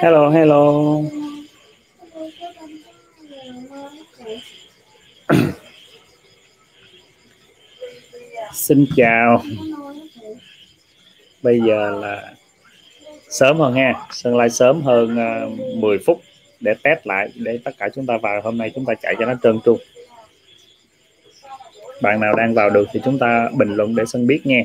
hello 0.00 0.30
hello. 0.30 1.00
Xin 8.52 8.86
chào. 8.96 9.42
Bây 11.42 11.60
giờ 11.60 11.90
là 11.90 12.34
sớm 13.28 13.58
hơn 13.58 13.74
ha. 13.74 13.94
Sơn 14.10 14.36
Lai 14.36 14.50
sớm 14.50 14.82
hơn 14.82 15.18
à, 15.18 15.44
uh, 15.44 15.76
10 15.76 15.98
phút 16.06 16.22
để 16.60 16.74
test 16.82 17.06
lại 17.06 17.28
để 17.34 17.58
tất 17.64 17.70
cả 17.78 17.88
chúng 17.94 18.06
ta 18.06 18.18
vào. 18.22 18.40
Hôm 18.42 18.58
nay 18.58 18.70
chúng 18.74 18.84
ta 18.84 18.94
chạy 18.94 19.14
cho 19.18 19.26
nó 19.26 19.34
trơn 19.42 19.60
tru 19.64 19.78
bạn 22.00 22.20
nào 22.20 22.34
đang 22.36 22.54
vào 22.54 22.70
được 22.70 22.88
thì 22.92 23.00
chúng 23.04 23.18
ta 23.18 23.48
bình 23.54 23.74
luận 23.74 23.96
để 23.96 24.04
sân 24.06 24.26
biết 24.26 24.46
nha 24.46 24.62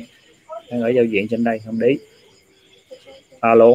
đang 0.70 0.82
ở 0.82 0.88
giao 0.88 1.04
diện 1.04 1.28
trên 1.28 1.44
đây, 1.44 1.58
không 1.58 1.80
đi 1.80 1.98
alo. 3.40 3.68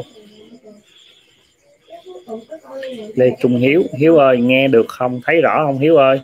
Lê 3.16 3.32
Trung 3.40 3.58
Hiếu. 3.58 3.84
Hiếu 3.98 4.18
ơi, 4.18 4.38
nghe 4.38 4.68
được 4.68 4.86
không? 4.88 5.22
Thấy 5.26 5.42
rõ 5.42 5.64
không, 5.66 5.80
Hiếu 5.80 5.98
ơi? 5.98 6.22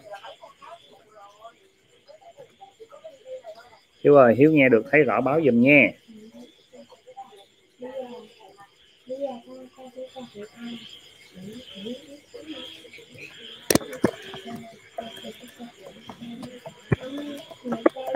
Hiếu 4.03 4.15
ơi, 4.15 4.35
Hiếu 4.37 4.51
nghe 4.51 4.69
được, 4.69 4.85
thấy 4.91 5.03
rõ, 5.03 5.21
báo 5.21 5.41
giùm 5.45 5.61
nha. 5.61 5.89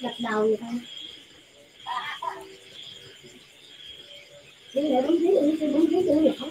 gật 0.00 0.14
đầu 0.22 0.48
gì 0.48 0.56
thôi. 0.60 0.70
Đứng 4.74 4.90
để 4.90 5.02
đúng 5.06 5.56
xin 5.60 5.72
bấm 5.72 5.90
đúng 5.90 6.02
tiếng 6.06 6.24
được. 6.24 6.32
Không 6.38 6.50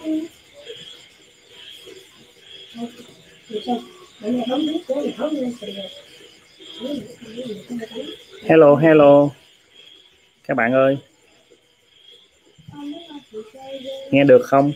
hello 8.42 8.76
hello. 8.76 9.28
Các 10.44 10.54
bạn 10.54 10.72
ơi. 10.72 10.96
Nghe 14.10 14.24
được 14.24 14.42
không? 14.44 14.72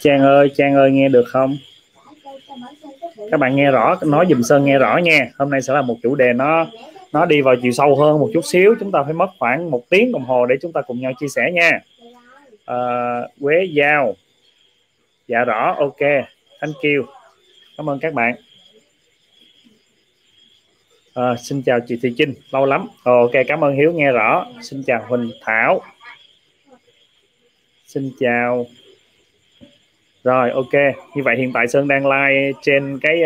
Trang 0.00 0.20
ơi 0.20 0.50
Trang 0.56 0.74
ơi, 0.74 0.90
nghe 0.90 1.08
được 1.08 1.24
không? 1.26 1.58
Các 3.30 3.40
bạn 3.40 3.56
nghe 3.56 3.70
rõ 3.70 3.98
nói 4.02 4.26
dùm 4.30 4.42
Sơn 4.42 4.64
nghe 4.64 4.78
rõ 4.78 4.96
nha. 4.96 5.30
Hôm 5.38 5.50
nay 5.50 5.62
sẽ 5.62 5.72
là 5.74 5.82
một 5.82 5.96
chủ 6.02 6.14
đề 6.14 6.32
nó 6.32 6.66
nó 7.12 7.26
đi 7.26 7.40
vào 7.40 7.54
chiều 7.62 7.72
sâu 7.72 7.96
hơn 7.96 8.18
một 8.18 8.30
chút 8.34 8.44
xíu. 8.44 8.74
Chúng 8.80 8.92
ta 8.92 9.02
phải 9.02 9.12
mất 9.12 9.30
khoảng 9.38 9.70
một 9.70 9.82
tiếng 9.88 10.12
đồng 10.12 10.24
hồ 10.24 10.46
để 10.46 10.56
chúng 10.62 10.72
ta 10.72 10.80
cùng 10.80 11.00
nhau 11.00 11.12
chia 11.20 11.28
sẻ 11.28 11.50
nha. 11.52 11.70
À, 12.66 12.76
Quế 13.40 13.64
Giao. 13.72 14.16
Dạ 15.28 15.44
rõ 15.44 15.76
ok. 15.78 16.00
Thank 16.60 16.76
you. 16.82 17.04
Cảm 17.76 17.90
ơn 17.90 17.98
các 17.98 18.14
bạn. 18.14 18.34
À, 21.14 21.36
xin 21.36 21.62
chào 21.62 21.80
chị 21.80 21.98
Thị 22.02 22.14
Trinh. 22.16 22.34
Lâu 22.50 22.66
lắm. 22.66 22.88
Ờ, 23.04 23.12
ok 23.12 23.32
cảm 23.48 23.64
ơn 23.64 23.76
Hiếu 23.76 23.92
nghe 23.92 24.12
rõ. 24.12 24.46
Xin 24.62 24.82
chào 24.86 25.04
Huỳnh 25.08 25.30
Thảo. 25.42 25.82
Xin 27.86 28.10
chào 28.20 28.66
rồi 30.24 30.50
ok. 30.50 30.72
Như 31.14 31.22
vậy 31.22 31.36
hiện 31.36 31.52
tại 31.52 31.68
Sơn 31.68 31.88
đang 31.88 32.06
like 32.06 32.58
trên 32.62 32.98
cái 33.02 33.22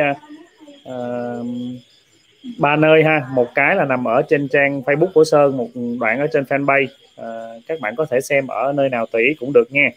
uh, 0.89 1.47
ba 2.59 2.77
nơi 2.77 3.05
ha. 3.05 3.27
Một 3.33 3.55
cái 3.55 3.77
là 3.77 3.85
nằm 3.85 4.05
ở 4.05 4.23
trên 4.23 4.49
trang 4.49 4.83
Facebook 4.83 5.13
của 5.15 5.25
Sơn 5.25 5.57
một 5.57 5.69
đoạn 6.01 6.21
ở 6.21 6.27
trên 6.33 6.45
fanpage. 6.45 6.87
Uh, 7.21 7.63
các 7.67 7.81
bạn 7.81 7.97
có 7.97 8.07
thể 8.11 8.21
xem 8.21 8.47
ở 8.47 8.73
nơi 8.73 8.89
nào 8.89 9.07
tùy 9.07 9.37
cũng 9.41 9.53
được 9.53 9.73
nha. 9.73 9.91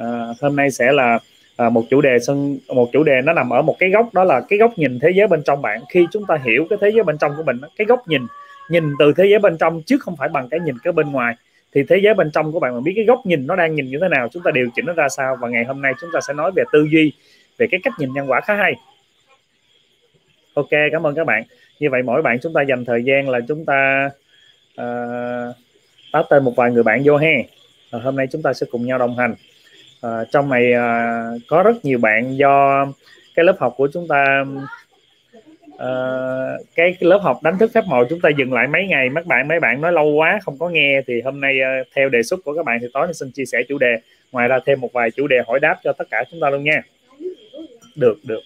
Uh, 0.00 0.40
hôm 0.40 0.56
nay 0.56 0.70
sẽ 0.70 0.92
là 0.92 1.18
uh, 1.66 1.72
một 1.72 1.84
chủ 1.90 2.00
đề 2.00 2.18
Sơn 2.18 2.58
một 2.68 2.88
chủ 2.92 3.02
đề 3.02 3.20
nó 3.24 3.32
nằm 3.32 3.50
ở 3.50 3.62
một 3.62 3.76
cái 3.78 3.90
góc 3.90 4.14
đó 4.14 4.24
là 4.24 4.40
cái 4.48 4.58
góc 4.58 4.78
nhìn 4.78 4.98
thế 4.98 5.10
giới 5.14 5.26
bên 5.26 5.42
trong 5.42 5.62
bạn. 5.62 5.80
Khi 5.90 6.06
chúng 6.12 6.26
ta 6.26 6.38
hiểu 6.44 6.66
cái 6.70 6.78
thế 6.82 6.90
giới 6.94 7.04
bên 7.04 7.18
trong 7.18 7.32
của 7.36 7.42
mình 7.42 7.60
cái 7.76 7.86
góc 7.86 8.08
nhìn 8.08 8.22
nhìn 8.70 8.84
từ 8.98 9.12
thế 9.16 9.24
giới 9.30 9.38
bên 9.38 9.58
trong 9.58 9.82
chứ 9.82 9.98
không 10.00 10.16
phải 10.16 10.28
bằng 10.28 10.48
cái 10.48 10.60
nhìn 10.60 10.78
cái 10.78 10.92
bên 10.92 11.12
ngoài 11.12 11.34
thì 11.74 11.82
thế 11.88 11.96
giới 12.02 12.14
bên 12.14 12.30
trong 12.30 12.52
của 12.52 12.60
bạn 12.60 12.74
mà 12.74 12.80
biết 12.80 12.92
cái 12.96 13.04
góc 13.04 13.26
nhìn 13.26 13.46
nó 13.46 13.56
đang 13.56 13.74
nhìn 13.74 13.86
như 13.86 13.98
thế 14.00 14.08
nào 14.08 14.28
chúng 14.28 14.42
ta 14.42 14.50
điều 14.50 14.68
chỉnh 14.74 14.86
nó 14.86 14.92
ra 14.92 15.08
sao? 15.08 15.36
Và 15.40 15.48
ngày 15.48 15.64
hôm 15.64 15.82
nay 15.82 15.92
chúng 16.00 16.10
ta 16.12 16.20
sẽ 16.20 16.34
nói 16.34 16.50
về 16.56 16.64
tư 16.72 16.86
duy 16.90 17.12
về 17.58 17.66
cái 17.70 17.80
cách 17.82 17.92
nhìn 17.98 18.12
nhân 18.12 18.30
quả 18.30 18.40
khá 18.40 18.54
hay. 18.54 18.72
Ok 20.54 20.70
cảm 20.92 21.06
ơn 21.06 21.14
các 21.14 21.26
bạn. 21.26 21.42
Như 21.80 21.90
vậy 21.90 22.02
mỗi 22.02 22.22
bạn 22.22 22.38
chúng 22.42 22.52
ta 22.52 22.62
dành 22.62 22.84
thời 22.84 23.04
gian 23.04 23.28
là 23.28 23.40
chúng 23.48 23.64
ta 23.64 24.10
ờ, 24.76 25.48
uh, 25.50 25.56
báo 26.12 26.22
tên 26.30 26.44
một 26.44 26.52
vài 26.56 26.70
người 26.70 26.82
bạn 26.82 27.02
vô 27.04 27.16
he 27.16 27.32
uh, 27.96 28.02
hôm 28.02 28.16
nay 28.16 28.26
chúng 28.32 28.42
ta 28.42 28.52
sẽ 28.52 28.66
cùng 28.70 28.86
nhau 28.86 28.98
đồng 28.98 29.18
hành. 29.18 29.34
Uh, 30.06 30.28
trong 30.30 30.48
này 30.48 30.72
uh, 30.72 31.42
có 31.48 31.62
rất 31.62 31.84
nhiều 31.84 31.98
bạn 31.98 32.36
do 32.36 32.86
cái 33.34 33.44
lớp 33.44 33.56
học 33.60 33.74
của 33.76 33.88
chúng 33.92 34.08
ta 34.08 34.44
uh, 35.74 36.66
cái, 36.74 36.96
lớp 37.00 37.18
học 37.22 37.38
đánh 37.42 37.58
thức 37.58 37.70
phép 37.74 37.84
màu 37.88 38.04
chúng 38.10 38.20
ta 38.20 38.28
dừng 38.28 38.52
lại 38.52 38.66
mấy 38.66 38.86
ngày 38.86 39.08
mấy 39.08 39.24
bạn 39.24 39.48
mấy 39.48 39.60
bạn 39.60 39.80
nói 39.80 39.92
lâu 39.92 40.06
quá 40.10 40.38
không 40.42 40.58
có 40.58 40.68
nghe 40.68 41.02
thì 41.06 41.20
hôm 41.20 41.40
nay 41.40 41.58
uh, 41.60 41.86
theo 41.94 42.08
đề 42.08 42.22
xuất 42.22 42.40
của 42.44 42.54
các 42.54 42.64
bạn 42.64 42.78
thì 42.80 42.86
tối 42.92 43.06
nay 43.06 43.14
xin 43.14 43.30
chia 43.30 43.44
sẻ 43.44 43.58
chủ 43.68 43.78
đề. 43.78 43.96
Ngoài 44.32 44.48
ra 44.48 44.58
thêm 44.66 44.80
một 44.80 44.92
vài 44.92 45.10
chủ 45.10 45.26
đề 45.26 45.36
hỏi 45.46 45.60
đáp 45.60 45.76
cho 45.84 45.92
tất 45.92 46.04
cả 46.10 46.24
chúng 46.30 46.40
ta 46.40 46.50
luôn 46.50 46.64
nha. 46.64 46.82
Được 47.96 48.18
được. 48.24 48.40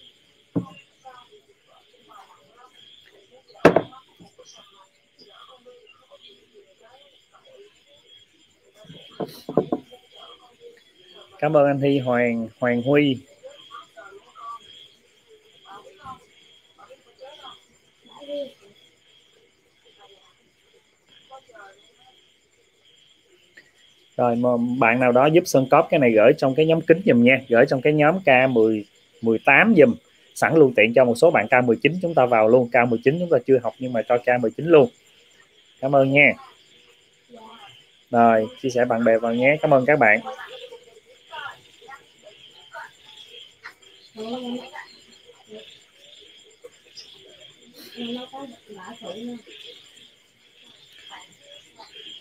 Cảm 11.39 11.57
ơn 11.57 11.65
anh 11.65 11.79
Thi 11.81 11.99
Hoàng 11.99 12.47
Hoàng 12.59 12.81
Huy. 12.81 13.17
Rồi, 24.17 24.35
mà 24.35 24.49
bạn 24.79 24.99
nào 24.99 25.11
đó 25.11 25.25
giúp 25.25 25.43
Sơn 25.45 25.65
cóp 25.69 25.87
cái 25.89 25.99
này 25.99 26.11
gửi 26.11 26.33
trong 26.37 26.55
cái 26.55 26.65
nhóm 26.65 26.81
kính 26.81 27.01
dùm 27.05 27.23
nha, 27.23 27.41
gửi 27.49 27.65
trong 27.69 27.81
cái 27.81 27.93
nhóm 27.93 28.19
K10 28.25 28.83
18 29.21 29.73
dùm 29.77 29.95
sẵn 30.35 30.55
luôn 30.55 30.73
tiện 30.75 30.93
cho 30.93 31.05
một 31.05 31.15
số 31.15 31.31
bạn 31.31 31.47
K19 31.49 31.99
chúng 32.01 32.13
ta 32.13 32.25
vào 32.25 32.47
luôn. 32.47 32.69
K19 32.71 33.19
chúng 33.19 33.29
ta 33.31 33.37
chưa 33.47 33.59
học 33.63 33.73
nhưng 33.79 33.93
mà 33.93 34.01
cho 34.01 34.17
K19 34.17 34.51
luôn. 34.57 34.89
Cảm 35.81 35.95
ơn 35.95 36.11
nha. 36.11 36.33
Rồi, 38.11 38.47
chia 38.61 38.69
sẻ 38.69 38.85
bạn 38.85 39.03
bè 39.03 39.17
vào 39.17 39.33
nhé. 39.33 39.57
Cảm 39.61 39.73
ơn 39.73 39.85
các 39.85 39.99
bạn. 39.99 40.19
Thank 47.97 49.41
you 49.41 49.66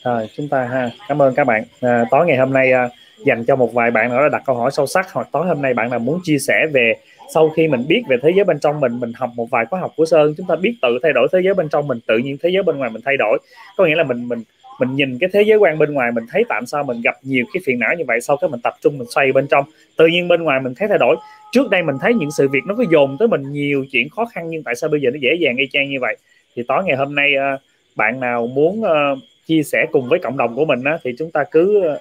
rồi 0.06 0.28
chúng 0.36 0.48
ta 0.48 0.64
ha. 0.64 0.90
Cảm 1.08 1.22
ơn 1.22 1.34
các 1.34 1.44
bạn. 1.44 1.64
À, 1.80 2.04
tối 2.10 2.26
ngày 2.26 2.36
hôm 2.36 2.52
nay 2.52 2.72
à, 2.72 2.88
dành 3.24 3.44
cho 3.44 3.56
một 3.56 3.74
vài 3.74 3.90
bạn 3.90 4.10
nữa 4.10 4.22
đã 4.22 4.28
đặt 4.28 4.42
câu 4.46 4.56
hỏi 4.56 4.70
sâu 4.70 4.86
sắc 4.86 5.12
hoặc 5.12 5.28
tối 5.32 5.46
hôm 5.46 5.62
nay 5.62 5.74
bạn 5.74 5.90
nào 5.90 5.98
muốn 5.98 6.20
chia 6.22 6.38
sẻ 6.38 6.66
về 6.72 6.94
sau 7.34 7.48
khi 7.48 7.68
mình 7.68 7.84
biết 7.88 8.02
về 8.08 8.16
thế 8.22 8.30
giới 8.36 8.44
bên 8.44 8.58
trong 8.58 8.80
mình 8.80 9.00
mình 9.00 9.12
học 9.16 9.30
một 9.36 9.50
vài 9.50 9.64
khóa 9.66 9.80
học 9.80 9.92
của 9.96 10.06
sơn 10.06 10.34
chúng 10.36 10.46
ta 10.46 10.56
biết 10.56 10.74
tự 10.82 10.98
thay 11.02 11.12
đổi 11.12 11.28
thế 11.32 11.38
giới 11.44 11.54
bên 11.54 11.68
trong 11.68 11.88
mình 11.88 11.98
tự 12.06 12.18
nhiên 12.18 12.36
thế 12.42 12.50
giới 12.52 12.62
bên 12.62 12.76
ngoài 12.76 12.90
mình 12.90 13.02
thay 13.04 13.16
đổi. 13.16 13.38
Có 13.76 13.86
nghĩa 13.86 13.94
là 13.94 14.04
mình 14.04 14.28
mình 14.28 14.42
mình 14.80 14.96
nhìn 14.96 15.18
cái 15.18 15.30
thế 15.32 15.42
giới 15.42 15.58
quan 15.58 15.78
bên 15.78 15.94
ngoài 15.94 16.12
mình 16.12 16.24
thấy 16.30 16.44
tại 16.48 16.62
sao 16.66 16.84
mình 16.84 17.00
gặp 17.04 17.14
nhiều 17.22 17.44
cái 17.52 17.60
phiền 17.66 17.78
não 17.78 17.94
như 17.98 18.04
vậy 18.08 18.20
sau 18.20 18.36
cái 18.36 18.50
mình 18.50 18.60
tập 18.60 18.74
trung 18.80 18.98
mình 18.98 19.08
xoay 19.14 19.32
bên 19.32 19.46
trong 19.46 19.64
tự 19.96 20.06
nhiên 20.06 20.28
bên 20.28 20.42
ngoài 20.42 20.60
mình 20.60 20.74
thấy 20.74 20.88
thay 20.88 20.98
đổi. 20.98 21.16
Trước 21.52 21.70
đây 21.70 21.82
mình 21.82 21.96
thấy 22.00 22.14
những 22.14 22.30
sự 22.30 22.48
việc 22.48 22.60
nó 22.66 22.74
cứ 22.78 22.84
dồn 22.90 23.16
tới 23.18 23.28
mình 23.28 23.52
nhiều 23.52 23.84
chuyện 23.92 24.08
khó 24.08 24.24
khăn 24.24 24.48
nhưng 24.48 24.62
tại 24.62 24.74
sao 24.74 24.90
bây 24.90 25.00
giờ 25.00 25.10
nó 25.10 25.18
dễ 25.20 25.30
dàng 25.40 25.56
y 25.56 25.66
chang 25.72 25.90
như 25.90 25.98
vậy? 26.00 26.16
Thì 26.56 26.62
tối 26.68 26.82
ngày 26.84 26.96
hôm 26.96 27.14
nay 27.14 27.36
à, 27.36 27.58
bạn 27.96 28.20
nào 28.20 28.46
muốn 28.46 28.84
à, 28.84 29.10
chia 29.46 29.62
sẻ 29.62 29.86
cùng 29.92 30.08
với 30.08 30.18
cộng 30.22 30.36
đồng 30.36 30.56
của 30.56 30.64
mình 30.64 30.84
á, 30.84 30.98
thì 31.04 31.10
chúng 31.18 31.30
ta 31.30 31.44
cứ 31.50 31.82
ờ, 31.84 31.98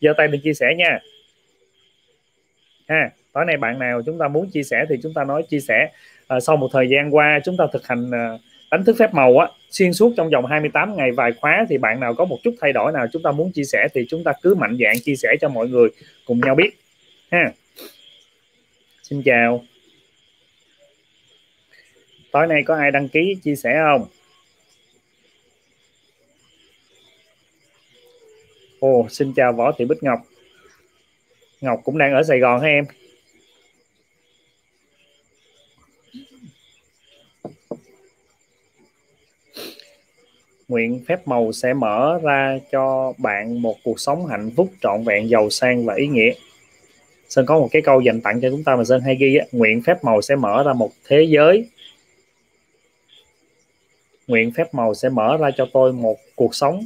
giơ 0.00 0.12
tay 0.16 0.28
mình 0.28 0.40
chia 0.40 0.54
sẻ 0.54 0.66
nha. 0.76 0.98
Ha 2.88 3.10
tối 3.38 3.44
nay 3.44 3.56
bạn 3.56 3.78
nào 3.78 4.02
chúng 4.06 4.18
ta 4.18 4.28
muốn 4.28 4.50
chia 4.50 4.62
sẻ 4.62 4.84
thì 4.88 4.96
chúng 5.02 5.14
ta 5.14 5.24
nói 5.24 5.42
chia 5.48 5.60
sẻ. 5.60 5.90
À, 6.26 6.40
sau 6.40 6.56
một 6.56 6.68
thời 6.72 6.88
gian 6.88 7.14
qua 7.14 7.40
chúng 7.44 7.56
ta 7.56 7.64
thực 7.72 7.86
hành 7.86 8.10
à, 8.10 8.38
đánh 8.70 8.84
thức 8.84 8.96
phép 8.98 9.14
màu 9.14 9.38
á 9.38 9.48
xuyên 9.70 9.92
suốt 9.92 10.12
trong 10.16 10.30
vòng 10.30 10.46
28 10.46 10.96
ngày 10.96 11.12
vài 11.12 11.32
khóa 11.40 11.66
thì 11.68 11.78
bạn 11.78 12.00
nào 12.00 12.14
có 12.14 12.24
một 12.24 12.38
chút 12.42 12.54
thay 12.60 12.72
đổi 12.72 12.92
nào 12.92 13.06
chúng 13.12 13.22
ta 13.22 13.32
muốn 13.32 13.52
chia 13.52 13.64
sẻ 13.64 13.88
thì 13.94 14.06
chúng 14.08 14.24
ta 14.24 14.32
cứ 14.42 14.54
mạnh 14.54 14.78
dạn 14.80 14.94
chia 15.04 15.16
sẻ 15.16 15.28
cho 15.40 15.48
mọi 15.48 15.68
người 15.68 15.88
cùng 16.26 16.40
nhau 16.40 16.54
biết. 16.54 16.70
Ha. 17.30 17.52
Xin 19.02 19.22
chào. 19.22 19.64
Tối 22.32 22.46
nay 22.46 22.62
có 22.66 22.76
ai 22.76 22.90
đăng 22.90 23.08
ký 23.08 23.36
chia 23.42 23.56
sẻ 23.56 23.80
không? 23.84 24.06
Ồ 28.80 29.06
xin 29.10 29.32
chào 29.36 29.52
võ 29.52 29.72
thị 29.72 29.84
bích 29.84 30.02
ngọc. 30.02 30.20
Ngọc 31.60 31.80
cũng 31.84 31.98
đang 31.98 32.12
ở 32.12 32.22
sài 32.22 32.38
gòn 32.38 32.60
hả 32.60 32.68
em? 32.68 32.84
Nguyện 40.68 41.04
phép 41.08 41.28
màu 41.28 41.52
sẽ 41.52 41.74
mở 41.74 42.18
ra 42.22 42.58
cho 42.72 43.12
bạn 43.18 43.62
một 43.62 43.76
cuộc 43.84 44.00
sống 44.00 44.26
hạnh 44.26 44.50
phúc 44.56 44.72
trọn 44.80 45.04
vẹn 45.04 45.28
giàu 45.30 45.50
sang 45.50 45.84
và 45.84 45.94
ý 45.94 46.06
nghĩa. 46.06 46.32
Sơn 47.28 47.46
có 47.46 47.58
một 47.58 47.68
cái 47.72 47.82
câu 47.82 48.00
dành 48.00 48.20
tặng 48.20 48.40
cho 48.40 48.50
chúng 48.50 48.64
ta 48.64 48.76
mà 48.76 48.84
Sơn 48.84 49.00
hay 49.00 49.16
ghi 49.16 49.36
á, 49.36 49.46
nguyện 49.52 49.82
phép 49.82 50.04
màu 50.04 50.22
sẽ 50.22 50.36
mở 50.36 50.62
ra 50.66 50.72
một 50.72 50.90
thế 51.04 51.26
giới. 51.28 51.68
Nguyện 54.26 54.52
phép 54.56 54.74
màu 54.74 54.94
sẽ 54.94 55.08
mở 55.08 55.36
ra 55.36 55.50
cho 55.56 55.66
tôi 55.72 55.92
một 55.92 56.18
cuộc 56.34 56.54
sống 56.54 56.84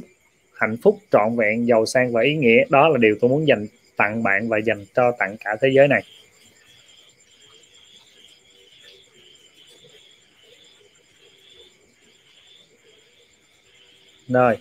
hạnh 0.53 0.77
phúc 0.81 0.99
trọn 1.11 1.35
vẹn 1.37 1.67
giàu 1.67 1.85
sang 1.85 2.11
và 2.11 2.21
ý 2.21 2.35
nghĩa. 2.35 2.63
Đó 2.69 2.89
là 2.89 2.97
điều 2.97 3.15
tôi 3.21 3.29
muốn 3.29 3.47
dành 3.47 3.67
tặng 3.97 4.23
bạn 4.23 4.49
và 4.49 4.57
dành 4.57 4.85
cho 4.95 5.11
tặng 5.19 5.37
cả 5.39 5.55
thế 5.61 5.69
giới 5.73 5.87
này. 5.87 6.03
Rồi 14.27 14.57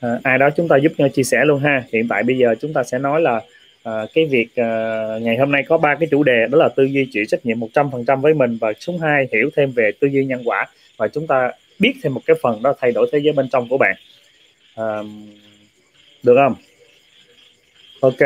à, 0.00 0.20
ai 0.22 0.38
đó 0.38 0.50
chúng 0.56 0.68
ta 0.68 0.76
giúp 0.76 0.92
nhau 0.98 1.08
chia 1.08 1.22
sẻ 1.22 1.44
luôn 1.44 1.60
ha. 1.60 1.84
Hiện 1.92 2.08
tại 2.08 2.22
bây 2.22 2.38
giờ 2.38 2.54
chúng 2.60 2.72
ta 2.72 2.84
sẽ 2.84 2.98
nói 2.98 3.20
là 3.20 3.40
à, 3.82 3.92
cái 4.14 4.26
việc 4.26 4.48
à, 4.56 5.04
ngày 5.20 5.36
hôm 5.36 5.52
nay 5.52 5.64
có 5.68 5.78
ba 5.78 5.94
cái 5.94 6.08
chủ 6.10 6.22
đề 6.22 6.46
đó 6.50 6.58
là 6.58 6.68
tư 6.68 6.84
duy 6.84 7.08
chịu 7.12 7.24
trách 7.28 7.46
nhiệm 7.46 7.60
100% 7.60 8.20
với 8.20 8.34
mình 8.34 8.58
và 8.60 8.72
số 8.80 8.98
2 9.02 9.28
hiểu 9.32 9.50
thêm 9.56 9.72
về 9.72 9.90
tư 10.00 10.08
duy 10.08 10.24
nhân 10.24 10.42
quả. 10.44 10.66
Và 10.96 11.08
chúng 11.08 11.26
ta 11.26 11.52
biết 11.78 11.92
thêm 12.02 12.14
một 12.14 12.20
cái 12.26 12.36
phần 12.42 12.62
đó 12.62 12.74
thay 12.80 12.92
đổi 12.92 13.08
thế 13.12 13.18
giới 13.18 13.32
bên 13.32 13.48
trong 13.48 13.68
của 13.68 13.78
bạn 13.78 13.96
à, 14.78 15.02
được 16.22 16.34
không? 16.36 16.54
Ok. 18.00 18.18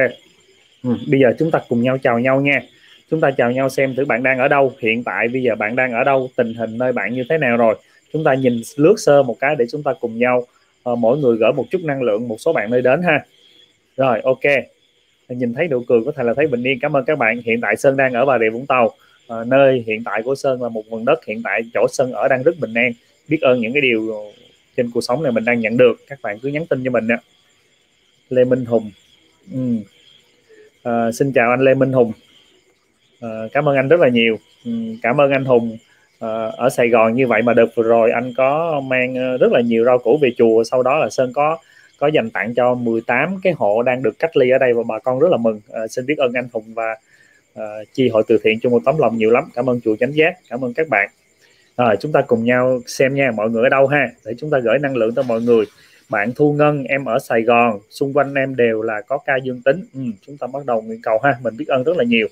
Ừ, 0.82 0.90
bây 1.08 1.20
giờ 1.20 1.32
chúng 1.38 1.50
ta 1.50 1.60
cùng 1.68 1.82
nhau 1.82 1.98
chào 1.98 2.18
nhau 2.18 2.40
nha. 2.40 2.62
Chúng 3.10 3.20
ta 3.20 3.30
chào 3.30 3.52
nhau 3.52 3.68
xem 3.68 3.94
thử 3.94 4.04
bạn 4.04 4.22
đang 4.22 4.38
ở 4.38 4.48
đâu. 4.48 4.72
Hiện 4.80 5.04
tại 5.04 5.28
bây 5.28 5.42
giờ 5.42 5.54
bạn 5.54 5.76
đang 5.76 5.92
ở 5.92 6.04
đâu 6.04 6.30
tình 6.36 6.54
hình 6.54 6.78
nơi 6.78 6.92
bạn 6.92 7.14
như 7.14 7.24
thế 7.28 7.38
nào 7.38 7.56
rồi. 7.56 7.74
Chúng 8.12 8.24
ta 8.24 8.34
nhìn 8.34 8.62
lướt 8.76 8.94
sơ 8.96 9.22
một 9.22 9.36
cái 9.40 9.56
để 9.56 9.64
chúng 9.70 9.82
ta 9.82 9.92
cùng 10.00 10.18
nhau 10.18 10.46
uh, 10.90 10.98
mỗi 10.98 11.18
người 11.18 11.36
gửi 11.36 11.52
một 11.52 11.64
chút 11.70 11.80
năng 11.84 12.02
lượng 12.02 12.28
một 12.28 12.36
số 12.40 12.52
bạn 12.52 12.70
nơi 12.70 12.82
đến 12.82 13.02
ha. 13.02 13.24
Rồi 13.96 14.20
ok. 14.24 14.40
Nhìn 15.28 15.54
thấy 15.54 15.68
nụ 15.68 15.82
cười 15.88 16.00
có 16.06 16.12
thể 16.16 16.24
là 16.24 16.34
thấy 16.34 16.46
bình 16.46 16.62
yên. 16.62 16.78
Cảm 16.80 16.96
ơn 16.96 17.04
các 17.04 17.18
bạn. 17.18 17.40
Hiện 17.44 17.60
tại 17.60 17.76
sơn 17.76 17.96
đang 17.96 18.12
ở 18.12 18.24
bà 18.24 18.38
rịa 18.38 18.50
vũng 18.50 18.66
tàu. 18.66 18.94
À, 19.28 19.36
nơi 19.46 19.84
hiện 19.86 20.04
tại 20.04 20.22
của 20.22 20.34
sơn 20.34 20.62
là 20.62 20.68
một 20.68 20.82
vùng 20.90 21.04
đất. 21.04 21.24
Hiện 21.26 21.42
tại 21.44 21.62
chỗ 21.74 21.86
sơn 21.88 22.12
ở 22.12 22.28
đang 22.28 22.42
rất 22.42 22.58
bình 22.60 22.74
an. 22.74 22.92
Biết 23.28 23.40
ơn 23.40 23.60
những 23.60 23.72
cái 23.72 23.80
điều 23.80 24.32
trên 24.76 24.90
cuộc 24.90 25.00
sống 25.00 25.22
này 25.22 25.32
mình 25.32 25.44
đang 25.44 25.60
nhận 25.60 25.76
được 25.76 25.96
các 26.06 26.18
bạn 26.22 26.38
cứ 26.38 26.48
nhắn 26.48 26.66
tin 26.66 26.84
cho 26.84 26.90
mình 26.90 27.06
nè 27.06 27.16
lê 28.30 28.44
minh 28.44 28.64
hùng. 28.64 28.90
Ừ. 29.52 29.58
à, 30.82 31.12
xin 31.12 31.32
chào 31.32 31.50
anh 31.50 31.60
lê 31.60 31.74
minh 31.74 31.92
hùng. 31.92 32.12
À, 33.20 33.28
cảm 33.52 33.68
ơn 33.68 33.76
anh 33.76 33.88
rất 33.88 34.00
là 34.00 34.08
nhiều. 34.08 34.38
Ừ, 34.64 34.70
cảm 35.02 35.20
ơn 35.20 35.30
anh 35.30 35.44
hùng. 35.44 35.78
À, 36.20 36.28
ở 36.56 36.68
sài 36.70 36.88
gòn 36.88 37.14
như 37.14 37.26
vậy 37.26 37.42
mà 37.42 37.54
đợt 37.54 37.66
vừa 37.74 37.82
rồi 37.82 38.10
anh 38.10 38.32
có 38.36 38.80
mang 38.80 39.14
ờ, 39.14 39.36
rất 39.38 39.52
là 39.52 39.60
nhiều 39.60 39.84
rau 39.84 39.98
củ 39.98 40.18
về 40.22 40.30
chùa 40.38 40.64
sau 40.64 40.82
đó 40.82 40.98
là 40.98 41.10
sơn 41.10 41.32
có 41.32 41.58
có 41.98 42.06
dành 42.06 42.30
tặng 42.30 42.54
cho 42.54 42.74
18 42.74 43.40
cái 43.42 43.52
hộ 43.56 43.82
đang 43.82 44.02
được 44.02 44.18
cách 44.18 44.36
ly 44.36 44.50
ở 44.50 44.58
đây 44.58 44.74
và 44.74 44.82
bà 44.82 44.98
con 44.98 45.18
rất 45.18 45.28
là 45.30 45.36
mừng. 45.36 45.60
À, 45.72 45.86
xin 45.86 46.06
biết 46.06 46.18
ơn 46.18 46.32
anh 46.32 46.48
hùng 46.52 46.74
và 46.74 46.96
à, 47.54 47.64
chi 47.92 48.08
hội 48.08 48.22
từ 48.28 48.38
thiện 48.44 48.60
chung 48.60 48.72
một 48.72 48.82
tấm 48.84 48.98
lòng 48.98 49.18
nhiều 49.18 49.30
lắm. 49.30 49.44
Cảm 49.54 49.70
ơn 49.70 49.80
chùa 49.80 49.96
chánh 49.96 50.14
giác 50.14 50.34
cảm 50.48 50.64
ơn 50.64 50.74
các 50.74 50.88
bạn 50.88 51.10
rồi 51.84 51.96
chúng 52.00 52.12
ta 52.12 52.22
cùng 52.26 52.44
nhau 52.44 52.80
xem 52.86 53.14
nha 53.14 53.30
mọi 53.30 53.50
người 53.50 53.62
ở 53.62 53.68
đâu 53.68 53.86
ha? 53.86 54.10
Để 54.24 54.32
chúng 54.38 54.50
ta 54.50 54.58
gửi 54.58 54.78
năng 54.78 54.96
lượng 54.96 55.14
cho 55.14 55.22
mọi 55.22 55.40
người. 55.40 55.64
Bạn 56.08 56.32
thu 56.36 56.52
ngân 56.52 56.84
em 56.84 57.04
ở 57.04 57.18
sài 57.18 57.42
gòn. 57.42 57.80
Xung 57.90 58.12
quanh 58.12 58.34
em 58.34 58.56
đều 58.56 58.82
là 58.82 59.00
có 59.00 59.18
ca 59.18 59.36
dương 59.44 59.62
tính. 59.62 59.84
Ừ, 59.94 60.00
chúng 60.26 60.36
ta 60.36 60.46
bắt 60.46 60.66
đầu 60.66 60.82
nguyện 60.82 61.00
cầu 61.02 61.18
ha 61.24 61.38
mình 61.42 61.56
biết 61.56 61.68
ơn 61.68 61.84
rất 61.84 61.96
là 61.96 62.04
nhiều. 62.04 62.26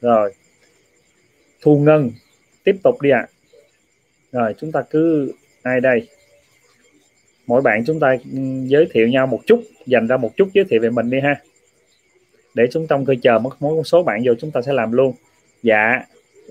Rồi. 0.00 0.34
Thu 1.62 1.78
ngân 1.78 2.10
tiếp 2.64 2.76
tục 2.82 3.02
đi 3.02 3.10
ạ. 3.10 3.18
À. 3.18 3.28
rồi 4.32 4.54
chúng 4.58 4.72
ta 4.72 4.82
cứ 4.90 5.32
ai 5.62 5.80
đây? 5.80 6.08
Mỗi 7.46 7.62
bạn 7.62 7.84
chúng 7.86 8.00
ta 8.00 8.16
ừ, 8.32 8.40
giới 8.64 8.88
thiệu 8.90 9.08
nhau 9.08 9.26
một 9.26 9.40
chút 9.46 9.62
dành 9.86 10.06
ra 10.06 10.16
một 10.16 10.36
chút 10.36 10.48
giới 10.54 10.64
thiệu 10.64 10.80
về 10.80 10.90
mình 10.90 11.10
đi 11.10 11.20
ha. 11.20 11.40
Để 12.54 12.66
chúng 12.72 12.86
trong 12.86 13.04
cơ 13.04 13.14
chờ 13.22 13.38
mất 13.38 13.50
mối 13.60 13.84
số 13.84 14.02
bạn 14.02 14.22
vô 14.24 14.32
chúng 14.40 14.50
ta 14.50 14.62
sẽ 14.62 14.72
làm 14.72 14.92
luôn. 14.92 15.14
Dạ. 15.62 16.04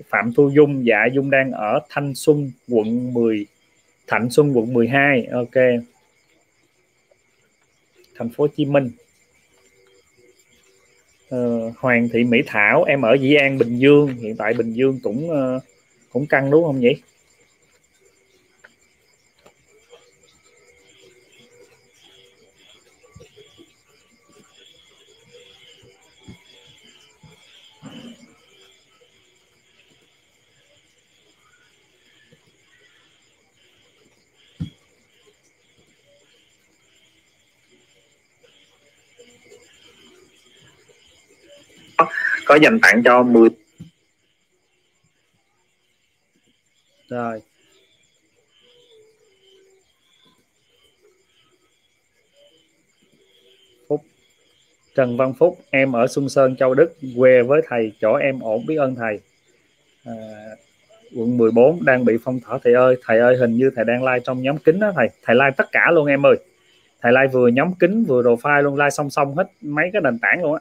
Phạm 0.08 0.32
Thu 0.32 0.48
Dung 0.48 0.86
dạ 0.86 1.06
Dung 1.12 1.30
đang 1.30 1.52
ở 1.52 1.80
Thanh 1.88 2.14
Xuân 2.14 2.50
quận 2.68 3.14
10 3.14 3.46
Thạnh 4.06 4.30
Xuân 4.30 4.52
quận 4.56 4.72
12 4.72 5.26
ok. 5.32 5.54
Thành 8.14 8.28
phố 8.28 8.44
Hồ 8.44 8.48
Chí 8.56 8.64
Minh. 8.64 8.90
Uh, 11.34 11.76
Hoàng 11.76 12.08
Thị 12.12 12.24
Mỹ 12.24 12.42
Thảo 12.46 12.84
em 12.84 13.02
ở 13.02 13.14
Dĩ 13.14 13.34
An 13.34 13.58
Bình 13.58 13.78
Dương. 13.78 14.08
Hiện 14.08 14.36
tại 14.36 14.54
Bình 14.54 14.72
Dương 14.72 14.98
cũng 15.02 15.30
uh, 15.30 15.62
cũng 16.12 16.26
căng 16.26 16.50
đúng 16.50 16.64
không 16.64 16.80
nhỉ? 16.80 16.92
Có 42.50 42.56
dành 42.56 42.78
tặng 42.82 43.02
cho 43.04 43.22
10 43.22 43.48
rồi. 47.08 47.40
Phúc. 53.88 54.02
Trần 54.94 55.16
Văn 55.16 55.34
Phúc 55.38 55.58
em 55.70 55.92
ở 55.92 56.06
Xuân 56.06 56.28
Sơn 56.28 56.56
Châu 56.56 56.74
Đức 56.74 56.94
quê 57.16 57.42
với 57.42 57.62
thầy 57.68 57.92
chỗ 58.00 58.14
em 58.14 58.40
ổn 58.40 58.66
biết 58.66 58.76
ơn 58.76 58.94
thầy. 58.94 59.20
À, 60.04 60.14
quận 61.16 61.36
14 61.36 61.84
đang 61.84 62.04
bị 62.04 62.14
phong 62.24 62.40
tỏa 62.40 62.58
thầy 62.64 62.74
ơi 62.74 62.96
thầy 63.04 63.18
ơi 63.18 63.36
hình 63.36 63.56
như 63.56 63.70
thầy 63.76 63.84
đang 63.84 64.04
like 64.04 64.20
trong 64.24 64.42
nhóm 64.42 64.58
kính 64.58 64.80
đó 64.80 64.92
thầy. 64.96 65.08
Thầy 65.22 65.36
like 65.36 65.54
tất 65.56 65.66
cả 65.72 65.90
luôn 65.90 66.06
em 66.06 66.26
ơi. 66.26 66.36
Thầy 67.00 67.12
like 67.12 67.32
vừa 67.32 67.48
nhóm 67.48 67.74
kính 67.74 68.04
vừa 68.04 68.22
đồ 68.22 68.36
file 68.36 68.62
luôn 68.62 68.76
like 68.76 68.90
song 68.90 69.10
song 69.10 69.36
hết 69.36 69.46
mấy 69.60 69.90
cái 69.92 70.02
nền 70.02 70.18
tảng 70.18 70.42
luôn 70.42 70.54
á 70.54 70.60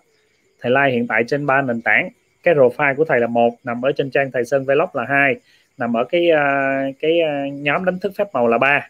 thầy 0.59 0.71
like 0.71 0.91
hiện 0.91 1.07
tại 1.07 1.23
trên 1.27 1.45
ba 1.45 1.61
nền 1.61 1.81
tảng. 1.81 2.09
Cái 2.43 2.55
profile 2.55 2.95
của 2.95 3.05
thầy 3.05 3.19
là 3.19 3.27
một 3.27 3.53
nằm 3.63 3.81
ở 3.81 3.91
trên 3.91 4.11
trang 4.11 4.31
thầy 4.31 4.45
sơn 4.45 4.65
vlog 4.65 4.89
là 4.93 5.05
hai 5.09 5.35
nằm 5.77 5.93
ở 5.93 6.03
cái 6.03 6.29
à, 6.29 6.83
cái 6.99 7.21
à, 7.21 7.45
nhóm 7.51 7.85
đánh 7.85 7.99
thức 7.99 8.11
phép 8.17 8.27
màu 8.33 8.47
là 8.47 8.57
ba. 8.57 8.89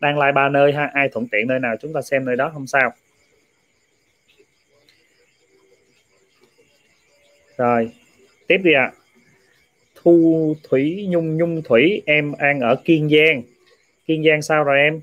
Đang 0.00 0.18
like 0.18 0.32
ba 0.32 0.48
nơi 0.48 0.72
ha 0.72 0.90
ai 0.94 1.08
thuận 1.08 1.26
tiện 1.28 1.48
nơi 1.48 1.58
nào 1.58 1.76
chúng 1.80 1.92
ta 1.92 2.02
xem 2.02 2.24
nơi 2.24 2.36
đó 2.36 2.50
không 2.54 2.66
sao. 2.66 2.92
Rồi 7.56 7.90
tiếp 8.46 8.58
đi 8.64 8.72
ạ. 8.72 8.82
À. 8.82 8.92
thu 9.94 10.56
thủy 10.68 11.06
nhung 11.08 11.36
nhung 11.36 11.62
thủy 11.62 12.02
em 12.06 12.34
đang 12.38 12.60
ở 12.60 12.76
kiên 12.84 13.08
giang. 13.08 13.42
Kiên 14.06 14.24
giang 14.24 14.42
sao 14.42 14.64
rồi 14.64 14.78
em? 14.78 15.00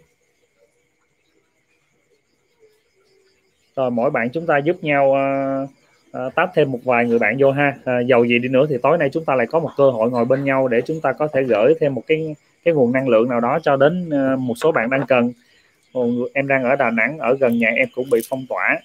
Rồi 3.75 3.91
mỗi 3.91 4.11
bạn 4.11 4.29
chúng 4.33 4.45
ta 4.45 4.57
giúp 4.57 4.83
nhau 4.83 5.09
uh, 5.09 5.69
Ờ, 6.11 6.25
uh, 6.27 6.35
táp 6.35 6.49
thêm 6.55 6.71
một 6.71 6.79
vài 6.83 7.05
người 7.05 7.19
bạn 7.19 7.35
vô 7.39 7.51
ha. 7.51 7.77
Uh, 7.79 8.07
giàu 8.07 8.23
gì 8.23 8.39
đi 8.39 8.49
nữa 8.49 8.65
thì 8.69 8.75
tối 8.83 8.97
nay 8.97 9.09
chúng 9.13 9.25
ta 9.25 9.35
lại 9.35 9.47
có 9.47 9.59
một 9.59 9.69
cơ 9.77 9.89
hội 9.89 10.11
ngồi 10.11 10.25
bên 10.25 10.43
nhau 10.43 10.67
để 10.67 10.81
chúng 10.85 11.01
ta 11.01 11.13
có 11.13 11.27
thể 11.27 11.43
gửi 11.43 11.73
thêm 11.79 11.95
một 11.95 12.03
cái 12.07 12.35
cái 12.63 12.73
nguồn 12.73 12.91
năng 12.91 13.09
lượng 13.09 13.29
nào 13.29 13.39
đó 13.39 13.59
cho 13.63 13.75
đến 13.75 14.09
uh, 14.09 14.39
một 14.39 14.53
số 14.57 14.71
bạn 14.71 14.89
đang 14.89 15.05
cần. 15.07 15.31
Em 16.33 16.47
đang 16.47 16.63
ở 16.63 16.75
Đà 16.75 16.91
Nẵng 16.91 17.17
ở 17.17 17.37
gần 17.39 17.57
nhà 17.57 17.69
em 17.69 17.87
cũng 17.95 18.09
bị 18.09 18.19
phong 18.29 18.45
tỏa. 18.49 18.79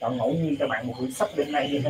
Chọn 0.00 0.16
ngẫu 0.16 0.34
nhiên 0.34 0.56
cho 0.58 0.66
bạn 0.68 0.86
một 0.86 0.94
quyển 0.98 1.12
sách 1.12 1.28
bên 1.36 1.52
đây 1.52 1.82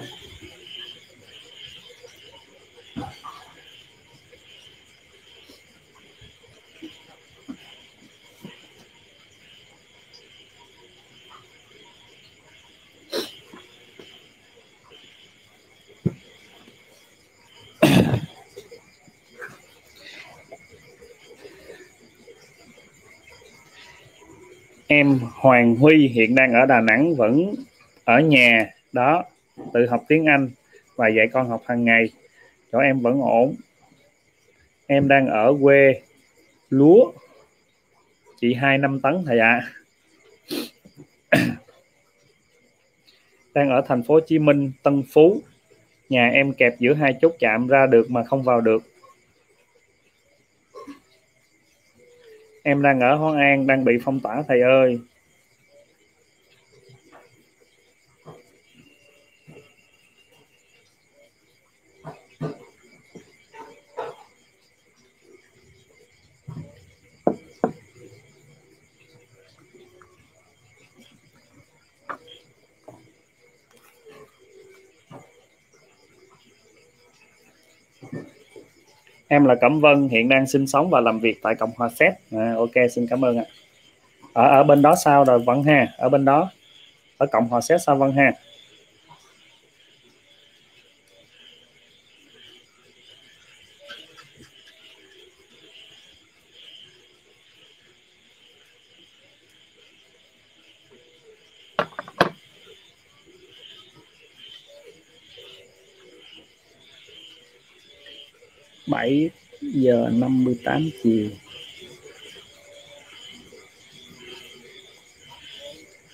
em 24.92 25.20
Hoàng 25.34 25.76
Huy 25.76 26.08
hiện 26.08 26.34
đang 26.34 26.52
ở 26.52 26.66
Đà 26.66 26.80
Nẵng, 26.80 27.14
vẫn 27.14 27.54
ở 28.04 28.20
nhà, 28.20 28.70
đó, 28.92 29.24
tự 29.72 29.86
học 29.86 30.04
tiếng 30.08 30.26
Anh 30.26 30.50
và 30.96 31.08
dạy 31.08 31.28
con 31.32 31.48
học 31.48 31.62
hàng 31.66 31.84
ngày. 31.84 32.10
Chỗ 32.72 32.78
em 32.78 33.00
vẫn 33.00 33.20
ổn. 33.20 33.54
Em 34.86 35.08
đang 35.08 35.26
ở 35.26 35.54
quê 35.62 36.00
lúa. 36.70 37.12
Chị 38.40 38.54
hai 38.54 38.78
năm 38.78 39.00
tấn 39.00 39.24
thầy 39.26 39.38
ạ. 39.38 39.70
À. 41.30 41.40
đang 43.54 43.70
ở 43.70 43.82
thành 43.88 44.02
phố 44.02 44.14
Hồ 44.14 44.20
Chí 44.20 44.38
Minh, 44.38 44.72
Tân 44.82 45.02
Phú. 45.12 45.42
Nhà 46.08 46.28
em 46.28 46.52
kẹp 46.52 46.74
giữa 46.78 46.94
hai 46.94 47.14
chốt 47.20 47.32
chạm 47.38 47.66
ra 47.66 47.86
được 47.86 48.10
mà 48.10 48.24
không 48.24 48.42
vào 48.42 48.60
được. 48.60 48.89
Em 52.62 52.82
đang 52.82 53.00
ở 53.00 53.14
Hóa 53.16 53.38
An 53.38 53.66
đang 53.66 53.84
bị 53.84 53.92
phong 54.04 54.20
tỏa 54.20 54.42
thầy 54.48 54.60
ơi. 54.60 55.00
Em 79.32 79.44
là 79.44 79.54
Cẩm 79.54 79.80
Vân 79.80 80.08
hiện 80.08 80.28
đang 80.28 80.46
sinh 80.46 80.66
sống 80.66 80.90
và 80.90 81.00
làm 81.00 81.20
việc 81.20 81.42
tại 81.42 81.54
Cộng 81.54 81.70
hòa 81.76 81.88
Séc. 81.88 82.12
À, 82.32 82.54
ok 82.56 82.70
xin 82.92 83.06
cảm 83.06 83.24
ơn 83.24 83.38
ạ. 83.38 83.44
Ở 84.32 84.48
ở 84.48 84.64
bên 84.64 84.82
đó 84.82 84.94
sao 85.04 85.24
rồi 85.24 85.38
Vân 85.38 85.62
ha? 85.64 85.86
Ở 85.98 86.08
bên 86.08 86.24
đó 86.24 86.50
ở 87.18 87.26
Cộng 87.26 87.48
hòa 87.48 87.60
Séc 87.60 87.80
sao 87.80 87.96
Vân 87.96 88.12
ha? 88.12 88.32
7 108.90 109.30
giờ 109.60 110.08
năm 110.12 110.44
mươi 110.44 110.58
tám 110.64 110.90
chiều. 111.02 111.28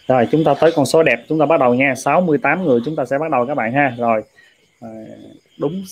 Rồi 0.09 0.29
chúng 0.33 0.45
ta 0.45 0.55
tới 0.61 0.73
con 0.77 0.87
số 0.87 1.03
đẹp. 1.03 1.25
Chúng 1.29 1.39
ta 1.39 1.47
bắt 1.47 1.61
đầu 1.61 1.75
nha. 1.75 1.95
68 1.95 2.65
người 2.65 2.81
chúng 2.85 2.97
ta 2.97 3.05
sẽ 3.05 3.19
bắt 3.19 3.31
đầu 3.31 3.47
các 3.47 3.55
bạn 3.55 3.73
ha. 3.73 3.95
Rồi 3.99 4.23
à, 4.81 4.89
đúng 5.59 5.85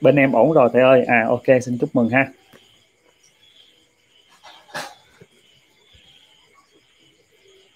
bên 0.00 0.16
em 0.16 0.32
ổn 0.32 0.52
rồi 0.52 0.70
thầy 0.72 0.82
ơi. 0.82 1.04
À 1.04 1.24
ok 1.28 1.62
xin 1.62 1.78
chúc 1.78 1.90
mừng 1.96 2.08
ha. 2.08 2.28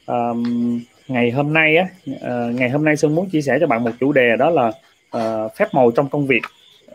Um, 0.06 0.80
ngày 1.08 1.30
hôm 1.30 1.52
nay 1.52 1.76
á 1.76 1.86
uh, 2.10 2.54
ngày 2.54 2.70
hôm 2.70 2.84
nay 2.84 2.96
sơn 2.96 3.14
muốn 3.14 3.30
chia 3.30 3.42
sẻ 3.42 3.56
cho 3.60 3.66
bạn 3.66 3.84
một 3.84 3.90
chủ 4.00 4.12
đề 4.12 4.36
đó 4.38 4.50
là 4.50 4.72
uh, 5.16 5.56
phép 5.56 5.68
màu 5.72 5.90
trong 5.90 6.08
công 6.08 6.26
việc 6.26 6.42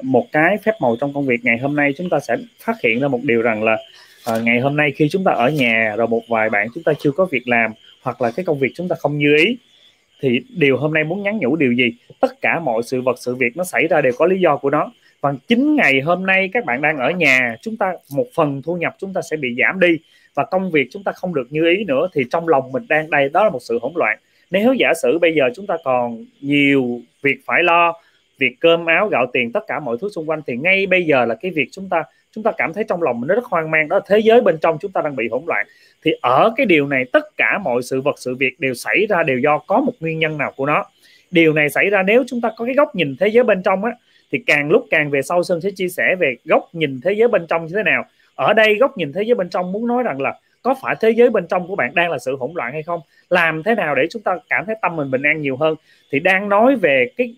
một 0.02 0.26
cái 0.32 0.58
phép 0.58 0.72
màu 0.82 0.96
trong 1.00 1.14
công 1.14 1.26
việc 1.26 1.40
ngày 1.44 1.58
hôm 1.58 1.76
nay 1.76 1.94
chúng 1.98 2.10
ta 2.10 2.20
sẽ 2.20 2.38
phát 2.60 2.76
hiện 2.84 3.00
ra 3.00 3.08
một 3.08 3.20
điều 3.24 3.42
rằng 3.42 3.64
là 3.64 3.78
à, 4.26 4.34
ngày 4.44 4.60
hôm 4.60 4.78
nay 4.78 4.92
khi 4.96 5.10
chúng 5.10 5.24
ta 5.24 5.32
ở 5.32 5.50
nhà 5.50 5.96
rồi 5.98 6.08
một 6.08 6.22
vài 6.28 6.50
bạn 6.50 6.68
chúng 6.74 6.84
ta 6.84 6.94
chưa 7.00 7.12
có 7.12 7.26
việc 7.26 7.48
làm 7.48 7.72
hoặc 8.02 8.22
là 8.22 8.32
cái 8.32 8.46
công 8.46 8.60
việc 8.60 8.72
chúng 8.76 8.88
ta 8.88 8.96
không 9.00 9.18
như 9.18 9.36
ý 9.36 9.58
thì 10.22 10.42
điều 10.50 10.78
hôm 10.78 10.94
nay 10.94 11.04
muốn 11.04 11.24
nhắn 11.24 11.38
nhủ 11.38 11.56
điều 11.56 11.72
gì? 11.72 11.94
Tất 12.20 12.42
cả 12.42 12.60
mọi 12.60 12.84
sự 12.84 13.02
vật 13.02 13.16
sự 13.20 13.36
việc 13.36 13.58
nó 13.58 13.64
xảy 13.64 13.88
ra 13.88 14.02
đều 14.02 14.14
có 14.18 14.26
lý 14.26 14.40
do 14.40 14.58
của 14.58 14.70
nó. 14.70 14.92
Và 15.22 15.34
chính 15.48 15.76
ngày 15.76 16.02
hôm 16.02 16.26
nay 16.26 16.50
các 16.54 16.66
bạn 16.66 16.82
đang 16.82 16.98
ở 16.98 17.12
nhà 17.12 17.56
chúng 17.62 17.78
ta 17.78 17.94
một 18.16 18.28
phần 18.36 18.62
thu 18.62 18.76
nhập 18.76 18.96
chúng 19.00 19.14
ta 19.14 19.22
sẽ 19.30 19.38
bị 19.38 19.56
giảm 19.60 19.80
đi 19.80 19.98
và 20.34 20.46
công 20.46 20.72
việc 20.72 20.88
chúng 20.92 21.04
ta 21.04 21.12
không 21.12 21.34
được 21.34 21.48
như 21.50 21.66
ý 21.66 21.84
nữa 21.84 22.08
thì 22.14 22.24
trong 22.32 22.48
lòng 22.48 22.72
mình 22.72 22.86
đang 22.90 23.10
đây 23.10 23.30
đó 23.30 23.44
là 23.44 23.50
một 23.50 23.60
sự 23.62 23.80
hỗn 23.82 23.92
loạn. 23.96 24.18
Nếu 24.52 24.74
giả 24.74 24.94
sử 25.02 25.20
bây 25.20 25.34
giờ 25.36 25.44
chúng 25.56 25.68
ta 25.68 25.78
còn 25.84 26.26
nhiều 26.42 27.02
việc 27.22 27.38
phải 27.46 27.64
lo 27.64 27.94
việc 28.38 28.56
cơm 28.60 28.86
áo, 28.86 29.08
gạo 29.08 29.26
tiền, 29.34 29.52
tất 29.52 29.64
cả 29.68 29.80
mọi 29.80 29.98
thứ 30.02 30.10
xung 30.10 30.30
quanh, 30.30 30.42
thì 30.48 30.56
ngay 30.56 30.86
bây 30.86 31.04
giờ 31.04 31.26
là 31.26 31.36
cái 31.36 31.52
việc 31.52 31.68
chúng 31.72 31.90
ta 31.90 32.04
chúng 32.32 32.44
ta 32.44 32.52
cảm 32.58 32.74
thấy 32.74 32.84
trong 32.84 33.04
lòng 33.04 33.22
mình 33.22 33.28
nó 33.28 33.36
rất 33.36 33.46
hoang 33.46 33.72
mang, 33.72 33.88
đó 33.88 33.96
là 33.96 34.04
thế 34.08 34.20
giới 34.20 34.42
bên 34.42 34.58
trong 34.62 34.78
chúng 34.82 34.92
ta 34.92 35.02
đang 35.02 35.16
bị 35.16 35.28
hỗn 35.32 35.44
loạn. 35.48 35.68
Thì 36.04 36.12
ở 36.22 36.54
cái 36.58 36.66
điều 36.66 36.88
này, 36.88 37.06
tất 37.14 37.38
cả 37.38 37.58
mọi 37.64 37.84
sự 37.84 38.02
vật, 38.02 38.16
sự 38.20 38.36
việc 38.36 38.60
đều 38.60 38.74
xảy 38.74 39.06
ra 39.10 39.24
đều 39.24 39.40
do 39.40 39.58
có 39.68 39.82
một 39.82 39.94
nguyên 40.00 40.20
nhân 40.20 40.38
nào 40.38 40.54
của 40.56 40.66
nó. 40.66 40.86
Điều 41.32 41.54
này 41.54 41.70
xảy 41.70 41.90
ra 41.90 42.04
nếu 42.04 42.24
chúng 42.28 42.42
ta 42.42 42.52
có 42.58 42.66
cái 42.66 42.76
góc 42.76 42.96
nhìn 42.96 43.16
thế 43.20 43.28
giới 43.28 43.44
bên 43.44 43.64
trong 43.64 43.86
á, 43.86 43.92
thì 44.32 44.40
càng 44.46 44.70
lúc 44.70 44.88
càng 44.90 45.10
về 45.10 45.22
sau 45.22 45.44
sơn 45.44 45.62
sẽ 45.62 45.70
chia 45.76 45.90
sẻ 45.90 46.16
về 46.20 46.36
góc 46.46 46.70
nhìn 46.74 47.00
thế 47.04 47.14
giới 47.14 47.28
bên 47.28 47.48
trong 47.48 47.66
như 47.66 47.74
thế 47.76 47.84
nào. 47.84 48.06
Ở 48.36 48.54
đây 48.54 48.76
góc 48.76 48.98
nhìn 48.98 49.14
thế 49.14 49.24
giới 49.24 49.36
bên 49.36 49.50
trong 49.50 49.72
muốn 49.72 49.88
nói 49.88 50.04
rằng 50.04 50.22
là 50.22 50.34
có 50.62 50.76
phải 50.82 50.96
thế 51.02 51.10
giới 51.10 51.30
bên 51.30 51.48
trong 51.48 51.68
của 51.68 51.76
bạn 51.76 51.96
đang 51.96 52.12
là 52.12 52.18
sự 52.20 52.36
hỗn 52.36 52.52
loạn 52.56 52.74
hay 52.74 52.84
không? 52.84 53.00
Làm 53.30 53.64
thế 53.64 53.76
nào 53.76 53.96
để 53.96 54.08
chúng 54.10 54.22
ta 54.22 54.38
cảm 54.50 54.66
thấy 54.66 54.76
tâm 54.82 54.96
mình 54.96 55.12
bình 55.12 55.24
an 55.24 55.42
nhiều 55.42 55.58
hơn? 55.58 55.76
Thì 56.12 56.20
đang 56.20 56.50
nói 56.50 56.76
về 56.76 57.12
cái 57.18 57.36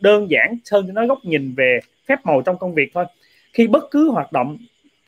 đơn 0.00 0.30
giản, 0.30 0.58
hơn 0.72 0.94
nói 0.94 1.06
góc 1.06 1.18
nhìn 1.24 1.54
về 1.56 1.80
phép 2.08 2.18
màu 2.24 2.42
trong 2.42 2.58
công 2.58 2.74
việc 2.74 2.90
thôi. 2.94 3.04
Khi 3.52 3.66
bất 3.66 3.84
cứ 3.90 4.10
hoạt 4.10 4.32
động, 4.32 4.58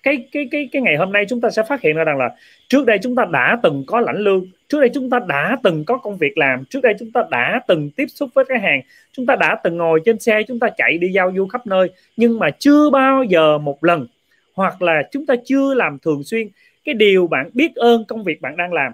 cái 0.03 0.29
cái 0.33 0.49
cái 0.51 0.69
cái 0.73 0.83
ngày 0.83 0.97
hôm 0.97 1.13
nay 1.13 1.25
chúng 1.29 1.41
ta 1.41 1.51
sẽ 1.51 1.63
phát 1.69 1.83
hiện 1.83 1.97
ra 1.97 2.05
rằng 2.05 2.19
là 2.19 2.31
trước 2.69 2.87
đây 2.87 2.99
chúng 3.03 3.17
ta 3.17 3.25
đã 3.33 3.59
từng 3.63 3.85
có 3.87 4.01
lãnh 4.01 4.19
lương, 4.19 4.47
trước 4.69 4.81
đây 4.81 4.91
chúng 4.95 5.11
ta 5.11 5.19
đã 5.29 5.57
từng 5.63 5.85
có 5.85 5.97
công 5.97 6.17
việc 6.17 6.39
làm, 6.39 6.65
trước 6.65 6.81
đây 6.83 6.95
chúng 6.99 7.13
ta 7.13 7.23
đã 7.31 7.61
từng 7.69 7.91
tiếp 7.91 8.07
xúc 8.07 8.31
với 8.35 8.45
khách 8.45 8.63
hàng, 8.63 8.81
chúng 9.13 9.27
ta 9.27 9.37
đã 9.37 9.61
từng 9.65 9.77
ngồi 9.77 10.01
trên 10.05 10.19
xe, 10.19 10.43
chúng 10.49 10.59
ta 10.59 10.69
chạy 10.77 10.99
đi 10.99 11.09
giao 11.09 11.33
du 11.37 11.47
khắp 11.47 11.67
nơi, 11.67 11.91
nhưng 12.17 12.39
mà 12.39 12.51
chưa 12.51 12.91
bao 12.91 13.25
giờ 13.25 13.59
một 13.59 13.85
lần, 13.85 14.07
hoặc 14.55 14.83
là 14.83 15.03
chúng 15.11 15.27
ta 15.27 15.35
chưa 15.45 15.75
làm 15.75 15.99
thường 15.99 16.23
xuyên 16.25 16.49
cái 16.85 16.95
điều 16.95 17.27
bạn 17.27 17.51
biết 17.55 17.75
ơn 17.75 18.05
công 18.05 18.25
việc 18.25 18.41
bạn 18.41 18.57
đang 18.57 18.73
làm. 18.73 18.93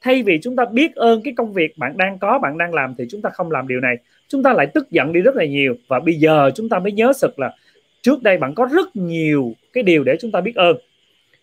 Thay 0.00 0.22
vì 0.22 0.38
chúng 0.42 0.56
ta 0.56 0.64
biết 0.72 0.94
ơn 0.94 1.22
cái 1.22 1.34
công 1.36 1.52
việc 1.52 1.78
bạn 1.78 1.96
đang 1.96 2.18
có 2.18 2.38
bạn 2.38 2.58
đang 2.58 2.74
làm 2.74 2.94
thì 2.98 3.04
chúng 3.10 3.22
ta 3.22 3.30
không 3.30 3.50
làm 3.50 3.68
điều 3.68 3.80
này. 3.80 3.96
Chúng 4.28 4.42
ta 4.42 4.52
lại 4.52 4.66
tức 4.66 4.90
giận 4.90 5.12
đi 5.12 5.20
rất 5.20 5.36
là 5.36 5.44
nhiều. 5.44 5.74
Và 5.88 6.00
bây 6.00 6.14
giờ 6.14 6.50
chúng 6.54 6.68
ta 6.68 6.78
mới 6.78 6.92
nhớ 6.92 7.12
sực 7.12 7.38
là 7.38 7.54
trước 8.02 8.22
đây 8.22 8.38
bạn 8.38 8.54
có 8.54 8.68
rất 8.72 8.96
nhiều 8.96 9.52
cái 9.72 9.82
điều 9.82 10.04
để 10.04 10.16
chúng 10.20 10.30
ta 10.32 10.40
biết 10.40 10.54
ơn. 10.56 10.76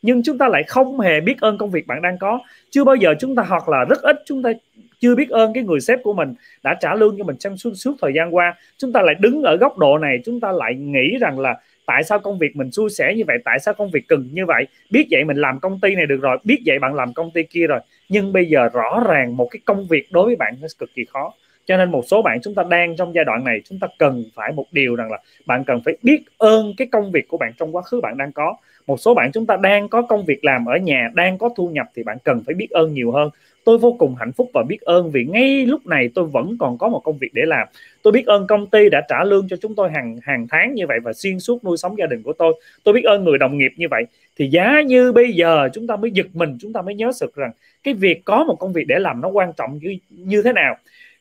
Nhưng 0.01 0.23
chúng 0.23 0.37
ta 0.37 0.47
lại 0.47 0.63
không 0.63 0.99
hề 0.99 1.21
biết 1.21 1.41
ơn 1.41 1.57
công 1.57 1.71
việc 1.71 1.87
bạn 1.87 2.01
đang 2.01 2.17
có. 2.17 2.39
Chưa 2.69 2.83
bao 2.83 2.95
giờ 2.95 3.13
chúng 3.19 3.35
ta 3.35 3.43
hoặc 3.43 3.69
là 3.69 3.85
rất 3.89 4.01
ít 4.01 4.15
chúng 4.25 4.43
ta 4.43 4.53
chưa 4.99 5.15
biết 5.15 5.29
ơn 5.29 5.53
cái 5.53 5.63
người 5.63 5.79
sếp 5.79 5.99
của 6.03 6.13
mình 6.13 6.33
đã 6.63 6.77
trả 6.81 6.95
lương 6.95 7.17
cho 7.17 7.23
mình 7.23 7.37
trong 7.37 7.57
suốt, 7.57 7.73
suốt 7.73 7.95
thời 8.01 8.11
gian 8.15 8.35
qua. 8.35 8.55
Chúng 8.77 8.93
ta 8.93 9.01
lại 9.01 9.15
đứng 9.19 9.43
ở 9.43 9.57
góc 9.57 9.77
độ 9.77 9.97
này 9.97 10.19
chúng 10.25 10.39
ta 10.39 10.51
lại 10.51 10.75
nghĩ 10.75 11.17
rằng 11.21 11.39
là 11.39 11.55
tại 11.85 12.03
sao 12.03 12.19
công 12.19 12.39
việc 12.39 12.55
mình 12.55 12.71
suôn 12.71 12.89
sẻ 12.89 13.13
như 13.15 13.23
vậy? 13.27 13.37
Tại 13.45 13.59
sao 13.59 13.73
công 13.73 13.91
việc 13.91 14.07
cần 14.07 14.29
như 14.33 14.45
vậy? 14.45 14.67
Biết 14.91 15.07
vậy 15.11 15.23
mình 15.23 15.37
làm 15.37 15.59
công 15.59 15.79
ty 15.79 15.95
này 15.95 16.05
được 16.05 16.19
rồi, 16.21 16.37
biết 16.43 16.59
vậy 16.65 16.79
bạn 16.79 16.95
làm 16.95 17.13
công 17.13 17.31
ty 17.31 17.43
kia 17.43 17.67
rồi. 17.67 17.79
Nhưng 18.09 18.33
bây 18.33 18.45
giờ 18.45 18.69
rõ 18.73 19.03
ràng 19.07 19.37
một 19.37 19.47
cái 19.51 19.59
công 19.65 19.87
việc 19.87 20.11
đối 20.11 20.25
với 20.25 20.35
bạn 20.35 20.53
nó 20.61 20.67
cực 20.79 20.89
kỳ 20.95 21.05
khó. 21.05 21.33
Cho 21.65 21.77
nên 21.77 21.91
một 21.91 22.03
số 22.07 22.21
bạn 22.21 22.39
chúng 22.41 22.55
ta 22.55 22.63
đang 22.69 22.95
trong 22.95 23.15
giai 23.15 23.25
đoạn 23.25 23.43
này, 23.43 23.61
chúng 23.65 23.79
ta 23.79 23.87
cần 23.99 24.23
phải 24.35 24.51
một 24.51 24.65
điều 24.71 24.95
rằng 24.95 25.11
là 25.11 25.19
bạn 25.45 25.63
cần 25.63 25.81
phải 25.85 25.97
biết 26.03 26.23
ơn 26.37 26.73
cái 26.77 26.87
công 26.91 27.11
việc 27.11 27.27
của 27.27 27.37
bạn 27.37 27.51
trong 27.57 27.75
quá 27.75 27.81
khứ 27.81 28.01
bạn 28.01 28.17
đang 28.17 28.31
có. 28.31 28.55
Một 28.87 28.99
số 28.99 29.13
bạn 29.13 29.31
chúng 29.31 29.45
ta 29.45 29.57
đang 29.61 29.89
có 29.89 30.01
công 30.01 30.25
việc 30.25 30.45
làm 30.45 30.65
ở 30.65 30.77
nhà, 30.77 31.09
đang 31.13 31.37
có 31.37 31.49
thu 31.57 31.69
nhập 31.69 31.87
thì 31.95 32.03
bạn 32.03 32.17
cần 32.23 32.43
phải 32.45 32.55
biết 32.55 32.69
ơn 32.69 32.93
nhiều 32.93 33.11
hơn 33.11 33.29
tôi 33.65 33.77
vô 33.77 33.95
cùng 33.99 34.15
hạnh 34.15 34.31
phúc 34.31 34.49
và 34.53 34.63
biết 34.63 34.81
ơn 34.81 35.11
vì 35.11 35.25
ngay 35.25 35.65
lúc 35.65 35.87
này 35.87 36.09
tôi 36.15 36.25
vẫn 36.25 36.57
còn 36.59 36.77
có 36.77 36.89
một 36.89 37.01
công 37.03 37.17
việc 37.17 37.33
để 37.33 37.41
làm. 37.45 37.67
Tôi 38.01 38.11
biết 38.11 38.25
ơn 38.25 38.47
công 38.47 38.69
ty 38.69 38.89
đã 38.89 39.01
trả 39.09 39.23
lương 39.23 39.47
cho 39.49 39.57
chúng 39.61 39.75
tôi 39.75 39.91
hàng 39.91 40.17
hàng 40.23 40.47
tháng 40.49 40.73
như 40.73 40.87
vậy 40.87 40.99
và 41.03 41.13
xuyên 41.13 41.39
suốt 41.39 41.63
nuôi 41.63 41.77
sống 41.77 41.97
gia 41.97 42.05
đình 42.05 42.23
của 42.23 42.33
tôi. 42.33 42.61
Tôi 42.83 42.93
biết 42.93 43.03
ơn 43.03 43.23
người 43.23 43.37
đồng 43.37 43.57
nghiệp 43.57 43.71
như 43.77 43.87
vậy. 43.91 44.03
Thì 44.37 44.47
giá 44.47 44.81
như 44.81 45.11
bây 45.11 45.33
giờ 45.33 45.69
chúng 45.73 45.87
ta 45.87 45.95
mới 45.95 46.11
giật 46.11 46.27
mình 46.33 46.57
chúng 46.61 46.73
ta 46.73 46.81
mới 46.81 46.95
nhớ 46.95 47.11
sực 47.11 47.35
rằng 47.35 47.51
cái 47.83 47.93
việc 47.93 48.25
có 48.25 48.43
một 48.43 48.55
công 48.59 48.73
việc 48.73 48.85
để 48.87 48.99
làm 48.99 49.21
nó 49.21 49.27
quan 49.27 49.53
trọng 49.57 49.79
như, 49.81 49.97
như 50.09 50.41
thế 50.41 50.53
nào. 50.53 50.77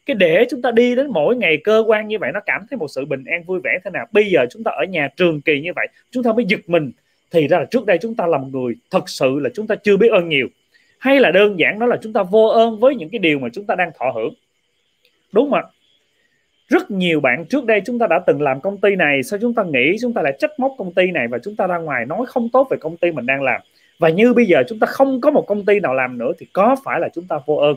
Cái 0.06 0.14
để 0.14 0.46
chúng 0.50 0.62
ta 0.62 0.70
đi 0.70 0.94
đến 0.94 1.06
mỗi 1.10 1.36
ngày 1.36 1.56
cơ 1.64 1.84
quan 1.86 2.08
như 2.08 2.18
vậy 2.18 2.30
nó 2.34 2.40
cảm 2.46 2.66
thấy 2.70 2.76
một 2.76 2.88
sự 2.88 3.04
bình 3.04 3.24
an 3.24 3.42
vui 3.42 3.60
vẻ 3.64 3.78
thế 3.84 3.90
nào. 3.90 4.06
Bây 4.12 4.30
giờ 4.30 4.46
chúng 4.50 4.64
ta 4.64 4.70
ở 4.70 4.84
nhà 4.84 5.08
trường 5.16 5.40
kỳ 5.40 5.60
như 5.60 5.70
vậy 5.76 5.86
chúng 6.10 6.22
ta 6.22 6.32
mới 6.32 6.44
giật 6.44 6.60
mình. 6.66 6.92
Thì 7.30 7.48
ra 7.48 7.58
là 7.58 7.64
trước 7.64 7.86
đây 7.86 7.98
chúng 7.98 8.14
ta 8.14 8.26
là 8.26 8.38
một 8.38 8.48
người 8.52 8.74
thật 8.90 9.08
sự 9.08 9.38
là 9.40 9.50
chúng 9.54 9.66
ta 9.66 9.74
chưa 9.74 9.96
biết 9.96 10.08
ơn 10.10 10.28
nhiều 10.28 10.48
hay 11.02 11.20
là 11.20 11.30
đơn 11.30 11.58
giản 11.58 11.78
đó 11.78 11.86
là 11.86 11.96
chúng 12.02 12.12
ta 12.12 12.22
vô 12.22 12.46
ơn 12.46 12.80
với 12.80 12.94
những 12.94 13.10
cái 13.10 13.18
điều 13.18 13.38
mà 13.38 13.48
chúng 13.52 13.64
ta 13.64 13.74
đang 13.74 13.90
thọ 13.98 14.10
hưởng? 14.14 14.34
Đúng 15.32 15.50
không 15.50 15.58
ạ? 15.58 15.62
Rất 16.68 16.90
nhiều 16.90 17.20
bạn 17.20 17.44
trước 17.44 17.64
đây 17.64 17.82
chúng 17.86 17.98
ta 17.98 18.06
đã 18.06 18.18
từng 18.26 18.42
làm 18.42 18.60
công 18.60 18.80
ty 18.80 18.96
này 18.96 19.22
sao 19.22 19.38
chúng 19.42 19.54
ta 19.54 19.62
nghĩ 19.62 19.96
chúng 20.00 20.12
ta 20.12 20.22
lại 20.22 20.36
trách 20.38 20.50
móc 20.58 20.72
công 20.78 20.92
ty 20.92 21.10
này 21.10 21.28
và 21.28 21.38
chúng 21.38 21.56
ta 21.56 21.66
ra 21.66 21.78
ngoài 21.78 22.06
nói 22.06 22.26
không 22.26 22.48
tốt 22.48 22.68
về 22.70 22.76
công 22.80 22.96
ty 22.96 23.10
mình 23.10 23.26
đang 23.26 23.42
làm. 23.42 23.60
Và 23.98 24.08
như 24.08 24.34
bây 24.34 24.46
giờ 24.46 24.62
chúng 24.68 24.78
ta 24.78 24.86
không 24.86 25.20
có 25.20 25.30
một 25.30 25.44
công 25.46 25.64
ty 25.64 25.80
nào 25.80 25.94
làm 25.94 26.18
nữa 26.18 26.32
thì 26.38 26.46
có 26.52 26.76
phải 26.84 27.00
là 27.00 27.08
chúng 27.14 27.24
ta 27.28 27.36
vô 27.46 27.56
ơn? 27.56 27.74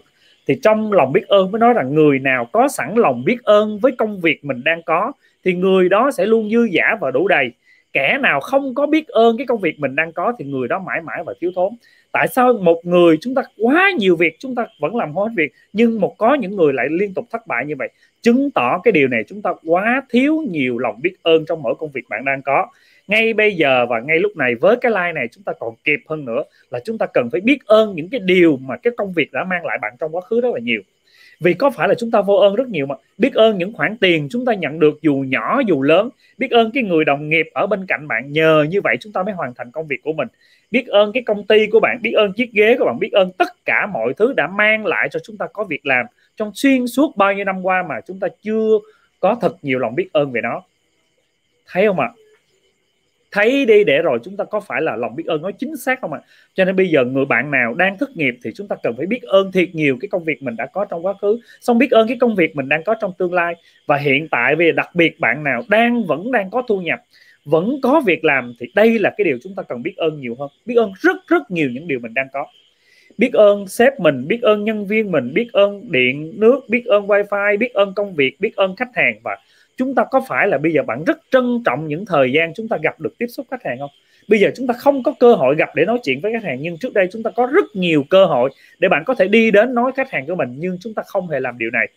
Thì 0.48 0.60
trong 0.64 0.94
lòng 0.94 1.14
biết 1.14 1.28
ơn 1.28 1.52
mới 1.52 1.60
nói 1.60 1.74
rằng 1.74 1.94
người 1.94 2.20
nào 2.20 2.46
có 2.46 2.68
sẵn 2.68 2.94
lòng 2.96 3.26
biết 3.26 3.44
ơn 3.44 3.80
với 3.80 3.92
công 3.92 4.22
việc 4.22 4.46
mình 4.46 4.64
đang 4.66 4.84
có 4.84 5.12
thì 5.46 5.54
người 5.54 5.90
đó 5.90 6.12
sẽ 6.12 6.26
luôn 6.26 6.50
dư 6.50 6.64
giả 6.64 6.96
và 7.02 7.12
đủ 7.12 7.28
đầy 7.28 7.52
kẻ 7.96 8.18
nào 8.22 8.40
không 8.40 8.76
có 8.76 8.86
biết 8.86 9.08
ơn 9.08 9.38
cái 9.38 9.48
công 9.48 9.60
việc 9.60 9.80
mình 9.80 9.96
đang 9.96 10.14
có 10.14 10.34
thì 10.40 10.46
người 10.46 10.68
đó 10.68 10.80
mãi 10.80 11.02
mãi 11.02 11.24
và 11.26 11.34
thiếu 11.42 11.52
thốn. 11.56 11.74
Tại 12.12 12.28
sao 12.28 12.54
một 12.54 12.82
người 12.84 13.18
chúng 13.22 13.36
ta 13.36 13.42
quá 13.58 13.92
nhiều 13.98 14.16
việc, 14.16 14.36
chúng 14.40 14.56
ta 14.56 14.66
vẫn 14.80 14.96
làm 14.96 15.14
hết 15.16 15.28
việc, 15.36 15.52
nhưng 15.74 16.02
một 16.02 16.18
có 16.18 16.34
những 16.34 16.56
người 16.56 16.74
lại 16.74 16.88
liên 16.90 17.14
tục 17.14 17.26
thất 17.32 17.48
bại 17.48 17.66
như 17.66 17.74
vậy? 17.80 17.90
Chứng 18.22 18.52
tỏ 18.52 18.80
cái 18.84 18.92
điều 18.92 19.08
này, 19.08 19.24
chúng 19.28 19.42
ta 19.42 19.54
quá 19.66 20.02
thiếu 20.10 20.44
nhiều 20.50 20.78
lòng 20.78 21.02
biết 21.02 21.16
ơn 21.24 21.46
trong 21.46 21.62
mỗi 21.62 21.76
công 21.76 21.92
việc 21.92 22.06
bạn 22.10 22.26
đang 22.26 22.42
có. 22.42 22.68
Ngay 23.08 23.34
bây 23.34 23.56
giờ 23.56 23.86
và 23.90 24.00
ngay 24.00 24.20
lúc 24.20 24.38
này, 24.38 24.56
với 24.56 24.76
cái 24.76 24.92
like 24.92 25.12
này, 25.16 25.28
chúng 25.32 25.44
ta 25.44 25.54
còn 25.60 25.76
kịp 25.84 26.00
hơn 26.10 26.26
nữa 26.26 26.44
là 26.70 26.80
chúng 26.86 26.98
ta 26.98 27.06
cần 27.06 27.30
phải 27.32 27.42
biết 27.42 27.66
ơn 27.66 27.96
những 27.96 28.10
cái 28.10 28.20
điều 28.20 28.58
mà 28.58 28.78
cái 28.78 28.94
công 28.98 29.14
việc 29.14 29.32
đã 29.32 29.44
mang 29.44 29.66
lại 29.66 29.78
bạn 29.82 29.94
trong 30.00 30.16
quá 30.16 30.22
khứ 30.22 30.42
rất 30.42 30.50
là 30.54 30.60
nhiều 30.60 30.82
vì 31.40 31.54
có 31.54 31.70
phải 31.70 31.88
là 31.88 31.94
chúng 31.98 32.12
ta 32.12 32.22
vô 32.22 32.36
ơn 32.36 32.56
rất 32.56 32.68
nhiều 32.68 32.86
mà? 32.86 32.96
Biết 33.18 33.34
ơn 33.34 33.58
những 33.58 33.74
khoản 33.74 33.98
tiền 33.98 34.28
chúng 34.32 34.46
ta 34.46 34.54
nhận 34.54 34.80
được 34.80 35.02
dù 35.02 35.16
nhỏ 35.28 35.62
dù 35.68 35.82
lớn. 35.82 36.10
Biết 36.38 36.52
ơn 36.52 36.72
cái 36.72 36.84
người 36.84 37.06
đồng 37.06 37.30
nghiệp 37.30 37.50
ở 37.54 37.68
bên 37.68 37.86
cạnh 37.86 38.08
bạn. 38.08 38.32
Nhờ 38.32 38.66
như 38.70 38.82
vậy 38.82 38.98
chúng 39.00 39.14
ta 39.14 39.24
mới 39.24 39.34
hoàn 39.34 39.54
thành 39.54 39.72
công 39.72 39.88
việc 39.88 40.04
của 40.04 40.14
mình. 40.14 40.28
Biết 40.72 40.88
ơn 40.88 41.12
cái 41.12 41.24
công 41.24 41.44
ty 41.44 41.68
của 41.68 41.80
bạn. 41.80 42.00
Biết 42.02 42.12
ơn 42.12 42.34
chiếc 42.34 42.52
ghế 42.52 42.76
của 42.80 42.86
bạn. 42.86 43.00
Biết 43.00 43.12
ơn 43.12 43.32
tất 43.32 43.66
cả 43.66 43.88
mọi 43.94 44.14
thứ 44.14 44.34
đã 44.34 44.48
mang 44.48 44.86
lại 44.86 45.10
cho 45.12 45.20
chúng 45.24 45.38
ta 45.38 45.48
có 45.54 45.64
việc 45.64 45.86
làm. 45.86 46.06
Trong 46.38 46.52
xuyên 46.54 46.88
suốt 46.88 47.18
bao 47.18 47.34
nhiêu 47.34 47.46
năm 47.46 47.66
qua 47.66 47.84
mà 47.90 47.96
chúng 48.08 48.20
ta 48.20 48.28
chưa 48.44 48.80
có 49.20 49.38
thật 49.42 49.56
nhiều 49.62 49.80
lòng 49.80 49.96
biết 49.96 50.10
ơn 50.14 50.32
về 50.32 50.42
nó. 50.42 50.62
Thấy 51.68 51.88
không 51.88 52.00
ạ? 52.00 52.12
à? 52.16 52.25
Thấy 53.36 53.66
đi 53.66 53.84
để 53.84 54.02
rồi 54.02 54.20
chúng 54.24 54.38
ta 54.38 54.44
có 54.44 54.60
phải 54.60 54.82
là 54.82 54.96
lòng 54.96 55.16
biết 55.16 55.24
ơn 55.28 55.42
nó 55.42 55.52
chính 55.52 55.78
xác 55.78 56.02
không 56.02 56.14
ạ? 56.14 56.20
À? 56.24 56.28
cho 56.54 56.66
nên 56.66 56.76
bây 56.76 56.90
giờ 56.90 57.04
người 57.04 57.26
bạn 57.26 57.52
nào 57.52 57.74
đang 57.74 57.98
thất 57.98 58.18
nghiệp 58.18 58.38
thì 58.44 58.52
chúng 58.56 58.68
ta 58.68 58.76
cần 58.84 58.94
phải 58.98 59.06
biết 59.06 59.24
ơn 59.24 59.52
thiệt 59.52 59.76
nhiều 59.76 59.98
cái 60.02 60.10
công 60.10 60.24
việc 60.24 60.44
mình 60.44 60.56
đã 60.56 60.66
có 60.66 60.86
trong 60.86 61.06
quá 61.06 61.14
khứ. 61.22 61.40
Xong 61.62 61.78
biết 61.78 61.92
ơn 61.92 62.08
cái 62.08 62.18
công 62.20 62.36
việc 62.36 62.56
mình 62.56 62.70
đang 62.70 62.84
có 62.84 62.96
trong 63.02 63.14
tương 63.18 63.34
lai. 63.34 63.56
Và 63.88 63.98
hiện 63.98 64.28
tại 64.32 64.56
về 64.56 64.72
đặc 64.72 64.90
biệt 64.94 65.20
bạn 65.20 65.44
nào 65.44 65.64
đang, 65.70 66.04
vẫn 66.04 66.32
đang 66.32 66.50
có 66.50 66.62
thu 66.68 66.82
nhập, 66.82 67.00
vẫn 67.46 67.80
có 67.84 68.02
việc 68.06 68.26
làm 68.26 68.54
thì 68.60 68.68
đây 68.76 69.00
là 69.00 69.14
cái 69.18 69.26
điều 69.26 69.38
chúng 69.44 69.56
ta 69.56 69.64
cần 69.64 69.84
biết 69.84 69.98
ơn 69.98 70.20
nhiều 70.20 70.36
hơn. 70.40 70.50
Biết 70.66 70.76
ơn 70.76 70.92
rất 71.02 71.16
rất 71.28 71.52
nhiều 71.52 71.70
những 71.72 71.88
điều 71.88 72.00
mình 72.00 72.14
đang 72.14 72.28
có. 72.34 72.46
Biết 73.18 73.34
ơn 73.34 73.68
sếp 73.68 74.00
mình, 74.00 74.28
biết 74.28 74.42
ơn 74.42 74.64
nhân 74.64 74.88
viên 74.88 75.12
mình, 75.12 75.34
biết 75.34 75.48
ơn 75.54 75.92
điện, 75.92 76.34
nước, 76.36 76.60
biết 76.70 76.86
ơn 76.86 77.08
wifi, 77.08 77.58
biết 77.58 77.74
ơn 77.74 77.94
công 77.94 78.16
việc, 78.16 78.40
biết 78.40 78.56
ơn 78.56 78.76
khách 78.76 78.96
hàng 78.96 79.16
và 79.24 79.38
chúng 79.78 79.96
ta 79.96 80.04
có 80.12 80.22
phải 80.28 80.48
là 80.48 80.58
bây 80.58 80.74
giờ 80.74 80.84
bạn 80.84 81.04
rất 81.04 81.18
trân 81.32 81.62
trọng 81.66 81.88
những 81.88 82.06
thời 82.06 82.32
gian 82.32 82.54
chúng 82.56 82.68
ta 82.68 82.78
gặp 82.84 83.00
được 83.00 83.18
tiếp 83.18 83.28
xúc 83.28 83.46
khách 83.52 83.64
hàng 83.64 83.80
không? 83.80 83.90
Bây 84.28 84.40
giờ 84.40 84.52
chúng 84.56 84.68
ta 84.68 84.74
không 84.74 85.04
có 85.04 85.14
cơ 85.20 85.36
hội 85.36 85.56
gặp 85.56 85.70
để 85.76 85.86
nói 85.86 86.00
chuyện 86.04 86.20
với 86.22 86.34
khách 86.34 86.44
hàng, 86.44 86.58
nhưng 86.62 86.78
trước 86.78 86.94
đây 86.94 87.08
chúng 87.12 87.24
ta 87.24 87.32
có 87.36 87.46
rất 87.46 87.66
nhiều 87.74 88.04
cơ 88.10 88.26
hội 88.26 88.50
để 88.80 88.90
bạn 88.90 89.04
có 89.06 89.16
thể 89.16 89.28
đi 89.28 89.52
đến 89.52 89.74
nói 89.74 89.92
khách 89.96 90.12
hàng 90.12 90.26
của 90.26 90.36
mình, 90.36 90.56
nhưng 90.58 90.78
chúng 90.82 90.94
ta 90.94 91.04
không 91.06 91.30
hề 91.30 91.40
làm 91.40 91.58
điều 91.58 91.72
này. 91.72 91.88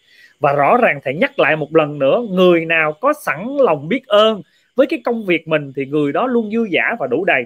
Và 0.41 0.53
rõ 0.53 0.77
ràng 0.77 1.01
thầy 1.05 1.15
nhắc 1.15 1.39
lại 1.39 1.57
một 1.57 1.77
lần 1.77 1.99
nữa, 1.99 2.23
người 2.31 2.65
nào 2.65 2.93
có 2.93 3.13
sẵn 3.13 3.57
lòng 3.61 3.89
biết 3.89 4.07
ơn 4.07 4.43
với 4.75 4.87
cái 4.87 5.01
công 5.05 5.27
việc 5.27 5.49
mình 5.49 5.73
thì 5.77 5.87
người 5.87 6.13
đó 6.13 6.27
luôn 6.27 6.51
dư 6.51 6.65
giả 6.71 6.97
và 6.99 7.07
đủ 7.07 7.25
đầy. 7.25 7.45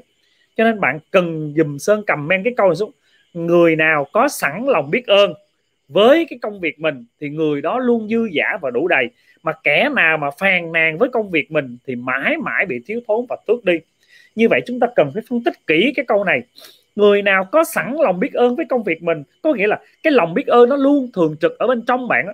Cho 0.56 0.64
nên 0.64 0.80
bạn 0.80 0.98
cần 1.10 1.54
dùm 1.56 1.78
sơn 1.78 2.02
cầm 2.06 2.28
men 2.28 2.44
cái 2.44 2.52
câu 2.56 2.68
này 2.68 2.76
xuống, 2.76 2.90
người 3.34 3.76
nào 3.76 4.06
có 4.12 4.28
sẵn 4.28 4.64
lòng 4.66 4.90
biết 4.90 5.06
ơn 5.06 5.34
với 5.88 6.26
cái 6.30 6.38
công 6.42 6.60
việc 6.60 6.80
mình 6.80 7.04
thì 7.20 7.28
người 7.28 7.60
đó 7.60 7.78
luôn 7.78 8.08
dư 8.08 8.28
giả 8.32 8.58
và 8.60 8.70
đủ 8.70 8.88
đầy 8.88 9.10
mà 9.42 9.52
kẻ 9.64 9.88
nào 9.94 10.18
mà 10.18 10.30
phàn 10.38 10.72
nàn 10.72 10.98
với 10.98 11.08
công 11.08 11.30
việc 11.30 11.52
mình 11.52 11.78
thì 11.86 11.96
mãi 11.96 12.36
mãi 12.36 12.66
bị 12.66 12.80
thiếu 12.86 13.00
thốn 13.08 13.26
và 13.28 13.36
tước 13.46 13.64
đi 13.64 13.74
như 14.34 14.48
vậy 14.48 14.60
chúng 14.66 14.80
ta 14.80 14.86
cần 14.96 15.10
phải 15.14 15.22
phân 15.30 15.44
tích 15.44 15.66
kỹ 15.66 15.92
cái 15.96 16.04
câu 16.08 16.24
này 16.24 16.42
người 16.96 17.22
nào 17.22 17.44
có 17.44 17.64
sẵn 17.64 17.96
lòng 18.00 18.20
biết 18.20 18.32
ơn 18.32 18.56
với 18.56 18.66
công 18.68 18.82
việc 18.82 19.02
mình, 19.02 19.22
có 19.42 19.54
nghĩa 19.54 19.66
là 19.66 19.80
cái 20.02 20.12
lòng 20.12 20.34
biết 20.34 20.46
ơn 20.46 20.68
nó 20.68 20.76
luôn 20.76 21.10
thường 21.14 21.36
trực 21.40 21.58
ở 21.58 21.66
bên 21.66 21.82
trong 21.86 22.08
bạn 22.08 22.26
đó 22.26 22.32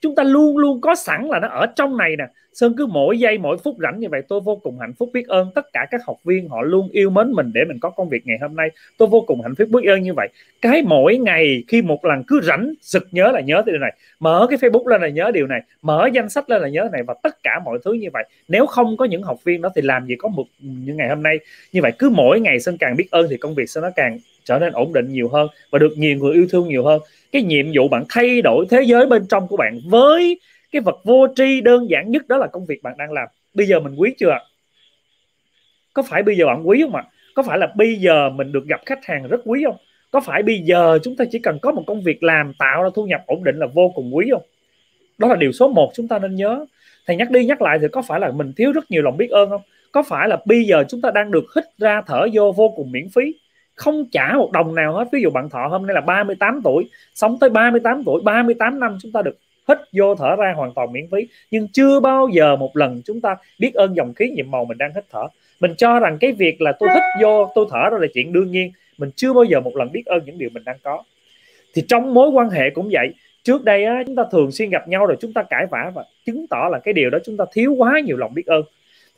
chúng 0.00 0.14
ta 0.14 0.22
luôn 0.22 0.58
luôn 0.58 0.80
có 0.80 0.94
sẵn 0.94 1.26
là 1.28 1.38
nó 1.38 1.48
ở 1.48 1.66
trong 1.66 1.96
này 1.96 2.16
nè. 2.16 2.24
Sơn 2.52 2.74
cứ 2.76 2.86
mỗi 2.86 3.18
giây, 3.18 3.38
mỗi 3.38 3.56
phút 3.58 3.76
rảnh 3.78 4.00
như 4.00 4.08
vậy, 4.08 4.22
tôi 4.28 4.40
vô 4.40 4.56
cùng 4.56 4.78
hạnh 4.78 4.92
phúc 4.98 5.10
biết 5.12 5.28
ơn 5.28 5.50
tất 5.54 5.72
cả 5.72 5.86
các 5.90 6.00
học 6.06 6.16
viên 6.24 6.48
họ 6.48 6.62
luôn 6.62 6.88
yêu 6.92 7.10
mến 7.10 7.32
mình 7.32 7.50
để 7.54 7.60
mình 7.68 7.78
có 7.80 7.90
công 7.90 8.08
việc 8.08 8.26
ngày 8.26 8.38
hôm 8.40 8.56
nay. 8.56 8.68
Tôi 8.98 9.08
vô 9.08 9.24
cùng 9.26 9.42
hạnh 9.42 9.54
phúc 9.54 9.68
biết 9.68 9.88
ơn 9.88 10.02
như 10.02 10.14
vậy. 10.14 10.28
Cái 10.62 10.82
mỗi 10.82 11.18
ngày 11.18 11.64
khi 11.68 11.82
một 11.82 12.04
lần 12.04 12.24
cứ 12.26 12.40
rảnh 12.42 12.72
sực 12.80 13.08
nhớ 13.10 13.30
là 13.32 13.40
nhớ 13.40 13.62
điều 13.66 13.78
này. 13.78 13.96
Mở 14.20 14.46
cái 14.50 14.58
Facebook 14.58 14.86
lên 14.86 15.02
là 15.02 15.08
nhớ 15.08 15.30
điều 15.34 15.46
này. 15.46 15.62
Mở 15.82 16.08
danh 16.12 16.28
sách 16.28 16.50
lên 16.50 16.62
là 16.62 16.68
nhớ 16.68 16.88
này 16.92 17.02
và 17.02 17.14
tất 17.22 17.42
cả 17.42 17.60
mọi 17.64 17.78
thứ 17.84 17.92
như 17.92 18.08
vậy. 18.12 18.24
Nếu 18.48 18.66
không 18.66 18.96
có 18.96 19.04
những 19.04 19.22
học 19.22 19.44
viên 19.44 19.62
đó 19.62 19.68
thì 19.74 19.82
làm 19.82 20.06
gì 20.06 20.16
có 20.18 20.28
một 20.28 20.44
những 20.58 20.96
ngày 20.96 21.08
hôm 21.08 21.22
nay. 21.22 21.38
Như 21.72 21.82
vậy 21.82 21.92
cứ 21.98 22.10
mỗi 22.10 22.40
ngày 22.40 22.60
Sơn 22.60 22.76
càng 22.78 22.96
biết 22.96 23.10
ơn 23.10 23.26
thì 23.30 23.36
công 23.36 23.54
việc 23.54 23.70
Sơn 23.70 23.82
nó 23.82 23.90
càng 23.96 24.18
trở 24.44 24.58
nên 24.58 24.72
ổn 24.72 24.92
định 24.92 25.12
nhiều 25.12 25.28
hơn 25.28 25.48
và 25.70 25.78
được 25.78 25.92
nhiều 25.96 26.16
người 26.16 26.34
yêu 26.34 26.46
thương 26.50 26.68
nhiều 26.68 26.84
hơn 26.84 27.00
cái 27.32 27.42
nhiệm 27.42 27.66
vụ 27.74 27.88
bạn 27.88 28.04
thay 28.08 28.42
đổi 28.42 28.66
thế 28.70 28.82
giới 28.82 29.06
bên 29.06 29.26
trong 29.26 29.48
của 29.48 29.56
bạn 29.56 29.80
với 29.84 30.40
cái 30.72 30.82
vật 30.82 31.00
vô 31.04 31.26
tri 31.36 31.60
đơn 31.60 31.90
giản 31.90 32.10
nhất 32.10 32.28
đó 32.28 32.36
là 32.36 32.46
công 32.46 32.66
việc 32.66 32.82
bạn 32.82 32.94
đang 32.98 33.12
làm. 33.12 33.28
Bây 33.54 33.66
giờ 33.66 33.80
mình 33.80 33.94
quý 33.96 34.14
chưa 34.18 34.38
có 35.92 36.02
phải 36.02 36.22
bây 36.22 36.36
giờ 36.36 36.46
bạn 36.46 36.68
quý 36.68 36.82
không 36.82 36.94
ạ? 36.94 37.04
Có 37.34 37.42
phải 37.42 37.58
là 37.58 37.72
bây 37.76 37.94
giờ 37.94 38.30
mình 38.30 38.52
được 38.52 38.66
gặp 38.66 38.80
khách 38.86 39.04
hàng 39.04 39.28
rất 39.28 39.40
quý 39.44 39.64
không? 39.64 39.76
Có 40.10 40.20
phải 40.20 40.42
bây 40.42 40.58
giờ 40.58 40.98
chúng 41.02 41.16
ta 41.16 41.24
chỉ 41.30 41.38
cần 41.38 41.58
có 41.62 41.72
một 41.72 41.84
công 41.86 42.02
việc 42.02 42.22
làm 42.22 42.52
tạo 42.58 42.82
ra 42.82 42.88
thu 42.94 43.06
nhập 43.06 43.22
ổn 43.26 43.44
định 43.44 43.58
là 43.58 43.66
vô 43.66 43.92
cùng 43.94 44.16
quý 44.16 44.28
không? 44.32 44.42
Đó 45.18 45.28
là 45.28 45.36
điều 45.36 45.52
số 45.52 45.68
1 45.68 45.90
chúng 45.94 46.08
ta 46.08 46.18
nên 46.18 46.34
nhớ. 46.34 46.66
Thầy 47.06 47.16
nhắc 47.16 47.30
đi 47.30 47.44
nhắc 47.44 47.62
lại 47.62 47.78
thì 47.80 47.86
có 47.92 48.02
phải 48.02 48.20
là 48.20 48.30
mình 48.30 48.52
thiếu 48.56 48.72
rất 48.72 48.90
nhiều 48.90 49.02
lòng 49.02 49.16
biết 49.16 49.30
ơn 49.30 49.50
không? 49.50 49.62
Có 49.92 50.02
phải 50.02 50.28
là 50.28 50.38
bây 50.46 50.64
giờ 50.64 50.84
chúng 50.88 51.00
ta 51.00 51.10
đang 51.10 51.30
được 51.30 51.44
hít 51.56 51.64
ra 51.78 52.02
thở 52.06 52.26
vô 52.32 52.52
vô 52.52 52.72
cùng 52.76 52.92
miễn 52.92 53.08
phí? 53.14 53.34
Không 53.80 54.04
trả 54.12 54.32
một 54.36 54.52
đồng 54.52 54.74
nào 54.74 54.92
hết. 54.92 55.08
Ví 55.12 55.22
dụ 55.22 55.30
bạn 55.30 55.48
thọ 55.48 55.66
hôm 55.66 55.86
nay 55.86 55.94
là 55.94 56.00
38 56.00 56.60
tuổi 56.64 56.88
sống 57.14 57.38
tới 57.40 57.50
38 57.50 58.02
tuổi 58.04 58.20
38 58.24 58.80
năm 58.80 58.98
chúng 59.02 59.12
ta 59.12 59.22
được 59.22 59.38
hít 59.68 59.78
vô 59.92 60.14
thở 60.14 60.36
ra 60.36 60.52
hoàn 60.56 60.72
toàn 60.74 60.92
miễn 60.92 61.06
phí. 61.10 61.28
Nhưng 61.50 61.68
chưa 61.68 62.00
bao 62.00 62.28
giờ 62.32 62.56
một 62.56 62.76
lần 62.76 63.02
chúng 63.04 63.20
ta 63.20 63.36
biết 63.58 63.74
ơn 63.74 63.96
dòng 63.96 64.14
khí 64.14 64.30
nhiệm 64.30 64.50
màu 64.50 64.64
mình 64.64 64.78
đang 64.78 64.92
hít 64.94 65.04
thở. 65.10 65.22
Mình 65.60 65.74
cho 65.78 66.00
rằng 66.00 66.18
cái 66.20 66.32
việc 66.32 66.60
là 66.60 66.72
tôi 66.72 66.88
hít 66.94 67.02
vô 67.22 67.52
tôi 67.54 67.66
thở 67.70 67.90
ra 67.90 67.98
là 68.00 68.06
chuyện 68.14 68.32
đương 68.32 68.50
nhiên. 68.50 68.72
Mình 68.98 69.10
chưa 69.16 69.32
bao 69.32 69.44
giờ 69.44 69.60
một 69.60 69.76
lần 69.76 69.92
biết 69.92 70.06
ơn 70.06 70.22
những 70.26 70.38
điều 70.38 70.48
mình 70.52 70.64
đang 70.64 70.76
có. 70.82 71.02
Thì 71.74 71.82
trong 71.88 72.14
mối 72.14 72.28
quan 72.28 72.50
hệ 72.50 72.70
cũng 72.70 72.88
vậy. 72.92 73.08
Trước 73.44 73.64
đây 73.64 73.84
á, 73.84 74.02
chúng 74.06 74.16
ta 74.16 74.22
thường 74.32 74.52
xuyên 74.52 74.70
gặp 74.70 74.88
nhau 74.88 75.06
rồi 75.06 75.16
chúng 75.20 75.32
ta 75.32 75.42
cãi 75.42 75.66
vã 75.70 75.90
và 75.94 76.04
chứng 76.26 76.46
tỏ 76.50 76.68
là 76.70 76.78
cái 76.78 76.94
điều 76.94 77.10
đó 77.10 77.18
chúng 77.24 77.36
ta 77.36 77.44
thiếu 77.52 77.74
quá 77.78 78.00
nhiều 78.04 78.16
lòng 78.16 78.34
biết 78.34 78.46
ơn 78.46 78.62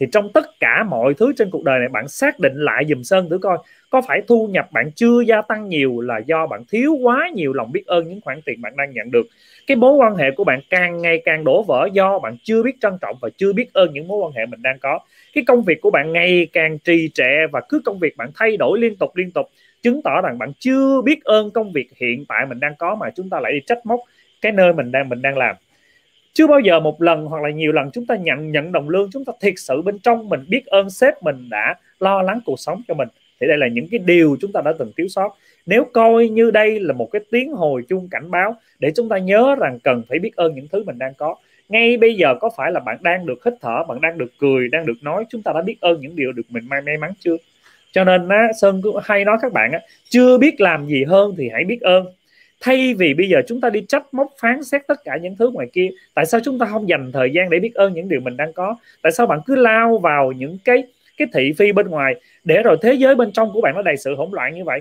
thì 0.00 0.06
trong 0.12 0.32
tất 0.32 0.46
cả 0.60 0.84
mọi 0.88 1.14
thứ 1.14 1.32
trên 1.36 1.50
cuộc 1.50 1.64
đời 1.64 1.78
này, 1.78 1.88
bạn 1.88 2.08
xác 2.08 2.38
định 2.38 2.52
lại 2.56 2.84
dùm 2.88 3.02
sơn 3.02 3.30
thử 3.30 3.38
coi, 3.38 3.58
có 3.90 4.02
phải 4.02 4.22
thu 4.28 4.46
nhập 4.52 4.68
bạn 4.72 4.90
chưa 4.96 5.20
gia 5.20 5.42
tăng 5.42 5.68
nhiều 5.68 6.00
là 6.00 6.18
do 6.18 6.46
bạn 6.46 6.62
thiếu 6.70 6.94
quá 7.02 7.30
nhiều 7.34 7.52
lòng 7.52 7.72
biết 7.72 7.86
ơn 7.86 8.08
những 8.08 8.20
khoản 8.20 8.40
tiền 8.46 8.60
bạn 8.62 8.76
đang 8.76 8.92
nhận 8.92 9.10
được? 9.10 9.26
Cái 9.66 9.76
mối 9.76 9.92
quan 9.92 10.16
hệ 10.16 10.30
của 10.30 10.44
bạn 10.44 10.60
càng 10.70 11.02
ngày 11.02 11.22
càng 11.24 11.44
đổ 11.44 11.62
vỡ 11.62 11.88
do 11.92 12.18
bạn 12.18 12.36
chưa 12.42 12.62
biết 12.62 12.72
trân 12.80 12.92
trọng 13.00 13.16
và 13.20 13.28
chưa 13.36 13.52
biết 13.52 13.72
ơn 13.72 13.92
những 13.92 14.08
mối 14.08 14.18
quan 14.18 14.32
hệ 14.32 14.46
mình 14.46 14.62
đang 14.62 14.78
có. 14.78 14.98
Cái 15.34 15.44
công 15.46 15.62
việc 15.62 15.80
của 15.80 15.90
bạn 15.90 16.12
ngày 16.12 16.46
càng 16.52 16.78
trì 16.78 17.08
trệ 17.14 17.46
và 17.52 17.60
cứ 17.68 17.82
công 17.84 17.98
việc 17.98 18.16
bạn 18.16 18.30
thay 18.34 18.56
đổi 18.56 18.78
liên 18.78 18.96
tục 18.96 19.16
liên 19.16 19.30
tục, 19.30 19.46
chứng 19.82 20.02
tỏ 20.02 20.20
rằng 20.20 20.38
bạn 20.38 20.52
chưa 20.58 21.02
biết 21.02 21.24
ơn 21.24 21.50
công 21.50 21.72
việc 21.72 21.88
hiện 22.00 22.24
tại 22.28 22.46
mình 22.46 22.60
đang 22.60 22.74
có 22.78 22.94
mà 22.94 23.10
chúng 23.16 23.30
ta 23.30 23.40
lại 23.40 23.52
đi 23.52 23.60
trách 23.66 23.86
móc 23.86 24.00
cái 24.40 24.52
nơi 24.52 24.72
mình 24.72 24.92
đang 24.92 25.08
mình 25.08 25.22
đang 25.22 25.38
làm 25.38 25.56
chưa 26.32 26.46
bao 26.46 26.60
giờ 26.60 26.80
một 26.80 27.02
lần 27.02 27.24
hoặc 27.26 27.42
là 27.42 27.50
nhiều 27.50 27.72
lần 27.72 27.90
chúng 27.90 28.06
ta 28.06 28.16
nhận 28.16 28.52
nhận 28.52 28.72
đồng 28.72 28.88
lương 28.88 29.10
chúng 29.12 29.24
ta 29.24 29.32
thiệt 29.40 29.54
sự 29.56 29.82
bên 29.82 29.98
trong 29.98 30.28
mình 30.28 30.44
biết 30.48 30.66
ơn 30.66 30.90
sếp 30.90 31.22
mình 31.22 31.48
đã 31.50 31.74
lo 32.00 32.22
lắng 32.22 32.40
cuộc 32.44 32.60
sống 32.60 32.82
cho 32.88 32.94
mình. 32.94 33.08
Thì 33.40 33.46
đây 33.46 33.58
là 33.58 33.68
những 33.68 33.88
cái 33.90 33.98
điều 33.98 34.36
chúng 34.40 34.52
ta 34.52 34.60
đã 34.64 34.72
từng 34.78 34.92
thiếu 34.96 35.08
sót. 35.08 35.36
Nếu 35.66 35.84
coi 35.92 36.28
như 36.28 36.50
đây 36.50 36.80
là 36.80 36.92
một 36.92 37.08
cái 37.12 37.22
tiếng 37.30 37.52
hồi 37.52 37.82
chuông 37.88 38.08
cảnh 38.10 38.30
báo 38.30 38.56
để 38.78 38.92
chúng 38.96 39.08
ta 39.08 39.18
nhớ 39.18 39.56
rằng 39.60 39.78
cần 39.84 40.02
phải 40.08 40.18
biết 40.18 40.36
ơn 40.36 40.54
những 40.54 40.68
thứ 40.72 40.84
mình 40.84 40.98
đang 40.98 41.14
có. 41.14 41.34
Ngay 41.68 41.96
bây 41.96 42.14
giờ 42.14 42.34
có 42.40 42.50
phải 42.56 42.72
là 42.72 42.80
bạn 42.80 42.98
đang 43.00 43.26
được 43.26 43.44
hít 43.44 43.54
thở 43.60 43.84
bạn 43.88 44.00
đang 44.00 44.18
được 44.18 44.32
cười 44.38 44.68
đang 44.68 44.86
được 44.86 45.02
nói 45.02 45.24
chúng 45.28 45.42
ta 45.42 45.52
đã 45.52 45.62
biết 45.62 45.76
ơn 45.80 46.00
những 46.00 46.16
điều 46.16 46.32
được 46.32 46.42
mình 46.48 46.68
may, 46.68 46.80
may 46.82 46.96
mắn 46.96 47.12
chưa? 47.18 47.36
Cho 47.92 48.04
nên 48.04 48.28
á, 48.28 48.48
sơn 48.60 48.80
hay 49.02 49.24
nói 49.24 49.38
các 49.42 49.52
bạn 49.52 49.72
á, 49.72 49.80
chưa 50.08 50.38
biết 50.38 50.60
làm 50.60 50.86
gì 50.86 51.04
hơn 51.04 51.34
thì 51.38 51.48
hãy 51.52 51.64
biết 51.64 51.80
ơn 51.80 52.06
thay 52.62 52.94
vì 52.94 53.14
bây 53.14 53.28
giờ 53.28 53.42
chúng 53.46 53.60
ta 53.60 53.70
đi 53.70 53.84
trách 53.88 54.14
móc, 54.14 54.28
phán 54.40 54.64
xét 54.64 54.86
tất 54.86 55.04
cả 55.04 55.16
những 55.22 55.36
thứ 55.36 55.50
ngoài 55.50 55.66
kia, 55.72 55.88
tại 56.14 56.26
sao 56.26 56.40
chúng 56.44 56.58
ta 56.58 56.66
không 56.66 56.88
dành 56.88 57.12
thời 57.12 57.30
gian 57.32 57.50
để 57.50 57.58
biết 57.58 57.74
ơn 57.74 57.92
những 57.92 58.08
điều 58.08 58.20
mình 58.20 58.36
đang 58.36 58.52
có? 58.52 58.76
Tại 59.02 59.12
sao 59.12 59.26
bạn 59.26 59.40
cứ 59.46 59.56
lao 59.56 59.98
vào 59.98 60.32
những 60.32 60.58
cái 60.64 60.84
cái 61.16 61.28
thị 61.34 61.52
phi 61.58 61.72
bên 61.72 61.86
ngoài 61.86 62.14
để 62.44 62.62
rồi 62.62 62.76
thế 62.82 62.92
giới 62.94 63.14
bên 63.14 63.32
trong 63.32 63.52
của 63.52 63.60
bạn 63.60 63.74
nó 63.74 63.82
đầy 63.82 63.96
sự 63.96 64.14
hỗn 64.14 64.28
loạn 64.32 64.54
như 64.54 64.64
vậy? 64.64 64.80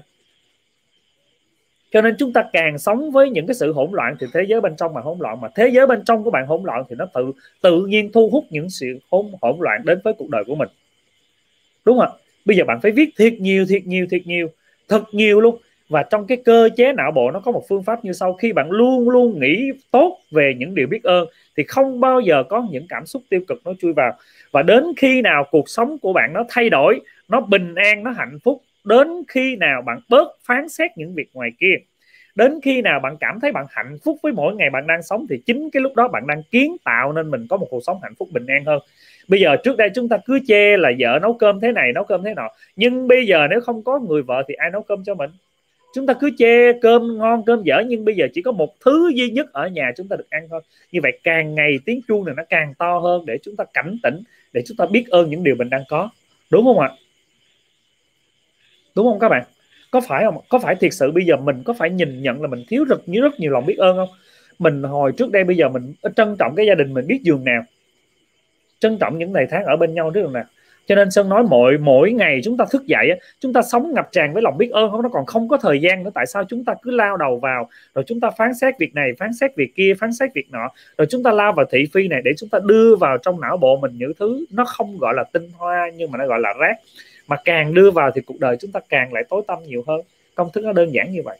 Cho 1.91 2.01
nên 2.01 2.15
chúng 2.19 2.33
ta 2.33 2.43
càng 2.53 2.77
sống 2.77 3.11
với 3.11 3.29
những 3.29 3.47
cái 3.47 3.55
sự 3.55 3.73
hỗn 3.73 3.89
loạn 3.91 4.15
thì 4.19 4.27
thế 4.33 4.41
giới 4.47 4.61
bên 4.61 4.75
trong 4.75 4.93
mà 4.93 5.01
hỗn 5.01 5.17
loạn, 5.19 5.41
mà 5.41 5.47
thế 5.55 5.67
giới 5.67 5.87
bên 5.87 6.03
trong 6.05 6.23
của 6.23 6.31
bạn 6.31 6.45
hỗn 6.47 6.63
loạn 6.63 6.83
thì 6.89 6.95
nó 6.99 7.05
tự 7.13 7.31
tự 7.61 7.85
nhiên 7.85 8.11
thu 8.11 8.29
hút 8.29 8.45
những 8.49 8.69
sự 8.69 8.99
hỗn 9.11 9.25
hỗn 9.41 9.55
loạn 9.59 9.81
đến 9.85 9.99
với 10.03 10.13
cuộc 10.13 10.29
đời 10.29 10.43
của 10.47 10.55
mình. 10.55 10.69
Đúng 11.85 11.99
không 11.99 12.17
bây 12.45 12.57
giờ 12.57 12.63
bạn 12.67 12.79
phải 12.81 12.91
viết 12.91 13.09
thiệt 13.17 13.33
nhiều 13.33 13.65
thiệt 13.69 13.85
nhiều 13.85 14.05
thiệt 14.11 14.27
nhiều, 14.27 14.47
thật 14.87 15.03
nhiều 15.11 15.41
luôn 15.41 15.57
và 15.91 16.03
trong 16.03 16.27
cái 16.27 16.37
cơ 16.45 16.69
chế 16.77 16.93
não 16.93 17.11
bộ 17.11 17.31
nó 17.31 17.39
có 17.39 17.51
một 17.51 17.63
phương 17.69 17.83
pháp 17.83 18.05
như 18.05 18.13
sau. 18.13 18.33
Khi 18.33 18.53
bạn 18.53 18.71
luôn 18.71 19.09
luôn 19.09 19.39
nghĩ 19.39 19.71
tốt 19.91 20.17
về 20.31 20.53
những 20.57 20.75
điều 20.75 20.87
biết 20.87 21.03
ơn, 21.03 21.27
thì 21.57 21.63
không 21.63 21.99
bao 21.99 22.19
giờ 22.19 22.43
có 22.49 22.67
những 22.71 22.85
cảm 22.89 23.05
xúc 23.05 23.21
tiêu 23.29 23.41
cực 23.47 23.61
nó 23.65 23.73
chui 23.79 23.93
vào. 23.93 24.13
Và 24.51 24.61
đến 24.61 24.83
khi 24.97 25.21
nào 25.21 25.47
cuộc 25.51 25.69
sống 25.69 25.97
của 26.01 26.13
bạn 26.13 26.33
nó 26.33 26.43
thay 26.49 26.69
đổi, 26.69 26.99
nó 27.29 27.41
bình 27.41 27.75
an, 27.75 28.03
nó 28.03 28.11
hạnh 28.11 28.37
phúc, 28.43 28.61
đến 28.83 29.07
khi 29.27 29.55
nào 29.55 29.81
bạn 29.81 29.99
bớt 30.09 30.27
phán 30.47 30.69
xét 30.69 30.91
những 30.97 31.13
việc 31.15 31.29
ngoài 31.33 31.51
kia, 31.59 31.75
đến 32.35 32.59
khi 32.63 32.81
nào 32.81 32.99
bạn 32.99 33.17
cảm 33.19 33.39
thấy 33.39 33.51
bạn 33.51 33.65
hạnh 33.69 33.97
phúc 34.05 34.17
với 34.23 34.33
mỗi 34.33 34.55
ngày 34.55 34.69
bạn 34.69 34.87
đang 34.87 35.03
sống, 35.03 35.25
thì 35.29 35.37
chính 35.45 35.69
cái 35.69 35.81
lúc 35.81 35.95
đó 35.95 36.07
bạn 36.07 36.27
đang 36.27 36.43
kiến 36.51 36.77
tạo 36.85 37.13
nên 37.13 37.31
mình 37.31 37.47
có 37.49 37.57
một 37.57 37.67
cuộc 37.69 37.83
sống 37.83 37.99
hạnh 38.03 38.13
phúc 38.19 38.27
bình 38.31 38.45
an 38.47 38.65
hơn. 38.65 38.79
Bây 39.27 39.39
giờ 39.39 39.55
trước 39.63 39.77
đây 39.77 39.89
chúng 39.95 40.09
ta 40.09 40.17
cứ 40.25 40.39
chê 40.47 40.77
là 40.77 40.91
vợ 40.99 41.19
nấu 41.21 41.33
cơm 41.33 41.59
thế 41.59 41.71
này, 41.71 41.91
nấu 41.93 42.03
cơm 42.03 42.23
thế 42.23 42.33
nọ. 42.33 42.49
Nhưng 42.75 43.07
bây 43.07 43.27
giờ 43.27 43.47
nếu 43.49 43.61
không 43.61 43.83
có 43.83 43.99
người 43.99 44.21
vợ 44.21 44.43
thì 44.47 44.53
ai 44.53 44.69
nấu 44.71 44.81
cơm 44.81 45.03
cho 45.03 45.15
mình? 45.15 45.29
Chúng 45.93 46.05
ta 46.07 46.13
cứ 46.13 46.29
chê 46.37 46.73
cơm 46.81 47.17
ngon, 47.17 47.43
cơm 47.45 47.63
dở, 47.63 47.83
nhưng 47.87 48.05
bây 48.05 48.15
giờ 48.15 48.27
chỉ 48.33 48.41
có 48.41 48.51
một 48.51 48.79
thứ 48.85 49.11
duy 49.15 49.29
nhất 49.29 49.53
ở 49.53 49.67
nhà 49.67 49.91
chúng 49.97 50.07
ta 50.07 50.15
được 50.15 50.29
ăn 50.29 50.47
thôi. 50.49 50.61
Như 50.91 50.99
vậy 51.03 51.19
càng 51.23 51.55
ngày 51.55 51.79
tiếng 51.85 52.01
chuông 52.07 52.25
này 52.25 52.35
nó 52.37 52.43
càng 52.49 52.73
to 52.77 52.99
hơn 52.99 53.25
để 53.25 53.37
chúng 53.43 53.55
ta 53.55 53.63
cảnh 53.73 53.97
tỉnh, 54.03 54.23
để 54.53 54.61
chúng 54.65 54.77
ta 54.77 54.85
biết 54.85 55.07
ơn 55.09 55.29
những 55.29 55.43
điều 55.43 55.55
mình 55.55 55.69
đang 55.69 55.83
có. 55.89 56.09
Đúng 56.49 56.65
không 56.65 56.79
ạ? 56.79 56.89
Đúng 58.95 59.05
không 59.05 59.19
các 59.19 59.29
bạn? 59.29 59.43
Có 59.91 60.01
phải 60.01 60.23
không? 60.23 60.37
Có 60.49 60.59
phải 60.59 60.75
thiệt 60.75 60.93
sự 60.93 61.11
bây 61.11 61.25
giờ 61.25 61.35
mình 61.37 61.63
có 61.65 61.73
phải 61.73 61.89
nhìn 61.89 62.21
nhận 62.21 62.41
là 62.41 62.47
mình 62.47 62.63
thiếu 62.67 62.83
rất 62.83 63.09
nhiều 63.09 63.23
rất 63.23 63.39
nhiều 63.39 63.51
lòng 63.51 63.65
biết 63.65 63.77
ơn 63.77 63.97
không? 63.97 64.09
Mình 64.59 64.83
hồi 64.83 65.11
trước 65.17 65.31
đây 65.31 65.43
bây 65.43 65.57
giờ 65.57 65.69
mình 65.69 65.93
trân 66.15 66.35
trọng 66.39 66.55
cái 66.55 66.65
gia 66.65 66.75
đình 66.75 66.93
mình 66.93 67.07
biết 67.07 67.19
giường 67.23 67.43
nào, 67.43 67.63
trân 68.79 68.97
trọng 68.97 69.17
những 69.17 69.33
ngày 69.33 69.47
tháng 69.51 69.65
ở 69.65 69.77
bên 69.77 69.93
nhau 69.93 70.11
trước 70.13 70.29
nào 70.29 70.43
cho 70.85 70.95
nên 70.95 71.11
sơn 71.11 71.29
nói 71.29 71.43
mỗi 71.43 71.77
mỗi 71.77 72.11
ngày 72.11 72.41
chúng 72.43 72.57
ta 72.57 72.65
thức 72.71 72.85
dậy 72.85 73.19
chúng 73.39 73.53
ta 73.53 73.61
sống 73.71 73.93
ngập 73.93 74.09
tràn 74.11 74.33
với 74.33 74.41
lòng 74.41 74.57
biết 74.57 74.69
ơn, 74.71 74.91
không, 74.91 75.01
nó 75.01 75.09
còn 75.09 75.25
không 75.25 75.47
có 75.47 75.57
thời 75.57 75.81
gian 75.81 76.03
nữa. 76.03 76.11
Tại 76.13 76.25
sao 76.25 76.43
chúng 76.43 76.65
ta 76.65 76.73
cứ 76.81 76.91
lao 76.91 77.17
đầu 77.17 77.39
vào, 77.39 77.69
rồi 77.95 78.03
chúng 78.07 78.19
ta 78.19 78.29
phán 78.37 78.53
xét 78.53 78.73
việc 78.79 78.95
này, 78.95 79.11
phán 79.19 79.33
xét 79.33 79.55
việc 79.55 79.75
kia, 79.75 79.93
phán 79.99 80.13
xét 80.13 80.33
việc 80.33 80.51
nọ. 80.51 80.69
Rồi 80.97 81.07
chúng 81.09 81.23
ta 81.23 81.31
lao 81.31 81.53
vào 81.53 81.65
thị 81.71 81.85
phi 81.93 82.07
này 82.07 82.21
để 82.23 82.31
chúng 82.37 82.49
ta 82.49 82.59
đưa 82.63 82.95
vào 82.95 83.17
trong 83.17 83.41
não 83.41 83.57
bộ 83.57 83.77
mình 83.77 83.91
những 83.97 84.11
thứ 84.19 84.45
nó 84.51 84.65
không 84.65 84.97
gọi 84.97 85.13
là 85.13 85.23
tinh 85.23 85.49
hoa, 85.57 85.91
nhưng 85.95 86.11
mà 86.11 86.17
nó 86.17 86.27
gọi 86.27 86.39
là 86.39 86.53
rác. 86.59 86.75
Mà 87.27 87.37
càng 87.45 87.73
đưa 87.73 87.91
vào 87.91 88.11
thì 88.15 88.21
cuộc 88.21 88.39
đời 88.39 88.57
chúng 88.59 88.71
ta 88.71 88.79
càng 88.89 89.13
lại 89.13 89.23
tối 89.29 89.41
tăm 89.47 89.63
nhiều 89.63 89.83
hơn. 89.87 90.01
Công 90.35 90.51
thức 90.53 90.63
nó 90.63 90.73
đơn 90.73 90.93
giản 90.93 91.11
như 91.11 91.21
vậy. 91.25 91.37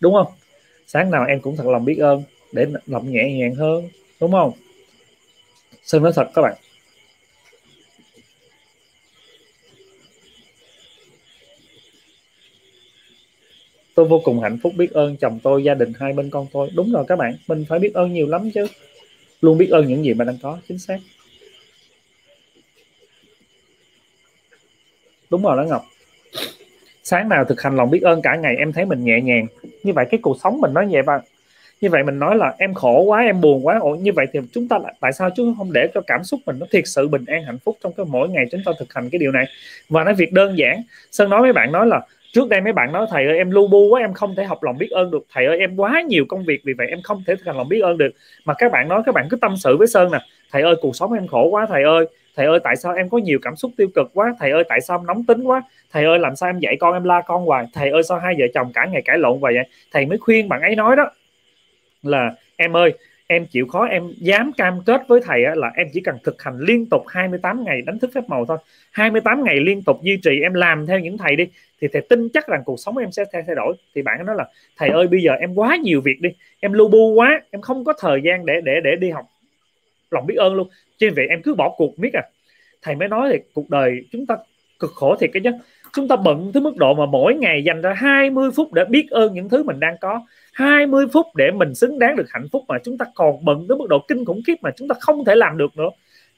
Đúng 0.00 0.14
không? 0.14 0.32
Sáng 0.86 1.10
nào 1.10 1.24
em 1.24 1.40
cũng 1.40 1.56
thật 1.56 1.66
lòng 1.66 1.84
biết 1.84 1.98
ơn, 1.98 2.22
để 2.52 2.66
lòng 2.86 3.12
nhẹ 3.12 3.32
nhàng 3.32 3.54
hơn. 3.54 3.88
Đúng 4.20 4.32
không? 4.32 4.52
Sơn 5.82 6.02
nói 6.02 6.12
thật 6.14 6.28
các 6.34 6.42
bạn. 6.42 6.54
Tôi 13.98 14.06
vô 14.06 14.20
cùng 14.24 14.40
hạnh 14.40 14.58
phúc 14.62 14.72
biết 14.76 14.92
ơn 14.92 15.16
chồng 15.16 15.38
tôi, 15.42 15.64
gia 15.64 15.74
đình 15.74 15.92
hai 16.00 16.12
bên 16.12 16.30
con 16.30 16.46
tôi. 16.52 16.68
Đúng 16.74 16.92
rồi 16.92 17.04
các 17.08 17.16
bạn, 17.16 17.36
mình 17.48 17.64
phải 17.68 17.78
biết 17.78 17.94
ơn 17.94 18.12
nhiều 18.12 18.26
lắm 18.26 18.50
chứ. 18.50 18.66
Luôn 19.40 19.58
biết 19.58 19.68
ơn 19.70 19.86
những 19.86 20.04
gì 20.04 20.14
mà 20.14 20.24
đang 20.24 20.36
có, 20.42 20.58
chính 20.68 20.78
xác. 20.78 20.98
Đúng 25.30 25.42
rồi 25.42 25.56
đó 25.56 25.62
ngọc. 25.62 25.82
Sáng 27.02 27.28
nào 27.28 27.44
thực 27.44 27.62
hành 27.62 27.76
lòng 27.76 27.90
biết 27.90 28.02
ơn, 28.02 28.22
cả 28.22 28.36
ngày 28.36 28.56
em 28.56 28.72
thấy 28.72 28.84
mình 28.84 29.04
nhẹ 29.04 29.20
nhàng. 29.20 29.46
Như 29.82 29.92
vậy 29.92 30.06
cái 30.10 30.20
cuộc 30.22 30.36
sống 30.42 30.60
mình 30.60 30.74
nói 30.74 30.88
vậy 30.90 31.02
bạn 31.02 31.20
như 31.80 31.88
vậy 31.90 32.02
mình 32.02 32.18
nói 32.18 32.36
là 32.36 32.54
em 32.58 32.74
khổ 32.74 33.02
quá, 33.02 33.20
em 33.20 33.40
buồn 33.40 33.66
quá. 33.66 33.78
Ồ 33.80 33.94
như 33.94 34.12
vậy 34.12 34.26
thì 34.32 34.40
chúng 34.52 34.68
ta 34.68 34.78
tại 35.00 35.12
sao 35.12 35.30
chúng 35.36 35.54
không 35.58 35.72
để 35.72 35.88
cho 35.94 36.00
cảm 36.06 36.24
xúc 36.24 36.40
mình 36.46 36.58
nó 36.58 36.66
thiệt 36.70 36.84
sự 36.86 37.08
bình 37.08 37.24
an, 37.26 37.44
hạnh 37.44 37.58
phúc 37.64 37.76
trong 37.80 37.92
cái 37.92 38.06
mỗi 38.08 38.28
ngày 38.28 38.46
chúng 38.50 38.60
ta 38.64 38.72
thực 38.78 38.94
hành 38.94 39.10
cái 39.10 39.18
điều 39.18 39.32
này? 39.32 39.44
Và 39.88 40.04
nói 40.04 40.14
việc 40.14 40.32
đơn 40.32 40.58
giản, 40.58 40.82
sơn 41.10 41.30
nói 41.30 41.42
với 41.42 41.52
bạn 41.52 41.72
nói 41.72 41.86
là 41.86 42.00
trước 42.32 42.48
đây 42.48 42.60
mấy 42.60 42.72
bạn 42.72 42.92
nói, 42.92 43.06
thầy 43.10 43.26
ơi, 43.26 43.36
em 43.36 43.50
lu 43.50 43.68
bu 43.68 43.88
quá, 43.88 44.00
em 44.00 44.12
không 44.14 44.34
thể 44.34 44.44
học 44.44 44.62
lòng 44.62 44.78
biết 44.78 44.90
ơn 44.90 45.10
được. 45.10 45.26
Thầy 45.32 45.46
ơi, 45.46 45.58
em 45.58 45.76
quá 45.76 46.02
nhiều 46.08 46.24
công 46.28 46.44
việc, 46.44 46.60
vì 46.64 46.72
vậy 46.72 46.86
em 46.86 47.02
không 47.02 47.22
thể 47.26 47.34
thành 47.44 47.56
lòng 47.56 47.68
biết 47.68 47.80
ơn 47.80 47.98
được. 47.98 48.10
Mà 48.44 48.54
các 48.54 48.72
bạn 48.72 48.88
nói, 48.88 49.02
các 49.06 49.14
bạn 49.14 49.26
cứ 49.30 49.36
tâm 49.36 49.56
sự 49.56 49.76
với 49.76 49.86
sơn 49.86 50.12
nè. 50.12 50.18
Thầy 50.50 50.62
ơi, 50.62 50.74
cuộc 50.80 50.96
sống 50.96 51.12
em 51.12 51.26
khổ 51.26 51.48
quá, 51.48 51.66
thầy 51.68 51.82
ơi. 51.82 52.06
Thầy 52.36 52.46
ơi, 52.46 52.58
tại 52.64 52.76
sao 52.76 52.94
em 52.94 53.08
có 53.08 53.18
nhiều 53.18 53.38
cảm 53.42 53.56
xúc 53.56 53.70
tiêu 53.76 53.88
cực 53.94 54.10
quá? 54.14 54.34
Thầy 54.40 54.50
ơi, 54.50 54.64
tại 54.68 54.80
sao 54.80 54.98
em 54.98 55.06
nóng 55.06 55.24
tính 55.24 55.42
quá? 55.42 55.62
Thầy 55.92 56.04
ơi, 56.04 56.18
làm 56.18 56.36
sao 56.36 56.48
em 56.48 56.58
dạy 56.58 56.76
con 56.80 56.92
em 56.92 57.04
la 57.04 57.22
con 57.26 57.46
hoài? 57.46 57.66
Thầy 57.74 57.90
ơi, 57.90 58.02
sao 58.02 58.18
hai 58.18 58.34
vợ 58.38 58.46
chồng 58.54 58.72
cả 58.74 58.86
ngày 58.92 59.02
cãi 59.02 59.18
lộn 59.18 59.40
vậy? 59.40 59.54
Thầy 59.92 60.06
mới 60.06 60.18
khuyên 60.18 60.48
bạn 60.48 60.60
ấy 60.60 60.76
nói 60.76 60.96
đó, 60.96 61.10
là, 62.02 62.32
em 62.56 62.76
ơi 62.76 62.92
em 63.30 63.46
chịu 63.46 63.66
khó, 63.66 63.84
em 63.84 64.12
dám 64.16 64.52
cam 64.52 64.80
kết 64.86 65.00
với 65.08 65.20
thầy 65.24 65.40
là 65.56 65.72
em 65.76 65.86
chỉ 65.92 66.00
cần 66.00 66.18
thực 66.24 66.42
hành 66.42 66.58
liên 66.60 66.86
tục 66.86 67.02
28 67.06 67.64
ngày 67.64 67.82
đánh 67.82 67.98
thức 67.98 68.10
phép 68.14 68.20
màu 68.28 68.46
thôi. 68.46 68.58
28 68.90 69.44
ngày 69.44 69.60
liên 69.60 69.82
tục 69.82 70.02
duy 70.02 70.16
trì 70.22 70.40
em 70.42 70.54
làm 70.54 70.86
theo 70.86 70.98
những 70.98 71.18
thầy 71.18 71.36
đi, 71.36 71.44
thì 71.80 71.88
thầy 71.92 72.02
tin 72.08 72.28
chắc 72.28 72.48
rằng 72.48 72.62
cuộc 72.64 72.76
sống 72.80 72.96
em 72.96 73.12
sẽ 73.12 73.24
thay 73.32 73.54
đổi. 73.56 73.74
Thì 73.94 74.02
bạn 74.02 74.26
nói 74.26 74.36
là, 74.36 74.48
thầy 74.76 74.88
ơi, 74.88 75.06
bây 75.06 75.22
giờ 75.22 75.32
em 75.32 75.54
quá 75.54 75.76
nhiều 75.76 76.00
việc 76.00 76.20
đi, 76.20 76.30
em 76.60 76.72
lu 76.72 76.88
bu 76.88 77.14
quá, 77.14 77.42
em 77.50 77.60
không 77.60 77.84
có 77.84 77.92
thời 77.98 78.20
gian 78.24 78.46
để 78.46 78.60
để 78.64 78.80
để 78.84 78.96
đi 78.96 79.10
học. 79.10 79.26
Lòng 80.10 80.26
biết 80.26 80.36
ơn 80.36 80.54
luôn. 80.54 80.68
Trên 80.98 81.14
vậy 81.14 81.26
em 81.28 81.42
cứ 81.42 81.54
bỏ 81.54 81.74
cuộc 81.76 81.98
biết 81.98 82.12
à. 82.12 82.22
Thầy 82.82 82.94
mới 82.94 83.08
nói 83.08 83.28
thì 83.32 83.38
cuộc 83.54 83.70
đời 83.70 84.04
chúng 84.12 84.26
ta 84.26 84.36
cực 84.78 84.90
khổ 84.94 85.16
thiệt 85.16 85.30
cái 85.32 85.40
chứ. 85.44 85.50
Chúng 85.92 86.08
ta 86.08 86.16
bận 86.16 86.50
tới 86.54 86.62
mức 86.62 86.76
độ 86.76 86.94
mà 86.94 87.06
mỗi 87.06 87.34
ngày 87.34 87.64
dành 87.64 87.80
ra 87.80 87.92
20 87.92 88.50
phút 88.56 88.72
để 88.72 88.84
biết 88.84 89.10
ơn 89.10 89.34
những 89.34 89.48
thứ 89.48 89.62
mình 89.62 89.80
đang 89.80 89.96
có. 90.00 90.22
20 90.58 91.06
phút 91.12 91.26
để 91.34 91.50
mình 91.50 91.74
xứng 91.74 91.98
đáng 91.98 92.16
được 92.16 92.26
hạnh 92.30 92.48
phúc 92.52 92.64
mà 92.68 92.78
chúng 92.84 92.98
ta 92.98 93.06
còn 93.14 93.44
bận 93.44 93.66
tới 93.68 93.78
mức 93.78 93.86
độ 93.88 93.98
kinh 94.08 94.24
khủng 94.24 94.42
khiếp 94.46 94.54
mà 94.62 94.70
chúng 94.76 94.88
ta 94.88 94.94
không 95.00 95.24
thể 95.24 95.34
làm 95.34 95.58
được 95.58 95.76
nữa. 95.76 95.88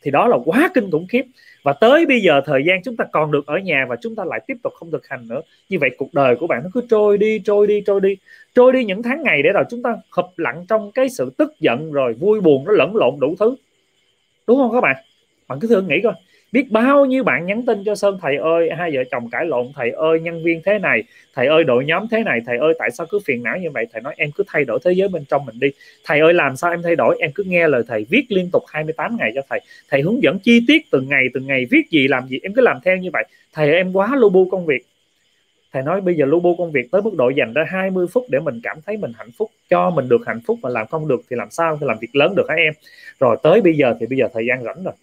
Thì 0.02 0.10
đó 0.10 0.28
là 0.28 0.36
quá 0.44 0.70
kinh 0.74 0.90
khủng 0.90 1.06
khiếp. 1.06 1.24
Và 1.62 1.72
tới 1.72 2.06
bây 2.06 2.20
giờ 2.20 2.40
thời 2.46 2.62
gian 2.66 2.82
chúng 2.84 2.96
ta 2.96 3.04
còn 3.12 3.30
được 3.30 3.46
ở 3.46 3.58
nhà 3.58 3.86
và 3.88 3.96
chúng 4.00 4.16
ta 4.16 4.24
lại 4.24 4.40
tiếp 4.46 4.54
tục 4.62 4.72
không 4.76 4.90
thực 4.90 5.08
hành 5.08 5.28
nữa. 5.28 5.40
Như 5.68 5.78
vậy 5.78 5.90
cuộc 5.98 6.14
đời 6.14 6.36
của 6.36 6.46
bạn 6.46 6.60
nó 6.64 6.70
cứ 6.74 6.82
trôi 6.90 7.18
đi 7.18 7.38
trôi 7.44 7.66
đi 7.66 7.82
trôi 7.86 8.00
đi. 8.00 8.16
Trôi 8.54 8.72
đi 8.72 8.84
những 8.84 9.02
tháng 9.02 9.22
ngày 9.22 9.42
để 9.42 9.50
rồi 9.54 9.64
chúng 9.70 9.82
ta 9.82 9.96
hợp 10.10 10.28
lặng 10.36 10.64
trong 10.68 10.92
cái 10.92 11.08
sự 11.08 11.32
tức 11.38 11.52
giận 11.60 11.92
rồi 11.92 12.12
vui 12.12 12.40
buồn, 12.40 12.64
nó 12.64 12.72
lẫn 12.72 12.96
lộn 12.96 13.14
đủ 13.20 13.34
thứ. 13.40 13.54
Đúng 14.46 14.58
không 14.58 14.72
các 14.72 14.80
bạn? 14.80 14.96
Bạn 15.48 15.60
cứ 15.60 15.68
thử 15.68 15.82
nghĩ 15.82 16.00
coi 16.02 16.14
biết 16.52 16.70
bao 16.70 17.04
nhiêu 17.04 17.24
bạn 17.24 17.46
nhắn 17.46 17.66
tin 17.66 17.84
cho 17.84 17.94
sơn 17.94 18.18
thầy 18.22 18.36
ơi 18.36 18.70
hai 18.78 18.90
vợ 18.94 19.02
chồng 19.10 19.30
cãi 19.30 19.46
lộn 19.46 19.66
thầy 19.74 19.90
ơi 19.90 20.20
nhân 20.20 20.44
viên 20.44 20.62
thế 20.64 20.78
này 20.78 21.02
thầy 21.34 21.46
ơi 21.46 21.64
đội 21.64 21.84
nhóm 21.84 22.08
thế 22.10 22.22
này 22.24 22.40
thầy 22.46 22.58
ơi 22.58 22.74
tại 22.78 22.90
sao 22.90 23.06
cứ 23.10 23.18
phiền 23.24 23.42
não 23.42 23.56
như 23.56 23.70
vậy? 23.70 23.86
Thầy 23.92 24.02
nói 24.02 24.14
em 24.16 24.30
cứ 24.30 24.44
thay 24.46 24.64
đổi 24.64 24.78
thế 24.84 24.92
giới 24.92 25.08
bên 25.08 25.24
trong 25.24 25.46
mình 25.46 25.60
đi. 25.60 25.68
Thầy 26.04 26.20
ơi 26.20 26.34
làm 26.34 26.56
sao 26.56 26.70
em 26.70 26.82
thay 26.82 26.96
đổi? 26.96 27.16
Em 27.20 27.30
cứ 27.34 27.44
nghe 27.44 27.68
lời 27.68 27.82
thầy 27.88 28.06
viết 28.10 28.26
liên 28.28 28.50
tục 28.52 28.62
28 28.68 29.16
ngày 29.16 29.32
cho 29.34 29.40
thầy. 29.48 29.60
Thầy 29.90 30.02
hướng 30.02 30.22
dẫn 30.22 30.38
chi 30.38 30.64
tiết 30.68 30.90
từng 30.90 31.08
ngày 31.08 31.26
từng 31.34 31.46
ngày 31.46 31.66
viết 31.70 31.90
gì 31.90 32.08
làm 32.08 32.28
gì 32.28 32.38
em 32.42 32.54
cứ 32.54 32.60
làm 32.62 32.78
theo 32.84 32.96
như 32.96 33.10
vậy. 33.12 33.24
Thầy 33.52 33.66
ơi, 33.66 33.76
em 33.76 33.92
quá 33.92 34.16
lu 34.16 34.30
bu 34.30 34.48
công 34.50 34.66
việc. 34.66 34.86
Thầy 35.72 35.82
nói 35.82 36.00
bây 36.00 36.14
giờ 36.14 36.26
lu 36.26 36.40
bu 36.40 36.56
công 36.56 36.72
việc 36.72 36.90
tới 36.90 37.02
mức 37.02 37.14
độ 37.14 37.28
dành 37.28 37.52
ra 37.52 37.64
20 37.68 38.06
phút 38.12 38.26
để 38.28 38.38
mình 38.40 38.60
cảm 38.62 38.78
thấy 38.86 38.96
mình 38.96 39.12
hạnh 39.18 39.30
phúc 39.38 39.50
cho 39.70 39.90
mình 39.90 40.08
được 40.08 40.20
hạnh 40.26 40.40
phúc 40.46 40.58
mà 40.62 40.68
làm 40.68 40.86
không 40.86 41.08
được 41.08 41.20
thì 41.30 41.36
làm 41.36 41.50
sao? 41.50 41.78
Thì 41.80 41.86
làm 41.86 41.98
việc 42.00 42.16
lớn 42.16 42.34
được 42.36 42.46
hả 42.48 42.54
em? 42.54 42.72
Rồi 43.20 43.36
tới 43.42 43.60
bây 43.60 43.76
giờ 43.76 43.94
thì 44.00 44.06
bây 44.06 44.18
giờ 44.18 44.28
thời 44.34 44.46
gian 44.46 44.64
rảnh 44.64 44.84
rồi 44.84 44.94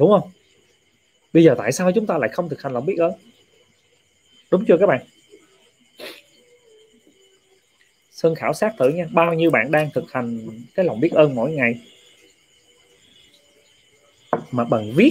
đúng 0.00 0.10
không? 0.10 0.30
Bây 1.32 1.44
giờ 1.44 1.54
tại 1.58 1.72
sao 1.72 1.92
chúng 1.92 2.06
ta 2.06 2.18
lại 2.18 2.30
không 2.32 2.48
thực 2.48 2.62
hành 2.62 2.72
lòng 2.72 2.86
biết 2.86 2.96
ơn? 2.98 3.12
Đúng 4.50 4.64
chưa 4.64 4.76
các 4.80 4.86
bạn? 4.86 5.00
Sơn 8.10 8.34
khảo 8.34 8.52
sát 8.52 8.74
thử 8.78 8.88
nha. 8.88 9.06
Bao 9.10 9.34
nhiêu 9.34 9.50
bạn 9.50 9.70
đang 9.70 9.90
thực 9.94 10.12
hành 10.12 10.48
cái 10.74 10.84
lòng 10.84 11.00
biết 11.00 11.12
ơn 11.12 11.34
mỗi 11.34 11.50
ngày? 11.50 11.74
Mà 14.50 14.64
bằng 14.64 14.92
viết. 14.92 15.10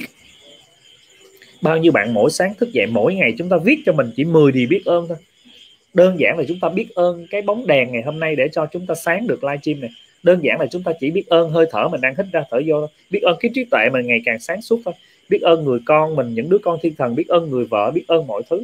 Bao 1.62 1.78
nhiêu 1.78 1.92
bạn 1.92 2.14
mỗi 2.14 2.32
sáng 2.32 2.54
thức 2.54 2.70
dậy 2.72 2.86
mỗi 2.88 3.16
ngày 3.16 3.36
chúng 3.38 3.50
ta 3.50 3.58
viết 3.58 3.80
cho 3.86 3.94
mình 3.94 4.12
chỉ 4.16 4.24
10 4.24 4.52
điều 4.52 4.68
biết 4.68 4.82
ơn 4.86 5.08
thôi. 5.08 5.18
Đơn 5.94 6.20
giản 6.20 6.38
là 6.38 6.44
chúng 6.48 6.60
ta 6.60 6.70
biết 6.70 6.88
ơn 6.96 7.28
cái 7.30 7.42
bóng 7.42 7.68
đèn 7.68 7.92
ngày 7.92 8.02
hôm 8.06 8.20
nay 8.20 8.36
để 8.36 8.48
cho 8.52 8.66
chúng 8.66 8.86
ta 8.86 8.96
sáng 8.96 9.28
được 9.28 9.44
livestream 9.44 9.82
này 9.82 9.90
đơn 10.24 10.40
giản 10.44 10.60
là 10.60 10.66
chúng 10.72 10.84
ta 10.84 10.92
chỉ 11.00 11.12
biết 11.12 11.28
ơn, 11.28 11.50
hơi 11.50 11.66
thở 11.72 11.88
mình 11.88 12.02
đang 12.02 12.16
hít 12.18 12.26
ra 12.32 12.44
thở 12.52 12.62
vô 12.68 12.88
biết 13.10 13.22
ơn 13.22 13.38
cái 13.40 13.52
trí 13.56 13.64
tuệ 13.64 13.90
mình 13.94 14.08
ngày 14.08 14.22
càng 14.26 14.40
sáng 14.40 14.62
suốt 14.62 14.82
thôi. 14.86 14.94
Biết 15.30 15.42
ơn 15.42 15.66
người 15.66 15.80
con 15.86 16.16
mình, 16.16 16.34
những 16.34 16.50
đứa 16.50 16.58
con 16.58 16.80
thiên 16.82 16.96
thần. 16.96 17.16
Biết 17.16 17.28
ơn 17.28 17.50
người 17.50 17.66
vợ, 17.66 17.92
biết 17.92 18.04
ơn 18.08 18.28
mọi 18.28 18.44
thứ. 18.50 18.64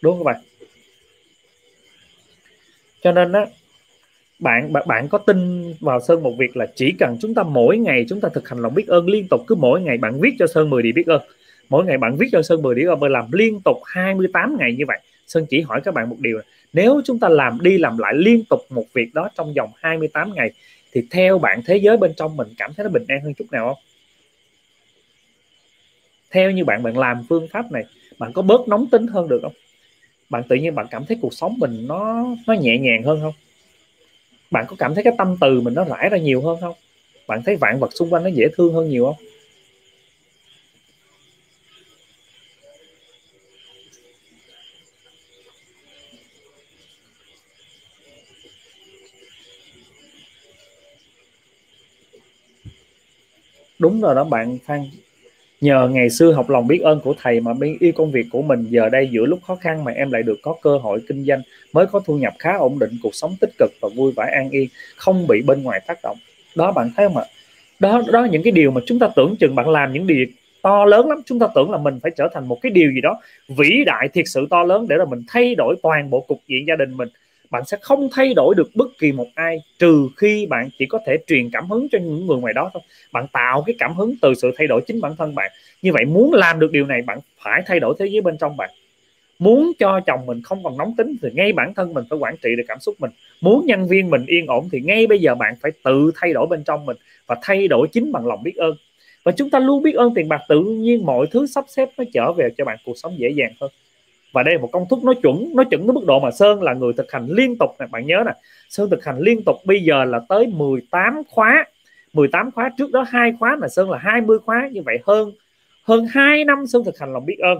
Đúng 0.00 0.16
không 0.16 0.24
bạn? 0.24 0.40
Cho 3.02 3.12
nên 3.12 3.32
đó 3.32 3.46
bạn 4.38 4.72
bạn 4.72 4.84
bạn 4.86 5.08
có 5.08 5.18
tin 5.18 5.72
vào 5.80 6.00
sơn 6.00 6.22
một 6.22 6.34
việc 6.38 6.56
là 6.56 6.66
chỉ 6.74 6.92
cần 6.98 7.16
chúng 7.20 7.34
ta 7.34 7.42
mỗi 7.42 7.78
ngày 7.78 8.04
chúng 8.08 8.20
ta 8.20 8.28
thực 8.34 8.48
hành 8.48 8.58
lòng 8.58 8.74
biết 8.74 8.86
ơn 8.86 9.06
liên 9.06 9.26
tục, 9.30 9.40
cứ 9.46 9.54
mỗi 9.54 9.80
ngày 9.80 9.98
bạn 9.98 10.20
viết 10.20 10.34
cho 10.38 10.46
sơn 10.46 10.70
10 10.70 10.82
điều 10.82 10.92
biết 10.92 11.06
ơn. 11.06 11.22
Mỗi 11.68 11.84
ngày 11.84 11.98
bạn 11.98 12.16
viết 12.16 12.26
cho 12.32 12.42
sơn 12.42 12.62
10 12.62 12.74
điều 12.74 12.90
ơn 12.90 13.02
làm 13.02 13.32
liên 13.32 13.60
tục 13.60 13.76
28 13.84 14.56
ngày 14.58 14.74
như 14.74 14.84
vậy 14.86 14.98
sơn 15.26 15.46
chỉ 15.50 15.60
hỏi 15.60 15.80
các 15.84 15.94
bạn 15.94 16.08
một 16.10 16.16
điều 16.20 16.36
là, 16.36 16.42
nếu 16.72 17.00
chúng 17.04 17.18
ta 17.18 17.28
làm 17.28 17.58
đi 17.62 17.78
làm 17.78 17.98
lại 17.98 18.14
liên 18.16 18.44
tục 18.44 18.60
một 18.70 18.84
việc 18.92 19.14
đó 19.14 19.28
trong 19.34 19.54
vòng 19.54 19.70
28 19.76 20.34
ngày, 20.34 20.50
thì 20.92 21.02
theo 21.10 21.38
bạn 21.38 21.62
thế 21.66 21.76
giới 21.76 21.96
bên 21.96 22.14
trong 22.16 22.36
mình 22.36 22.48
cảm 22.56 22.74
thấy 22.74 22.84
nó 22.84 22.90
bình 22.90 23.04
an 23.08 23.20
hơn 23.24 23.34
chút 23.34 23.46
nào 23.50 23.66
không? 23.66 23.84
Theo 26.30 26.50
như 26.50 26.64
bạn 26.64 26.82
bạn 26.82 26.98
làm 26.98 27.24
phương 27.28 27.48
pháp 27.52 27.72
này, 27.72 27.84
bạn 28.18 28.32
có 28.32 28.42
bớt 28.42 28.68
nóng 28.68 28.86
tính 28.90 29.06
hơn 29.06 29.28
được 29.28 29.38
không? 29.42 29.52
Bạn 30.30 30.42
tự 30.48 30.56
nhiên 30.56 30.74
bạn 30.74 30.86
cảm 30.90 31.04
thấy 31.04 31.16
cuộc 31.20 31.34
sống 31.34 31.54
mình 31.58 31.86
nó 31.86 32.26
nó 32.46 32.54
nhẹ 32.54 32.78
nhàng 32.78 33.02
hơn 33.02 33.20
không? 33.20 33.34
Bạn 34.50 34.64
có 34.68 34.76
cảm 34.78 34.94
thấy 34.94 35.04
cái 35.04 35.12
tâm 35.18 35.36
từ 35.40 35.60
mình 35.60 35.74
nó 35.74 35.84
rải 35.84 36.08
ra 36.08 36.18
nhiều 36.18 36.42
hơn 36.42 36.56
không? 36.60 36.74
Bạn 37.26 37.42
thấy 37.46 37.56
vạn 37.56 37.80
vật 37.80 37.90
xung 37.94 38.12
quanh 38.12 38.22
nó 38.22 38.28
dễ 38.28 38.48
thương 38.56 38.74
hơn 38.74 38.90
nhiều 38.90 39.04
không? 39.04 39.16
Đúng 53.78 54.00
rồi 54.00 54.14
đó 54.14 54.24
bạn 54.24 54.58
Phan. 54.66 54.80
Nhờ 55.60 55.88
ngày 55.92 56.10
xưa 56.10 56.32
học 56.32 56.50
lòng 56.50 56.66
biết 56.66 56.80
ơn 56.82 57.00
của 57.00 57.14
thầy 57.22 57.40
mà 57.40 57.54
biết 57.54 57.76
yêu 57.80 57.92
công 57.92 58.10
việc 58.10 58.26
của 58.32 58.42
mình, 58.42 58.66
giờ 58.68 58.88
đây 58.88 59.08
giữa 59.12 59.26
lúc 59.26 59.38
khó 59.46 59.56
khăn 59.56 59.84
mà 59.84 59.92
em 59.92 60.12
lại 60.12 60.22
được 60.22 60.38
có 60.42 60.56
cơ 60.62 60.78
hội 60.78 61.00
kinh 61.08 61.24
doanh, 61.24 61.42
mới 61.72 61.86
có 61.86 62.00
thu 62.00 62.18
nhập 62.18 62.34
khá 62.38 62.56
ổn 62.56 62.78
định, 62.78 62.90
cuộc 63.02 63.14
sống 63.14 63.36
tích 63.40 63.50
cực 63.58 63.70
và 63.80 63.88
vui 63.96 64.12
vẻ 64.16 64.30
an 64.34 64.50
yên, 64.50 64.68
không 64.96 65.26
bị 65.26 65.42
bên 65.42 65.62
ngoài 65.62 65.80
tác 65.86 65.98
động. 66.02 66.16
Đó 66.56 66.72
bạn 66.72 66.90
thấy 66.96 67.08
không 67.08 67.16
ạ? 67.16 67.24
Đó 67.78 68.02
đó 68.12 68.24
những 68.30 68.42
cái 68.42 68.52
điều 68.52 68.70
mà 68.70 68.80
chúng 68.86 68.98
ta 68.98 69.08
tưởng 69.16 69.36
chừng 69.36 69.54
bạn 69.54 69.68
làm 69.68 69.92
những 69.92 70.06
điều 70.06 70.26
to 70.62 70.84
lớn 70.84 71.08
lắm. 71.08 71.18
Chúng 71.26 71.38
ta 71.38 71.46
tưởng 71.54 71.70
là 71.70 71.78
mình 71.78 72.00
phải 72.02 72.12
trở 72.16 72.28
thành 72.34 72.48
một 72.48 72.58
cái 72.62 72.70
điều 72.70 72.92
gì 72.92 73.00
đó 73.00 73.20
vĩ 73.48 73.84
đại, 73.86 74.08
thiệt 74.08 74.24
sự 74.28 74.46
to 74.50 74.62
lớn 74.62 74.88
để 74.88 74.96
là 74.96 75.04
mình 75.04 75.22
thay 75.28 75.54
đổi 75.54 75.76
toàn 75.82 76.10
bộ 76.10 76.20
cục 76.20 76.38
diện 76.48 76.64
gia 76.68 76.76
đình 76.76 76.96
mình 76.96 77.08
bạn 77.54 77.64
sẽ 77.64 77.76
không 77.80 78.08
thay 78.12 78.34
đổi 78.34 78.54
được 78.54 78.70
bất 78.74 78.88
kỳ 78.98 79.12
một 79.12 79.26
ai, 79.34 79.62
trừ 79.78 80.08
khi 80.16 80.46
bạn 80.46 80.68
chỉ 80.78 80.86
có 80.86 80.98
thể 81.06 81.16
truyền 81.26 81.50
cảm 81.50 81.70
hứng 81.70 81.88
cho 81.92 81.98
những 81.98 82.26
người 82.26 82.36
ngoài 82.36 82.54
đó 82.54 82.70
thôi. 82.74 82.82
Bạn 83.12 83.26
tạo 83.32 83.62
cái 83.66 83.74
cảm 83.78 83.94
hứng 83.94 84.14
từ 84.22 84.34
sự 84.34 84.50
thay 84.56 84.66
đổi 84.66 84.80
chính 84.86 85.00
bản 85.00 85.16
thân 85.16 85.34
bạn. 85.34 85.50
Như 85.82 85.92
vậy, 85.92 86.04
muốn 86.04 86.32
làm 86.32 86.60
được 86.60 86.72
điều 86.72 86.86
này, 86.86 87.02
bạn 87.02 87.18
phải 87.42 87.62
thay 87.66 87.80
đổi 87.80 87.94
thế 87.98 88.06
giới 88.06 88.20
bên 88.20 88.36
trong 88.38 88.56
bạn. 88.56 88.70
Muốn 89.38 89.72
cho 89.78 90.00
chồng 90.00 90.26
mình 90.26 90.42
không 90.42 90.62
còn 90.64 90.78
nóng 90.78 90.94
tính 90.96 91.16
thì 91.22 91.28
ngay 91.34 91.52
bản 91.52 91.74
thân 91.74 91.94
mình 91.94 92.04
phải 92.10 92.18
quản 92.18 92.36
trị 92.42 92.48
được 92.56 92.62
cảm 92.68 92.80
xúc 92.80 92.94
mình. 92.98 93.10
Muốn 93.40 93.66
nhân 93.66 93.88
viên 93.88 94.10
mình 94.10 94.24
yên 94.26 94.46
ổn 94.46 94.68
thì 94.72 94.80
ngay 94.80 95.06
bây 95.06 95.18
giờ 95.18 95.34
bạn 95.34 95.54
phải 95.60 95.72
tự 95.84 96.10
thay 96.14 96.32
đổi 96.32 96.46
bên 96.46 96.64
trong 96.64 96.86
mình 96.86 96.96
và 97.26 97.36
thay 97.42 97.68
đổi 97.68 97.88
chính 97.92 98.12
bằng 98.12 98.26
lòng 98.26 98.42
biết 98.42 98.56
ơn. 98.56 98.76
Và 99.24 99.32
chúng 99.32 99.50
ta 99.50 99.58
luôn 99.58 99.82
biết 99.82 99.94
ơn 99.94 100.14
tiền 100.14 100.28
bạc, 100.28 100.40
tự 100.48 100.60
nhiên 100.60 101.06
mọi 101.06 101.26
thứ 101.30 101.46
sắp 101.46 101.64
xếp 101.68 101.88
nó 101.96 102.04
trở 102.14 102.32
về 102.32 102.48
cho 102.58 102.64
bạn 102.64 102.78
cuộc 102.84 102.98
sống 102.98 103.18
dễ 103.18 103.28
dàng 103.28 103.52
hơn 103.60 103.70
và 104.34 104.42
đây 104.42 104.54
là 104.54 104.60
một 104.60 104.68
công 104.72 104.88
thức 104.90 104.98
nó 105.04 105.12
chuẩn 105.22 105.52
nó 105.54 105.64
chuẩn 105.64 105.86
tới 105.86 105.92
mức 105.92 106.04
độ 106.06 106.20
mà 106.20 106.30
Sơn 106.30 106.62
là 106.62 106.74
người 106.74 106.92
thực 106.92 107.12
hành 107.12 107.26
liên 107.30 107.58
tục 107.58 107.70
này, 107.78 107.88
bạn 107.92 108.06
nhớ 108.06 108.22
nè. 108.26 108.32
Sơn 108.68 108.90
thực 108.90 109.04
hành 109.04 109.18
liên 109.18 109.44
tục 109.44 109.56
bây 109.64 109.82
giờ 109.82 110.04
là 110.04 110.20
tới 110.28 110.46
18 110.46 111.22
khóa. 111.30 111.64
18 112.12 112.50
khóa 112.50 112.70
trước 112.78 112.90
đó 112.90 113.04
hai 113.08 113.32
khóa 113.38 113.56
mà 113.56 113.68
Sơn 113.68 113.90
là 113.90 113.98
20 113.98 114.38
khóa, 114.38 114.68
như 114.72 114.82
vậy 114.82 114.98
hơn 115.06 115.32
hơn 115.82 116.06
2 116.10 116.44
năm 116.44 116.66
Sơn 116.66 116.84
thực 116.84 116.98
hành 116.98 117.12
lòng 117.12 117.26
biết 117.26 117.38
ơn. 117.38 117.58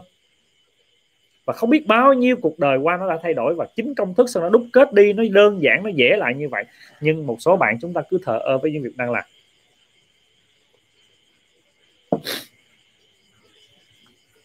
Và 1.44 1.52
không 1.52 1.70
biết 1.70 1.86
bao 1.86 2.12
nhiêu 2.12 2.36
cuộc 2.36 2.58
đời 2.58 2.78
qua 2.78 2.96
nó 2.96 3.08
đã 3.08 3.18
thay 3.22 3.34
đổi 3.34 3.54
và 3.54 3.66
chính 3.76 3.94
công 3.94 4.14
thức 4.14 4.30
Sơn 4.30 4.42
nó 4.42 4.48
đúc 4.48 4.66
kết 4.72 4.92
đi, 4.92 5.12
nó 5.12 5.22
đơn 5.32 5.62
giản, 5.62 5.82
nó 5.82 5.90
dễ 5.90 6.16
lại 6.16 6.34
như 6.34 6.48
vậy. 6.48 6.64
Nhưng 7.00 7.26
một 7.26 7.36
số 7.40 7.56
bạn 7.56 7.78
chúng 7.80 7.92
ta 7.92 8.02
cứ 8.10 8.18
thờ 8.22 8.38
ơ 8.38 8.58
với 8.58 8.70
những 8.70 8.82
việc 8.82 8.96
đang 8.96 9.10
làm. 9.10 9.24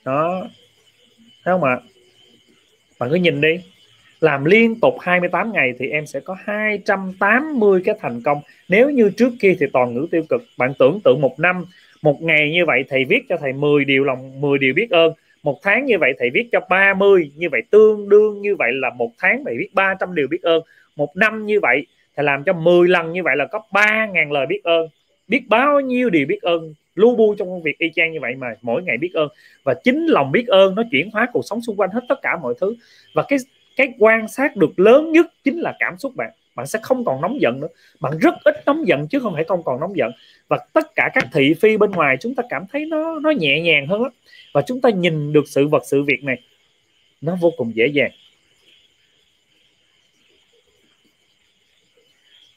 Đó. 0.05 0.47
Thấy 1.43 1.53
không 1.53 1.63
ạ? 1.63 1.79
Bạn 2.99 3.09
cứ 3.09 3.15
nhìn 3.15 3.41
đi. 3.41 3.59
Làm 4.19 4.45
liên 4.45 4.79
tục 4.79 4.99
28 4.99 5.53
ngày 5.53 5.73
thì 5.79 5.89
em 5.89 6.05
sẽ 6.05 6.19
có 6.19 6.35
280 6.45 7.81
cái 7.85 7.95
thành 8.01 8.21
công. 8.21 8.41
Nếu 8.69 8.89
như 8.89 9.11
trước 9.17 9.33
kia 9.39 9.55
thì 9.59 9.65
toàn 9.73 9.93
ngữ 9.93 10.07
tiêu 10.11 10.23
cực. 10.29 10.43
Bạn 10.57 10.73
tưởng 10.79 10.99
tượng 11.03 11.21
một 11.21 11.39
năm, 11.39 11.65
một 12.01 12.21
ngày 12.21 12.51
như 12.51 12.65
vậy 12.65 12.85
thầy 12.89 13.05
viết 13.05 13.19
cho 13.29 13.37
thầy 13.37 13.53
10 13.53 13.85
điều 13.85 14.03
lòng 14.03 14.41
10 14.41 14.57
điều 14.57 14.73
biết 14.73 14.89
ơn. 14.89 15.13
Một 15.43 15.59
tháng 15.63 15.85
như 15.85 15.97
vậy 15.99 16.13
thầy 16.19 16.29
viết 16.29 16.49
cho 16.51 16.59
30 16.69 17.31
như 17.35 17.49
vậy 17.51 17.61
tương 17.69 18.09
đương 18.09 18.41
như 18.41 18.55
vậy 18.55 18.71
là 18.73 18.89
một 18.89 19.11
tháng 19.19 19.43
thầy 19.45 19.55
viết 19.57 19.69
300 19.73 20.15
điều 20.15 20.27
biết 20.27 20.41
ơn. 20.41 20.61
Một 20.95 21.15
năm 21.15 21.45
như 21.45 21.59
vậy 21.59 21.85
thầy 22.15 22.23
làm 22.23 22.43
cho 22.43 22.53
10 22.53 22.87
lần 22.87 23.13
như 23.13 23.23
vậy 23.23 23.35
là 23.35 23.45
có 23.45 23.61
3.000 23.71 24.31
lời 24.31 24.45
biết 24.45 24.63
ơn. 24.63 24.87
Biết 25.27 25.41
bao 25.47 25.79
nhiêu 25.79 26.09
điều 26.09 26.27
biết 26.27 26.41
ơn 26.41 26.73
lu 26.99 27.15
bu 27.15 27.35
trong 27.35 27.47
công 27.47 27.61
việc 27.61 27.77
y 27.77 27.91
chang 27.95 28.11
như 28.11 28.19
vậy 28.21 28.35
mà 28.35 28.47
mỗi 28.61 28.83
ngày 28.83 28.97
biết 28.97 29.13
ơn. 29.13 29.27
Và 29.63 29.73
chính 29.83 30.05
lòng 30.05 30.31
biết 30.31 30.47
ơn 30.47 30.75
nó 30.75 30.83
chuyển 30.91 31.11
hóa 31.11 31.27
cuộc 31.33 31.45
sống 31.45 31.61
xung 31.61 31.75
quanh 31.75 31.89
hết 31.89 32.01
tất 32.09 32.21
cả 32.21 32.37
mọi 32.41 32.53
thứ. 32.61 32.75
Và 33.13 33.23
cái 33.27 33.39
cái 33.75 33.93
quan 33.99 34.27
sát 34.27 34.55
được 34.55 34.79
lớn 34.79 35.11
nhất 35.11 35.25
chính 35.43 35.59
là 35.59 35.75
cảm 35.79 35.97
xúc 35.97 36.15
bạn. 36.15 36.31
Bạn 36.55 36.67
sẽ 36.67 36.79
không 36.81 37.05
còn 37.05 37.21
nóng 37.21 37.41
giận 37.41 37.59
nữa. 37.59 37.67
Bạn 37.99 38.13
rất 38.21 38.33
ít 38.43 38.55
nóng 38.65 38.87
giận 38.87 39.07
chứ 39.07 39.19
không 39.19 39.33
phải 39.33 39.43
không 39.43 39.63
còn 39.63 39.79
nóng 39.79 39.97
giận. 39.97 40.11
Và 40.47 40.57
tất 40.73 40.95
cả 40.95 41.09
các 41.13 41.27
thị 41.33 41.53
phi 41.53 41.77
bên 41.77 41.91
ngoài 41.91 42.17
chúng 42.19 42.35
ta 42.35 42.43
cảm 42.49 42.65
thấy 42.71 42.85
nó 42.85 43.19
nó 43.19 43.29
nhẹ 43.29 43.61
nhàng 43.61 43.87
hơn 43.87 44.01
lắm. 44.01 44.11
Và 44.53 44.61
chúng 44.61 44.81
ta 44.81 44.89
nhìn 44.89 45.33
được 45.33 45.47
sự 45.47 45.67
vật, 45.67 45.83
sự 45.85 46.03
việc 46.03 46.23
này, 46.23 46.41
nó 47.21 47.37
vô 47.41 47.51
cùng 47.57 47.75
dễ 47.75 47.87
dàng. 47.87 48.11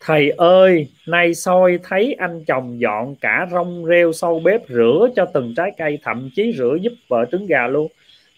Thầy 0.05 0.31
ơi, 0.31 0.89
nay 1.07 1.35
soi 1.35 1.79
thấy 1.83 2.17
anh 2.19 2.45
chồng 2.45 2.81
dọn 2.81 3.15
cả 3.21 3.47
rong 3.51 3.85
rêu 3.87 4.13
sau 4.13 4.41
bếp 4.45 4.61
rửa 4.69 5.09
cho 5.17 5.25
từng 5.25 5.55
trái 5.57 5.73
cây, 5.79 5.99
thậm 6.03 6.31
chí 6.37 6.53
rửa 6.59 6.77
giúp 6.81 6.93
vợ 7.09 7.25
trứng 7.33 7.47
gà 7.47 7.67
luôn. 7.67 7.89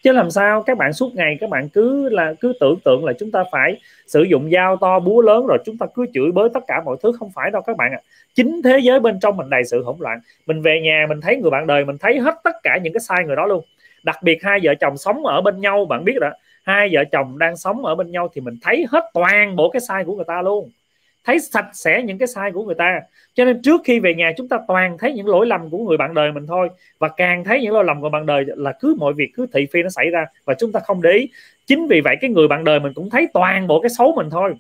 Chứ 0.03 0.13
làm 0.13 0.31
sao, 0.31 0.63
các 0.63 0.79
bạn 0.79 0.93
suốt 0.93 1.15
ngày 1.15 1.37
các 1.41 1.51
bạn 1.51 1.69
cứ 1.69 2.09
là, 2.09 2.35
cứ 2.41 2.53
tưởng 2.61 2.77
tượng 2.85 3.05
là 3.05 3.13
chúng 3.19 3.31
ta 3.31 3.45
phải 3.53 3.77
sử 4.07 4.23
dụng 4.23 4.51
dao 4.51 4.77
to 4.77 5.01
búa 5.01 5.21
lớn 5.21 5.47
rồi 5.47 5.59
chúng 5.65 5.79
ta 5.79 5.87
cứ 5.95 6.07
chửi 6.15 6.33
bới 6.33 6.49
tất 6.55 6.61
cả 6.67 6.83
mọi 6.85 6.97
thứ. 7.03 7.13
Không 7.19 7.31
phải 7.35 7.51
đâu 7.51 7.63
các 7.63 7.77
bạn 7.77 7.93
ạ. 7.93 8.01
À. 8.03 8.07
chính 8.35 8.63
thế 8.65 8.79
giới 8.79 9.01
bên 9.01 9.21
trong 9.21 9.37
mình 9.37 9.51
đầy 9.51 9.65
sự 9.65 9.83
hỗn 9.83 9.97
loạn. 9.99 10.21
Mình 10.47 10.63
về 10.63 10.81
nhà, 10.81 11.07
mình 11.09 11.21
thấy 11.21 11.37
người 11.37 11.51
bạn 11.51 11.67
đời, 11.67 11.85
mình 11.85 11.99
thấy 11.99 12.19
hết 12.19 12.35
tất 12.45 12.57
cả 12.63 12.79
những 12.83 12.93
cái 12.93 13.01
sai 13.01 13.25
người 13.27 13.37
đó 13.37 13.47
luôn. 13.47 13.65
Đặc 14.03 14.17
biệt 14.23 14.43
hai 14.43 14.61
vợ 14.63 14.75
chồng 14.81 14.97
sống 14.97 15.27
ở 15.27 15.41
bên 15.41 15.61
nhau, 15.61 15.85
bạn 15.85 16.05
biết 16.05 16.19
đó. 16.21 16.31
Hai 16.65 16.89
vợ 16.93 17.05
chồng 17.13 17.39
đang 17.39 17.57
sống 17.57 17.85
ở 17.85 17.95
bên 17.95 18.11
nhau 18.11 18.29
thì 18.35 18.41
mình 18.41 18.55
thấy 18.63 18.87
hết 18.91 19.05
toàn 19.15 19.57
bộ 19.57 19.71
cái 19.71 19.81
sai 19.81 20.05
của 20.05 20.15
người 20.17 20.25
ta 20.29 20.43
luôn 20.43 20.71
thấy 21.25 21.41
sạch 21.41 21.67
sẽ 21.73 22.03
những 22.03 22.19
cái 22.19 22.29
sai 22.29 22.53
của 22.53 22.65
người 22.65 22.75
ta. 22.75 23.01
Cho 23.35 23.45
nên 23.45 23.63
trước 23.63 23.81
khi 23.85 24.01
về 24.01 24.15
nhà 24.15 24.33
chúng 24.37 24.49
ta 24.49 24.59
toàn 24.69 24.99
thấy 24.99 25.13
những 25.13 25.27
lỗi 25.27 25.47
lầm 25.47 25.71
của 25.71 25.79
người 25.79 25.97
bạn 25.97 26.15
đời 26.15 26.33
mình 26.33 26.47
thôi. 26.47 26.69
Và 26.99 27.09
càng 27.09 27.45
thấy 27.45 27.61
những 27.63 27.73
lỗi 27.75 27.85
lầm 27.85 28.01
của 28.01 28.09
bạn 28.09 28.27
đời 28.27 28.45
là 28.47 28.73
cứ 28.81 28.97
mọi 28.99 29.13
việc, 29.13 29.31
cứ 29.35 29.47
thị 29.53 29.67
phi 29.73 29.83
nó 29.83 29.89
xảy 29.89 30.11
ra 30.11 30.27
và 30.45 30.55
chúng 30.59 30.73
ta 30.73 30.81
không 30.81 31.03
để 31.03 31.11
ý. 31.11 31.29
Chính 31.67 31.87
vì 31.87 32.01
vậy 32.01 32.17
cái 32.21 32.31
người 32.31 32.49
bạn 32.49 32.65
đời 32.65 32.81
mình 32.81 32.93
cũng 32.95 33.11
thấy 33.11 33.29
toàn 33.35 33.67
bộ 33.67 33.81
cái 33.81 33.91
xấu 33.99 34.13
mình 34.17 34.31
thôi. 34.31 34.55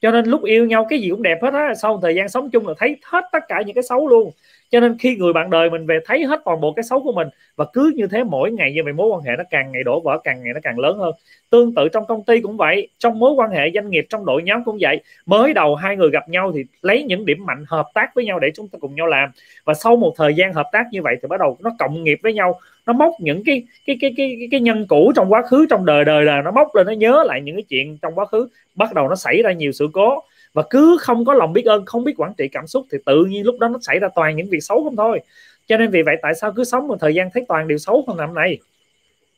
Cho 0.00 0.10
nên 0.10 0.24
lúc 0.26 0.44
yêu 0.44 0.66
nhau 0.66 0.86
cái 0.90 0.98
gì 0.98 1.10
cũng 1.10 1.22
đẹp 1.22 1.38
hết 1.42 1.54
á. 1.54 1.74
Sau 1.74 1.98
thời 2.02 2.14
gian 2.14 2.28
sống 2.28 2.50
chung 2.50 2.68
là 2.68 2.74
thấy 2.78 2.96
hết 3.04 3.24
tất 3.32 3.42
cả 3.48 3.62
những 3.66 3.74
cái 3.74 3.82
xấu 3.82 4.08
luôn 4.08 4.30
cho 4.70 4.80
nên 4.80 4.98
khi 4.98 5.16
người 5.16 5.32
bạn 5.32 5.50
đời 5.50 5.70
mình 5.70 5.86
về 5.86 5.98
thấy 6.06 6.24
hết 6.24 6.40
toàn 6.44 6.60
bộ 6.60 6.72
cái 6.72 6.82
xấu 6.82 7.02
của 7.02 7.12
mình 7.12 7.28
và 7.56 7.64
cứ 7.72 7.92
như 7.96 8.06
thế 8.06 8.24
mỗi 8.24 8.52
ngày 8.52 8.72
như 8.72 8.84
vậy 8.84 8.92
mối 8.92 9.08
quan 9.08 9.20
hệ 9.22 9.32
nó 9.38 9.44
càng 9.50 9.72
ngày 9.72 9.82
đổ 9.84 10.00
vỡ 10.00 10.18
càng 10.24 10.42
ngày 10.42 10.54
nó 10.54 10.60
càng 10.62 10.78
lớn 10.78 10.98
hơn. 10.98 11.12
Tương 11.50 11.74
tự 11.74 11.88
trong 11.88 12.06
công 12.06 12.24
ty 12.24 12.40
cũng 12.40 12.56
vậy 12.56 12.88
trong 12.98 13.18
mối 13.18 13.32
quan 13.32 13.50
hệ 13.50 13.70
doanh 13.74 13.90
nghiệp 13.90 14.06
trong 14.08 14.24
đội 14.24 14.42
nhóm 14.42 14.64
cũng 14.64 14.78
vậy. 14.80 15.00
Mới 15.26 15.54
đầu 15.54 15.74
hai 15.74 15.96
người 15.96 16.10
gặp 16.10 16.28
nhau 16.28 16.52
thì 16.54 16.64
lấy 16.82 17.02
những 17.02 17.26
điểm 17.26 17.46
mạnh 17.46 17.64
hợp 17.68 17.86
tác 17.94 18.14
với 18.14 18.24
nhau 18.24 18.38
để 18.38 18.50
chúng 18.54 18.68
ta 18.68 18.78
cùng 18.80 18.94
nhau 18.94 19.06
làm. 19.06 19.30
Và 19.64 19.74
sau 19.74 19.96
một 19.96 20.14
thời 20.16 20.34
gian 20.34 20.52
hợp 20.52 20.66
tác 20.72 20.84
như 20.90 21.02
vậy 21.02 21.16
thì 21.22 21.28
bắt 21.28 21.40
đầu 21.40 21.58
nó 21.60 21.70
cộng 21.78 22.04
nghiệp 22.04 22.18
với 22.22 22.32
nhau. 22.32 22.60
Nó 22.86 22.92
móc 22.92 23.12
những 23.20 23.42
cái 23.46 23.62
cái 23.86 23.96
cái 24.00 24.14
cái 24.16 24.36
cái, 24.38 24.48
cái 24.50 24.60
nhân 24.60 24.86
cũ 24.88 25.12
trong 25.16 25.32
quá 25.32 25.42
khứ 25.42 25.66
trong 25.70 25.86
đời 25.86 26.04
đời 26.04 26.24
là 26.24 26.42
nó 26.42 26.50
móc 26.50 26.74
lên 26.74 26.86
nó 26.86 26.92
nhớ 26.92 27.24
lại 27.26 27.40
những 27.40 27.56
cái 27.56 27.64
chuyện 27.68 27.98
trong 28.02 28.14
quá 28.14 28.24
khứ. 28.24 28.48
Bắt 28.74 28.94
đầu 28.94 29.08
nó 29.08 29.14
xảy 29.14 29.42
ra 29.42 29.52
nhiều 29.52 29.72
sự 29.72 29.88
cố 29.92 30.22
và 30.56 30.62
cứ 30.70 30.96
không 31.00 31.24
có 31.24 31.34
lòng 31.34 31.52
biết 31.52 31.64
ơn, 31.66 31.84
không 31.84 32.04
biết 32.04 32.14
quản 32.16 32.32
trị 32.38 32.48
cảm 32.48 32.66
xúc 32.66 32.86
thì 32.92 32.98
tự 33.06 33.24
nhiên 33.24 33.44
lúc 33.44 33.58
đó 33.58 33.68
nó 33.68 33.78
xảy 33.82 33.98
ra 33.98 34.08
toàn 34.14 34.36
những 34.36 34.48
việc 34.50 34.60
xấu 34.60 34.84
không 34.84 34.96
thôi. 34.96 35.20
Cho 35.66 35.76
nên 35.76 35.90
vì 35.90 36.02
vậy 36.02 36.16
tại 36.22 36.34
sao 36.34 36.52
cứ 36.52 36.64
sống 36.64 36.88
một 36.88 36.96
thời 37.00 37.14
gian 37.14 37.30
thấy 37.34 37.44
toàn 37.48 37.68
điều 37.68 37.78
xấu 37.78 38.04
không 38.06 38.16
nằm 38.16 38.34
này? 38.34 38.58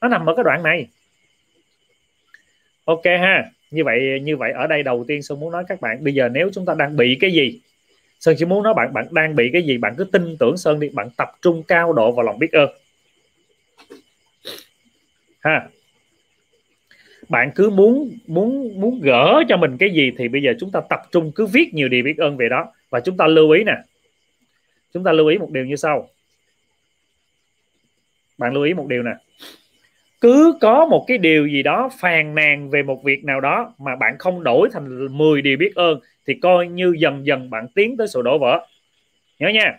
Nó 0.01 0.09
nằm 0.09 0.27
ở 0.27 0.35
cái 0.35 0.45
đoạn 0.45 0.63
này. 0.63 0.87
Ok 2.85 3.05
ha, 3.05 3.51
như 3.71 3.85
vậy 3.85 4.21
như 4.23 4.37
vậy 4.37 4.53
ở 4.53 4.67
đây 4.67 4.83
đầu 4.83 5.05
tiên 5.09 5.23
sơn 5.23 5.41
muốn 5.41 5.53
nói 5.53 5.65
các 5.69 5.81
bạn, 5.81 6.05
bây 6.05 6.15
giờ 6.15 6.29
nếu 6.29 6.51
chúng 6.53 6.67
ta 6.67 6.75
đang 6.75 6.97
bị 6.97 7.19
cái 7.21 7.33
gì? 7.33 7.61
Sơn 8.21 8.35
chỉ 8.39 8.45
muốn 8.45 8.63
nói 8.63 8.75
bạn 8.75 8.93
bạn 8.93 9.07
đang 9.11 9.37
bị 9.37 9.51
cái 9.53 9.63
gì? 9.63 9.79
Bạn 9.79 9.95
cứ 9.99 10.05
tin 10.05 10.37
tưởng 10.39 10.57
sơn 10.57 10.81
đi, 10.81 10.89
bạn 10.89 11.09
tập 11.17 11.29
trung 11.43 11.63
cao 11.63 11.93
độ 11.93 12.13
vào 12.13 12.27
lòng 12.27 12.39
biết 12.39 12.53
ơn. 12.53 12.69
Ha 15.41 15.69
bạn 17.29 17.51
cứ 17.55 17.71
muốn 17.71 18.19
muốn 18.27 18.81
muốn 18.81 19.01
gỡ 19.01 19.43
cho 19.49 19.57
mình 19.57 19.77
cái 19.79 19.91
gì 19.91 20.13
thì 20.19 20.29
bây 20.29 20.43
giờ 20.43 20.53
chúng 20.61 20.71
ta 20.71 20.81
tập 20.89 21.01
trung 21.13 21.33
cứ 21.35 21.47
viết 21.47 21.75
nhiều 21.75 21.89
điều 21.89 22.05
biết 22.05 22.19
ơn 22.19 22.37
về 22.37 22.49
đó. 22.49 22.73
Và 22.91 23.01
chúng 23.01 23.17
ta 23.17 23.27
lưu 23.27 23.51
ý 23.51 23.65
nè. 23.65 23.77
Chúng 24.95 25.05
ta 25.05 25.13
lưu 25.13 25.27
ý 25.27 25.39
một 25.39 25.51
điều 25.51 25.65
như 25.65 25.77
sau. 25.77 26.09
Bạn 28.39 28.55
lưu 28.55 28.65
ý 28.65 28.75
một 28.75 28.87
điều 28.89 29.03
nè. 29.03 29.13
Cứ 30.21 30.59
có 30.61 30.87
một 30.87 31.05
cái 31.09 31.19
điều 31.19 31.47
gì 31.47 31.63
đó 31.63 31.91
phàn 32.01 32.35
nàn 32.35 32.71
về 32.71 32.83
một 32.83 33.05
việc 33.05 33.25
nào 33.25 33.41
đó 33.41 33.75
mà 33.79 33.97
bạn 33.97 34.19
không 34.19 34.45
đổi 34.45 34.69
thành 34.73 35.17
10 35.17 35.43
điều 35.43 35.57
biết 35.57 35.75
ơn 35.75 36.01
thì 36.27 36.35
coi 36.35 36.69
như 36.69 36.95
dần 36.99 37.27
dần 37.27 37.51
bạn 37.51 37.67
tiến 37.75 37.97
tới 37.97 38.09
sự 38.09 38.23
đổ 38.23 38.39
vỡ. 38.39 38.67
Nhớ 39.39 39.49
nha. 39.49 39.79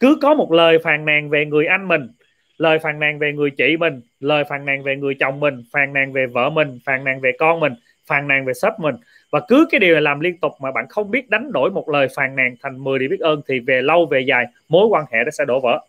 Cứ 0.00 0.18
có 0.22 0.34
một 0.34 0.52
lời 0.52 0.78
phàn 0.78 1.04
nàn 1.04 1.30
về 1.30 1.46
người 1.46 1.66
anh 1.66 1.88
mình 1.88 2.08
lời 2.58 2.78
phàn 2.78 2.98
nàn 2.98 3.18
về 3.18 3.32
người 3.32 3.50
chị 3.50 3.76
mình, 3.76 4.00
lời 4.20 4.44
phàn 4.44 4.64
nàn 4.64 4.82
về 4.82 4.96
người 4.96 5.14
chồng 5.14 5.40
mình, 5.40 5.64
phàn 5.72 5.92
nàn 5.92 6.12
về 6.12 6.26
vợ 6.26 6.50
mình, 6.50 6.78
phàn 6.84 7.04
nàn 7.04 7.20
về 7.20 7.32
con 7.38 7.60
mình, 7.60 7.74
phàn 8.06 8.28
nàn 8.28 8.44
về 8.44 8.52
sếp 8.54 8.72
mình. 8.78 8.94
Và 9.30 9.40
cứ 9.48 9.66
cái 9.70 9.78
điều 9.78 9.92
này 9.92 10.02
làm 10.02 10.20
liên 10.20 10.38
tục 10.38 10.52
mà 10.60 10.72
bạn 10.72 10.86
không 10.88 11.10
biết 11.10 11.30
đánh 11.30 11.52
đổi 11.52 11.70
một 11.70 11.88
lời 11.88 12.08
phàn 12.14 12.36
nàn 12.36 12.54
thành 12.62 12.84
10 12.84 12.98
điều 12.98 13.08
biết 13.08 13.20
ơn 13.20 13.42
thì 13.48 13.60
về 13.60 13.82
lâu, 13.82 14.06
về 14.06 14.20
dài, 14.20 14.46
mối 14.68 14.86
quan 14.86 15.04
hệ 15.12 15.18
nó 15.24 15.30
sẽ 15.30 15.44
đổ 15.44 15.60
vỡ. 15.60 15.86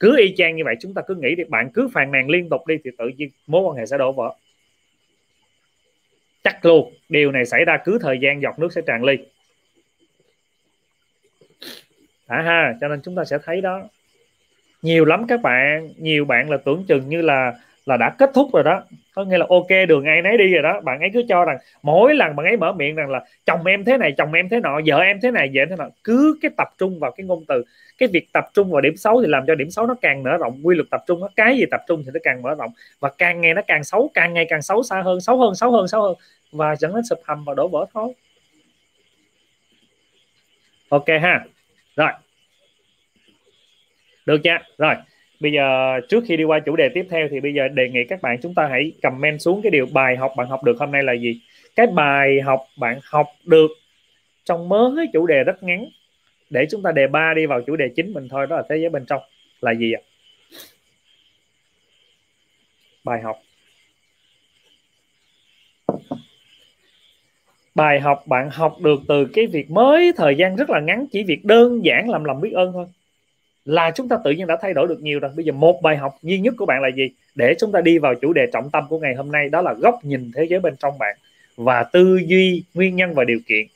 Cứ 0.00 0.18
y 0.18 0.34
chang 0.36 0.56
như 0.56 0.62
vậy, 0.64 0.74
chúng 0.80 0.94
ta 0.94 1.02
cứ 1.06 1.14
nghĩ 1.14 1.34
thì 1.36 1.44
bạn 1.44 1.70
cứ 1.74 1.88
phàn 1.94 2.12
nàn 2.12 2.30
liên 2.30 2.48
tục 2.48 2.66
đi 2.66 2.78
thì 2.84 2.90
tự 2.98 3.08
nhiên 3.16 3.28
mối 3.46 3.62
quan 3.62 3.76
hệ 3.76 3.86
sẽ 3.86 3.98
đổ 3.98 4.12
vỡ. 4.12 4.34
Chắc 6.44 6.64
luôn, 6.64 6.94
điều 7.08 7.32
này 7.32 7.44
xảy 7.44 7.64
ra 7.64 7.78
cứ 7.84 7.98
thời 8.02 8.18
gian 8.18 8.42
giọt 8.42 8.58
nước 8.58 8.72
sẽ 8.72 8.80
tràn 8.86 9.04
ly. 9.04 9.16
À 12.26 12.42
ha, 12.42 12.74
cho 12.80 12.88
nên 12.88 13.00
chúng 13.04 13.16
ta 13.16 13.24
sẽ 13.24 13.38
thấy 13.44 13.60
đó 13.60 13.82
nhiều 14.84 15.04
lắm 15.04 15.26
các 15.28 15.42
bạn. 15.42 15.90
Nhiều 15.96 16.24
bạn 16.24 16.50
là 16.50 16.56
tưởng 16.56 16.84
chừng 16.88 17.08
như 17.08 17.22
là 17.22 17.52
là 17.86 17.96
đã 17.96 18.10
kết 18.18 18.30
thúc 18.34 18.48
rồi 18.52 18.62
đó. 18.62 18.82
Có 19.14 19.24
nghĩa 19.24 19.38
là 19.38 19.46
ok, 19.48 19.66
đường 19.88 20.04
ai 20.04 20.22
nấy 20.22 20.38
đi 20.38 20.52
rồi 20.52 20.62
đó. 20.62 20.80
Bạn 20.80 21.00
ấy 21.00 21.10
cứ 21.14 21.22
cho 21.28 21.44
rằng 21.44 21.58
mỗi 21.82 22.14
lần 22.14 22.36
bạn 22.36 22.46
ấy 22.46 22.56
mở 22.56 22.72
miệng 22.72 22.94
rằng 22.94 23.10
là 23.10 23.24
chồng 23.46 23.66
em 23.66 23.84
thế 23.84 23.98
này, 23.98 24.12
chồng 24.18 24.32
em 24.32 24.48
thế 24.48 24.60
nọ, 24.60 24.80
vợ 24.86 24.98
em 24.98 25.20
thế 25.22 25.30
này, 25.30 25.50
vợ 25.54 25.60
em 25.60 25.68
thế 25.68 25.76
nọ, 25.76 25.88
cứ 26.04 26.38
cái 26.42 26.50
tập 26.56 26.68
trung 26.78 26.98
vào 26.98 27.10
cái 27.10 27.26
ngôn 27.26 27.44
từ. 27.48 27.64
Cái 27.98 28.08
việc 28.12 28.26
tập 28.32 28.44
trung 28.54 28.70
vào 28.70 28.80
điểm 28.80 28.96
xấu 28.96 29.22
thì 29.22 29.28
làm 29.28 29.44
cho 29.46 29.54
điểm 29.54 29.70
xấu 29.70 29.86
nó 29.86 29.94
càng 30.00 30.22
mở 30.22 30.36
rộng. 30.36 30.60
Quy 30.62 30.76
luật 30.76 30.90
tập 30.90 31.04
trung 31.06 31.20
nó 31.20 31.28
cái 31.36 31.56
gì 31.56 31.64
tập 31.70 31.80
trung 31.88 32.02
thì 32.04 32.10
nó 32.14 32.20
càng 32.22 32.42
mở 32.42 32.54
rộng. 32.54 32.70
Và 33.00 33.10
càng 33.18 33.40
nghe 33.40 33.54
nó 33.54 33.62
càng 33.66 33.84
xấu, 33.84 34.10
càng 34.14 34.34
ngày 34.34 34.46
càng 34.48 34.62
xấu, 34.62 34.82
xa 34.82 35.02
hơn, 35.02 35.20
xấu 35.20 35.38
hơn 35.38 35.54
xấu 35.54 35.70
hơn 35.70 35.88
xấu 35.88 36.02
hơn. 36.02 36.14
Và 36.52 36.76
dẫn 36.76 36.94
đến 36.94 37.04
sụp 37.04 37.18
hầm 37.24 37.44
và 37.44 37.54
đổ 37.54 37.68
vỡ 37.68 37.86
thôi. 37.94 38.12
Ok 40.88 41.08
ha. 41.22 41.44
Rồi 41.96 42.10
được 44.26 44.40
chưa 44.44 44.58
rồi, 44.78 44.94
bây 45.40 45.52
giờ 45.52 46.00
trước 46.08 46.24
khi 46.26 46.36
đi 46.36 46.44
qua 46.44 46.60
chủ 46.60 46.76
đề 46.76 46.88
tiếp 46.88 47.06
theo 47.10 47.28
thì 47.30 47.40
bây 47.40 47.54
giờ 47.54 47.68
đề 47.68 47.88
nghị 47.88 48.04
các 48.04 48.22
bạn 48.22 48.38
chúng 48.42 48.54
ta 48.54 48.66
hãy 48.66 48.92
comment 49.02 49.40
xuống 49.40 49.62
cái 49.62 49.70
điều 49.70 49.86
bài 49.92 50.16
học 50.16 50.32
bạn 50.36 50.48
học 50.48 50.64
được 50.64 50.76
hôm 50.78 50.92
nay 50.92 51.02
là 51.02 51.12
gì. 51.12 51.40
Cái 51.76 51.86
bài 51.86 52.40
học 52.40 52.60
bạn 52.78 53.00
học 53.04 53.26
được 53.44 53.70
trong 54.44 54.68
mới 54.68 55.08
chủ 55.12 55.26
đề 55.26 55.44
rất 55.44 55.62
ngắn. 55.62 55.86
Để 56.50 56.66
chúng 56.70 56.82
ta 56.82 56.92
đề 56.92 57.06
ba 57.06 57.34
đi 57.34 57.46
vào 57.46 57.60
chủ 57.66 57.76
đề 57.76 57.88
chính 57.96 58.12
mình 58.12 58.28
thôi, 58.28 58.46
đó 58.46 58.56
là 58.56 58.62
thế 58.68 58.76
giới 58.76 58.88
bên 58.90 59.04
trong. 59.06 59.22
Là 59.60 59.74
gì 59.74 59.92
ạ? 59.92 60.00
Bài 63.04 63.20
học. 63.20 63.36
Bài 67.74 68.00
học 68.00 68.22
bạn 68.26 68.50
học 68.50 68.76
được 68.80 69.00
từ 69.08 69.24
cái 69.24 69.46
việc 69.46 69.70
mới, 69.70 70.12
thời 70.16 70.34
gian 70.34 70.56
rất 70.56 70.70
là 70.70 70.80
ngắn, 70.80 71.06
chỉ 71.12 71.24
việc 71.24 71.44
đơn 71.44 71.84
giản 71.84 72.10
làm 72.10 72.24
lòng 72.24 72.40
biết 72.40 72.52
ơn 72.52 72.72
thôi 72.72 72.86
là 73.64 73.90
chúng 73.94 74.08
ta 74.08 74.16
tự 74.24 74.30
nhiên 74.30 74.46
đã 74.46 74.56
thay 74.62 74.74
đổi 74.74 74.88
được 74.88 75.02
nhiều 75.02 75.20
rồi. 75.20 75.30
Bây 75.36 75.44
giờ 75.44 75.52
một 75.52 75.82
bài 75.82 75.96
học 75.96 76.18
duy 76.22 76.38
nhất 76.38 76.54
của 76.58 76.66
bạn 76.66 76.82
là 76.82 76.88
gì? 76.88 77.10
Để 77.34 77.54
chúng 77.58 77.72
ta 77.72 77.80
đi 77.80 77.98
vào 77.98 78.14
chủ 78.14 78.32
đề 78.32 78.46
trọng 78.52 78.70
tâm 78.70 78.84
của 78.88 78.98
ngày 78.98 79.14
hôm 79.14 79.32
nay, 79.32 79.48
đó 79.48 79.62
là 79.62 79.74
góc 79.74 80.04
nhìn 80.04 80.30
thế 80.34 80.44
giới 80.44 80.60
bên 80.60 80.76
trong 80.76 80.98
bạn 80.98 81.16
và 81.56 81.82
tư 81.82 82.20
duy, 82.26 82.64
nguyên 82.74 82.96
nhân 82.96 83.14
và 83.14 83.24
điều 83.24 83.40
kiện. 83.46 83.66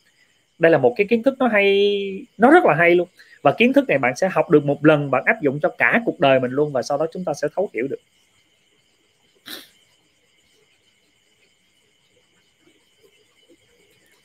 Đây 0.59 0.73
là 0.73 0.79
một 0.79 0.95
cái 0.97 1.07
kiến 1.07 1.23
thức 1.23 1.35
nó 1.39 1.49
hay, 1.49 2.27
nó 2.39 2.51
rất 2.51 2.65
là 2.65 2.75
hay 2.75 2.95
luôn. 2.95 3.09
Và 3.43 3.53
kiến 3.53 3.73
thức 3.73 3.89
này 3.89 3.99
bạn 3.99 4.17
sẽ 4.17 4.29
học 4.29 4.51
được 4.51 4.65
một 4.65 4.85
lần, 4.85 5.11
bạn 5.11 5.23
áp 5.27 5.43
dụng 5.43 5.61
cho 5.63 5.69
cả 5.79 6.03
cuộc 6.05 6.21
đời 6.21 6.41
mình 6.41 6.51
luôn 6.51 6.73
và 6.73 6.83
sau 6.83 6.99
đó 6.99 7.07
chúng 7.13 7.25
ta 7.25 7.35
sẽ 7.35 7.49
thấu 7.57 7.71
hiểu 7.75 7.89
được. 7.89 8.01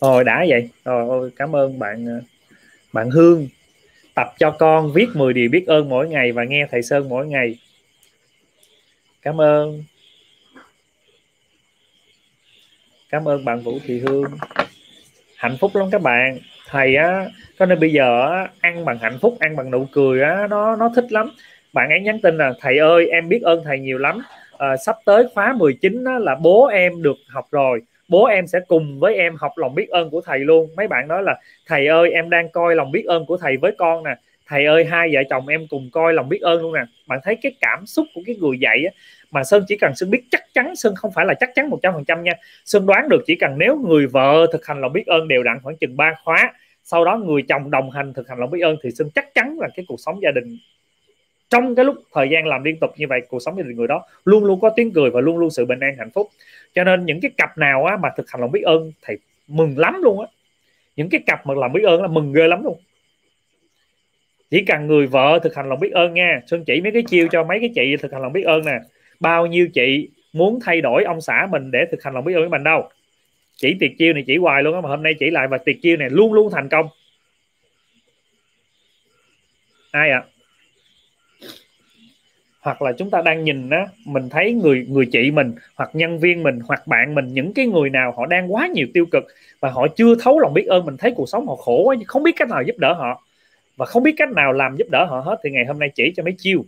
Rồi 0.02 0.24
đã 0.24 0.46
vậy. 0.50 0.70
Rồi 0.86 1.32
cảm 1.36 1.56
ơn 1.56 1.80
bạn 1.80 2.06
ờ, 2.06 2.22
bạn 2.94 3.10
Hương 3.10 3.48
tập 4.16 4.28
cho 4.40 4.52
con 4.52 4.94
viết 4.94 5.08
10 5.14 5.34
điều 5.34 5.50
biết 5.50 5.68
ơn 5.68 5.90
mỗi 5.90 6.08
ngày 6.08 6.32
và 6.32 6.44
nghe 6.44 6.68
thầy 6.72 6.84
Sơn 6.84 7.10
mỗi 7.10 7.28
ngày. 7.28 7.56
Cảm 9.22 9.42
ơn. 9.42 9.84
Cảm 13.10 13.28
ơn 13.28 13.46
bạn 13.46 13.60
Vũ 13.60 13.80
Thị 13.86 14.00
Hương. 14.00 14.38
Hạnh 15.36 15.58
phúc 15.60 15.76
lắm 15.76 15.88
các 15.92 16.02
bạn. 16.02 16.40
Thầy 16.68 16.96
á 16.96 17.30
cho 17.60 17.66
nên 17.66 17.80
bây 17.80 17.92
giờ 17.92 18.22
á, 18.32 18.48
ăn 18.62 18.86
bằng 18.86 18.98
hạnh 18.98 19.18
phúc 19.22 19.38
ăn 19.40 19.56
bằng 19.56 19.72
nụ 19.72 19.88
cười 19.92 20.22
á 20.22 20.48
nó 20.50 20.76
nó 20.76 20.92
thích 20.96 21.12
lắm. 21.12 21.32
Bạn 21.74 21.90
ấy 21.90 22.00
nhắn 22.00 22.22
tin 22.22 22.38
là 22.38 22.54
thầy 22.60 22.78
ơi 22.78 23.08
em 23.08 23.30
biết 23.30 23.42
ơn 23.42 23.64
thầy 23.64 23.80
nhiều 23.80 23.98
lắm. 23.98 24.22
À, 24.58 24.78
sắp 24.78 24.96
tới 25.06 25.28
khóa 25.34 25.54
19 25.58 26.04
á, 26.04 26.20
là 26.20 26.36
bố 26.36 26.66
em 26.66 27.02
được 27.02 27.18
học 27.28 27.48
rồi 27.52 27.82
bố 28.14 28.26
em 28.26 28.48
sẽ 28.48 28.60
cùng 28.68 29.00
với 29.00 29.16
em 29.16 29.36
học 29.36 29.52
lòng 29.56 29.76
biết 29.76 29.90
ơn 29.90 30.10
của 30.10 30.22
thầy 30.22 30.40
luôn. 30.40 30.70
Mấy 30.78 30.88
bạn 30.88 31.08
nói 31.08 31.24
là 31.24 31.36
thầy 31.68 31.88
ơi 31.88 32.12
em 32.12 32.30
đang 32.30 32.50
coi 32.50 32.76
lòng 32.76 32.92
biết 32.92 33.06
ơn 33.06 33.26
của 33.26 33.38
thầy 33.38 33.58
với 33.58 33.72
con 33.78 34.04
nè. 34.04 34.16
Thầy 34.48 34.66
ơi 34.66 34.86
hai 34.86 35.10
vợ 35.14 35.22
chồng 35.30 35.48
em 35.48 35.68
cùng 35.70 35.90
coi 35.92 36.14
lòng 36.14 36.30
biết 36.30 36.42
ơn 36.42 36.62
luôn 36.62 36.74
nè. 36.74 36.82
Bạn 37.08 37.20
thấy 37.24 37.38
cái 37.42 37.52
cảm 37.62 37.86
xúc 37.86 38.08
của 38.16 38.22
cái 38.26 38.36
người 38.36 38.60
dạy 38.60 38.84
á, 38.86 38.92
mà 39.32 39.44
sơn 39.44 39.64
chỉ 39.68 39.78
cần 39.82 39.96
sơn 39.96 40.10
biết 40.10 40.22
chắc 40.32 40.44
chắn 40.54 40.76
sơn 40.76 40.96
không 40.96 41.12
phải 41.16 41.26
là 41.26 41.34
chắc 41.34 41.50
chắn 41.56 41.70
một 41.70 41.80
trăm 41.84 41.94
phần 41.94 42.06
trăm 42.06 42.24
nha. 42.24 42.34
Sơn 42.66 42.86
đoán 42.86 43.10
được 43.10 43.24
chỉ 43.26 43.36
cần 43.36 43.56
nếu 43.58 43.78
người 43.88 44.08
vợ 44.08 44.48
thực 44.52 44.66
hành 44.66 44.82
lòng 44.82 44.94
biết 44.94 45.08
ơn 45.08 45.28
đều 45.28 45.44
đặn 45.44 45.60
khoảng 45.64 45.78
chừng 45.78 45.98
ba 45.98 46.14
khóa 46.24 46.54
sau 46.84 47.06
đó 47.06 47.18
người 47.18 47.42
chồng 47.50 47.72
đồng 47.72 47.92
hành 47.92 48.14
thực 48.14 48.30
hành 48.30 48.40
lòng 48.40 48.52
biết 48.52 48.62
ơn 48.62 48.76
thì 48.84 48.92
sơn 48.92 49.10
chắc 49.16 49.34
chắn 49.34 49.58
là 49.60 49.68
cái 49.76 49.86
cuộc 49.88 50.00
sống 50.00 50.20
gia 50.22 50.32
đình 50.32 50.58
trong 51.54 51.76
cái 51.76 51.86
lúc 51.86 51.96
thời 52.14 52.30
gian 52.30 52.46
làm 52.46 52.64
liên 52.64 52.80
tục 52.80 52.94
như 52.98 53.08
vậy 53.10 53.22
cuộc 53.28 53.40
sống 53.40 53.58
gia 53.58 53.64
đình 53.64 53.78
người 53.78 53.88
đó 53.88 54.06
luôn 54.26 54.44
luôn 54.44 54.60
có 54.60 54.70
tiếng 54.70 54.92
cười 54.92 55.10
và 55.10 55.22
luôn 55.22 55.38
luôn 55.38 55.50
sự 55.50 55.66
bình 55.66 55.80
an 55.80 55.96
hạnh 55.98 56.10
phúc. 56.12 56.30
Cho 56.76 56.84
nên 56.84 57.06
những 57.06 57.22
cái 57.22 57.32
cặp 57.38 57.58
nào 57.58 57.86
á, 57.86 57.98
mà 57.98 58.10
thực 58.18 58.30
hành 58.30 58.42
lòng 58.42 58.52
biết 58.52 58.62
ơn 58.62 58.92
thì 59.08 59.14
mừng 59.48 59.78
lắm 59.78 60.02
luôn 60.02 60.20
á. 60.20 60.28
Những 60.96 61.10
cái 61.10 61.22
cặp 61.26 61.46
mà 61.46 61.54
làm 61.54 61.74
biết 61.74 61.84
ơn 61.84 62.02
là 62.02 62.08
mừng 62.08 62.34
ghê 62.34 62.48
lắm 62.48 62.64
luôn. 62.64 62.80
Chỉ 64.52 64.64
cần 64.66 64.88
người 64.88 65.08
vợ 65.08 65.40
thực 65.44 65.56
hành 65.56 65.70
lòng 65.70 65.80
biết 65.80 65.92
ơn 65.92 66.14
nha. 66.14 66.42
Sơn 66.48 66.64
chỉ 66.66 66.82
mấy 66.82 66.92
cái 66.92 67.04
chiêu 67.08 67.28
cho 67.32 67.44
mấy 67.44 67.60
cái 67.60 67.70
chị 67.76 67.98
thực 67.98 68.14
hành 68.14 68.22
lòng 68.22 68.34
biết 68.34 68.44
ơn 68.44 68.66
nè. 68.66 68.80
Bao 69.20 69.46
nhiêu 69.46 69.68
chị 69.74 70.10
muốn 70.34 70.60
thay 70.64 70.82
đổi 70.82 71.04
ông 71.04 71.22
xã 71.22 71.48
mình 71.52 71.72
để 71.72 71.86
thực 71.92 72.04
hành 72.04 72.14
lòng 72.14 72.26
biết 72.26 72.34
ơn 72.34 72.42
với 72.42 72.50
mình 72.50 72.64
đâu. 72.64 72.90
Chỉ 73.56 73.76
tiệt 73.80 73.92
chiêu 73.98 74.14
này 74.14 74.24
chỉ 74.28 74.38
hoài 74.38 74.64
luôn 74.64 74.76
á 74.76 74.82
mà 74.82 74.90
hôm 74.90 75.04
nay 75.04 75.14
chỉ 75.20 75.30
lại 75.30 75.48
và 75.48 75.58
tiệt 75.58 75.76
chiêu 75.82 75.98
này 75.98 76.10
luôn 76.10 76.34
luôn 76.34 76.50
thành 76.52 76.70
công. 76.70 76.88
Ai 79.92 80.10
ạ? 80.10 80.24
à? 80.28 80.33
Hoặc 82.64 82.82
là 82.82 82.92
chúng 82.98 83.10
ta 83.10 83.22
đang 83.22 83.44
nhìn 83.44 83.70
á, 83.70 83.88
mình 84.06 84.30
thấy 84.30 84.54
người 84.54 84.86
người 84.90 85.06
chị 85.12 85.32
mình 85.32 85.54
hoặc 85.76 85.90
nhân 85.94 86.20
viên 86.20 86.44
mình 86.44 86.60
hoặc 86.68 86.88
bạn 86.88 87.16
mình, 87.16 87.28
những 87.34 87.54
cái 87.54 87.68
người 87.68 87.90
nào 87.90 88.14
họ 88.18 88.26
đang 88.26 88.54
quá 88.54 88.68
nhiều 88.68 88.88
tiêu 88.94 89.06
cực 89.12 89.24
và 89.60 89.70
họ 89.70 89.88
chưa 89.96 90.16
thấu 90.20 90.40
lòng 90.40 90.54
biết 90.54 90.66
ơn, 90.68 90.86
mình 90.86 90.98
thấy 90.98 91.14
cuộc 91.16 91.30
sống 91.30 91.48
họ 91.48 91.56
khổ 91.56 91.84
quá, 91.84 91.96
không 92.08 92.24
biết 92.24 92.32
cách 92.36 92.50
nào 92.50 92.64
giúp 92.64 92.76
đỡ 92.78 92.94
họ 92.94 93.24
và 93.78 93.86
không 93.86 94.04
biết 94.04 94.14
cách 94.18 94.32
nào 94.32 94.54
làm 94.54 94.76
giúp 94.78 94.88
đỡ 94.92 95.06
họ 95.06 95.20
hết, 95.20 95.40
thì 95.44 95.50
ngày 95.50 95.66
hôm 95.66 95.80
nay 95.80 95.90
chỉ 95.96 96.14
cho 96.16 96.24
mấy 96.24 96.34
chiêu. 96.38 96.66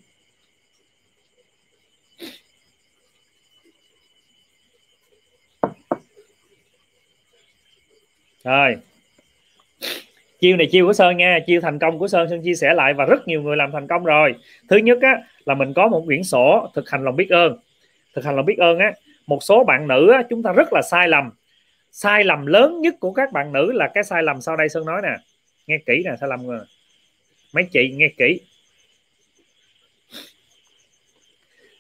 Rồi 8.44 8.78
chiêu 10.46 10.58
này 10.58 10.68
chiêu 10.72 10.86
của 10.86 10.94
sơn 10.94 11.18
nha 11.18 11.40
chiêu 11.48 11.62
thành 11.62 11.80
công 11.80 12.00
của 12.00 12.08
sơn 12.08 12.30
sơn 12.30 12.42
chia 12.42 12.56
sẻ 12.56 12.74
lại 12.74 12.94
và 12.94 13.06
rất 13.06 13.28
nhiều 13.28 13.42
người 13.42 13.58
làm 13.58 13.72
thành 13.72 13.88
công 13.88 14.04
rồi. 14.04 14.36
Thứ 14.70 14.78
nhất 14.78 14.98
á 15.02 15.22
là 15.46 15.56
mình 15.56 15.74
có 15.74 15.88
một 15.88 16.04
quyển 16.06 16.24
sổ 16.24 16.72
thực 16.76 16.90
hành 16.90 17.04
lòng 17.04 17.16
biết 17.16 17.30
ơn. 17.30 17.58
Thực 18.16 18.26
hành 18.26 18.36
lòng 18.36 18.46
biết 18.46 18.58
ơn 18.58 18.80
á 18.80 18.94
một 19.28 19.44
số 19.44 19.64
bạn 19.64 19.88
nữ 19.88 20.12
á, 20.12 20.24
chúng 20.30 20.44
ta 20.44 20.52
rất 20.52 20.74
là 20.74 20.82
sai 20.82 21.08
lầm. 21.08 21.32
Sai 21.92 22.24
lầm 22.24 22.46
lớn 22.46 22.82
nhất 22.82 22.96
của 23.00 23.12
các 23.12 23.32
bạn 23.32 23.54
nữ 23.54 23.72
là 23.72 23.88
cái 23.94 24.04
sai 24.04 24.24
lầm 24.24 24.42
sau 24.42 24.58
đây 24.58 24.70
sơn 24.70 24.86
nói 24.86 25.02
nè. 25.04 25.16
Nghe 25.68 25.78
kỹ 25.86 26.02
nè 26.06 26.12
sai 26.20 26.30
lầm 26.30 26.48
rồi. 26.48 26.60
Mấy 27.54 27.64
chị 27.64 27.92
nghe 27.96 28.10
kỹ. 28.18 28.40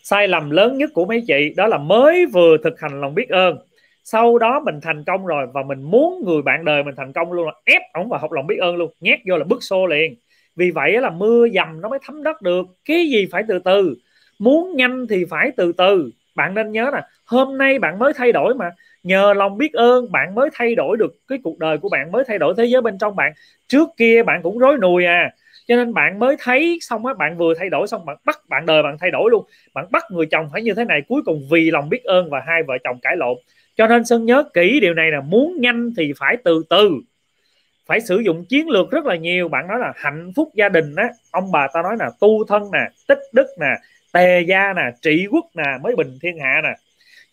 Sai 0.04 0.28
lầm 0.28 0.49
lớn 0.49 0.78
nhất 0.78 0.89
của 0.93 1.06
mấy 1.06 1.23
chị 1.28 1.54
đó 1.56 1.67
là 1.67 1.78
mới 1.78 2.25
vừa 2.25 2.58
thực 2.63 2.80
hành 2.80 3.01
lòng 3.01 3.15
biết 3.15 3.30
ơn 3.30 3.58
sau 4.05 4.37
đó 4.37 4.59
mình 4.65 4.79
thành 4.81 5.03
công 5.03 5.25
rồi 5.25 5.47
và 5.53 5.63
mình 5.63 5.81
muốn 5.83 6.23
người 6.25 6.41
bạn 6.41 6.65
đời 6.65 6.83
mình 6.83 6.95
thành 6.97 7.13
công 7.13 7.31
luôn 7.33 7.45
là 7.47 7.53
ép 7.65 7.81
ổng 7.93 8.09
vào 8.09 8.19
học 8.19 8.31
lòng 8.31 8.47
biết 8.47 8.57
ơn 8.59 8.75
luôn, 8.75 8.91
nhét 9.01 9.19
vô 9.29 9.37
là 9.37 9.43
bức 9.45 9.63
xô 9.63 9.85
liền. 9.87 10.15
Vì 10.55 10.71
vậy 10.71 10.91
là 11.01 11.09
mưa 11.09 11.47
dầm 11.53 11.81
nó 11.81 11.89
mới 11.89 11.99
thấm 12.05 12.23
đất 12.23 12.41
được. 12.41 12.65
Cái 12.85 13.09
gì 13.09 13.27
phải 13.31 13.43
từ 13.47 13.59
từ, 13.59 13.95
muốn 14.39 14.75
nhanh 14.75 15.07
thì 15.09 15.25
phải 15.29 15.51
từ 15.57 15.71
từ. 15.71 16.11
Bạn 16.35 16.53
nên 16.53 16.71
nhớ 16.71 16.91
nè, 16.93 17.01
hôm 17.25 17.57
nay 17.57 17.79
bạn 17.79 17.99
mới 17.99 18.13
thay 18.15 18.31
đổi 18.31 18.53
mà. 18.55 18.71
Nhờ 19.03 19.33
lòng 19.33 19.57
biết 19.57 19.73
ơn, 19.73 20.11
bạn 20.11 20.35
mới 20.35 20.49
thay 20.53 20.75
đổi 20.75 20.97
được 20.97 21.15
cái 21.27 21.39
cuộc 21.43 21.59
đời 21.59 21.77
của 21.77 21.89
bạn, 21.89 22.11
mới 22.11 22.23
thay 22.27 22.37
đổi 22.39 22.53
thế 22.57 22.65
giới 22.65 22.81
bên 22.81 22.97
trong 22.97 23.15
bạn. 23.15 23.33
Trước 23.67 23.89
kia 23.97 24.23
bạn 24.23 24.41
cũng 24.43 24.57
rối 24.59 24.77
nùi 24.81 25.05
à 25.05 25.31
cho 25.67 25.75
nên 25.75 25.93
bạn 25.93 26.19
mới 26.19 26.35
thấy 26.39 26.77
xong 26.81 27.05
á, 27.05 27.13
bạn 27.13 27.37
vừa 27.37 27.53
thay 27.59 27.69
đổi 27.69 27.87
xong, 27.87 28.05
bạn 28.05 28.17
bắt 28.25 28.39
bạn 28.49 28.65
đời 28.65 28.83
bạn 28.83 28.97
thay 28.99 29.11
đổi 29.11 29.31
luôn. 29.31 29.45
Bạn 29.73 29.85
bắt 29.91 30.03
người 30.11 30.25
chồng 30.31 30.49
phải 30.53 30.61
như 30.61 30.73
thế 30.73 30.85
này, 30.85 31.01
cuối 31.07 31.21
cùng 31.25 31.41
vì 31.51 31.71
lòng 31.71 31.89
biết 31.89 32.03
ơn 32.03 32.29
và 32.29 32.41
hai 32.47 32.63
vợ 32.63 32.73
chồng 32.83 32.97
cãi 33.01 33.15
lộn 33.17 33.37
cho 33.75 33.88
nên 33.88 34.05
sơn 34.05 34.25
nhớ 34.25 34.43
kỹ 34.53 34.79
điều 34.79 34.93
này 34.93 35.11
là 35.11 35.21
muốn 35.21 35.61
nhanh 35.61 35.91
thì 35.97 36.13
phải 36.17 36.38
từ 36.43 36.63
từ. 36.69 36.91
Phải 37.85 38.01
sử 38.01 38.19
dụng 38.19 38.45
chiến 38.45 38.69
lược 38.69 38.91
rất 38.91 39.05
là 39.05 39.15
nhiều. 39.15 39.47
Bạn 39.47 39.67
nói 39.67 39.79
là 39.79 39.93
hạnh 39.95 40.31
phúc 40.35 40.51
gia 40.53 40.69
đình 40.69 40.95
á 40.95 41.09
ông 41.31 41.51
bà 41.51 41.67
ta 41.73 41.81
nói 41.81 41.95
là 41.99 42.11
tu 42.19 42.45
thân 42.45 42.63
nè 42.73 42.89
tích 43.07 43.19
đức 43.33 43.47
nè 43.59 43.67
tề 44.13 44.41
gia 44.41 44.73
nè 44.73 44.81
trị 45.01 45.27
quốc 45.31 45.45
nè 45.55 45.77
mới 45.83 45.95
bình 45.95 46.17
thiên 46.21 46.39
hạ 46.39 46.61
nè. 46.63 46.75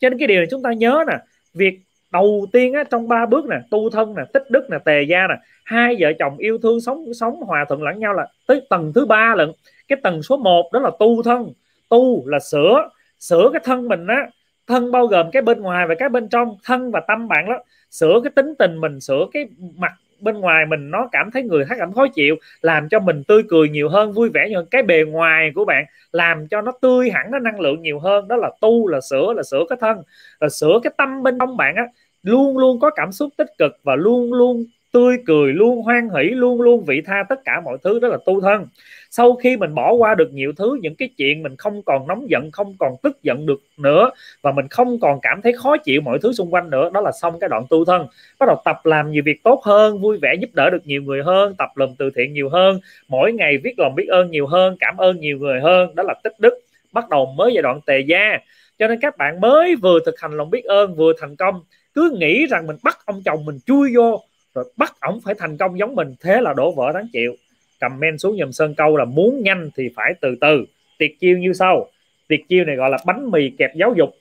Cho 0.00 0.08
nên 0.08 0.18
cái 0.18 0.28
điều 0.28 0.38
này 0.38 0.46
chúng 0.50 0.62
ta 0.62 0.72
nhớ 0.72 1.04
nè 1.08 1.18
việc 1.54 1.80
đầu 2.10 2.46
tiên 2.52 2.72
á, 2.72 2.84
trong 2.90 3.08
ba 3.08 3.26
bước 3.26 3.46
nè 3.46 3.56
tu 3.70 3.90
thân 3.90 4.14
nè 4.14 4.22
tích 4.32 4.50
đức 4.50 4.70
nè 4.70 4.78
tề 4.84 5.02
gia 5.02 5.26
nè 5.26 5.34
hai 5.64 5.96
vợ 5.98 6.12
chồng 6.18 6.36
yêu 6.38 6.58
thương 6.58 6.80
sống 6.80 7.14
sống 7.14 7.40
hòa 7.40 7.64
thuận 7.68 7.82
lẫn 7.82 7.98
nhau 7.98 8.14
là 8.14 8.26
tới 8.46 8.66
tầng 8.70 8.92
thứ 8.94 9.06
ba 9.06 9.34
lận. 9.36 9.52
Cái 9.88 9.98
tầng 10.02 10.22
số 10.22 10.36
1 10.36 10.70
đó 10.72 10.80
là 10.80 10.90
tu 10.98 11.22
thân. 11.22 11.52
Tu 11.88 12.28
là 12.28 12.38
sửa 12.38 12.88
sửa 13.20 13.50
cái 13.52 13.60
thân 13.64 13.88
mình 13.88 14.06
á 14.06 14.28
thân 14.72 14.92
bao 14.92 15.06
gồm 15.06 15.30
cái 15.30 15.42
bên 15.42 15.60
ngoài 15.60 15.86
và 15.86 15.94
cái 15.94 16.08
bên 16.08 16.28
trong, 16.28 16.56
thân 16.64 16.90
và 16.90 17.00
tâm 17.08 17.28
bạn 17.28 17.48
đó. 17.48 17.58
Sửa 17.90 18.20
cái 18.24 18.30
tính 18.30 18.54
tình 18.58 18.80
mình, 18.80 19.00
sửa 19.00 19.26
cái 19.32 19.48
mặt 19.76 19.92
bên 20.20 20.40
ngoài 20.40 20.66
mình, 20.66 20.90
nó 20.90 21.08
cảm 21.12 21.30
thấy 21.30 21.42
người 21.42 21.64
khác 21.64 21.74
cảm 21.78 21.92
khó 21.92 22.06
chịu, 22.14 22.36
làm 22.62 22.88
cho 22.88 23.00
mình 23.00 23.24
tươi 23.28 23.42
cười 23.48 23.68
nhiều 23.68 23.88
hơn, 23.88 24.12
vui 24.12 24.28
vẻ 24.28 24.48
nhiều 24.48 24.58
hơn. 24.58 24.66
Cái 24.70 24.82
bề 24.82 25.04
ngoài 25.08 25.52
của 25.54 25.64
bạn 25.64 25.84
làm 26.12 26.48
cho 26.48 26.60
nó 26.60 26.72
tươi 26.80 27.10
hẳn, 27.10 27.30
nó 27.30 27.38
năng 27.38 27.60
lượng 27.60 27.82
nhiều 27.82 27.98
hơn. 27.98 28.28
Đó 28.28 28.36
là 28.36 28.50
tu, 28.60 28.88
là 28.88 29.00
sửa 29.10 29.32
là 29.36 29.42
sửa 29.42 29.64
cái 29.68 29.78
thân. 29.80 30.02
Là 30.40 30.48
sửa 30.48 30.80
cái 30.82 30.92
tâm 30.96 31.22
bên 31.22 31.38
trong 31.38 31.56
bạn 31.56 31.74
á, 31.76 31.84
luôn 32.22 32.58
luôn 32.58 32.80
có 32.80 32.90
cảm 32.90 33.12
xúc 33.12 33.30
tích 33.36 33.50
cực 33.58 33.72
và 33.82 33.96
luôn 33.96 34.32
luôn 34.32 34.64
tươi 34.92 35.16
cười 35.26 35.52
luôn, 35.52 35.82
hoan 35.82 36.08
hỷ 36.08 36.22
luôn 36.22 36.62
luôn, 36.62 36.84
vị 36.84 37.02
tha 37.06 37.24
tất 37.28 37.44
cả 37.44 37.60
mọi 37.64 37.78
thứ 37.84 37.98
đó 37.98 38.08
là 38.08 38.18
tu 38.26 38.40
thân. 38.40 38.66
Sau 39.10 39.34
khi 39.34 39.56
mình 39.56 39.74
bỏ 39.74 39.92
qua 39.92 40.14
được 40.14 40.32
nhiều 40.32 40.52
thứ, 40.56 40.78
những 40.82 40.94
cái 40.94 41.08
chuyện 41.16 41.42
mình 41.42 41.56
không 41.56 41.82
còn 41.82 42.06
nóng 42.06 42.30
giận, 42.30 42.50
không 42.52 42.74
còn 42.78 42.92
tức 43.02 43.22
giận 43.22 43.46
được 43.46 43.60
nữa, 43.78 44.10
và 44.42 44.52
mình 44.52 44.68
không 44.68 45.00
còn 45.00 45.18
cảm 45.22 45.42
thấy 45.42 45.52
khó 45.52 45.76
chịu 45.76 46.00
mọi 46.00 46.18
thứ 46.22 46.32
xung 46.32 46.54
quanh 46.54 46.70
nữa, 46.70 46.90
đó 46.92 47.00
là 47.00 47.12
xong 47.22 47.40
cái 47.40 47.48
đoạn 47.48 47.64
tu 47.70 47.84
thân. 47.84 48.06
Bắt 48.38 48.46
đầu 48.46 48.62
tập 48.64 48.76
làm 48.84 49.10
nhiều 49.10 49.22
việc 49.26 49.42
tốt 49.44 49.60
hơn, 49.64 50.00
vui 50.00 50.18
vẻ 50.22 50.34
giúp 50.40 50.50
đỡ 50.52 50.70
được 50.70 50.86
nhiều 50.86 51.02
người 51.02 51.22
hơn, 51.22 51.54
tập 51.58 51.68
làm 51.74 51.88
từ 51.98 52.10
thiện 52.16 52.32
nhiều 52.32 52.48
hơn, 52.48 52.80
mỗi 53.08 53.32
ngày 53.32 53.58
viết 53.64 53.78
lòng 53.78 53.94
biết 53.94 54.06
ơn 54.08 54.30
nhiều 54.30 54.46
hơn, 54.46 54.76
cảm 54.80 54.96
ơn 54.96 55.20
nhiều 55.20 55.38
người 55.38 55.60
hơn, 55.60 55.94
đó 55.94 56.02
là 56.02 56.14
tích 56.24 56.34
đức. 56.38 56.54
Bắt 56.92 57.08
đầu 57.08 57.26
mới 57.26 57.52
giai 57.54 57.62
đoạn 57.62 57.80
tề 57.86 58.00
gia. 58.00 58.38
Cho 58.78 58.88
nên 58.88 59.00
các 59.00 59.16
bạn 59.16 59.40
mới 59.40 59.76
vừa 59.76 59.98
thực 60.06 60.20
hành 60.20 60.36
lòng 60.36 60.50
biết 60.50 60.64
ơn, 60.64 60.94
vừa 60.94 61.12
thành 61.20 61.36
công, 61.36 61.60
cứ 61.94 62.16
nghĩ 62.18 62.46
rằng 62.46 62.66
mình 62.66 62.76
bắt 62.82 62.98
ông 63.06 63.22
chồng 63.24 63.44
mình 63.44 63.58
chui 63.66 63.92
vô 63.96 64.22
rồi 64.54 64.72
bắt 64.76 64.96
ổng 65.00 65.20
phải 65.24 65.34
thành 65.38 65.56
công 65.56 65.78
giống 65.78 65.94
mình, 65.94 66.14
thế 66.20 66.40
là 66.40 66.52
đổ 66.56 66.72
vỡ 66.72 66.92
đáng 66.92 67.06
chịu. 67.12 67.36
Comment 67.80 68.20
xuống 68.20 68.36
dùm 68.38 68.50
sơn 68.50 68.74
câu 68.74 68.96
là 68.96 69.04
muốn 69.04 69.42
nhanh 69.42 69.70
thì 69.76 69.90
phải 69.96 70.14
từ 70.20 70.36
từ. 70.40 70.64
Tiệt 70.98 71.10
chiêu 71.20 71.38
như 71.38 71.52
sau. 71.52 71.88
Tiệt 72.28 72.40
chiêu 72.48 72.64
này 72.64 72.76
gọi 72.76 72.90
là 72.90 72.98
bánh 73.06 73.30
mì 73.30 73.50
kẹp 73.58 73.70
giáo 73.74 73.94
dục. 73.96 74.16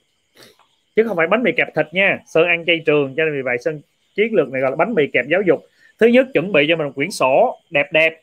Chứ 0.95 1.03
không 1.07 1.17
phải 1.17 1.27
bánh 1.27 1.43
mì 1.43 1.51
kẹp 1.57 1.67
thịt 1.75 1.85
nha. 1.91 2.19
Sơn 2.27 2.47
ăn 2.47 2.63
chay 2.67 2.81
trường, 2.85 3.13
cho 3.17 3.25
nên 3.25 3.33
vì 3.35 3.41
vậy 3.41 3.57
sơn, 3.57 3.81
chiến 4.15 4.33
lược 4.33 4.49
này 4.49 4.61
gọi 4.61 4.71
là 4.71 4.75
bánh 4.75 4.93
mì 4.93 5.07
kẹp 5.13 5.25
giáo 5.27 5.41
dục. 5.47 5.65
Thứ 5.99 6.07
nhất, 6.07 6.27
chuẩn 6.33 6.51
bị 6.51 6.65
cho 6.69 6.75
mình 6.75 6.87
một 6.87 6.93
quyển 6.95 7.11
sổ 7.11 7.59
đẹp 7.69 7.87
đẹp. 7.91 8.21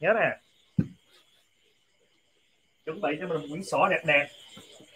Nhớ 0.00 0.14
nè. 0.20 0.30
Chuẩn 2.86 3.00
bị 3.00 3.08
cho 3.20 3.26
mình 3.26 3.38
một 3.40 3.46
quyển 3.50 3.64
sổ 3.64 3.88
đẹp 3.90 4.00
đẹp. 4.06 4.26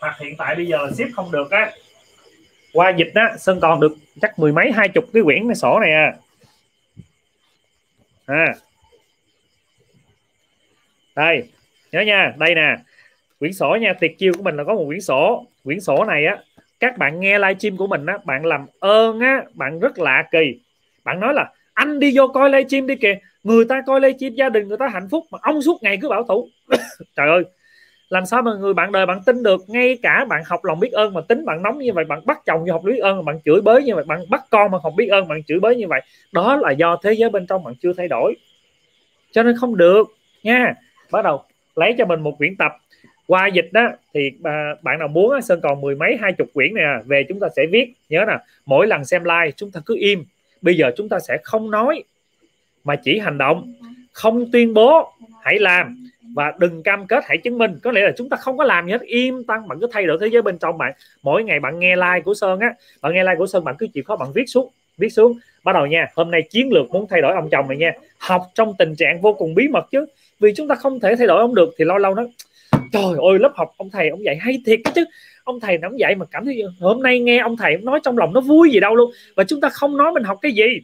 Hoặc 0.01 0.17
hiện 0.21 0.35
tại 0.39 0.55
bây 0.55 0.67
giờ 0.67 0.91
ship 0.95 1.15
không 1.15 1.33
được 1.33 1.51
á. 1.51 1.73
Qua 2.73 2.91
dịch 2.91 3.11
á, 3.15 3.37
sơn 3.39 3.61
còn 3.61 3.81
được 3.81 3.93
chắc 4.23 4.39
mười 4.39 4.53
mấy, 4.53 4.73
hai 4.73 4.89
chục 4.89 5.05
cái 5.13 5.23
quyển 5.23 5.49
cái 5.49 5.55
sổ 5.55 5.81
này 5.81 5.93
à 5.93 6.17
à. 8.29 8.55
Đây, 11.17 11.49
nhớ 11.93 12.01
nha, 12.01 12.35
đây 12.39 12.55
nè. 12.55 12.77
Quyển 13.39 13.53
sổ 13.53 13.77
nha, 13.81 13.93
tiệc 13.93 14.19
chiêu 14.19 14.33
của 14.37 14.43
mình 14.43 14.57
là 14.57 14.65
có 14.65 14.75
một 14.75 14.85
quyển 14.87 15.01
sổ. 15.01 15.47
Quyển 15.65 15.81
sổ 15.81 16.05
này 16.05 16.27
á, 16.27 16.37
các 16.81 16.99
bạn 16.99 17.21
nghe 17.21 17.39
livestream 17.39 17.77
của 17.77 17.87
mình 17.87 18.07
á, 18.07 18.19
bạn 18.25 18.45
làm 18.45 18.67
ơn 18.81 19.21
á, 19.21 19.45
bạn 19.55 19.81
rất 19.81 19.99
lạ 19.99 20.25
kỳ. 20.31 20.61
Bạn 21.05 21.21
nói 21.21 21.35
là, 21.35 21.53
anh 21.75 21.99
đi 21.99 22.13
vô 22.17 22.29
coi 22.29 22.51
livestream 22.51 22.87
đi 22.87 22.97
kìa, 22.97 23.19
người 23.43 23.65
ta 23.69 23.83
coi 23.87 24.01
livestream 24.01 24.35
gia 24.35 24.49
đình 24.49 24.69
người 24.69 24.79
ta 24.79 24.89
hạnh 24.89 25.09
phúc 25.11 25.25
mà 25.31 25.39
ông 25.43 25.63
suốt 25.63 25.83
ngày 25.83 25.99
cứ 26.03 26.09
bảo 26.09 26.25
thủ. 26.25 26.49
Trời 27.17 27.29
ơi 27.29 27.45
làm 28.11 28.27
sao 28.27 28.43
mà 28.43 28.51
người 28.61 28.75
bạn 28.75 28.93
đời 28.93 29.07
bạn 29.07 29.21
tin 29.27 29.43
được? 29.43 29.61
Ngay 29.69 29.99
cả 30.03 30.25
bạn 30.29 30.43
học 30.47 30.65
lòng 30.65 30.81
biết 30.81 30.93
ơn 30.93 31.15
mà 31.15 31.21
tính 31.21 31.45
bạn 31.45 31.63
nóng 31.63 31.79
như 31.79 31.93
vậy, 31.93 32.05
bạn 32.05 32.21
bắt 32.27 32.41
chồng 32.47 32.65
như 32.65 32.73
học 32.73 32.83
biết 32.85 32.99
ơn, 32.99 33.25
bạn 33.25 33.41
chửi 33.45 33.61
bới 33.61 33.83
như 33.83 33.95
vậy, 33.95 34.05
bạn 34.05 34.25
bắt 34.31 34.45
con 34.51 34.71
mà 34.71 34.79
học 34.83 34.93
biết 34.97 35.09
ơn, 35.09 35.29
bạn 35.29 35.43
chửi 35.43 35.61
bới 35.61 35.77
như 35.77 35.89
vậy, 35.89 36.01
đó 36.33 36.57
là 36.57 36.71
do 36.71 36.97
thế 37.03 37.13
giới 37.13 37.31
bên 37.31 37.47
trong 37.47 37.65
bạn 37.65 37.75
chưa 37.83 37.93
thay 37.93 38.09
đổi. 38.09 38.37
Cho 39.33 39.43
nên 39.43 39.57
không 39.57 39.77
được, 39.77 40.09
nha. 40.43 40.75
Bắt 41.11 41.23
đầu, 41.25 41.43
lấy 41.75 41.95
cho 41.99 42.05
mình 42.05 42.21
một 42.21 42.39
quyển 42.39 42.57
tập. 42.57 42.73
Qua 43.27 43.47
dịch 43.47 43.69
đó, 43.73 43.89
thì 44.15 44.31
à, 44.45 44.75
bạn 44.83 44.99
nào 44.99 45.09
muốn 45.09 45.43
sơn 45.43 45.61
còn 45.63 45.81
mười 45.81 45.95
mấy, 45.95 46.17
hai 46.21 46.33
chục 46.33 46.49
quyển 46.55 46.75
nè 46.75 46.83
à, 46.83 47.03
về 47.07 47.25
chúng 47.29 47.41
ta 47.41 47.49
sẽ 47.57 47.67
viết. 47.71 47.93
Nhớ 48.09 48.25
nè, 48.29 48.39
mỗi 48.67 48.87
lần 48.87 49.05
xem 49.05 49.25
like 49.25 49.51
chúng 49.57 49.71
ta 49.71 49.81
cứ 49.87 49.97
im. 49.99 50.25
Bây 50.63 50.77
giờ 50.77 50.91
chúng 50.97 51.09
ta 51.09 51.19
sẽ 51.19 51.39
không 51.43 51.71
nói, 51.71 52.03
mà 52.85 52.97
chỉ 52.97 53.19
hành 53.19 53.39
động. 53.39 53.75
Không 54.13 54.53
tuyên 54.53 54.75
bố, 54.75 55.13
hãy 55.43 55.59
làm 55.59 56.08
và 56.35 56.53
đừng 56.59 56.83
cam 56.83 57.07
kết, 57.07 57.25
hãy 57.27 57.39
chứng 57.39 57.59
minh. 57.59 57.79
Có 57.83 57.93
nghĩa 57.93 58.01
là 58.01 58.13
chúng 58.17 58.29
ta 58.29 58.37
không 58.37 58.59
có 58.59 58.65
làm 58.65 58.87
gì 58.87 58.93
hết. 58.93 59.01
Im 59.01 59.45
tăng, 59.45 59.69
bạn 59.69 59.79
cứ 59.81 59.87
thay 59.93 60.07
đổi 60.07 60.19
thế 60.21 60.27
giới 60.27 60.43
bên 60.43 60.59
trong 60.59 60.79
bạn. 60.79 60.93
Mỗi 61.23 61.45
ngày 61.45 61.61
bạn 61.61 61.79
nghe 61.79 61.97
like 61.97 62.21
của 62.25 62.35
sơn 62.35 62.61
á. 62.61 62.75
Bạn 63.01 63.15
nghe 63.15 63.25
like 63.25 63.37
của 63.39 63.47
sơn, 63.47 63.65
bạn 63.65 63.75
cứ 63.79 63.87
chịu 63.95 64.05
khó 64.07 64.17
bạn 64.17 64.29
viết 64.35 64.45
xuống 64.47 64.71
viết 64.99 65.09
xuống. 65.09 65.39
Bắt 65.65 65.73
đầu 65.73 65.87
nha, 65.87 66.07
hôm 66.17 66.31
nay 66.31 66.43
chiến 66.51 66.73
lược 66.73 66.91
muốn 66.91 67.07
thay 67.11 67.23
đổi 67.23 67.35
ông 67.35 67.49
chồng 67.51 67.69
này 67.69 67.77
nha. 67.77 67.93
Học 68.19 68.43
trong 68.55 68.75
tình 68.79 68.95
trạng 68.97 69.21
vô 69.21 69.33
cùng 69.33 69.55
bí 69.55 69.69
mật 69.69 69.87
chứ. 69.91 70.07
Vì 70.41 70.55
chúng 70.57 70.69
ta 70.69 70.75
không 70.75 71.01
thể 71.01 71.17
thay 71.17 71.27
đổi 71.27 71.41
ông 71.41 71.55
được 71.55 71.75
thì 71.79 71.85
lâu 71.85 71.99
lâu 71.99 72.15
nó, 72.15 72.23
trời 72.93 73.03
ơi, 73.03 73.39
lớp 73.39 73.53
học 73.55 73.75
ông 73.77 73.91
thầy 73.91 74.09
ông 74.09 74.25
dạy 74.25 74.37
hay 74.37 74.63
thiệt 74.67 74.81
chứ. 74.95 75.05
Ông 75.45 75.61
thầy 75.61 75.79
nó 75.79 75.89
dạy 75.97 76.15
mà 76.15 76.27
cảm 76.31 76.45
thấy 76.45 76.63
hôm 76.81 77.03
nay 77.03 77.21
nghe 77.21 77.39
ông 77.39 77.57
thầy 77.57 77.77
nói 77.77 78.01
trong 78.03 78.19
lòng 78.19 78.33
nó 78.33 78.41
vui 78.41 78.71
gì 78.71 78.81
đâu 78.81 78.95
luôn. 78.95 79.11
Và 79.37 79.45
chúng 79.45 79.61
ta 79.61 79.69
không 79.69 79.97
nói 79.97 80.13
mình 80.13 80.25
học 80.25 80.39
cái 80.43 80.53
gì 80.53 80.81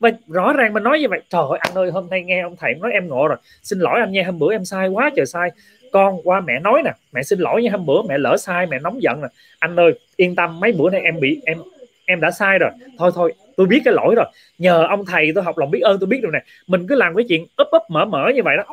và 0.00 0.10
rõ 0.28 0.52
ràng 0.52 0.72
mình 0.72 0.82
nói 0.82 1.00
như 1.00 1.08
vậy 1.08 1.20
trời 1.28 1.42
ơi 1.50 1.58
anh 1.60 1.74
ơi 1.74 1.90
hôm 1.90 2.06
nay 2.10 2.22
nghe 2.22 2.40
ông 2.40 2.56
thầy 2.56 2.74
nói 2.74 2.92
em 2.92 3.08
ngộ 3.08 3.28
rồi. 3.28 3.38
Xin 3.62 3.78
lỗi 3.78 4.00
anh 4.00 4.12
nha 4.12 4.22
hôm 4.26 4.38
bữa 4.38 4.52
em 4.52 4.64
sai 4.64 4.88
quá 4.88 5.10
trời 5.16 5.26
sai. 5.26 5.50
Con 5.92 6.20
qua 6.24 6.40
mẹ 6.40 6.60
nói 6.60 6.82
nè 6.84 6.90
mẹ 7.12 7.22
xin 7.22 7.38
lỗi 7.38 7.62
nha 7.62 7.70
hôm 7.72 7.86
bữa 7.86 8.02
mẹ 8.08 8.18
lỡ 8.18 8.36
sai 8.36 8.66
mẹ 8.66 8.78
nóng 8.78 9.02
giận 9.02 9.22
nè. 9.22 9.28
Anh 9.58 9.76
ơi 9.76 9.98
yên 10.16 10.36
tâm 10.36 10.60
mấy 10.60 10.72
bữa 10.72 10.90
nay 10.90 11.00
em 11.00 11.20
bị 11.20 11.40
em 11.46 11.58
em 12.06 12.20
đã 12.20 12.30
sai 12.30 12.58
rồi. 12.58 12.70
Thôi 12.98 13.10
thôi 13.14 13.34
tôi 13.56 13.66
biết 13.66 13.82
cái 13.84 13.94
lỗi 13.94 14.14
rồi. 14.14 14.26
Nhờ 14.58 14.86
ông 14.88 15.04
thầy 15.06 15.32
tôi 15.34 15.44
học 15.44 15.58
lòng 15.58 15.70
biết 15.70 15.80
ơn 15.80 15.98
tôi 16.00 16.06
biết 16.06 16.20
được 16.22 16.30
này 16.32 16.42
mình 16.66 16.86
cứ 16.88 16.94
làm 16.94 17.14
cái 17.14 17.24
chuyện 17.28 17.46
ấp 17.56 17.68
ấp 17.70 17.82
mở 17.90 18.04
mở 18.04 18.30
như 18.34 18.42
vậy 18.42 18.56
đó. 18.56 18.64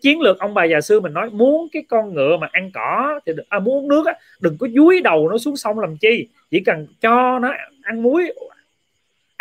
Chiến 0.00 0.20
lược 0.20 0.38
ông 0.38 0.54
bà 0.54 0.64
già 0.64 0.80
xưa 0.80 1.00
mình 1.00 1.12
nói 1.12 1.30
muốn 1.30 1.68
cái 1.72 1.82
con 1.88 2.14
ngựa 2.14 2.36
mà 2.36 2.48
ăn 2.52 2.70
cỏ 2.74 3.20
thì 3.26 3.32
à, 3.48 3.58
muốn 3.58 3.76
uống 3.76 3.88
nước 3.88 4.06
á 4.06 4.14
đừng 4.40 4.58
có 4.58 4.66
dúi 4.74 5.00
đầu 5.00 5.28
nó 5.28 5.38
xuống 5.38 5.56
sông 5.56 5.78
làm 5.78 5.96
chi. 5.96 6.28
Chỉ 6.50 6.60
cần 6.60 6.86
cho 7.00 7.38
nó 7.38 7.54
ăn 7.82 8.02
muối 8.02 8.32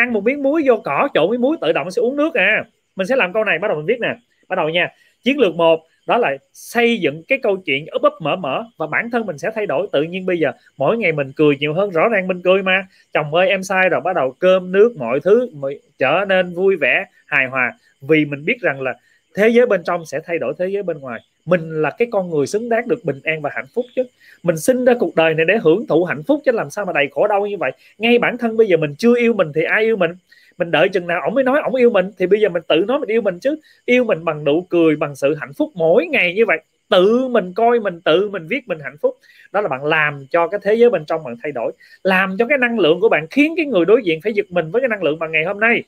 ăn 0.01 0.13
một 0.13 0.23
miếng 0.23 0.43
muối 0.43 0.61
vô 0.65 0.81
cỏ, 0.83 1.07
trộn 1.13 1.29
với 1.29 1.37
muối 1.37 1.57
tự 1.61 1.71
động 1.71 1.91
sẽ 1.91 1.99
uống 1.99 2.15
nước 2.15 2.33
à. 2.33 2.63
Mình 2.95 3.07
sẽ 3.07 3.15
làm 3.15 3.33
câu 3.33 3.43
này, 3.43 3.59
bắt 3.59 3.67
đầu 3.67 3.77
mình 3.77 3.85
viết 3.85 3.99
nè. 4.01 4.15
Bắt 4.47 4.55
đầu 4.55 4.69
nha. 4.69 4.89
Chiến 5.23 5.39
lược 5.39 5.55
một, 5.55 5.79
đó 6.07 6.17
là 6.17 6.37
xây 6.53 6.97
dựng 6.99 7.23
cái 7.27 7.39
câu 7.43 7.57
chuyện 7.57 7.85
ấp 7.85 8.01
ấp 8.01 8.13
mở 8.21 8.35
mở 8.35 8.63
và 8.77 8.87
bản 8.87 9.09
thân 9.11 9.25
mình 9.25 9.37
sẽ 9.37 9.51
thay 9.55 9.65
đổi. 9.65 9.87
Tự 9.91 10.03
nhiên 10.03 10.25
bây 10.25 10.39
giờ, 10.39 10.51
mỗi 10.77 10.97
ngày 10.97 11.11
mình 11.11 11.31
cười 11.35 11.55
nhiều 11.59 11.73
hơn, 11.73 11.89
rõ 11.89 12.09
ràng 12.09 12.27
mình 12.27 12.41
cười 12.43 12.63
mà. 12.63 12.87
Chồng 13.13 13.33
ơi, 13.33 13.49
em 13.49 13.63
sai 13.63 13.89
rồi, 13.89 14.01
bắt 14.01 14.15
đầu 14.15 14.35
cơm, 14.39 14.71
nước, 14.71 14.93
mọi 14.97 15.19
thứ 15.19 15.49
trở 15.97 16.25
nên 16.29 16.53
vui 16.53 16.75
vẻ, 16.75 17.05
hài 17.25 17.47
hòa. 17.47 17.73
Vì 18.01 18.25
mình 18.25 18.45
biết 18.45 18.61
rằng 18.61 18.81
là 18.81 18.93
thế 19.35 19.49
giới 19.49 19.65
bên 19.65 19.83
trong 19.83 20.05
sẽ 20.05 20.19
thay 20.25 20.39
đổi 20.39 20.53
thế 20.59 20.67
giới 20.67 20.83
bên 20.83 20.99
ngoài 20.99 21.21
mình 21.45 21.81
là 21.81 21.89
cái 21.89 22.07
con 22.11 22.29
người 22.29 22.47
xứng 22.47 22.69
đáng 22.69 22.87
được 22.87 23.05
bình 23.05 23.19
an 23.23 23.41
và 23.41 23.49
hạnh 23.53 23.65
phúc 23.73 23.85
chứ. 23.95 24.03
Mình 24.43 24.57
sinh 24.57 24.85
ra 24.85 24.93
cuộc 24.99 25.15
đời 25.15 25.33
này 25.33 25.45
để 25.45 25.57
hưởng 25.57 25.87
thụ 25.87 26.03
hạnh 26.03 26.23
phúc 26.23 26.41
chứ 26.45 26.51
làm 26.51 26.69
sao 26.69 26.85
mà 26.85 26.93
đầy 26.93 27.07
khổ 27.11 27.27
đau 27.27 27.45
như 27.45 27.57
vậy. 27.57 27.71
Ngay 27.97 28.19
bản 28.19 28.37
thân 28.37 28.57
bây 28.57 28.67
giờ 28.67 28.77
mình 28.77 28.95
chưa 28.97 29.15
yêu 29.17 29.33
mình 29.33 29.51
thì 29.55 29.63
ai 29.63 29.83
yêu 29.83 29.95
mình? 29.95 30.11
Mình 30.57 30.71
đợi 30.71 30.89
chừng 30.89 31.07
nào 31.07 31.21
ổng 31.21 31.33
mới 31.33 31.43
nói 31.43 31.61
ổng 31.61 31.75
yêu 31.75 31.89
mình 31.89 32.11
thì 32.17 32.27
bây 32.27 32.39
giờ 32.39 32.49
mình 32.49 32.63
tự 32.67 32.75
nói 32.87 32.99
mình 32.99 33.09
yêu 33.09 33.21
mình 33.21 33.39
chứ. 33.39 33.55
Yêu 33.85 34.03
mình 34.03 34.25
bằng 34.25 34.43
nụ 34.43 34.61
cười, 34.69 34.95
bằng 34.95 35.15
sự 35.15 35.35
hạnh 35.35 35.53
phúc 35.53 35.71
mỗi 35.75 36.05
ngày 36.07 36.33
như 36.33 36.45
vậy. 36.45 36.59
Tự 36.89 37.27
mình 37.27 37.53
coi 37.53 37.79
mình, 37.79 38.01
tự 38.01 38.29
mình 38.29 38.47
viết 38.47 38.67
mình 38.67 38.79
hạnh 38.83 38.97
phúc. 39.01 39.17
Đó 39.51 39.61
là 39.61 39.67
bạn 39.67 39.85
làm 39.85 40.25
cho 40.31 40.47
cái 40.47 40.59
thế 40.63 40.73
giới 40.73 40.89
bên 40.89 41.05
trong 41.05 41.23
bạn 41.23 41.35
thay 41.43 41.51
đổi. 41.51 41.71
Làm 42.03 42.35
cho 42.39 42.45
cái 42.45 42.57
năng 42.57 42.79
lượng 42.79 42.99
của 42.99 43.09
bạn 43.09 43.27
khiến 43.29 43.53
cái 43.57 43.65
người 43.65 43.85
đối 43.85 44.01
diện 44.03 44.21
phải 44.21 44.33
giật 44.33 44.45
mình 44.49 44.71
với 44.71 44.81
cái 44.81 44.89
năng 44.89 45.03
lượng 45.03 45.19
bằng 45.19 45.31
ngày 45.31 45.43
hôm 45.43 45.59
nay. 45.59 45.83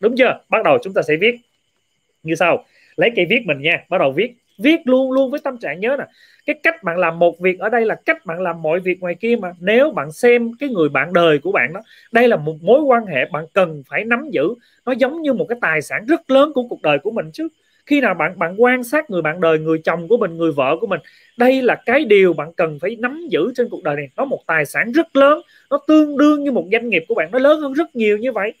Đúng 0.00 0.16
chưa? 0.16 0.40
Bắt 0.48 0.64
đầu 0.64 0.78
chúng 0.82 0.94
ta 0.94 1.02
sẽ 1.02 1.16
viết. 1.16 1.36
Như 2.22 2.34
sau. 2.34 2.64
Lấy 2.96 3.10
cây 3.16 3.26
viết 3.30 3.46
mình 3.46 3.62
nha. 3.62 3.84
Bắt 3.88 3.98
đầu 3.98 4.12
viết 4.12 4.34
viết 4.58 4.80
luôn 4.84 5.12
luôn 5.12 5.30
với 5.30 5.40
tâm 5.44 5.56
trạng 5.58 5.80
nhớ 5.80 5.96
nè. 5.98 6.04
Cái 6.46 6.56
cách 6.62 6.82
bạn 6.82 6.98
làm 6.98 7.18
một 7.18 7.40
việc 7.40 7.58
ở 7.58 7.68
đây 7.68 7.86
là 7.86 7.94
cách 7.94 8.26
bạn 8.26 8.40
làm 8.40 8.62
mọi 8.62 8.80
việc 8.80 9.00
ngoài 9.00 9.14
kia 9.20 9.36
mà. 9.36 9.52
Nếu 9.60 9.90
bạn 9.90 10.12
xem 10.12 10.50
cái 10.60 10.68
người 10.68 10.88
bạn 10.88 11.12
đời 11.12 11.38
của 11.38 11.52
bạn 11.52 11.72
đó, 11.72 11.80
đây 12.12 12.28
là 12.28 12.36
một 12.36 12.62
mối 12.62 12.80
quan 12.80 13.06
hệ 13.06 13.24
bạn 13.32 13.44
cần 13.52 13.82
phải 13.90 14.04
nắm 14.04 14.30
giữ. 14.30 14.48
Nó 14.86 14.92
giống 14.92 15.22
như 15.22 15.32
một 15.32 15.46
cái 15.48 15.58
tài 15.60 15.82
sản 15.82 16.06
rất 16.06 16.30
lớn 16.30 16.52
của 16.54 16.62
cuộc 16.68 16.82
đời 16.82 16.98
của 16.98 17.10
mình 17.10 17.30
chứ. 17.32 17.48
Khi 17.86 18.00
nào 18.00 18.14
bạn 18.14 18.38
bạn 18.38 18.54
quan 18.58 18.84
sát 18.84 19.10
người 19.10 19.22
bạn 19.22 19.40
đời, 19.40 19.58
người 19.58 19.78
chồng 19.84 20.08
của 20.08 20.16
mình, 20.16 20.36
người 20.36 20.52
vợ 20.52 20.76
của 20.80 20.86
mình, 20.86 21.00
đây 21.38 21.62
là 21.62 21.82
cái 21.86 22.04
điều 22.04 22.32
bạn 22.32 22.52
cần 22.52 22.78
phải 22.80 22.96
nắm 22.96 23.26
giữ 23.30 23.52
trên 23.56 23.68
cuộc 23.68 23.82
đời 23.82 23.96
này. 23.96 24.08
Nó 24.16 24.24
một 24.24 24.40
tài 24.46 24.64
sản 24.66 24.92
rất 24.92 25.16
lớn. 25.16 25.40
Nó 25.70 25.78
tương 25.88 26.16
đương 26.16 26.44
như 26.44 26.52
một 26.52 26.64
doanh 26.72 26.88
nghiệp 26.88 27.04
của 27.08 27.14
bạn. 27.14 27.28
Nó 27.32 27.38
lớn 27.38 27.60
hơn 27.60 27.72
rất 27.72 27.96
nhiều 27.96 28.18
như 28.18 28.32
vậy 28.32 28.52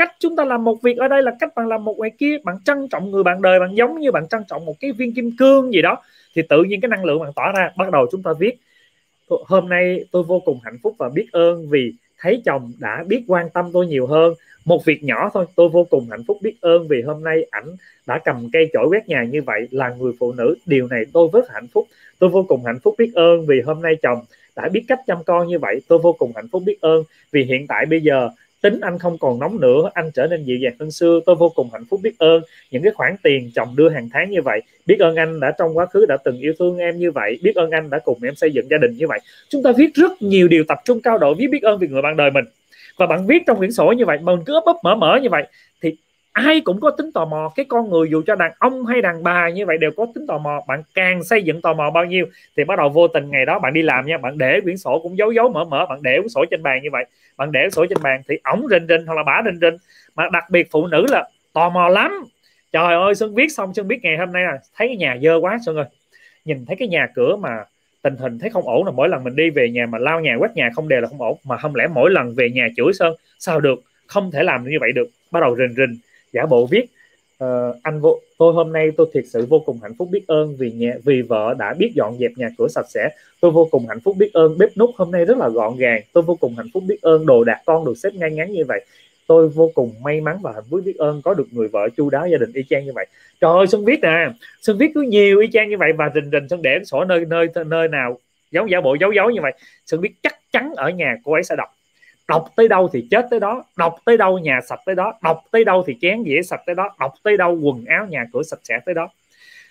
cách 0.00 0.16
chúng 0.18 0.36
ta 0.36 0.44
làm 0.44 0.64
một 0.64 0.82
việc 0.82 0.96
ở 0.96 1.08
đây 1.08 1.22
là 1.22 1.32
cách 1.40 1.54
bạn 1.56 1.68
làm 1.68 1.84
một 1.84 1.98
ngoài 1.98 2.10
kia. 2.18 2.36
Bạn 2.44 2.56
trân 2.64 2.88
trọng 2.88 3.10
người 3.10 3.22
bạn 3.22 3.42
đời, 3.42 3.60
bạn 3.60 3.74
giống 3.74 4.00
như 4.00 4.12
bạn 4.12 4.28
trân 4.28 4.42
trọng 4.48 4.64
một 4.64 4.74
cái 4.80 4.92
viên 4.92 5.14
kim 5.14 5.36
cương 5.38 5.72
gì 5.72 5.82
đó. 5.82 5.96
Thì 6.34 6.42
tự 6.48 6.62
nhiên 6.62 6.80
cái 6.80 6.88
năng 6.88 7.04
lượng 7.04 7.20
bạn 7.20 7.32
tỏa 7.36 7.52
ra, 7.52 7.70
bắt 7.76 7.90
đầu 7.90 8.06
chúng 8.12 8.22
ta 8.22 8.30
viết. 8.38 8.58
Hôm 9.28 9.68
nay 9.68 10.04
tôi 10.12 10.22
vô 10.22 10.40
cùng 10.44 10.58
hạnh 10.64 10.78
phúc 10.82 10.94
và 10.98 11.08
biết 11.08 11.26
ơn 11.32 11.68
vì 11.68 11.92
thấy 12.18 12.42
chồng 12.44 12.72
đã 12.78 13.04
biết 13.06 13.24
quan 13.26 13.50
tâm 13.50 13.70
tôi 13.72 13.86
nhiều 13.86 14.06
hơn. 14.06 14.34
Một 14.64 14.84
việc 14.84 15.04
nhỏ 15.04 15.30
thôi, 15.34 15.46
tôi 15.56 15.68
vô 15.68 15.86
cùng 15.90 16.06
hạnh 16.10 16.24
phúc 16.26 16.38
biết 16.42 16.54
ơn 16.60 16.88
vì 16.88 17.02
hôm 17.02 17.24
nay 17.24 17.46
ảnh 17.50 17.76
đã 18.06 18.18
cầm 18.24 18.48
cây 18.52 18.70
chổi 18.72 18.86
quét 18.88 19.08
nhà 19.08 19.24
như 19.24 19.42
vậy, 19.42 19.68
là 19.70 19.94
người 19.98 20.12
phụ 20.18 20.32
nữ. 20.32 20.54
Điều 20.66 20.86
này 20.86 21.04
tôi 21.12 21.28
rất 21.32 21.50
hạnh 21.50 21.66
phúc. 21.72 21.86
Tôi 22.18 22.30
vô 22.30 22.44
cùng 22.48 22.64
hạnh 22.64 22.78
phúc 22.82 22.94
biết 22.98 23.10
ơn 23.14 23.46
vì 23.46 23.60
hôm 23.60 23.82
nay 23.82 23.96
chồng 24.02 24.18
đã 24.56 24.68
biết 24.68 24.84
cách 24.88 25.00
chăm 25.06 25.18
con 25.24 25.48
như 25.48 25.58
vậy. 25.58 25.80
Tôi 25.88 25.98
vô 25.98 26.12
cùng 26.12 26.32
hạnh 26.36 26.48
phúc 26.52 26.62
biết 26.66 26.80
ơn 26.80 27.02
vì 27.32 27.44
hiện 27.44 27.66
tại 27.66 27.86
bây 27.86 28.00
giờ 28.00 28.30
tính 28.60 28.80
anh 28.80 28.98
không 28.98 29.18
còn 29.18 29.38
nóng 29.38 29.60
nữa, 29.60 29.90
anh 29.94 30.10
trở 30.14 30.26
nên 30.26 30.44
dịu 30.44 30.58
dàng 30.58 30.74
hơn 30.80 30.90
xưa. 30.90 31.20
Tôi 31.26 31.36
vô 31.36 31.48
cùng 31.54 31.68
hạnh 31.72 31.84
phúc 31.90 32.00
biết 32.02 32.18
ơn 32.18 32.42
những 32.70 32.82
cái 32.82 32.92
khoản 32.92 33.16
tiền 33.22 33.50
chồng 33.54 33.76
đưa 33.76 33.88
hàng 33.88 34.08
tháng 34.12 34.30
như 34.30 34.42
vậy. 34.42 34.62
Biết 34.86 34.96
ơn 35.00 35.16
anh 35.16 35.40
đã 35.40 35.52
trong 35.58 35.76
quá 35.76 35.86
khứ 35.86 36.06
đã 36.06 36.16
từng 36.24 36.38
yêu 36.38 36.52
thương 36.58 36.78
em 36.78 36.98
như 36.98 37.10
vậy. 37.10 37.38
Biết 37.42 37.54
ơn 37.54 37.70
anh 37.70 37.90
đã 37.90 37.98
cùng 37.98 38.18
em 38.22 38.34
xây 38.34 38.50
dựng 38.50 38.66
gia 38.70 38.78
đình 38.78 38.96
như 38.96 39.06
vậy. 39.06 39.20
Chúng 39.48 39.62
ta 39.62 39.72
viết 39.76 39.94
rất 39.94 40.22
nhiều 40.22 40.48
điều 40.48 40.64
tập 40.68 40.78
trung 40.84 41.00
cao 41.00 41.18
độ, 41.18 41.34
viết 41.34 41.46
biết 41.50 41.62
ơn 41.62 41.78
vì 41.78 41.88
người 41.88 42.02
bạn 42.02 42.16
đời 42.16 42.30
mình. 42.30 42.44
Và 42.96 43.06
bạn 43.06 43.26
viết 43.26 43.42
trong 43.46 43.58
quyển 43.58 43.72
sổ 43.72 43.92
như 43.92 44.06
vậy 44.06 44.18
mà 44.22 44.34
mình 44.34 44.44
cứ 44.46 44.54
ấp 44.54 44.64
ấp 44.64 44.76
mở 44.82 44.94
mở 44.94 45.18
như 45.22 45.28
vậy 45.30 45.46
ai 46.46 46.60
cũng 46.60 46.80
có 46.80 46.90
tính 46.90 47.12
tò 47.12 47.24
mò. 47.24 47.52
Cái 47.56 47.66
con 47.68 47.90
người 47.90 48.08
dù 48.10 48.22
cho 48.26 48.34
đàn 48.34 48.52
ông 48.58 48.86
hay 48.86 49.02
đàn 49.02 49.22
bà 49.22 49.48
như 49.48 49.66
vậy 49.66 49.78
đều 49.78 49.90
có 49.96 50.06
tính 50.14 50.26
tò 50.26 50.38
mò. 50.38 50.60
Bạn 50.68 50.82
càng 50.94 51.24
xây 51.24 51.42
dựng 51.42 51.60
tò 51.60 51.74
mò 51.74 51.90
bao 51.90 52.04
nhiêu 52.04 52.26
thì 52.56 52.64
bắt 52.64 52.78
đầu 52.78 52.88
vô 52.88 53.08
tình 53.08 53.30
ngày 53.30 53.46
đó 53.46 53.58
bạn 53.58 53.72
đi 53.72 53.82
làm 53.82 54.06
nha. 54.06 54.18
Bạn 54.18 54.38
để 54.38 54.60
quyển 54.60 54.76
sổ 54.76 55.00
cũng 55.02 55.18
giấu 55.18 55.32
giấu, 55.32 55.48
mở 55.48 55.64
mở, 55.64 55.86
bạn 55.86 55.98
để 56.02 56.16
quyển 56.18 56.28
sổ 56.28 56.44
trên 56.50 56.62
bàn 56.62 56.82
như 56.82 56.88
vậy. 56.92 57.04
Bạn 57.36 57.52
để 57.52 57.70
sổ 57.72 57.86
trên 57.86 57.98
bàn 58.02 58.22
thì 58.28 58.38
ổng 58.44 58.66
rình 58.70 58.86
rình 58.88 59.06
hoặc 59.06 59.14
là 59.14 59.22
bả 59.22 59.42
rình 59.44 59.60
rình. 59.60 59.78
Mà 60.16 60.28
đặc 60.32 60.44
biệt 60.50 60.68
phụ 60.70 60.86
nữ 60.86 61.06
là 61.08 61.28
tò 61.52 61.70
mò 61.70 61.88
lắm. 61.88 62.24
Trời 62.72 62.94
ơi, 62.94 63.14
xuân 63.14 63.34
viết 63.34 63.52
xong, 63.52 63.74
xuân 63.74 63.88
biết 63.88 63.98
ngày 64.02 64.16
hôm 64.16 64.32
nay 64.32 64.42
là 64.42 64.58
thấy 64.76 64.88
cái 64.88 64.96
nhà 64.96 65.16
dơ 65.22 65.38
quá 65.40 65.58
xuân 65.64 65.76
ơi. 65.76 65.86
Nhìn 66.44 66.64
thấy 66.66 66.76
cái 66.76 66.88
nhà 66.88 67.08
cửa 67.14 67.36
mà 67.36 67.64
tình 68.02 68.16
hình 68.16 68.38
thấy 68.38 68.50
không 68.50 68.68
ổn 68.68 68.84
là 68.86 68.90
mỗi 68.90 69.08
lần 69.08 69.24
mình 69.24 69.36
đi 69.36 69.50
về 69.50 69.70
nhà 69.70 69.86
mà 69.86 69.98
lao 69.98 70.20
nhà, 70.20 70.36
quét 70.38 70.50
nhà 70.54 70.70
không 70.74 70.88
đều 70.88 71.00
là 71.00 71.08
không 71.08 71.22
ổn. 71.22 71.38
Mà 71.44 71.56
không 71.56 71.74
lẽ 71.74 71.86
mỗi 71.94 72.10
lần 72.10 72.34
về 72.34 72.50
nhà 72.50 72.68
chửi 72.76 72.92
sơn, 72.92 73.14
sao 73.38 73.60
được? 73.60 73.82
Không 74.06 74.30
thể 74.30 74.42
làm 74.42 74.64
như 74.64 74.76
vậy 74.80 74.92
được. 74.92 75.08
Bắt 75.30 75.40
đầu 75.40 75.56
rình 75.56 75.74
rình 75.76 75.98
giả 76.32 76.46
bộ 76.46 76.66
viết 76.66 76.86
uh, 77.44 77.76
anh 77.82 78.00
vô 78.00 78.20
tôi 78.38 78.52
hôm 78.52 78.72
nay 78.72 78.90
tôi 78.96 79.06
thiệt 79.14 79.24
sự 79.26 79.46
vô 79.46 79.62
cùng 79.66 79.78
hạnh 79.82 79.94
phúc 79.98 80.08
biết 80.10 80.24
ơn 80.26 80.56
vì 80.56 80.72
nhà 80.72 80.92
vì 81.04 81.22
vợ 81.22 81.54
đã 81.58 81.74
biết 81.78 81.92
dọn 81.94 82.16
dẹp 82.18 82.30
nhà 82.36 82.48
cửa 82.58 82.68
sạch 82.68 82.86
sẽ. 82.88 83.08
Tôi 83.40 83.50
vô 83.50 83.68
cùng 83.70 83.86
hạnh 83.88 84.00
phúc 84.00 84.16
biết 84.18 84.30
ơn 84.32 84.58
bếp 84.58 84.76
nút 84.76 84.90
hôm 84.96 85.10
nay 85.10 85.24
rất 85.24 85.38
là 85.38 85.48
gọn 85.48 85.76
gàng. 85.76 86.00
Tôi 86.12 86.22
vô 86.22 86.36
cùng 86.40 86.54
hạnh 86.56 86.68
phúc 86.74 86.82
biết 86.86 87.02
ơn 87.02 87.26
đồ 87.26 87.44
đạc 87.44 87.62
con 87.66 87.84
được 87.84 87.98
xếp 87.98 88.14
ngay 88.14 88.30
ngắn 88.30 88.52
như 88.52 88.64
vậy. 88.68 88.84
Tôi 89.26 89.48
vô 89.48 89.70
cùng 89.74 89.94
may 90.02 90.20
mắn 90.20 90.38
và 90.42 90.52
hạnh 90.52 90.64
phúc 90.70 90.80
biết 90.84 90.96
ơn 90.96 91.22
có 91.22 91.34
được 91.34 91.46
người 91.50 91.68
vợ 91.68 91.88
chu 91.96 92.10
đáo 92.10 92.28
gia 92.28 92.38
đình 92.38 92.52
y 92.54 92.62
chang 92.70 92.84
như 92.84 92.92
vậy. 92.94 93.06
Trời 93.40 93.50
ơi 93.56 93.66
xuân 93.66 93.84
viết 93.84 94.00
nè 94.02 94.28
xuân 94.60 94.78
viết 94.78 94.90
cứ 94.94 95.00
nhiều 95.02 95.40
y 95.40 95.48
chang 95.52 95.70
như 95.70 95.76
vậy 95.78 95.92
và 95.92 96.10
rình 96.14 96.30
rình 96.32 96.48
xuân 96.48 96.62
để 96.62 96.78
sổ 96.84 97.04
nơi 97.04 97.24
nơi 97.28 97.46
nơi 97.66 97.88
nào 97.88 98.18
giống 98.50 98.70
giả 98.70 98.80
bộ 98.80 98.96
giấu 99.00 99.12
giấu 99.12 99.30
như 99.30 99.40
vậy 99.42 99.52
xuân 99.86 100.00
biết 100.00 100.10
chắc 100.22 100.38
chắn 100.52 100.72
ở 100.76 100.90
nhà 100.90 101.16
cô 101.24 101.32
ấy 101.32 101.42
sẽ 101.42 101.56
đọc 101.56 101.68
đọc 102.30 102.44
tới 102.56 102.68
đâu 102.68 102.88
thì 102.92 103.06
chết 103.10 103.26
tới 103.30 103.40
đó, 103.40 103.64
đọc 103.76 103.94
tới 104.04 104.16
đâu 104.16 104.38
nhà 104.38 104.60
sạch 104.68 104.80
tới 104.86 104.94
đó, 104.94 105.14
đọc 105.22 105.40
tới 105.50 105.64
đâu 105.64 105.84
thì 105.86 105.96
chén 106.00 106.22
dĩa 106.24 106.42
sạch 106.42 106.60
tới 106.66 106.74
đó, 106.74 106.90
đọc 107.00 107.12
tới 107.22 107.36
đâu 107.36 107.58
quần 107.62 107.84
áo 107.84 108.06
nhà 108.10 108.24
cửa 108.32 108.42
sạch 108.42 108.60
sẽ 108.64 108.80
tới 108.86 108.94
đó. 108.94 109.08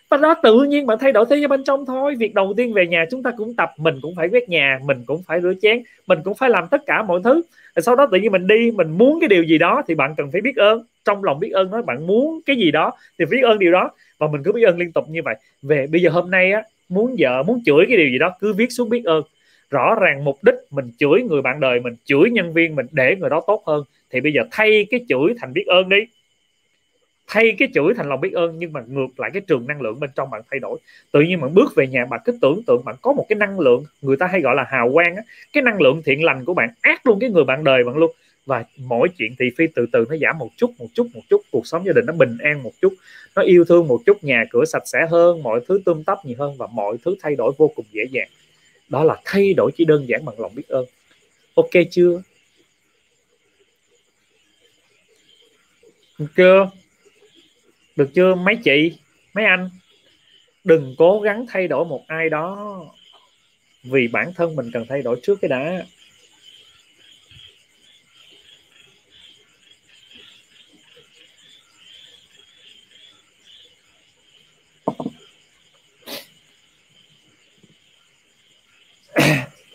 Và 0.09 0.17
đó 0.17 0.35
tự 0.43 0.63
nhiên 0.63 0.85
bạn 0.85 0.97
thay 0.99 1.11
đổi 1.11 1.25
thế 1.29 1.35
giới 1.37 1.47
bên 1.47 1.63
trong 1.63 1.85
thôi. 1.85 2.15
Việc 2.15 2.33
đầu 2.33 2.53
tiên 2.57 2.73
về 2.73 2.87
nhà 2.87 3.05
chúng 3.11 3.23
ta 3.23 3.31
cũng 3.37 3.55
tập, 3.55 3.71
mình 3.77 3.99
cũng 4.01 4.15
phải 4.15 4.29
quét 4.29 4.49
nhà, 4.49 4.79
mình 4.85 5.03
cũng 5.05 5.23
phải 5.27 5.41
rửa 5.41 5.53
chén, 5.61 5.83
mình 6.07 6.19
cũng 6.23 6.33
phải 6.35 6.49
làm 6.49 6.67
tất 6.67 6.85
cả 6.85 7.03
mọi 7.03 7.19
thứ. 7.23 7.41
Rồi 7.75 7.83
sau 7.83 7.95
đó 7.95 8.07
tự 8.11 8.17
nhiên 8.17 8.31
mình 8.31 8.47
đi, 8.47 8.71
mình 8.71 8.91
muốn 8.91 9.19
cái 9.21 9.27
điều 9.27 9.43
gì 9.43 9.57
đó 9.57 9.81
thì 9.87 9.95
bạn 9.95 10.15
cần 10.17 10.31
phải 10.31 10.41
biết 10.41 10.55
ơn. 10.55 10.83
Trong 11.05 11.23
lòng 11.23 11.39
biết 11.39 11.51
ơn 11.51 11.71
nói 11.71 11.81
bạn 11.81 12.07
muốn 12.07 12.39
cái 12.45 12.55
gì 12.55 12.71
đó 12.71 12.91
thì 13.19 13.25
biết 13.25 13.41
ơn 13.43 13.59
điều 13.59 13.71
đó. 13.71 13.91
Và 14.17 14.27
mình 14.27 14.43
cứ 14.43 14.51
biết 14.51 14.63
ơn 14.63 14.77
liên 14.77 14.91
tục 14.91 15.03
như 15.09 15.21
vậy. 15.25 15.35
Về 15.61 15.87
bây 15.91 16.01
giờ 16.01 16.09
hôm 16.09 16.31
nay 16.31 16.51
á, 16.51 16.63
muốn 16.89 17.15
vợ, 17.19 17.43
muốn 17.43 17.61
chửi 17.65 17.85
cái 17.87 17.97
điều 17.97 18.09
gì 18.09 18.17
đó, 18.17 18.33
cứ 18.39 18.53
viết 18.53 18.71
xuống 18.71 18.89
biết 18.89 19.05
ơn 19.05 19.23
rõ 19.69 19.95
ràng 20.01 20.23
mục 20.23 20.37
đích 20.43 20.55
mình 20.69 20.91
chửi 20.97 21.21
người 21.29 21.41
bạn 21.41 21.59
đời, 21.59 21.79
mình 21.79 21.95
chửi 22.05 22.29
nhân 22.31 22.53
viên, 22.53 22.75
mình 22.75 22.85
để 22.91 23.15
người 23.15 23.29
đó 23.29 23.43
tốt 23.47 23.63
hơn, 23.65 23.83
thì 24.09 24.21
bây 24.21 24.33
giờ 24.33 24.41
thay 24.51 24.87
cái 24.91 25.05
chửi 25.09 25.33
thành 25.39 25.53
biết 25.53 25.65
ơn 25.67 25.89
đi. 25.89 25.97
Thay 27.27 27.55
cái 27.59 27.67
chửi 27.73 27.93
thành 27.97 28.09
lòng 28.09 28.21
biết 28.21 28.33
ơn, 28.33 28.59
nhưng 28.59 28.73
mà 28.73 28.81
ngược 28.87 29.19
lại 29.19 29.29
cái 29.33 29.41
trường 29.47 29.67
năng 29.67 29.81
lượng 29.81 29.99
bên 29.99 30.09
trong 30.15 30.29
bạn 30.29 30.41
thay 30.51 30.59
đổi. 30.59 30.79
Tự 31.11 31.21
nhiên 31.21 31.41
bạn 31.41 31.53
bước 31.53 31.75
về 31.75 31.87
nhà, 31.87 32.05
bạn 32.05 32.19
cứ 32.25 32.37
tưởng 32.41 32.63
tượng 32.67 32.85
bạn 32.85 32.95
có 33.01 33.13
một 33.13 33.25
cái 33.29 33.35
năng 33.35 33.59
lượng, 33.59 33.83
người 34.01 34.17
ta 34.17 34.27
hay 34.27 34.41
gọi 34.41 34.55
là 34.55 34.63
hào 34.63 34.91
quang 34.93 35.15
á, 35.15 35.21
cái 35.53 35.63
năng 35.63 35.81
lượng 35.81 36.01
thiện 36.05 36.23
lành 36.23 36.45
của 36.45 36.53
bạn 36.53 36.69
ác 36.81 37.07
luôn 37.07 37.19
cái 37.19 37.29
người 37.29 37.43
bạn 37.43 37.63
đời 37.63 37.83
bạn 37.83 37.95
luôn. 37.97 38.11
Và 38.45 38.63
mỗi 38.77 39.07
chuyện 39.17 39.35
thị 39.39 39.45
phi 39.57 39.67
từ 39.75 39.85
từ 39.91 40.05
nó 40.09 40.17
giảm 40.17 40.37
một 40.37 40.49
chút 40.57 40.71
một 40.79 40.87
chút 40.93 41.07
một 41.13 41.21
chút, 41.29 41.41
cuộc 41.51 41.67
sống 41.67 41.85
gia 41.85 41.93
đình 41.93 42.05
nó 42.05 42.13
bình 42.13 42.37
an 42.43 42.63
một 42.63 42.71
chút, 42.81 42.93
nó 43.35 43.41
yêu 43.41 43.65
thương 43.65 43.87
một 43.87 43.99
chút, 44.05 44.23
nhà 44.23 44.45
cửa 44.49 44.65
sạch 44.65 44.83
sẽ 44.85 45.07
hơn, 45.09 45.43
mọi 45.43 45.59
thứ 45.67 45.81
tươm 45.85 46.03
tắp 46.03 46.17
nhiều 46.25 46.35
hơn, 46.39 46.55
và 46.57 46.67
mọi 46.73 46.97
thứ 47.05 47.15
thay 47.21 47.35
đổi 47.35 47.51
vô 47.57 47.71
cùng 47.75 47.85
dễ 47.91 48.03
dàng 48.11 48.27
đó 48.89 49.03
là 49.03 49.21
thay 49.25 49.53
đổi 49.53 49.71
chỉ 49.77 49.85
đơn 49.85 50.05
giản 50.07 50.25
bằng 50.25 50.39
lòng 50.39 50.55
biết 50.55 50.67
ơn. 50.67 50.85
Ok 51.55 51.69
chưa? 51.91 52.21
Được 56.17 56.27
chưa? 56.35 56.69
Được 57.95 58.09
chưa, 58.15 58.35
mấy 58.35 58.55
chị? 58.63 58.97
Mấy 59.33 59.45
anh? 59.45 59.69
Đừng 60.63 60.95
cố 60.97 61.19
gắng 61.19 61.45
thay 61.49 61.67
đổi 61.67 61.85
một 61.85 62.03
ai 62.07 62.29
đó 62.29 62.79
vì 63.83 64.07
bản 64.07 64.33
thân 64.33 64.55
mình 64.55 64.71
cần 64.73 64.85
thay 64.89 65.01
đổi 65.01 65.19
trước 65.23 65.39
cái 65.41 65.49
đã. 65.49 65.85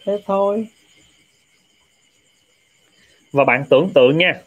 Thế 0.05 0.23
thôi. 0.27 0.67
Và 3.33 3.45
bạn 3.45 3.65
tưởng 3.71 3.91
tượng 3.95 4.19
nha. 4.19 4.41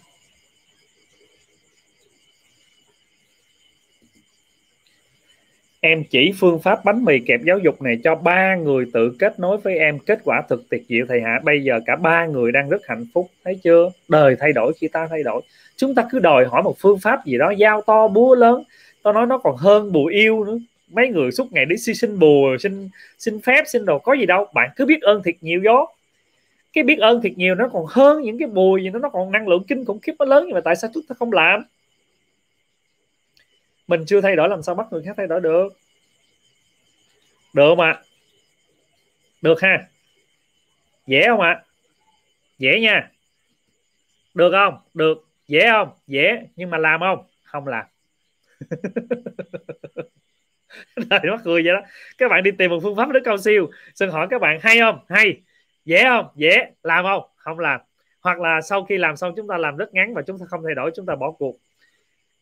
Em 5.79 6.03
chỉ 6.09 6.31
phương 6.39 6.59
pháp 6.59 6.85
bánh 6.85 7.05
mì 7.05 7.19
kẹp 7.19 7.41
giáo 7.43 7.59
dục 7.59 7.81
này 7.81 7.97
cho 8.03 8.15
ba 8.15 8.55
người 8.55 8.85
tự 8.93 9.15
kết 9.19 9.39
nối 9.39 9.57
với 9.57 9.77
em. 9.77 9.99
Kết 9.99 10.19
quả 10.23 10.41
thực 10.49 10.69
tuyệt 10.69 10.83
diệu 10.89 11.05
thầy 11.09 11.21
hạ. 11.21 11.39
Bây 11.43 11.63
giờ 11.63 11.79
cả 11.85 11.95
ba 11.95 12.25
người 12.25 12.51
đang 12.51 12.69
rất 12.69 12.87
hạnh 12.87 13.05
phúc. 13.13 13.27
Thấy 13.43 13.59
chưa? 13.63 13.91
Đời 14.07 14.35
thay 14.39 14.53
đổi 14.53 14.73
khi 14.81 14.87
ta 14.87 15.07
thay 15.09 15.23
đổi. 15.23 15.41
Chúng 15.75 15.95
ta 15.95 16.07
cứ 16.11 16.19
đòi 16.19 16.45
hỏi 16.45 16.63
một 16.63 16.75
phương 16.79 16.99
pháp 16.99 17.25
gì 17.25 17.37
đó, 17.37 17.51
giao 17.57 17.81
to 17.81 18.07
búa 18.07 18.35
lớn. 18.35 18.63
Tao 19.03 19.13
nói 19.13 19.25
nó 19.25 19.37
còn 19.37 19.55
hơn 19.57 19.91
bùa 19.91 20.05
yêu 20.05 20.43
nữa 20.43 20.57
mấy 20.87 21.09
người 21.09 21.31
suốt 21.31 21.53
ngày 21.53 21.65
đi 21.65 21.77
xin 21.77 22.19
bùa, 22.19 22.57
xin 22.59 22.89
xin 23.17 23.41
phép, 23.41 23.63
xin 23.67 23.85
đồ 23.85 23.99
có 23.99 24.13
gì 24.13 24.25
đâu. 24.25 24.47
Bạn 24.53 24.69
cứ 24.75 24.85
biết 24.85 25.01
ơn 25.01 25.23
thiệt 25.23 25.35
nhiều 25.41 25.61
gió 25.63 25.85
cái 26.77 26.83
biết 26.83 26.99
ơn 26.99 27.21
thiệt 27.21 27.37
nhiều 27.37 27.55
nó 27.55 27.69
còn 27.73 27.85
hơn 27.89 28.21
những 28.21 28.37
cái 28.39 28.47
bùi 28.47 28.83
gì 28.83 28.89
nó 28.89 28.99
nó 28.99 29.09
còn 29.09 29.31
năng 29.31 29.47
lượng 29.47 29.63
kinh 29.67 29.85
khủng 29.85 29.99
khiếp 29.99 30.13
nó 30.19 30.25
lớn 30.25 30.43
nhưng 30.45 30.53
mà 30.53 30.61
tại 30.61 30.75
sao 30.75 30.91
chúng 30.93 31.03
ta 31.03 31.15
không 31.19 31.31
làm? 31.31 31.63
Mình 33.87 34.05
chưa 34.07 34.21
thay 34.21 34.35
đổi, 34.35 34.49
làm 34.49 34.63
sao 34.63 34.75
bắt 34.75 34.87
người 34.91 35.03
khác 35.03 35.13
thay 35.17 35.27
đổi 35.27 35.41
được? 35.41 35.77
Được 37.53 37.75
mà 37.77 38.01
được 39.41 39.61
ha? 39.61 39.87
Dễ 41.07 41.23
không 41.27 41.41
ạ? 41.41 41.63
Dễ 42.59 42.79
nha. 42.79 43.11
Được 44.33 44.51
không? 44.51 44.77
Được. 44.93 45.25
Dễ 45.47 45.69
không? 45.71 45.89
Dễ. 46.07 46.47
Nhưng 46.55 46.69
mà 46.69 46.77
làm 46.77 46.99
không? 46.99 47.25
Không 47.43 47.67
làm. 47.67 47.85
đời 51.09 51.19
mắc 51.31 51.41
cười 51.43 51.63
vậy 51.63 51.73
đó. 51.73 51.81
Các 52.17 52.29
bạn 52.29 52.43
đi 52.43 52.51
tìm 52.51 52.71
một 52.71 52.79
phương 52.83 52.95
pháp 52.95 53.09
rất 53.09 53.19
cao 53.23 53.37
siêu. 53.37 53.69
Xin 53.95 54.09
hỏi 54.09 54.27
các 54.29 54.41
bạn, 54.41 54.59
hay 54.61 54.79
không? 54.79 54.99
Hay. 55.09 55.41
Dễ 55.85 56.03
không? 56.03 56.25
Dễ. 56.35 56.65
Làm 56.83 57.05
không? 57.05 57.23
Không 57.35 57.59
làm. 57.59 57.81
Hoặc 58.21 58.39
là 58.39 58.61
sau 58.61 58.85
khi 58.85 58.97
làm 58.97 59.15
xong, 59.15 59.33
chúng 59.35 59.47
ta 59.47 59.57
làm 59.57 59.77
rất 59.77 59.93
ngắn 59.93 60.13
và 60.13 60.21
chúng 60.21 60.39
ta 60.39 60.45
không 60.49 60.61
thay 60.65 60.75
đổi, 60.75 60.91
chúng 60.95 61.05
ta 61.05 61.15
bỏ 61.15 61.31
cuộc. 61.31 61.57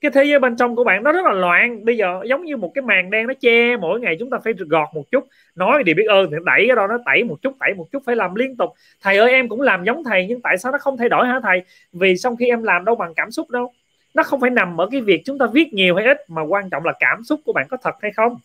Cái 0.01 0.11
thế 0.11 0.23
giới 0.23 0.39
bên 0.39 0.57
trong 0.57 0.75
của 0.75 0.83
bạn 0.83 1.03
nó 1.03 1.11
rất 1.11 1.25
là 1.25 1.31
loạn. 1.31 1.85
Bây 1.85 1.97
giờ 1.97 2.21
giống 2.25 2.45
như 2.45 2.57
một 2.57 2.71
cái 2.75 2.81
màn 2.81 3.09
đen 3.09 3.27
nó 3.27 3.33
che, 3.39 3.77
mỗi 3.77 3.99
ngày 3.99 4.15
chúng 4.19 4.29
ta 4.29 4.37
phải 4.43 4.53
gọt 4.69 4.87
một 4.93 5.03
chút. 5.11 5.27
Nói 5.55 5.83
thì 5.85 5.93
biết 5.93 6.05
ơn, 6.09 6.31
thì 6.31 6.37
đẩy 6.45 6.63
cái 6.67 6.75
đó 6.75 6.87
nó 6.87 6.97
tẩy 7.05 7.23
một 7.23 7.37
chút, 7.41 7.53
tẩy 7.59 7.73
một 7.73 7.87
chút, 7.91 8.03
phải 8.05 8.15
làm 8.15 8.35
liên 8.35 8.57
tục. 8.57 8.69
Thầy 9.01 9.17
ơi, 9.17 9.31
em 9.31 9.49
cũng 9.49 9.61
làm 9.61 9.83
giống 9.83 10.03
thầy, 10.03 10.25
nhưng 10.29 10.41
tại 10.41 10.57
sao 10.57 10.71
nó 10.71 10.77
không 10.77 10.97
thay 10.97 11.09
đổi 11.09 11.27
hả 11.27 11.39
thầy? 11.43 11.63
Vì 11.91 12.17
sau 12.17 12.35
khi 12.35 12.47
em 12.47 12.63
làm 12.63 12.85
đâu 12.85 12.95
bằng 12.95 13.13
cảm 13.15 13.31
xúc 13.31 13.49
đâu 13.49 13.73
nó 14.15 14.23
không 14.23 14.41
phải 14.41 14.49
nằm 14.49 14.81
ở 14.81 14.87
cái 14.91 15.01
việc 15.01 15.21
chúng 15.25 15.37
ta 15.37 15.45
viết 15.53 15.73
nhiều 15.73 15.95
hay 15.95 16.05
ít 16.05 16.17
mà 16.27 16.41
quan 16.41 16.69
trọng 16.69 16.85
là 16.85 16.93
cảm 16.99 17.23
xúc 17.23 17.41
của 17.45 17.53
bạn 17.53 17.67
có 17.69 17.77
thật 17.83 17.95
hay 18.01 18.11
không. 18.11 18.37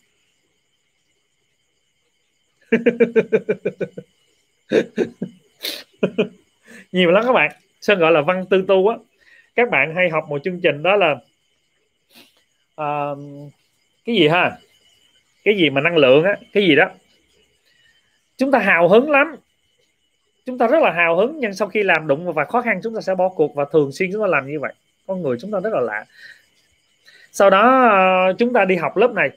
Nhiều 6.91 7.11
lắm 7.11 7.23
các 7.25 7.33
bạn. 7.33 7.51
Sơn 7.81 7.99
gọi 7.99 8.11
là 8.11 8.21
văn 8.21 8.45
tư 8.49 8.65
tu 8.67 8.87
á. 8.87 8.97
Các 9.55 9.69
bạn 9.69 9.95
hay 9.95 10.09
học 10.09 10.25
một 10.29 10.41
chương 10.43 10.59
trình 10.63 10.83
đó 10.83 10.95
là 10.95 11.11
uh, 12.81 13.17
cái 14.05 14.15
gì 14.15 14.27
ha? 14.27 14.57
Cái 15.43 15.57
gì 15.57 15.69
mà 15.69 15.81
năng 15.81 15.97
lượng 15.97 16.23
á 16.23 16.37
cái 16.53 16.63
gì 16.63 16.75
đó. 16.75 16.89
Chúng 18.37 18.51
ta 18.51 18.59
hào 18.59 18.89
hứng 18.89 19.11
lắm. 19.11 19.35
Chúng 20.45 20.57
ta 20.57 20.67
rất 20.67 20.83
là 20.83 20.91
hào 20.91 21.15
hứng 21.15 21.39
nhưng 21.39 21.53
sau 21.53 21.67
khi 21.67 21.83
làm 21.83 22.07
đụng 22.07 22.33
và 22.33 22.45
khó 22.45 22.61
khăn 22.61 22.79
chúng 22.83 22.95
ta 22.95 23.01
sẽ 23.01 23.15
bỏ 23.15 23.29
cuộc 23.29 23.55
và 23.55 23.65
thường 23.71 23.91
xuyên 23.91 24.09
chúng 24.11 24.21
ta 24.21 24.27
làm 24.27 24.47
như 24.47 24.59
vậy 24.59 24.73
con 25.11 25.21
người 25.21 25.37
chúng 25.39 25.51
ta 25.51 25.59
rất 25.59 25.73
là 25.73 25.81
lạ. 25.81 26.05
Sau 27.31 27.49
đó 27.49 27.89
ờ, 27.89 28.33
chúng 28.37 28.53
ta 28.53 28.65
đi 28.65 28.75
học 28.75 28.97
lớp 28.97 29.11
này. 29.11 29.29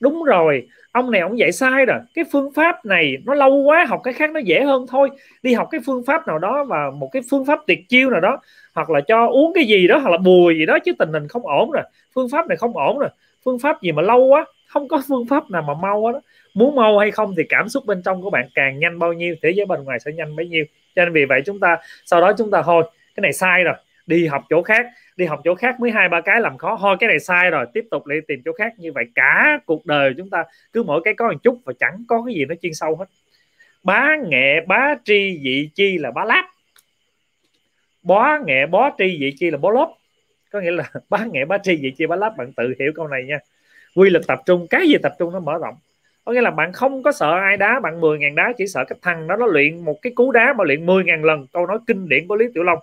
Đúng 0.00 0.24
rồi, 0.24 0.68
ông 0.92 1.10
này 1.10 1.20
ông 1.20 1.38
dạy 1.38 1.52
sai 1.52 1.86
rồi. 1.86 1.98
Cái 2.14 2.24
phương 2.32 2.52
pháp 2.52 2.84
này 2.84 3.16
nó 3.24 3.34
lâu 3.34 3.54
quá, 3.54 3.84
học 3.88 4.00
cái 4.04 4.14
khác 4.14 4.30
nó 4.30 4.40
dễ 4.40 4.62
hơn 4.62 4.86
thôi. 4.88 5.08
Đi 5.42 5.54
học 5.54 5.68
cái 5.70 5.80
phương 5.86 6.04
pháp 6.06 6.26
nào 6.26 6.38
đó 6.38 6.64
và 6.64 6.90
một 6.90 7.08
cái 7.12 7.22
phương 7.30 7.44
pháp 7.44 7.58
tuyệt 7.66 7.88
chiêu 7.88 8.10
nào 8.10 8.20
đó, 8.20 8.40
hoặc 8.74 8.90
là 8.90 9.00
cho 9.00 9.26
uống 9.26 9.52
cái 9.54 9.64
gì 9.64 9.86
đó, 9.86 9.98
hoặc 9.98 10.10
là 10.10 10.18
bùi 10.18 10.58
gì 10.58 10.66
đó, 10.66 10.78
chứ 10.84 10.92
tình 10.98 11.12
hình 11.12 11.28
không 11.28 11.46
ổn 11.46 11.70
rồi. 11.70 11.82
Phương 12.14 12.28
pháp 12.28 12.48
này 12.48 12.56
không 12.56 12.76
ổn 12.76 12.98
rồi. 12.98 13.10
Phương 13.44 13.58
pháp 13.58 13.82
gì 13.82 13.92
mà 13.92 14.02
lâu 14.02 14.26
quá, 14.26 14.44
không 14.68 14.88
có 14.88 15.02
phương 15.08 15.26
pháp 15.26 15.50
nào 15.50 15.62
mà 15.62 15.74
mau 15.82 16.12
đó. 16.12 16.20
Muốn 16.54 16.74
mau 16.76 16.98
hay 16.98 17.10
không 17.10 17.34
thì 17.36 17.42
cảm 17.48 17.68
xúc 17.68 17.86
bên 17.86 18.02
trong 18.02 18.22
của 18.22 18.30
bạn 18.30 18.48
càng 18.54 18.78
nhanh 18.78 18.98
bao 18.98 19.12
nhiêu, 19.12 19.34
thế 19.42 19.50
giới 19.50 19.66
bên 19.66 19.84
ngoài 19.84 20.00
sẽ 20.00 20.12
nhanh 20.12 20.36
bấy 20.36 20.48
nhiêu. 20.48 20.64
Cho 20.96 21.04
nên 21.04 21.12
vì 21.12 21.24
vậy 21.24 21.42
chúng 21.46 21.60
ta, 21.60 21.78
sau 22.04 22.20
đó 22.20 22.32
chúng 22.38 22.50
ta 22.50 22.62
thôi, 22.62 22.84
cái 23.14 23.22
này 23.22 23.32
sai 23.32 23.64
rồi. 23.64 23.74
Đi 24.06 24.26
học 24.26 24.42
chỗ 24.50 24.62
khác 24.62 24.86
đi 25.16 25.24
học 25.24 25.40
chỗ 25.44 25.54
khác 25.54 25.80
mới 25.80 25.90
hai, 25.90 26.08
ba 26.08 26.20
cái 26.20 26.40
làm 26.40 26.58
khó. 26.58 26.78
Thôi, 26.80 26.96
cái 27.00 27.08
này 27.08 27.18
sai 27.18 27.50
rồi, 27.50 27.66
tiếp 27.74 27.84
tục 27.90 28.06
lại 28.06 28.18
tìm 28.28 28.42
chỗ 28.44 28.52
khác. 28.52 28.72
Như 28.78 28.92
vậy 28.92 29.04
cả 29.14 29.58
cuộc 29.66 29.86
đời 29.86 30.14
chúng 30.16 30.30
ta 30.30 30.44
cứ 30.72 30.82
mỗi 30.82 31.00
cái 31.04 31.14
có 31.14 31.28
một 31.28 31.42
chút 31.42 31.58
và 31.64 31.72
chẳng 31.80 32.04
có 32.08 32.22
cái 32.26 32.34
gì 32.34 32.44
nó 32.44 32.54
chuyên 32.62 32.74
sâu 32.74 32.96
hết. 32.96 33.06
Bá 33.82 34.16
nghệ, 34.26 34.60
bá 34.66 34.94
tri 35.04 35.40
dị 35.42 35.70
chi 35.74 35.98
là 35.98 36.10
bá 36.10 36.24
láp. 36.24 36.44
Bó 38.02 38.38
nghệ 38.46 38.66
bó 38.66 38.90
tri 38.98 39.18
dị 39.20 39.34
chi 39.38 39.50
là 39.50 39.58
bó 39.58 39.70
lốp. 39.70 39.90
Có 40.52 40.60
nghĩa 40.60 40.70
là 40.70 40.90
bá 41.10 41.24
nghệ, 41.32 41.44
bá 41.44 41.58
tri 41.58 41.76
dị 41.76 41.90
chi, 41.90 42.06
bá 42.06 42.16
láp. 42.16 42.36
Bạn 42.36 42.52
tự 42.52 42.74
hiểu 42.78 42.92
câu 42.94 43.08
này 43.08 43.24
nha. 43.24 43.38
Quy 43.96 44.10
lực 44.10 44.26
tập 44.26 44.42
trung, 44.46 44.66
cái 44.70 44.88
gì 44.88 44.96
tập 45.02 45.14
trung 45.18 45.32
nó 45.32 45.40
mở 45.40 45.58
rộng. 45.58 45.74
Có 46.24 46.32
nghĩa 46.32 46.40
là 46.40 46.50
bạn 46.50 46.72
không 46.72 47.02
có 47.02 47.12
sợ 47.12 47.32
ai 47.32 47.56
đá, 47.56 47.80
bạn 47.80 48.00
10 48.00 48.18
ngàn 48.18 48.34
đá, 48.34 48.52
chỉ 48.58 48.66
sợ 48.66 48.84
cái 48.88 48.98
thằng 49.02 49.26
đó 49.26 49.36
nó 49.36 49.46
luyện 49.46 49.84
một 49.84 50.02
cái 50.02 50.12
cú 50.16 50.32
đá 50.32 50.52
mà 50.52 50.64
luyện 50.64 50.86
10 50.86 51.04
ngàn 51.04 51.24
lần. 51.24 51.46
Câu 51.52 51.66
nói 51.66 51.78
kinh 51.86 52.08
điển 52.08 52.28
của 52.28 52.36
Lý 52.36 52.46
Tiểu 52.54 52.62
Long. 52.62 52.78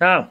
Không. 0.00 0.24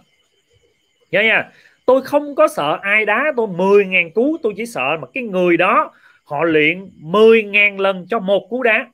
Nhớ 1.11 1.22
nha. 1.22 1.49
Tôi 1.86 2.01
không 2.01 2.36
có 2.36 2.47
sợ 2.47 2.80
ai 2.82 3.05
đá, 3.05 3.34
tôi 3.38 3.47
10 3.47 3.86
ngàn 3.86 4.11
cú, 4.11 4.38
tôi 4.43 4.53
chỉ 4.57 4.65
sợ 4.65 4.97
mà 5.01 5.07
cái 5.13 5.24
người 5.24 5.57
đó, 5.57 5.91
họ 6.24 6.43
luyện 6.43 6.91
10 6.95 7.43
ngàn 7.43 7.80
lần 7.80 8.05
cho 8.09 8.20
một 8.20 8.47
cú 8.49 8.63
đá. 8.63 8.88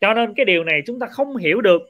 Cho 0.00 0.14
nên 0.14 0.34
cái 0.34 0.44
điều 0.44 0.64
này 0.64 0.82
chúng 0.86 0.98
ta 0.98 1.06
không 1.06 1.36
hiểu 1.36 1.60
được. 1.60 1.82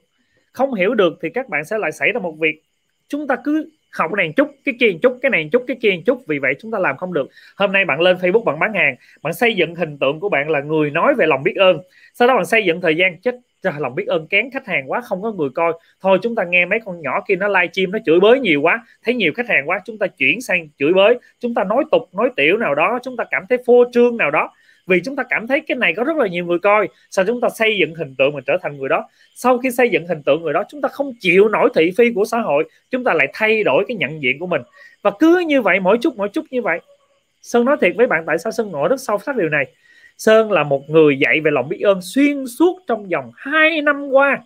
Không 0.53 0.75
hiểu 0.75 0.95
được 0.95 1.19
thì 1.23 1.29
các 1.31 1.49
bạn 1.49 1.65
sẽ 1.65 1.79
lại 1.79 1.93
xảy 1.93 2.13
ra 2.13 2.21
một 2.21 2.35
việc. 2.39 2.63
Chúng 3.09 3.27
ta 3.27 3.37
cứ 3.45 3.71
học 3.93 4.11
cái 4.17 4.27
này 4.27 4.33
chút, 4.37 4.49
cái 4.65 4.75
kia 4.81 4.93
chút, 5.03 5.19
cái 5.23 5.31
này 5.31 5.49
chút, 5.53 5.65
cái 5.67 5.77
kia 5.83 5.91
chút, 6.07 6.23
vì 6.27 6.39
vậy 6.39 6.55
chúng 6.59 6.71
ta 6.71 6.79
làm 6.79 6.97
không 6.97 7.13
được. 7.13 7.29
Hôm 7.57 7.73
nay 7.73 7.85
bạn 7.85 8.01
lên 8.01 8.17
facebook 8.17 8.45
bạn 8.45 8.59
bán 8.59 8.75
hàng, 8.75 8.97
bạn 9.23 9.35
xây 9.35 9.55
dựng 9.55 9.75
hình 9.75 9.99
tượng 9.99 10.21
của 10.21 10.29
bạn 10.29 10.51
là 10.51 10.61
người 10.61 10.91
nói 10.91 11.15
về 11.15 11.27
lòng 11.27 11.43
biết 11.43 11.57
ơn. 11.57 11.79
Sau 12.15 12.29
đó 12.29 12.35
bạn 12.37 12.47
xây 12.47 12.65
dựng 12.65 12.81
thời 12.81 12.97
gian 12.97 13.21
chết 13.21 13.35
lòng 13.79 13.95
biết 13.95 14.07
ơn 14.07 14.27
kén 14.27 14.51
khách 14.51 14.67
hàng 14.67 14.91
quá, 14.91 15.01
không 15.01 15.23
có 15.23 15.33
người 15.33 15.49
coi. 15.55 15.73
Thôi 16.01 16.19
chúng 16.23 16.35
ta 16.35 16.45
nghe 16.45 16.67
mấy 16.67 16.79
con 16.85 17.03
nhỏ 17.03 17.21
kia 17.29 17.37
nó 17.37 17.49
live 17.49 17.69
stream, 17.73 17.93
nó 17.93 17.99
chửi 18.07 18.21
bới 18.21 18.41
nhiều 18.41 18.61
quá. 18.61 18.85
Thấy 19.05 19.15
nhiều 19.15 19.33
khách 19.37 19.49
hàng 19.49 19.69
quá, 19.69 19.81
chúng 19.85 19.99
ta 19.99 20.07
chuyển 20.07 20.41
sang 20.41 20.69
chửi 20.79 20.93
bới. 20.93 21.19
Chúng 21.41 21.55
ta 21.55 21.65
nói 21.65 21.85
tục, 21.91 22.03
nói 22.13 22.31
tiểu 22.37 22.57
nào 22.57 22.75
đó, 22.75 22.99
chúng 23.03 23.17
ta 23.17 23.25
cảm 23.31 23.45
thấy 23.49 23.59
phô 23.67 23.85
trương 23.93 24.17
nào 24.17 24.31
đó. 24.31 24.51
Vì 24.87 25.01
chúng 25.05 25.17
ta 25.17 25.23
cảm 25.29 25.47
thấy 25.47 25.61
cái 25.61 25.77
này 25.77 25.95
có 25.97 26.05
rất 26.05 26.17
là 26.17 26.27
nhiều 26.27 26.45
người 26.45 26.59
coi. 26.59 26.89
Sao 27.11 27.25
chúng 27.25 27.41
ta 27.41 27.49
xây 27.49 27.77
dựng 27.77 27.95
hình 27.95 28.15
tượng 28.19 28.35
mình 28.35 28.45
trở 28.47 28.57
thành 28.63 28.79
người 28.79 28.89
đó? 28.89 29.09
Sau 29.35 29.59
khi 29.59 29.71
xây 29.71 29.89
dựng 29.89 30.07
hình 30.07 30.23
tượng 30.23 30.43
người 30.43 30.53
đó, 30.53 30.65
chúng 30.69 30.81
ta 30.81 30.89
không 30.89 31.13
chịu 31.21 31.49
nổi 31.49 31.71
thị 31.75 31.91
phi 31.97 32.13
của 32.15 32.25
xã 32.25 32.41
hội. 32.41 32.65
Chúng 32.91 33.05
ta 33.05 33.15
lại 33.15 33.29
thay 33.33 33.65
đổi 33.65 33.85
cái 33.89 33.97
nhận 33.97 34.23
diện 34.23 34.39
của 34.39 34.47
mình. 34.47 34.63
Và 35.03 35.11
cứ 35.19 35.45
như 35.47 35.63
vậy, 35.63 35.81
mỗi 35.81 35.99
chút 35.99 36.17
mỗi 36.17 36.29
chút 36.29 36.45
như 36.51 36.63
vậy. 36.63 36.81
Sơn 37.43 37.65
nói 37.65 37.77
thiệt 37.81 37.93
với 37.97 38.07
bạn, 38.07 38.25
tại 38.27 38.39
sao 38.39 38.53
sơn 38.53 38.71
ngộ 38.71 38.89
rất 38.89 39.01
sâu 39.01 39.19
sắc 39.19 39.37
điều 39.37 39.49
này? 39.49 39.65
Sơn 40.19 40.53
là 40.53 40.63
một 40.63 40.91
người 40.91 41.19
dạy 41.19 41.41
về 41.41 41.51
lòng 41.51 41.69
biết 41.69 41.81
ơn 41.81 41.99
xuyên 42.03 42.47
suốt 42.47 42.81
trong 42.87 43.09
vòng 43.09 43.31
2 43.37 43.83
năm 43.83 44.09
qua. 44.09 44.43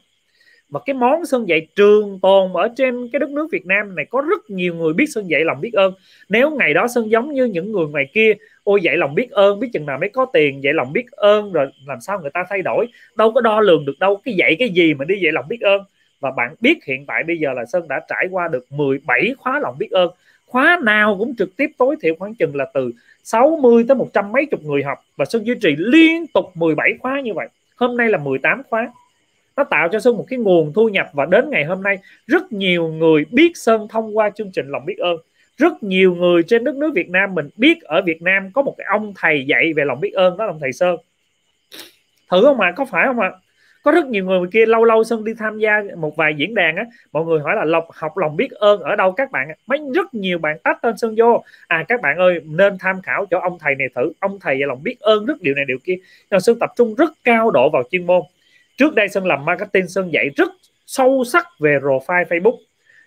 Và 0.69 0.81
cái 0.87 0.95
món 0.95 1.27
sơn 1.27 1.49
dạy 1.49 1.67
trường 1.77 2.19
tồn 2.23 2.53
ở 2.55 2.69
trên 2.77 3.09
cái 3.13 3.21
đất 3.21 3.31
nước 3.31 3.49
Việt 3.53 3.67
Nam 3.67 3.97
này, 3.97 4.05
có 4.11 4.21
rất 4.21 4.51
nhiều 4.51 4.75
người 4.75 4.93
biết 4.93 5.07
sơn 5.07 5.31
dạy 5.31 5.45
lòng 5.45 5.61
biết 5.61 5.73
ơn. 5.73 5.93
Nếu 6.29 6.51
ngày 6.51 6.75
đó 6.75 6.89
sơn 6.89 7.11
giống 7.11 7.33
như 7.33 7.45
những 7.45 7.73
người 7.73 7.87
ngoài 7.87 8.07
kia, 8.15 8.33
ôi, 8.65 8.81
dạy 8.83 8.97
lòng 8.97 9.15
biết 9.15 9.31
ơn, 9.31 9.61
biết 9.61 9.69
chừng 9.73 9.87
nào 9.87 9.99
mới 9.99 10.09
có 10.09 10.27
tiền, 10.33 10.63
dạy 10.63 10.75
lòng 10.75 10.93
biết 10.93 11.11
ơn, 11.11 11.53
rồi 11.53 11.67
làm 11.87 12.01
sao 12.01 12.21
người 12.21 12.31
ta 12.35 12.45
thay 12.51 12.63
đổi, 12.63 12.87
đâu 13.17 13.33
có 13.33 13.41
đo 13.41 13.61
lường 13.61 13.85
được 13.85 13.99
đâu, 13.99 14.21
cái 14.25 14.35
dạy 14.35 14.57
cái 14.59 14.69
gì 14.69 14.95
mà 14.95 15.05
đi 15.05 15.15
dạy 15.23 15.33
lòng 15.33 15.49
biết 15.49 15.61
ơn. 15.61 15.83
Và 16.21 16.31
bạn 16.37 16.55
biết 16.61 16.85
hiện 16.85 17.07
tại 17.07 17.25
bây 17.25 17.39
giờ 17.39 17.53
là 17.53 17.65
sơn 17.65 17.89
đã 17.89 18.01
trải 18.09 18.27
qua 18.31 18.49
được 18.49 18.73
17 18.73 19.35
khóa 19.39 19.61
lòng 19.61 19.79
biết 19.79 19.91
ơn 19.91 20.11
khóa 20.49 20.79
nào 20.83 21.17
cũng 21.19 21.37
trực 21.37 21.57
tiếp 21.57 21.71
tối 21.79 21.97
thiểu 22.03 22.15
khoảng 22.19 22.35
chừng 22.35 22.57
là 22.57 22.67
từ 22.75 22.93
60 23.23 23.85
tới 23.89 23.95
một 23.95 24.09
trăm 24.13 24.33
mấy 24.33 24.47
chục 24.47 24.65
người 24.65 24.83
học 24.83 24.99
và 25.17 25.25
Sơn 25.25 25.47
duy 25.47 25.55
trì 25.63 25.75
liên 25.79 26.27
tục 26.27 26.45
17 26.55 26.95
khóa 27.01 27.21
như 27.21 27.35
vậy 27.35 27.49
hôm 27.77 27.97
nay 27.97 28.09
là 28.09 28.19
18 28.19 28.63
khóa 28.71 28.93
nó 29.57 29.65
tạo 29.65 29.89
cho 29.93 30.01
Sơn 30.01 30.17
một 30.17 30.27
cái 30.29 30.39
nguồn 30.39 30.73
thu 30.73 30.89
nhập 30.89 31.09
và 31.13 31.27
đến 31.27 31.51
ngày 31.51 31.65
hôm 31.65 31.83
nay, 31.83 31.99
rất 32.27 32.53
nhiều 32.53 32.89
người 32.89 33.25
biết 33.31 33.53
Sơn 33.57 33.89
thông 33.89 34.17
qua 34.17 34.31
chương 34.31 34.51
trình 34.53 34.69
lòng 34.69 34.87
biết 34.87 34.99
ơn 34.99 35.17
rất 35.57 35.83
nhiều 35.83 36.15
người 36.15 36.43
trên 36.43 36.65
đất 36.65 36.75
nước 36.75 36.91
Việt 36.95 37.11
Nam 37.11 37.35
mình 37.35 37.49
biết 37.57 37.83
ở 37.83 38.03
Việt 38.03 38.23
Nam 38.23 38.51
có 38.53 38.63
một 38.63 38.75
cái 38.79 38.87
ông 38.91 39.13
thầy 39.17 39.45
dạy 39.47 39.73
về 39.73 39.85
lòng 39.85 40.01
biết 40.01 40.13
ơn 40.15 40.37
đó 40.37 40.45
là 40.45 40.53
ông 40.53 40.61
thầy 40.61 40.73
Sơn 40.73 40.97
thử 42.31 42.43
không 42.43 42.61
ạ 42.61 42.69
à? 42.69 42.73
có 42.77 42.85
phải 42.85 43.07
không 43.07 43.21
ạ 43.21 43.31
à? 43.35 43.39
Có 43.83 43.91
rất 43.91 44.07
nhiều 44.07 44.25
người 44.25 44.49
kia 44.53 44.67
lâu 44.67 44.85
lâu 44.85 45.05
sơn 45.05 45.25
đi 45.25 45.35
tham 45.39 45.59
gia 45.59 45.83
một 45.97 46.17
vài 46.17 46.35
diễn 46.37 46.55
đàn 46.55 46.77
á. 46.77 46.85
Mọi 47.13 47.25
người 47.25 47.41
hỏi 47.41 47.57
là 47.57 47.65
lộc 47.65 47.89
học 47.93 48.19
lòng 48.19 48.37
biết 48.37 48.51
ơn 48.51 48.81
ở 48.81 48.97
đâu? 48.97 49.13
Các 49.13 49.31
bạn 49.31 49.49
mấy 49.67 49.79
rất 49.95 50.15
nhiều 50.15 50.39
bạn 50.39 50.59
tách 50.65 50.79
tên 50.83 50.99
sơn 50.99 51.15
vô. 51.19 51.45
À 51.69 51.85
các 51.89 52.01
bạn 52.01 52.19
ơi, 52.19 52.41
nên 52.45 52.79
tham 52.79 53.03
khảo 53.03 53.27
cho 53.31 53.39
ông 53.41 53.59
thầy 53.61 53.75
này 53.75 53.89
thử. 53.95 54.13
Ông 54.21 54.39
thầy 54.41 54.59
lòng 54.59 54.83
biết 54.83 55.01
ơn 55.01 55.27
rất 55.27 55.41
điều 55.41 55.55
này, 55.55 55.65
điều 55.65 55.79
kia. 55.85 55.97
Nhưng 56.31 56.41
sơn 56.41 56.59
tập 56.59 56.73
trung 56.77 56.95
rất 56.95 57.13
cao 57.25 57.51
độ 57.51 57.71
vào 57.73 57.83
chuyên 57.91 58.07
môn. 58.07 58.23
Trước 58.77 58.95
đây 58.95 59.09
sơn 59.09 59.27
làm 59.27 59.45
marketing, 59.45 59.89
sơn 59.89 60.13
dạy 60.13 60.31
rất 60.37 60.49
sâu 60.87 61.25
sắc 61.25 61.47
về 61.61 61.79
profile 61.83 62.25
facebook. 62.25 62.59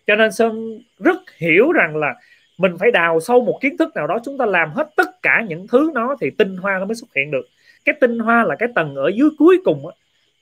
Cho 0.07 0.15
nên 0.15 0.31
sơn 0.31 0.81
rất 0.99 1.17
hiểu 1.37 1.71
rằng 1.71 1.97
là 1.97 2.15
mình 2.57 2.77
phải 2.79 2.91
đào 2.91 3.19
sâu 3.19 3.41
một 3.41 3.57
kiến 3.61 3.77
thức 3.77 3.95
nào 3.95 4.07
đó, 4.07 4.19
chúng 4.25 4.37
ta 4.37 4.45
làm 4.45 4.71
hết 4.71 4.89
tất 4.95 5.21
cả 5.21 5.45
những 5.47 5.67
thứ 5.71 5.91
nó 5.93 6.15
thì 6.21 6.29
tinh 6.37 6.57
hoa 6.57 6.79
nó 6.79 6.85
mới 6.85 6.95
xuất 6.95 7.07
hiện 7.15 7.31
được. 7.31 7.47
Cái 7.85 7.95
tinh 8.01 8.19
hoa 8.19 8.43
là 8.43 8.55
cái 8.55 8.69
tầng 8.75 8.95
ở 8.95 9.11
dưới 9.15 9.29
cuối 9.37 9.61
cùng 9.65 9.87
á 9.87 9.93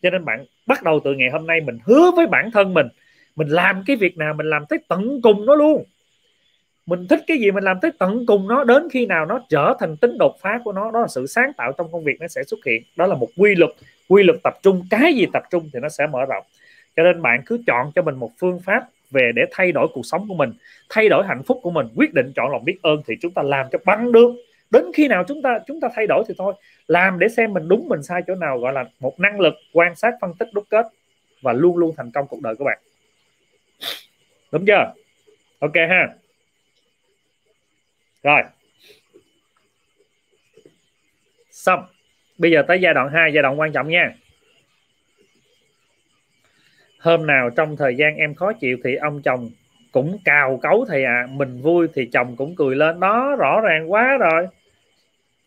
cho 0.02 0.10
nên 0.10 0.26
bạn 0.26 0.45
bắt 0.66 0.84
đầu 0.84 1.00
từ 1.04 1.14
ngày 1.14 1.30
hôm 1.30 1.47
nay 1.47 1.62
mình 1.62 1.78
hứa 1.86 2.12
với 2.16 2.28
bản 2.28 2.52
thân 2.52 2.74
mình 2.74 2.88
mình 3.36 3.47
làm 3.47 3.84
cái 3.86 3.95
việc 3.95 4.18
nào 4.18 4.34
mình 4.34 4.50
làm 4.50 4.66
tới 4.70 4.80
tận 4.88 5.22
cùng 5.22 5.45
nó 5.45 5.56
luôn. 5.56 5.84
Mình 6.86 7.08
thích 7.08 7.20
cái 7.28 7.38
gì 7.38 7.52
mình 7.52 7.64
làm 7.64 7.78
tới 7.82 7.91
tận 8.00 8.26
cùng 8.26 8.47
nó, 8.47 8.64
đến 8.64 8.88
khi 8.91 9.06
nào 9.06 9.26
nó 9.26 9.45
trở 9.50 9.74
thành 9.80 9.97
tính 9.97 10.18
đột 10.18 10.38
phá 10.41 10.60
của 10.64 10.72
nó, 10.72 10.91
đó 10.91 11.00
là 11.00 11.08
sự 11.08 11.28
sáng 11.28 11.52
tạo 11.58 11.72
trong 11.78 11.91
công 11.91 12.04
việc 12.04 12.22
nó 12.22 12.28
sẽ 12.28 12.43
xuất 12.43 12.60
hiện. 12.66 12.84
Đó 12.95 13.06
là 13.06 13.16
một 13.16 13.28
quy 13.38 13.56
luật 13.56 13.72
quy 14.08 14.24
luật 14.24 14.39
tập 14.43 14.54
trung. 14.64 14.86
Cái 14.89 15.14
gì 15.14 15.26
tập 15.34 15.43
trung 15.52 15.70
thì 15.74 15.80
nó 15.80 15.89
sẽ 15.89 16.08
mở 16.08 16.26
rộng. 16.26 16.43
Cho 16.95 17.04
nên 17.04 17.22
bạn 17.22 17.41
cứ 17.45 17.62
chọn 17.68 17.91
cho 17.95 18.02
mình 18.02 18.16
một 18.16 18.32
phương 18.39 18.60
pháp 18.60 18.84
về 19.12 19.32
để 19.36 19.45
thay 19.52 19.72
đổi 19.72 19.88
cuộc 19.93 20.06
sống 20.06 20.26
của 20.28 20.36
mình, 20.36 20.54
thay 20.89 21.10
đổi 21.10 21.26
hạnh 21.28 21.43
phúc 21.43 21.60
của 21.64 21.72
mình. 21.72 21.88
Quyết 21.95 22.14
định 22.14 22.32
chọn 22.36 22.52
lòng 22.52 22.66
biết 22.66 22.78
ơn 22.82 23.02
thì 23.08 23.16
chúng 23.22 23.32
ta 23.32 23.41
làm 23.41 23.66
cho 23.72 23.80
bắn 23.86 24.12
được 24.12 24.32
đến 24.72 24.86
khi 24.93 25.07
nào 25.07 25.24
chúng 25.28 25.41
ta 25.41 25.59
chúng 25.67 25.80
ta 25.80 25.88
thay 25.95 26.07
đổi 26.07 26.24
thì 26.28 26.34
thôi. 26.38 26.53
Làm 26.88 27.20
để 27.20 27.28
xem 27.30 27.53
mình 27.53 27.67
đúng, 27.67 27.88
mình 27.89 28.03
sai 28.03 28.22
chỗ 28.28 28.36
nào, 28.36 28.59
gọi 28.59 28.74
là 28.74 28.86
một 28.99 29.20
năng 29.20 29.39
lực 29.39 29.53
quan 29.74 29.95
sát, 29.95 30.13
phân 30.22 30.34
tích, 30.39 30.47
đúc 30.53 30.65
kết 30.70 30.88
và 31.41 31.53
luôn 31.53 31.78
luôn 31.78 31.93
thành 31.97 32.11
công 32.11 32.28
cuộc 32.28 32.41
đời 32.41 32.55
của 32.55 32.63
bạn. 32.63 32.80
Đúng 34.51 34.65
chưa? 34.65 34.93
Ok 35.59 35.76
ha. 35.76 36.07
Rồi. 38.24 38.41
Xong. 41.51 41.86
Bây 42.38 42.51
giờ 42.51 42.63
tới 42.67 42.82
giai 42.82 42.93
đoạn 42.93 43.09
2 43.13 43.34
giai 43.34 43.43
đoạn 43.43 43.59
quan 43.59 43.72
trọng 43.72 43.89
nha. 43.89 44.15
Hôm 46.99 47.28
nào 47.28 47.49
trong 47.49 47.78
thời 47.78 47.95
gian 47.95 48.15
em 48.15 48.36
khó 48.36 48.53
chịu 48.53 48.78
thì 48.84 48.95
ông 48.95 49.22
chồng 49.22 49.49
cũng 49.91 50.17
cào 50.26 50.59
cấu 50.61 50.86
thầy 50.86 51.03
à 51.03 51.28
mình 51.30 51.61
vui 51.61 51.88
thì 51.93 52.09
chồng 52.13 52.36
cũng 52.36 52.55
cười 52.55 52.76
lên. 52.76 52.99
Đó, 52.99 53.36
rõ 53.39 53.61
ràng 53.61 53.91
quá 53.91 54.17
rồi 54.17 54.47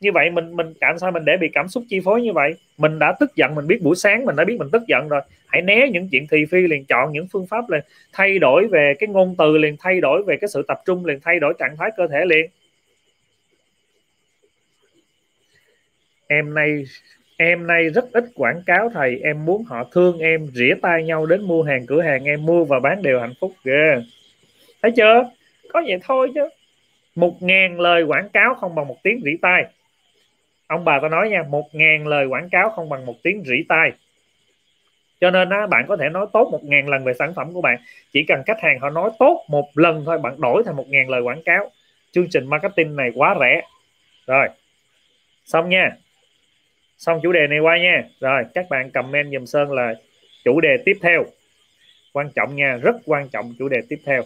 như 0.03 0.13
vậy 0.13 0.31
mình 0.31 0.57
mình 0.57 0.75
cảm 0.81 0.99
sao 0.99 1.11
mình 1.11 1.25
để 1.25 1.37
bị 1.37 1.49
cảm 1.53 1.69
xúc 1.69 1.85
chi 1.89 2.01
phối 2.05 2.23
như 2.23 2.33
vậy? 2.33 2.55
Mình 2.79 2.99
đã 2.99 3.15
tức 3.21 3.37
giận, 3.37 3.55
mình 3.55 3.67
biết 3.67 3.83
buổi 3.83 3.97
sáng 3.97 4.25
mình 4.25 4.37
đã 4.37 4.45
biết 4.45 4.57
mình 4.59 4.69
tức 4.73 4.83
giận 4.89 5.09
rồi. 5.09 5.21
Hãy 5.47 5.63
né 5.63 5.89
những 5.93 6.09
chuyện 6.13 6.27
thị 6.31 6.45
phi 6.51 6.61
liền, 6.61 6.85
chọn 6.85 7.13
những 7.13 7.27
phương 7.33 7.47
pháp 7.47 7.71
liền. 7.71 7.81
Thay 8.13 8.39
đổi 8.39 8.67
về 8.67 8.95
cái 8.99 9.09
ngôn 9.09 9.35
từ 9.39 9.59
liền, 9.59 9.77
thay 9.81 10.01
đổi 10.01 10.23
về 10.23 10.37
cái 10.37 10.49
sự 10.49 10.63
tập 10.69 10.81
trung 10.85 11.05
liền, 11.05 11.21
thay 11.21 11.41
đổi 11.41 11.55
trạng 11.59 11.77
thái 11.77 11.91
cơ 11.97 12.07
thể 12.07 12.25
liền. 12.25 12.51
Em 16.27 16.55
nay 16.55 16.85
em 17.37 17.67
nay 17.67 17.91
rất 17.91 18.13
ít 18.13 18.25
quảng 18.35 18.63
cáo, 18.67 18.91
thầy. 18.95 19.21
Em 19.23 19.45
muốn 19.45 19.65
họ 19.65 19.85
thương 19.93 20.19
em, 20.19 20.47
rỉa 20.55 20.75
tay 20.83 21.05
nhau 21.05 21.27
đến 21.27 21.43
mua 21.43 21.63
hàng, 21.63 21.87
cửa 21.87 22.03
hàng 22.03 22.25
em 22.25 22.47
mua 22.47 22.65
và 22.65 22.81
bán 22.81 23.03
đều 23.03 23.21
hạnh 23.21 23.35
phúc 23.41 23.53
ghê. 23.65 23.73
Yeah. 23.73 24.03
thấy 24.83 24.93
chưa? 24.97 25.31
Có 25.69 25.83
vậy 25.87 25.99
thôi 26.03 26.31
chứ. 26.35 26.49
Một 27.15 27.43
ngàn 27.43 27.81
lời 27.81 28.03
quảng 28.03 28.29
cáo 28.29 28.55
không 28.55 28.75
bằng 28.75 28.89
một 28.89 28.97
tiếng 29.03 29.21
rỉ 29.25 29.37
tay 29.43 29.65
ông 30.73 30.85
bà 30.85 30.99
ta 31.03 31.09
nói 31.09 31.29
nha 31.31 31.43
một 31.49 31.75
ngàn 31.75 32.07
lời 32.07 32.27
quảng 32.27 32.49
cáo 32.51 32.71
không 32.71 32.89
bằng 32.89 33.07
một 33.07 33.15
tiếng 33.23 33.43
rỉ 33.45 33.57
tai. 33.69 33.93
Cho 35.21 35.31
nên 35.31 35.51
á, 35.51 35.67
bạn 35.67 35.85
có 35.89 35.97
thể 35.97 36.09
nói 36.09 36.27
tốt 36.33 36.49
một 36.53 36.65
ngàn 36.65 36.89
lần 36.89 37.05
về 37.05 37.13
sản 37.19 37.35
phẩm 37.35 37.55
của 37.55 37.61
bạn. 37.61 37.79
Chỉ 38.13 38.25
cần 38.29 38.43
khách 38.47 38.61
hàng 38.61 38.79
họ 38.81 38.91
nói 38.91 39.11
tốt 39.19 39.45
một 39.49 39.69
lần 39.75 40.03
thôi 40.07 40.19
bạn 40.19 40.41
đổi 40.41 40.63
thành 40.67 40.77
một 40.77 40.89
ngàn 40.89 41.09
lời 41.09 41.21
quảng 41.21 41.43
cáo. 41.45 41.71
Chương 42.13 42.27
trình 42.31 42.47
marketing 42.47 42.97
này 42.97 43.11
quá 43.15 43.37
rẻ. 43.41 43.63
Rồi. 44.27 44.49
Xong 45.45 45.69
nha. 45.69 45.91
Xong 46.99 47.21
chủ 47.23 47.33
đề 47.33 47.47
này 47.47 47.59
qua 47.59 47.79
nha. 47.79 48.05
Rồi 48.21 48.43
các 48.55 48.67
bạn 48.71 48.91
comment 48.91 49.33
dùm 49.33 49.45
sơn 49.45 49.73
là 49.73 49.95
chủ 50.45 50.61
đề 50.61 50.77
tiếp 50.85 50.99
theo. 51.03 51.25
Quan 52.13 52.31
trọng 52.35 52.57
nha 52.57 52.77
rất 52.83 52.97
quan 53.05 53.29
trọng 53.29 53.55
chủ 53.59 53.69
đề 53.69 53.81
tiếp 53.89 53.99
theo. 54.05 54.23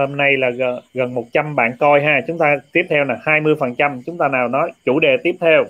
Hôm 0.00 0.16
nay 0.16 0.36
là 0.36 0.50
gần, 0.50 0.80
gần 0.94 1.14
100 1.14 1.56
bạn 1.56 1.76
coi 1.78 2.02
ha. 2.02 2.20
Chúng 2.26 2.38
ta 2.38 2.56
tiếp 2.72 2.86
theo 2.90 3.04
là 3.04 3.18
20 3.22 3.54
phần 3.60 3.74
trăm. 3.74 4.02
Chúng 4.06 4.18
ta 4.18 4.28
nào 4.28 4.48
nói 4.48 4.72
chủ 4.84 5.00
đề 5.00 5.16
tiếp 5.22 5.36
theo. 5.40 5.64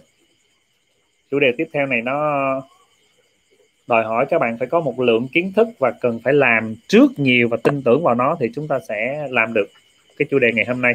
Chủ 1.31 1.39
đề 1.39 1.53
tiếp 1.59 1.69
theo 1.73 1.87
này 1.87 2.03
nó 2.03 2.17
đòi 3.87 4.05
hỏi 4.05 4.27
các 4.31 4.39
bạn 4.39 4.59
phải 4.59 4.69
có 4.69 4.81
một 4.81 5.01
lượng 5.01 5.29
kiến 5.33 5.53
thức 5.57 5.69
và 5.79 5.91
cần 5.91 6.21
phải 6.25 6.33
làm 6.33 6.75
trước 6.89 7.19
nhiều 7.19 7.49
và 7.49 7.57
tin 7.63 7.83
tưởng 7.83 8.03
vào 8.03 8.15
nó 8.15 8.37
thì 8.41 8.47
chúng 8.55 8.69
ta 8.69 8.79
sẽ 8.89 9.27
làm 9.31 9.53
được 9.53 9.67
cái 10.19 10.27
chủ 10.31 10.39
đề 10.39 10.53
ngày 10.53 10.65
hôm 10.65 10.83
nay. 10.83 10.95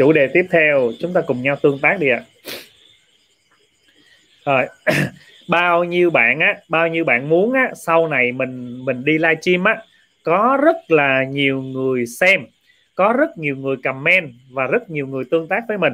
Chủ 0.00 0.12
đề 0.12 0.26
tiếp 0.34 0.46
theo, 0.50 0.92
chúng 0.98 1.12
ta 1.12 1.20
cùng 1.20 1.42
nhau 1.42 1.56
tương 1.56 1.78
tác 1.78 2.00
đi 2.00 2.08
ạ. 2.08 2.22
Rồi, 4.44 4.66
bao 5.48 5.84
nhiêu 5.84 6.10
bạn 6.10 6.40
á, 6.40 6.56
bao 6.68 6.88
nhiêu 6.88 7.04
bạn 7.04 7.28
muốn 7.28 7.52
á, 7.52 7.70
sau 7.74 8.08
này 8.08 8.32
mình 8.32 8.84
mình 8.84 9.04
đi 9.04 9.18
livestream 9.18 9.64
á, 9.64 9.82
có 10.22 10.58
rất 10.62 10.76
là 10.90 11.24
nhiều 11.24 11.62
người 11.62 12.06
xem, 12.06 12.40
có 12.94 13.12
rất 13.12 13.38
nhiều 13.38 13.56
người 13.56 13.76
comment 13.84 14.32
và 14.50 14.66
rất 14.66 14.90
nhiều 14.90 15.06
người 15.06 15.24
tương 15.30 15.48
tác 15.48 15.64
với 15.68 15.78
mình. 15.78 15.92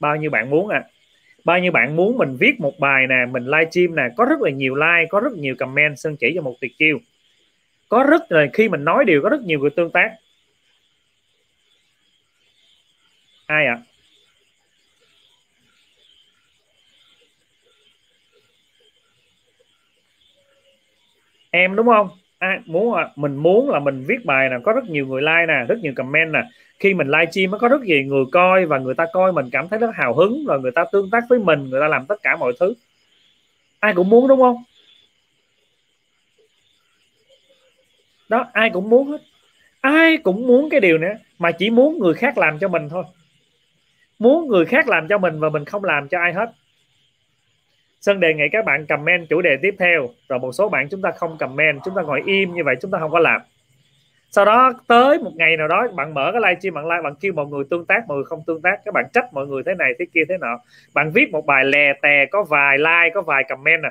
Bao 0.00 0.16
nhiêu 0.16 0.30
bạn 0.30 0.50
muốn 0.50 0.68
ạ? 0.68 0.82
À? 0.84 0.88
bao 1.44 1.58
nhiêu 1.58 1.72
bạn 1.72 1.96
muốn 1.96 2.18
mình 2.18 2.36
viết 2.40 2.60
một 2.60 2.78
bài 2.78 3.06
nè, 3.06 3.26
mình 3.30 3.44
livestream 3.44 3.96
nè, 3.96 4.02
có 4.16 4.24
rất 4.24 4.40
là 4.40 4.50
nhiều 4.50 4.74
like, 4.74 5.06
có 5.08 5.20
rất 5.20 5.32
nhiều 5.32 5.54
comment 5.58 5.98
sơn 5.98 6.16
chỉ 6.16 6.32
cho 6.34 6.42
một 6.42 6.54
tuyệt 6.60 6.72
chiêu 6.78 6.98
có 7.88 8.02
rất 8.02 8.32
là, 8.32 8.46
khi 8.52 8.68
mình 8.68 8.84
nói 8.84 9.04
điều, 9.04 9.22
có 9.22 9.28
rất 9.28 9.40
nhiều 9.40 9.58
người 9.58 9.70
tương 9.70 9.90
tác. 9.90 10.12
Ai 13.50 13.66
ạ? 13.66 13.74
À? 13.74 13.82
em 21.50 21.76
đúng 21.76 21.86
không? 21.86 22.08
Ai 22.38 22.58
muốn 22.66 22.94
à, 22.94 23.08
mình 23.16 23.36
muốn 23.36 23.70
là 23.70 23.78
mình 23.78 24.04
viết 24.08 24.24
bài 24.24 24.48
nè 24.50 24.56
có 24.64 24.72
rất 24.72 24.84
nhiều 24.84 25.06
người 25.06 25.22
like 25.22 25.46
nè 25.48 25.64
rất 25.68 25.78
nhiều 25.82 25.92
comment 25.96 26.32
nè. 26.32 26.42
Khi 26.78 26.94
mình 26.94 27.06
live 27.06 27.30
stream 27.30 27.50
nó 27.50 27.58
có 27.58 27.68
rất 27.68 27.82
nhiều 27.82 28.02
người 28.02 28.24
coi 28.32 28.66
và 28.66 28.78
người 28.78 28.94
ta 28.94 29.06
coi 29.12 29.32
mình 29.32 29.50
cảm 29.52 29.68
thấy 29.68 29.78
rất 29.78 29.90
hào 29.94 30.14
hứng 30.14 30.44
và 30.46 30.56
người 30.56 30.70
ta 30.70 30.84
tương 30.92 31.10
tác 31.10 31.24
với 31.28 31.38
mình 31.38 31.70
người 31.70 31.80
ta 31.80 31.88
làm 31.88 32.06
tất 32.06 32.22
cả 32.22 32.36
mọi 32.36 32.52
thứ. 32.60 32.74
Ai 33.80 33.94
cũng 33.94 34.10
muốn 34.10 34.28
đúng 34.28 34.40
không? 34.40 34.56
Đó 38.28 38.46
ai 38.52 38.70
cũng 38.70 38.90
muốn 38.90 39.10
hết. 39.10 39.20
Ai 39.80 40.16
cũng 40.16 40.46
muốn 40.46 40.70
cái 40.70 40.80
điều 40.80 40.98
nữa 40.98 41.14
mà 41.38 41.52
chỉ 41.52 41.70
muốn 41.70 41.98
người 41.98 42.14
khác 42.14 42.38
làm 42.38 42.58
cho 42.58 42.68
mình 42.68 42.88
thôi 42.88 43.04
muốn 44.20 44.48
người 44.48 44.66
khác 44.66 44.88
làm 44.88 45.08
cho 45.08 45.18
mình 45.18 45.40
và 45.40 45.48
mình 45.48 45.64
không 45.64 45.84
làm 45.84 46.08
cho 46.08 46.18
ai 46.18 46.32
hết. 46.32 46.50
Sơn 48.00 48.20
đề 48.20 48.34
nghị 48.34 48.44
các 48.52 48.64
bạn 48.64 48.86
comment 48.86 49.28
chủ 49.28 49.40
đề 49.40 49.56
tiếp 49.62 49.74
theo, 49.78 50.08
rồi 50.28 50.38
một 50.38 50.52
số 50.52 50.68
bạn 50.68 50.88
chúng 50.90 51.02
ta 51.02 51.10
không 51.10 51.38
comment, 51.38 51.80
chúng 51.84 51.94
ta 51.96 52.02
ngồi 52.02 52.22
im 52.26 52.54
như 52.54 52.64
vậy, 52.64 52.74
chúng 52.82 52.90
ta 52.90 52.98
không 52.98 53.10
có 53.10 53.18
làm. 53.18 53.40
Sau 54.30 54.44
đó, 54.44 54.72
tới 54.86 55.18
một 55.18 55.32
ngày 55.34 55.56
nào 55.56 55.68
đó, 55.68 55.88
bạn 55.94 56.14
mở 56.14 56.30
cái 56.32 56.40
livestream 56.40 56.74
bạn 56.74 56.84
like, 56.84 57.02
bạn 57.02 57.14
kêu 57.20 57.32
mọi 57.32 57.46
người 57.46 57.64
tương 57.70 57.86
tác, 57.86 58.08
mọi 58.08 58.16
người 58.16 58.24
không 58.24 58.42
tương 58.46 58.62
tác, 58.62 58.80
các 58.84 58.94
bạn 58.94 59.04
trách 59.12 59.32
mọi 59.32 59.46
người 59.46 59.62
thế 59.66 59.74
này, 59.74 59.92
thế 59.98 60.04
kia, 60.14 60.20
thế 60.28 60.38
nọ. 60.38 60.58
Bạn 60.94 61.10
viết 61.14 61.30
một 61.32 61.46
bài 61.46 61.64
lè 61.64 61.92
tè, 62.02 62.26
có 62.26 62.42
vài 62.42 62.78
like, 62.78 63.10
có 63.14 63.22
vài 63.22 63.44
comment 63.48 63.82
à 63.82 63.90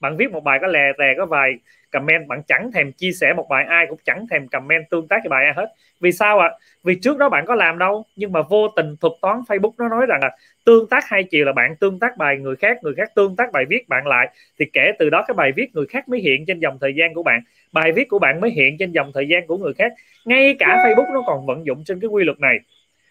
bạn 0.00 0.16
viết 0.16 0.30
một 0.30 0.44
bài 0.44 0.58
có 0.60 0.66
lè 0.66 0.92
tè, 0.98 1.14
có 1.16 1.26
vài 1.26 1.54
comment, 1.92 2.28
bạn 2.28 2.42
chẳng 2.48 2.72
thèm 2.72 2.92
chia 2.92 3.12
sẻ 3.12 3.32
một 3.32 3.46
bài 3.48 3.64
ai, 3.64 3.86
cũng 3.88 3.98
chẳng 4.04 4.26
thèm 4.30 4.48
comment 4.48 4.90
tương 4.90 5.08
tác 5.08 5.20
cái 5.22 5.28
bài 5.28 5.44
ai 5.44 5.54
hết. 5.56 5.74
Vì 6.00 6.12
sao 6.12 6.38
ạ? 6.38 6.48
À? 6.48 6.56
vì 6.84 6.94
trước 6.94 7.18
đó 7.18 7.28
bạn 7.28 7.44
có 7.46 7.54
làm 7.54 7.78
đâu, 7.78 8.04
nhưng 8.16 8.32
mà 8.32 8.42
vô 8.42 8.68
tình 8.76 8.96
thuật 9.00 9.12
toán 9.22 9.40
Facebook 9.48 9.72
nó 9.78 9.88
nói 9.88 10.06
rằng 10.06 10.20
là 10.22 10.30
tương 10.64 10.88
tác 10.88 11.08
hai 11.08 11.24
chiều 11.24 11.44
là 11.46 11.52
bạn 11.52 11.76
tương 11.76 11.98
tác 11.98 12.16
bài 12.16 12.36
người 12.36 12.56
khác 12.56 12.78
người 12.82 12.94
khác 12.94 13.10
tương 13.14 13.36
tác 13.36 13.52
bài 13.52 13.64
viết 13.68 13.88
bạn 13.88 14.06
lại. 14.06 14.28
Thì 14.58 14.64
kể 14.72 14.92
từ 14.98 15.10
đó 15.10 15.24
cái 15.28 15.34
bài 15.34 15.52
viết 15.56 15.74
người 15.74 15.86
khác 15.86 16.08
mới 16.08 16.20
hiện 16.20 16.44
trên 16.46 16.60
dòng 16.60 16.78
thời 16.80 16.94
gian 16.94 17.14
của 17.14 17.22
bạn. 17.22 17.40
Bài 17.72 17.92
viết 17.92 18.08
của 18.08 18.18
bạn 18.18 18.40
mới 18.40 18.50
hiện 18.50 18.76
trên 18.78 18.92
dòng 18.92 19.10
thời 19.14 19.28
gian 19.28 19.46
của 19.46 19.56
người 19.56 19.72
khác. 19.74 19.92
Ngay 20.24 20.56
cả 20.58 20.84
Facebook 20.84 21.14
nó 21.14 21.22
còn 21.26 21.46
vận 21.46 21.66
dụng 21.66 21.84
trên 21.84 22.00
cái 22.00 22.08
quy 22.08 22.24
luật 22.24 22.40
này. 22.40 22.58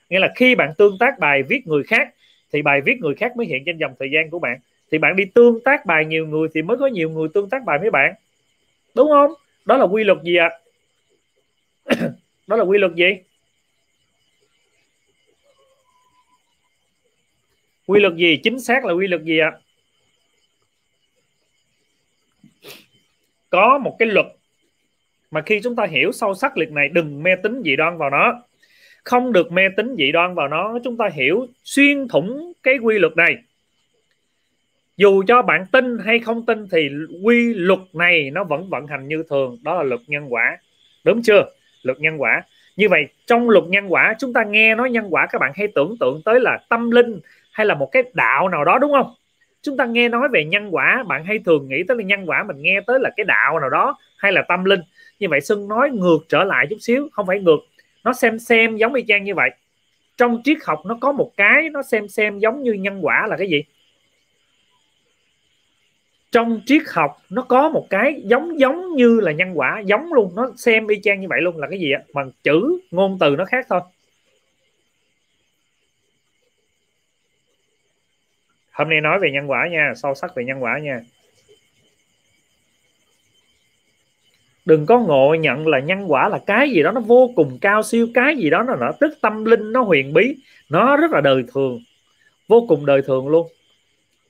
Nghĩa 0.09 0.19
là 0.19 0.31
khi 0.35 0.55
bạn 0.55 0.73
tương 0.77 0.97
tác 0.99 1.19
bài 1.19 1.43
viết 1.43 1.67
người 1.67 1.83
khác, 1.83 2.09
thì 2.53 2.61
bài 2.61 2.81
viết 2.81 2.99
người 2.99 3.15
khác 3.15 3.37
mới 3.37 3.47
hiện 3.47 3.63
trên 3.65 3.77
dòng 3.77 3.93
thời 3.99 4.11
gian 4.11 4.29
của 4.29 4.39
bạn 4.39 4.59
thì 4.91 4.97
bạn 4.97 5.15
đi 5.15 5.25
tương 5.25 5.59
tác 5.63 5.85
bài 5.85 6.05
nhiều 6.05 6.27
người 6.27 6.47
thì 6.53 6.61
mới 6.61 6.77
có 6.77 6.87
nhiều 6.87 7.09
người 7.09 7.27
tương 7.33 7.49
tác 7.49 7.65
bài 7.65 7.79
với 7.81 7.91
bạn. 7.91 8.13
Đúng 8.95 9.09
không? 9.09 9.33
Đó 9.65 9.77
là 9.77 9.85
quy 9.85 10.03
luật 10.03 10.17
gì 10.23 10.35
ạ? 10.35 10.49
À? 11.85 11.97
đó 12.47 12.55
là 12.55 12.63
quy 12.63 12.77
luật 12.77 12.95
gì? 12.95 13.05
Quy 17.85 17.99
luật 17.99 18.15
gì? 18.15 18.39
Chính 18.43 18.59
xác 18.59 18.85
là 18.85 18.93
quy 18.93 19.07
luật 19.07 19.23
gì 19.23 19.39
ạ? 19.39 19.51
À? 19.53 19.59
có 23.49 23.77
một 23.77 23.95
cái 23.99 24.07
luật 24.07 24.25
mà 25.31 25.41
khi 25.41 25.59
chúng 25.63 25.75
ta 25.75 25.85
hiểu 25.85 26.11
sâu 26.11 26.35
sắc 26.35 26.57
luật 26.57 26.71
này, 26.71 26.89
đừng 26.89 27.23
mê 27.23 27.31
tín 27.43 27.61
dị 27.65 27.75
đoan 27.75 27.97
vào 27.97 28.09
nó. 28.09 28.41
Không 29.03 29.33
được 29.33 29.51
mê 29.51 29.63
tín 29.77 29.95
dị 29.97 30.11
đoan 30.11 30.35
vào 30.35 30.47
nó, 30.47 30.79
chúng 30.83 30.97
ta 30.97 31.09
hiểu 31.13 31.47
xuyên 31.63 32.07
thủng 32.07 32.53
cái 32.63 32.77
quy 32.77 32.99
luật 32.99 33.17
này 33.17 33.37
dù 34.99 35.23
cho 35.27 35.41
bạn 35.41 35.65
tin 35.71 35.97
hay 36.05 36.19
không 36.19 36.45
tin 36.45 36.67
thì 36.71 36.89
quy 37.23 37.53
luật 37.53 37.79
này 37.93 38.31
nó 38.31 38.43
vẫn 38.43 38.69
vận 38.69 38.87
hành 38.87 39.07
như 39.07 39.23
thường. 39.29 39.57
Đó 39.63 39.75
là 39.75 39.83
luật 39.83 40.01
nhân 40.07 40.33
quả. 40.33 40.57
Đúng 41.03 41.21
chưa? 41.21 41.45
Luật 41.83 41.99
nhân 41.99 42.21
quả. 42.21 42.43
Như 42.75 42.89
vậy, 42.89 43.07
trong 43.25 43.49
luật 43.49 43.63
nhân 43.67 43.93
quả, 43.93 44.15
chúng 44.19 44.33
ta 44.33 44.43
nghe 44.43 44.75
nói 44.75 44.89
nhân 44.89 45.07
quả, 45.09 45.27
các 45.31 45.39
bạn 45.39 45.51
hay 45.55 45.67
tưởng 45.75 45.95
tượng 45.99 46.21
tới 46.25 46.39
là 46.39 46.59
tâm 46.69 46.91
linh 46.91 47.19
hay 47.51 47.65
là 47.65 47.75
một 47.75 47.89
cái 47.91 48.03
đạo 48.13 48.49
nào 48.49 48.65
đó, 48.65 48.77
đúng 48.79 48.91
không? 48.91 49.13
Chúng 49.61 49.77
ta 49.77 49.85
nghe 49.85 50.09
nói 50.09 50.29
về 50.33 50.45
nhân 50.45 50.67
quả, 50.71 51.03
bạn 51.07 51.23
hay 51.25 51.39
thường 51.45 51.67
nghĩ 51.69 51.83
tới 51.87 51.97
là 51.97 52.03
nhân 52.03 52.29
quả, 52.29 52.43
mình 52.43 52.61
nghe 52.61 52.81
tới 52.87 52.99
là 52.99 53.09
cái 53.17 53.23
đạo 53.23 53.59
nào 53.59 53.69
đó 53.69 53.97
hay 54.17 54.31
là 54.31 54.41
tâm 54.47 54.65
linh. 54.65 54.81
Như 55.19 55.27
vậy, 55.29 55.41
xuân 55.41 55.67
nói 55.67 55.89
ngược 55.89 56.19
trở 56.29 56.43
lại 56.43 56.67
chút 56.69 56.77
xíu, 56.79 57.09
không 57.11 57.25
phải 57.25 57.39
ngược. 57.39 57.59
Nó 58.03 58.13
xem 58.13 58.39
xem 58.39 58.77
giống 58.77 58.93
y 58.93 59.03
chang 59.07 59.23
như 59.23 59.35
vậy. 59.35 59.49
Trong 60.17 60.41
triết 60.43 60.57
học 60.63 60.79
nó 60.85 60.97
có 61.01 61.11
một 61.11 61.31
cái 61.37 61.69
nó 61.69 61.81
xem 61.83 62.07
xem 62.07 62.39
giống 62.39 62.63
như 62.63 62.73
nhân 62.73 63.05
quả 63.05 63.27
là 63.27 63.37
cái 63.37 63.47
gì? 63.47 63.63
Trong 66.31 66.61
triết 66.65 66.81
học 66.93 67.17
nó 67.29 67.41
có 67.41 67.69
một 67.69 67.87
cái 67.89 68.21
giống 68.25 68.59
giống 68.59 68.95
như 68.95 69.19
là 69.19 69.31
nhân 69.31 69.51
quả 69.53 69.81
giống 69.85 70.13
luôn 70.13 70.35
nó 70.35 70.51
xem 70.57 70.87
y 70.87 71.01
chang 71.03 71.21
như 71.21 71.27
vậy 71.29 71.41
luôn 71.41 71.57
là 71.57 71.67
cái 71.69 71.79
gì 71.79 71.91
ạ? 71.91 72.01
Bằng 72.13 72.31
chữ 72.43 72.79
ngôn 72.91 73.17
từ 73.19 73.35
nó 73.35 73.45
khác 73.45 73.65
thôi. 73.69 73.81
Hôm 78.71 78.89
nay 78.89 79.01
nói 79.01 79.19
về 79.19 79.31
nhân 79.31 79.49
quả 79.49 79.67
nha 79.71 79.93
sâu 79.95 80.15
sắc 80.15 80.35
về 80.35 80.43
nhân 80.43 80.63
quả 80.63 80.79
nha. 80.79 81.01
Đừng 84.65 84.85
có 84.85 84.99
ngộ 84.99 85.35
nhận 85.39 85.67
là 85.67 85.79
nhân 85.79 86.11
quả 86.11 86.29
là 86.29 86.39
cái 86.45 86.69
gì 86.69 86.83
đó 86.83 86.91
nó 86.91 87.01
vô 87.01 87.31
cùng 87.35 87.57
cao 87.61 87.83
siêu 87.83 88.07
cái 88.13 88.35
gì 88.37 88.49
đó 88.49 88.63
nó, 88.63 88.75
nó 88.75 88.91
tức 88.99 89.17
tâm 89.21 89.45
linh 89.45 89.71
nó 89.71 89.81
huyền 89.81 90.13
bí 90.13 90.35
nó 90.69 90.97
rất 90.97 91.11
là 91.11 91.21
đời 91.21 91.43
thường 91.53 91.79
vô 92.47 92.65
cùng 92.67 92.85
đời 92.85 93.01
thường 93.01 93.27
luôn 93.27 93.47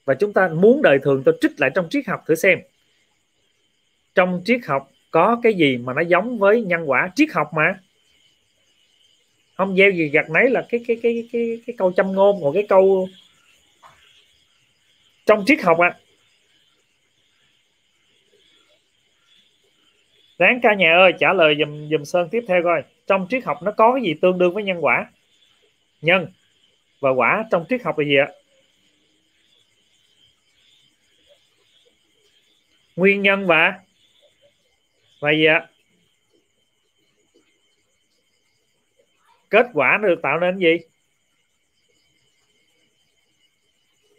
và 0.10 0.16
chúng 0.16 0.34
ta 0.34 0.48
muốn 0.48 0.82
đời 0.82 1.00
thường 1.04 1.22
tôi 1.26 1.38
trích 1.42 1.52
lại 1.58 1.70
trong 1.76 1.90
triết 1.90 2.08
học 2.08 2.24
thử 2.28 2.36
xem. 2.36 2.60
Trong 4.16 4.42
triết 4.46 4.60
học 4.68 4.92
có 5.12 5.40
cái 5.44 5.54
gì 5.54 5.78
mà 5.78 5.94
nó 5.94 6.02
giống 6.02 6.40
với 6.40 6.62
nhân 6.62 6.90
quả 6.90 7.10
triết 7.16 7.30
học 7.32 7.50
mà? 7.54 7.80
Không 9.56 9.76
gieo 9.78 9.92
gì 9.92 10.10
gặt 10.10 10.30
nấy 10.30 10.50
là 10.50 10.66
cái 10.70 10.82
cái 10.88 11.00
cái 11.04 11.30
cái 11.32 11.62
cái 11.68 11.76
câu 11.78 11.92
châm 11.92 12.12
ngôn 12.12 12.40
một 12.40 12.52
cái 12.54 12.66
câu 12.70 13.08
trong 15.26 15.44
triết 15.46 15.62
học 15.62 15.78
à 15.80 15.98
ráng 20.38 20.60
ca 20.62 20.74
nhà 20.74 20.94
ơi, 20.94 21.14
trả 21.20 21.34
lời 21.34 21.56
dùm 21.60 21.90
dùm 21.90 22.04
sơn 22.04 22.30
tiếp 22.32 22.44
theo 22.48 22.64
coi. 22.64 22.84
Trong 23.08 23.28
triết 23.30 23.44
học 23.46 23.58
nó 23.64 23.72
có 23.72 23.94
cái 23.94 24.04
gì 24.04 24.14
tương 24.22 24.38
đương 24.38 24.54
với 24.54 24.64
nhân 24.64 24.78
quả? 24.86 25.12
Nhân 26.02 26.28
và 27.00 27.10
quả 27.10 27.46
trong 27.52 27.66
triết 27.70 27.84
học 27.84 28.00
là 28.00 28.06
gì 28.06 28.16
ạ? 28.16 28.28
Nguyên 33.00 33.22
nhân 33.22 33.48
và 33.48 33.80
và 35.20 35.32
gì 35.32 35.46
ạ? 35.46 35.68
Kết 39.50 39.66
quả 39.74 39.98
nó 40.02 40.08
được 40.08 40.22
tạo 40.22 40.40
nên 40.40 40.58
gì? 40.58 40.78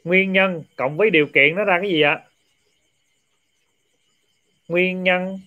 Nguyên 0.04 0.32
nhân 0.32 0.62
cộng 0.76 0.96
với 0.96 1.10
điều 1.10 1.26
kiện 1.26 1.54
nó 1.54 1.64
ra 1.64 1.78
cái 1.82 1.90
gì 1.90 2.02
ạ? 2.02 2.20
Nguyên 4.68 5.02
nhân 5.02 5.38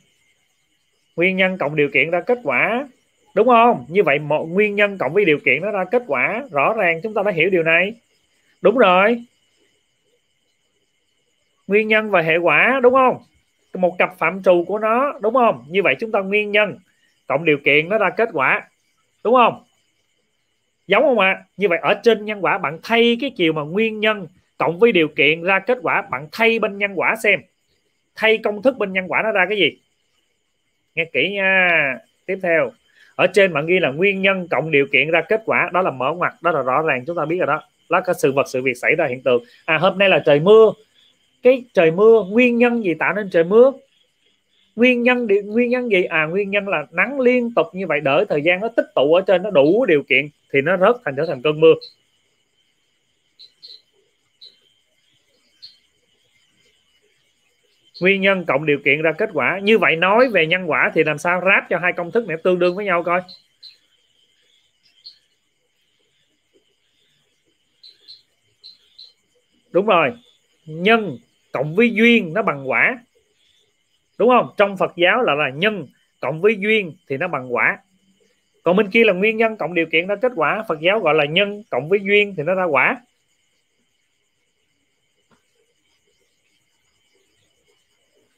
nguyên 1.15 1.38
nhân 1.38 1.57
cộng 1.57 1.75
điều 1.75 1.89
kiện 1.93 2.11
ra 2.11 2.21
kết 2.21 2.38
quả, 2.43 2.88
đúng 3.36 3.47
không? 3.47 3.86
Như 3.89 4.03
vậy 4.03 4.19
một 4.19 4.45
nguyên 4.45 4.75
nhân 4.75 4.97
cộng 4.97 5.13
với 5.13 5.25
điều 5.25 5.39
kiện 5.45 5.61
nó 5.61 5.71
ra 5.71 5.86
kết 5.91 6.03
quả, 6.07 6.43
rõ 6.51 6.73
ràng 6.73 6.99
chúng 7.03 7.13
ta 7.13 7.23
đã 7.25 7.31
hiểu 7.31 7.49
điều 7.49 7.63
này. 7.63 7.93
Đúng 8.61 8.77
rồi 8.77 9.25
nguyên 11.68 11.88
nhân 11.88 12.09
và 12.09 12.22
hệ 12.22 12.38
quả, 12.38 12.80
đúng 12.84 12.93
không? 12.93 13.18
Một 13.74 13.95
cặp 13.97 14.18
phạm 14.18 14.43
trù 14.43 14.64
của 14.68 14.80
nó, 14.80 15.14
đúng 15.22 15.34
không? 15.34 15.66
Như 15.70 15.84
vậy 15.84 15.95
chúng 15.99 16.11
ta 16.11 16.20
nguyên 16.20 16.51
nhân, 16.51 16.78
cộng 17.28 17.45
điều 17.45 17.57
kiện 17.57 17.89
nó 17.89 17.97
ra 17.97 18.09
kết 18.09 18.30
quả, 18.34 18.61
đúng 19.24 19.36
không? 19.36 19.64
Giống 20.88 21.03
không 21.03 21.20
ạ? 21.20 21.32
À? 21.32 21.43
như 21.57 21.70
vậy 21.70 21.80
ở 21.82 21.93
trên 22.03 22.26
nhân 22.26 22.45
quả, 22.45 22.57
bạn 22.57 22.80
thay 22.84 23.18
cái 23.22 23.32
chiều 23.36 23.53
mà 23.53 23.61
nguyên 23.61 23.99
nhân 23.99 24.28
cộng 24.57 24.80
với 24.80 24.91
điều 24.91 25.07
kiện 25.07 25.43
ra 25.43 25.59
kết 25.59 25.78
quả, 25.82 26.01
bạn 26.01 26.28
thay 26.32 26.59
bên 26.59 26.78
nhân 26.78 26.91
quả 26.95 27.16
xem. 27.24 27.41
Thay 28.16 28.38
công 28.38 28.61
thức 28.61 28.78
bên 28.78 28.93
nhân 28.93 29.05
quả 29.07 29.22
nó 29.24 29.32
ra 29.32 29.45
cái 29.49 29.57
gì? 29.57 29.72
Nghe 30.95 31.05
kỹ 31.14 31.30
nha. 31.34 31.97
Tiếp 32.26 32.39
theo, 32.43 32.72
ở 33.16 33.28
trên 33.28 33.53
bạn 33.53 33.66
ghi 33.66 33.80
là 33.80 33.89
nguyên 33.89 34.22
nhân 34.22 34.47
cộng 34.51 34.72
điều 34.72 34.86
kiện 34.91 35.11
ra 35.11 35.22
kết 35.22 35.41
quả, 35.45 35.70
đó 35.74 35.82
là 35.82 35.91
mở 35.91 36.14
ngoặt, 36.14 36.34
đó 36.41 36.51
là 36.51 36.61
rõ 36.61 36.82
ràng, 36.82 37.03
chúng 37.07 37.18
ta 37.18 37.26
biết 37.26 37.38
rồi 37.38 37.47
đó. 37.47 37.64
Đó 37.89 38.01
có 38.01 38.14
sự 38.14 38.32
vật, 38.32 38.47
sự 38.47 38.61
việc 38.61 38.78
xảy 38.78 38.95
ra 38.95 39.05
hiện 39.05 39.22
tượng. 39.22 39.43
À 39.66 39.78
hôm 39.78 39.97
nay 39.97 40.09
là 40.09 40.20
trời 40.26 40.39
mưa 40.39 40.72
cái 41.43 41.63
trời 41.73 41.91
mưa, 41.91 42.23
nguyên 42.29 42.57
nhân 42.57 42.83
gì 42.83 42.93
tạo 42.99 43.13
nên 43.13 43.29
trời 43.29 43.43
mưa? 43.43 43.71
Nguyên 44.75 45.03
nhân 45.03 45.27
đi 45.27 45.35
nguyên 45.41 45.69
nhân 45.69 45.91
gì? 45.91 46.03
À 46.03 46.25
nguyên 46.25 46.49
nhân 46.49 46.67
là 46.67 46.85
nắng 46.91 47.19
liên 47.19 47.53
tục 47.55 47.67
như 47.73 47.87
vậy 47.87 47.99
đợi 47.99 48.25
thời 48.29 48.41
gian 48.41 48.59
nó 48.61 48.67
tích 48.67 48.85
tụ 48.95 49.13
ở 49.13 49.21
trên, 49.27 49.43
nó 49.43 49.49
đủ 49.49 49.85
điều 49.85 50.03
kiện 50.03 50.29
thì 50.53 50.61
nó 50.61 50.77
rớt 50.77 50.95
thành, 51.05 51.15
trở 51.17 51.25
thành 51.27 51.41
cơn 51.41 51.59
mưa. 51.59 51.73
Nguyên 58.01 58.21
nhân 58.21 58.45
cộng 58.47 58.65
điều 58.65 58.79
kiện 58.85 59.01
ra 59.01 59.11
kết 59.11 59.29
quả. 59.33 59.59
Như 59.63 59.77
vậy 59.77 59.95
nói 59.95 60.29
về 60.29 60.47
nhân 60.47 60.65
quả 60.65 60.91
thì 60.95 61.03
làm 61.03 61.17
sao 61.17 61.41
ráp 61.45 61.69
cho 61.69 61.77
hai 61.79 61.93
công 61.93 62.11
thức 62.11 62.27
này 62.27 62.37
tương 62.43 62.59
đương 62.59 62.75
với 62.75 62.85
nhau 62.85 63.03
coi? 63.03 63.21
Đúng 69.71 69.85
rồi. 69.85 70.11
Nhân 70.65 71.17
cộng 71.53 71.75
với 71.75 71.93
duyên 71.93 72.33
nó 72.33 72.41
bằng 72.41 72.69
quả. 72.69 72.99
Đúng 74.19 74.29
không? 74.29 74.49
Trong 74.57 74.77
Phật 74.77 74.93
giáo 74.95 75.21
là 75.21 75.33
là 75.35 75.49
nhân 75.49 75.87
cộng 76.21 76.41
với 76.41 76.55
duyên 76.59 76.93
thì 77.07 77.17
nó 77.17 77.27
bằng 77.27 77.53
quả. 77.53 77.77
Còn 78.63 78.75
bên 78.75 78.89
kia 78.89 79.03
là 79.03 79.13
nguyên 79.13 79.37
nhân 79.37 79.57
cộng 79.57 79.73
điều 79.73 79.85
kiện 79.85 80.07
ra 80.07 80.15
kết 80.15 80.31
quả. 80.35 80.63
Phật 80.67 80.79
giáo 80.79 80.99
gọi 80.99 81.13
là 81.13 81.25
nhân 81.25 81.63
cộng 81.69 81.89
với 81.89 81.99
duyên 82.03 82.33
thì 82.37 82.43
nó 82.43 82.53
ra 82.53 82.63
quả. 82.63 83.01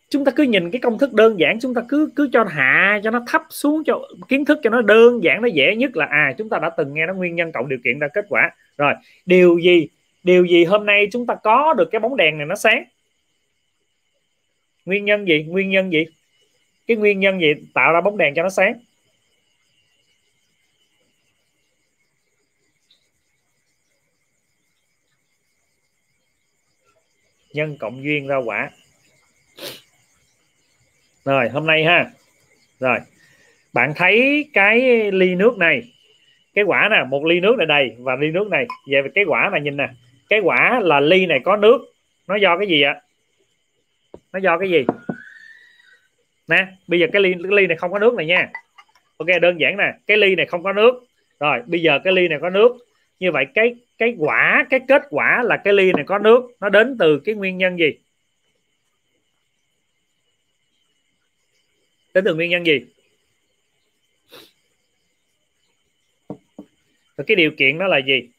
Chúng 0.09 0.25
ta 0.25 0.31
cứ 0.35 0.43
nhìn 0.43 0.71
cái 0.71 0.81
công 0.81 0.97
thức 0.97 1.13
đơn 1.13 1.39
giản, 1.39 1.59
chúng 1.61 1.73
ta 1.73 1.81
cứ 1.89 2.09
cứ 2.15 2.29
cho 2.33 2.43
hạ, 2.43 2.99
cho 3.03 3.11
nó 3.11 3.23
thấp 3.27 3.41
xuống, 3.49 3.83
cho 3.83 4.01
kiến 4.27 4.45
thức 4.45 4.59
cho 4.63 4.69
nó 4.69 4.81
đơn 4.81 5.23
giản, 5.23 5.41
nó 5.41 5.47
dễ 5.47 5.75
nhất 5.75 5.95
là 5.95 6.05
à 6.05 6.33
chúng 6.37 6.49
ta 6.49 6.59
đã 6.59 6.69
từng 6.69 6.93
nghe 6.93 7.05
nó 7.05 7.13
nguyên 7.13 7.35
nhân 7.35 7.51
cộng 7.51 7.69
điều 7.69 7.79
kiện 7.83 7.99
ra 7.99 8.07
kết 8.13 8.25
quả. 8.29 8.51
Rồi, 8.77 8.93
điều 9.25 9.57
gì 9.57 9.87
điều 10.23 10.45
gì 10.45 10.65
hôm 10.65 10.85
nay 10.85 11.07
chúng 11.11 11.25
ta 11.25 11.35
có 11.43 11.73
được 11.73 11.89
cái 11.91 11.99
bóng 11.99 12.17
đèn 12.17 12.37
này 12.37 12.47
nó 12.47 12.55
sáng? 12.55 12.83
Nguyên 14.85 15.05
nhân 15.05 15.27
gì? 15.27 15.43
Nguyên 15.43 15.69
nhân 15.69 15.91
gì? 15.91 16.05
Cái 16.87 16.97
nguyên 16.97 17.19
nhân 17.19 17.41
gì? 17.41 17.53
Tạo 17.73 17.93
ra 17.93 18.01
bóng 18.01 18.17
đèn 18.17 18.33
cho 18.35 18.43
nó 18.43 18.49
sáng. 18.49 18.79
Nhân 27.53 27.77
cộng 27.77 28.03
duyên 28.03 28.27
ra 28.27 28.37
quả. 28.37 28.69
Rồi, 31.25 31.49
hôm 31.49 31.67
nay 31.67 31.83
ha. 31.83 32.11
Rồi, 32.79 32.97
bạn 33.73 33.93
thấy 33.95 34.45
cái 34.53 34.81
ly 35.11 35.35
nước 35.35 35.57
này. 35.57 35.81
Cái 36.53 36.63
quả 36.63 36.89
nè, 36.91 37.03
một 37.09 37.25
ly 37.25 37.39
nước 37.39 37.55
này 37.57 37.67
đầy 37.67 37.95
và 37.99 38.15
ly 38.15 38.31
nước 38.31 38.47
này. 38.47 38.65
Về 38.87 39.01
cái 39.15 39.23
quả 39.27 39.49
này 39.51 39.61
nhìn 39.61 39.77
nè. 39.77 39.89
Cái 40.29 40.39
quả 40.39 40.79
là 40.83 40.99
ly 40.99 41.25
này 41.25 41.39
có 41.43 41.55
nước. 41.55 41.77
Nó 42.27 42.35
do 42.35 42.57
cái 42.57 42.67
gì 42.67 42.81
ạ? 42.81 43.01
Nó 44.35 44.39
do 44.39 44.57
cái 44.57 44.69
gì? 44.69 44.85
Nè, 46.47 46.67
bây 46.87 46.99
giờ 46.99 47.07
cái 47.13 47.21
ly 47.21 47.33
cái 47.43 47.51
ly 47.51 47.67
này 47.67 47.77
không 47.77 47.91
có 47.91 47.99
nước 47.99 48.13
này 48.13 48.25
nha. 48.25 48.51
Ok, 49.17 49.27
đơn 49.41 49.59
giản 49.59 49.77
nè, 49.77 49.93
cái 50.07 50.17
ly 50.17 50.35
này 50.35 50.45
không 50.45 50.63
có 50.63 50.73
nước. 50.73 50.93
Rồi, 51.39 51.61
bây 51.65 51.81
giờ 51.81 51.99
cái 52.03 52.13
ly 52.13 52.27
này 52.27 52.39
có 52.41 52.49
nước. 52.49 52.77
Như 53.19 53.31
vậy 53.31 53.45
cái 53.53 53.75
cái 53.97 54.15
quả, 54.17 54.65
cái 54.69 54.79
kết 54.87 55.01
quả 55.09 55.43
là 55.43 55.57
cái 55.57 55.73
ly 55.73 55.91
này 55.93 56.03
có 56.07 56.17
nước. 56.17 56.51
Nó 56.59 56.69
đến 56.69 56.97
từ 56.99 57.19
cái 57.19 57.35
nguyên 57.35 57.57
nhân 57.57 57.79
gì? 57.79 57.91
Đến 62.13 62.23
từ 62.23 62.35
nguyên 62.35 62.49
nhân 62.49 62.65
gì? 62.65 62.85
Rồi 67.17 67.25
cái 67.27 67.35
điều 67.35 67.51
kiện 67.51 67.77
đó 67.77 67.87
là 67.87 67.97
gì? 67.97 68.29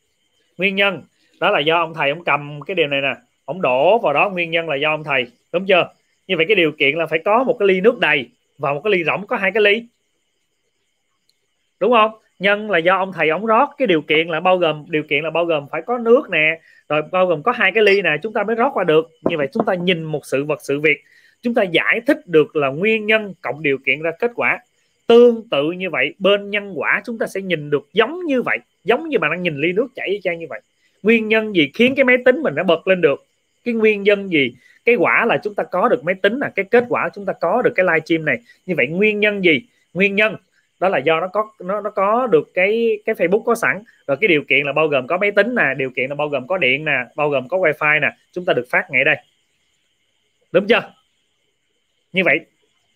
Nguyên 0.59 0.77
nhân. 0.77 1.03
Đó 1.41 1.51
là 1.51 1.61
do 1.61 1.77
ông 1.77 1.95
thầy 1.95 2.11
ông 2.11 2.25
cầm 2.25 2.61
cái 2.67 2.75
điều 2.75 2.87
này 2.87 3.01
nè. 3.01 3.15
Ông 3.45 3.63
đổ 3.63 3.99
vào 3.99 4.13
đó, 4.13 4.31
nguyên 4.31 4.51
nhân 4.51 4.69
là 4.69 4.77
do 4.77 4.91
ông 4.91 5.05
thầy 5.05 5.27
đúng 5.53 5.67
chưa? 5.67 5.93
Như 6.27 6.37
vậy 6.37 6.47
cái 6.49 6.55
điều 6.55 6.73
kiện 6.73 6.97
là 6.97 7.07
phải 7.07 7.19
có 7.25 7.45
một 7.45 7.57
cái 7.59 7.69
ly 7.69 7.81
nước 7.81 7.99
đầy 7.99 8.29
và 8.59 8.73
một 8.73 8.81
cái 8.85 8.91
ly 8.91 9.05
rỗng, 9.05 9.27
có 9.27 9.37
hai 9.37 9.51
cái 9.51 9.63
ly. 9.63 9.85
Đúng 11.81 11.93
không? 11.93 12.11
Nhân 12.39 12.71
là 12.71 12.79
do 12.79 12.97
ông 12.97 13.13
thầy, 13.13 13.29
ông 13.29 13.47
rót 13.47 13.69
cái 13.79 13.87
điều 13.87 14.03
kiện 14.03 14.29
là 14.29 14.41
bao 14.41 14.59
gồm, 14.59 14.85
điều 14.89 15.03
kiện 15.03 15.25
là 15.25 15.31
bao 15.31 15.45
gồm 15.45 15.67
phải 15.73 15.83
có 15.83 15.99
nước 15.99 16.31
nè, 16.31 16.61
rồi 16.89 17.03
bao 17.13 17.27
gồm 17.27 17.43
có 17.43 17.53
hai 17.53 17.73
cái 17.73 17.83
ly 17.83 18.03
nè, 18.03 18.11
chúng 18.23 18.33
ta 18.33 18.43
mới 18.43 18.57
rót 18.57 18.71
qua 18.75 18.85
được. 18.85 19.11
Như 19.25 19.37
vậy 19.37 19.49
chúng 19.53 19.65
ta 19.65 19.75
nhìn 19.75 20.05
một 20.05 20.27
sự 20.27 20.45
vật, 20.45 20.59
sự 20.63 20.81
việc, 20.81 21.03
chúng 21.43 21.55
ta 21.55 21.63
giải 21.63 22.01
thích 22.07 22.27
được 22.27 22.57
là 22.57 22.69
nguyên 22.69 23.07
nhân 23.07 23.35
cộng 23.41 23.63
điều 23.63 23.79
kiện 23.79 24.03
ra 24.03 24.11
kết 24.19 24.31
quả. 24.35 24.59
Tương 25.07 25.49
tự 25.49 25.71
như 25.71 25.91
vậy, 25.91 26.15
bên 26.19 26.51
nhân 26.51 26.73
quả 26.75 27.03
chúng 27.05 27.19
ta 27.19 27.27
sẽ 27.27 27.41
nhìn 27.41 27.71
được 27.71 27.89
giống 27.93 28.25
như 28.27 28.43
vậy, 28.43 28.59
giống 28.85 29.09
như 29.09 29.19
bạn 29.19 29.31
đang 29.31 29.43
nhìn 29.43 29.57
ly 29.57 29.73
nước 29.73 29.89
chảy 29.95 30.09
y 30.09 30.21
chang 30.21 30.39
như 30.39 30.47
vậy. 30.49 30.61
Nguyên 31.03 31.29
nhân 31.29 31.57
gì 31.57 31.71
khiến 31.75 31.95
cái 31.95 32.05
máy 32.05 32.17
tính 32.25 32.43
mình 32.43 32.55
nó 32.55 32.63
bật 32.63 32.89
lên 32.89 33.01
được? 33.01 33.27
Cái 33.65 33.75
nguyên 33.75 34.03
nhân 34.03 34.29
gì 34.29 34.55
cái 34.87 34.95
quả 34.95 35.27
là 35.27 35.39
chúng 35.43 35.55
ta 35.55 35.63
có 35.63 35.89
được 35.89 36.05
máy 36.05 36.15
tính 36.15 36.39
là 36.39 36.53
cái 36.55 36.65
kết 36.65 36.85
quả 36.89 37.09
chúng 37.15 37.27
ta 37.27 37.33
có 37.33 37.63
được 37.63 37.73
cái 37.77 37.87
live 37.87 38.01
stream 38.05 38.25
này. 38.25 38.39
Như 38.67 38.75
vậy 38.77 38.87
nguyên 38.87 39.21
nhân 39.21 39.45
gì? 39.45 39.63
Nguyên 39.95 40.15
nhân, 40.15 40.37
đó 40.81 40.89
là 40.89 40.99
do 40.99 41.21
nó 41.21 41.29
có, 41.29 41.53
nó 41.61 41.81
nó 41.81 41.91
có 41.91 42.27
được 42.27 42.55
cái 42.55 42.99
cái 43.05 43.15
Facebook 43.15 43.43
có 43.43 43.55
sẵn. 43.55 43.83
Rồi 44.07 44.17
cái 44.21 44.29
điều 44.29 44.43
kiện 44.43 44.67
là 44.67 44.73
bao 44.73 44.89
gồm 44.89 45.07
có 45.07 45.19
máy 45.19 45.31
tính 45.31 45.55
nè, 45.55 45.75
điều 45.77 45.91
kiện 45.91 46.09
là 46.09 46.15
bao 46.15 46.29
gồm 46.29 46.47
có 46.47 46.59
điện 46.59 46.85
nè, 46.85 47.05
bao 47.17 47.31
gồm 47.31 47.49
có 47.49 47.59
wifi 47.59 48.01
nè. 48.01 48.09
Chúng 48.33 48.45
ta 48.45 48.53
được 48.53 48.67
phát 48.71 48.91
ngay 48.91 49.05
đây. 49.05 49.17
Đúng 50.53 50.67
chưa? 50.67 50.93
Như 52.13 52.23
vậy, 52.25 52.41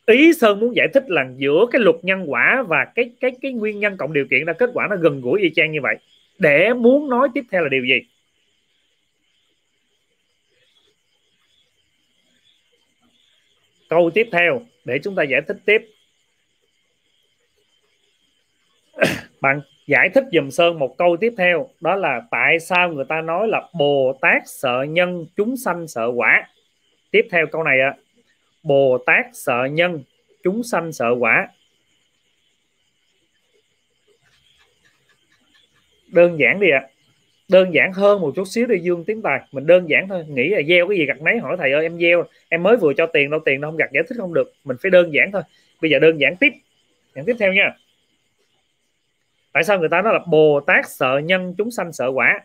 ý 0.07 0.33
sơn 0.33 0.61
muốn 0.61 0.77
giải 0.77 0.89
thích 0.95 1.05
là 1.11 1.27
giữa 1.37 1.67
cái 1.73 1.81
luật 1.81 1.97
nhân 2.03 2.25
quả 2.27 2.63
và 2.69 2.85
cái 2.95 3.11
cái 3.21 3.31
cái 3.43 3.53
nguyên 3.53 3.81
nhân 3.81 3.97
cộng 3.97 4.13
điều 4.13 4.27
kiện 4.31 4.45
ra, 4.45 4.53
kết 4.53 4.71
quả 4.75 4.87
nó 4.91 4.97
gần 4.97 5.21
gũi 5.21 5.41
y 5.41 5.51
chang 5.51 5.73
như 5.73 5.81
vậy. 5.83 5.97
Để 6.39 6.75
muốn 6.75 7.11
nói 7.11 7.29
tiếp 7.35 7.45
theo 7.51 7.63
là 7.63 7.69
điều 7.69 7.85
gì? 7.85 8.01
Câu 13.91 14.11
tiếp 14.15 14.29
theo, 14.33 14.63
để 14.85 14.99
chúng 15.05 15.15
ta 15.15 15.23
giải 15.23 15.41
thích 15.49 15.57
tiếp. 15.65 15.83
Bạn 19.41 19.61
giải 19.87 20.09
thích 20.15 20.25
dùm 20.33 20.51
sơn 20.51 20.79
một 20.79 20.99
câu 20.99 21.17
tiếp 21.21 21.35
theo, 21.39 21.69
đó 21.81 21.97
là 21.97 22.23
tại 22.31 22.61
sao 22.61 22.93
người 22.93 23.05
ta 23.09 23.21
nói 23.21 23.49
là 23.49 23.69
bồ 23.79 24.19
tát 24.21 24.43
sợ 24.47 24.87
nhân, 24.89 25.27
chúng 25.37 25.57
sanh 25.57 25.89
sợ 25.89 26.07
quả? 26.17 26.49
Tiếp 27.11 27.29
theo 27.31 27.47
câu 27.47 27.63
này 27.63 27.81
ạ. 27.81 27.95
Bồ 28.63 28.99
tát 29.07 29.27
sợ 29.33 29.65
nhân, 29.73 30.03
chúng 30.43 30.63
sanh 30.63 30.93
sợ 30.93 31.15
quả. 31.19 31.49
Đơn 36.07 36.39
giản 36.39 36.61
đi 36.61 36.71
ạ. 36.71 36.81
à 36.81 37.00
đơn 37.51 37.75
giản 37.75 37.93
hơn 37.93 38.21
một 38.21 38.33
chút 38.37 38.45
xíu 38.49 38.67
đi, 38.67 38.79
dương 38.79 39.05
tiến 39.05 39.23
tài. 39.23 39.41
Mình 39.53 39.67
đơn 39.67 39.89
giản 39.89 40.09
thôi. 40.09 40.25
Nghĩ 40.29 40.49
là 40.49 40.63
gieo 40.69 40.89
cái 40.89 40.99
gì 40.99 41.07
gặt 41.07 41.23
nấy. 41.23 41.39
Hỏi 41.39 41.57
thầy 41.59 41.73
ơi, 41.73 41.83
em 41.83 41.99
gieo. 41.99 42.25
Em 42.49 42.63
mới 42.63 42.77
vừa 42.77 42.93
cho 42.97 43.07
tiền 43.07 43.31
đâu 43.31 43.41
tiền 43.45 43.61
đâu 43.61 43.71
không 43.71 43.77
gặt, 43.77 43.91
giải 43.93 44.05
thích 44.09 44.17
không 44.19 44.35
được. 44.35 44.53
Mình 44.65 44.77
phải 44.83 44.91
đơn 44.91 45.15
giản 45.15 45.33
thôi. 45.33 45.43
Bây 45.83 45.91
giờ 45.91 45.99
đơn 45.99 46.21
giản 46.21 46.37
tiếp. 46.37 46.53
Giảng 47.15 47.25
tiếp 47.25 47.37
theo 47.39 47.53
nha. 47.53 47.77
Tại 49.53 49.65
sao 49.65 49.79
người 49.79 49.89
ta 49.89 50.03
nói 50.03 50.13
là 50.13 50.21
bồ 50.27 50.61
tát 50.61 50.89
sợ 50.89 51.21
nhân, 51.25 51.55
chúng 51.59 51.71
sanh 51.71 51.93
sợ 51.93 52.11
quả? 52.15 52.41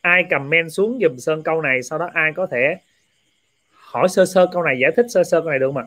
Ai 0.00 0.24
comment 0.30 0.72
xuống 0.72 0.98
dùm 1.02 1.16
sơn 1.16 1.42
câu 1.42 1.62
này, 1.62 1.82
sau 1.82 1.98
đó 1.98 2.10
ai 2.14 2.32
có 2.32 2.46
thể 2.46 2.76
hỏi 3.70 4.08
sơ 4.08 4.26
sơ 4.26 4.46
câu 4.52 4.62
này, 4.62 4.78
giải 4.78 4.90
thích 4.96 5.06
sơ 5.08 5.24
sơ 5.24 5.40
câu 5.40 5.50
này 5.50 5.58
được 5.58 5.66
không 5.66 5.76
ạ? 5.76 5.86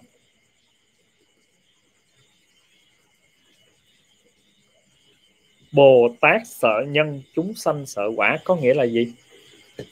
Bồ 5.74 6.16
Tát 6.22 6.42
sợ 6.46 6.84
nhân, 6.88 7.22
chúng 7.36 7.54
sanh 7.56 7.86
sợ 7.86 8.04
quả 8.16 8.38
có 8.44 8.56
nghĩa 8.56 8.74
là 8.74 8.84
gì? 8.84 9.14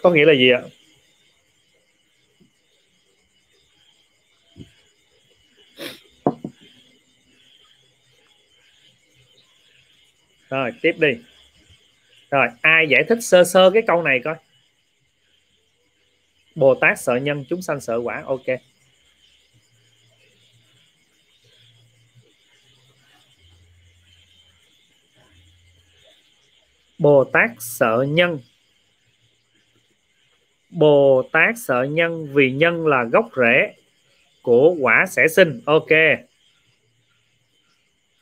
Có 0.02 0.10
nghĩa 0.10 0.26
là 0.26 0.34
gì 0.34 0.50
ạ? 0.50 0.62
Rồi, 10.50 10.72
tiếp 10.82 10.96
đi. 11.00 11.08
Rồi, 12.32 12.48
ai 12.62 12.88
giải 12.90 13.04
thích 13.10 13.20
sơ 13.22 13.44
sơ 13.44 13.70
cái 13.74 13.84
câu 13.88 14.04
này 14.04 14.20
coi. 14.24 14.36
Bồ 16.56 16.76
Tát 16.76 17.00
sợ 17.00 17.16
nhân, 17.16 17.46
chúng 17.50 17.62
sanh 17.62 17.82
sợ 17.82 17.98
quả. 17.98 18.24
Ok. 18.26 18.46
Bồ 27.02 27.24
Tát 27.24 27.50
sợ 27.60 28.06
nhân. 28.10 28.40
Bồ 30.70 31.24
Tát 31.32 31.56
sợ 31.58 31.84
nhân 31.84 32.28
vì 32.34 32.52
nhân 32.52 32.88
là 32.88 33.04
gốc 33.04 33.30
rễ 33.36 33.74
của 34.42 34.76
quả 34.80 35.06
sẽ 35.08 35.28
sinh. 35.28 35.62
Ok. 35.66 35.90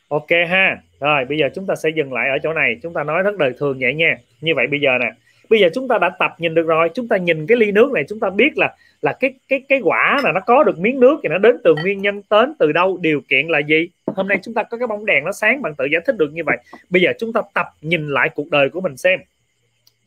Ok 0.07 0.29
ha. 0.49 0.77
Rồi, 0.99 1.25
bây 1.25 1.37
giờ 1.37 1.49
chúng 1.55 1.65
ta 1.65 1.75
sẽ 1.75 1.89
dừng 1.95 2.13
lại 2.13 2.29
ở 2.29 2.37
chỗ 2.43 2.53
này. 2.53 2.79
Chúng 2.83 2.93
ta 2.93 3.03
nói 3.03 3.23
rất 3.23 3.37
đời 3.37 3.53
thường 3.57 3.77
vậy 3.79 3.93
nha. 3.93 4.17
Như 4.41 4.55
vậy 4.55 4.67
bây 4.67 4.79
giờ 4.79 4.97
nè. 5.01 5.11
Bây 5.49 5.59
giờ 5.59 5.69
chúng 5.73 5.87
ta 5.87 5.97
đã 5.97 6.09
tập 6.19 6.35
nhìn 6.37 6.53
được 6.53 6.67
rồi. 6.67 6.89
Chúng 6.93 7.07
ta 7.07 7.17
nhìn 7.17 7.47
cái 7.47 7.57
ly 7.57 7.71
nước 7.71 7.91
này, 7.91 8.05
chúng 8.09 8.19
ta 8.19 8.29
biết 8.29 8.57
là 8.57 8.75
là 9.01 9.13
cái 9.19 9.33
cái 9.47 9.61
cái 9.69 9.79
quả 9.83 10.19
là 10.23 10.31
nó 10.31 10.39
có 10.39 10.63
được 10.63 10.79
miếng 10.79 10.99
nước 10.99 11.19
thì 11.23 11.29
nó 11.29 11.37
đến 11.37 11.57
từ 11.63 11.75
nguyên 11.81 12.01
nhân, 12.01 12.21
đến 12.29 12.53
từ 12.59 12.71
đâu? 12.71 12.97
Điều 13.01 13.21
kiện 13.29 13.47
là 13.47 13.59
gì? 13.59 13.89
Hôm 14.19 14.27
nay 14.27 14.39
chúng 14.43 14.53
ta 14.53 14.63
có 14.63 14.77
cái 14.77 14.87
bóng 14.87 15.05
đèn 15.05 15.23
nó 15.25 15.31
sáng, 15.31 15.61
bạn 15.61 15.75
tự 15.77 15.85
giải 15.85 16.01
thích 16.05 16.17
được 16.17 16.33
như 16.33 16.43
vậy. 16.45 16.57
Bây 16.89 17.01
giờ 17.01 17.11
chúng 17.19 17.33
ta 17.33 17.41
tập 17.53 17.67
nhìn 17.81 18.07
lại 18.07 18.29
cuộc 18.35 18.49
đời 18.51 18.69
của 18.69 18.81
mình 18.81 18.97
xem. 18.97 19.19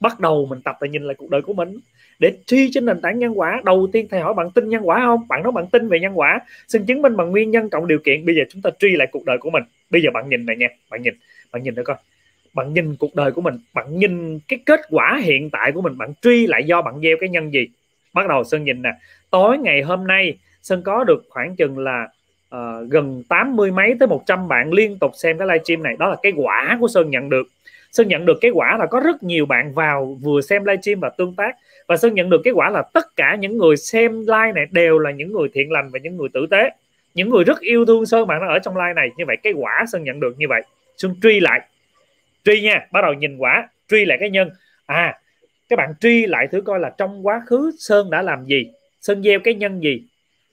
Bắt 0.00 0.20
đầu 0.20 0.46
mình 0.50 0.60
tập 0.64 0.76
là 0.80 0.88
nhìn 0.88 1.02
lại 1.02 1.14
cuộc 1.18 1.30
đời 1.30 1.42
của 1.42 1.52
mình. 1.52 1.78
Để 2.18 2.32
truy 2.46 2.70
trên 2.72 2.84
nền 2.84 3.00
tảng 3.00 3.18
nhân 3.18 3.38
quả, 3.38 3.62
đầu 3.64 3.88
tiên 3.92 4.06
thầy 4.10 4.20
hỏi 4.20 4.34
bạn 4.34 4.50
tin 4.50 4.68
nhân 4.68 4.88
quả 4.88 5.00
không? 5.00 5.28
Bạn 5.28 5.42
nói 5.42 5.52
bạn 5.52 5.66
tin 5.72 5.88
về 5.88 6.00
nhân 6.00 6.18
quả, 6.18 6.40
xin 6.68 6.86
chứng 6.86 7.02
minh 7.02 7.16
bằng 7.16 7.30
nguyên 7.30 7.50
nhân, 7.50 7.70
cộng 7.70 7.86
điều 7.86 7.98
kiện. 7.98 8.26
Bây 8.26 8.34
giờ 8.34 8.42
chúng 8.48 8.62
ta 8.62 8.70
truy 8.78 8.96
lại 8.96 9.08
cuộc 9.12 9.24
đời 9.24 9.38
của 9.38 9.50
mình. 9.50 9.62
Bây 9.90 10.02
giờ 10.02 10.10
bạn 10.14 10.28
nhìn 10.28 10.46
này 10.46 10.56
nha, 10.56 10.68
bạn 10.90 11.02
nhìn 11.02 11.14
bạn 11.52 11.62
nhìn 11.62 11.74
được 11.74 11.82
coi. 11.82 11.96
Bạn 12.54 12.74
nhìn 12.74 12.96
cuộc 12.96 13.14
đời 13.14 13.32
của 13.32 13.40
mình, 13.40 13.58
bạn 13.74 13.98
nhìn 13.98 14.38
cái 14.48 14.58
kết 14.66 14.80
quả 14.90 15.20
hiện 15.22 15.50
tại 15.50 15.72
của 15.72 15.82
mình, 15.82 15.98
bạn 15.98 16.14
truy 16.22 16.46
lại 16.46 16.64
do 16.64 16.82
bạn 16.82 17.00
gieo 17.02 17.16
cái 17.20 17.28
nhân 17.28 17.52
gì? 17.52 17.68
Bắt 18.12 18.28
đầu 18.28 18.44
sơn 18.44 18.64
nhìn 18.64 18.82
nè. 18.82 18.90
Tối 19.30 19.58
ngày 19.58 19.82
hôm 19.82 20.06
nay, 20.06 20.38
sơn 20.62 20.82
có 20.82 21.04
được 21.04 21.24
khoảng 21.28 21.56
chừng 21.56 21.78
là 21.78 22.08
uh, 22.56 22.90
gần 22.90 23.22
80 23.28 23.70
mấy 23.70 23.94
tới 24.00 24.08
100 24.08 24.48
bạn 24.48 24.72
liên 24.72 24.98
tục 24.98 25.12
xem 25.14 25.38
cái 25.38 25.48
livestream 25.48 25.82
này. 25.82 25.96
Đó 25.98 26.08
là 26.08 26.16
cái 26.22 26.32
quả 26.36 26.76
của 26.80 26.88
sơn 26.88 27.10
nhận 27.10 27.28
được. 27.28 27.46
Sơn 27.92 28.08
nhận 28.08 28.26
được 28.26 28.38
cái 28.40 28.50
quả 28.50 28.76
là 28.78 28.86
có 28.86 29.00
rất 29.00 29.22
nhiều 29.22 29.46
bạn 29.46 29.74
vào 29.74 30.16
vừa 30.22 30.40
xem 30.40 30.64
livestream 30.64 31.00
và 31.00 31.08
tương 31.08 31.34
tác. 31.34 31.56
Và 31.88 31.96
sơn 31.96 32.14
nhận 32.14 32.30
được 32.30 32.40
cái 32.44 32.52
quả 32.52 32.70
là 32.70 32.82
tất 32.94 33.16
cả 33.16 33.34
những 33.34 33.58
người 33.58 33.76
xem 33.76 34.20
live 34.20 34.52
này 34.54 34.66
đều 34.70 34.98
là 34.98 35.10
những 35.10 35.32
người 35.32 35.48
thiện 35.54 35.72
lành 35.72 35.90
và 35.92 35.98
những 36.02 36.16
người 36.16 36.28
tử 36.32 36.46
tế. 36.50 36.70
Những 37.14 37.30
người 37.30 37.44
rất 37.44 37.60
yêu 37.60 37.86
thương 37.86 38.06
sơn 38.06 38.26
bạn 38.26 38.40
nó 38.40 38.48
ở 38.48 38.58
trong 38.58 38.76
live 38.76 38.94
này. 38.94 39.08
Như 39.16 39.24
vậy 39.26 39.36
cái 39.42 39.52
quả 39.52 39.84
sơn 39.92 40.04
nhận 40.04 40.20
được 40.20 40.34
như 40.38 40.48
vậy. 40.48 40.62
Sơn 40.96 41.14
truy 41.22 41.40
lại. 41.40 41.60
Truy 42.44 42.60
nha 42.60 42.86
bắt 42.92 43.00
đầu 43.02 43.12
nhìn 43.12 43.36
quả. 43.36 43.68
Truy 43.88 44.04
lại 44.04 44.18
cái 44.20 44.30
nhân. 44.30 44.50
À 44.86 45.18
các 45.72 45.76
bạn 45.76 45.94
truy 46.00 46.26
lại 46.26 46.46
thử 46.46 46.60
coi 46.60 46.80
là 46.80 46.90
trong 46.98 47.26
quá 47.26 47.42
khứ 47.46 47.72
sơn 47.78 48.10
đã 48.10 48.22
làm 48.22 48.44
gì? 48.44 48.70
Sơn 49.00 49.22
gieo 49.22 49.40
cái 49.40 49.54
nhân 49.54 49.80
gì? 49.80 50.02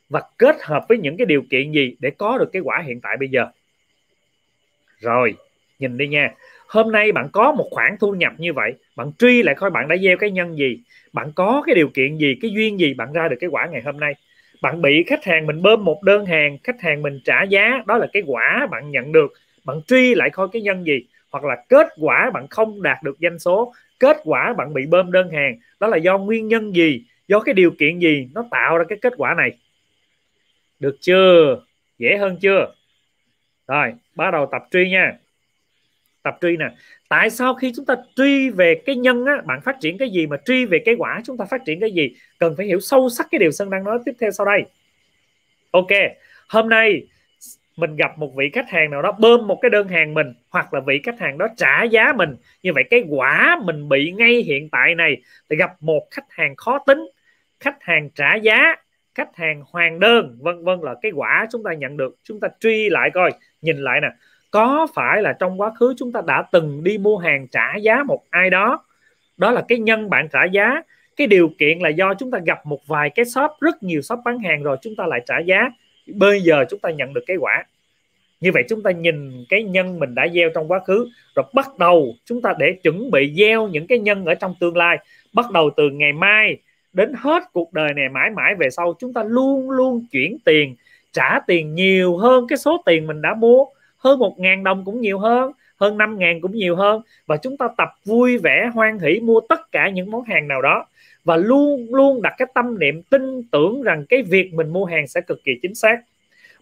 Và 0.10 0.22
kết 0.38 0.55
hợp 0.62 0.86
với 0.89 0.97
những 0.97 1.18
cái 1.18 1.26
điều 1.26 1.41
kiện 1.49 1.72
gì 1.72 1.95
để 1.99 2.10
có 2.18 2.38
được 2.38 2.49
cái 2.53 2.62
quả 2.62 2.84
hiện 2.86 3.01
tại 3.01 3.18
bây 3.20 3.30
giờ? 3.30 3.45
Rồi, 4.99 5.34
nhìn 5.80 5.97
đi 5.97 6.07
nha. 6.07 6.32
Hôm 6.68 6.91
nay 6.91 7.12
bạn 7.12 7.30
có 7.34 7.51
một 7.51 7.68
khoản 7.72 7.95
thu 7.99 8.12
nhập 8.12 8.34
như 8.38 8.53
vậy, 8.53 8.74
bạn 8.95 9.12
truy 9.20 9.43
lại 9.43 9.55
coi 9.55 9.70
bạn 9.70 9.88
đã 9.88 9.97
gieo 9.97 10.18
cái 10.18 10.32
nhân 10.32 10.57
gì, 10.57 10.80
bạn 11.14 11.32
có 11.36 11.64
cái 11.66 11.76
điều 11.76 11.88
kiện 11.93 12.18
gì, 12.18 12.36
cái 12.41 12.51
duyên 12.51 12.80
gì 12.80 12.93
bạn 12.93 13.14
ra 13.14 13.28
được 13.28 13.38
cái 13.39 13.49
quả 13.49 13.68
ngày 13.72 13.82
hôm 13.86 13.99
nay. 13.99 14.14
Bạn 14.62 14.82
bị 14.82 15.03
khách 15.07 15.24
hàng 15.26 15.47
mình 15.47 15.62
bơm 15.62 15.86
một 15.86 16.03
đơn 16.03 16.26
hàng, 16.26 16.57
khách 16.64 16.82
hàng 16.82 17.01
mình 17.01 17.20
trả 17.26 17.43
giá, 17.43 17.84
đó 17.88 17.97
là 17.97 18.07
cái 18.14 18.24
quả 18.26 18.68
bạn 18.72 18.91
nhận 18.91 19.12
được. 19.12 19.34
Bạn 19.66 19.82
truy 19.88 20.16
lại 20.16 20.30
coi 20.30 20.47
cái 20.53 20.62
nhân 20.62 20.84
gì, 20.86 21.05
hoặc 21.32 21.43
là 21.43 21.55
kết 21.70 21.88
quả 22.01 22.32
bạn 22.34 22.47
không 22.49 22.82
đạt 22.82 22.97
được 23.03 23.18
doanh 23.22 23.39
số, 23.39 23.74
kết 23.99 24.18
quả 24.24 24.53
bạn 24.57 24.74
bị 24.74 24.86
bơm 24.86 25.12
đơn 25.12 25.30
hàng, 25.32 25.60
đó 25.80 25.88
là 25.88 25.97
do 25.97 26.18
nguyên 26.18 26.47
nhân 26.47 26.76
gì, 26.76 27.03
do 27.28 27.39
cái 27.39 27.53
điều 27.53 27.72
kiện 27.80 27.99
gì 27.99 28.28
nó 28.36 28.45
tạo 28.51 28.78
ra 28.78 28.84
cái 28.89 28.97
kết 29.01 29.14
quả 29.18 29.34
này? 29.38 29.51
Được 30.80 30.97
chưa? 31.01 31.61
Dễ 31.97 32.17
hơn 32.17 32.38
chưa? 32.41 32.73
Rồi, 33.67 33.93
bắt 34.15 34.32
đầu 34.32 34.47
tập 34.51 34.61
truy 34.71 34.89
nha. 34.89 35.17
Tập 36.23 36.38
truy 36.41 36.57
nè. 36.57 36.65
Tại 37.09 37.30
sao 37.30 37.53
khi 37.53 37.71
chúng 37.75 37.86
ta 37.86 37.95
truy 38.15 38.49
về 38.49 38.82
cái 38.86 38.95
nhân 38.95 39.25
á, 39.25 39.41
bạn 39.45 39.61
phát 39.61 39.75
triển 39.80 39.97
cái 39.97 40.09
gì 40.09 40.27
mà 40.27 40.38
truy 40.45 40.65
về 40.65 40.80
cái 40.86 40.95
quả, 40.97 41.21
chúng 41.25 41.38
ta 41.38 41.45
phát 41.45 41.61
triển 41.65 41.80
cái 41.80 41.91
gì? 41.91 42.15
Cần 42.39 42.53
phải 42.57 42.65
hiểu 42.65 42.80
sâu 42.80 43.09
sắc 43.09 43.27
cái 43.32 43.39
điều 43.39 43.51
sơn 43.51 43.69
đang 43.69 43.84
nói 43.84 43.99
tiếp 44.05 44.11
theo 44.19 44.32
sau 44.32 44.45
đây. 44.45 44.63
Ok, 45.71 45.88
hôm 46.47 46.69
nay 46.69 47.07
mình 47.77 47.95
gặp 47.95 48.17
một 48.17 48.36
vị 48.36 48.49
khách 48.53 48.69
hàng 48.69 48.91
nào 48.91 49.01
đó 49.01 49.11
bơm 49.11 49.47
một 49.47 49.59
cái 49.61 49.69
đơn 49.69 49.88
hàng 49.88 50.13
mình, 50.13 50.34
hoặc 50.49 50.73
là 50.73 50.80
vị 50.80 51.01
khách 51.03 51.19
hàng 51.19 51.38
đó 51.38 51.47
trả 51.57 51.84
giá 51.84 52.13
mình. 52.15 52.36
Như 52.63 52.73
vậy 52.73 52.84
cái 52.89 53.03
quả 53.09 53.59
mình 53.63 53.89
bị 53.89 54.11
ngay 54.11 54.36
hiện 54.36 54.69
tại 54.69 54.95
này, 54.95 55.17
thì 55.49 55.55
gặp 55.55 55.71
một 55.80 56.07
khách 56.11 56.32
hàng 56.32 56.55
khó 56.55 56.80
tính, 56.88 56.99
khách 57.59 57.77
hàng 57.80 58.09
trả 58.15 58.36
giá 58.36 58.75
khách 59.16 59.36
hàng 59.36 59.64
hoàn 59.72 59.99
đơn, 59.99 60.38
vân 60.41 60.64
vân 60.64 60.80
là 60.82 60.95
cái 61.01 61.12
quả 61.16 61.47
chúng 61.51 61.64
ta 61.64 61.74
nhận 61.74 61.97
được. 61.97 62.16
Chúng 62.24 62.39
ta 62.39 62.47
truy 62.60 62.89
lại 62.89 63.10
coi, 63.14 63.32
nhìn 63.62 63.78
lại 63.78 64.01
nè. 64.01 64.10
Có 64.51 64.88
phải 64.95 65.22
là 65.22 65.34
trong 65.34 65.62
quá 65.62 65.72
khứ 65.80 65.93
chúng 65.97 66.12
ta 66.12 66.22
đã 66.28 66.43
từng 66.51 66.84
đi 66.84 66.97
mua 66.97 67.18
hàng 67.18 67.47
trả 67.47 67.76
giá 67.76 68.03
một 68.03 68.24
ai 68.30 68.49
đó? 68.49 68.84
Đó 69.38 69.51
là 69.51 69.66
cái 69.68 69.78
nhân 69.78 70.10
bạn 70.10 70.28
trả 70.32 70.45
giá. 70.45 70.82
Cái 71.16 71.28
điều 71.28 71.49
kiện 71.57 71.80
là 71.80 71.89
do 71.89 72.14
chúng 72.14 72.32
ta 72.32 72.39
gặp 72.45 72.66
một 72.66 72.88
vài 72.88 73.10
cái 73.10 73.26
shop, 73.26 73.51
rất 73.62 73.84
nhiều 73.84 74.01
shop 74.01 74.20
bán 74.26 74.39
hàng 74.39 74.64
rồi 74.64 74.78
chúng 74.82 74.95
ta 74.95 75.05
lại 75.07 75.22
trả 75.26 75.39
giá. 75.39 75.70
Bây 76.07 76.41
giờ 76.41 76.66
chúng 76.70 76.80
ta 76.80 76.89
nhận 76.89 77.14
được 77.14 77.24
cái 77.28 77.38
quả. 77.38 77.64
Như 78.41 78.51
vậy 78.53 78.64
chúng 78.70 78.84
ta 78.84 78.91
nhìn 78.91 79.45
cái 79.49 79.64
nhân 79.64 79.99
mình 79.99 80.16
đã 80.16 80.28
gieo 80.34 80.49
trong 80.55 80.72
quá 80.72 80.80
khứ, 80.88 81.10
rồi 81.36 81.45
bắt 81.53 81.78
đầu 81.78 82.16
chúng 82.26 82.41
ta 82.41 82.53
để 82.60 82.74
chuẩn 82.84 83.12
bị 83.12 83.34
gieo 83.38 83.68
những 83.68 83.88
cái 83.88 83.99
nhân 83.99 84.26
ở 84.26 84.36
trong 84.36 84.55
tương 84.60 84.78
lai. 84.78 84.97
Bắt 85.34 85.51
đầu 85.51 85.70
từ 85.78 85.89
ngày 85.89 86.14
mai 86.14 86.57
đến 87.00 87.14
hết 87.18 87.43
cuộc 87.54 87.74
đời 87.74 87.93
này 87.93 88.10
mãi 88.10 88.30
mãi 88.30 88.56
về 88.56 88.70
sau, 88.70 88.93
chúng 89.00 89.14
ta 89.14 89.24
luôn 89.24 89.70
luôn 89.70 90.06
chuyển 90.12 90.38
tiền, 90.45 90.76
trả 91.14 91.39
tiền 91.47 91.76
nhiều 91.76 92.18
hơn 92.18 92.47
cái 92.47 92.58
số 92.58 92.84
tiền 92.86 93.08
mình 93.08 93.22
đã 93.22 93.34
mua. 93.34 93.66
Hơn 93.97 94.20
một 94.20 94.39
ngàn 94.39 94.64
đồng 94.64 94.86
cũng 94.86 95.02
nhiều 95.02 95.20
hơn 95.20 95.52
hơn 95.80 95.97
năm 95.97 96.20
ngàn 96.20 96.41
cũng 96.41 96.52
nhiều 96.52 96.76
hơn. 96.76 97.02
Và 97.28 97.38
chúng 97.38 97.58
ta 97.58 97.68
tập 97.78 97.89
vui 98.06 98.38
vẻ, 98.38 98.70
hoan 98.74 99.00
hỷ 99.00 99.20
mua 99.20 99.39
tất 99.50 99.72
cả 99.72 99.89
những 99.89 100.12
món 100.12 100.24
hàng 100.24 100.47
nào 100.47 100.62
đó. 100.62 100.86
Và 101.24 101.38
luôn 101.38 101.88
luôn 101.91 102.22
đặt 102.22 102.34
cái 102.38 102.47
tâm 102.54 102.80
niệm 102.80 103.02
tin 103.02 103.43
tưởng 103.52 103.84
rằng 103.84 104.06
cái 104.10 104.22
việc 104.22 104.54
mình 104.54 104.70
mua 104.70 104.86
hàng 104.86 105.08
sẽ 105.08 105.22
cực 105.22 105.43
kỳ 105.43 105.52
chính 105.62 105.76
xác. 105.76 106.02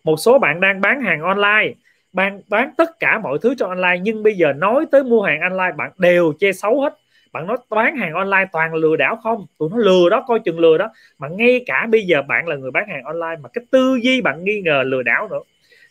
Một 0.04 0.16
số 0.18 0.40
bạn 0.40 0.60
đang 0.60 0.82
bán 0.82 1.02
hàng 1.02 1.22
online, 1.22 1.74
bạn 2.14 2.42
bán 2.50 2.72
tất 2.78 3.00
cả 3.00 3.20
mọi 3.20 3.38
thứ 3.42 3.56
cho 3.58 3.68
online, 3.68 4.00
nhưng 4.02 4.24
bây 4.24 4.34
giờ 4.34 4.54
nói 4.54 4.86
tới 4.92 5.04
mua 5.04 5.22
hàng 5.22 5.42
online, 5.42 5.72
bạn 5.78 5.92
đều 5.98 6.34
chê 6.40 6.52
xấu 6.54 6.82
hết 6.82 6.94
bạn 7.38 7.48
nói 7.48 7.58
bán 7.70 7.96
hàng 7.96 8.14
online 8.14 8.46
toàn 8.52 8.74
lừa 8.74 8.96
đảo 8.96 9.16
không? 9.24 9.46
Tụi 9.58 9.70
nó 9.70 9.78
lừa 9.78 10.10
đó, 10.10 10.24
coi 10.28 10.40
chừng 10.40 10.60
lừa 10.60 10.78
đó. 10.78 10.90
Mà 11.18 11.28
ngay 11.28 11.64
cả 11.66 11.88
bây 11.92 12.02
giờ 12.02 12.22
bạn 12.22 12.48
là 12.48 12.56
người 12.56 12.72
bán 12.72 12.88
hàng 12.90 13.04
online 13.04 13.36
mà 13.42 13.50
cái 13.54 13.66
tư 13.72 14.00
duy 14.02 14.22
bạn 14.22 14.44
nghi 14.44 14.62
ngờ 14.62 14.84
lừa 14.86 15.04
đảo 15.04 15.28
nữa. 15.28 15.40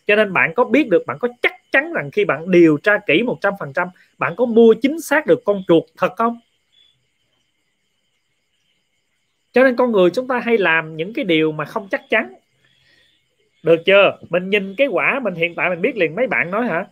Cho 0.07 0.15
nên 0.15 0.33
bạn 0.33 0.53
có 0.55 0.63
biết 0.63 0.89
được, 0.89 1.05
bạn 1.05 1.17
có 1.19 1.27
chắc 1.41 1.53
chắn 1.71 1.93
rằng 1.93 2.11
khi 2.11 2.25
bạn 2.25 2.51
điều 2.51 2.77
tra 2.83 2.97
kỹ 3.05 3.23
100% 3.23 3.87
bạn 4.17 4.33
có 4.37 4.45
mua 4.45 4.73
chính 4.81 5.01
xác 5.01 5.25
được 5.25 5.39
con 5.45 5.63
chuột 5.67 5.83
thật 5.97 6.15
không? 6.15 6.39
Cho 9.51 9.63
nên 9.63 9.75
con 9.75 9.91
người 9.91 10.09
chúng 10.09 10.27
ta 10.27 10.39
hay 10.39 10.57
làm 10.57 10.97
những 10.97 11.13
cái 11.13 11.25
điều 11.25 11.51
mà 11.51 11.65
không 11.65 11.87
chắc 11.91 12.01
chắn. 12.09 12.33
Được 13.63 13.85
chưa? 13.85 14.17
Mình 14.29 14.49
nhìn 14.49 14.75
cái 14.77 14.87
quả 14.87 15.19
mình 15.23 15.35
hiện 15.35 15.55
tại 15.55 15.69
mình 15.69 15.81
biết 15.81 15.97
liền, 15.97 16.15
mấy 16.15 16.27
bạn 16.27 16.51
nói 16.51 16.67
hả? 16.67 16.85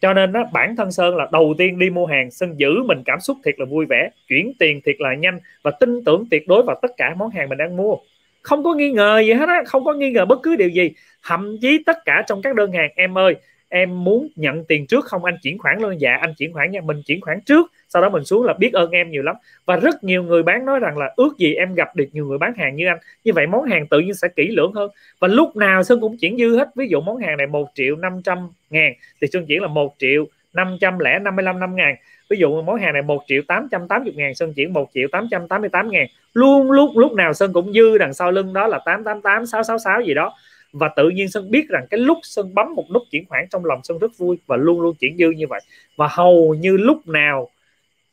Cho 0.00 0.12
nên 0.12 0.32
đó 0.32 0.44
bản 0.52 0.76
thân 0.76 0.92
sơn 0.92 1.16
là 1.16 1.28
đầu 1.32 1.54
tiên 1.58 1.78
đi 1.78 1.90
mua 1.90 2.06
hàng, 2.06 2.30
sơn 2.30 2.54
giữ 2.56 2.82
mình 2.82 3.02
cảm 3.04 3.20
xúc 3.20 3.36
thiệt 3.44 3.54
là 3.58 3.64
vui 3.64 3.86
vẻ, 3.86 4.10
chuyển 4.28 4.52
tiền 4.58 4.80
thiệt 4.84 4.96
là 4.98 5.14
nhanh 5.14 5.38
và 5.62 5.70
tin 5.70 6.04
tưởng 6.04 6.24
tuyệt 6.30 6.48
đối 6.48 6.62
vào 6.62 6.78
tất 6.82 6.90
cả 6.96 7.14
món 7.14 7.30
hàng 7.30 7.48
mình 7.48 7.58
đang 7.58 7.76
mua. 7.76 7.96
Không 8.42 8.64
có 8.64 8.74
nghi 8.74 8.90
ngờ 8.90 9.22
gì 9.26 9.32
hết 9.32 9.48
á, 9.48 9.62
không 9.66 9.84
có 9.84 9.94
nghi 9.94 10.10
ngờ 10.10 10.24
bất 10.24 10.38
cứ 10.42 10.56
điều 10.56 10.68
gì. 10.68 10.90
Thậm 11.26 11.56
chí 11.60 11.82
tất 11.86 11.96
cả 12.04 12.24
trong 12.26 12.42
các 12.42 12.56
đơn 12.56 12.72
hàng, 12.72 12.90
em 12.96 13.18
ơi 13.18 13.34
em 13.74 14.04
muốn 14.04 14.28
nhận 14.36 14.64
tiền 14.64 14.86
trước 14.86 15.04
không? 15.04 15.24
Anh 15.24 15.36
chuyển 15.42 15.58
khoản 15.58 15.78
luôn. 15.78 16.00
Dạ 16.00 16.18
anh 16.20 16.34
chuyển 16.38 16.52
khoản 16.52 16.70
nha. 16.70 16.80
Mình 16.80 17.02
chuyển 17.06 17.20
khoản 17.20 17.40
trước, 17.40 17.72
sau 17.88 18.02
đó 18.02 18.08
mình 18.08 18.24
xuống 18.24 18.44
là 18.44 18.52
biết 18.52 18.72
ơn 18.72 18.90
em 18.90 19.10
nhiều 19.10 19.22
lắm. 19.22 19.36
Và 19.66 19.76
rất 19.76 20.04
nhiều 20.04 20.22
người 20.22 20.42
bán 20.42 20.66
nói 20.66 20.80
rằng 20.80 20.98
là 20.98 21.12
ước 21.16 21.38
gì 21.38 21.54
em 21.54 21.74
gặp 21.74 21.96
được 21.96 22.06
nhiều 22.12 22.26
người 22.26 22.38
bán 22.38 22.54
hàng 22.56 22.76
như 22.76 22.86
anh. 22.86 22.98
Như 23.24 23.32
vậy 23.32 23.46
món 23.46 23.64
hàng 23.64 23.86
tự 23.86 24.00
nhiên 24.00 24.14
sẽ 24.14 24.28
kỹ 24.28 24.48
lưỡng 24.48 24.72
hơn. 24.72 24.90
Và 25.18 25.28
lúc 25.28 25.56
nào 25.56 25.82
Sơn 25.82 26.00
cũng 26.00 26.16
chuyển 26.18 26.38
dư 26.38 26.56
hết. 26.56 26.68
Ví 26.76 26.88
dụ 26.88 27.00
món 27.00 27.16
hàng 27.16 27.36
này 27.36 27.46
một 27.46 27.68
triệu 27.74 27.96
500 27.96 28.48
ngàn, 28.70 28.92
thì 29.20 29.26
Sơn 29.32 29.46
chuyển 29.46 29.62
là 29.62 29.68
một 29.68 29.94
triệu 29.98 30.26
555 30.52 31.60
năm 31.60 31.76
ngàn. 31.76 31.94
Ví 32.30 32.36
dụ 32.36 32.62
món 32.62 32.80
hàng 32.80 32.92
này 32.92 33.02
1 33.02 33.22
triệu 33.26 33.42
880 33.48 34.12
ngàn, 34.16 34.34
Sơn 34.34 34.52
chuyển 34.56 34.72
1 34.72 34.90
triệu 34.94 35.08
888 35.12 35.90
ngàn. 35.90 36.06
Luôn, 36.34 36.70
lúc 36.70 36.90
lúc 36.94 37.12
nào 37.12 37.32
Sơn 37.32 37.52
cũng 37.52 37.72
dư 37.72 37.98
đằng 37.98 38.14
sau 38.14 38.30
lưng 38.30 38.52
đó 38.52 38.66
là 38.66 38.78
888 38.84 39.46
666 39.46 40.00
gì 40.00 40.14
đó 40.14 40.34
và 40.74 40.88
tự 40.96 41.08
nhiên 41.08 41.28
Sơn 41.28 41.50
biết 41.50 41.68
rằng 41.68 41.86
cái 41.90 42.00
lúc 42.00 42.18
Sơn 42.22 42.54
bấm 42.54 42.74
một 42.74 42.86
nút 42.94 43.02
chuyển 43.10 43.24
khoản 43.28 43.46
trong 43.50 43.64
lòng 43.64 43.80
Sơn 43.82 43.98
rất 43.98 44.18
vui 44.18 44.38
và 44.46 44.56
luôn 44.56 44.80
luôn 44.80 44.96
chuyển 45.00 45.16
dư 45.16 45.30
như 45.30 45.46
vậy. 45.46 45.60
Và 45.96 46.08
hầu 46.10 46.54
như 46.54 46.76
lúc 46.76 47.08
nào 47.08 47.50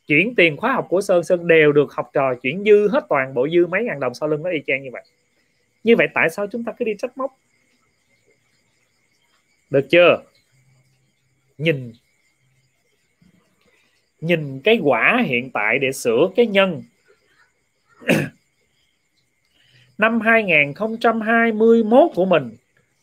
chuyển 0.06 0.34
tiền 0.34 0.56
khóa 0.56 0.72
học 0.72 0.86
của 0.88 1.00
Sơn 1.00 1.24
Sơn 1.24 1.46
đều 1.46 1.72
được 1.72 1.92
học 1.92 2.10
trò 2.12 2.34
chuyển 2.34 2.64
dư 2.64 2.88
hết 2.88 3.04
toàn 3.08 3.34
bộ 3.34 3.48
dư 3.48 3.66
mấy 3.66 3.84
ngàn 3.84 4.00
đồng 4.00 4.14
sau 4.14 4.28
lưng 4.28 4.42
nó 4.42 4.50
y 4.50 4.58
chang 4.66 4.82
như 4.82 4.90
vậy. 4.92 5.02
Như 5.84 5.96
vậy 5.96 6.08
tại 6.14 6.30
sao 6.30 6.46
chúng 6.46 6.64
ta 6.64 6.72
cứ 6.78 6.84
đi 6.84 6.92
trách 6.98 7.18
móc? 7.18 7.38
Được 9.70 9.86
chưa? 9.90 10.22
Nhìn. 11.58 11.92
Nhìn 14.20 14.60
cái 14.60 14.80
quả 14.82 15.22
hiện 15.26 15.50
tại 15.50 15.78
để 15.78 15.92
sửa 15.92 16.28
cái 16.36 16.46
nhân 16.46 16.82
năm 20.02 20.20
2021 20.20 22.10
của 22.14 22.24
mình, 22.24 22.50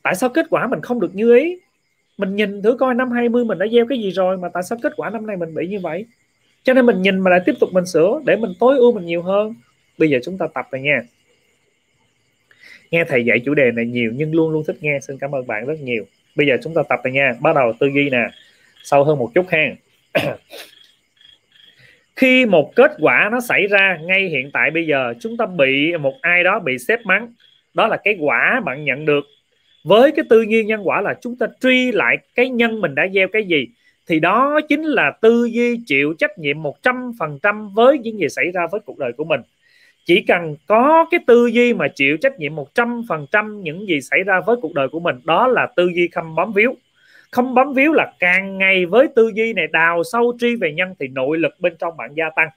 tại 0.03 0.15
sao 0.15 0.29
kết 0.29 0.45
quả 0.49 0.67
mình 0.67 0.81
không 0.81 0.99
được 0.99 1.15
như 1.15 1.35
ý? 1.37 1.57
Mình 2.17 2.35
nhìn 2.35 2.61
thử 2.61 2.77
coi 2.77 2.93
năm 2.95 3.11
20 3.11 3.45
mình 3.45 3.57
đã 3.57 3.65
gieo 3.71 3.85
cái 3.85 3.99
gì 3.99 4.11
rồi 4.11 4.37
mà 4.37 4.49
tại 4.53 4.63
sao 4.63 4.79
kết 4.83 4.93
quả 4.95 5.09
năm 5.09 5.27
nay 5.27 5.37
mình 5.37 5.55
bị 5.55 5.67
như 5.67 5.79
vậy? 5.79 6.05
Cho 6.63 6.73
nên 6.73 6.85
mình 6.85 7.01
nhìn 7.01 7.19
mà 7.19 7.31
lại 7.31 7.39
tiếp 7.45 7.53
tục 7.59 7.69
mình 7.73 7.85
sửa 7.85 8.21
để 8.25 8.35
mình 8.35 8.51
tối 8.59 8.77
ưu 8.77 8.91
mình 8.91 9.05
nhiều 9.05 9.21
hơn. 9.21 9.55
Bây 9.97 10.09
giờ 10.09 10.19
chúng 10.23 10.37
ta 10.37 10.47
tập 10.53 10.67
rồi 10.71 10.81
nha. 10.81 11.01
Nghe 12.91 13.03
thầy 13.03 13.25
dạy 13.25 13.39
chủ 13.45 13.53
đề 13.53 13.71
này 13.71 13.85
nhiều 13.85 14.11
nhưng 14.15 14.35
luôn 14.35 14.51
luôn 14.51 14.63
thích 14.67 14.77
nghe. 14.81 14.99
Xin 14.99 15.17
cảm 15.17 15.35
ơn 15.35 15.47
bạn 15.47 15.65
rất 15.65 15.79
nhiều. 15.81 16.05
Bây 16.35 16.47
giờ 16.47 16.57
chúng 16.63 16.73
ta 16.73 16.81
tập 16.89 16.99
rồi 17.03 17.13
nha. 17.13 17.35
Bắt 17.39 17.55
đầu 17.55 17.73
tư 17.79 17.87
duy 17.87 18.09
nè. 18.09 18.29
Sâu 18.83 19.03
hơn 19.03 19.19
một 19.19 19.31
chút 19.35 19.45
ha. 19.49 19.75
khi 22.19 22.45
một 22.45 22.75
kết 22.75 22.91
quả 22.99 23.29
nó 23.31 23.39
xảy 23.39 23.67
ra 23.67 23.97
ngay 24.03 24.29
hiện 24.29 24.49
tại 24.53 24.71
bây 24.71 24.87
giờ, 24.87 25.13
chúng 25.19 25.37
ta 25.37 25.45
bị 25.45 25.97
một 25.97 26.13
ai 26.21 26.43
đó 26.43 26.59
bị 26.59 26.77
xếp 26.77 26.99
mắng. 27.05 27.33
Đó 27.73 27.87
là 27.87 27.97
cái 28.03 28.17
quả 28.19 28.61
bạn 28.65 28.85
nhận 28.85 29.05
được. 29.05 29.23
Với 29.83 30.11
cái 30.11 30.25
tư 30.29 30.41
duy 30.41 30.63
nhân 30.63 30.81
quả 30.83 31.01
là 31.01 31.13
chúng 31.21 31.35
ta 31.35 31.47
truy 31.61 31.91
lại 31.91 32.17
cái 32.35 32.49
nhân 32.49 32.81
mình 32.81 32.95
đã 32.95 33.07
gieo 33.13 33.27
cái 33.27 33.43
gì, 33.43 33.67
thì 34.07 34.19
đó 34.19 34.59
chính 34.69 34.83
là 34.83 35.11
tư 35.21 35.45
duy 35.51 35.79
chịu 35.85 36.13
trách 36.17 36.37
nhiệm 36.37 36.57
100% 36.61 37.69
với 37.73 37.99
những 37.99 38.19
gì 38.19 38.29
xảy 38.29 38.51
ra 38.53 38.61
với 38.71 38.81
cuộc 38.85 38.97
đời 38.97 39.11
của 39.17 39.23
mình. 39.23 39.41
Chỉ 40.05 40.21
cần 40.21 40.55
có 40.67 41.05
cái 41.11 41.19
tư 41.27 41.47
duy 41.47 41.73
mà 41.73 41.87
chịu 41.95 42.17
trách 42.17 42.39
nhiệm 42.39 42.55
100% 42.55 43.61
những 43.61 43.87
gì 43.87 44.01
xảy 44.01 44.19
ra 44.25 44.41
với 44.45 44.55
cuộc 44.61 44.73
đời 44.73 44.87
của 44.89 44.99
mình, 44.99 45.15
đó 45.23 45.47
là 45.47 45.67
tư 45.75 45.91
duy 45.95 46.07
không 46.07 46.35
bám 46.35 46.51
víu 46.53 46.75
không 47.31 47.53
bấm 47.53 47.73
víu 47.73 47.93
là 47.93 48.13
càng 48.19 48.57
ngày 48.57 48.85
với 48.85 49.07
tư 49.15 49.31
duy 49.35 49.53
này, 49.53 49.67
đào 49.67 50.03
sâu 50.11 50.37
tri 50.39 50.55
về 50.55 50.71
nhân 50.71 50.95
thì 50.99 51.07
nội 51.07 51.37
lực 51.37 51.59
bên 51.59 51.75
trong 51.79 51.97
bạn 51.97 52.13
gia 52.13 52.29
tăng. 52.29 52.49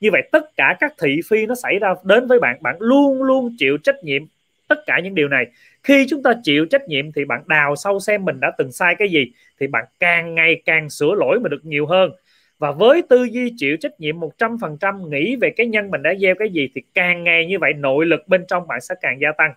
Như 0.00 0.10
vậy 0.10 0.22
tất 0.32 0.56
cả 0.56 0.76
các 0.80 0.94
thị 1.02 1.20
phi 1.30 1.46
nó 1.46 1.54
xảy 1.54 1.78
ra 1.78 1.94
đến 2.04 2.26
với 2.26 2.40
bạn 2.40 2.56
bạn 2.60 2.76
luôn 2.78 3.22
luôn 3.22 3.54
chịu 3.58 3.76
trách 3.76 4.04
nhiệm 4.04 4.22
tất 4.68 4.86
cả 4.86 5.00
những 5.04 5.14
điều 5.14 5.28
này. 5.28 5.46
Khi 5.82 6.06
chúng 6.08 6.22
ta 6.22 6.32
chịu 6.42 6.66
trách 6.66 6.88
nhiệm 6.88 7.12
thì 7.12 7.24
bạn 7.24 7.42
đào 7.46 7.76
sâu 7.76 8.00
xem 8.00 8.24
mình 8.24 8.40
đã 8.40 8.52
từng 8.58 8.72
sai 8.72 8.94
cái 8.94 9.08
gì, 9.08 9.32
thì 9.60 9.66
bạn 9.66 9.84
càng 10.00 10.34
ngày 10.34 10.62
càng 10.64 10.90
sửa 10.90 11.14
lỗi 11.14 11.40
mà 11.40 11.48
được 11.48 11.64
nhiều 11.64 11.86
hơn. 11.86 12.10
Và 12.58 12.72
với 12.72 13.02
tư 13.08 13.24
duy 13.24 13.52
chịu 13.56 13.76
trách 13.76 14.00
nhiệm 14.00 14.20
100% 14.20 15.08
nghĩ 15.08 15.36
về 15.36 15.50
cái 15.50 15.66
nhân 15.66 15.90
mình 15.90 16.02
đã 16.02 16.14
gieo 16.20 16.34
cái 16.38 16.50
gì 16.50 16.68
thì 16.74 16.82
càng 16.94 17.24
ngày 17.24 17.46
như 17.46 17.58
vậy 17.58 17.72
nội 17.72 18.06
lực 18.06 18.28
bên 18.28 18.44
trong 18.48 18.66
bạn 18.68 18.80
sẽ 18.80 18.94
càng 19.00 19.20
gia 19.20 19.32
tăng. 19.32 19.54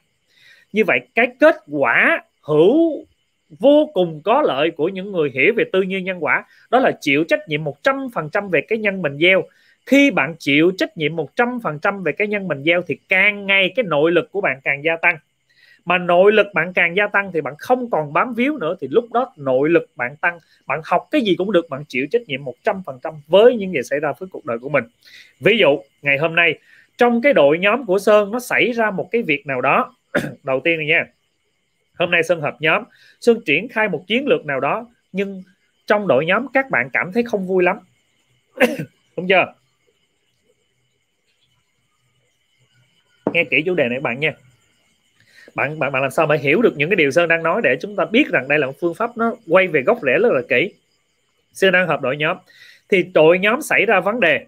Như 0.74 0.84
vậy 0.86 1.00
cái 1.16 1.28
kết 1.39 1.56
quả 1.72 2.22
hữu 2.41 3.06
vô 3.60 3.89
cùng 3.93 4.22
có 4.24 4.41
lợi 4.41 4.72
của 4.72 4.89
những 4.89 5.12
người 5.12 5.32
hiểu 5.34 5.54
về 5.58 5.64
tư 5.74 5.82
duy 5.82 6.02
nhân 6.02 6.24
quả. 6.24 6.43
Đó 6.70 6.80
là 6.80 6.91
chịu 7.02 7.24
trách 7.24 7.39
nhiệm 7.47 7.64
100% 7.64 8.50
về 8.50 8.62
cái 8.68 8.78
nhân 8.78 9.02
mình 9.02 9.18
gieo. 9.18 9.43
Khi 9.86 10.12
bạn 10.12 10.36
chịu 10.39 10.72
trách 10.78 10.97
nhiệm 10.97 11.16
100% 11.16 12.04
về 12.04 12.12
cái 12.12 12.28
nhân 12.28 12.47
mình 12.47 12.64
gieo 12.64 12.82
thì 12.88 12.97
càng 13.10 13.45
ngày 13.45 13.74
cái 13.76 13.84
nội 13.84 14.12
lực 14.12 14.32
của 14.32 14.41
bạn 14.41 14.60
càng 14.64 14.84
gia 14.84 14.95
tăng. 14.95 15.18
Mà 15.86 15.97
nội 15.97 16.32
lực 16.32 16.47
bạn 16.54 16.74
càng 16.74 16.95
gia 16.95 17.08
tăng 17.08 17.32
thì 17.32 17.41
bạn 17.41 17.54
không 17.60 17.89
còn 17.89 18.14
bám 18.14 18.34
víu 18.34 18.58
nữa 18.58 18.76
thì 18.82 18.88
lúc 18.91 19.06
đó 19.14 19.34
nội 19.38 19.70
lực 19.70 19.89
bạn 19.95 20.16
tăng. 20.16 20.39
Bạn 20.68 20.82
học 20.84 21.08
cái 21.12 21.22
gì 21.22 21.36
cũng 21.38 21.52
được, 21.52 21.70
bạn 21.70 21.84
chịu 21.88 22.08
trách 22.12 22.22
nhiệm 22.28 22.41
100% 22.64 23.14
với 23.28 23.56
những 23.56 23.74
gì 23.74 23.80
xảy 23.84 24.00
ra 24.00 24.14
với 24.20 24.30
cuộc 24.32 24.45
đời 24.45 24.60
của 24.60 24.70
mình. 24.70 24.84
Ví 25.39 25.58
dụ, 25.58 25.80
ngày 26.02 26.18
hôm 26.18 26.36
nay, 26.36 26.60
trong 26.97 27.22
cái 27.22 27.34
đội 27.34 27.60
nhóm 27.60 27.86
của 27.86 28.00
Sơn 28.00 28.32
nó 28.32 28.39
xảy 28.39 28.72
ra 28.72 28.91
một 28.91 29.08
cái 29.12 29.22
việc 29.22 29.47
nào 29.47 29.62
đó. 29.62 29.95
Đầu 30.43 30.60
tiên 30.60 30.78
này 30.78 30.88
nha 30.88 31.06
hôm 32.00 32.12
nay 32.12 32.24
Sơn 32.24 32.41
hợp 32.41 32.56
nhóm. 32.60 32.84
Sơn 33.22 33.39
triển 33.45 33.70
khai 33.70 33.89
một 33.89 34.04
chiến 34.08 34.28
lược 34.28 34.45
nào 34.45 34.60
đó, 34.60 34.88
nhưng 35.12 35.43
trong 35.88 36.08
đội 36.08 36.26
nhóm 36.26 36.47
các 36.54 36.70
bạn 36.70 36.89
cảm 36.93 37.12
thấy 37.14 37.24
không 37.24 37.47
vui 37.47 37.64
lắm. 37.64 37.80
Đúng 39.18 39.28
chưa? 39.28 39.54
Nghe 43.34 43.43
kỹ 43.43 43.64
chủ 43.66 43.74
đề 43.74 43.89
này 43.89 44.00
bạn 44.00 44.20
nha. 44.20 44.34
Bạn 45.56 45.80
bạn 45.80 45.91
bạn 45.91 46.02
làm 46.02 46.12
sao 46.12 46.28
mà 46.28 46.36
hiểu 46.36 46.62
được 46.62 46.74
những 46.78 46.89
cái 46.89 46.95
điều 46.95 47.12
sơn 47.12 47.28
đang 47.28 47.43
nói 47.43 47.62
để 47.64 47.78
chúng 47.82 47.95
ta 47.95 48.06
biết 48.06 48.28
rằng 48.30 48.47
đây 48.47 48.60
là 48.60 48.68
một 48.68 48.74
phương 48.82 48.93
pháp 48.93 49.18
nó 49.18 49.36
quay 49.47 49.68
về 49.68 49.82
gốc 49.82 50.00
rễ 50.02 50.20
rất 50.22 50.32
là 50.32 50.41
kỹ. 50.50 50.74
Sơn 51.54 51.72
đang 51.72 51.88
hợp 51.88 52.02
đội 52.02 52.18
nhóm. 52.18 52.38
Thì 52.89 53.04
đội 53.04 53.39
nhóm 53.39 53.62
xảy 53.62 53.86
ra 53.86 54.00
vấn 54.00 54.20
đề. 54.20 54.45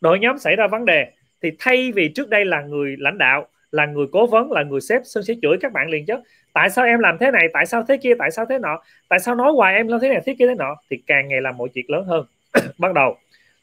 Đội 0.00 0.18
nhóm 0.18 0.38
xảy 0.38 0.56
ra 0.56 0.66
vấn 0.66 0.84
đề 0.84 1.10
thì 1.42 1.50
thay 1.58 1.92
vì 1.92 2.08
trước 2.08 2.28
đây 2.28 2.44
là 2.44 2.62
người 2.62 2.96
lãnh 2.98 3.18
đạo, 3.18 3.48
là 3.70 3.86
người 3.86 4.06
cố 4.12 4.26
vấn, 4.26 4.52
là 4.52 4.62
người 4.62 4.80
sếp 4.80 5.02
sơn 5.04 5.24
sẽ 5.24 5.34
chửi 5.42 5.56
các 5.60 5.72
bạn 5.72 5.90
liền 5.90 6.06
chứ 6.06 6.14
tại 6.54 6.70
sao 6.70 6.84
em 6.84 7.00
làm 7.00 7.16
thế 7.20 7.30
này? 7.30 7.48
Tại 7.52 7.66
sao 7.66 7.84
thế 7.88 7.96
kia? 7.96 8.14
Tại 8.18 8.30
sao 8.30 8.46
thế 8.48 8.58
nọ? 8.58 8.82
Tại 9.08 9.18
sao 9.18 9.34
nói 9.34 9.52
hoài 9.52 9.74
em 9.74 9.88
làm 9.88 10.00
thế 10.00 10.08
này, 10.08 10.22
thế 10.26 10.34
kia, 10.38 10.46
thế 10.48 10.54
nọ? 10.54 10.76
Thì 10.90 10.96
càng 11.06 11.28
ngày 11.28 11.40
làm 11.40 11.56
mọi 11.56 11.68
chuyện 11.74 11.84
lớn 11.88 12.04
hơn. 12.04 12.26
Bắt 12.78 12.94
đầu, 12.94 13.16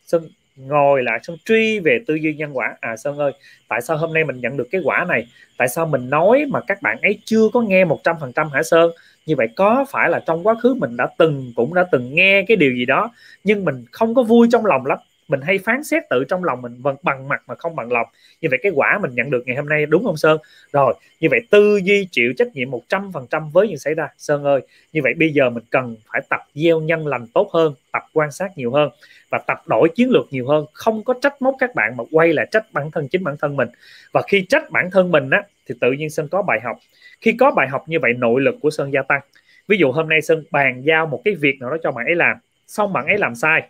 sơn 0.06 0.24
ngồi 0.56 1.04
lại, 1.04 1.20
sơn 1.24 1.38
truy 1.46 1.80
về 1.80 2.00
tư 2.08 2.16
duy 2.16 2.34
nhân 2.34 2.58
quả. 2.58 2.76
À 2.80 2.98
sơn 2.98 3.18
ơi, 3.18 3.32
tại 3.68 3.82
sao 3.82 3.98
hôm 3.98 4.14
nay 4.14 4.24
mình 4.24 4.42
nhận 4.42 4.58
được 4.58 4.68
cái 4.72 4.82
quả 4.86 5.06
này? 5.10 5.28
Tại 5.58 5.68
sao 5.68 5.86
mình 5.86 6.10
nói 6.10 6.46
mà 6.50 6.60
các 6.68 6.82
bạn 6.82 6.98
ấy 7.02 7.20
chưa 7.26 7.50
có 7.54 7.62
nghe 7.62 7.86
một 7.86 8.00
trăm 8.04 8.16
phần 8.22 8.32
trăm 8.34 8.50
hả, 8.50 8.64
sơn? 8.64 8.92
Như 9.26 9.36
vậy 9.38 9.48
có 9.56 9.86
phải 9.90 10.10
là 10.10 10.20
trong 10.28 10.48
quá 10.48 10.56
khứ 10.64 10.74
mình 10.74 10.98
đã 10.98 11.08
từng, 11.18 11.54
cũng 11.56 11.74
đã 11.74 11.86
từng 11.92 12.16
nghe 12.16 12.44
cái 12.48 12.58
điều 12.58 12.74
gì 12.74 12.86
đó, 12.86 13.12
nhưng 13.44 13.66
mình 13.66 13.86
không 13.92 14.16
có 14.16 14.24
vui 14.24 14.48
trong 14.52 14.66
lòng 14.66 14.86
lắm 14.86 14.98
mình 15.28 15.42
hay 15.42 15.58
phán 15.58 15.84
xét 15.84 16.04
tự 16.10 16.24
trong 16.30 16.44
lòng 16.44 16.62
mình 16.62 16.84
bằng, 16.84 16.96
bằng 17.04 17.28
mặt 17.28 17.42
mà 17.48 17.56
không 17.56 17.76
bằng 17.76 17.92
lòng. 17.92 18.08
Như 18.42 18.50
vậy 18.52 18.60
cái 18.64 18.72
quả 18.76 19.00
mình 19.02 19.16
nhận 19.16 19.30
được 19.30 19.44
ngày 19.46 19.56
hôm 19.56 19.70
nay 19.70 19.86
đúng 19.86 20.04
không 20.04 20.18
sơn? 20.18 20.38
Rồi 20.74 20.94
như 21.20 21.28
vậy 21.32 21.40
tư 21.50 21.80
duy 21.84 22.08
chịu 22.12 22.34
trách 22.38 22.48
nhiệm 22.54 22.70
100% 22.72 23.50
với 23.50 23.68
những 23.68 23.78
xảy 23.78 23.94
ra. 23.94 24.08
Sơn 24.18 24.44
ơi 24.44 24.62
như 24.94 25.02
vậy 25.04 25.14
bây 25.20 25.34
giờ 25.34 25.50
mình 25.50 25.64
cần 25.70 25.96
phải 26.12 26.22
tập 26.30 26.40
gieo 26.54 26.80
nhân 26.80 27.08
lành 27.08 27.28
tốt 27.34 27.50
hơn 27.54 27.74
tập 27.92 28.04
quan 28.14 28.32
sát 28.32 28.58
nhiều 28.58 28.72
hơn 28.72 28.90
và 29.30 29.38
tập 29.48 29.58
đổi 29.66 29.90
chiến 29.96 30.10
lược 30.10 30.26
nhiều 30.32 30.48
hơn. 30.48 30.66
Không 30.74 31.04
có 31.04 31.14
trách 31.22 31.42
móc 31.42 31.56
các 31.60 31.76
bạn 31.76 31.98
mà 31.98 32.04
quay 32.12 32.34
lại 32.34 32.48
trách 32.52 32.66
bản 32.74 32.92
thân 32.92 33.08
chính 33.08 33.24
bản 33.24 33.36
thân 33.42 33.56
mình. 33.56 33.70
Và 34.12 34.22
khi 34.28 34.46
trách 34.50 34.72
bản 34.72 34.92
thân 34.92 35.12
mình 35.12 35.30
á 35.30 35.44
thì 35.68 35.76
tự 35.82 35.92
nhiên 35.92 36.10
sơn 36.10 36.28
có 36.32 36.42
bài 36.42 36.60
học. 36.64 36.78
Khi 37.22 37.36
có 37.40 37.52
bài 37.52 37.68
học 37.68 37.84
như 37.88 38.00
vậy 38.02 38.14
nội 38.18 38.42
lực 38.42 38.56
của 38.62 38.70
sơn 38.70 38.94
gia 38.94 39.02
tăng. 39.02 39.22
Ví 39.68 39.78
dụ 39.78 39.92
hôm 39.92 40.10
nay 40.10 40.22
sơn 40.22 40.44
bàn 40.52 40.82
giao 40.86 41.08
một 41.08 41.22
cái 41.26 41.36
việc 41.36 41.58
nào 41.60 41.70
đó 41.70 41.78
cho 41.84 41.92
bạn 41.92 42.06
ấy 42.06 42.16
làm 42.16 42.38
xong 42.68 42.94
bạn 42.94 43.06
ấy 43.06 43.18
làm 43.18 43.36
sai 43.36 43.70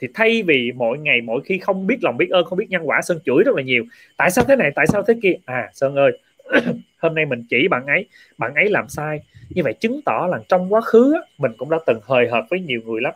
thì 0.00 0.08
thay 0.14 0.42
vì 0.42 0.72
mỗi 0.76 0.98
ngày 0.98 1.20
mỗi 1.20 1.40
khi 1.44 1.58
không 1.58 1.86
biết 1.86 1.96
lòng 2.02 2.16
biết 2.16 2.30
ơn, 2.30 2.44
không 2.44 2.58
biết 2.58 2.66
nhân 2.70 2.82
quả, 2.84 3.00
sơn 3.02 3.18
chửi 3.24 3.44
rất 3.44 3.56
là 3.56 3.62
nhiều. 3.62 3.84
Tại 4.16 4.30
sao 4.30 4.44
thế 4.48 4.56
này? 4.56 4.70
Tại 4.74 4.86
sao 4.86 5.02
thế 5.02 5.14
kia? 5.22 5.34
À 5.44 5.70
sơn 5.72 5.96
ơi, 5.96 6.18
hôm 6.98 7.14
nay 7.14 7.26
mình 7.26 7.44
chỉ 7.50 7.68
bạn 7.68 7.86
ấy. 7.86 8.06
Bạn 8.38 8.54
ấy 8.54 8.68
làm 8.68 8.88
sai. 8.88 9.20
Như 9.50 9.62
vậy 9.62 9.74
chứng 9.80 10.00
tỏ 10.04 10.28
là 10.30 10.38
trong 10.48 10.72
quá 10.72 10.80
khứ 10.80 11.14
mình 11.38 11.52
cũng 11.58 11.70
đã 11.70 11.78
từng 11.86 12.00
hời 12.02 12.28
hợt 12.28 12.44
với 12.50 12.60
nhiều 12.60 12.80
người 12.84 13.00
lắm. 13.00 13.14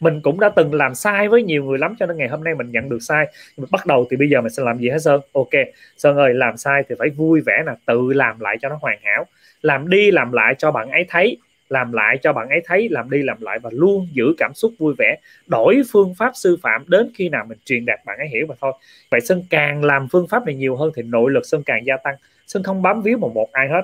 Mình 0.00 0.20
cũng 0.20 0.40
đã 0.40 0.48
từng 0.48 0.74
làm 0.74 0.94
sai 0.94 1.28
với 1.28 1.42
nhiều 1.42 1.64
người 1.64 1.78
lắm, 1.78 1.94
cho 1.98 2.06
nên 2.06 2.16
ngày 2.16 2.28
hôm 2.28 2.44
nay 2.44 2.54
mình 2.54 2.70
nhận 2.70 2.88
được 2.88 2.98
sai. 3.00 3.26
Mình 3.56 3.66
bắt 3.70 3.86
đầu 3.86 4.06
thì 4.10 4.16
bây 4.16 4.28
giờ 4.28 4.40
mình 4.40 4.50
sẽ 4.50 4.62
làm 4.62 4.78
gì 4.78 4.88
hết 4.88 4.98
sơn? 4.98 5.20
Ok, 5.32 5.50
sơn 5.96 6.16
ơi, 6.16 6.34
làm 6.34 6.56
sai 6.56 6.82
thì 6.88 6.94
phải 6.98 7.08
vui 7.10 7.40
vẻ 7.40 7.62
là 7.66 7.76
tự 7.86 8.12
làm 8.12 8.40
lại 8.40 8.56
cho 8.62 8.68
nó 8.68 8.78
hoàn 8.80 8.98
hảo. 9.02 9.26
Làm 9.62 9.88
đi 9.90 10.10
làm 10.10 10.32
lại 10.32 10.54
cho 10.58 10.70
bạn 10.70 10.90
ấy 10.90 11.04
thấy 11.08 11.38
làm 11.70 11.92
lại 11.92 12.18
cho 12.22 12.32
bạn 12.32 12.48
ấy 12.48 12.60
thấy, 12.64 12.88
làm 12.88 13.10
đi 13.10 13.22
làm 13.22 13.40
lại 13.40 13.58
và 13.58 13.70
luôn 13.72 14.08
giữ 14.12 14.24
cảm 14.38 14.54
xúc 14.54 14.72
vui 14.78 14.94
vẻ. 14.98 15.16
Đổi 15.46 15.82
phương 15.92 16.14
pháp 16.18 16.32
sư 16.34 16.58
phạm 16.62 16.84
đến 16.88 17.10
khi 17.14 17.28
nào 17.28 17.44
mình 17.48 17.58
truyền 17.64 17.84
đạt 17.86 18.00
bạn 18.04 18.18
ấy 18.18 18.28
hiểu 18.28 18.46
mà 18.48 18.54
thôi. 18.60 18.72
Vậy 19.10 19.20
sơn 19.20 19.42
càng 19.50 19.84
làm 19.84 20.08
phương 20.08 20.26
pháp 20.26 20.46
này 20.46 20.54
nhiều 20.54 20.76
hơn 20.76 20.92
thì 20.96 21.02
nội 21.02 21.30
lực 21.30 21.46
sơn 21.46 21.62
càng 21.66 21.86
gia 21.86 21.96
tăng. 21.96 22.14
Sơn 22.46 22.62
không 22.62 22.82
bám 22.82 23.02
víu 23.02 23.18
một 23.18 23.34
một 23.34 23.52
ai 23.52 23.68
hết. 23.68 23.82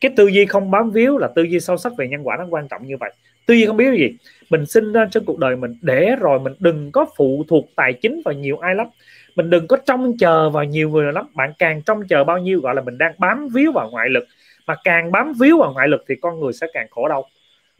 Cái 0.00 0.12
tư 0.16 0.26
duy 0.26 0.46
không 0.46 0.70
bám 0.70 0.90
víu 0.90 1.18
là 1.18 1.28
tư 1.34 1.42
duy 1.42 1.60
sâu 1.60 1.76
sắc 1.76 1.92
về 1.98 2.08
nhân 2.08 2.26
quả 2.26 2.36
nó 2.36 2.46
quan 2.50 2.68
trọng 2.68 2.86
như 2.86 2.96
vậy. 2.96 3.12
Tư 3.46 3.54
duy 3.54 3.66
không 3.66 3.76
biết 3.76 3.98
gì. 3.98 4.16
Mình 4.50 4.66
sinh 4.66 4.92
ra 4.92 5.06
trong 5.10 5.24
cuộc 5.24 5.38
đời 5.38 5.56
mình 5.56 5.74
để 5.82 6.16
rồi 6.20 6.40
mình 6.40 6.52
đừng 6.58 6.92
có 6.92 7.06
phụ 7.16 7.44
thuộc 7.48 7.68
tài 7.76 7.92
chính 7.92 8.22
vào 8.24 8.34
nhiều 8.34 8.58
ai 8.58 8.74
lắm. 8.74 8.86
Mình 9.34 9.50
đừng 9.50 9.66
có 9.66 9.76
trông 9.76 10.18
chờ 10.18 10.50
vào 10.50 10.64
nhiều 10.64 10.90
người 10.90 11.12
lắm. 11.12 11.26
Bạn 11.34 11.52
càng 11.58 11.82
trông 11.82 12.06
chờ 12.08 12.24
bao 12.24 12.38
nhiêu 12.38 12.60
gọi 12.60 12.74
là 12.74 12.82
mình 12.82 12.98
đang 12.98 13.12
bám 13.18 13.48
víu 13.48 13.72
vào 13.72 13.90
ngoại 13.90 14.08
lực 14.08 14.24
mà 14.68 14.74
càng 14.84 15.12
bám 15.12 15.32
víu 15.40 15.58
vào 15.58 15.72
ngoại 15.72 15.88
lực 15.88 16.04
thì 16.08 16.14
con 16.22 16.40
người 16.40 16.52
sẽ 16.52 16.66
càng 16.72 16.86
khổ 16.90 17.08
đau. 17.08 17.28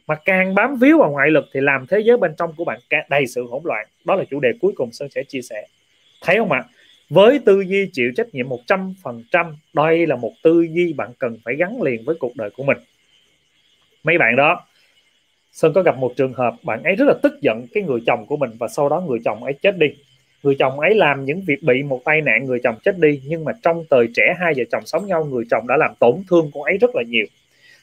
Mà 0.07 0.15
càng 0.25 0.55
bám 0.55 0.75
víu 0.75 0.97
vào 0.99 1.11
ngoại 1.11 1.31
lực 1.31 1.45
thì 1.53 1.59
làm 1.61 1.87
thế 1.87 1.99
giới 1.99 2.17
bên 2.17 2.35
trong 2.37 2.53
của 2.57 2.63
bạn 2.65 2.79
đầy 3.09 3.27
sự 3.27 3.47
hỗn 3.47 3.61
loạn. 3.65 3.87
Đó 4.05 4.15
là 4.15 4.23
chủ 4.29 4.39
đề 4.39 4.49
cuối 4.61 4.71
cùng 4.75 4.91
sơn 4.91 5.09
sẽ 5.09 5.23
chia 5.23 5.41
sẻ. 5.41 5.67
Thấy 6.21 6.37
không 6.37 6.51
ạ? 6.51 6.63
Với 7.09 7.39
tư 7.45 7.61
duy 7.61 7.89
chịu 7.93 8.11
trách 8.15 8.27
nhiệm 8.33 8.49
100% 8.49 9.53
đây 9.73 10.07
là 10.07 10.15
một 10.15 10.31
tư 10.43 10.67
duy 10.71 10.93
bạn 10.93 11.11
cần 11.19 11.37
phải 11.45 11.55
gắn 11.55 11.81
liền 11.81 12.05
với 12.05 12.15
cuộc 12.19 12.35
đời 12.35 12.49
của 12.49 12.63
mình. 12.63 12.77
Mấy 14.03 14.17
bạn 14.17 14.35
đó, 14.35 14.65
Sơn 15.51 15.73
có 15.73 15.81
gặp 15.81 15.97
một 15.97 16.13
trường 16.17 16.33
hợp 16.33 16.53
bạn 16.63 16.83
ấy 16.83 16.95
rất 16.95 17.05
là 17.05 17.13
tức 17.23 17.41
giận 17.41 17.65
cái 17.73 17.83
người 17.83 17.99
chồng 18.07 18.25
của 18.25 18.37
mình 18.37 18.51
và 18.59 18.67
sau 18.67 18.89
đó 18.89 19.01
người 19.01 19.19
chồng 19.25 19.43
ấy 19.43 19.53
chết 19.53 19.77
đi 19.77 19.87
người 20.43 20.55
chồng 20.59 20.79
ấy 20.79 20.95
làm 20.95 21.25
những 21.25 21.41
việc 21.47 21.63
bị 21.63 21.83
một 21.83 22.01
tai 22.05 22.21
nạn 22.21 22.45
người 22.45 22.59
chồng 22.63 22.75
chết 22.83 22.99
đi, 22.99 23.21
nhưng 23.25 23.45
mà 23.45 23.51
trong 23.61 23.83
thời 23.89 24.07
trẻ 24.15 24.35
hai 24.39 24.53
vợ 24.57 24.63
chồng 24.71 24.85
sống 24.85 25.07
nhau, 25.07 25.25
người 25.25 25.43
chồng 25.51 25.67
đã 25.67 25.77
làm 25.77 25.91
tổn 25.99 26.15
thương 26.29 26.51
cô 26.53 26.63
ấy 26.63 26.77
rất 26.77 26.95
là 26.95 27.03
nhiều. 27.07 27.25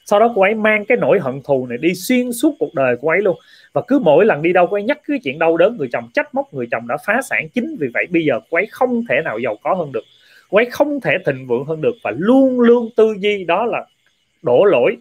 Sau 0.05 0.21
đó 0.21 0.33
cô 0.35 0.43
ấy 0.43 0.55
mang 0.55 0.85
cái 0.85 0.99
nỗi 0.99 1.19
hận 1.21 1.43
thù 1.45 1.67
này 1.67 1.79
đi 1.79 1.95
xuyên 1.95 2.33
suốt 2.33 2.55
cuộc 2.59 2.75
đời 2.75 2.97
cô 3.03 3.09
ấy 3.09 3.23
luôn. 3.23 3.37
Và 3.73 3.83
cứ 3.89 3.99
mỗi 3.99 4.27
lần 4.27 4.43
đi 4.43 4.53
đâu, 4.53 4.67
cô 4.67 4.77
ấy 4.77 4.83
nhắc 4.83 5.01
cái 5.09 5.19
chuyện 5.25 5.39
đau 5.39 5.57
đớn, 5.57 5.77
người 5.77 5.89
chồng 5.93 6.09
trách 6.15 6.35
móc, 6.35 6.55
người 6.55 6.67
chồng 6.71 6.89
đã 6.89 6.97
phá 7.07 7.21
sản 7.31 7.49
chính 7.55 7.77
vì 7.81 7.89
vậy, 7.95 8.07
bây 8.11 8.25
giờ 8.25 8.41
cô 8.51 8.59
ấy 8.59 8.67
không 8.71 9.05
thể 9.09 9.21
nào 9.25 9.39
giàu 9.39 9.57
có 9.63 9.75
hơn 9.75 9.93
được. 9.93 10.05
Cô 10.51 10.59
ấy 10.59 10.67
không 10.67 11.01
thể 11.01 11.13
thịnh 11.27 11.47
vượng 11.47 11.65
hơn 11.65 11.81
được 11.81 11.95
và 12.03 12.13
luôn 12.17 12.61
luôn 12.61 12.91
tư 12.97 13.15
duy 13.19 13.45
đó 13.45 13.65
là 13.65 13.87
đổ 14.43 14.65
lỗi 14.65 14.97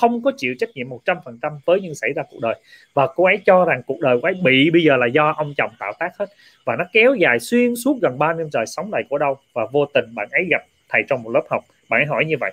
không 0.00 0.22
có 0.22 0.32
chịu 0.36 0.54
trách 0.58 0.68
nhiệm 0.74 0.88
100% 0.88 1.58
với 1.64 1.80
những 1.80 1.94
xảy 1.94 2.12
ra 2.12 2.22
cuộc 2.30 2.38
đời. 2.42 2.54
Và 2.94 3.06
cô 3.14 3.24
ấy 3.24 3.38
cho 3.46 3.64
rằng 3.64 3.82
cuộc 3.86 4.00
đời 4.00 4.18
cô 4.22 4.28
ấy 4.28 4.34
bị, 4.44 4.70
bây 4.70 4.82
giờ 4.82 4.96
là 4.96 5.06
do 5.06 5.34
ông 5.36 5.54
chồng 5.56 5.70
tạo 5.78 5.92
tác 5.98 6.18
hết. 6.18 6.26
Và 6.64 6.76
nó 6.76 6.84
kéo 6.92 7.14
dài 7.14 7.38
xuyên 7.40 7.76
suốt 7.76 7.98
gần 8.02 8.18
3 8.18 8.32
năm 8.32 8.46
trời 8.52 8.66
sống 8.66 8.92
lại 8.92 9.02
của 9.10 9.18
đâu. 9.18 9.36
Và 9.52 9.66
vô 9.72 9.86
tình 9.94 10.04
bạn 10.14 10.28
ấy 10.30 10.46
gặp 10.50 10.62
thầy 10.88 11.02
trong 11.08 11.22
một 11.22 11.30
lớp 11.30 11.42
học. 11.50 11.64
Bạn 11.88 12.00
ấy 12.00 12.06
hỏi 12.06 12.24
như 12.24 12.36
vậy. 12.40 12.52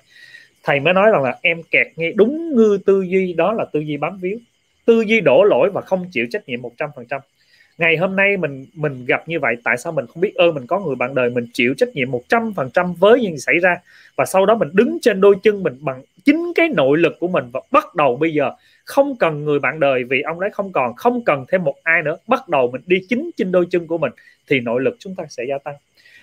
Thầy 0.63 0.79
mới 0.79 0.93
nói 0.93 1.11
rằng 1.11 1.24
là 1.24 1.37
em 1.41 1.61
kẹt 1.71 1.87
nghe 1.95 2.11
đúng 2.11 2.55
ngư 2.55 2.79
tư 2.86 3.01
duy, 3.01 3.33
đó 3.33 3.53
là 3.53 3.65
tư 3.74 3.79
duy 3.79 3.97
bám 3.97 4.17
víu. 4.17 4.37
Tư 4.86 5.01
duy 5.01 5.21
đổ 5.21 5.43
lỗi 5.43 5.70
và 5.74 5.82
không 5.82 6.05
chịu 6.11 6.25
trách 6.32 6.47
nhiệm 6.47 6.61
100% 6.61 7.20
ngày 7.78 7.97
hôm 7.97 8.15
nay 8.15 8.37
mình 8.37 8.65
mình 8.74 9.05
gặp 9.05 9.29
như 9.29 9.39
vậy, 9.39 9.55
tại 9.63 9.78
sao 9.78 9.91
mình 9.91 10.05
không 10.07 10.21
biết 10.21 10.36
ơn 10.36 10.55
mình 10.55 10.67
có 10.67 10.79
người 10.79 10.95
bạn 10.95 11.15
đời 11.15 11.29
mình 11.29 11.47
chịu 11.53 11.74
trách 11.78 11.89
nhiệm 11.95 12.11
100% 12.11 12.93
với 12.93 13.21
những 13.21 13.32
gì 13.32 13.39
xảy 13.39 13.55
ra? 13.61 13.75
Và 14.15 14.25
sau 14.25 14.45
đó 14.45 14.55
mình 14.55 14.70
đứng 14.74 14.97
trên 15.01 15.21
đôi 15.21 15.36
chân 15.43 15.63
mình 15.63 15.78
bằng 15.82 16.01
chính 16.25 16.51
cái 16.55 16.70
nội 16.70 16.97
lực 16.97 17.13
của 17.20 17.28
mình 17.28 17.50
và 17.54 17.62
bắt 17.71 17.95
đầu 17.95 18.16
bây 18.16 18.33
giờ 18.33 18.51
không 18.86 19.16
cần 19.16 19.45
người 19.45 19.59
bạn 19.59 19.79
đời 19.79 20.04
vì 20.04 20.21
ông 20.21 20.39
đấy 20.39 20.50
không 20.54 20.71
còn, 20.71 20.95
không 20.95 21.24
cần 21.25 21.45
thêm 21.51 21.63
một 21.63 21.75
ai 21.83 22.01
nữa, 22.01 22.17
bắt 22.28 22.50
đầu 22.50 22.70
mình 22.71 22.82
đi 22.86 23.01
chính 23.09 23.29
trên 23.37 23.51
đôi 23.51 23.67
chân 23.71 23.87
của 23.87 23.97
mình 23.97 24.12
thì 24.50 24.59
nội 24.59 24.82
lực 24.82 24.95
chúng 25.00 25.16
ta 25.16 25.24
sẽ 25.29 25.43
gia 25.50 25.58
tăng. 25.58 25.75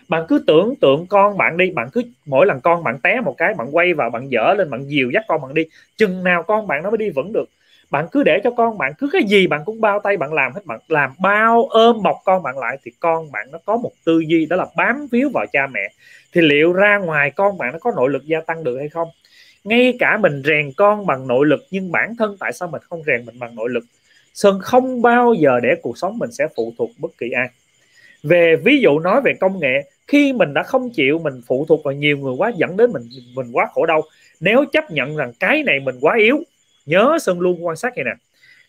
Bạn 0.09 0.25
cứ 0.29 0.45
tưởng 0.47 0.75
tượng 0.81 1.07
con 1.07 1.37
bạn 1.39 1.57
đi, 1.57 1.71
bạn 1.71 1.89
cứ 1.93 2.03
mỗi 2.27 2.47
lần 2.47 2.61
con 2.61 2.85
bạn 2.85 2.99
té 3.03 3.21
một 3.21 3.35
cái, 3.39 3.55
bạn 3.55 3.69
quay 3.77 3.95
vào, 3.95 4.11
bạn 4.11 4.29
dở 4.29 4.55
lên, 4.59 4.71
bạn 4.71 4.85
dìu 4.89 5.11
dắt 5.11 5.25
con 5.29 5.43
bạn 5.43 5.55
đi, 5.55 5.65
chừng 5.97 6.25
nào 6.25 6.43
con 6.43 6.67
bạn 6.67 6.83
nó 6.83 6.91
mới 6.91 6.99
đi 6.99 7.11
vững 7.11 7.33
được. 7.33 7.45
Bạn 7.91 8.07
cứ 8.13 8.23
để 8.23 8.41
cho 8.45 8.51
con 8.51 8.79
bạn, 8.79 8.93
cứ 8.99 9.09
cái 9.13 9.23
gì 9.23 9.47
bạn 9.47 9.63
cũng 9.65 9.81
bao 9.81 10.01
tay 10.01 10.17
bạn 10.17 10.33
làm 10.33 10.53
hết, 10.53 10.61
bạn 10.67 10.81
làm 10.89 11.11
bao 11.21 11.67
ôm 11.71 12.03
bọc 12.03 12.17
con 12.25 12.43
bạn 12.43 12.59
lại 12.59 12.79
thì 12.85 12.91
con 13.01 13.33
bạn 13.33 13.49
nó 13.53 13.59
có 13.65 13.77
một 13.77 13.93
tư 14.05 14.21
duy 14.29 14.47
đó 14.47 14.57
là 14.57 14.67
bám 14.77 15.07
víu 15.13 15.31
vào 15.35 15.47
cha 15.53 15.67
mẹ. 15.67 15.89
Thì 16.33 16.41
liệu 16.41 16.73
ra 16.73 16.99
ngoài 16.99 17.31
con 17.31 17.59
bạn 17.59 17.73
nó 17.73 17.79
có 17.79 17.93
nội 17.97 18.11
lực 18.11 18.25
gia 18.27 18.41
tăng 18.41 18.65
được 18.65 18.79
hay 18.79 18.89
không? 18.89 19.09
Ngay 19.65 19.97
cả 19.99 20.19
mình 20.19 20.43
rèn 20.45 20.73
con 20.77 21.07
bằng 21.07 21.27
nội 21.27 21.47
lực, 21.47 21.61
nhưng 21.71 21.93
bản 21.93 22.17
thân 22.19 22.37
tại 22.41 22.53
sao 22.53 22.69
mình 22.69 22.83
không 22.85 23.03
rèn 23.07 23.27
mình 23.27 23.39
bằng 23.39 23.55
nội 23.55 23.71
lực? 23.71 23.85
Sơn 24.35 24.59
không 24.63 25.03
bao 25.03 25.35
giờ 25.35 25.61
để 25.63 25.75
cuộc 25.83 25.99
sống 25.99 26.19
mình 26.19 26.33
sẽ 26.33 26.49
phụ 26.57 26.75
thuộc 26.79 26.91
bất 26.99 27.11
kỳ 27.19 27.31
ai. 27.31 27.49
Về 28.23 28.57
ví 28.57 28.81
dụ 28.81 28.99
nói 28.99 29.21
về 29.25 29.33
công 29.41 29.61
nghệ, 29.61 29.91
khi 30.07 30.33
mình 30.33 30.55
đã 30.55 30.63
không 30.63 30.91
chịu 30.91 31.19
mình 31.19 31.41
phụ 31.47 31.67
thuộc 31.69 31.85
vào 31.85 31.95
nhiều 31.95 32.19
người 32.19 32.35
quá, 32.39 32.53
dẫn 32.57 32.77
đến 32.77 32.93
mình 32.93 33.03
mình 33.35 33.47
quá 33.53 33.67
khổ 33.73 33.87
đau, 33.87 34.03
nếu 34.41 34.65
chấp 34.73 34.91
nhận 34.91 35.17
rằng 35.17 35.33
cái 35.41 35.63
này 35.63 35.81
mình 35.81 35.95
quá 36.01 36.17
yếu, 36.17 36.43
nhớ 36.87 37.19
sơn 37.21 37.41
luôn 37.41 37.67
quan 37.67 37.77
sát 37.77 37.97
này 37.97 38.05
nè. 38.05 38.15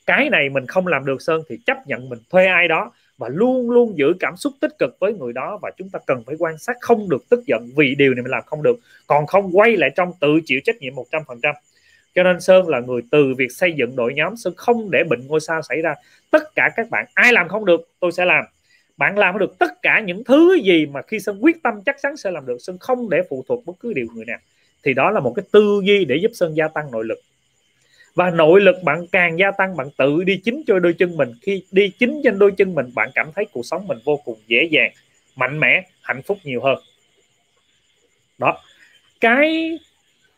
Cái 0.06 0.30
này 0.30 0.50
mình 0.50 0.68
không 0.68 0.88
làm 0.88 1.06
được 1.06 1.22
sơn 1.22 1.42
thì 1.50 1.58
chấp 1.66 1.88
nhận 1.88 2.10
mình 2.10 2.20
thuê 2.30 2.46
ai 2.46 2.68
đó 2.68 2.92
và 3.22 3.30
luôn 3.30 3.72
luôn 3.72 3.98
giữ 3.98 4.14
cảm 4.20 4.38
xúc 4.38 4.54
tích 4.60 4.72
cực 4.80 5.00
với 5.00 5.14
người 5.14 5.34
đó 5.34 5.60
và 5.62 5.72
chúng 5.78 5.90
ta 5.90 6.00
cần 6.08 6.24
phải 6.26 6.36
quan 6.40 6.58
sát 6.58 6.78
không 6.82 7.10
được 7.10 7.30
tức 7.30 7.44
giận 7.48 7.70
vì 7.76 7.96
điều 7.96 8.14
này 8.14 8.24
mình 8.24 8.32
làm 8.32 8.44
không 8.46 8.64
được, 8.64 8.80
còn 9.08 9.28
không 9.28 9.58
quay 9.58 9.78
lại 9.78 9.90
trong 9.96 10.12
tự 10.20 10.40
chịu 10.46 10.60
trách 10.64 10.76
nhiệm 10.80 10.94
100% 10.96 11.54
cho 12.16 12.24
nên 12.24 12.42
sơn 12.42 12.68
là 12.68 12.80
người 12.80 13.02
từ 13.12 13.34
việc 13.38 13.52
xây 13.52 13.74
dựng 13.74 13.96
đội 13.96 14.14
nhóm 14.14 14.38
sơn 14.38 14.54
không 14.58 14.92
để 14.92 15.04
bệnh 15.10 15.28
ngôi 15.28 15.40
sao 15.40 15.62
xảy 15.62 15.82
ra. 15.82 15.96
Tất 16.32 16.56
cả 16.56 16.70
các 16.76 16.90
bạn, 16.90 17.06
ai 17.14 17.34
làm 17.34 17.48
không 17.48 17.66
được, 17.66 17.82
tôi 18.00 18.12
sẽ 18.12 18.26
làm. 18.26 18.46
Bạn 18.98 19.18
làm 19.18 19.38
được 19.38 19.60
tất 19.60 19.82
cả 19.82 20.00
những 20.00 20.24
thứ 20.24 20.58
gì 20.64 20.86
mà 20.86 21.02
khi 21.02 21.20
sơn 21.20 21.38
quyết 21.42 21.64
tâm 21.64 21.82
chắc 21.86 21.96
chắn 22.02 22.18
sẽ 22.18 22.32
làm 22.32 22.46
được, 22.46 22.58
sơn 22.60 22.78
không 22.78 23.10
để 23.10 23.22
phụ 23.30 23.44
thuộc 23.48 23.66
bất 23.66 23.74
cứ 23.80 23.94
điều 23.94 24.08
người 24.16 24.26
nào. 24.26 24.40
Thì 24.84 24.94
đó 24.94 25.12
là 25.12 25.20
một 25.20 25.34
cái 25.36 25.46
tư 25.52 25.82
duy 25.84 26.06
để 26.06 26.16
giúp 26.16 26.32
sơn 26.34 26.54
gia 26.54 26.68
tăng 26.68 26.92
nội 26.92 27.06
lực 27.06 27.20
và 28.16 28.30
nội 28.30 28.62
lực 28.62 28.76
bạn 28.84 29.08
càng 29.12 29.40
gia 29.40 29.52
tăng, 29.52 29.78
bạn 29.78 29.88
tự 29.98 30.24
đi 30.24 30.38
chính 30.38 30.64
cho 30.68 30.80
đôi 30.80 30.94
chân 30.94 31.18
mình. 31.18 31.30
Khi 31.42 31.64
đi 31.72 31.90
chính 32.00 32.22
trên 32.24 32.40
đôi 32.40 32.52
chân 32.52 32.76
mình, 32.76 32.86
bạn 32.96 33.10
cảm 33.16 33.32
thấy 33.36 33.46
cuộc 33.54 33.66
sống 33.66 33.88
mình 33.88 33.98
vô 34.06 34.18
cùng 34.26 34.38
dễ 34.48 34.68
dàng, 34.72 34.92
mạnh 35.36 35.60
mẽ, 35.60 35.84
hạnh 36.02 36.22
phúc 36.22 36.38
nhiều 36.44 36.62
hơn. 36.62 36.78
Đó. 38.38 38.58
Cái 39.22 39.80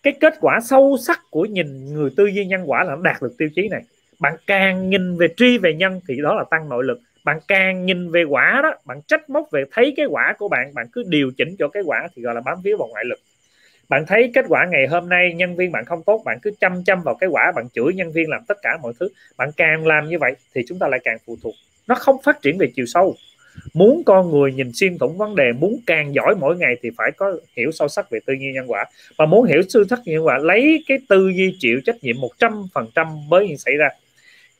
cái 0.03 0.13
kết 0.19 0.33
quả 0.41 0.59
sâu 0.63 0.97
sắc 1.07 1.21
của 1.29 1.45
nhìn 1.45 1.93
người 1.93 2.09
tư 2.15 2.25
duy 2.25 2.45
nhân 2.45 2.63
quả 2.65 2.83
là 2.83 2.95
nó 2.95 3.01
đạt 3.01 3.21
được 3.21 3.35
tiêu 3.37 3.49
chí 3.55 3.69
này. 3.69 3.81
Bạn 4.19 4.35
càng 4.47 4.89
nhìn 4.89 5.17
về 5.17 5.27
tri 5.37 5.57
về 5.57 5.73
nhân 5.73 6.01
thì 6.07 6.15
đó 6.21 6.35
là 6.35 6.43
tăng 6.51 6.69
nội 6.69 6.83
lực. 6.83 7.01
Bạn 7.23 7.39
càng 7.47 7.85
nhìn 7.85 8.11
về 8.11 8.23
quả 8.23 8.59
đó, 8.63 8.73
bạn 8.85 9.01
trách 9.07 9.29
móc 9.29 9.51
về 9.51 9.63
thấy 9.71 9.93
cái 9.97 10.05
quả 10.05 10.35
của 10.37 10.47
bạn 10.47 10.73
bạn 10.73 10.87
cứ 10.93 11.03
điều 11.07 11.31
chỉnh 11.37 11.55
cho 11.59 11.67
cái 11.67 11.83
quả 11.85 12.07
thì 12.15 12.21
gọi 12.21 12.35
là 12.35 12.41
bám 12.41 12.61
víu 12.63 12.77
vào 12.77 12.87
ngoại 12.87 13.05
lực 13.05 13.19
bạn 13.93 14.05
thấy 14.05 14.31
kết 14.33 14.45
quả 14.49 14.65
ngày 14.71 14.87
hôm 14.87 15.09
nay 15.09 15.33
nhân 15.33 15.55
viên 15.55 15.71
bạn 15.71 15.85
không 15.85 16.03
tốt, 16.03 16.21
bạn 16.25 16.37
cứ 16.41 16.51
chăm 16.59 16.83
chăm 16.83 17.01
vào 17.03 17.15
cái 17.15 17.29
quả, 17.29 17.51
bạn 17.55 17.69
chửi 17.73 17.93
nhân 17.93 18.11
viên 18.11 18.29
làm 18.29 18.41
tất 18.47 18.57
cả 18.61 18.77
mọi 18.81 18.93
thứ. 18.99 19.09
Bạn 19.37 19.49
càng 19.57 19.87
làm 19.87 20.09
như 20.09 20.19
vậy 20.19 20.35
thì 20.55 20.61
chúng 20.67 20.79
ta 20.79 20.87
lại 20.87 20.99
càng 21.03 21.17
phụ 21.25 21.37
thuộc. 21.43 21.53
Nó 21.87 21.95
không 21.95 22.15
phát 22.23 22.41
triển 22.41 22.57
về 22.57 22.67
chiều 22.75 22.85
sâu. 22.85 23.15
Muốn 23.73 24.03
con 24.05 24.31
người 24.31 24.53
nhìn 24.53 24.71
xuyên 24.73 24.97
thủng 24.97 25.17
vấn 25.17 25.35
đề, 25.35 25.51
muốn 25.51 25.79
càng 25.87 26.13
giỏi 26.13 26.35
mỗi 26.35 26.57
ngày 26.57 26.75
thì 26.81 26.89
phải 26.97 27.11
có 27.11 27.33
hiểu 27.57 27.71
sâu 27.71 27.87
sắc 27.87 28.09
về 28.09 28.19
tư 28.25 28.33
duy 28.33 28.53
nhân 28.53 28.71
quả. 28.71 28.85
Và 29.17 29.25
muốn 29.25 29.45
hiểu 29.45 29.61
sâu 29.69 29.83
sắc 29.89 29.99
nhân 30.05 30.25
quả, 30.25 30.37
lấy 30.37 30.83
cái 30.87 30.97
tư 31.09 31.29
duy 31.29 31.55
chịu 31.59 31.81
trách 31.85 31.95
nhiệm 32.01 32.19
một 32.21 32.31
trăm 32.39 32.67
phần 32.73 32.87
trăm 32.95 33.07
xảy 33.59 33.75
ra. 33.77 33.89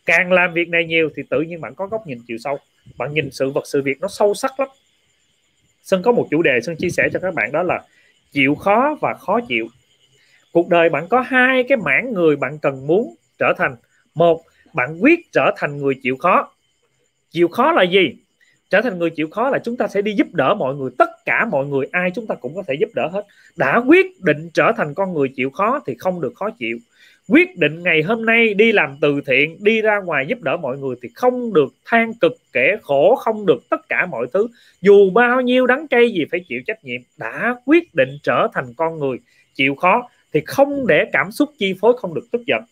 Càng 0.06 0.32
làm 0.32 0.54
việc 0.54 0.70
này 0.70 0.86
nhiều 0.86 1.10
thì 1.16 1.24
tự 1.30 1.42
nhiên 1.42 1.62
bạn 1.62 1.76
có 1.76 1.88
góc 1.88 2.08
nhìn 2.08 2.20
chiều 2.28 2.38
sâu. 2.38 2.60
Bạn 2.98 3.14
nhìn 3.14 3.32
sự 3.32 3.50
vật, 3.50 3.64
sự 3.68 3.82
việc 3.82 4.02
nó 4.02 4.08
sâu 4.08 4.34
sắc 4.34 4.60
lắm. 4.60 4.70
Sơn 5.84 6.02
có 6.04 6.12
một 6.12 6.28
chủ 6.32 6.42
đề 6.42 6.60
Sơn 6.62 6.76
chia 6.76 6.90
sẻ 6.90 7.10
cho 7.14 7.20
các 7.20 7.34
bạn 7.34 7.52
đó 7.52 7.64
là 7.64 7.84
chịu 8.34 8.56
khó 8.56 8.98
và 9.02 9.14
khó 9.14 9.40
chịu. 9.48 9.68
Cuộc 10.52 10.70
đời 10.70 10.90
bạn 10.90 11.08
có 11.10 11.22
hai 11.22 11.64
cái 11.64 11.78
mảng 11.78 12.14
người 12.14 12.36
bạn 12.36 12.60
cần 12.60 12.88
muốn 12.88 13.16
trở 13.40 13.54
thành. 13.58 13.76
Một, 14.16 14.42
bạn 14.74 14.98
quyết 15.02 15.20
trở 15.32 15.52
thành 15.58 15.78
người 15.78 15.94
chịu 16.04 16.18
khó. 16.18 16.52
Chịu 17.30 17.48
khó 17.48 17.72
là 17.72 17.84
gì? 17.84 18.16
Trở 18.74 18.82
thành 18.82 19.00
người 19.00 19.10
chịu 19.10 19.28
khó 19.32 19.50
là 19.50 19.60
chúng 19.60 19.78
ta 19.78 19.88
sẽ 19.88 20.02
đi 20.02 20.14
giúp 20.14 20.28
đỡ 20.34 20.56
mọi 20.56 20.76
người. 20.76 20.92
Tất 20.98 21.10
cả 21.26 21.46
mọi 21.52 21.66
người, 21.66 21.88
ai 21.92 22.12
chúng 22.16 22.28
ta 22.28 22.36
cũng 22.36 22.56
có 22.56 22.64
thể 22.68 22.74
giúp 22.80 22.90
đỡ 22.96 23.08
hết. 23.12 23.26
Đã 23.56 23.82
quyết 23.88 24.22
định 24.22 24.50
trở 24.54 24.72
thành 24.78 24.94
con 24.94 25.14
người 25.14 25.30
chịu 25.36 25.50
khó 25.50 25.80
thì 25.86 25.96
không 26.00 26.22
được 26.22 26.34
khó 26.36 26.50
chịu. 26.50 26.78
Quyết 27.30 27.58
định 27.58 27.84
ngày 27.84 28.02
hôm 28.02 28.26
nay 28.26 28.54
đi 28.54 28.72
làm 28.72 28.98
từ 29.02 29.22
thiện, 29.28 29.64
đi 29.64 29.82
ra 29.82 30.00
ngoài 30.00 30.26
giúp 30.28 30.42
đỡ 30.42 30.58
mọi 30.58 30.78
người 30.78 30.96
thì 31.02 31.10
không 31.16 31.54
được 31.54 31.74
than 31.86 32.14
cực 32.14 32.34
kẻ 32.54 32.78
khổ, 32.82 33.16
không 33.16 33.46
được 33.46 33.70
tất 33.70 33.90
cả 33.90 34.06
mọi 34.06 34.28
thứ. 34.34 34.48
Dù 34.82 35.10
bao 35.10 35.42
nhiêu 35.42 35.68
đắng 35.68 35.88
cay 35.88 36.12
gì 36.12 36.26
phải 36.32 36.40
chịu 36.50 36.62
trách 36.68 36.84
nhiệm. 36.84 37.02
Đã 37.18 37.56
quyết 37.66 37.96
định 37.96 38.18
trở 38.24 38.48
thành 38.54 38.74
con 38.78 39.00
người 39.00 39.18
chịu 39.56 39.76
khó 39.76 40.10
thì 40.34 40.42
không 40.46 40.88
để 40.88 41.06
cảm 41.14 41.32
xúc 41.32 41.50
chi 41.58 41.74
phối 41.82 41.94
không 41.98 42.14
được 42.14 42.28
tức 42.32 42.42
giận 42.48 42.64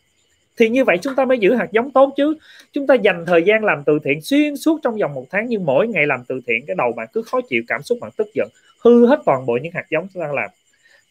thì 0.61 0.69
như 0.69 0.83
vậy 0.83 0.97
chúng 1.01 1.15
ta 1.15 1.25
mới 1.25 1.38
giữ 1.38 1.55
hạt 1.55 1.67
giống 1.71 1.91
tốt 1.91 2.13
chứ. 2.17 2.35
Chúng 2.71 2.88
ta 2.88 2.95
dành 2.95 3.25
thời 3.27 3.43
gian 3.43 3.65
làm 3.65 3.83
từ 3.85 3.99
thiện 4.03 4.21
xuyên 4.21 4.57
suốt 4.57 4.79
trong 4.83 4.97
vòng 4.97 5.13
một 5.13 5.25
tháng, 5.29 5.47
nhưng 5.47 5.65
mỗi 5.65 5.88
ngày 5.88 6.07
làm 6.07 6.23
từ 6.27 6.41
thiện, 6.47 6.65
cái 6.67 6.75
đầu 6.75 6.91
bạn 6.91 7.07
cứ 7.13 7.21
khó 7.21 7.41
chịu, 7.49 7.63
cảm 7.67 7.81
xúc 7.81 7.97
bạn 8.01 8.11
tức 8.17 8.27
giận, 8.33 8.47
hư 8.83 9.05
hết 9.07 9.19
toàn 9.25 9.45
bộ 9.45 9.57
những 9.61 9.71
hạt 9.75 9.85
giống 9.89 10.07
chúng 10.13 10.23
ta 10.23 10.29
làm. 10.33 10.49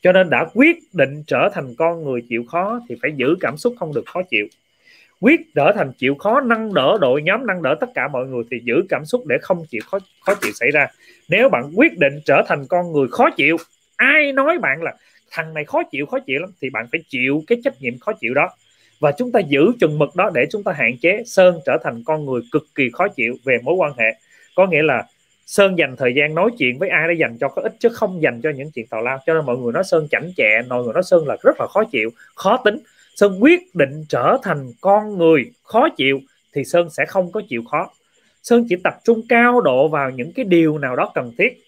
Cho 0.02 0.12
nên 0.12 0.30
đã 0.30 0.46
quyết 0.54 0.76
định 0.92 1.22
trở 1.26 1.48
thành 1.54 1.74
con 1.78 2.04
người 2.04 2.22
chịu 2.28 2.44
khó 2.48 2.80
thì 2.88 2.96
phải 3.02 3.12
giữ 3.16 3.36
cảm 3.40 3.56
xúc 3.56 3.74
không 3.78 3.94
được 3.94 4.04
khó 4.06 4.22
chịu. 4.22 4.46
Quyết 5.20 5.40
trở 5.54 5.72
thành 5.76 5.92
chịu 5.98 6.14
khó, 6.14 6.40
nâng 6.40 6.74
đỡ 6.74 6.98
đội 7.00 7.22
nhóm, 7.22 7.46
nâng 7.46 7.62
đỡ 7.62 7.74
tất 7.80 7.90
cả 7.94 8.08
mọi 8.08 8.26
người 8.26 8.42
thì 8.50 8.60
giữ 8.64 8.82
cảm 8.88 9.04
xúc 9.04 9.26
để 9.26 9.38
không 9.42 9.64
chịu, 9.70 9.82
khó 9.90 9.98
khó 10.20 10.34
chịu 10.34 10.52
xảy 10.54 10.70
ra. 10.70 10.86
Nếu 11.28 11.48
bạn 11.48 11.72
quyết 11.76 11.98
định 11.98 12.20
trở 12.24 12.42
thành 12.48 12.66
con 12.68 12.92
người 12.92 13.08
khó 13.10 13.30
chịu, 13.30 13.56
ai 13.96 14.32
nói 14.32 14.58
bạn 14.58 14.82
là 14.82 14.94
thằng 15.30 15.54
này 15.54 15.64
khó 15.64 15.82
chịu 15.82 16.06
khó 16.06 16.18
chịu 16.18 16.40
lắm, 16.40 16.50
thì 16.62 16.70
bạn 16.70 16.86
phải 16.92 17.00
chịu 17.08 17.42
cái 17.46 17.58
trách 17.64 17.74
nhiệm 17.80 17.98
khó 17.98 18.12
chịu 18.12 18.34
đó 18.34 18.48
và 19.00 19.12
chúng 19.12 19.32
ta 19.32 19.40
giữ 19.40 19.72
chừng 19.80 19.98
mực 19.98 20.16
đó 20.16 20.30
để 20.34 20.46
chúng 20.50 20.62
ta 20.62 20.72
hạn 20.72 20.96
chế 21.02 21.22
sơn 21.26 21.60
trở 21.66 21.78
thành 21.84 22.02
con 22.06 22.26
người 22.26 22.40
cực 22.52 22.62
kỳ 22.74 22.90
khó 22.92 23.08
chịu 23.08 23.34
về 23.44 23.58
mối 23.62 23.74
quan 23.74 23.92
hệ. 23.98 24.04
Có 24.54 24.66
nghĩa 24.66 24.82
là 24.82 25.06
sơn 25.46 25.78
dành 25.78 25.96
thời 25.96 26.14
gian 26.14 26.34
nói 26.34 26.50
chuyện 26.58 26.78
với 26.78 26.88
ai 26.88 27.08
để 27.08 27.14
dành 27.14 27.38
cho 27.40 27.48
có 27.48 27.62
ích 27.62 27.72
chứ 27.78 27.88
không 27.88 28.22
dành 28.22 28.40
cho 28.42 28.50
những 28.50 28.70
chuyện 28.70 28.86
tào 28.86 29.02
lao. 29.02 29.18
Cho 29.26 29.34
nên 29.34 29.46
mọi 29.46 29.56
người 29.56 29.72
nói 29.72 29.84
sơn 29.84 30.08
chảnh 30.10 30.32
chẹ, 30.36 30.62
mọi 30.68 30.84
người 30.84 30.92
nói 30.94 31.02
sơn 31.02 31.28
là 31.28 31.36
rất 31.42 31.60
là 31.60 31.66
khó 31.66 31.84
chịu, 31.84 32.10
khó 32.34 32.56
tính. 32.56 32.78
Sơn 33.16 33.38
quyết 33.40 33.74
định 33.74 34.04
trở 34.08 34.36
thành 34.42 34.66
con 34.80 35.18
người 35.18 35.44
khó 35.62 35.88
chịu 35.96 36.20
thì 36.54 36.64
sơn 36.64 36.90
sẽ 36.90 37.04
không 37.08 37.32
có 37.32 37.42
chịu 37.48 37.62
khó. 37.70 37.90
Sơn 38.42 38.66
chỉ 38.68 38.76
tập 38.84 38.94
trung 39.04 39.22
cao 39.28 39.60
độ 39.60 39.88
vào 39.88 40.10
những 40.10 40.32
cái 40.32 40.44
điều 40.44 40.78
nào 40.78 40.96
đó 40.96 41.12
cần 41.14 41.32
thiết. 41.38 41.62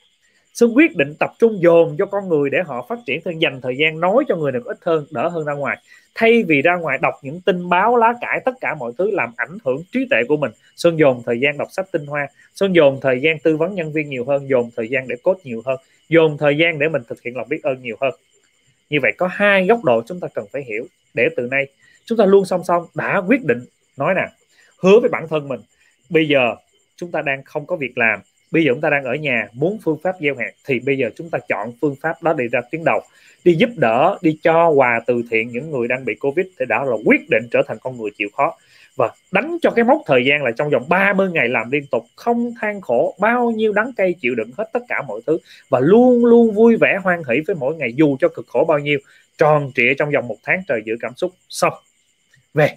Sơn 0.53 0.77
quyết 0.77 0.97
định 0.97 1.15
tập 1.19 1.31
trung 1.39 1.63
dồn 1.63 1.97
cho 1.99 2.07
con 2.07 2.29
người 2.29 2.51
để 2.51 2.59
họ 2.67 2.87
phát 2.89 2.99
triển 3.07 3.21
hơn 3.25 3.43
dành 3.43 3.61
thời 3.61 3.77
gian 3.77 4.01
nói 4.01 4.25
cho 4.29 4.37
người 4.37 4.53
được 4.53 4.65
ít 4.65 4.79
hơn, 4.83 5.07
đỡ 5.11 5.29
hơn 5.29 5.45
ra 5.45 5.53
ngoài. 5.53 5.79
Thay 6.15 6.43
vì 6.43 6.63
ra 6.63 6.77
ngoài 6.77 6.99
đọc 7.03 7.15
những 7.23 7.41
tin 7.41 7.69
báo 7.69 7.97
lá 7.97 8.15
cải, 8.21 8.41
tất 8.45 8.53
cả 8.61 8.75
mọi 8.75 8.93
thứ 8.99 9.11
làm 9.11 9.33
ảnh 9.37 9.59
hưởng 9.65 9.83
trí 9.93 10.07
tuệ 10.11 10.19
của 10.29 10.37
mình. 10.37 10.51
Sơn 10.77 10.99
dồn 10.99 11.23
thời 11.27 11.41
gian 11.41 11.59
đọc 11.59 11.69
sách 11.71 11.87
tinh 11.93 12.07
hoa. 12.07 12.27
Sơn 12.55 12.73
dồn 12.75 12.99
thời 13.01 13.21
gian 13.21 13.39
tư 13.39 13.57
vấn 13.57 13.75
nhân 13.75 13.93
viên 13.93 14.09
nhiều 14.09 14.25
hơn, 14.25 14.49
dồn 14.49 14.71
thời 14.77 14.89
gian 14.89 15.09
để 15.09 15.17
cốt 15.23 15.39
nhiều 15.45 15.63
hơn, 15.67 15.77
dồn 16.09 16.39
thời 16.39 16.57
gian 16.59 16.79
để 16.79 16.89
mình 16.89 17.03
thực 17.09 17.23
hiện 17.23 17.37
lòng 17.37 17.49
biết 17.49 17.63
ơn 17.63 17.83
nhiều 17.83 17.97
hơn. 18.01 18.15
Như 18.91 18.99
vậy 19.03 19.13
có 19.19 19.27
hai 19.27 19.67
góc 19.67 19.85
độ 19.85 20.03
chúng 20.07 20.21
ta 20.21 20.29
cần 20.35 20.47
phải 20.53 20.63
hiểu 20.63 20.87
để 21.15 21.29
từ 21.37 21.49
nay 21.51 21.67
chúng 22.05 22.19
ta 22.19 22.27
luôn 22.27 22.45
song 22.45 22.65
song 22.65 22.87
đã 22.95 23.23
quyết 23.27 23.45
định. 23.45 23.65
Nói 23.97 24.15
nè, 24.15 24.29
hứa 24.83 25.01
với 25.01 25.11
bản 25.11 25.29
thân 25.29 25.49
mình, 25.49 25.61
bây 26.11 26.29
giờ 26.29 26.55
chúng 26.97 27.11
ta 27.11 27.23
đang 27.23 27.43
không 27.45 27.67
có 27.67 27.77
việc 27.77 27.99
làm 27.99 28.21
bây 28.53 28.65
giờ 28.65 28.73
chúng 28.73 28.81
ta 28.81 28.91
đang 28.91 29.05
ở 29.05 29.15
nhà, 29.15 29.49
muốn 29.53 29.79
phương 29.85 29.99
pháp 30.03 30.15
gieo 30.21 30.35
hạt, 30.39 30.53
thì 30.65 30.81
bây 30.81 30.99
giờ 30.99 31.11
chúng 31.17 31.31
ta 31.31 31.39
chọn 31.49 31.73
phương 31.81 31.95
pháp 32.01 32.23
đó 32.23 32.33
để 32.33 32.45
ra 32.53 32.61
tuyến 32.71 32.85
đầu. 32.85 33.01
Đi 33.45 33.55
giúp 33.55 33.71
đỡ, 33.77 34.19
đi 34.23 34.39
cho 34.43 34.69
quà 34.69 35.01
từ 35.07 35.23
thiện 35.31 35.49
những 35.49 35.71
người 35.71 35.89
đang 35.89 36.05
bị 36.05 36.15
covid 36.15 36.47
thì 36.59 36.65
đã 36.69 36.85
là 36.85 36.97
quyết 37.05 37.21
định 37.31 37.49
trở 37.51 37.63
thành 37.69 37.79
con 37.81 38.01
người 38.01 38.11
chịu 38.17 38.29
khó. 38.37 38.57
Và 38.97 39.11
đánh 39.33 39.59
cho 39.63 39.71
cái 39.71 39.85
mốc 39.85 40.03
thời 40.07 40.25
gian 40.25 40.43
là 40.43 40.51
trong 40.51 40.71
vòng 40.71 40.85
30 40.89 41.31
ngày 41.31 41.49
làm 41.49 41.71
liên 41.71 41.87
tục, 41.87 42.05
không 42.17 42.53
than 42.61 42.81
khổ, 42.81 43.17
bao 43.21 43.51
nhiêu 43.51 43.73
đắng 43.73 43.93
cay 43.97 44.15
chịu 44.21 44.35
đựng 44.35 44.51
hết 44.59 44.71
tất 44.73 44.81
cả 44.89 45.03
mọi 45.09 45.21
thứ. 45.27 45.39
Và 45.69 45.81
luôn 45.81 46.25
luôn 46.25 46.55
vui 46.55 46.77
vẻ, 46.81 46.99
hoan 47.03 47.23
hỷ 47.29 47.41
với 47.47 47.57
mỗi 47.57 47.77
ngày, 47.77 47.93
dù 47.93 48.17
cho 48.21 48.29
cực 48.29 48.47
khổ 48.49 48.65
bao 48.69 48.79
nhiêu, 48.79 48.99
tròn 49.39 49.73
trịa 49.75 49.95
trong 49.99 50.11
vòng 50.11 50.29
một 50.29 50.37
tháng 50.45 50.63
trời 50.69 50.83
giữ 50.85 50.97
cảm 51.01 51.15
xúc. 51.17 51.33
Xong. 51.49 51.73
Về. 52.55 52.69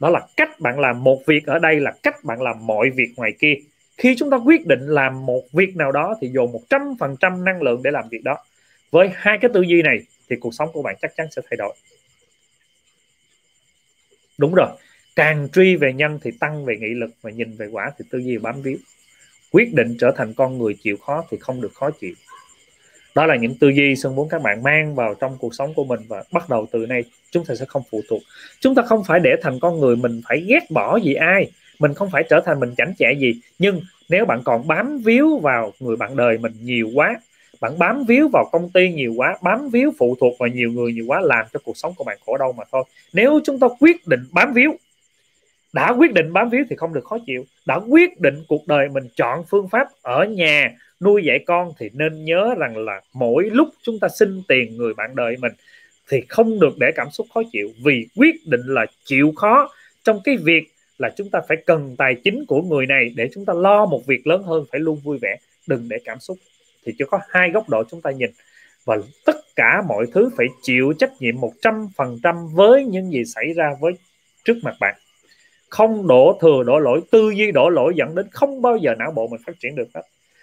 Đó 0.00 0.10
là 0.10 0.20
cách 0.36 0.60
bạn 0.60 0.80
làm 0.80 1.04
một 1.04 1.22
việc 1.26 1.46
ở 1.46 1.58
đây 1.58 1.80
là 1.80 1.92
cách 2.02 2.24
bạn 2.24 2.42
làm 2.42 2.66
mọi 2.66 2.90
việc 2.90 3.08
ngoài 3.16 3.32
kia 3.38 3.54
khi 3.98 4.14
chúng 4.18 4.30
ta 4.30 4.36
quyết 4.36 4.66
định 4.66 4.86
làm 4.86 5.26
một 5.26 5.42
việc 5.52 5.76
nào 5.76 5.92
đó 5.92 6.16
thì 6.20 6.28
dồn 6.28 6.52
một 6.52 6.62
trăm 6.70 6.82
phần 7.00 7.16
trăm 7.20 7.44
năng 7.44 7.62
lượng 7.62 7.82
để 7.82 7.90
làm 7.90 8.08
việc 8.08 8.22
đó. 8.24 8.36
Với 8.90 9.10
hai 9.14 9.38
cái 9.40 9.50
tư 9.54 9.62
duy 9.62 9.82
này 9.82 9.98
thì 10.30 10.36
cuộc 10.40 10.54
sống 10.54 10.68
của 10.72 10.82
bạn 10.82 10.96
chắc 11.02 11.16
chắn 11.16 11.26
sẽ 11.30 11.42
thay 11.50 11.56
đổi. 11.56 11.74
Đúng 14.38 14.54
rồi, 14.54 14.68
càng 15.16 15.48
truy 15.52 15.76
về 15.76 15.92
nhân 15.92 16.18
thì 16.22 16.30
tăng 16.40 16.64
về 16.64 16.76
nghị 16.80 16.94
lực 16.94 17.10
và 17.22 17.30
nhìn 17.30 17.56
về 17.56 17.66
quả 17.66 17.92
thì 17.98 18.04
tư 18.10 18.18
duy 18.18 18.38
bám 18.38 18.62
víu. 18.62 18.76
Quyết 19.52 19.74
định 19.74 19.96
trở 20.00 20.12
thành 20.16 20.34
con 20.34 20.58
người 20.58 20.76
chịu 20.82 20.96
khó 20.96 21.24
thì 21.30 21.36
không 21.40 21.60
được 21.60 21.74
khó 21.74 21.90
chịu. 21.90 22.14
Đó 23.14 23.26
là 23.26 23.36
những 23.36 23.54
tư 23.58 23.68
duy 23.68 23.96
sơn 23.96 24.14
muốn 24.14 24.28
các 24.28 24.42
bạn 24.42 24.62
mang 24.62 24.94
vào 24.94 25.14
trong 25.14 25.36
cuộc 25.38 25.54
sống 25.54 25.74
của 25.74 25.84
mình 25.84 26.00
và 26.08 26.24
bắt 26.32 26.48
đầu 26.48 26.66
từ 26.72 26.86
nay 26.86 27.04
chúng 27.30 27.44
ta 27.44 27.54
sẽ 27.54 27.64
không 27.64 27.82
phụ 27.90 28.02
thuộc. 28.08 28.22
Chúng 28.60 28.74
ta 28.74 28.82
không 28.82 29.04
phải 29.04 29.20
để 29.20 29.36
thành 29.42 29.60
con 29.60 29.80
người 29.80 29.96
mình 29.96 30.20
phải 30.28 30.44
ghét 30.48 30.70
bỏ 30.70 30.96
gì 30.96 31.14
ai 31.14 31.50
mình 31.78 31.94
không 31.94 32.10
phải 32.10 32.24
trở 32.30 32.40
thành 32.46 32.60
mình 32.60 32.74
chảnh 32.76 32.94
chẹ 32.98 33.12
gì, 33.18 33.40
nhưng 33.58 33.80
nếu 34.08 34.24
bạn 34.24 34.42
còn 34.44 34.66
bám 34.66 34.98
víu 34.98 35.38
vào 35.38 35.72
người 35.80 35.96
bạn 35.96 36.16
đời 36.16 36.38
mình 36.38 36.52
nhiều 36.62 36.90
quá, 36.94 37.20
bạn 37.60 37.78
bám 37.78 38.04
víu 38.04 38.28
vào 38.32 38.48
công 38.52 38.70
ty 38.70 38.92
nhiều 38.92 39.14
quá, 39.16 39.38
bám 39.42 39.68
víu 39.68 39.92
phụ 39.98 40.16
thuộc 40.20 40.34
vào 40.38 40.48
nhiều 40.48 40.72
người 40.72 40.92
nhiều 40.92 41.04
quá 41.06 41.20
làm 41.20 41.46
cho 41.52 41.60
cuộc 41.64 41.76
sống 41.76 41.94
của 41.96 42.04
bạn 42.04 42.18
khổ 42.26 42.36
đau 42.36 42.52
mà 42.52 42.64
thôi. 42.72 42.84
Nếu 43.12 43.40
chúng 43.44 43.58
ta 43.58 43.66
quyết 43.80 44.06
định 44.06 44.20
bám 44.32 44.52
víu, 44.52 44.76
đã 45.72 45.90
quyết 45.90 46.12
định 46.12 46.32
bám 46.32 46.50
víu 46.50 46.64
thì 46.70 46.76
không 46.76 46.94
được 46.94 47.04
khó 47.04 47.18
chịu. 47.26 47.44
Đã 47.66 47.80
quyết 47.88 48.20
định 48.20 48.34
cuộc 48.48 48.66
đời 48.66 48.88
mình 48.88 49.04
chọn 49.16 49.44
phương 49.50 49.68
pháp 49.68 49.88
ở 50.02 50.24
nhà, 50.24 50.70
nuôi 51.00 51.22
dạy 51.24 51.38
con 51.46 51.72
thì 51.78 51.90
nên 51.92 52.24
nhớ 52.24 52.54
rằng 52.58 52.76
là 52.76 53.00
mỗi 53.12 53.44
lúc 53.52 53.68
chúng 53.82 53.98
ta 53.98 54.08
xin 54.18 54.42
tiền 54.48 54.76
người 54.76 54.94
bạn 54.94 55.16
đời 55.16 55.36
mình 55.40 55.52
thì 56.10 56.20
không 56.28 56.60
được 56.60 56.78
để 56.78 56.92
cảm 56.94 57.10
xúc 57.10 57.26
khó 57.34 57.42
chịu. 57.52 57.70
Vì 57.84 58.06
quyết 58.16 58.34
định 58.46 58.62
là 58.64 58.86
chịu 59.04 59.32
khó 59.36 59.70
trong 60.04 60.20
cái 60.24 60.36
việc 60.36 60.68
là 60.98 61.10
chúng 61.16 61.30
ta 61.30 61.40
phải 61.48 61.56
cần 61.66 61.94
tài 61.98 62.14
chính 62.24 62.44
của 62.48 62.62
người 62.62 62.86
này 62.86 63.12
để 63.16 63.28
chúng 63.34 63.44
ta 63.44 63.52
lo 63.54 63.86
một 63.86 64.06
việc 64.06 64.26
lớn 64.26 64.42
hơn, 64.42 64.64
phải 64.72 64.80
luôn 64.80 65.00
vui 65.04 65.18
vẻ. 65.22 65.36
Đừng 65.66 65.88
để 65.88 65.96
cảm 66.04 66.20
xúc 66.20 66.38
thì 66.84 66.92
chỉ 66.98 67.04
có 67.10 67.20
hai 67.28 67.50
góc 67.50 67.68
độ 67.68 67.84
chúng 67.90 68.00
ta 68.00 68.10
nhìn. 68.10 68.30
Và 68.84 68.96
tất 69.24 69.36
cả 69.56 69.82
mọi 69.88 70.06
thứ 70.14 70.30
phải 70.36 70.46
chịu 70.62 70.92
trách 70.98 71.12
nhiệm 71.20 71.40
một 71.40 71.52
trăm 71.62 71.88
phần 71.96 72.18
trăm 72.22 72.36
với 72.54 72.84
những 72.84 73.12
gì 73.12 73.24
xảy 73.24 73.52
ra 73.56 73.70
với 73.80 73.92
trước 74.44 74.56
mặt 74.62 74.74
bạn. 74.80 74.94
Không 75.68 76.06
đổ 76.06 76.38
thừa 76.40 76.62
đổ 76.66 76.78
lỗi, 76.78 77.00
tư 77.10 77.30
duy 77.30 77.50
đổ 77.50 77.68
lỗi 77.68 77.92
dẫn 77.96 78.14
đến 78.14 78.26
không 78.30 78.62
bao 78.62 78.76
giờ 78.76 78.94
não 78.98 79.12
bộ 79.12 79.26
mình 79.26 79.40
phát 79.46 79.52
triển 79.60 79.74
được 79.74 79.88
hết 79.94 80.02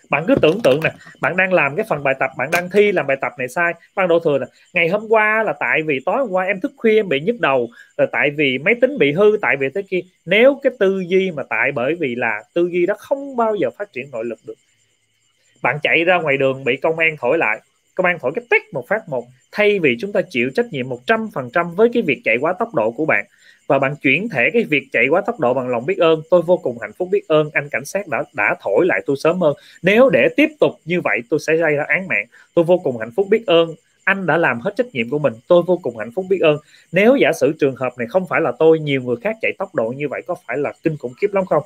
bạn 0.10 0.24
cứ 0.28 0.36
tưởng 0.42 0.62
tượng 0.64 0.80
nè, 0.84 0.92
bạn 1.22 1.38
đang 1.38 1.54
làm 1.54 1.76
cái 1.76 1.86
phần 1.90 2.04
bài 2.04 2.16
tập, 2.20 2.30
bạn 2.38 2.50
đang 2.52 2.70
thi 2.70 2.92
làm 2.92 3.08
bài 3.08 3.18
tập 3.22 3.32
này 3.38 3.48
sai. 3.48 3.74
Ban 3.96 4.08
đổ 4.08 4.20
thừa 4.20 4.40
nè, 4.40 4.46
ngày 4.74 4.88
hôm 4.88 5.08
qua 5.10 5.44
là 5.44 5.54
tại 5.60 5.82
vì 5.86 6.00
tối 6.06 6.18
hôm 6.18 6.30
qua 6.30 6.46
em 6.46 6.60
thức 6.60 6.72
khuya 6.78 7.00
em 7.00 7.10
bị 7.10 7.20
nhức 7.20 7.40
đầu, 7.40 7.70
rồi 7.98 8.08
tại 8.12 8.30
vì 8.38 8.58
máy 8.58 8.76
tính 8.82 8.98
bị 8.98 9.12
hư, 9.12 9.38
tại 9.42 9.56
vì 9.60 9.70
thế 9.76 9.82
kia. 9.82 10.00
Nếu 10.26 10.60
cái 10.64 10.74
tư 10.80 11.04
duy 11.08 11.32
mà 11.32 11.44
tại 11.50 11.72
bởi 11.72 11.96
vì 12.00 12.16
là 12.16 12.44
tư 12.54 12.70
duy 12.72 12.86
đó 12.86 12.96
không 12.98 13.36
bao 13.36 13.56
giờ 13.56 13.70
phát 13.78 13.94
triển 13.94 14.12
nội 14.12 14.26
lực 14.26 14.40
được. 14.48 14.58
Bạn 15.62 15.78
chạy 15.84 16.04
ra 16.04 16.18
ngoài 16.18 16.38
đường 16.38 16.64
bị 16.64 16.78
công 16.78 17.00
an 17.00 17.16
thổi 17.20 17.38
lại. 17.38 17.60
Công 17.96 18.06
an 18.06 18.18
thổi 18.22 18.32
cái 18.36 18.46
tét 18.50 18.62
một 18.74 18.88
phát 18.88 19.10
một, 19.10 19.26
thay 19.52 19.80
vì 19.80 19.98
chúng 20.00 20.12
ta 20.12 20.22
chịu 20.30 20.50
trách 20.56 20.66
nhiệm 20.72 20.90
100% 20.90 21.76
với 21.76 21.90
cái 21.94 22.04
việc 22.04 22.22
chạy 22.24 22.38
quá 22.42 22.54
tốc 22.60 22.74
độ 22.74 22.92
của 22.92 23.06
bạn 23.06 23.26
và 23.68 23.80
bạn 23.80 23.96
chuyển 23.96 24.30
thể 24.30 24.50
cái 24.54 24.64
việc 24.64 24.88
chạy 24.92 25.08
quá 25.08 25.22
tốc 25.22 25.40
độ 25.40 25.54
bằng 25.54 25.70
lòng 25.70 25.86
biết 25.86 25.98
ơn, 25.98 26.22
tôi 26.30 26.42
vô 26.42 26.58
cùng 26.58 26.78
hạnh 26.82 26.94
phúc 26.98 27.08
biết 27.12 27.28
ơn, 27.28 27.50
anh 27.54 27.70
cảnh 27.70 27.86
sát 27.86 28.08
đã 28.08 28.24
đã 28.34 28.56
thổi 28.62 28.86
lại 28.86 29.02
tôi 29.06 29.16
sớm 29.18 29.42
hơn. 29.42 29.56
Nếu 29.82 30.10
để 30.10 30.30
tiếp 30.36 30.50
tục 30.60 30.72
như 30.86 31.02
vậy, 31.02 31.22
tôi 31.30 31.40
sẽ 31.40 31.56
gây 31.56 31.76
ra 31.76 31.86
án 31.88 32.08
mạng. 32.08 32.26
Tôi 32.54 32.66
vô 32.66 32.78
cùng 32.78 32.98
hạnh 32.98 33.12
phúc 33.16 33.28
biết 33.30 33.44
ơn, 33.48 33.76
anh 34.04 34.26
đã 34.26 34.38
làm 34.38 34.60
hết 34.60 34.76
trách 34.76 34.88
nhiệm 34.94 35.10
của 35.10 35.20
mình, 35.20 35.34
tôi 35.48 35.64
vô 35.68 35.80
cùng 35.84 35.98
hạnh 35.98 36.12
phúc 36.16 36.26
biết 36.30 36.40
ơn. 36.42 36.58
Nếu 36.92 37.16
giả 37.16 37.32
sử 37.34 37.54
trường 37.60 37.76
hợp 37.76 37.94
này 37.98 38.08
không 38.08 38.28
phải 38.30 38.42
là 38.42 38.52
tôi, 38.60 38.80
nhiều 38.80 39.02
người 39.02 39.16
khác 39.22 39.36
chạy 39.42 39.52
tốc 39.58 39.76
độ 39.76 39.94
như 39.98 40.08
vậy 40.08 40.22
có 40.28 40.36
phải 40.48 40.58
là 40.58 40.74
kinh 40.84 40.98
khủng 40.98 41.14
khiếp 41.22 41.34
lắm 41.34 41.46
không? 41.46 41.64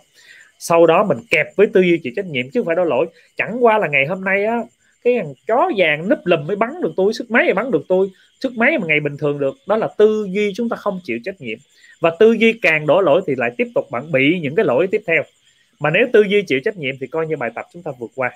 Sau 0.59 0.87
đó 0.87 1.03
mình 1.03 1.17
kẹp 1.29 1.47
với 1.55 1.67
tư 1.67 1.81
duy 1.81 1.99
chịu 2.03 2.13
trách 2.15 2.25
nhiệm 2.25 2.49
chứ 2.49 2.59
không 2.59 2.65
phải 2.65 2.75
đó 2.75 2.83
lỗi. 2.83 3.05
Chẳng 3.37 3.65
qua 3.65 3.77
là 3.77 3.87
ngày 3.87 4.05
hôm 4.05 4.23
nay 4.23 4.45
á 4.45 4.63
cái 5.03 5.13
thằng 5.17 5.33
chó 5.47 5.71
vàng 5.77 6.09
núp 6.09 6.19
lùm 6.25 6.47
mới 6.47 6.55
bắn 6.55 6.81
được 6.81 6.91
tôi, 6.97 7.13
sức 7.13 7.31
máy 7.31 7.43
mới 7.43 7.53
bắn 7.53 7.71
được 7.71 7.81
tôi, 7.87 8.09
sức 8.39 8.57
máy 8.57 8.77
mà 8.77 8.87
ngày 8.87 8.99
bình 8.99 9.17
thường 9.17 9.39
được. 9.39 9.55
Đó 9.67 9.77
là 9.77 9.87
tư 9.97 10.27
duy 10.29 10.53
chúng 10.55 10.69
ta 10.69 10.75
không 10.75 10.99
chịu 11.03 11.19
trách 11.25 11.41
nhiệm. 11.41 11.57
Và 12.01 12.11
tư 12.19 12.31
duy 12.31 12.53
càng 12.61 12.87
đổ 12.87 13.01
lỗi 13.01 13.21
thì 13.27 13.35
lại 13.37 13.51
tiếp 13.57 13.67
tục 13.75 13.85
bạn 13.91 14.11
bị 14.11 14.39
những 14.39 14.55
cái 14.55 14.65
lỗi 14.65 14.87
tiếp 14.91 15.01
theo. 15.07 15.23
Mà 15.79 15.89
nếu 15.89 16.07
tư 16.13 16.21
duy 16.21 16.41
chịu 16.41 16.59
trách 16.65 16.77
nhiệm 16.77 16.95
thì 16.99 17.07
coi 17.07 17.27
như 17.27 17.37
bài 17.37 17.49
tập 17.55 17.65
chúng 17.73 17.83
ta 17.83 17.91
vượt 17.99 18.11
qua. 18.15 18.31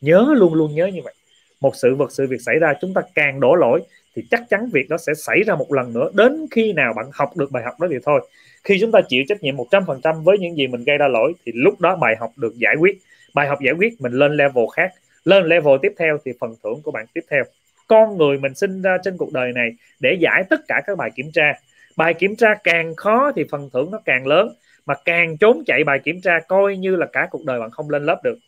Nhớ 0.00 0.34
luôn 0.36 0.54
luôn 0.54 0.74
nhớ 0.74 0.86
như 0.86 1.00
vậy. 1.04 1.14
Một 1.60 1.76
sự 1.76 1.94
vật, 1.94 2.12
sự 2.12 2.26
việc 2.26 2.40
xảy 2.40 2.58
ra 2.58 2.74
chúng 2.80 2.94
ta 2.94 3.00
càng 3.14 3.40
đổ 3.40 3.54
lỗi 3.54 3.80
thì 4.16 4.22
chắc 4.30 4.42
chắn 4.50 4.68
việc 4.72 4.88
đó 4.88 4.96
sẽ 5.06 5.12
xảy 5.14 5.42
ra 5.46 5.54
một 5.54 5.72
lần 5.72 5.92
nữa. 5.92 6.10
Đến 6.14 6.46
khi 6.50 6.72
nào 6.72 6.92
bạn 6.96 7.06
học 7.12 7.36
được 7.36 7.50
bài 7.50 7.62
học 7.64 7.80
đó 7.80 7.86
thì 7.90 7.96
thôi. 8.04 8.28
Khi 8.64 8.78
chúng 8.80 8.92
ta 8.92 9.00
chịu 9.08 9.24
trách 9.28 9.42
nhiệm 9.42 9.56
100% 9.56 10.22
với 10.22 10.38
những 10.38 10.56
gì 10.56 10.66
mình 10.66 10.84
gây 10.84 10.98
ra 10.98 11.08
lỗi 11.08 11.32
thì 11.46 11.52
lúc 11.54 11.80
đó 11.80 11.96
bài 11.96 12.16
học 12.20 12.30
được 12.36 12.54
giải 12.58 12.74
quyết. 12.80 12.98
Bài 13.34 13.48
học 13.48 13.58
giải 13.64 13.74
quyết 13.74 14.00
mình 14.00 14.12
lên 14.12 14.36
level 14.36 14.64
khác 14.76 14.92
lên 15.24 15.46
level 15.46 15.74
tiếp 15.82 15.92
theo 15.98 16.18
thì 16.24 16.32
phần 16.40 16.54
thưởng 16.64 16.82
của 16.82 16.90
bạn 16.90 17.06
tiếp 17.14 17.24
theo. 17.30 17.44
Con 17.86 18.18
người 18.18 18.38
mình 18.38 18.54
sinh 18.54 18.82
ra 18.82 18.98
trên 19.04 19.16
cuộc 19.16 19.32
đời 19.32 19.52
này 19.52 19.70
để 20.00 20.16
giải 20.20 20.44
tất 20.50 20.60
cả 20.68 20.82
các 20.86 20.98
bài 20.98 21.10
kiểm 21.16 21.30
tra. 21.32 21.52
Bài 21.96 22.14
kiểm 22.14 22.36
tra 22.36 22.54
càng 22.64 22.96
khó 22.96 23.32
thì 23.36 23.44
phần 23.50 23.70
thưởng 23.72 23.90
nó 23.90 24.00
càng 24.04 24.26
lớn, 24.26 24.54
mà 24.86 24.94
càng 25.04 25.36
trốn 25.36 25.62
chạy 25.66 25.84
bài 25.84 25.98
kiểm 25.98 26.20
tra 26.20 26.40
coi 26.40 26.76
như 26.76 26.96
là 26.96 27.06
cả 27.12 27.28
cuộc 27.30 27.44
đời 27.44 27.60
bạn 27.60 27.70
không 27.70 27.90
lên 27.90 28.06
lớp 28.06 28.20
được. 28.24 28.38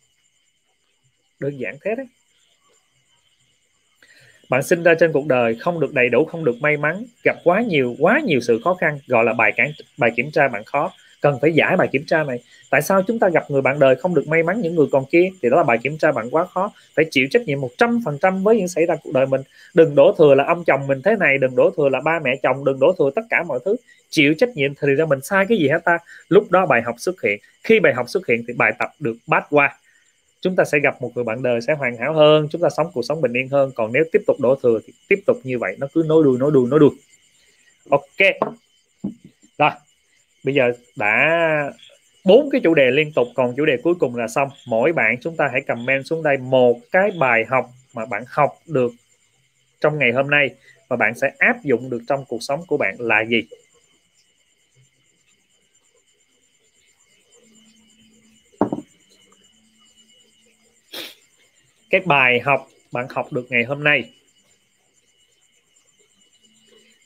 Đơn 1.39 1.57
giản 1.57 1.77
thế 1.81 1.95
đấy. 1.95 2.07
Bạn 4.49 4.63
sinh 4.63 4.83
ra 4.83 4.93
trên 4.99 5.11
cuộc 5.11 5.27
đời 5.27 5.55
không 5.55 5.79
được 5.79 5.93
đầy 5.93 6.09
đủ, 6.09 6.25
không 6.25 6.45
được 6.45 6.55
may 6.61 6.77
mắn, 6.77 7.05
gặp 7.23 7.35
quá 7.43 7.61
nhiều 7.61 7.95
quá 7.99 8.19
nhiều 8.25 8.39
sự 8.39 8.59
khó 8.63 8.73
khăn, 8.73 8.99
gọi 9.07 9.23
là 9.23 9.33
bài 9.33 9.51
cản, 9.55 9.71
bài 9.97 10.11
kiểm 10.15 10.31
tra 10.31 10.47
bạn 10.47 10.63
khó 10.63 10.91
cần 11.21 11.37
phải 11.41 11.53
giải 11.53 11.77
bài 11.77 11.87
kiểm 11.91 12.03
tra 12.07 12.23
này. 12.23 12.39
Tại 12.69 12.81
sao 12.81 13.01
chúng 13.01 13.19
ta 13.19 13.29
gặp 13.29 13.51
người 13.51 13.61
bạn 13.61 13.79
đời 13.79 13.95
không 13.95 14.15
được 14.15 14.27
may 14.27 14.43
mắn 14.43 14.61
những 14.61 14.75
người 14.75 14.87
còn 14.91 15.05
kia? 15.05 15.29
Thì 15.41 15.49
đó 15.49 15.57
là 15.57 15.63
bài 15.63 15.77
kiểm 15.83 15.97
tra 15.97 16.11
bạn 16.11 16.29
quá 16.29 16.45
khó. 16.45 16.71
Phải 16.95 17.05
chịu 17.11 17.27
trách 17.31 17.41
nhiệm 17.41 17.59
100% 17.61 18.43
với 18.43 18.57
những 18.57 18.67
xảy 18.67 18.85
ra 18.85 18.95
cuộc 19.03 19.11
đời 19.13 19.25
mình. 19.25 19.41
Đừng 19.73 19.95
đổ 19.95 20.15
thừa 20.17 20.35
là 20.35 20.43
ông 20.43 20.63
chồng 20.63 20.87
mình 20.87 21.01
thế 21.01 21.15
này, 21.19 21.37
đừng 21.37 21.55
đổ 21.55 21.71
thừa 21.77 21.89
là 21.89 22.01
ba 22.01 22.19
mẹ 22.23 22.35
chồng, 22.43 22.65
đừng 22.65 22.79
đổ 22.79 22.95
thừa 22.99 23.09
tất 23.15 23.21
cả 23.29 23.43
mọi 23.43 23.59
thứ. 23.65 23.75
Chịu 24.09 24.33
trách 24.37 24.49
nhiệm 24.49 24.73
thì 24.81 24.93
ra 24.93 25.05
mình 25.05 25.21
sai 25.21 25.45
cái 25.49 25.57
gì 25.57 25.67
hết 25.67 25.83
ta? 25.85 25.97
Lúc 26.29 26.51
đó 26.51 26.65
bài 26.65 26.81
học 26.81 26.95
xuất 26.97 27.21
hiện. 27.21 27.39
Khi 27.63 27.79
bài 27.79 27.93
học 27.93 28.09
xuất 28.09 28.27
hiện 28.27 28.43
thì 28.47 28.53
bài 28.53 28.73
tập 28.79 28.89
được 28.99 29.15
bắt 29.27 29.47
qua. 29.49 29.77
Chúng 30.41 30.55
ta 30.55 30.63
sẽ 30.65 30.79
gặp 30.79 31.01
một 31.01 31.11
người 31.15 31.23
bạn 31.23 31.43
đời 31.43 31.61
sẽ 31.61 31.73
hoàn 31.73 31.97
hảo 31.97 32.13
hơn, 32.13 32.47
chúng 32.51 32.61
ta 32.61 32.69
sống 32.77 32.87
cuộc 32.93 33.01
sống 33.01 33.21
bình 33.21 33.33
yên 33.33 33.49
hơn. 33.49 33.71
Còn 33.75 33.93
nếu 33.93 34.03
tiếp 34.11 34.21
tục 34.27 34.39
đổ 34.39 34.55
thừa 34.63 34.79
thì 34.87 34.93
tiếp 35.07 35.19
tục 35.25 35.37
như 35.43 35.59
vậy, 35.59 35.75
nó 35.79 35.87
cứ 35.93 36.03
nối 36.07 36.23
đuôi 36.23 36.37
nối 36.39 36.51
đuôi 36.51 36.67
nối 36.69 36.79
đuôi. 36.79 36.89
Ok 37.89 38.51
bây 40.45 40.53
giờ 40.55 40.71
đã 40.95 41.71
bốn 42.25 42.49
cái 42.49 42.61
chủ 42.63 42.73
đề 42.73 42.91
liên 42.91 43.11
tục, 43.15 43.27
còn 43.35 43.53
chủ 43.57 43.65
đề 43.65 43.77
cuối 43.83 43.95
cùng 43.99 44.15
là 44.15 44.27
xong. 44.27 44.49
Mỗi 44.67 44.93
bạn 44.93 45.15
chúng 45.21 45.35
ta 45.37 45.49
hãy 45.51 45.61
comment 45.61 46.05
xuống 46.05 46.23
đây 46.23 46.37
một 46.37 46.79
cái 46.91 47.11
bài 47.19 47.45
học 47.49 47.69
mà 47.93 48.05
bạn 48.05 48.23
học 48.27 48.59
được 48.65 48.91
trong 49.81 49.99
ngày 49.99 50.11
hôm 50.11 50.29
nay 50.29 50.49
và 50.87 50.95
bạn 50.95 51.15
sẽ 51.15 51.31
áp 51.37 51.63
dụng 51.63 51.89
được 51.89 52.01
trong 52.07 52.25
cuộc 52.27 52.43
sống 52.43 52.65
của 52.67 52.77
bạn 52.77 52.95
là 52.99 53.23
gì. 53.25 53.43
Cái 61.89 62.01
bài 62.05 62.39
học 62.39 62.67
bạn 62.91 63.07
học 63.09 63.33
được 63.33 63.45
ngày 63.49 63.63
hôm 63.63 63.83
nay 63.83 64.11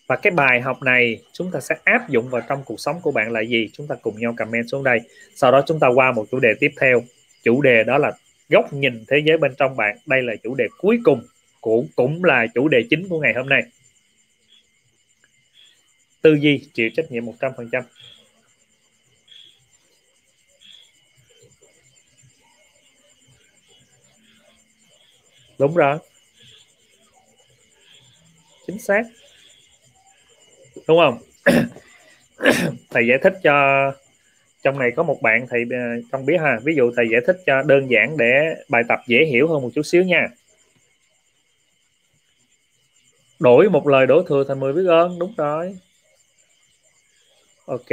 và 0.09 0.15
cái 0.15 0.31
bài 0.31 0.61
học 0.61 0.81
này 0.81 1.21
chúng 1.31 1.51
ta 1.51 1.59
sẽ 1.59 1.75
áp 1.83 2.09
dụng 2.09 2.29
vào 2.29 2.41
trong 2.49 2.63
cuộc 2.65 2.79
sống 2.79 3.01
của 3.01 3.11
bạn 3.11 3.31
là 3.31 3.41
gì? 3.41 3.69
Chúng 3.73 3.87
ta 3.87 3.95
cùng 4.01 4.19
nhau 4.19 4.33
comment 4.37 4.69
xuống 4.69 4.83
đây. 4.83 4.99
Sau 5.35 5.51
đó 5.51 5.63
chúng 5.67 5.79
ta 5.79 5.87
qua 5.87 6.11
một 6.11 6.25
chủ 6.31 6.39
đề 6.39 6.53
tiếp 6.59 6.71
theo. 6.81 7.03
Chủ 7.43 7.61
đề 7.61 7.83
đó 7.83 7.97
là 7.97 8.11
góc 8.49 8.73
nhìn 8.73 9.03
thế 9.07 9.21
giới 9.25 9.37
bên 9.37 9.55
trong 9.57 9.75
bạn. 9.75 9.97
Đây 10.05 10.21
là 10.21 10.33
chủ 10.43 10.55
đề 10.55 10.67
cuối 10.77 10.99
cùng 11.03 11.23
cũng 11.61 11.87
cũng 11.95 12.23
là 12.23 12.47
chủ 12.55 12.67
đề 12.67 12.83
chính 12.89 13.07
của 13.09 13.19
ngày 13.19 13.33
hôm 13.33 13.49
nay. 13.49 13.61
Tư 16.21 16.33
duy 16.33 16.65
chịu 16.73 16.89
trách 16.95 17.11
nhiệm 17.11 17.25
100% 17.25 17.83
đúng 25.59 25.75
rồi. 25.75 25.97
Chính 28.67 28.79
xác 28.79 29.03
đúng 30.89 30.99
không? 30.99 31.17
Thầy 32.89 33.07
giải 33.07 33.17
thích 33.23 33.33
cho, 33.43 33.91
trong 34.63 34.79
này 34.79 34.91
có 34.95 35.03
một 35.03 35.21
bạn 35.21 35.47
thầy 35.49 35.61
à, 35.71 35.95
không 36.11 36.25
biết 36.25 36.37
ha. 36.41 36.59
Ví 36.63 36.75
dụ 36.75 36.91
thầy 36.95 37.05
giải 37.11 37.21
thích 37.27 37.37
cho 37.45 37.61
đơn 37.61 37.91
giản 37.91 38.17
để 38.17 38.55
bài 38.69 38.83
tập 38.87 38.99
dễ 39.07 39.25
hiểu 39.25 39.47
hơn 39.47 39.61
một 39.61 39.69
chút 39.75 39.81
xíu 39.81 40.03
nha. 40.03 40.27
Đổi 43.39 43.69
một 43.69 43.87
lời 43.87 44.07
đổ 44.07 44.23
thừa 44.23 44.43
thành 44.47 44.59
10 44.59 44.73
biết 44.73 44.85
ơn, 44.87 45.19
đúng 45.19 45.33
rồi. 45.37 45.77
Ok. 47.65 47.89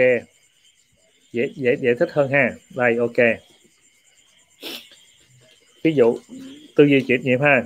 Dễ 1.32 1.48
dễ 1.56 1.76
dễ 1.80 1.94
thích 1.94 2.08
hơn 2.12 2.30
ha. 2.30 2.50
Đây, 2.76 2.96
ok. 2.96 3.26
Ví 5.84 5.92
dụ, 5.94 6.18
tư 6.76 6.84
duy 6.84 7.04
chuyển 7.08 7.22
nhiệm 7.22 7.40
ha. 7.40 7.62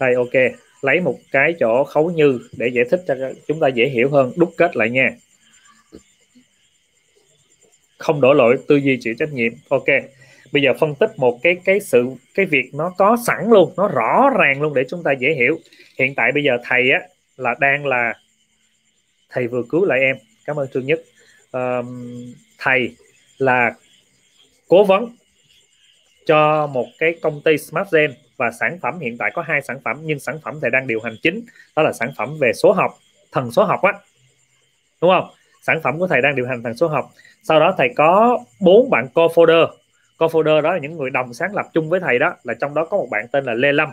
Đây, 0.00 0.14
ok 0.14 0.63
lấy 0.84 1.00
một 1.00 1.18
cái 1.30 1.54
chỗ 1.60 1.84
khấu 1.84 2.10
như 2.10 2.40
để 2.52 2.68
giải 2.68 2.84
thích 2.90 3.00
cho 3.06 3.14
chúng 3.46 3.60
ta 3.60 3.68
dễ 3.68 3.88
hiểu 3.88 4.10
hơn. 4.10 4.32
Đúc 4.36 4.54
kết 4.56 4.76
lại 4.76 4.90
nha. 4.90 5.10
Không 7.98 8.20
đổ 8.20 8.32
lỗi 8.32 8.56
tư 8.68 8.76
duy 8.76 8.98
chịu 9.00 9.14
trách 9.18 9.32
nhiệm. 9.32 9.52
Ok. 9.68 9.84
Bây 10.52 10.62
giờ 10.62 10.72
phân 10.80 10.94
tích 10.94 11.10
một 11.16 11.38
cái 11.42 11.56
cái 11.64 11.80
sự 11.80 12.06
cái 12.34 12.46
việc 12.46 12.74
nó 12.74 12.94
có 12.98 13.16
sẵn 13.26 13.50
luôn 13.50 13.74
nó 13.76 13.88
rõ 13.88 14.30
ràng 14.38 14.62
luôn 14.62 14.74
để 14.74 14.84
chúng 14.88 15.02
ta 15.02 15.12
dễ 15.12 15.34
hiểu. 15.34 15.60
Hiện 15.98 16.14
tại 16.14 16.32
bây 16.32 16.42
giờ 16.42 16.58
thầy 16.64 16.90
á 16.90 17.00
là 17.36 17.54
đang 17.60 17.86
là 17.86 18.14
thầy 19.28 19.46
vừa 19.46 19.62
cứu 19.68 19.84
lại 19.84 20.00
em. 20.00 20.16
Cảm 20.44 20.56
ơn 20.56 20.68
trương 20.74 20.86
nhất. 20.86 21.02
À, 21.52 21.82
thầy 22.58 22.96
là 23.38 23.74
cố 24.68 24.84
vấn 24.84 25.16
cho 26.26 26.66
một 26.66 26.86
cái 26.98 27.14
công 27.22 27.40
ty 27.44 27.58
SmartGen 27.58 28.14
và 28.36 28.50
sản 28.50 28.78
phẩm 28.82 28.98
hiện 28.98 29.16
tại 29.18 29.30
có 29.34 29.42
hai 29.42 29.62
sản 29.62 29.80
phẩm, 29.84 29.96
nhưng 30.02 30.18
sản 30.18 30.38
phẩm 30.42 30.58
thầy 30.60 30.70
đang 30.70 30.86
điều 30.86 31.00
hành 31.00 31.16
chính. 31.22 31.44
Đó 31.76 31.82
là 31.82 31.92
sản 31.92 32.12
phẩm 32.16 32.36
về 32.40 32.52
số 32.52 32.72
học, 32.72 32.94
thần 33.32 33.50
số 33.52 33.64
học 33.64 33.82
á. 33.82 33.92
Đúng 35.02 35.10
không? 35.10 35.28
Sản 35.62 35.80
phẩm 35.82 35.98
của 35.98 36.06
thầy 36.06 36.22
đang 36.22 36.34
điều 36.36 36.46
hành 36.46 36.62
thần 36.62 36.76
số 36.76 36.88
học. 36.88 37.10
Sau 37.42 37.60
đó 37.60 37.74
thầy 37.78 37.88
có 37.96 38.38
bốn 38.60 38.90
bạn 38.90 39.08
co-founder. 39.14 39.66
Co-founder 40.18 40.60
đó 40.60 40.72
là 40.72 40.78
những 40.78 40.96
người 40.96 41.10
đồng 41.10 41.34
sáng 41.34 41.54
lập 41.54 41.66
chung 41.72 41.90
với 41.90 42.00
thầy 42.00 42.18
đó, 42.18 42.34
là 42.44 42.54
trong 42.54 42.74
đó 42.74 42.84
có 42.84 42.96
một 42.96 43.08
bạn 43.10 43.26
tên 43.32 43.44
là 43.44 43.54
Lê 43.54 43.72
Lâm. 43.72 43.88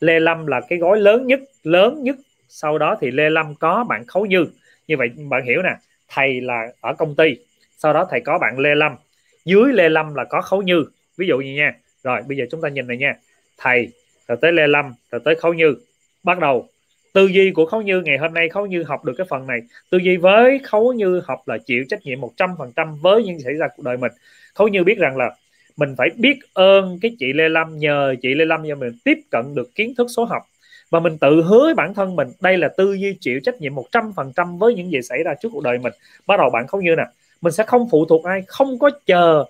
Lê 0.00 0.20
Lâm 0.20 0.46
là 0.46 0.60
cái 0.68 0.78
gói 0.78 1.00
lớn 1.00 1.26
nhất 1.26 1.40
lớn 1.62 2.02
nhất. 2.02 2.16
Sau 2.48 2.78
đó 2.78 2.96
thì 3.00 3.10
Lê 3.10 3.30
Lâm 3.30 3.54
có 3.54 3.84
bạn 3.88 4.06
Khấu 4.06 4.26
Như. 4.26 4.46
Như 4.88 4.96
vậy, 4.96 5.08
bạn 5.30 5.44
hiểu 5.44 5.62
nè, 5.62 5.76
thầy 6.08 6.40
là 6.40 6.68
ở 6.80 6.94
công 6.94 7.14
ty. 7.14 7.36
Sau 7.78 7.92
đó 7.92 8.06
thầy 8.10 8.20
có 8.20 8.38
bạn 8.38 8.58
Lê 8.58 8.74
Lâm. 8.74 8.96
Dưới 9.44 9.72
Lê 9.72 9.88
Lâm 9.88 10.14
là 10.14 10.24
có 10.24 10.40
Khấu 10.40 10.62
Như. 10.62 10.84
Ví 11.16 11.26
dụ 11.26 11.38
như 11.38 11.54
nha. 11.54 11.74
Rồi, 12.04 12.22
bây 12.28 12.36
giờ 12.36 12.44
chúng 12.50 12.60
ta 12.60 12.68
nhìn 12.68 12.86
này 12.86 12.96
nha 12.96 13.14
thầy, 13.58 13.88
rồi 14.28 14.38
tới 14.40 14.52
Lê 14.52 14.66
Lâm, 14.66 14.94
rồi 15.10 15.20
tới 15.24 15.34
Khấu 15.34 15.54
Như. 15.54 15.74
Bắt 16.22 16.38
đầu, 16.38 16.68
tư 17.12 17.26
duy 17.26 17.50
của 17.50 17.66
Khấu 17.66 17.82
Như 17.82 18.00
ngày 18.00 18.18
hôm 18.18 18.34
nay, 18.34 18.48
Khấu 18.48 18.66
Như 18.66 18.82
học 18.82 19.04
được 19.04 19.14
cái 19.18 19.26
phần 19.30 19.46
này. 19.46 19.60
Tư 19.90 19.98
duy 19.98 20.16
với 20.16 20.60
Khấu 20.64 20.92
Như 20.92 21.22
học 21.24 21.48
là 21.48 21.58
chịu 21.58 21.84
trách 21.88 22.02
nhiệm 22.02 22.20
100% 22.20 22.96
với 23.02 23.24
những 23.24 23.40
xảy 23.40 23.54
ra 23.54 23.66
cuộc 23.76 23.82
đời 23.82 23.96
mình. 23.96 24.12
Khấu 24.54 24.68
Như 24.68 24.84
biết 24.84 24.98
rằng 24.98 25.16
là 25.16 25.34
mình 25.76 25.94
phải 25.98 26.08
biết 26.16 26.38
ơn 26.54 26.98
cái 27.02 27.16
chị 27.18 27.32
Lê 27.32 27.48
Lâm, 27.48 27.78
nhờ 27.78 28.14
chị 28.22 28.34
Lê 28.34 28.44
Lâm 28.44 28.68
cho 28.68 28.74
mình 28.74 28.92
tiếp 29.04 29.18
cận 29.30 29.54
được 29.54 29.74
kiến 29.74 29.94
thức 29.94 30.06
số 30.16 30.24
học. 30.24 30.42
Và 30.90 31.00
mình 31.00 31.18
tự 31.18 31.42
hứa 31.42 31.64
với 31.64 31.74
bản 31.74 31.94
thân 31.94 32.16
mình, 32.16 32.28
đây 32.40 32.58
là 32.58 32.68
tư 32.76 32.92
duy 32.92 33.16
chịu 33.20 33.40
trách 33.40 33.60
nhiệm 33.60 33.74
100% 33.74 34.58
với 34.58 34.74
những 34.74 34.90
gì 34.90 35.02
xảy 35.02 35.22
ra 35.22 35.34
trước 35.34 35.48
cuộc 35.52 35.62
đời 35.62 35.78
mình. 35.78 35.92
Bắt 36.26 36.36
đầu 36.38 36.50
bạn 36.50 36.66
Khấu 36.66 36.80
Như 36.80 36.94
nè, 36.96 37.04
mình 37.40 37.52
sẽ 37.52 37.64
không 37.66 37.88
phụ 37.90 38.04
thuộc 38.04 38.24
ai, 38.24 38.42
không 38.46 38.78
có 38.78 38.90
chờ, 39.06 39.44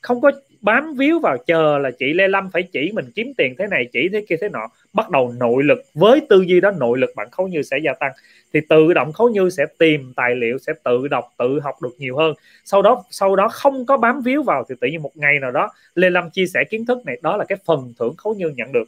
không 0.00 0.20
có 0.20 0.30
bám 0.62 0.94
víu 0.94 1.18
vào 1.18 1.36
chờ 1.46 1.78
là 1.78 1.90
chị 1.90 2.12
Lê 2.12 2.28
Lâm 2.28 2.50
phải 2.52 2.62
chỉ 2.62 2.90
mình 2.94 3.10
kiếm 3.14 3.32
tiền 3.36 3.54
thế 3.58 3.66
này, 3.66 3.88
chỉ 3.92 4.08
thế 4.12 4.24
kia, 4.28 4.36
thế 4.40 4.48
nọ. 4.48 4.68
Bắt 4.92 5.10
đầu 5.10 5.34
nội 5.38 5.64
lực, 5.64 5.78
với 5.94 6.20
tư 6.28 6.44
duy 6.46 6.60
đó, 6.60 6.70
nội 6.70 6.98
lực 6.98 7.10
bạn 7.16 7.30
khấu 7.30 7.48
như 7.48 7.62
sẽ 7.62 7.78
gia 7.78 7.92
tăng. 7.92 8.12
Thì 8.52 8.60
tự 8.68 8.92
động 8.92 9.12
khấu 9.12 9.28
như 9.28 9.50
sẽ 9.50 9.66
tìm 9.78 10.12
tài 10.16 10.34
liệu, 10.34 10.58
sẽ 10.58 10.72
tự 10.84 11.08
đọc, 11.08 11.24
tự 11.38 11.60
học 11.60 11.74
được 11.82 11.94
nhiều 11.98 12.16
hơn. 12.16 12.34
Sau 12.64 12.82
đó 12.82 13.04
sau 13.10 13.36
đó 13.36 13.48
không 13.48 13.86
có 13.86 13.96
bám 13.96 14.22
víu 14.22 14.42
vào 14.42 14.64
thì 14.68 14.74
tự 14.80 14.88
nhiên 14.88 15.02
một 15.02 15.16
ngày 15.16 15.38
nào 15.40 15.50
đó, 15.50 15.70
Lê 15.94 16.10
Lâm 16.10 16.30
chia 16.30 16.46
sẻ 16.46 16.64
kiến 16.70 16.86
thức 16.86 16.98
này. 17.06 17.18
Đó 17.22 17.36
là 17.36 17.44
cái 17.44 17.58
phần 17.64 17.92
thưởng 17.98 18.14
khấu 18.16 18.34
như 18.34 18.48
nhận 18.48 18.72
được. 18.72 18.84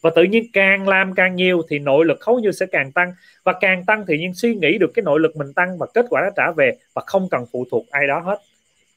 Và 0.00 0.10
tự 0.16 0.22
nhiên 0.22 0.44
càng 0.52 0.88
làm 0.88 1.14
càng 1.14 1.36
nhiều 1.36 1.62
thì 1.68 1.78
nội 1.78 2.04
lực 2.04 2.20
khấu 2.20 2.38
như 2.38 2.52
sẽ 2.52 2.66
càng 2.66 2.92
tăng. 2.92 3.12
Và 3.44 3.52
càng 3.60 3.84
tăng 3.84 4.04
thì 4.08 4.18
nhiên 4.18 4.34
suy 4.34 4.54
nghĩ 4.54 4.78
được 4.78 4.90
cái 4.94 5.02
nội 5.02 5.20
lực 5.20 5.36
mình 5.36 5.52
tăng 5.52 5.78
và 5.78 5.86
kết 5.94 6.06
quả 6.10 6.20
nó 6.24 6.30
trả 6.36 6.50
về 6.56 6.72
và 6.94 7.02
không 7.06 7.28
cần 7.30 7.44
phụ 7.52 7.64
thuộc 7.70 7.86
ai 7.90 8.06
đó 8.06 8.20
hết 8.20 8.38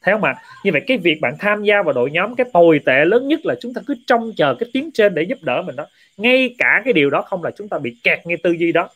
theo 0.04 0.18
mà 0.18 0.34
như 0.64 0.72
vậy 0.72 0.82
cái 0.88 0.98
việc 0.98 1.22
bạn 1.22 1.36
tham 1.40 1.64
gia 1.64 1.82
vào 1.82 1.94
đội 1.94 2.12
nhóm, 2.12 2.36
cái 2.36 2.48
tồi 2.54 2.80
tệ 2.86 3.06
lớn 3.06 3.28
nhất 3.28 3.40
là 3.44 3.56
chúng 3.60 3.74
ta 3.74 3.82
cứ 3.88 3.96
trông 4.08 4.32
chờ 4.38 4.56
cái 4.60 4.70
tiếng 4.74 4.92
trên 4.94 5.14
để 5.14 5.24
giúp 5.24 5.38
đỡ 5.42 5.62
mình 5.62 5.76
đó. 5.76 5.88
Ngay 6.18 6.56
cả 6.58 6.82
cái 6.86 6.94
điều 6.94 7.10
đó 7.10 7.22
không 7.22 7.44
là 7.44 7.52
chúng 7.52 7.70
ta 7.70 7.78
bị 7.78 7.96
kẹt 8.04 8.20
ngay 8.26 8.38
tư 8.44 8.52
duy 8.52 8.72
đó. 8.72 8.90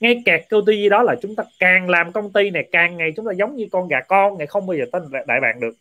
Ngay 0.00 0.22
kẹt 0.24 0.42
câu 0.48 0.62
tư 0.66 0.72
duy 0.72 0.88
đó 0.88 1.02
là 1.02 1.14
chúng 1.22 1.36
ta 1.36 1.44
càng 1.58 1.90
làm 1.90 2.12
công 2.12 2.32
ty 2.32 2.50
này, 2.50 2.68
càng 2.72 2.96
ngày 2.96 3.12
chúng 3.16 3.26
ta 3.26 3.32
giống 3.32 3.56
như 3.56 3.66
con 3.72 3.88
gà 3.88 4.00
con 4.00 4.38
ngày 4.38 4.46
không 4.46 4.66
bao 4.66 4.76
giờ 4.76 4.84
tên 4.92 5.02
đại 5.26 5.40
bạn 5.40 5.60
được. 5.60 5.74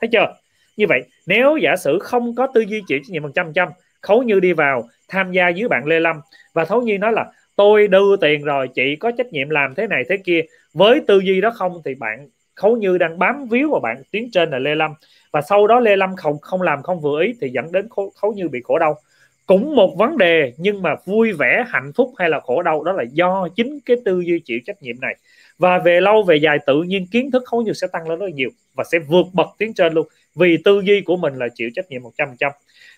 Thấy 0.00 0.08
chưa? 0.12 0.34
Như 0.76 0.86
vậy, 0.88 1.02
nếu 1.26 1.56
giả 1.56 1.76
sử 1.76 1.98
không 1.98 2.34
có 2.34 2.46
tư 2.54 2.60
duy 2.60 2.82
chịu 2.88 2.98
trách 2.98 3.10
nhiệm 3.12 3.22
một 3.22 3.30
trăm 3.34 3.52
trăm, 3.52 3.68
khấu 4.00 4.22
như 4.22 4.40
đi 4.40 4.52
vào, 4.52 4.88
tham 5.08 5.32
gia 5.32 5.48
dưới 5.48 5.68
bạn 5.68 5.86
lê 5.86 6.00
lâm, 6.00 6.20
và 6.52 6.64
thấu 6.64 6.82
như 6.82 6.98
nói 6.98 7.12
là, 7.12 7.26
tôi 7.56 7.88
đưa 7.88 8.16
tiền 8.16 8.44
rồi, 8.44 8.68
chị 8.74 8.96
có 8.96 9.10
trách 9.18 9.32
nhiệm 9.32 9.50
làm 9.50 9.74
thế 9.74 9.86
này 9.86 10.02
thế 10.08 10.16
kia. 10.16 10.42
Với 10.74 11.00
tư 11.06 11.18
duy 11.18 11.40
đó 11.40 11.50
không 11.50 11.82
thì 11.84 11.94
bạn 11.94 12.28
khấu 12.54 12.76
như 12.76 12.98
đang 12.98 13.18
bám 13.18 13.48
víu 13.48 13.70
vào 13.70 13.80
bạn 13.80 14.02
tiến 14.10 14.30
trên 14.30 14.50
là 14.50 14.58
lê 14.58 14.74
lâm. 14.74 14.94
Và 15.32 15.40
sau 15.40 15.66
đó 15.66 15.80
lê 15.80 15.96
lâm 15.96 16.16
không 16.16 16.38
không 16.38 16.62
làm 16.62 16.82
không 16.82 17.00
vừa 17.00 17.22
ý 17.22 17.34
thì 17.40 17.48
dẫn 17.48 17.72
đến 17.72 17.88
khấu, 17.88 18.12
khấu 18.20 18.32
như 18.32 18.48
bị 18.48 18.60
khổ 18.64 18.78
đau. 18.78 18.96
Cũng 19.46 19.76
một 19.76 19.94
vấn 19.98 20.18
đề 20.18 20.52
nhưng 20.56 20.82
mà 20.82 20.94
vui 21.04 21.32
vẻ 21.32 21.64
hạnh 21.68 21.92
phúc 21.96 22.12
hay 22.18 22.30
là 22.30 22.40
khổ 22.40 22.62
đau 22.62 22.84
đó 22.84 22.92
là 22.92 23.04
do 23.12 23.48
chính 23.56 23.78
cái 23.86 23.96
tư 24.04 24.20
duy 24.20 24.40
chịu 24.44 24.58
trách 24.66 24.82
nhiệm 24.82 25.00
này. 25.00 25.16
Và 25.58 25.78
về 25.78 26.00
lâu 26.00 26.22
về 26.22 26.36
dài 26.36 26.58
tự 26.66 26.82
nhiên 26.82 27.06
kiến 27.06 27.30
thức 27.30 27.42
khấu 27.46 27.62
như 27.62 27.72
sẽ 27.72 27.86
tăng 27.86 28.08
lên 28.08 28.18
rất 28.18 28.28
nhiều 28.34 28.50
và 28.74 28.84
sẽ 28.92 28.98
vượt 28.98 29.26
bậc 29.32 29.48
tiến 29.58 29.74
trên 29.74 29.92
luôn 29.92 30.08
vì 30.34 30.56
tư 30.64 30.80
duy 30.84 31.00
của 31.00 31.16
mình 31.16 31.34
là 31.34 31.48
chịu 31.54 31.70
trách 31.74 31.90
nhiệm 31.90 32.02
100% 32.02 32.50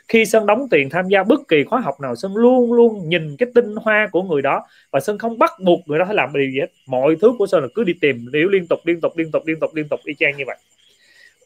khi 0.08 0.26
sơn 0.26 0.46
đóng 0.46 0.68
tiền 0.70 0.90
tham 0.90 1.08
gia 1.08 1.22
bất 1.22 1.40
kỳ 1.48 1.64
khóa 1.64 1.80
học 1.80 2.00
nào, 2.00 2.16
sơn 2.16 2.36
luôn 2.36 2.72
luôn 2.72 3.08
nhìn 3.08 3.36
cái 3.36 3.48
tinh 3.54 3.74
hoa 3.76 4.08
của 4.12 4.22
người 4.22 4.42
đó 4.42 4.66
và 4.90 5.00
sơn 5.00 5.18
không 5.18 5.38
bắt 5.38 5.50
buộc 5.60 5.80
người 5.86 5.98
đó 5.98 6.04
phải 6.04 6.14
làm 6.14 6.32
điều 6.32 6.50
gì 6.50 6.60
hết. 6.60 6.66
Mọi 6.86 7.16
thứ 7.20 7.32
của 7.38 7.46
sơn 7.46 7.62
là 7.62 7.68
cứ 7.74 7.84
đi 7.84 7.92
tìm 8.00 8.26
hiểu 8.34 8.48
liên 8.48 8.66
tục 8.66 8.78
liên 8.84 9.00
tục 9.00 9.12
liên 9.16 9.30
tục 9.30 9.42
liên 9.46 9.60
tục 9.60 9.74
liên 9.74 9.88
tục 9.88 10.00
y 10.04 10.14
chang 10.14 10.36
như 10.36 10.44
vậy. 10.46 10.56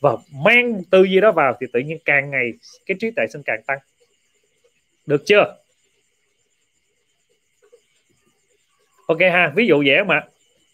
Và 0.00 0.16
mang 0.44 0.82
tư 0.90 1.02
duy 1.02 1.20
đó 1.20 1.32
vào 1.32 1.56
thì 1.60 1.66
tự 1.72 1.80
nhiên 1.80 1.98
càng 2.04 2.30
ngày 2.30 2.52
cái 2.86 2.96
trí 3.00 3.10
tuệ 3.10 3.26
sơn 3.30 3.42
càng 3.44 3.60
tăng. 3.66 3.78
Được 5.06 5.22
chưa? 5.26 5.56
Ok 9.06 9.20
ha, 9.20 9.52
ví 9.56 9.66
dụ 9.66 9.82
dễ 9.82 10.02
mà. 10.02 10.24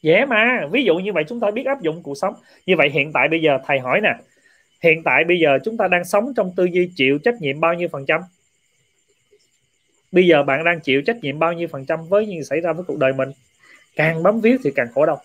Dễ 0.02 0.24
mà, 0.24 0.66
ví 0.70 0.84
dụ 0.84 0.96
như 0.96 1.12
vậy 1.12 1.24
chúng 1.28 1.40
ta 1.40 1.50
biết 1.50 1.66
áp 1.66 1.82
dụng 1.82 2.02
cuộc 2.02 2.14
sống. 2.14 2.34
Như 2.66 2.76
vậy 2.76 2.90
hiện 2.90 3.12
tại 3.12 3.28
bây 3.28 3.40
giờ 3.40 3.58
thầy 3.66 3.78
hỏi 3.78 4.00
nè 4.00 4.14
hiện 4.84 5.02
tại 5.02 5.24
bây 5.24 5.40
giờ 5.40 5.58
chúng 5.64 5.76
ta 5.76 5.88
đang 5.88 6.04
sống 6.04 6.32
trong 6.36 6.52
tư 6.56 6.64
duy 6.64 6.90
chịu 6.96 7.18
trách 7.18 7.34
nhiệm 7.40 7.60
bao 7.60 7.74
nhiêu 7.74 7.88
phần 7.92 8.06
trăm? 8.06 8.20
Bây 10.12 10.26
giờ 10.26 10.42
bạn 10.42 10.64
đang 10.64 10.80
chịu 10.80 11.02
trách 11.02 11.16
nhiệm 11.22 11.38
bao 11.38 11.52
nhiêu 11.52 11.68
phần 11.68 11.84
trăm 11.84 12.08
với 12.08 12.26
những 12.26 12.44
xảy 12.44 12.60
ra 12.60 12.72
với 12.72 12.84
cuộc 12.84 12.98
đời 12.98 13.12
mình? 13.12 13.28
Càng 13.96 14.22
bấm 14.22 14.40
viết 14.40 14.56
thì 14.64 14.70
càng 14.76 14.88
khổ 14.94 15.06
đau. 15.06 15.22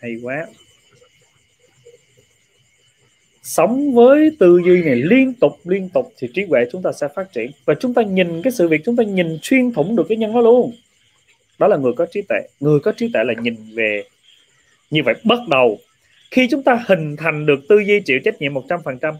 Hay 0.00 0.16
quá 0.22 0.46
sống 3.52 3.94
với 3.94 4.30
tư 4.38 4.60
duy 4.64 4.82
này 4.82 4.96
liên 4.96 5.34
tục 5.34 5.58
liên 5.64 5.88
tục 5.88 6.12
thì 6.18 6.28
trí 6.34 6.44
huệ 6.44 6.60
chúng 6.72 6.82
ta 6.82 6.92
sẽ 6.92 7.08
phát 7.14 7.32
triển. 7.32 7.50
Và 7.64 7.74
chúng 7.80 7.94
ta 7.94 8.02
nhìn 8.02 8.42
cái 8.42 8.52
sự 8.52 8.68
việc, 8.68 8.80
chúng 8.84 8.96
ta 8.96 9.04
nhìn 9.04 9.38
xuyên 9.42 9.72
thủng 9.72 9.96
được 9.96 10.06
cái 10.08 10.18
nhân 10.18 10.34
đó 10.34 10.40
luôn. 10.40 10.72
Đó 11.58 11.68
là 11.68 11.76
người 11.76 11.92
có 11.96 12.06
trí 12.06 12.22
tuệ. 12.22 12.38
Người 12.60 12.80
có 12.80 12.92
trí 12.92 13.10
tuệ 13.12 13.24
là 13.24 13.34
nhìn 13.42 13.56
về 13.74 14.02
như 14.90 15.02
vậy 15.04 15.14
bắt 15.24 15.38
đầu. 15.48 15.78
Khi 16.30 16.48
chúng 16.50 16.62
ta 16.62 16.84
hình 16.86 17.16
thành 17.16 17.46
được 17.46 17.60
tư 17.68 17.78
duy 17.78 18.00
chịu 18.00 18.18
trách 18.24 18.40
nhiệm 18.40 18.54
100% 18.54 19.14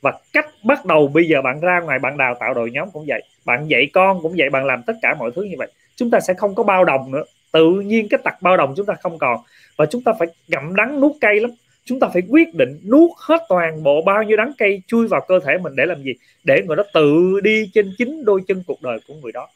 và 0.00 0.12
cách 0.32 0.46
bắt 0.64 0.84
đầu 0.86 1.08
bây 1.08 1.28
giờ 1.28 1.42
bạn 1.42 1.60
ra 1.60 1.80
ngoài 1.80 1.98
bạn 1.98 2.16
đào 2.16 2.36
tạo 2.40 2.54
đội 2.54 2.70
nhóm 2.70 2.90
cũng 2.92 3.04
vậy, 3.08 3.22
bạn 3.44 3.66
dạy 3.68 3.86
con 3.92 4.22
cũng 4.22 4.34
vậy, 4.38 4.50
bạn 4.50 4.64
làm 4.64 4.82
tất 4.86 4.94
cả 5.02 5.14
mọi 5.18 5.30
thứ 5.36 5.42
như 5.42 5.54
vậy, 5.58 5.68
chúng 5.96 6.10
ta 6.10 6.20
sẽ 6.20 6.34
không 6.34 6.54
có 6.54 6.62
bao 6.62 6.84
đồng 6.84 7.10
nữa. 7.10 7.24
Tự 7.52 7.70
nhiên 7.70 8.08
cái 8.08 8.20
tặc 8.24 8.42
bao 8.42 8.56
đồng 8.56 8.74
chúng 8.76 8.86
ta 8.86 8.94
không 9.02 9.18
còn. 9.18 9.40
Và 9.76 9.86
chúng 9.86 10.02
ta 10.02 10.12
phải 10.18 10.28
gặm 10.48 10.76
đắng 10.76 11.00
nuốt 11.00 11.12
cay 11.20 11.40
lắm 11.40 11.50
chúng 11.88 12.00
ta 12.00 12.08
phải 12.12 12.22
quyết 12.28 12.54
định 12.54 12.80
nuốt 12.90 13.10
hết 13.16 13.42
toàn 13.48 13.82
bộ 13.82 14.02
bao 14.02 14.22
nhiêu 14.22 14.36
đắng 14.36 14.52
cay 14.58 14.82
chui 14.86 15.08
vào 15.08 15.24
cơ 15.28 15.40
thể 15.44 15.58
mình 15.58 15.76
để 15.76 15.86
làm 15.86 16.02
gì? 16.02 16.12
Để 16.44 16.62
người 16.66 16.76
đó 16.76 16.82
tự 16.94 17.40
đi 17.40 17.70
trên 17.74 17.92
chính 17.98 18.24
đôi 18.24 18.40
chân 18.48 18.62
cuộc 18.66 18.82
đời 18.82 18.98
của 19.08 19.14
người 19.14 19.32
đó. 19.32 19.48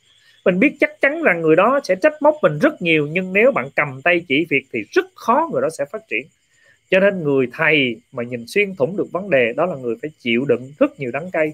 Mình 0.45 0.59
biết 0.59 0.73
chắc 0.81 1.01
chắn 1.01 1.23
rằng 1.23 1.41
người 1.41 1.57
đó 1.57 1.81
sẽ 1.85 1.95
trách 1.95 2.23
móc 2.23 2.35
mình 2.43 2.59
rất 2.59 2.83
nhiều, 2.83 3.09
nhưng 3.13 3.33
nếu 3.33 3.53
bạn 3.53 3.69
cầm 3.77 4.03
tay 4.03 4.21
chỉ 4.29 4.47
việc 4.51 4.65
thì 4.73 4.81
rất 4.91 5.05
khó 5.15 5.49
người 5.53 5.63
đó 5.63 5.69
sẽ 5.79 5.85
phát 5.93 6.03
triển. 6.11 6.27
Cho 6.91 7.01
nên 7.01 7.25
người 7.25 7.47
thầy 7.53 7.97
mà 8.13 8.23
nhìn 8.23 8.45
xuyên 8.47 8.75
thủng 8.75 8.97
được 8.97 9.13
vấn 9.13 9.31
đề 9.31 9.53
đó 9.57 9.67
là 9.67 9.77
người 9.77 9.95
phải 10.03 10.11
chịu 10.19 10.45
đựng 10.45 10.73
rất 10.79 11.01
nhiều 11.01 11.11
đắng 11.11 11.31
cay 11.31 11.53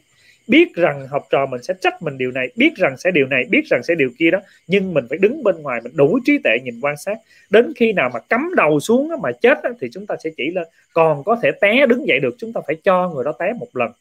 biết 0.48 0.74
rằng 0.74 1.06
học 1.08 1.26
trò 1.30 1.46
mình 1.46 1.62
sẽ 1.62 1.74
trách 1.80 2.02
mình 2.02 2.18
điều 2.18 2.30
này, 2.30 2.48
biết 2.56 2.76
rằng 2.76 2.96
sẽ 2.98 3.10
điều 3.10 3.26
này, 3.26 3.44
biết 3.50 3.66
rằng 3.70 3.82
sẽ 3.82 3.94
điều 3.94 4.10
kia 4.18 4.30
đó, 4.30 4.38
nhưng 4.66 4.94
mình 4.94 5.06
phải 5.08 5.18
đứng 5.18 5.42
bên 5.42 5.62
ngoài, 5.62 5.80
mình 5.84 5.92
đủ 5.96 6.18
trí 6.24 6.38
tuệ 6.44 6.58
nhìn 6.64 6.80
quan 6.80 6.96
sát. 6.96 7.18
Đến 7.50 7.72
khi 7.76 7.92
nào 7.92 8.10
mà 8.14 8.20
cắm 8.20 8.50
đầu 8.56 8.80
xuống 8.80 9.10
mà 9.22 9.32
chết 9.32 9.58
thì 9.80 9.88
chúng 9.92 10.06
ta 10.06 10.14
sẽ 10.24 10.30
chỉ 10.36 10.50
lên. 10.50 10.64
Còn 10.92 11.24
có 11.24 11.36
thể 11.42 11.50
té 11.60 11.86
đứng 11.86 12.08
dậy 12.08 12.18
được, 12.20 12.34
chúng 12.38 12.52
ta 12.52 12.60
phải 12.66 12.76
cho 12.84 13.08
người 13.08 13.24
đó 13.24 13.32
té 13.38 13.52
một 13.60 13.68
lần. 13.72 13.92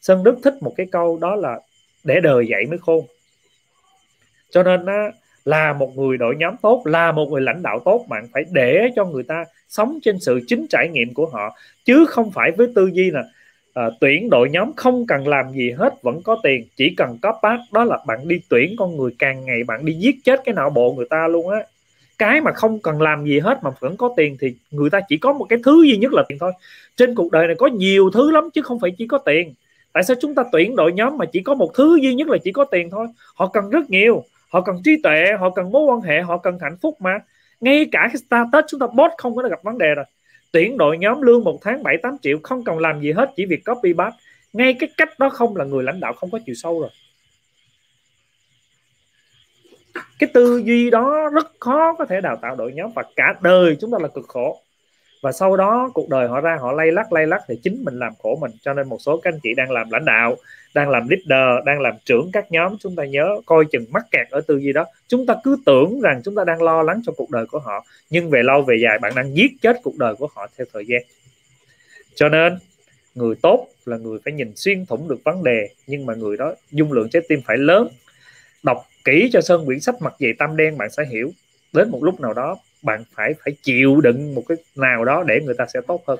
Sơn 0.00 0.24
đức 0.24 0.38
thích 0.44 0.54
một 0.60 0.74
cái 0.76 0.86
câu 0.92 1.18
đó 1.20 1.36
là 1.36 1.60
để 2.04 2.20
đời 2.20 2.46
dậy 2.46 2.66
mới 2.66 2.78
khôn. 2.78 3.04
Cho 4.50 4.62
nên 4.62 4.86
là 5.44 5.72
một 5.72 5.96
người 5.96 6.16
đội 6.16 6.36
nhóm 6.38 6.56
tốt, 6.62 6.82
là 6.84 7.12
một 7.12 7.28
người 7.30 7.40
lãnh 7.40 7.62
đạo 7.62 7.80
tốt 7.84 8.06
bạn 8.08 8.26
phải 8.32 8.44
để 8.50 8.88
cho 8.96 9.04
người 9.04 9.22
ta 9.22 9.44
sống 9.68 9.98
trên 10.02 10.18
sự 10.20 10.40
chính 10.46 10.66
trải 10.70 10.88
nghiệm 10.88 11.14
của 11.14 11.26
họ. 11.26 11.56
Chứ 11.84 12.06
không 12.08 12.30
phải 12.30 12.50
với 12.50 12.68
tư 12.74 12.90
duy 12.92 13.10
là 13.10 13.24
à, 13.74 13.90
tuyển 14.00 14.30
đội 14.30 14.50
nhóm 14.50 14.72
không 14.76 15.06
cần 15.06 15.28
làm 15.28 15.52
gì 15.52 15.70
hết 15.70 16.02
vẫn 16.02 16.22
có 16.22 16.36
tiền. 16.42 16.64
Chỉ 16.76 16.94
cần 16.96 17.18
có 17.22 17.32
pass 17.42 17.62
đó 17.72 17.84
là 17.84 17.98
bạn 18.06 18.28
đi 18.28 18.40
tuyển 18.48 18.74
con 18.78 18.96
người 18.96 19.10
càng 19.18 19.44
ngày 19.44 19.64
bạn 19.64 19.84
đi 19.84 19.92
giết 19.92 20.16
chết 20.24 20.40
cái 20.44 20.54
não 20.54 20.70
bộ 20.70 20.94
người 20.96 21.06
ta 21.10 21.28
luôn 21.28 21.48
á. 21.48 21.58
Cái 22.18 22.40
mà 22.40 22.52
không 22.52 22.78
cần 22.78 23.02
làm 23.02 23.24
gì 23.24 23.38
hết 23.38 23.58
mà 23.62 23.70
vẫn 23.80 23.96
có 23.96 24.14
tiền 24.16 24.36
thì 24.40 24.54
người 24.70 24.90
ta 24.90 25.00
chỉ 25.08 25.16
có 25.16 25.32
một 25.32 25.44
cái 25.48 25.58
thứ 25.64 25.82
duy 25.82 25.96
nhất 25.96 26.12
là 26.12 26.22
tiền 26.28 26.38
thôi. 26.38 26.52
Trên 26.96 27.14
cuộc 27.14 27.32
đời 27.32 27.46
này 27.46 27.56
có 27.58 27.66
nhiều 27.66 28.10
thứ 28.10 28.30
lắm 28.30 28.50
chứ 28.54 28.62
không 28.62 28.80
phải 28.80 28.90
chỉ 28.98 29.06
có 29.06 29.18
tiền. 29.18 29.54
Tại 29.92 30.04
sao 30.04 30.16
chúng 30.20 30.34
ta 30.34 30.42
tuyển 30.52 30.76
đội 30.76 30.92
nhóm 30.92 31.18
mà 31.18 31.24
chỉ 31.24 31.40
có 31.40 31.54
một 31.54 31.70
thứ 31.74 31.98
duy 32.02 32.14
nhất 32.14 32.28
là 32.28 32.38
chỉ 32.44 32.52
có 32.52 32.64
tiền 32.64 32.90
thôi? 32.90 33.06
Họ 33.34 33.46
cần 33.46 33.70
rất 33.70 33.90
nhiều. 33.90 34.24
Họ 34.50 34.60
cần 34.60 34.76
trí 34.84 34.96
tuệ 35.02 35.24
họ 35.38 35.50
cần 35.50 35.72
mối 35.72 35.82
quan 35.84 36.00
hệ 36.00 36.20
họ 36.20 36.38
cần 36.38 36.58
hạnh 36.60 36.76
phúc 36.82 36.96
mà. 37.00 37.18
Ngay 37.60 37.86
cả 37.92 38.08
cái 38.12 38.16
status 38.16 38.64
chúng 38.68 38.80
ta 38.80 38.86
post 38.86 39.12
không 39.18 39.36
có 39.36 39.42
gặp 39.42 39.62
vấn 39.62 39.78
đề 39.78 39.94
rồi 39.94 40.04
tuyển 40.52 40.78
đội 40.78 40.98
nhóm 40.98 41.22
lương 41.22 41.44
một 41.44 41.58
tháng 41.62 41.82
7 41.82 41.96
8 42.02 42.16
triệu, 42.22 42.38
không 42.42 42.64
cần 42.64 42.78
làm 42.78 43.00
gì 43.00 43.12
hết, 43.12 43.30
chỉ 43.36 43.46
việc 43.46 43.64
copy 43.64 43.92
paste. 43.92 44.16
Ngay 44.52 44.74
cái 44.80 44.88
cách 44.96 45.18
đó 45.18 45.28
không 45.28 45.56
là 45.56 45.64
người 45.64 45.84
lãnh 45.84 46.00
đạo 46.00 46.12
không 46.12 46.30
có 46.30 46.38
chiều 46.46 46.54
sâu 46.54 46.80
rồi. 46.80 46.90
Cái 50.18 50.30
tư 50.34 50.62
duy 50.64 50.90
đó 50.90 51.28
rất 51.28 51.52
khó 51.60 51.94
có 51.98 52.04
thể 52.04 52.20
đào 52.20 52.38
tạo 52.42 52.56
đội 52.56 52.72
nhóm 52.72 52.90
và 52.94 53.02
cả 53.16 53.34
đời 53.42 53.76
chúng 53.80 53.90
ta 53.90 53.98
là 54.00 54.08
cực 54.08 54.24
khổ. 54.28 54.60
Và 55.22 55.32
sau 55.32 55.56
đó 55.56 55.90
cuộc 55.94 56.08
đời 56.08 56.28
họ 56.28 56.40
ra, 56.40 56.56
họ 56.60 56.72
lay 56.72 56.92
lắc 56.92 57.12
lay 57.12 57.26
lắc 57.26 57.42
thì 57.48 57.60
chính 57.62 57.84
mình 57.84 57.98
làm 57.98 58.12
khổ 58.22 58.38
mình. 58.40 58.50
Cho 58.62 58.74
nên 58.74 58.88
một 58.88 58.98
số 59.00 59.16
các 59.16 59.32
anh 59.32 59.40
chị 59.42 59.54
đang 59.56 59.70
làm 59.70 59.90
lãnh 59.90 60.04
đạo 60.04 60.36
đang 60.74 60.90
làm 60.90 61.08
leader, 61.08 61.66
đang 61.66 61.80
làm 61.80 61.94
trưởng 62.04 62.30
các 62.32 62.52
nhóm, 62.52 62.76
chúng 62.80 62.96
ta 62.96 63.04
nhớ 63.04 63.40
coi 63.46 63.64
chừng 63.72 63.84
mắc 63.90 64.04
kẹt 64.10 64.30
ở 64.30 64.40
tư 64.40 64.56
duy 64.56 64.72
đó. 64.72 64.86
Chúng 65.08 65.26
ta 65.26 65.34
cứ 65.44 65.56
tưởng 65.66 66.00
rằng 66.00 66.20
chúng 66.24 66.34
ta 66.34 66.44
đang 66.44 66.62
lo 66.62 66.82
lắng 66.82 67.00
cho 67.06 67.12
cuộc 67.16 67.30
đời 67.30 67.46
của 67.46 67.58
họ, 67.58 67.84
nhưng 68.10 68.30
về 68.30 68.42
lâu 68.42 68.62
về 68.62 68.76
dài 68.82 68.98
bạn 68.98 69.12
đang 69.16 69.36
giết 69.36 69.52
chết 69.62 69.76
cuộc 69.82 69.98
đời 69.98 70.14
của 70.14 70.28
họ 70.34 70.48
theo 70.58 70.66
thời 70.72 70.86
gian. 70.86 71.02
Cho 72.14 72.28
nên, 72.28 72.58
người 73.14 73.34
tốt 73.42 73.68
là 73.84 73.96
người 73.96 74.18
phải 74.24 74.32
nhìn 74.32 74.52
xuyên 74.56 74.86
thủng 74.86 75.08
được 75.08 75.18
vấn 75.24 75.44
đề, 75.44 75.68
nhưng 75.86 76.06
mà 76.06 76.14
người 76.14 76.36
đó, 76.36 76.54
dung 76.70 76.92
lượng 76.92 77.08
trái 77.08 77.22
tim 77.28 77.40
phải 77.46 77.56
lớn. 77.56 77.88
Đọc 78.62 78.86
kỹ 79.04 79.30
cho 79.32 79.40
sơn 79.40 79.66
quyển 79.66 79.80
sách 79.80 80.02
mặt 80.02 80.14
dày 80.18 80.32
tâm 80.38 80.56
đen, 80.56 80.78
bạn 80.78 80.90
sẽ 80.90 81.04
hiểu. 81.10 81.32
Đến 81.72 81.90
một 81.90 82.04
lúc 82.04 82.20
nào 82.20 82.32
đó, 82.32 82.58
bạn 82.82 83.04
phải 83.14 83.34
phải 83.44 83.54
chịu 83.62 84.00
đựng 84.00 84.34
một 84.34 84.42
cái 84.48 84.58
nào 84.76 85.04
đó 85.04 85.24
để 85.26 85.40
người 85.40 85.54
ta 85.58 85.66
sẽ 85.74 85.80
tốt 85.86 86.02
hơn 86.06 86.18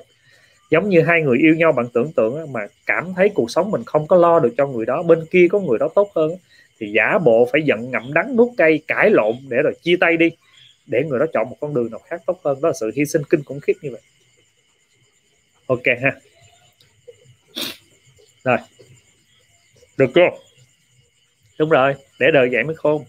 giống 0.73 0.89
như 0.89 1.01
hai 1.01 1.21
người 1.21 1.37
yêu 1.37 1.55
nhau 1.55 1.71
bạn 1.71 1.85
tưởng 1.93 2.11
tượng 2.11 2.53
mà 2.53 2.67
cảm 2.85 3.13
thấy 3.13 3.29
cuộc 3.33 3.51
sống 3.51 3.71
mình 3.71 3.83
không 3.85 4.07
có 4.07 4.17
lo 4.17 4.39
được 4.39 4.53
cho 4.57 4.67
người 4.67 4.85
đó, 4.85 5.03
bên 5.03 5.25
kia 5.31 5.47
có 5.51 5.59
người 5.59 5.79
đó 5.79 5.89
tốt 5.95 6.11
hơn 6.15 6.31
thì 6.79 6.91
giả 6.91 7.17
bộ 7.17 7.47
phải 7.51 7.61
giận 7.61 7.91
ngậm 7.91 8.13
đắng 8.13 8.35
nuốt 8.35 8.47
cay, 8.57 8.81
cãi 8.87 9.09
lộn 9.09 9.35
để 9.49 9.57
rồi 9.63 9.73
chia 9.81 9.95
tay 9.99 10.17
đi, 10.17 10.29
để 10.85 11.03
người 11.03 11.19
đó 11.19 11.25
chọn 11.33 11.49
một 11.49 11.57
con 11.59 11.73
đường 11.73 11.91
nào 11.91 11.99
khác 11.99 12.21
tốt 12.25 12.39
hơn. 12.43 12.61
Đó 12.61 12.69
là 12.69 12.73
sự 12.79 12.91
hy 12.95 13.05
sinh 13.05 13.21
kinh 13.29 13.43
khủng 13.43 13.59
khiếp 13.59 13.73
như 13.81 13.91
vậy. 13.91 14.01
Ok 15.67 15.83
ha. 16.01 16.11
Rồi. 18.43 18.57
Được 19.97 20.11
chưa? 20.15 20.29
Đúng 21.59 21.69
rồi. 21.69 21.95
Để 22.19 22.27
đời 22.33 22.49
vậy 22.51 22.63
mới 22.63 22.75
khôn 22.75 23.03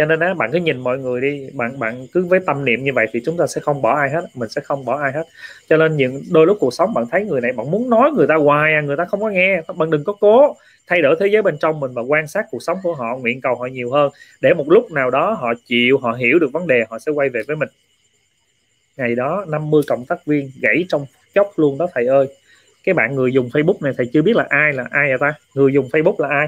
cho 0.00 0.06
nên 0.06 0.20
á, 0.20 0.34
bạn 0.34 0.50
cứ 0.52 0.58
nhìn 0.58 0.80
mọi 0.80 0.98
người 0.98 1.20
đi, 1.20 1.46
bạn 1.52 1.78
bạn 1.78 2.06
cứ 2.12 2.24
với 2.24 2.40
tâm 2.46 2.64
niệm 2.64 2.84
như 2.84 2.92
vậy 2.94 3.06
thì 3.12 3.20
chúng 3.24 3.36
ta 3.36 3.46
sẽ 3.46 3.60
không 3.60 3.82
bỏ 3.82 3.94
ai 3.94 4.10
hết, 4.10 4.20
mình 4.34 4.48
sẽ 4.48 4.60
không 4.60 4.84
bỏ 4.84 4.98
ai 4.98 5.12
hết. 5.12 5.24
Cho 5.68 5.76
nên 5.76 5.96
những, 5.96 6.22
đôi 6.30 6.46
lúc 6.46 6.56
cuộc 6.60 6.74
sống 6.74 6.94
bạn 6.94 7.04
thấy 7.10 7.24
người 7.24 7.40
này, 7.40 7.52
bạn 7.52 7.70
muốn 7.70 7.90
nói 7.90 8.10
người 8.10 8.26
ta 8.26 8.34
hoài 8.34 8.74
à, 8.74 8.80
người 8.80 8.96
ta 8.96 9.04
không 9.04 9.20
có 9.20 9.28
nghe. 9.28 9.62
Bạn 9.76 9.90
đừng 9.90 10.04
có 10.04 10.12
cố 10.20 10.56
thay 10.86 11.02
đổi 11.02 11.16
thế 11.20 11.26
giới 11.26 11.42
bên 11.42 11.58
trong 11.58 11.80
mình 11.80 11.90
và 11.94 12.02
quan 12.02 12.26
sát 12.26 12.46
cuộc 12.50 12.62
sống 12.62 12.78
của 12.82 12.94
họ, 12.94 13.16
nguyện 13.16 13.40
cầu 13.40 13.54
họ 13.54 13.66
nhiều 13.66 13.90
hơn. 13.90 14.12
Để 14.40 14.54
một 14.54 14.70
lúc 14.70 14.92
nào 14.92 15.10
đó 15.10 15.32
họ 15.32 15.52
chịu, 15.66 15.98
họ 15.98 16.12
hiểu 16.12 16.38
được 16.38 16.52
vấn 16.52 16.66
đề, 16.66 16.84
họ 16.90 16.98
sẽ 16.98 17.12
quay 17.12 17.28
về 17.28 17.42
với 17.46 17.56
mình. 17.56 17.68
Ngày 18.96 19.14
đó 19.14 19.44
50 19.48 19.82
cộng 19.86 20.04
tác 20.04 20.26
viên 20.26 20.50
gãy 20.60 20.84
trong 20.88 21.06
chốc 21.34 21.52
luôn 21.56 21.78
đó, 21.78 21.86
thầy 21.94 22.06
ơi. 22.06 22.26
Cái 22.84 22.94
bạn 22.94 23.14
người 23.14 23.32
dùng 23.32 23.48
Facebook 23.48 23.78
này, 23.80 23.92
thầy 23.96 24.06
chưa 24.12 24.22
biết 24.22 24.36
là 24.36 24.46
ai 24.48 24.72
là 24.72 24.84
ai 24.90 25.08
vậy 25.08 25.18
ta? 25.20 25.34
Người 25.54 25.72
dùng 25.72 25.88
Facebook 25.92 26.14
là 26.18 26.28
ai? 26.28 26.46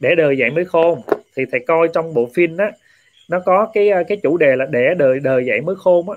Để 0.00 0.14
đời 0.14 0.38
dạy 0.38 0.50
mới 0.50 0.64
khôn 0.64 1.02
thì 1.36 1.44
thầy 1.50 1.60
coi 1.66 1.88
trong 1.94 2.14
bộ 2.14 2.30
phim 2.34 2.56
đó 2.56 2.70
nó 3.28 3.40
có 3.40 3.70
cái 3.74 3.88
ờ, 3.88 4.02
cái 4.08 4.18
chủ 4.22 4.36
đề 4.36 4.56
là 4.56 4.66
để 4.70 4.94
đời 4.98 5.20
đời 5.20 5.46
dạy 5.46 5.60
mới 5.60 5.76
khôn 5.76 6.10
á. 6.10 6.16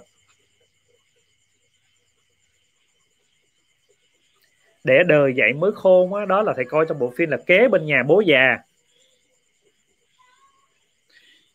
Để 4.84 5.04
đời 5.08 5.34
dạy 5.36 5.54
mới 5.54 5.72
khôn 5.72 6.14
á 6.14 6.26
đó 6.26 6.42
là 6.42 6.54
thầy 6.56 6.66
coi 6.66 6.86
trong 6.90 7.00
bộ 7.00 7.14
phim 7.18 7.30
là 7.30 7.38
kế 7.46 7.68
bên 7.68 7.86
nhà 7.86 8.04
bố 8.08 8.22
già 8.22 8.58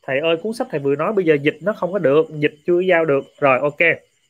thầy 0.07 0.20
ơi 0.20 0.36
cuốn 0.43 0.53
sách 0.53 0.66
thầy 0.70 0.81
vừa 0.81 0.97
nói 0.97 1.12
bây 1.12 1.24
giờ 1.24 1.35
dịch 1.43 1.57
nó 1.62 1.73
không 1.73 1.93
có 1.93 1.99
được 1.99 2.27
dịch 2.31 2.55
chưa 2.66 2.81
giao 2.81 3.05
được. 3.05 3.24
Rồi 3.41 3.59
ok. 3.59 3.78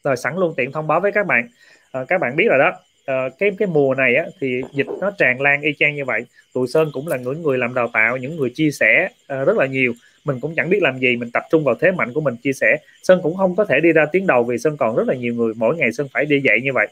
Rồi 0.04 0.16
sẵn 0.16 0.36
luôn 0.36 0.54
tiện 0.56 0.72
thông 0.72 0.86
báo 0.86 1.00
với 1.00 1.12
các 1.12 1.26
bạn. 1.26 1.48
À, 1.92 2.04
các 2.08 2.20
bạn 2.20 2.36
biết 2.36 2.46
rồi 2.48 2.58
đó. 2.58 2.72
Ờ, 3.04 3.30
cái 3.38 3.50
cái 3.58 3.68
mùa 3.68 3.94
này 3.94 4.14
á, 4.14 4.24
thì 4.40 4.62
dịch 4.72 4.86
nó 5.00 5.10
tràn 5.18 5.40
lan 5.40 5.62
y 5.62 5.74
chang 5.78 5.94
như 5.94 6.04
vậy. 6.04 6.24
Tụi 6.54 6.68
sơn 6.68 6.90
cũng 6.92 7.08
là 7.08 7.16
những 7.16 7.42
người 7.42 7.58
làm 7.58 7.74
đào 7.74 7.90
tạo 7.92 8.16
những 8.16 8.36
người 8.36 8.50
chia 8.54 8.70
sẻ 8.70 9.08
uh, 9.12 9.46
rất 9.46 9.56
là 9.56 9.66
nhiều. 9.66 9.92
Mình 10.24 10.40
cũng 10.40 10.54
chẳng 10.56 10.70
biết 10.70 10.82
làm 10.82 10.98
gì 10.98 11.16
mình 11.16 11.30
tập 11.30 11.42
trung 11.50 11.64
vào 11.64 11.74
thế 11.80 11.90
mạnh 11.90 12.12
của 12.12 12.20
mình 12.20 12.36
chia 12.36 12.52
sẻ. 12.52 12.76
Sơn 13.02 13.20
cũng 13.22 13.36
không 13.36 13.56
có 13.56 13.64
thể 13.64 13.80
đi 13.80 13.92
ra 13.92 14.06
tiếng 14.12 14.26
đầu 14.26 14.44
vì 14.44 14.58
sơn 14.58 14.76
còn 14.76 14.96
rất 14.96 15.08
là 15.08 15.14
nhiều 15.14 15.34
người. 15.34 15.52
Mỗi 15.56 15.76
ngày 15.76 15.92
sơn 15.92 16.08
phải 16.12 16.24
đi 16.24 16.40
dạy 16.40 16.60
như 16.62 16.72
vậy. 16.72 16.88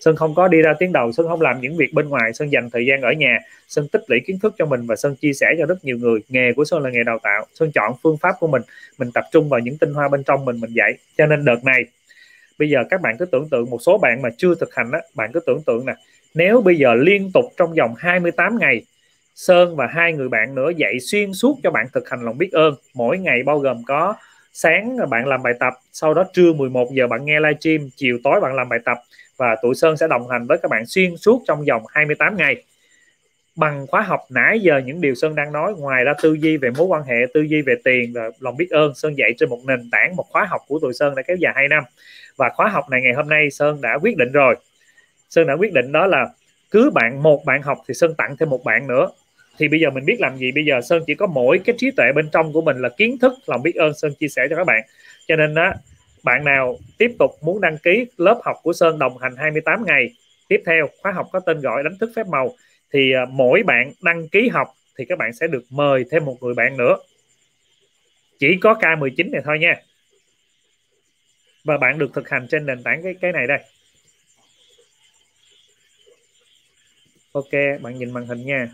Sơn 0.00 0.16
không 0.16 0.34
có 0.34 0.48
đi 0.48 0.62
ra 0.62 0.74
tiếng 0.78 0.92
đầu 0.92 1.12
Sơn 1.12 1.28
không 1.28 1.40
làm 1.40 1.60
những 1.60 1.76
việc 1.76 1.92
bên 1.92 2.08
ngoài. 2.08 2.32
Sơn 2.32 2.52
dành 2.52 2.70
thời 2.70 2.86
gian 2.86 3.00
ở 3.02 3.12
nhà. 3.12 3.38
Sơn 3.68 3.88
tích 3.88 4.02
lũy 4.06 4.20
kiến 4.26 4.38
thức 4.38 4.54
cho 4.58 4.66
mình 4.66 4.86
và 4.86 4.96
Sơn 4.96 5.16
chia 5.16 5.32
sẻ 5.32 5.46
cho 5.58 5.66
rất 5.66 5.84
nhiều 5.84 5.98
người. 5.98 6.20
Nghề 6.28 6.52
của 6.52 6.64
Sơn 6.64 6.82
là 6.82 6.90
nghề 6.90 7.02
đào 7.02 7.18
tạo. 7.22 7.46
Sơn 7.54 7.70
chọn 7.74 7.92
phương 8.02 8.16
pháp 8.16 8.32
của 8.40 8.46
mình. 8.46 8.62
Mình 8.98 9.10
tập 9.14 9.24
trung 9.32 9.48
vào 9.48 9.60
những 9.60 9.78
tinh 9.78 9.94
hoa 9.94 10.08
bên 10.08 10.22
trong 10.22 10.44
mình 10.44 10.60
mình 10.60 10.72
dạy. 10.72 10.94
Cho 11.18 11.26
nên 11.26 11.44
đợt 11.44 11.64
này 11.64 11.84
bây 12.58 12.70
giờ 12.70 12.84
các 12.90 13.00
bạn 13.00 13.16
cứ 13.18 13.24
tưởng 13.24 13.48
tượng, 13.50 13.70
một 13.70 13.78
số 13.82 13.98
bạn 13.98 14.22
mà 14.22 14.28
chưa 14.36 14.54
thực 14.54 14.74
hành 14.74 14.90
á, 14.92 15.00
bạn 15.14 15.30
cứ 15.32 15.40
tưởng 15.40 15.62
tượng 15.66 15.86
nè. 15.86 15.94
Nếu 16.34 16.60
bây 16.60 16.76
giờ 16.76 16.94
liên 16.94 17.30
tục 17.34 17.44
trong 17.56 17.74
vòng 17.74 17.94
28 17.98 18.58
ngày, 18.58 18.82
Sơn 19.34 19.76
và 19.76 19.86
hai 19.86 20.12
người 20.12 20.28
bạn 20.28 20.54
nữa 20.54 20.70
dạy 20.76 21.00
xuyên 21.00 21.32
suốt 21.32 21.58
cho 21.62 21.70
bạn 21.70 21.86
thực 21.92 22.08
hành 22.08 22.24
lòng 22.24 22.38
biết 22.38 22.52
ơn. 22.52 22.74
Mỗi 22.94 23.18
ngày 23.18 23.42
bao 23.42 23.58
gồm 23.58 23.82
có 23.86 24.14
sáng 24.52 24.96
bạn 25.10 25.26
làm 25.26 25.42
bài 25.42 25.52
tập, 25.60 25.74
sau 25.92 26.14
đó 26.14 26.24
trưa 26.32 26.52
11 26.52 26.88
giờ 26.92 27.06
bạn 27.06 27.24
nghe 27.24 27.40
livestream, 27.40 27.90
chiều 27.96 28.18
tối 28.24 28.40
bạn 28.40 28.54
làm 28.54 28.68
bài 28.68 28.78
tập 28.84 28.98
và 29.36 29.56
tụi 29.62 29.74
Sơn 29.74 29.96
sẽ 29.96 30.08
đồng 30.08 30.28
hành 30.28 30.46
với 30.46 30.58
các 30.58 30.70
bạn 30.70 30.86
xuyên 30.86 31.16
suốt 31.16 31.42
trong 31.46 31.64
vòng 31.68 31.82
28 31.88 32.36
ngày 32.36 32.62
bằng 33.56 33.86
khóa 33.86 34.00
học 34.00 34.20
nãy 34.30 34.60
giờ 34.60 34.80
những 34.86 35.00
điều 35.00 35.14
Sơn 35.14 35.34
đang 35.34 35.52
nói, 35.52 35.74
ngoài 35.78 36.04
ra 36.04 36.12
tư 36.22 36.32
duy 36.32 36.56
về 36.56 36.70
mối 36.70 36.86
quan 36.86 37.02
hệ, 37.02 37.16
tư 37.34 37.40
duy 37.40 37.62
về 37.62 37.74
tiền 37.84 38.12
và 38.12 38.30
lòng 38.40 38.56
biết 38.56 38.70
ơn, 38.70 38.94
Sơn 38.94 39.18
dạy 39.18 39.34
trên 39.38 39.48
một 39.48 39.60
nền 39.66 39.90
tảng, 39.90 40.16
một 40.16 40.24
khóa 40.30 40.44
học 40.44 40.60
của 40.68 40.78
tụi 40.78 40.92
Sơn 40.92 41.14
đã 41.14 41.22
kéo 41.22 41.36
dài 41.36 41.52
2 41.56 41.68
năm. 41.68 41.84
Và 42.36 42.48
khóa 42.48 42.68
học 42.68 42.84
này 42.90 43.00
ngày 43.02 43.12
hôm 43.12 43.28
nay 43.28 43.50
Sơn 43.50 43.80
đã 43.80 43.98
quyết 44.02 44.16
định 44.16 44.32
rồi. 44.32 44.56
Sơn 45.30 45.46
đã 45.46 45.54
quyết 45.54 45.72
định 45.72 45.92
đó 45.92 46.06
là 46.06 46.28
cứ 46.70 46.90
bạn 46.90 47.22
một 47.22 47.44
bạn 47.44 47.62
học 47.62 47.78
thì 47.88 47.94
Sơn 47.94 48.14
tặng 48.14 48.36
thêm 48.36 48.50
một 48.50 48.64
bạn 48.64 48.86
nữa. 48.86 49.10
Thì 49.58 49.68
bây 49.68 49.80
giờ 49.80 49.90
mình 49.90 50.04
biết 50.04 50.20
làm 50.20 50.36
gì? 50.36 50.52
Bây 50.52 50.64
giờ 50.64 50.80
Sơn 50.80 51.02
chỉ 51.06 51.14
có 51.14 51.26
mỗi 51.26 51.58
cái 51.58 51.74
trí 51.78 51.90
tuệ 51.90 52.12
bên 52.14 52.28
trong 52.32 52.52
của 52.52 52.60
mình 52.62 52.76
là 52.76 52.88
kiến 52.88 53.18
thức, 53.18 53.32
lòng 53.46 53.62
biết 53.62 53.74
ơn 53.74 53.94
Sơn 53.94 54.12
chia 54.14 54.28
sẻ 54.28 54.46
cho 54.50 54.56
các 54.56 54.64
bạn. 54.64 54.82
Cho 55.28 55.36
nên 55.36 55.54
đó 55.54 55.72
bạn 56.22 56.44
nào 56.44 56.76
tiếp 56.98 57.10
tục 57.18 57.30
muốn 57.42 57.60
đăng 57.60 57.78
ký 57.78 58.06
lớp 58.16 58.40
học 58.44 58.56
của 58.62 58.72
Sơn 58.72 58.98
đồng 58.98 59.18
hành 59.18 59.36
28 59.36 59.84
ngày, 59.86 60.10
tiếp 60.48 60.62
theo 60.66 60.88
khóa 61.02 61.12
học 61.12 61.28
có 61.32 61.40
tên 61.40 61.60
gọi 61.60 61.82
đánh 61.82 61.98
thức 61.98 62.10
phép 62.16 62.26
màu 62.26 62.54
thì 62.92 63.12
à, 63.12 63.26
mỗi 63.30 63.62
bạn 63.62 63.92
đăng 64.02 64.28
ký 64.28 64.48
học 64.48 64.68
thì 64.98 65.04
các 65.04 65.18
bạn 65.18 65.32
sẽ 65.32 65.46
được 65.46 65.64
mời 65.70 66.04
thêm 66.10 66.24
một 66.24 66.36
người 66.40 66.54
bạn 66.54 66.76
nữa. 66.76 66.96
Chỉ 68.38 68.56
có 68.60 68.74
K19 68.74 69.30
này 69.32 69.42
thôi 69.44 69.58
nha. 69.58 69.74
Và 71.64 71.78
bạn 71.78 71.98
được 71.98 72.10
thực 72.14 72.28
hành 72.28 72.46
trên 72.50 72.66
nền 72.66 72.82
tảng 72.82 73.02
cái 73.02 73.14
cái 73.20 73.32
này 73.32 73.46
đây. 73.46 73.58
Ok, 77.32 77.52
bạn 77.82 77.98
nhìn 77.98 78.10
màn 78.10 78.26
hình 78.26 78.46
nha. 78.46 78.68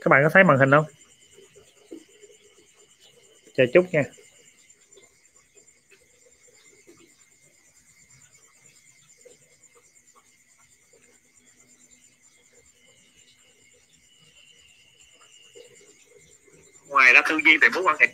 Các 0.00 0.08
bạn 0.08 0.22
có 0.24 0.30
thấy 0.32 0.44
màn 0.44 0.58
hình 0.58 0.70
không? 0.70 0.84
Chờ 3.54 3.64
chút 3.74 3.84
nha. 3.92 4.02
Ngoài 16.88 17.12
ra 17.12 17.22
tư 17.28 17.38
duy 17.44 17.56
về 17.60 17.68
mối 17.74 17.82
quan 17.82 17.96
hệ. 18.00 18.06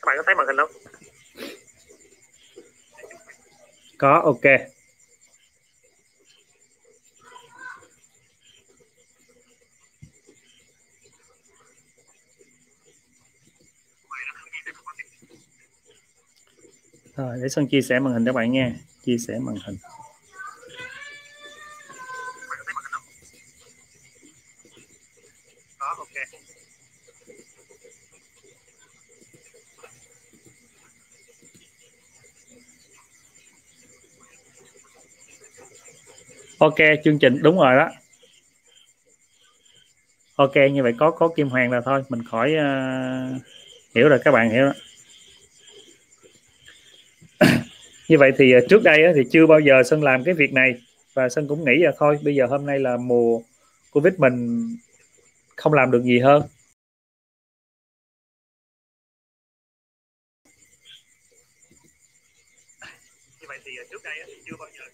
Các 0.00 0.06
bạn 0.06 0.16
có 0.16 0.22
thấy 0.26 0.34
màn 0.34 0.46
hình 0.46 0.56
không 0.56 0.83
có, 3.98 4.22
ok. 4.24 4.42
Rồi, 17.16 17.38
để 17.42 17.48
Sơn 17.48 17.66
chia 17.66 17.80
sẻ 17.82 18.00
màn 18.00 18.12
hình 18.12 18.24
các 18.24 18.34
bạn 18.34 18.52
nghe 18.52 18.72
chia 19.04 19.18
sẻ 19.18 19.38
màn 19.38 19.54
hình. 19.66 19.76
Ok 36.64 36.74
chương 37.04 37.18
trình 37.18 37.42
đúng 37.42 37.56
rồi 37.56 37.76
đó 37.76 37.88
ok 40.36 40.56
như 40.72 40.82
vậy 40.82 40.92
có 40.98 41.10
có 41.10 41.28
kim 41.28 41.48
hoàng 41.48 41.70
là 41.70 41.80
thôi 41.84 42.02
mình 42.08 42.22
khỏi 42.22 42.52
uh, 42.52 43.42
hiểu 43.94 44.08
rồi 44.08 44.18
các 44.24 44.32
bạn 44.32 44.50
hiểu 44.50 44.64
rồi. 44.64 44.74
như 48.08 48.18
vậy 48.18 48.32
thì 48.38 48.52
ờ, 48.52 48.60
trước 48.68 48.82
đây 48.82 49.02
thì 49.14 49.22
chưa 49.30 49.46
bao 49.46 49.60
giờ 49.60 49.82
sơn 49.82 50.02
làm 50.02 50.24
cái 50.24 50.34
việc 50.34 50.52
này 50.52 50.74
và 51.14 51.28
sơn 51.28 51.48
cũng 51.48 51.64
nghĩ 51.64 51.76
là 51.78 51.92
thôi 51.98 52.18
bây 52.22 52.34
giờ 52.34 52.46
hôm 52.46 52.66
nay 52.66 52.78
là 52.78 52.96
mùa 52.96 53.40
covid 53.90 54.14
mình 54.18 54.68
không 55.56 55.72
làm 55.72 55.90
được 55.90 56.02
gì 56.02 56.18
hơn 56.18 56.42
như 63.40 63.46
vậy 63.48 63.58
thì 63.64 63.72
uh, 63.80 63.90
trước 63.90 64.02
đây 64.04 64.14
uh, 64.22 64.28
thì 64.28 64.42
chưa 64.46 64.56
bao 64.58 64.68
giờ 64.78 64.84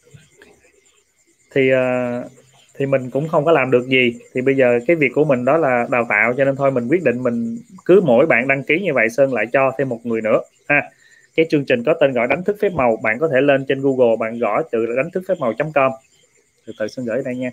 thì 1.51 1.71
uh, 1.73 2.31
thì 2.75 2.87
mình 2.87 3.11
cũng 3.11 3.29
không 3.29 3.45
có 3.45 3.53
làm 3.53 3.71
được 3.71 3.89
gì. 3.89 4.15
Thì 4.35 4.41
bây 4.41 4.57
giờ 4.57 4.79
cái 4.87 4.97
việc 4.97 5.13
của 5.15 5.25
mình 5.25 5.45
đó 5.45 5.57
là 5.57 5.87
đào 5.91 6.07
tạo 6.09 6.35
cho 6.37 6.45
nên 6.45 6.57
thôi 6.57 6.71
mình 6.71 6.89
quyết 6.89 7.03
định 7.03 7.23
mình 7.23 7.59
cứ 7.85 8.01
mỗi 8.05 8.27
bạn 8.27 8.49
đăng 8.49 8.63
ký 8.63 8.81
như 8.81 8.95
vậy 8.95 9.09
sơn 9.09 9.33
lại 9.33 9.47
cho 9.53 9.73
thêm 9.79 9.89
một 9.89 10.07
người 10.07 10.21
nữa 10.21 10.43
ha. 10.69 10.91
Cái 11.35 11.47
chương 11.51 11.65
trình 11.65 11.85
có 11.85 11.95
tên 12.01 12.13
gọi 12.13 12.27
đánh 12.27 12.45
thức 12.45 12.57
phép 12.61 12.73
màu 12.73 12.97
bạn 13.03 13.19
có 13.19 13.29
thể 13.29 13.41
lên 13.41 13.65
trên 13.69 13.81
google 13.81 14.17
bạn 14.17 14.39
gõ 14.39 14.63
từ 14.71 14.87
đánh 14.97 15.11
thức 15.11 15.23
phép 15.29 15.35
màu 15.39 15.55
com. 15.75 15.93
Từ 16.67 16.73
từ 16.79 16.89
sơn 16.89 17.07
gửi 17.07 17.23
đây 17.25 17.37
nha. 17.37 17.51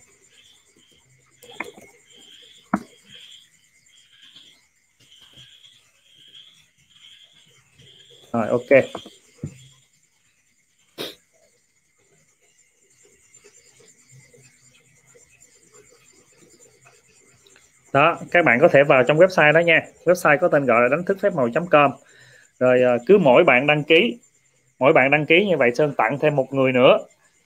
Rồi 8.33 8.47
ok. 8.47 9.16
Đó, 17.97 18.17
các 18.31 18.45
bạn 18.45 18.59
có 18.61 18.67
thể 18.67 18.83
vào 18.83 19.03
trong 19.03 19.17
website 19.17 19.53
đó 19.53 19.59
nha. 19.59 19.81
Website 20.05 20.37
có 20.37 20.47
tên 20.47 20.65
gọi 20.65 20.81
là 20.81 20.87
đánh 20.91 21.03
thức 21.05 21.17
phép 21.21 21.33
màu 21.35 21.49
com. 21.71 21.91
Rồi 22.59 22.81
ờ, 22.81 22.97
cứ 23.07 23.17
mỗi 23.17 23.43
bạn 23.43 23.67
đăng 23.67 23.83
ký, 23.83 24.19
mỗi 24.79 24.93
bạn 24.93 25.11
đăng 25.11 25.25
ký 25.25 25.45
như 25.47 25.57
vậy 25.57 25.71
sơn 25.75 25.93
tặng 25.97 26.19
thêm 26.21 26.35
một 26.35 26.53
người 26.53 26.71
nữa 26.71 26.97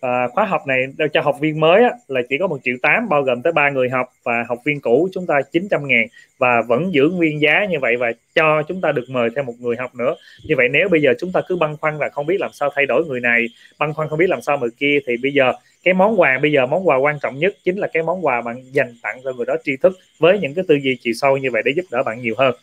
à, 0.02 0.28
khóa 0.28 0.46
học 0.46 0.68
này 0.68 0.86
ờ, 1.00 1.08
cho 1.08 1.22
học 1.22 1.38
viên 1.40 1.60
mới 1.60 1.84
á, 1.84 1.90
là 2.08 2.22
chỉ 2.30 2.38
có 2.38 2.48
một 2.48 2.60
triệu 2.64 2.76
tám 2.82 3.10
bao 3.10 3.24
gồm 3.24 3.42
tới 3.42 3.54
ba 3.54 3.70
người 3.70 3.90
học 3.90 4.14
và 4.24 4.46
học 4.48 4.60
viên 4.66 4.82
cũ 4.82 5.10
chúng 5.14 5.28
ta 5.28 5.42
900 5.52 5.88
ngàn 5.88 6.08
và 6.38 6.62
vẫn 6.68 6.94
giữ 6.94 7.10
nguyên 7.10 7.42
giá 7.42 7.66
như 7.70 7.80
vậy 7.80 7.98
và 7.98 8.12
cho 8.36 8.64
chúng 8.68 8.82
ta 8.82 8.92
được 8.92 9.10
mời 9.10 9.30
thêm 9.36 9.46
một 9.46 9.54
người 9.60 9.76
học 9.80 9.96
nữa. 9.96 10.16
Như 10.44 10.56
vậy 10.58 10.68
nếu 10.72 10.90
bây 10.90 11.02
giờ 11.02 11.14
chúng 11.20 11.32
ta 11.32 11.42
cứ 11.48 11.56
băn 11.56 11.78
khoăn 11.78 11.98
là 11.98 12.10
không 12.10 12.26
biết 12.26 12.38
làm 12.40 12.52
sao 12.54 12.70
thay 12.76 12.86
đổi 12.86 13.06
người 13.06 13.20
này 13.20 13.46
băn 13.80 13.94
khoăn 13.94 14.10
không 14.10 14.20
biết 14.20 14.30
làm 14.30 14.42
sao 14.42 14.58
người 14.58 14.70
kia 14.78 15.00
thì 15.08 15.14
bây 15.24 15.34
giờ 15.34 15.54
cái 15.84 15.94
món 15.94 16.20
quà 16.20 16.40
bây 16.42 16.52
giờ 16.52 16.66
món 16.66 16.88
quà 16.88 16.98
quan 16.98 17.20
trọng 17.22 17.40
nhất 17.40 17.56
chính 17.64 17.78
là 17.78 17.88
cái 17.94 18.04
món 18.04 18.26
quà 18.26 18.42
bạn 18.42 18.64
dành 18.72 18.94
tặng 19.02 19.20
cho 19.24 19.34
người 19.34 19.46
đó 19.46 19.56
tri 19.64 19.78
thức 19.78 19.94
với 20.20 20.40
những 20.40 20.54
cái 20.54 20.66
tư 20.68 20.76
duy 20.76 20.98
chiều 21.02 21.14
sâu 21.14 21.38
như 21.38 21.52
vậy 21.52 21.62
để 21.66 21.72
giúp 21.76 21.86
đỡ 21.92 22.04
bạn 22.04 22.22
nhiều 22.22 22.36
hơn. 22.38 22.56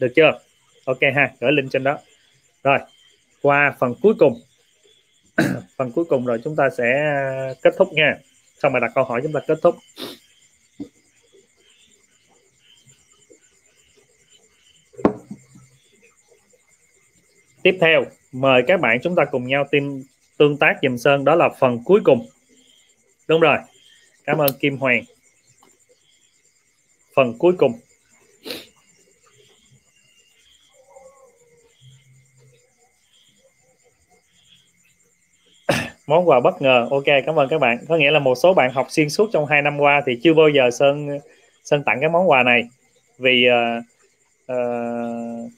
Được 0.00 0.12
chưa? 0.16 0.38
Ok 0.84 0.98
ha 1.14 1.30
gửi 1.40 1.52
link 1.52 1.70
trên 1.70 1.84
đó. 1.84 1.98
Rồi 2.64 2.78
qua 3.42 3.74
phần 3.78 3.94
cuối 4.02 4.14
cùng. 4.18 4.40
phần 5.76 5.92
cuối 5.92 6.04
cùng 6.04 6.26
rồi 6.26 6.40
chúng 6.44 6.56
ta 6.56 6.70
sẽ 6.78 6.84
à, 6.84 7.54
kết 7.62 7.74
thúc 7.78 7.92
nha. 7.92 8.18
Xong 8.62 8.72
rồi 8.72 8.80
đặt 8.80 8.92
câu 8.94 9.04
hỏi 9.04 9.20
chúng 9.22 9.32
ta 9.32 9.40
kết 9.46 9.58
thúc. 9.62 9.76
Tiếp 17.62 17.78
theo, 17.80 18.04
mời 18.32 18.62
các 18.66 18.80
bạn 18.80 18.98
chúng 19.02 19.14
ta 19.14 19.24
cùng 19.24 19.46
nhau 19.46 19.66
tìm 19.70 20.04
tương 20.36 20.56
tác 20.56 20.76
dùm 20.82 20.96
sơn, 20.96 21.24
đó 21.24 21.34
là 21.34 21.48
phần 21.58 21.84
cuối 21.84 22.00
cùng. 22.04 22.26
Đúng 23.28 23.40
rồi. 23.40 23.58
Cảm 24.24 24.38
ơn 24.38 24.50
kim 24.60 24.76
hoàng. 24.76 25.04
Phần 27.16 27.38
cuối 27.38 27.52
cùng. 27.58 27.72
Món 36.08 36.28
quà 36.28 36.40
bất 36.40 36.62
ngờ. 36.62 36.88
Ok 36.90 37.04
cảm 37.26 37.38
ơn 37.38 37.48
các 37.48 37.58
bạn. 37.60 37.78
Có 37.88 37.96
nghĩa 37.96 38.10
là 38.10 38.18
một 38.18 38.34
số 38.34 38.54
bạn 38.54 38.72
học 38.72 38.86
xuyên 38.88 39.08
suốt 39.08 39.30
trong 39.32 39.46
hai 39.46 39.62
năm 39.62 39.78
qua 39.80 40.02
thì 40.06 40.18
chưa 40.22 40.34
bao 40.34 40.48
giờ 40.48 40.70
sơn 40.70 41.18
sơn 41.64 41.82
tặng 41.82 42.00
cái 42.00 42.10
món 42.10 42.30
quà 42.30 42.42
này. 42.42 42.68
Vì 43.18 43.46
uh, 43.48 43.84
uh, 44.52 45.50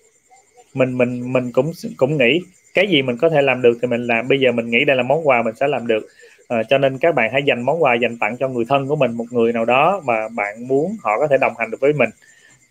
mình 0.75 0.99
mình 0.99 1.33
mình 1.33 1.53
cũng 1.53 1.73
cũng 1.97 2.17
nghĩ 2.17 2.41
cái 2.75 2.87
gì 2.87 3.03
mình 3.03 3.17
có 3.17 3.29
thể 3.29 3.43
làm 3.43 3.63
được 3.63 3.79
thì 3.83 3.89
mình 3.89 4.07
làm. 4.07 4.29
Bây 4.29 4.41
giờ 4.41 4.53
mình 4.53 4.71
nghĩ 4.71 4.85
đây 4.85 4.97
là 4.97 5.03
món 5.03 5.29
quà 5.29 5.43
mình 5.43 5.55
sẽ 5.55 5.69
làm 5.69 5.87
được. 5.87 6.07
Uh, 6.55 6.67
cho 6.69 6.79
nên 6.79 6.99
các 6.99 7.15
bạn 7.15 7.31
hãy 7.33 7.43
dành 7.43 7.63
món 7.63 7.83
quà 7.83 7.95
dành 7.95 8.19
tặng 8.19 8.37
cho 8.37 8.49
người 8.49 8.65
thân 8.69 8.89
của 8.89 8.97
mình 8.97 9.13
một 9.13 9.27
người 9.31 9.53
nào 9.53 9.65
đó 9.65 10.03
mà 10.05 10.29
bạn 10.29 10.69
muốn 10.69 10.97
họ 11.03 11.19
có 11.19 11.27
thể 11.27 11.37
đồng 11.41 11.53
hành 11.59 11.71
được 11.71 11.81
với 11.81 11.93
mình. 11.93 12.11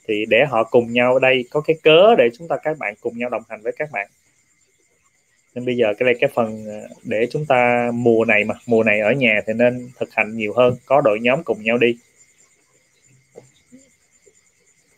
Thì 0.07 0.25
để 0.29 0.45
họ 0.49 0.63
cùng 0.63 0.93
nhau 0.93 1.19
đây 1.19 1.45
có 1.51 1.61
cái 1.61 1.75
cớ 1.83 2.15
để 2.17 2.29
chúng 2.37 2.47
ta 2.47 2.55
các 2.63 2.77
bạn 2.77 2.93
cùng 3.01 3.17
nhau 3.17 3.29
đồng 3.29 3.43
hành 3.49 3.61
với 3.61 3.73
các 3.77 3.91
bạn 3.91 4.07
nên 5.59 5.65
bây 5.65 5.75
giờ 5.77 5.93
cái 5.97 6.05
đây, 6.05 6.15
cái 6.19 6.29
phần 6.33 6.65
ờ, 6.67 6.87
để 7.03 7.27
chúng 7.31 7.45
ta 7.45 7.91
mùa 7.93 8.25
này 8.25 8.43
mà, 8.43 8.55
mùa 8.65 8.83
này 8.83 8.99
ở 8.99 9.11
nhà 9.11 9.41
thì 9.47 9.53
nên 9.53 9.89
thực 9.99 10.09
hành 10.13 10.37
nhiều 10.37 10.53
hơn, 10.53 10.75
có 10.85 11.01
đội 11.01 11.19
nhóm 11.19 11.43
cùng 11.43 11.63
nhau 11.63 11.77
đi. 11.77 11.97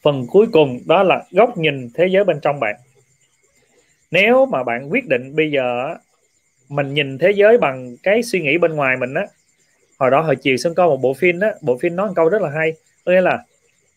Phần 0.02 0.28
cuối 0.28 0.48
cùng 0.52 0.80
đó 0.86 1.04
là 1.04 1.24
góc 1.32 1.58
nhìn 1.58 1.90
thế 1.94 2.08
giới 2.08 2.24
bên 2.24 2.40
trong 2.42 2.60
bạn. 2.60 2.76
Nếu 4.12 4.46
mà 4.46 4.64
bạn 4.64 4.92
quyết 4.92 5.08
định 5.08 5.36
bây 5.36 5.52
giờ 5.52 5.96
mình 6.70 6.94
nhìn 6.94 7.18
thế 7.18 7.32
giới 7.32 7.58
bằng 7.58 7.96
cái 8.04 8.24
suy 8.24 8.42
nghĩ 8.42 8.58
bên 8.58 8.76
ngoài 8.76 8.98
mình 8.98 9.14
á, 9.14 9.26
hồi 10.00 10.12
đó, 10.12 10.22
hồi 10.22 10.36
chiều 10.36 10.58
sơn 10.58 10.74
coi 10.74 10.88
một 10.88 10.98
bộ 11.02 11.14
phim 11.14 11.40
á, 11.40 11.54
bộ 11.62 11.78
phim 11.78 11.96
nói 11.96 12.08
một 12.08 12.14
câu 12.16 12.30
rất 12.30 12.42
là 12.42 12.50
hay 12.50 12.74
nghĩa 13.06 13.22
là 13.22 13.44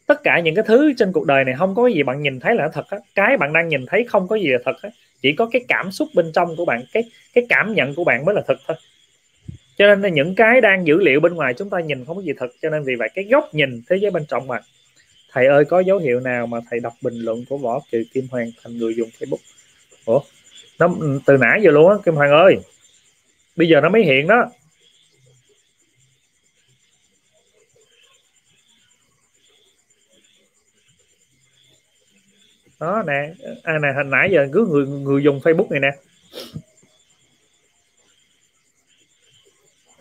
tất 0.06 0.22
cả 0.22 0.40
những 0.40 0.54
cái 0.54 0.64
thứ 0.68 0.92
trên 0.96 1.12
cuộc 1.12 1.26
đời 1.26 1.44
này 1.44 1.54
không 1.58 1.74
có 1.74 1.86
gì 1.86 2.02
bạn 2.02 2.22
nhìn 2.22 2.40
thấy 2.40 2.54
là 2.54 2.68
thật 2.68 2.84
á, 2.90 2.98
cái 3.14 3.36
bạn 3.36 3.52
đang 3.52 3.68
nhìn 3.68 3.86
thấy 3.86 4.04
không 4.08 4.28
có 4.28 4.36
gì 4.36 4.48
là 4.48 4.58
thật 4.64 4.76
á 4.82 4.90
chỉ 5.24 5.32
có 5.32 5.46
cái 5.46 5.64
cảm 5.68 5.92
xúc 5.92 6.08
bên 6.14 6.32
trong 6.34 6.56
của 6.56 6.64
bạn, 6.64 6.84
cái 6.92 7.04
cái 7.34 7.46
cảm 7.48 7.74
nhận 7.74 7.94
của 7.94 8.04
bạn 8.04 8.24
mới 8.24 8.34
là 8.34 8.42
thật 8.46 8.56
thôi. 8.66 8.76
Cho 9.78 9.86
nên 9.86 10.02
là 10.02 10.08
những 10.08 10.34
cái 10.34 10.60
đang 10.60 10.86
dữ 10.86 10.96
liệu 10.96 11.20
bên 11.20 11.34
ngoài 11.34 11.54
chúng 11.54 11.70
ta 11.70 11.80
nhìn 11.80 12.04
không 12.04 12.16
có 12.16 12.22
gì 12.22 12.32
thật. 12.38 12.46
Cho 12.62 12.70
nên 12.70 12.84
vì 12.84 12.94
vậy 12.94 13.08
cái 13.14 13.24
góc 13.24 13.54
nhìn 13.54 13.82
thế 13.88 13.96
giới 13.96 14.10
bên 14.10 14.24
trong 14.28 14.46
mà. 14.46 14.60
thầy 15.32 15.46
ơi, 15.46 15.64
có 15.64 15.80
dấu 15.80 15.98
hiệu 15.98 16.20
nào 16.20 16.46
mà 16.46 16.58
thầy 16.70 16.80
đọc 16.80 16.92
bình 17.02 17.14
luận 17.14 17.44
của 17.48 17.58
võ 17.58 17.80
kiều 17.90 18.02
kim 18.12 18.26
hoàng 18.30 18.50
thành 18.62 18.78
người 18.78 18.94
dùng 18.94 19.08
facebook? 19.18 19.36
Ủa? 20.04 20.20
Nó, 20.78 20.88
từ 21.26 21.36
nãy 21.36 21.60
giờ 21.62 21.70
luôn 21.70 21.90
á, 21.90 21.96
kim 22.04 22.14
hoàng 22.14 22.30
ơi. 22.30 22.56
Bây 23.56 23.68
giờ 23.68 23.80
nó 23.80 23.88
mới 23.88 24.02
hiện 24.02 24.26
đó. 24.26 24.50
Đó, 32.84 33.02
nè. 33.06 33.32
À 33.62 33.78
nè, 33.78 33.88
hồi 33.94 34.04
nãy 34.04 34.30
giờ 34.32 34.48
cứ 34.52 34.66
người 34.70 34.86
người 34.86 35.22
dùng 35.22 35.40
Facebook 35.40 35.70
này 35.70 35.80
nè. 35.80 35.90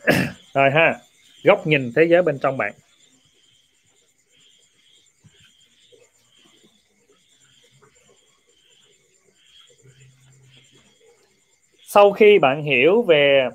Rồi 0.54 0.72
ha. 0.72 1.00
Góc 1.44 1.68
nhìn 1.68 1.92
thế 1.96 2.04
giới 2.04 2.22
bên 2.22 2.40
trong 2.40 2.58
bạn. 2.58 2.74
Sau 11.86 12.12
khi 12.12 12.40
bạn 12.40 12.64
hiểu 12.64 13.02
về 13.02 13.50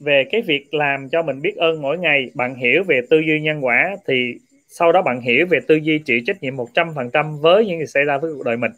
về 0.00 0.24
cái 0.30 0.42
việc 0.42 0.74
làm 0.74 1.08
cho 1.08 1.22
mình 1.22 1.42
biết 1.42 1.56
ơn 1.56 1.82
mỗi 1.82 1.98
ngày, 1.98 2.30
bạn 2.34 2.54
hiểu 2.54 2.84
về 2.86 3.00
tư 3.10 3.18
duy 3.18 3.40
nhân 3.40 3.64
quả, 3.64 3.96
thì 4.06 4.34
sau 4.74 4.92
đó 4.92 5.02
bạn 5.02 5.20
hiểu 5.20 5.46
về 5.50 5.58
tư 5.68 5.74
duy 5.74 5.98
chịu 5.98 6.20
trách 6.26 6.42
nhiệm 6.42 6.56
100% 6.56 7.36
với 7.40 7.66
những 7.66 7.78
gì 7.78 7.86
xảy 7.86 8.04
ra 8.04 8.18
với 8.18 8.32
cuộc 8.34 8.42
đời 8.44 8.56
mình. 8.56 8.72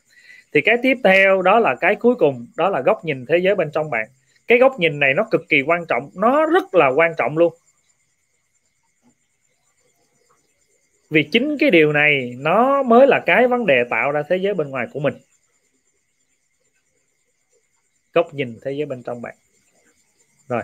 Thì 0.53 0.61
cái 0.61 0.77
tiếp 0.83 0.99
theo 1.05 1.43
đó 1.43 1.59
là 1.59 1.75
cái 1.81 1.95
cuối 1.95 2.15
cùng, 2.15 2.47
đó 2.57 2.69
là 2.69 2.81
góc 2.81 3.05
nhìn 3.05 3.27
thế 3.27 3.39
giới 3.39 3.55
bên 3.55 3.71
trong 3.73 3.91
bạn. 3.91 4.09
Cái 4.47 4.59
góc 4.59 4.79
nhìn 4.79 5.01
này 5.01 5.15
nó 5.15 5.27
cực 5.31 5.49
kỳ 5.49 5.63
quan 5.63 5.87
trọng, 5.87 6.11
nó 6.15 6.47
rất 6.47 6.75
là 6.75 6.89
quan 6.89 7.13
trọng 7.19 7.39
luôn. 7.39 7.55
Vì 11.11 11.23
chính 11.33 11.57
cái 11.59 11.71
điều 11.71 11.93
này, 11.93 12.35
nó 12.39 12.83
mới 12.83 13.07
là 13.07 13.23
cái 13.27 13.49
vấn 13.49 13.67
đề 13.67 13.85
tạo 13.91 14.13
ra 14.13 14.23
thế 14.29 14.37
giới 14.37 14.55
bên 14.55 14.71
ngoài 14.71 14.87
của 14.93 15.01
mình. 15.01 15.15
Góc 18.13 18.35
nhìn 18.35 18.59
thế 18.63 18.73
giới 18.73 18.87
bên 18.87 19.03
trong 19.03 19.23
bạn. 19.23 19.35
Rồi 20.49 20.63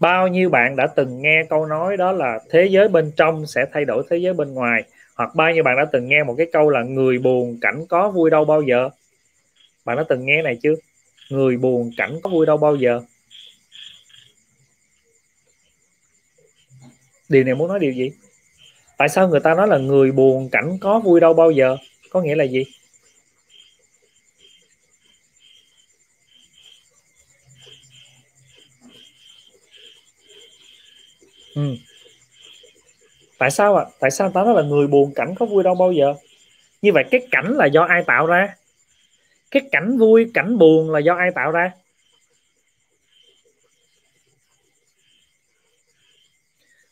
bao 0.00 0.28
nhiêu 0.28 0.50
bạn 0.50 0.76
đã 0.76 0.86
từng 0.86 1.22
nghe 1.22 1.44
câu 1.50 1.66
nói 1.66 1.96
đó 1.96 2.12
là 2.12 2.38
thế 2.50 2.66
giới 2.70 2.88
bên 2.88 3.12
trong 3.16 3.46
sẽ 3.46 3.66
thay 3.72 3.84
đổi 3.84 4.04
thế 4.10 4.16
giới 4.16 4.34
bên 4.34 4.54
ngoài? 4.54 4.84
Hoặc 5.14 5.34
bao 5.34 5.52
nhiêu 5.52 5.62
bạn 5.62 5.76
đã 5.76 5.84
từng 5.92 6.08
nghe 6.08 6.24
một 6.24 6.34
cái 6.38 6.46
câu 6.52 6.70
là 6.70 6.82
người 6.82 7.18
buồn 7.18 7.58
cảnh 7.60 7.86
có 7.88 8.10
vui 8.10 8.30
đâu 8.30 8.44
bao 8.44 8.62
giờ? 8.62 8.90
Bạn 9.84 9.96
đã 9.96 10.04
từng 10.08 10.26
nghe 10.26 10.42
này 10.42 10.58
chưa? 10.62 10.74
Người 11.30 11.56
buồn 11.56 11.90
cảnh 11.96 12.18
có 12.22 12.30
vui 12.30 12.46
đâu 12.46 12.56
bao 12.56 12.76
giờ? 12.76 13.00
Điều 17.28 17.44
này 17.44 17.54
muốn 17.54 17.68
nói 17.68 17.78
điều 17.80 17.92
gì? 17.92 18.10
Tại 18.96 19.08
sao 19.08 19.28
người 19.28 19.40
ta 19.40 19.54
nói 19.54 19.68
là 19.68 19.78
người 19.78 20.12
buồn 20.12 20.48
cảnh 20.48 20.78
có 20.80 20.98
vui 20.98 21.20
đâu 21.20 21.34
bao 21.34 21.50
giờ? 21.50 21.76
Có 22.10 22.20
nghĩa 22.20 22.34
là 22.34 22.44
gì? 22.44 22.64
Ừ. 31.56 31.74
tại 33.38 33.50
sao 33.50 33.76
ạ? 33.76 33.84
À? 33.86 33.90
tại 34.00 34.10
sao 34.10 34.30
ta 34.30 34.44
nói 34.44 34.54
là 34.54 34.62
người 34.62 34.86
buồn 34.86 35.12
cảnh 35.14 35.34
có 35.38 35.46
vui 35.46 35.62
đâu 35.62 35.74
bao 35.74 35.92
giờ? 35.92 36.14
Như 36.82 36.92
vậy 36.92 37.04
cái 37.10 37.28
cảnh 37.30 37.52
là 37.56 37.66
do 37.66 37.82
ai 37.82 38.02
tạo 38.06 38.26
ra? 38.26 38.54
Cái 39.50 39.62
cảnh 39.72 39.98
vui, 39.98 40.30
cảnh 40.34 40.58
buồn 40.58 40.90
là 40.90 40.98
do 40.98 41.14
ai 41.14 41.30
tạo 41.34 41.50
ra? 41.50 41.72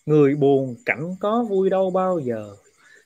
Người 0.07 0.35
buồn 0.35 0.77
cảnh 0.87 1.17
có 1.21 1.43
vui 1.43 1.71
đâu 1.71 1.91
bao 1.91 2.19
giờ? 2.19 2.57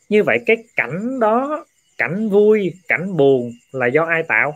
Như 0.09 0.22
vậy 0.22 0.39
cái 0.47 0.56
cảnh 0.76 1.20
đó, 1.20 1.64
cảnh 1.98 2.28
vui, 2.28 2.72
cảnh 2.89 3.16
buồn 3.16 3.52
là 3.72 3.86
do 3.86 4.05
ai 4.05 4.22
tạo? 4.22 4.55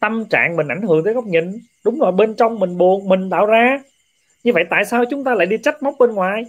Tâm 0.00 0.24
trạng 0.30 0.56
mình 0.56 0.68
ảnh 0.68 0.82
hưởng 0.82 1.04
tới 1.04 1.14
góc 1.14 1.24
nhìn. 1.24 1.58
Đúng 1.84 1.98
rồi, 1.98 2.12
bên 2.12 2.34
trong 2.34 2.58
mình 2.58 2.78
buồn, 2.78 3.08
mình 3.08 3.30
tạo 3.30 3.46
ra 3.46 3.82
như 4.44 4.52
vậy 4.52 4.64
tại 4.70 4.84
sao 4.84 5.04
chúng 5.10 5.24
ta 5.24 5.34
lại 5.34 5.46
đi 5.46 5.56
trách 5.62 5.82
móc 5.82 5.94
bên 5.98 6.10
ngoài? 6.12 6.44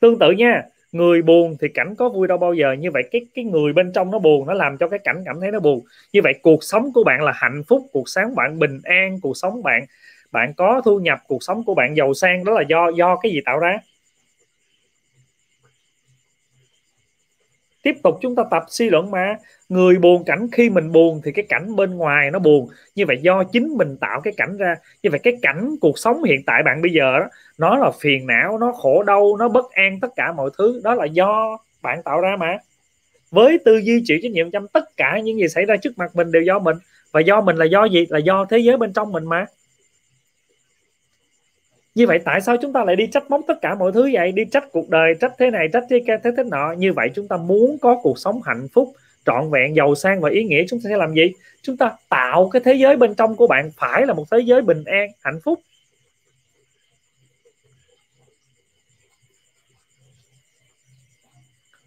Tương 0.00 0.18
tự 0.18 0.32
nha, 0.32 0.62
người 0.92 1.22
buồn 1.22 1.56
thì 1.60 1.68
cảnh 1.74 1.94
có 1.98 2.08
vui 2.08 2.28
đâu 2.28 2.38
bao 2.38 2.54
giờ. 2.54 2.72
Như 2.72 2.90
vậy 2.90 3.02
cái 3.12 3.26
cái 3.34 3.44
người 3.44 3.72
bên 3.72 3.92
trong 3.92 4.10
nó 4.10 4.18
buồn, 4.18 4.46
nó 4.46 4.54
làm 4.54 4.78
cho 4.78 4.88
cái 4.88 4.98
cảnh, 5.04 5.22
cảm 5.26 5.40
thấy 5.40 5.50
nó 5.52 5.60
buồn. 5.60 5.84
Như 6.12 6.20
vậy 6.24 6.34
cuộc 6.42 6.64
sống 6.64 6.92
của 6.92 7.04
bạn 7.04 7.22
là 7.22 7.32
hạnh 7.34 7.62
phúc, 7.68 7.82
cuộc 7.92 8.08
sống 8.08 8.34
bạn 8.36 8.58
bình 8.58 8.80
an, 8.84 9.20
cuộc 9.22 9.36
sống 9.36 9.62
bạn 9.62 9.86
bạn 10.32 10.54
có 10.56 10.82
thu 10.84 10.98
nhập, 11.00 11.18
cuộc 11.28 11.42
sống 11.42 11.64
của 11.64 11.74
bạn 11.74 11.96
giàu 11.96 12.14
sang, 12.14 12.44
đó 12.44 12.52
là 12.52 12.62
do 12.68 12.88
do 12.96 13.16
cái 13.16 13.32
gì 13.32 13.40
tạo 13.44 13.58
ra? 13.58 13.78
Tiếp 17.86 17.96
tục 18.02 18.18
chúng 18.20 18.34
ta 18.34 18.42
tập 18.50 18.64
suy 18.68 18.90
luận 18.90 19.10
mà. 19.10 19.36
Người 19.68 19.96
buồn 19.98 20.24
cảnh, 20.24 20.48
khi 20.52 20.70
mình 20.70 20.92
buồn 20.92 21.20
thì 21.24 21.32
cái 21.32 21.44
cảnh 21.48 21.76
bên 21.76 21.94
ngoài 21.94 22.30
nó 22.30 22.38
buồn. 22.38 22.68
Như 22.94 23.06
vậy 23.06 23.18
do 23.22 23.44
chính 23.44 23.68
mình 23.68 23.96
tạo 23.96 24.20
cái 24.20 24.34
cảnh 24.36 24.56
ra. 24.56 24.76
Như 25.02 25.10
vậy 25.10 25.20
cái 25.22 25.36
cảnh 25.42 25.76
cuộc 25.80 25.98
sống 25.98 26.22
hiện 26.22 26.42
tại 26.46 26.62
bạn 26.62 26.82
bây 26.82 26.92
giờ 26.92 27.18
đó, 27.18 27.28
nó 27.58 27.78
là 27.78 27.90
phiền 28.00 28.26
não, 28.26 28.58
nó 28.58 28.72
khổ 28.72 29.02
đau, 29.02 29.36
nó 29.36 29.48
bất 29.48 29.70
an 29.70 30.00
tất 30.00 30.08
cả 30.16 30.32
mọi 30.32 30.50
thứ. 30.58 30.80
Đó 30.84 30.94
là 30.94 31.04
do 31.04 31.58
bạn 31.82 32.02
tạo 32.02 32.20
ra 32.20 32.36
mà. 32.38 32.58
Với 33.30 33.58
tư 33.64 33.76
duy 33.76 34.02
chịu 34.04 34.18
trách 34.22 34.32
nhiệm 34.32 34.50
trong 34.50 34.68
tất 34.68 34.96
cả 34.96 35.18
những 35.18 35.38
gì 35.38 35.48
xảy 35.48 35.64
ra 35.64 35.76
trước 35.76 35.98
mặt 35.98 36.16
mình 36.16 36.32
đều 36.32 36.42
do 36.42 36.58
mình. 36.58 36.76
Và 37.12 37.20
do 37.20 37.40
mình 37.40 37.56
là 37.56 37.64
do 37.64 37.84
gì? 37.84 38.06
Là 38.08 38.18
do 38.18 38.44
thế 38.50 38.58
giới 38.58 38.76
bên 38.76 38.92
trong 38.92 39.12
mình 39.12 39.24
mà 39.24 39.46
như 41.96 42.06
vậy 42.06 42.20
tại 42.24 42.40
sao 42.40 42.56
chúng 42.56 42.72
ta 42.72 42.84
lại 42.84 42.96
đi 42.96 43.06
trách 43.06 43.30
móc 43.30 43.40
tất 43.46 43.60
cả 43.62 43.74
mọi 43.74 43.92
thứ 43.92 44.10
vậy? 44.12 44.32
Đi 44.32 44.44
trách 44.44 44.64
cuộc 44.72 44.88
đời, 44.88 45.14
trách 45.20 45.32
thế 45.38 45.50
này, 45.50 45.68
trách 45.72 45.84
thế 45.90 46.02
kia, 46.06 46.16
thế 46.24 46.30
thế 46.36 46.42
nọ. 46.44 46.72
Như 46.72 46.92
vậy 46.92 47.08
chúng 47.14 47.28
ta 47.28 47.36
muốn 47.36 47.78
có 47.78 48.00
cuộc 48.02 48.18
sống 48.18 48.40
hạnh 48.42 48.68
phúc, 48.72 48.92
trọn 49.26 49.50
vẹn, 49.50 49.76
giàu 49.76 49.94
sang 49.94 50.20
và 50.20 50.30
ý 50.30 50.44
nghĩa, 50.44 50.64
chúng 50.68 50.80
ta 50.84 50.90
sẽ 50.90 50.96
làm 50.96 51.14
gì? 51.14 51.32
Chúng 51.62 51.76
ta 51.76 51.92
tạo 52.08 52.48
cái 52.48 52.62
thế 52.64 52.74
giới 52.74 52.96
bên 52.96 53.14
trong 53.14 53.36
của 53.36 53.46
bạn 53.46 53.70
phải 53.76 54.06
là 54.06 54.14
một 54.14 54.24
thế 54.30 54.38
giới 54.38 54.62
bình 54.62 54.84
an, 54.84 55.08
hạnh 55.20 55.38
phúc. 55.44 55.60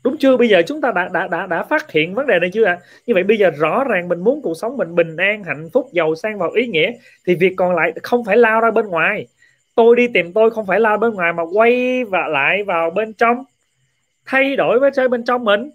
Đúng 0.04 0.18
chưa? 0.18 0.38
Bây 0.38 0.50
giờ 0.50 0.62
chúng 0.68 0.82
ta 0.82 0.92
đã 0.96 1.10
đã 1.14 1.28
đã 1.28 1.46
đã 1.46 1.64
phát 1.64 1.92
hiện 1.92 2.16
vấn 2.16 2.28
đề 2.28 2.40
này 2.40 2.50
chưa 2.54 2.66
ạ? 2.66 2.80
À? 2.82 2.86
như 3.06 3.14
vậy 3.14 3.24
bây 3.24 3.38
giờ 3.38 3.50
rõ 3.50 3.84
ràng 3.84 4.08
mình 4.08 4.20
muốn 4.20 4.42
cuộc 4.42 4.54
sống 4.62 4.78
mình 4.78 4.96
bình 4.96 5.18
an, 5.18 5.44
hạnh 5.44 5.70
phúc, 5.74 5.90
giàu 5.92 6.16
sang 6.16 6.38
và 6.38 6.48
ý 6.56 6.68
nghĩa, 6.68 6.92
thì 7.26 7.36
việc 7.36 7.54
còn 7.58 7.76
lại 7.76 7.94
không 8.04 8.26
phải 8.26 8.38
lao 8.38 8.62
ra 8.62 8.72
bên 8.72 8.88
ngoài 8.88 9.28
tôi 9.80 9.96
đi 9.96 10.08
tìm 10.08 10.34
tôi 10.34 10.52
không 10.52 10.66
phải 10.66 10.80
lao 10.80 10.98
bên 10.98 11.14
ngoài 11.14 11.34
mà 11.34 11.44
quay 11.54 12.04
và 12.04 12.28
lại 12.28 12.64
vào 12.64 12.90
bên 12.90 13.14
trong. 13.14 13.44
Thay 14.26 14.56
đổi 14.56 14.80
với 14.80 14.92
chơi 14.96 15.08
bên 15.08 15.24
trong 15.24 15.44
mình. 15.44 15.70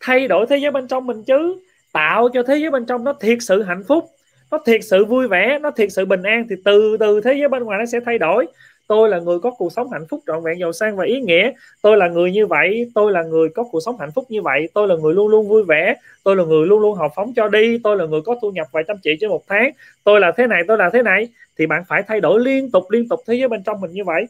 Thay 0.00 0.28
đổi 0.28 0.46
thế 0.46 0.56
giới 0.56 0.70
bên 0.70 0.88
trong 0.88 1.06
mình 1.06 1.24
chứ. 1.24 1.56
Tạo 1.92 2.28
cho 2.28 2.42
thế 2.42 2.56
giới 2.56 2.70
bên 2.70 2.86
trong 2.86 3.04
nó 3.04 3.12
thiệt 3.12 3.38
sự 3.40 3.62
hạnh 3.62 3.82
phúc. 3.88 4.04
Nó 4.50 4.58
thiệt 4.66 4.80
sự 4.84 5.04
vui 5.04 5.28
vẻ. 5.28 5.58
Nó 5.62 5.70
thiệt 5.70 5.88
sự 5.92 6.04
bình 6.04 6.22
an. 6.22 6.46
Thì 6.50 6.56
từ 6.64 6.96
từ 7.00 7.20
thế 7.20 7.34
giới 7.34 7.48
bên 7.48 7.62
ngoài 7.62 7.78
nó 7.78 7.86
sẽ 7.86 8.00
thay 8.06 8.18
đổi. 8.18 8.46
Tôi 8.86 9.08
là 9.08 9.18
người 9.18 9.38
có 9.38 9.50
cuộc 9.50 9.72
sống 9.72 9.90
hạnh 9.90 10.06
phúc 10.10 10.20
trọn 10.26 10.42
vẹn, 10.44 10.58
giàu 10.58 10.72
sang 10.72 10.96
và 10.96 11.04
ý 11.04 11.20
nghĩa. 11.20 11.50
Tôi 11.82 11.96
là 11.96 12.08
người 12.08 12.32
như 12.32 12.46
vậy. 12.46 12.90
Tôi 12.94 13.12
là 13.12 13.22
người 13.22 13.48
có 13.48 13.64
cuộc 13.64 13.80
sống 13.80 13.96
hạnh 14.00 14.10
phúc 14.14 14.24
như 14.28 14.42
vậy. 14.42 14.68
Tôi 14.74 14.88
là 14.88 14.94
người 14.96 15.14
luôn 15.14 15.28
luôn 15.28 15.48
vui 15.48 15.62
vẻ. 15.62 15.94
Tôi 16.24 16.36
là 16.36 16.44
người 16.44 16.66
luôn 16.66 16.80
luôn 16.80 16.94
học 16.94 17.12
phóng 17.16 17.32
cho 17.36 17.48
đi. 17.48 17.78
Tôi 17.84 17.96
là 17.96 18.06
người 18.06 18.20
có 18.20 18.36
thu 18.42 18.50
nhập 18.50 18.66
vài 18.72 18.84
trăm 18.88 18.96
triệu 19.02 19.14
trên 19.20 19.30
một 19.30 19.42
tháng. 19.48 19.70
Tôi 20.04 20.20
là 20.20 20.32
thế 20.36 20.46
này, 20.46 20.62
tôi 20.68 20.78
là 20.78 20.90
thế 20.90 21.02
này 21.02 21.28
thì 21.58 21.66
bạn 21.66 21.82
phải 21.88 22.02
thay 22.08 22.20
đổi 22.20 22.40
liên 22.40 22.70
tục 22.70 22.90
liên 22.90 23.08
tục 23.08 23.20
thế 23.26 23.34
giới 23.34 23.48
bên 23.48 23.62
trong 23.62 23.80
mình 23.80 23.92
như 23.92 24.04
vậy. 24.04 24.26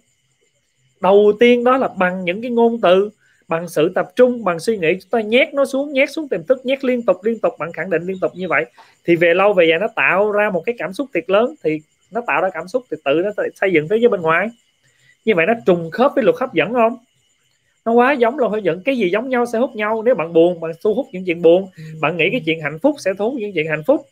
Đầu 1.00 1.32
tiên 1.40 1.64
đó 1.64 1.76
là 1.76 1.88
bằng 1.88 2.24
những 2.24 2.42
cái 2.42 2.50
ngôn 2.50 2.80
từ, 2.80 3.10
bằng 3.48 3.68
sự 3.68 3.92
tập 3.94 4.12
trung, 4.16 4.44
bằng 4.44 4.58
suy 4.58 4.78
nghĩ. 4.78 4.88
Chúng 5.00 5.10
ta 5.10 5.20
nhét 5.20 5.54
nó 5.54 5.64
xuống, 5.64 5.92
nhét 5.92 6.10
xuống 6.10 6.28
tiềm 6.28 6.44
thức, 6.44 6.66
nhét 6.66 6.84
liên 6.84 7.02
tục 7.02 7.16
liên 7.24 7.38
tục. 7.38 7.52
Bạn 7.58 7.72
khẳng 7.72 7.90
định 7.90 8.02
liên 8.02 8.18
tục 8.20 8.32
như 8.34 8.48
vậy. 8.48 8.64
Thì 9.04 9.16
về 9.16 9.34
lâu 9.34 9.52
về 9.52 9.66
dài 9.70 9.78
nó 9.78 9.86
tạo 9.96 10.32
ra 10.32 10.50
một 10.50 10.62
cái 10.66 10.74
cảm 10.78 10.92
xúc 10.92 11.08
thiệt 11.14 11.30
lớn. 11.30 11.54
Thì 11.64 11.80
nó 12.10 12.22
tạo 12.26 12.42
ra 12.42 12.48
cảm 12.54 12.68
xúc 12.68 12.84
thì 12.90 12.96
tự 13.04 13.14
nó 13.14 13.30
xây 13.54 13.72
dựng 13.72 13.88
thế 13.88 13.96
giới 13.96 14.08
bên 14.08 14.20
ngoài. 14.20 14.48
Như 15.24 15.34
vậy 15.34 15.46
nó 15.46 15.54
trùng 15.66 15.90
khớp 15.90 16.12
với 16.14 16.24
luật 16.24 16.36
hấp 16.40 16.54
dẫn 16.54 16.72
không? 16.72 16.98
Nó 17.84 17.92
quá 17.92 18.12
giống 18.12 18.38
luật 18.38 18.52
hấp 18.52 18.62
dẫn. 18.62 18.82
Cái 18.84 18.96
gì 18.96 19.10
giống 19.10 19.28
nhau 19.28 19.46
sẽ 19.46 19.58
hút 19.58 19.76
nhau. 19.76 20.02
Nếu 20.02 20.14
bạn 20.14 20.32
buồn, 20.32 20.60
bạn 20.60 20.72
thu 20.84 20.94
hút 20.94 21.06
những 21.12 21.24
chuyện 21.24 21.42
buồn. 21.42 21.68
Bạn 22.00 22.16
nghĩ 22.16 22.28
cái 22.32 22.42
chuyện 22.46 22.60
hạnh 22.60 22.78
phúc 22.78 22.96
sẽ 22.98 23.10
thu 23.18 23.30
hút 23.30 23.40
những 23.40 23.52
chuyện 23.54 23.68
hạnh 23.68 23.82
phúc. 23.86 24.06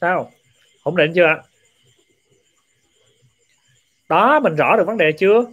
Sao? 0.00 0.30
Ổn 0.82 0.96
định 0.96 1.12
chưa 1.14 1.42
đó, 4.10 4.40
mình 4.40 4.56
rõ 4.56 4.76
được 4.76 4.86
vấn 4.86 4.96
đề 4.96 5.12
chưa? 5.12 5.44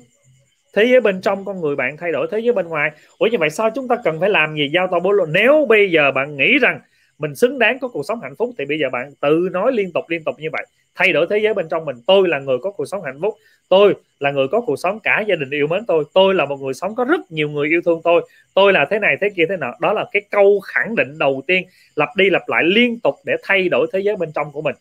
Thế 0.74 0.86
giới 0.86 1.02
bên 1.02 1.22
trong 1.22 1.46
con 1.46 1.62
người 1.62 1.76
bạn 1.76 1.98
thay 1.98 2.12
đổi, 2.12 2.28
thế 2.32 2.40
giới 2.40 2.54
bên 2.54 2.68
ngoài. 2.68 2.92
Ủa, 3.18 3.28
như 3.28 3.38
vậy 3.38 3.50
sao 3.50 3.70
chúng 3.76 3.88
ta 3.88 3.96
cần 4.04 4.20
phải 4.20 4.30
làm 4.30 4.56
gì? 4.56 4.70
Giao 4.74 4.88
to 4.88 5.00
bố 5.00 5.12
lộ 5.12 5.26
nếu 5.26 5.66
bây 5.70 5.92
giờ 5.92 6.12
bạn 6.12 6.38
nghĩ 6.38 6.60
rằng 6.62 6.80
mình 7.20 7.36
xứng 7.36 7.60
đáng 7.60 7.80
có 7.80 7.88
cuộc 7.88 8.04
sống 8.04 8.22
hạnh 8.22 8.36
phúc, 8.36 8.50
thì 8.58 8.66
bây 8.66 8.80
giờ 8.80 8.88
bạn 8.92 9.14
tự 9.22 9.50
nói 9.52 9.72
liên 9.72 9.92
tục 9.94 10.06
liên 10.08 10.24
tục 10.24 10.36
như 10.40 10.50
vậy 10.52 10.66
thay 10.98 11.14
đổi 11.14 11.28
thế 11.30 11.38
giới 11.38 11.54
bên 11.54 11.70
trong 11.70 11.86
mình. 11.86 11.96
Tôi 12.08 12.28
là 12.28 12.40
người 12.40 12.58
có 12.62 12.72
cuộc 12.72 12.86
sống 12.86 13.04
hạnh 13.04 13.20
phúc. 13.22 13.36
Tôi 13.70 13.96
là 14.20 14.32
người 14.32 14.48
có 14.48 14.62
cuộc 14.62 14.76
sống 14.76 15.00
cả 15.00 15.24
gia 15.28 15.36
đình 15.36 15.50
yêu 15.50 15.68
mến 15.68 15.86
tôi. 15.86 16.04
Tôi 16.14 16.36
là 16.36 16.46
một 16.46 16.58
người 16.62 16.74
sống 16.74 16.96
có 16.96 17.04
rất 17.04 17.32
nhiều 17.32 17.50
người 17.50 17.70
yêu 17.70 17.82
thương 17.86 18.02
tôi. 18.04 18.30
Tôi 18.54 18.74
là 18.74 18.86
thế 18.90 19.00
này, 19.00 19.18
thế 19.22 19.30
kia, 19.36 19.46
thế 19.50 19.58
nọ. 19.58 19.72
Đó 19.82 19.94
là 19.94 20.06
cái 20.12 20.22
câu 20.32 20.60
khẳng 20.60 20.96
định 20.96 21.18
đầu 21.18 21.44
tiên, 21.48 21.68
lặp 21.96 22.10
đi 22.16 22.30
lặp 22.30 22.50
lại 22.50 22.64
liên 22.64 23.00
tục 23.00 23.16
để 23.26 23.34
thay 23.44 23.70
đổi 23.70 23.88
thế 23.94 24.00
giới 24.00 24.16
bên 24.16 24.32
trong 24.36 24.52
của 24.52 24.62
mình. 24.62 24.76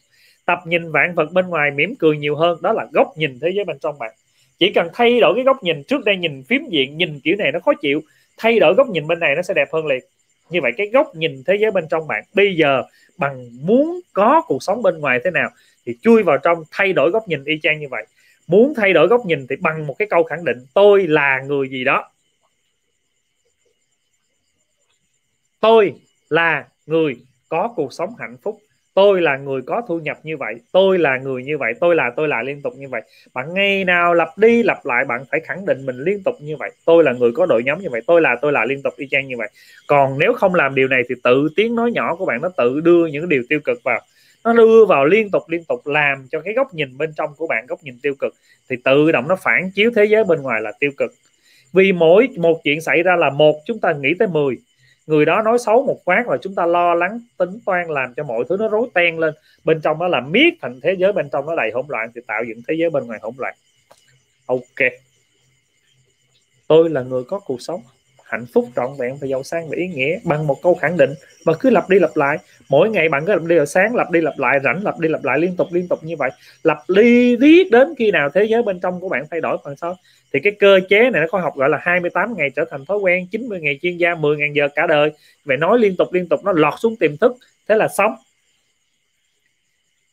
Tập 0.46 0.58
nhìn 0.66 0.90
vạn 0.90 1.14
vật 1.14 1.32
bên 1.32 1.46
ngoài 1.46 1.70
mỉm 1.70 1.94
cười 1.98 2.16
nhiều 2.16 2.36
hơn, 2.36 2.58
đó 2.62 2.72
là 2.72 2.86
góc 2.92 3.08
nhìn 3.16 3.38
thế 3.40 3.50
giới 3.54 3.64
bên 3.64 3.78
trong 3.78 3.98
bạn. 3.98 4.10
Chỉ 4.58 4.72
cần 4.72 4.88
thay 4.94 5.20
đổi 5.20 5.34
cái 5.34 5.44
góc 5.44 5.62
nhìn, 5.62 5.82
trước 5.82 6.04
đây 6.04 6.16
nhìn 6.16 6.42
phím 6.42 6.66
diện, 6.70 6.96
nhìn 6.96 7.20
kiểu 7.20 7.36
này 7.36 7.52
nó 7.52 7.60
khó 7.60 7.72
chịu. 7.74 8.00
Thay 8.38 8.58
đổi 8.58 8.74
góc 8.74 8.88
nhìn 8.88 9.06
bên 9.06 9.20
này 9.20 9.34
nó 9.36 9.42
sẽ 9.42 9.54
đẹp 9.54 9.68
hơn 9.72 9.86
liền. 9.86 10.04
Như 10.50 10.60
vậy 10.62 10.72
cái 10.76 10.86
góc 10.86 11.16
nhìn 11.16 11.42
thế 11.46 11.56
giới 11.60 11.70
bên 11.70 11.84
trong 11.90 12.06
bạn, 12.08 12.24
bây 12.34 12.56
giờ, 12.56 12.82
bằng 13.18 13.48
muốn 13.60 14.00
có 14.12 14.42
cuộc 14.46 14.62
sống 14.62 14.82
bên 14.82 14.98
ngoài 14.98 15.20
thế 15.24 15.30
nào 15.30 15.50
thì 15.86 15.96
chui 16.02 16.22
vào 16.22 16.38
trong, 16.38 16.62
thay 16.70 16.92
đổi 16.92 17.10
góc 17.10 17.28
nhìn 17.28 17.44
y 17.44 17.60
chang 17.62 17.80
như 17.80 17.88
vậy. 17.90 18.06
Muốn 18.46 18.74
thay 18.76 18.92
đổi 18.92 19.06
góc 19.06 19.26
nhìn 19.26 19.46
thì 19.46 19.56
bằng 19.56 19.86
một 19.86 19.94
cái 19.98 20.08
câu 20.10 20.24
khẳng 20.24 20.44
định, 20.44 20.58
tôi 20.74 21.06
là 21.06 21.40
người 21.46 21.68
gì 21.68 21.84
đó. 21.84 22.10
Tôi 25.60 25.94
là 26.28 26.64
người 26.86 27.16
có 27.48 27.72
cuộc 27.76 27.92
sống 27.92 28.14
hạnh 28.18 28.36
phúc. 28.42 28.58
Tôi 28.94 29.22
là 29.22 29.36
người 29.36 29.62
có 29.62 29.82
thu 29.88 29.98
nhập 29.98 30.18
như 30.22 30.36
vậy. 30.36 30.54
Tôi 30.72 30.98
là 30.98 31.18
người 31.18 31.44
như 31.44 31.58
vậy. 31.58 31.72
Tôi 31.80 31.94
là 31.94 32.10
tôi 32.16 32.28
là 32.28 32.42
liên 32.42 32.62
tục 32.62 32.74
như 32.76 32.88
vậy. 32.88 33.02
Bạn 33.34 33.54
ngày 33.54 33.84
nào 33.84 34.14
lặp 34.14 34.38
đi 34.38 34.62
lặp 34.62 34.86
lại, 34.86 35.04
bạn 35.04 35.24
phải 35.30 35.40
khẳng 35.40 35.66
định 35.66 35.86
mình 35.86 35.96
liên 35.98 36.22
tục 36.24 36.34
như 36.40 36.56
vậy. 36.56 36.70
Tôi 36.84 37.04
là 37.04 37.12
người 37.12 37.32
có 37.34 37.46
đội 37.46 37.62
nhóm 37.64 37.78
như 37.78 37.88
vậy. 37.90 38.00
Tôi 38.06 38.20
là 38.20 38.36
tôi 38.42 38.52
là 38.52 38.64
liên 38.64 38.82
tục 38.82 38.94
y 38.96 39.06
chang 39.10 39.28
như 39.28 39.36
vậy. 39.38 39.48
Còn 39.86 40.18
nếu 40.18 40.32
không 40.32 40.54
làm 40.54 40.74
điều 40.74 40.88
này 40.88 41.02
thì 41.08 41.14
tự 41.22 41.48
tiếng 41.56 41.74
nói 41.74 41.92
nhỏ 41.92 42.16
của 42.16 42.26
bạn 42.26 42.40
nó 42.42 42.48
tự 42.56 42.80
đưa 42.80 43.06
những 43.06 43.28
điều 43.28 43.42
tiêu 43.48 43.60
cực 43.64 43.82
vào 43.82 44.00
nó 44.46 44.52
đưa 44.52 44.84
vào 44.84 45.04
liên 45.04 45.30
tục 45.30 45.42
liên 45.48 45.64
tục 45.64 45.86
làm 45.86 46.28
cho 46.30 46.40
cái 46.40 46.54
góc 46.54 46.74
nhìn 46.74 46.98
bên 46.98 47.12
trong 47.16 47.34
của 47.36 47.46
bạn, 47.46 47.66
góc 47.66 47.82
nhìn 47.82 47.98
tiêu 48.02 48.14
cực. 48.18 48.34
Thì 48.70 48.76
tự 48.84 49.12
động 49.12 49.28
nó 49.28 49.36
phản 49.36 49.70
chiếu 49.70 49.90
thế 49.96 50.04
giới 50.04 50.24
bên 50.24 50.42
ngoài 50.42 50.60
là 50.60 50.72
tiêu 50.80 50.90
cực. 50.96 51.14
Vì 51.72 51.92
mỗi 51.92 52.28
một 52.36 52.60
chuyện 52.64 52.80
xảy 52.80 53.02
ra 53.02 53.16
là 53.16 53.30
một, 53.30 53.60
chúng 53.64 53.78
ta 53.78 53.92
nghĩ 53.92 54.14
tới 54.18 54.28
10 54.28 54.56
người 55.06 55.24
đó 55.24 55.42
nói 55.42 55.58
xấu 55.58 55.82
một 55.82 56.04
phát 56.04 56.22
và 56.26 56.36
chúng 56.42 56.54
ta 56.54 56.66
lo 56.66 56.94
lắng, 56.94 57.20
tính 57.36 57.58
toán 57.66 57.88
làm 57.88 58.14
cho 58.14 58.24
mọi 58.24 58.44
thứ 58.48 58.56
nó 58.60 58.68
rối 58.68 58.88
ten 58.94 59.18
lên. 59.18 59.34
Bên 59.64 59.80
trong 59.80 59.98
đó 59.98 60.08
là 60.08 60.20
miết 60.20 60.54
thành 60.62 60.80
thế 60.82 60.96
giới, 60.98 61.12
bên 61.12 61.28
trong 61.32 61.46
nó 61.46 61.56
đầy 61.56 61.70
hỗn 61.74 61.84
loạn 61.88 62.10
thì 62.14 62.20
tạo 62.26 62.44
dựng 62.44 62.62
thế 62.68 62.74
giới 62.78 62.90
bên 62.90 63.06
ngoài 63.06 63.18
hỗn 63.22 63.34
loạn. 63.38 63.54
Ok. 64.46 64.92
Tôi 66.68 66.90
là 66.90 67.02
người 67.02 67.24
có 67.24 67.38
cuộc 67.38 67.62
sống 67.62 67.82
hạnh 68.26 68.46
phúc, 68.54 68.68
trọn 68.76 68.90
vẹn 68.98 69.16
và 69.20 69.26
giàu 69.26 69.42
sang 69.42 69.68
và 69.68 69.76
ý 69.76 69.88
nghĩa 69.88 70.18
bằng 70.24 70.46
một 70.46 70.56
câu 70.62 70.74
khẳng 70.74 70.96
định. 70.96 71.10
Và 71.44 71.52
cứ 71.60 71.70
lặp 71.70 71.88
đi 71.88 71.98
lặp 71.98 72.10
lại. 72.14 72.38
Mỗi 72.68 72.90
ngày 72.90 73.08
bạn 73.08 73.26
cứ 73.26 73.32
lặp 73.32 73.42
đi 73.42 73.56
sáng, 73.66 73.94
lặp 73.94 74.10
đi 74.10 74.20
lặp 74.20 74.38
lại, 74.38 74.58
rảnh 74.64 74.84
lặp 74.84 74.98
đi 74.98 75.08
lặp 75.08 75.24
lại, 75.24 75.38
liên 75.38 75.56
tục 75.56 75.68
liên 75.72 75.88
tục 75.88 75.98
như 76.02 76.16
vậy. 76.16 76.30
Lặp 76.62 76.78
đi 76.88 77.36
riết 77.36 77.70
đến 77.70 77.88
khi 77.98 78.10
nào 78.10 78.30
thế 78.34 78.44
giới 78.44 78.62
bên 78.62 78.80
trong 78.80 79.00
của 79.00 79.08
bạn 79.08 79.24
thay 79.30 79.40
đổi 79.40 79.56
phần 79.64 79.76
sau. 79.76 79.96
Thì 80.32 80.40
cái 80.40 80.52
cơ 80.58 80.80
chế 80.88 81.10
này 81.10 81.22
nó 81.22 81.26
có 81.30 81.38
học 81.38 81.56
gọi 81.56 81.68
là 81.68 81.78
28 81.82 82.34
ngày 82.36 82.50
trở 82.56 82.64
thành 82.70 82.84
thói 82.84 82.98
quen 82.98 83.26
90 83.30 83.60
ngày 83.60 83.78
chuyên 83.82 83.96
gia 83.96 84.14
10 84.14 84.36
ngàn 84.36 84.56
giờ 84.56 84.68
cả 84.74 84.86
đời. 84.86 85.12
Vậy 85.44 85.56
nói 85.56 85.78
liên 85.78 85.96
tục 85.96 86.12
liên 86.12 86.28
tục, 86.28 86.40
nó 86.44 86.52
lọt 86.52 86.74
xuống 86.78 86.96
tiềm 86.96 87.16
thức. 87.16 87.36
Thế 87.68 87.74
là 87.74 87.88
sống 87.88 88.12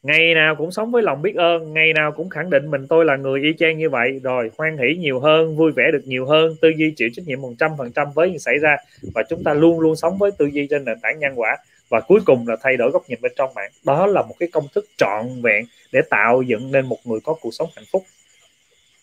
ngày 0.03 0.33
nào 0.33 0.55
cũng 0.55 0.71
sống 0.71 0.91
với 0.91 1.03
lòng 1.03 1.21
biết 1.21 1.35
ơn, 1.35 1.73
ngày 1.73 1.93
nào 1.93 2.11
cũng 2.11 2.29
khẳng 2.29 2.49
định 2.49 2.71
mình 2.71 2.87
tôi 2.87 3.05
là 3.05 3.15
người 3.15 3.41
y 3.41 3.53
chang 3.59 3.77
như 3.77 3.89
vậy. 3.89 4.19
Rồi, 4.23 4.51
hoan 4.57 4.77
hỷ 4.77 4.95
nhiều 4.95 5.19
hơn, 5.19 5.55
vui 5.55 5.71
vẻ 5.71 5.83
được 5.93 6.01
nhiều 6.05 6.25
hơn, 6.25 6.55
tư 6.61 6.69
duy 6.77 6.93
chịu 6.95 7.09
trách 7.13 7.25
nhiệm 7.27 7.41
một 7.41 7.53
trăm 7.59 7.71
phần 7.77 7.91
trăm 7.91 8.07
với 8.15 8.29
những 8.29 8.39
xảy 8.39 8.57
ra. 8.61 8.77
Và 9.13 9.23
chúng 9.29 9.43
ta 9.43 9.53
luôn 9.53 9.79
luôn 9.79 9.95
sống 9.95 10.17
với 10.17 10.31
tư 10.37 10.45
duy 10.45 10.67
trên 10.67 10.85
nền 10.85 10.99
tảng 11.01 11.19
nhân 11.19 11.33
quả. 11.35 11.57
Và 11.89 11.99
cuối 11.99 12.19
cùng 12.25 12.47
là 12.47 12.55
thay 12.61 12.77
đổi 12.77 12.91
góc 12.91 13.03
nhìn 13.07 13.19
bên 13.21 13.31
trong 13.35 13.53
bạn. 13.55 13.71
Đó 13.85 14.05
là 14.05 14.21
một 14.21 14.35
cái 14.39 14.49
công 14.51 14.67
thức 14.75 14.85
trọn 14.97 15.41
vẹn 15.43 15.65
để 15.91 16.01
tạo 16.09 16.41
dựng 16.41 16.71
nên 16.71 16.85
một 16.85 16.97
người 17.05 17.19
có 17.23 17.33
cuộc 17.41 17.51
sống 17.51 17.69
hạnh 17.75 17.85
phúc. 17.91 18.03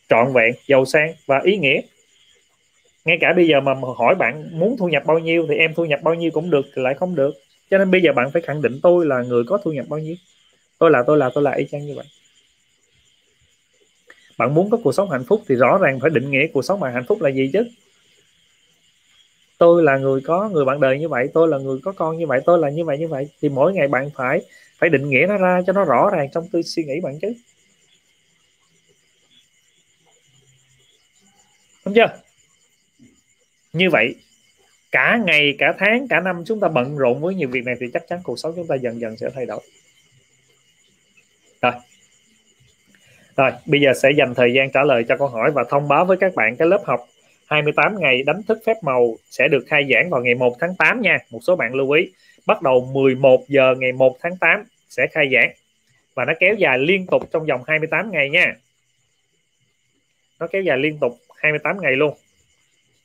Trọn 0.09 0.33
vẹn, 0.33 0.55
giàu 0.67 0.85
sang 0.85 1.13
và 1.27 1.41
ý 1.45 1.57
nghĩa. 1.57 1.81
Ngay 3.05 3.19
cả 3.21 3.33
bây 3.37 3.47
giờ 3.47 3.61
mà 3.61 3.75
hỏi 3.97 4.15
bạn 4.15 4.59
muốn 4.59 4.77
thu 4.79 4.89
nhập 4.89 5.03
bao 5.07 5.19
nhiêu 5.19 5.47
thì 5.49 5.55
em 5.55 5.75
thu 5.75 5.85
nhập 5.85 6.01
bao 6.03 6.15
nhiêu 6.15 6.31
cũng 6.31 6.51
được, 6.51 6.67
thì 6.77 6.83
lại 6.83 6.95
không 6.95 7.15
được. 7.15 7.35
Cho 7.71 7.79
nên 7.79 7.91
bây 7.91 8.03
giờ 8.03 8.13
bạn 8.13 8.31
phải 8.33 8.43
khẳng 8.43 8.63
định 8.63 8.81
tôi 8.83 9.07
là 9.07 9.23
người 9.23 9.45
có 9.47 9.59
thu 9.65 9.73
nhập 9.73 9.87
bao 9.89 10.01
nhiêu 10.01 10.15
tôi 10.81 10.91
là 10.91 11.03
tôi 11.07 11.19
là 11.19 11.31
tôi 11.35 11.45
là 11.45 11.53
y 11.53 11.67
chang 11.71 11.87
như 11.87 11.95
vậy. 11.95 12.07
Bạn 14.39 14.55
muốn 14.55 14.71
có 14.71 14.79
cuộc 14.85 14.93
sống 14.93 15.11
hạnh 15.11 15.25
phúc 15.25 15.43
thì 15.49 15.55
rõ 15.55 15.79
ràng 15.79 16.01
phải 16.01 16.11
định 16.11 16.31
nghĩa 16.31 16.47
cuộc 16.53 16.63
sống 16.63 16.81
bạn 16.81 16.95
hạnh 16.95 17.05
phúc 17.09 17.23
là 17.23 17.31
gì 17.31 17.51
chứ. 17.53 17.69
Tôi 19.59 19.83
là 19.83 19.99
người 19.99 20.21
có 20.21 20.49
người 20.49 20.65
bạn 20.65 20.81
đời 20.81 20.99
như 20.99 21.09
vậy, 21.09 21.29
tôi 21.35 21.49
là 21.49 21.59
người 21.59 21.79
có 21.85 21.93
con 21.93 22.19
như 22.19 22.27
vậy, 22.27 22.41
tôi 22.47 22.59
là 22.59 22.71
như 22.71 22.85
vậy 22.85 22.99
như 22.99 23.09
vậy, 23.09 23.29
thì 23.43 23.49
mỗi 23.49 23.73
ngày 23.73 23.89
bạn 23.89 24.11
phải 24.15 24.41
phải 24.79 24.91
định 24.91 25.11
nghĩa 25.11 25.27
nó 25.29 25.37
ra 25.37 25.61
cho 25.67 25.73
nó 25.73 25.85
rõ 25.85 26.11
ràng 26.13 26.29
trong 26.33 26.49
tư 26.49 26.63
suy 26.63 26.85
nghĩ 26.85 27.01
bạn 27.01 27.19
chứ. 27.23 27.35
Đúng 31.85 31.95
chưa? 31.95 32.19
Như 33.73 33.91
vậy, 33.91 34.15
cả 34.91 35.19
ngày, 35.27 35.55
cả 35.59 35.75
tháng, 35.79 36.09
cả 36.09 36.21
năm 36.21 36.43
chúng 36.47 36.61
ta 36.61 36.69
bận 36.69 36.97
rộn 36.97 37.21
với 37.21 37.35
nhiều 37.35 37.49
việc 37.49 37.65
này 37.65 37.75
thì 37.81 37.87
chắc 37.93 38.09
chắn 38.09 38.21
cuộc 38.23 38.39
sống 38.39 38.53
chúng 38.57 38.67
ta 38.67 38.75
dần 38.75 39.01
dần 39.01 39.17
sẽ 39.17 39.31
thay 39.35 39.47
đổi. 39.47 39.61
Rồi, 43.37 43.51
bây 43.67 43.81
giờ 43.81 43.93
sẽ 43.95 44.11
dành 44.19 44.35
thời 44.35 44.53
gian 44.53 44.71
trả 44.71 44.83
lời 44.83 45.05
cho 45.09 45.17
câu 45.17 45.29
hỏi 45.29 45.51
và 45.51 45.65
thông 45.69 45.89
báo 45.89 46.05
với 46.05 46.17
các 46.17 46.35
bạn 46.35 46.57
cái 46.57 46.69
lớp 46.69 46.81
học. 46.85 47.01
28 47.47 48.01
ngày 48.01 48.23
đánh 48.23 48.43
thức 48.43 48.59
phép 48.67 48.75
màu 48.83 49.17
sẽ 49.31 49.49
được 49.49 49.65
khai 49.69 49.89
giảng 49.93 50.11
vào 50.11 50.23
ngày 50.23 50.35
1 50.35 50.57
tháng 50.61 50.75
8 50.77 51.03
nha. 51.03 51.19
Một 51.31 51.41
số 51.43 51.57
bạn 51.57 51.75
lưu 51.75 51.91
ý. 51.91 52.11
Bắt 52.47 52.63
đầu 52.63 52.91
11 52.93 53.49
giờ 53.49 53.75
ngày 53.79 53.93
1 53.93 54.17
tháng 54.21 54.37
8 54.37 54.65
sẽ 54.89 55.07
khai 55.07 55.31
giảng. 55.33 55.51
Và 56.15 56.25
nó 56.25 56.33
kéo 56.41 56.55
dài 56.55 56.79
liên 56.79 57.07
tục 57.07 57.23
trong 57.33 57.47
vòng 57.47 57.63
28 57.67 58.11
ngày 58.11 58.31
nha. 58.31 58.55
Nó 60.41 60.47
kéo 60.47 60.63
dài 60.63 60.79
liên 60.79 60.99
tục 60.99 61.19
28 61.37 61.81
ngày 61.81 61.97
luôn. 61.97 62.15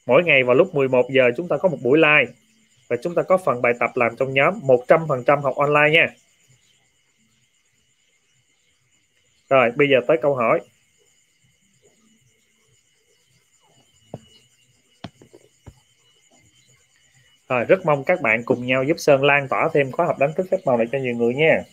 Mỗi 0.06 0.24
ngày 0.24 0.44
vào 0.44 0.56
lúc 0.56 0.76
11 0.76 1.10
giờ 1.10 1.32
chúng 1.38 1.48
ta 1.48 1.58
có 1.58 1.70
một 1.70 1.78
buổi 1.84 1.98
live 1.98 2.32
và 2.88 2.96
chúng 3.04 3.16
ta 3.16 3.22
có 3.24 3.38
phần 3.38 3.62
bài 3.62 3.74
tập 3.80 3.90
làm 3.96 4.16
trong 4.16 4.34
nhóm 4.34 4.60
100% 4.64 5.42
học 5.42 5.56
online 5.56 5.90
nha. 5.92 6.08
Rồi 9.50 9.72
bây 9.76 9.90
giờ 9.90 9.98
tới 10.08 10.18
câu 10.22 10.36
hỏi 10.36 10.60
Rồi, 17.50 17.66
rất 17.66 17.86
mong 17.86 18.04
các 18.04 18.22
bạn 18.22 18.44
cùng 18.46 18.66
nhau 18.66 18.84
giúp 18.84 18.96
Sơn 18.98 19.24
lan 19.24 19.48
tỏa 19.50 19.70
thêm 19.74 19.92
khóa 19.92 20.06
học 20.06 20.20
đánh 20.20 20.34
thức 20.36 20.48
phép 20.52 20.58
màu 20.66 20.78
này 20.78 20.88
cho 20.92 20.98
nhiều 20.98 21.16
người 21.16 21.34
nha. 21.34 21.64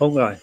Đúng 0.00 0.16
rồi. 0.16 0.34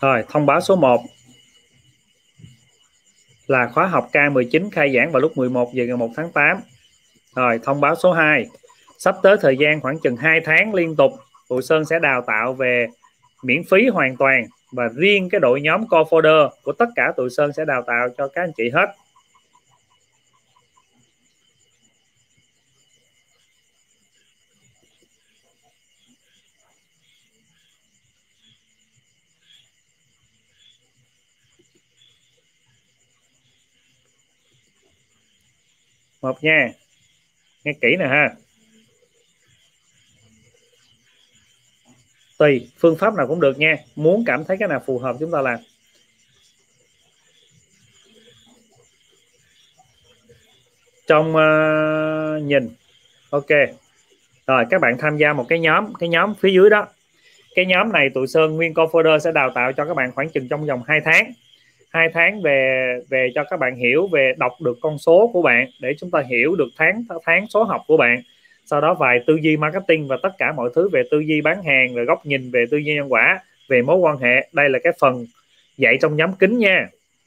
Rồi, 0.00 0.24
thông 0.28 0.46
báo 0.46 0.60
số 0.60 0.76
1 0.76 1.00
là 3.46 3.70
khóa 3.74 3.86
học 3.86 4.08
K19 4.12 4.70
khai 4.72 4.92
giảng 4.94 5.12
vào 5.12 5.20
lúc 5.20 5.36
11 5.36 5.74
giờ 5.74 5.84
ngày 5.84 5.96
1 5.96 6.10
tháng 6.16 6.32
8. 6.32 6.60
Rồi, 7.34 7.60
thông 7.62 7.80
báo 7.80 7.94
số 7.94 8.12
2 8.12 8.46
sắp 8.98 9.16
tới 9.22 9.36
thời 9.40 9.56
gian 9.56 9.80
khoảng 9.80 9.98
chừng 9.98 10.16
2 10.16 10.40
tháng 10.44 10.74
liên 10.74 10.96
tục 10.96 11.12
Bùi 11.50 11.62
Sơn 11.62 11.84
sẽ 11.84 11.98
đào 11.98 12.22
tạo 12.26 12.52
về 12.52 12.86
miễn 13.42 13.62
phí 13.70 13.88
hoàn 13.88 14.16
toàn 14.16 14.44
và 14.72 14.88
riêng 14.96 15.28
cái 15.30 15.40
đội 15.40 15.60
nhóm 15.60 15.88
co 15.88 16.02
folder 16.02 16.50
của 16.62 16.72
tất 16.72 16.88
cả 16.96 17.12
tụi 17.16 17.30
Sơn 17.30 17.52
sẽ 17.52 17.64
đào 17.64 17.82
tạo 17.86 18.08
cho 18.18 18.28
các 18.28 18.42
anh 18.42 18.52
chị 18.56 18.70
hết 18.74 18.86
một 36.26 36.44
nha. 36.44 36.72
Nghe 37.64 37.72
kỹ 37.72 37.96
nè 37.98 38.06
ha. 38.06 38.34
Tùy 42.38 42.70
phương 42.78 42.96
pháp 42.96 43.14
nào 43.14 43.26
cũng 43.26 43.40
được 43.40 43.58
nha. 43.58 43.76
Muốn 43.96 44.24
cảm 44.26 44.44
thấy 44.44 44.56
cái 44.56 44.68
nào 44.68 44.82
phù 44.86 44.98
hợp 44.98 45.16
chúng 45.20 45.30
ta 45.30 45.42
làm. 45.42 45.58
Trong 51.06 51.34
uh, 51.36 52.42
nhìn. 52.42 52.68
Ok. 53.30 53.46
Rồi 54.46 54.64
các 54.70 54.80
bạn 54.80 54.96
tham 54.98 55.16
gia 55.16 55.32
một 55.32 55.46
cái 55.48 55.58
nhóm 55.58 55.94
cái 55.94 56.08
nhóm 56.08 56.34
phía 56.34 56.50
dưới 56.50 56.70
đó. 56.70 56.86
Cái 57.54 57.66
nhóm 57.66 57.92
này 57.92 58.10
tụi 58.14 58.26
sơn 58.26 58.56
nguyên 58.56 58.74
co 58.74 58.84
folder 58.84 59.18
sẽ 59.18 59.32
đào 59.32 59.50
tạo 59.54 59.72
cho 59.72 59.84
các 59.84 59.94
bạn 59.94 60.12
khoảng 60.12 60.28
chừng 60.28 60.48
trong 60.48 60.66
vòng 60.66 60.82
2 60.86 61.00
tháng 61.04 61.32
hai 61.90 62.08
tháng 62.14 62.42
về 62.42 62.92
về 63.10 63.30
cho 63.34 63.44
các 63.44 63.56
bạn 63.60 63.76
hiểu 63.76 64.06
về 64.06 64.34
đọc 64.38 64.52
được 64.60 64.78
con 64.80 64.98
số 64.98 65.30
của 65.32 65.42
bạn 65.42 65.68
để 65.80 65.94
chúng 65.98 66.10
ta 66.10 66.22
hiểu 66.30 66.56
được 66.56 66.68
tháng 66.76 67.04
tháng 67.24 67.46
số 67.48 67.64
học 67.64 67.82
của 67.86 67.96
bạn. 67.96 68.22
Sau 68.64 68.80
đó 68.80 68.94
vài 68.94 69.20
tư 69.26 69.38
duy 69.42 69.56
marketing 69.56 70.08
và 70.08 70.16
tất 70.22 70.30
cả 70.38 70.52
mọi 70.52 70.70
thứ 70.74 70.88
về 70.88 71.02
tư 71.10 71.18
duy 71.18 71.40
bán 71.40 71.62
hàng 71.62 71.94
về 71.94 72.04
góc 72.04 72.26
nhìn 72.26 72.50
về 72.50 72.64
tư 72.70 72.76
duy 72.76 72.94
nhân 72.94 73.12
quả 73.12 73.40
về 73.68 73.82
mối 73.82 73.96
quan 73.96 74.18
hệ. 74.18 74.48
Đây 74.52 74.70
là 74.70 74.78
cái 74.84 74.92
phần 75.00 75.26
dạy 75.76 75.98
trong 76.00 76.16
nhóm 76.16 76.32
kính 76.32 76.58
nha. 76.58 76.88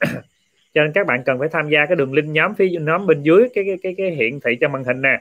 Cho 0.74 0.82
nên 0.82 0.92
các 0.92 1.06
bạn 1.06 1.22
cần 1.26 1.38
phải 1.38 1.48
tham 1.52 1.68
gia 1.68 1.86
cái 1.86 1.96
đường 1.96 2.12
link 2.12 2.28
nhóm 2.28 2.54
phía 2.54 2.68
nhóm 2.70 3.06
bên 3.06 3.22
dưới 3.22 3.48
cái 3.54 3.64
cái 3.64 3.78
cái, 3.82 3.94
cái 3.98 4.10
hiện 4.10 4.40
thị 4.40 4.56
trên 4.60 4.72
màn 4.72 4.84
hình 4.84 5.02
nè. 5.02 5.20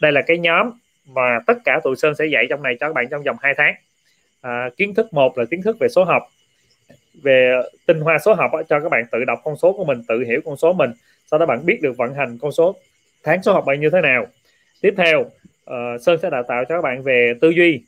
Đây 0.00 0.12
là 0.12 0.22
cái 0.22 0.38
nhóm 0.38 0.70
mà 1.06 1.38
tất 1.46 1.58
cả 1.64 1.80
tụi 1.84 1.96
sơn 1.96 2.14
sẽ 2.14 2.26
dạy 2.26 2.46
trong 2.50 2.62
này 2.62 2.76
cho 2.80 2.86
các 2.86 2.92
bạn 2.92 3.06
trong 3.10 3.22
vòng 3.22 3.36
2 3.40 3.54
tháng. 3.56 3.74
À, 4.40 4.70
kiến 4.76 4.94
thức 4.94 5.12
một 5.12 5.38
là 5.38 5.44
kiến 5.44 5.62
thức 5.62 5.76
về 5.80 5.88
số 5.88 6.04
học 6.04 6.22
về 7.22 7.62
tinh 7.86 8.00
hoa 8.00 8.18
số 8.18 8.34
học 8.34 8.50
cho 8.68 8.80
các 8.80 8.88
bạn 8.88 9.04
tự 9.12 9.24
đọc 9.24 9.40
con 9.44 9.56
số 9.56 9.72
của 9.72 9.84
mình 9.84 10.02
tự 10.08 10.24
hiểu 10.28 10.40
con 10.44 10.56
số 10.56 10.72
mình 10.72 10.90
sau 11.30 11.38
đó 11.38 11.46
bạn 11.46 11.66
biết 11.66 11.82
được 11.82 11.96
vận 11.96 12.14
hành 12.14 12.38
con 12.38 12.52
số 12.52 12.76
tháng 13.22 13.42
số 13.42 13.52
học 13.52 13.64
bạn 13.66 13.80
như 13.80 13.90
thế 13.90 14.00
nào. 14.00 14.26
Tiếp 14.80 14.94
theo 14.96 15.20
uh, 15.20 16.00
sơn 16.00 16.18
sẽ 16.22 16.30
đào 16.30 16.42
tạo 16.42 16.64
cho 16.64 16.74
các 16.74 16.82
bạn 16.82 17.02
về 17.02 17.34
tư 17.40 17.50
duy 17.50 17.82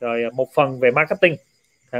rồi 0.00 0.30
một 0.34 0.48
phần 0.54 0.80
về 0.80 0.90
marketing. 0.90 1.36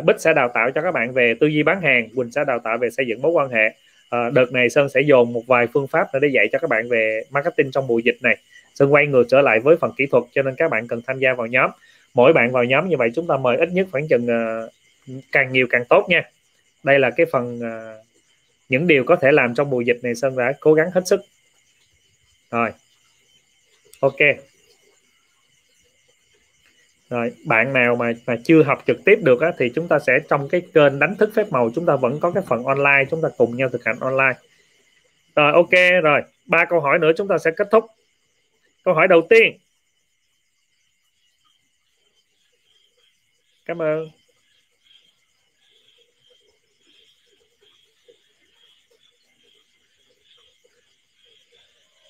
Bích 0.04 0.20
sẽ 0.20 0.32
đào 0.32 0.48
tạo 0.48 0.70
cho 0.70 0.82
các 0.82 0.92
bạn 0.92 1.12
về 1.12 1.34
tư 1.40 1.46
duy 1.46 1.62
bán 1.62 1.80
hàng 1.80 2.08
quỳnh 2.16 2.32
sẽ 2.32 2.44
đào 2.46 2.58
tạo 2.58 2.78
về 2.78 2.90
xây 2.90 3.06
dựng 3.06 3.22
mối 3.22 3.32
quan 3.32 3.48
hệ. 3.48 3.68
Uh, 3.68 4.32
đợt 4.32 4.52
này 4.52 4.70
sơn 4.70 4.88
sẽ 4.88 5.00
dồn 5.00 5.32
một 5.32 5.42
vài 5.46 5.66
phương 5.72 5.86
pháp 5.86 6.08
để 6.20 6.28
dạy 6.28 6.48
cho 6.52 6.58
các 6.58 6.70
bạn 6.70 6.88
về 6.88 7.22
marketing 7.30 7.70
trong 7.70 7.86
mùa 7.86 7.98
dịch 7.98 8.16
này. 8.22 8.36
Sơn 8.74 8.92
quay 8.92 9.06
ngược 9.06 9.24
trở 9.28 9.40
lại 9.40 9.60
với 9.60 9.76
phần 9.76 9.92
kỹ 9.96 10.06
thuật 10.06 10.24
cho 10.32 10.42
nên 10.42 10.54
các 10.54 10.70
bạn 10.70 10.86
cần 10.88 11.00
tham 11.06 11.18
gia 11.18 11.34
vào 11.34 11.46
nhóm. 11.46 11.70
Mỗi 12.14 12.32
bạn 12.32 12.52
vào 12.52 12.64
nhóm 12.64 12.88
như 12.88 12.96
vậy 12.96 13.10
chúng 13.14 13.26
ta 13.26 13.36
mời 13.36 13.56
ít 13.56 13.68
nhất 13.72 13.86
khoảng 13.92 14.08
chừng 14.08 14.26
uh, 14.26 14.70
càng 15.32 15.52
nhiều 15.52 15.66
càng 15.70 15.84
tốt 15.84 16.06
nha 16.08 16.22
đây 16.82 16.98
là 16.98 17.10
cái 17.16 17.26
phần 17.32 17.58
uh, 17.58 18.06
những 18.68 18.86
điều 18.86 19.04
có 19.04 19.16
thể 19.16 19.32
làm 19.32 19.54
trong 19.54 19.70
mùa 19.70 19.80
dịch 19.80 19.98
này 20.02 20.14
sơn 20.14 20.36
đã 20.36 20.52
cố 20.60 20.74
gắng 20.74 20.90
hết 20.94 21.02
sức. 21.06 21.20
Rồi. 22.50 22.70
Ok. 24.00 24.18
Rồi 27.10 27.32
bạn 27.44 27.72
nào 27.72 27.96
mà 27.96 28.12
mà 28.26 28.36
chưa 28.44 28.62
học 28.62 28.82
trực 28.86 28.96
tiếp 29.04 29.18
được 29.22 29.40
á, 29.40 29.52
thì 29.58 29.72
chúng 29.74 29.88
ta 29.88 29.98
sẽ 29.98 30.18
trong 30.28 30.48
cái 30.48 30.62
kênh 30.74 30.98
đánh 30.98 31.16
thức 31.16 31.30
phép 31.34 31.46
màu 31.50 31.70
chúng 31.74 31.86
ta 31.86 31.96
vẫn 31.96 32.20
có 32.20 32.30
cái 32.30 32.42
phần 32.46 32.64
online 32.64 33.04
chúng 33.10 33.22
ta 33.22 33.28
cùng 33.36 33.56
nhau 33.56 33.68
thực 33.68 33.84
hành 33.84 33.98
online. 34.00 34.38
Rồi 35.36 35.52
ok 35.52 36.02
rồi. 36.02 36.22
Ba 36.46 36.64
câu 36.64 36.80
hỏi 36.80 36.98
nữa 36.98 37.10
chúng 37.16 37.28
ta 37.28 37.38
sẽ 37.38 37.50
kết 37.56 37.68
thúc. 37.70 37.84
Câu 38.84 38.94
hỏi 38.94 39.08
đầu 39.08 39.26
tiên. 39.30 39.58
Cảm 43.66 43.82
ơn. 43.82 44.19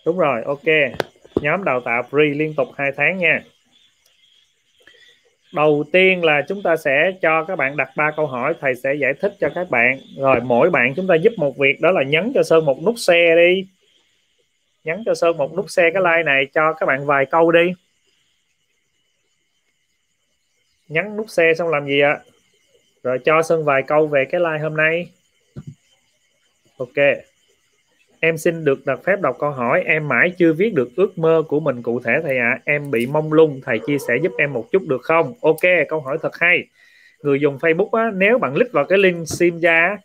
Đúng 0.06 0.18
rồi, 0.18 0.42
ok. 0.44 0.64
Nhóm 1.34 1.64
đào 1.64 1.80
tạo 1.80 2.02
free 2.10 2.38
liên 2.38 2.54
tục 2.56 2.68
2 2.76 2.92
tháng 2.96 3.18
nha. 3.18 3.42
Đầu 5.52 5.84
tiên 5.92 6.24
là 6.24 6.42
chúng 6.48 6.62
ta 6.62 6.76
sẽ 6.76 7.12
cho 7.22 7.44
các 7.44 7.56
bạn 7.56 7.76
đặt 7.76 7.90
ba 7.96 8.10
câu 8.16 8.26
hỏi, 8.26 8.54
thầy 8.60 8.74
sẽ 8.74 8.94
giải 8.94 9.12
thích 9.20 9.32
cho 9.40 9.48
các 9.54 9.70
bạn. 9.70 9.98
Rồi, 10.16 10.40
mỗi 10.40 10.70
bạn 10.70 10.94
chúng 10.96 11.06
ta 11.06 11.14
giúp 11.14 11.32
một 11.36 11.56
việc, 11.58 11.80
đó 11.80 11.90
là 11.90 12.02
nhấn 12.02 12.32
cho 12.34 12.42
sơn 12.42 12.64
một 12.64 12.82
nút 12.84 12.94
xe 12.98 13.36
đi. 13.36 13.66
Nhấn 14.84 15.02
cho 15.06 15.14
sơn 15.14 15.36
một 15.36 15.56
nút 15.56 15.70
xe 15.70 15.90
cái 15.94 16.02
like 16.02 16.22
này 16.22 16.46
cho 16.54 16.72
các 16.72 16.86
bạn 16.86 17.06
vài 17.06 17.26
câu 17.26 17.52
đi. 17.52 17.72
Nhấn 20.88 21.16
nút 21.16 21.30
xe 21.30 21.54
xong 21.54 21.68
làm 21.68 21.86
gì 21.86 22.00
ạ? 22.00 22.18
Rồi 23.02 23.18
cho 23.24 23.42
sơn 23.42 23.64
vài 23.64 23.82
câu 23.86 24.06
về 24.06 24.24
cái 24.30 24.40
like 24.40 24.62
hôm 24.62 24.76
nay. 24.76 25.06
Ok 26.78 27.29
em 28.20 28.38
xin 28.38 28.64
được 28.64 28.86
đặt 28.86 29.00
phép 29.04 29.20
đọc 29.20 29.36
câu 29.38 29.50
hỏi. 29.50 29.82
Em 29.86 30.08
mãi 30.08 30.32
chưa 30.38 30.52
viết 30.52 30.74
được 30.74 30.90
ước 30.96 31.18
mơ 31.18 31.42
của 31.48 31.60
mình 31.60 31.82
cụ 31.82 32.00
thể 32.00 32.20
thầy 32.22 32.38
ạ. 32.38 32.50
À. 32.50 32.60
em 32.64 32.90
bị 32.90 33.06
mông 33.06 33.32
lung. 33.32 33.60
Thầy 33.64 33.78
chia 33.78 33.98
sẻ 34.08 34.16
giúp 34.22 34.32
em 34.38 34.52
một 34.52 34.72
chút 34.72 34.82
được 34.86 35.02
không? 35.02 35.34
Ok 35.40 35.60
câu 35.88 36.00
hỏi 36.00 36.18
thật 36.22 36.38
hay. 36.38 36.64
Người 37.22 37.40
dùng 37.40 37.58
facebook 37.58 37.90
á, 37.92 38.10
nếu 38.14 38.38
bạn 38.38 38.54
click 38.54 38.72
vào 38.72 38.84
cái 38.84 38.98
link 38.98 39.28
sim 39.28 39.60
ra 39.60 39.96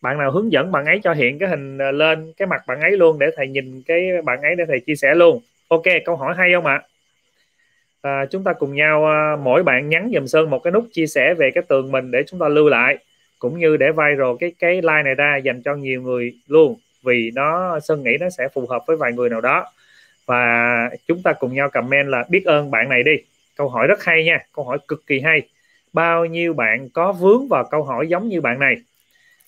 bạn 0.00 0.18
nào 0.18 0.30
hướng 0.30 0.52
dẫn 0.52 0.72
bạn 0.72 0.86
ấy 0.86 1.00
cho 1.04 1.12
hiện 1.12 1.38
cái 1.38 1.48
hình 1.48 1.78
ờ, 1.78 1.90
lên 1.90 2.32
cái 2.36 2.46
mặt 2.46 2.62
bạn 2.66 2.80
ấy 2.80 2.90
luôn 2.96 3.18
để 3.18 3.26
thầy 3.36 3.48
nhìn 3.48 3.82
cái 3.86 4.22
bạn 4.24 4.42
ấy 4.42 4.54
để 4.56 4.64
thầy 4.68 4.80
chia 4.80 4.94
sẻ 4.94 5.14
luôn. 5.14 5.40
Ok 5.68 5.82
câu 6.04 6.16
hỏi 6.16 6.34
hay 6.38 6.52
không 6.54 6.66
ạ? 6.66 6.82
À, 8.02 8.26
chúng 8.30 8.44
ta 8.44 8.52
cùng 8.52 8.74
nhau 8.74 9.06
à, 9.06 9.36
mỗi 9.42 9.62
bạn 9.62 9.88
nhắn 9.88 10.10
dùm 10.14 10.26
sơn 10.26 10.50
một 10.50 10.58
cái 10.58 10.70
nút 10.70 10.84
chia 10.92 11.06
sẻ 11.06 11.34
về 11.34 11.50
cái 11.54 11.62
tường 11.68 11.92
mình 11.92 12.10
để 12.10 12.22
chúng 12.26 12.40
ta 12.40 12.48
lưu 12.48 12.68
lại 12.68 12.98
cũng 13.38 13.58
như 13.58 13.76
để 13.76 13.92
viral 13.92 14.36
cái 14.40 14.52
cái 14.58 14.74
like 14.74 15.02
này 15.04 15.14
ra 15.14 15.36
dành 15.36 15.62
cho 15.62 15.74
nhiều 15.74 16.02
người 16.02 16.32
luôn 16.46 16.76
vì 17.02 17.30
nó, 17.34 17.80
sơn 17.80 18.02
nghĩ 18.02 18.16
nó 18.20 18.30
sẽ 18.30 18.48
phù 18.54 18.66
hợp 18.66 18.82
với 18.86 18.96
vài 18.96 19.12
người 19.12 19.30
nào 19.30 19.40
đó. 19.40 19.66
Và 20.26 20.90
chúng 21.08 21.22
ta 21.22 21.32
cùng 21.32 21.54
nhau 21.54 21.70
comment 21.70 22.08
là, 22.08 22.24
biết 22.28 22.44
ơn 22.44 22.70
bạn 22.70 22.88
này 22.88 23.02
đi. 23.02 23.16
Câu 23.56 23.68
hỏi 23.68 23.86
rất 23.86 24.04
hay 24.04 24.24
nha, 24.24 24.38
câu 24.52 24.64
hỏi 24.64 24.78
cực 24.88 25.06
kỳ 25.06 25.20
hay. 25.20 25.42
Bao 25.92 26.24
nhiêu 26.24 26.54
bạn 26.54 26.88
có 26.88 27.12
vướng 27.12 27.48
vào 27.48 27.64
câu 27.70 27.82
hỏi 27.82 28.08
giống 28.08 28.28
như 28.28 28.40
bạn 28.40 28.58
này? 28.58 28.76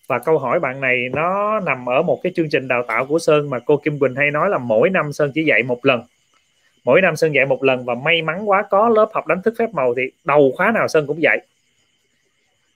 Và 0.06 0.18
câu 0.18 0.38
hỏi 0.38 0.60
bạn 0.60 0.80
này 0.80 1.08
nó 1.12 1.60
nằm 1.60 1.88
ở 1.88 2.02
một 2.02 2.20
cái 2.22 2.32
chương 2.36 2.48
trình 2.48 2.68
đào 2.68 2.82
tạo 2.82 3.06
của 3.06 3.18
Sơn 3.18 3.50
mà 3.50 3.58
cô 3.58 3.76
Kim 3.76 3.98
Quỳnh 3.98 4.14
hay 4.14 4.30
nói 4.30 4.50
là 4.50 4.58
mỗi 4.58 4.90
năm 4.90 5.12
Sơn 5.12 5.32
chỉ 5.34 5.44
dạy 5.44 5.62
một 5.62 5.86
lần. 5.86 6.02
Mỗi 6.84 7.00
năm 7.00 7.16
Sơn 7.16 7.34
dạy 7.34 7.46
một 7.46 7.64
lần 7.64 7.84
và 7.84 7.94
may 7.94 8.22
mắn 8.22 8.48
quá 8.48 8.62
có 8.70 8.88
lớp 8.88 9.10
học 9.14 9.26
đánh 9.26 9.42
thức 9.42 9.54
phép 9.58 9.70
màu 9.72 9.94
thì 9.94 10.02
đầu 10.24 10.52
khóa 10.56 10.72
nào 10.72 10.88
Sơn 10.88 11.06
cũng 11.06 11.22
dạy. 11.22 11.38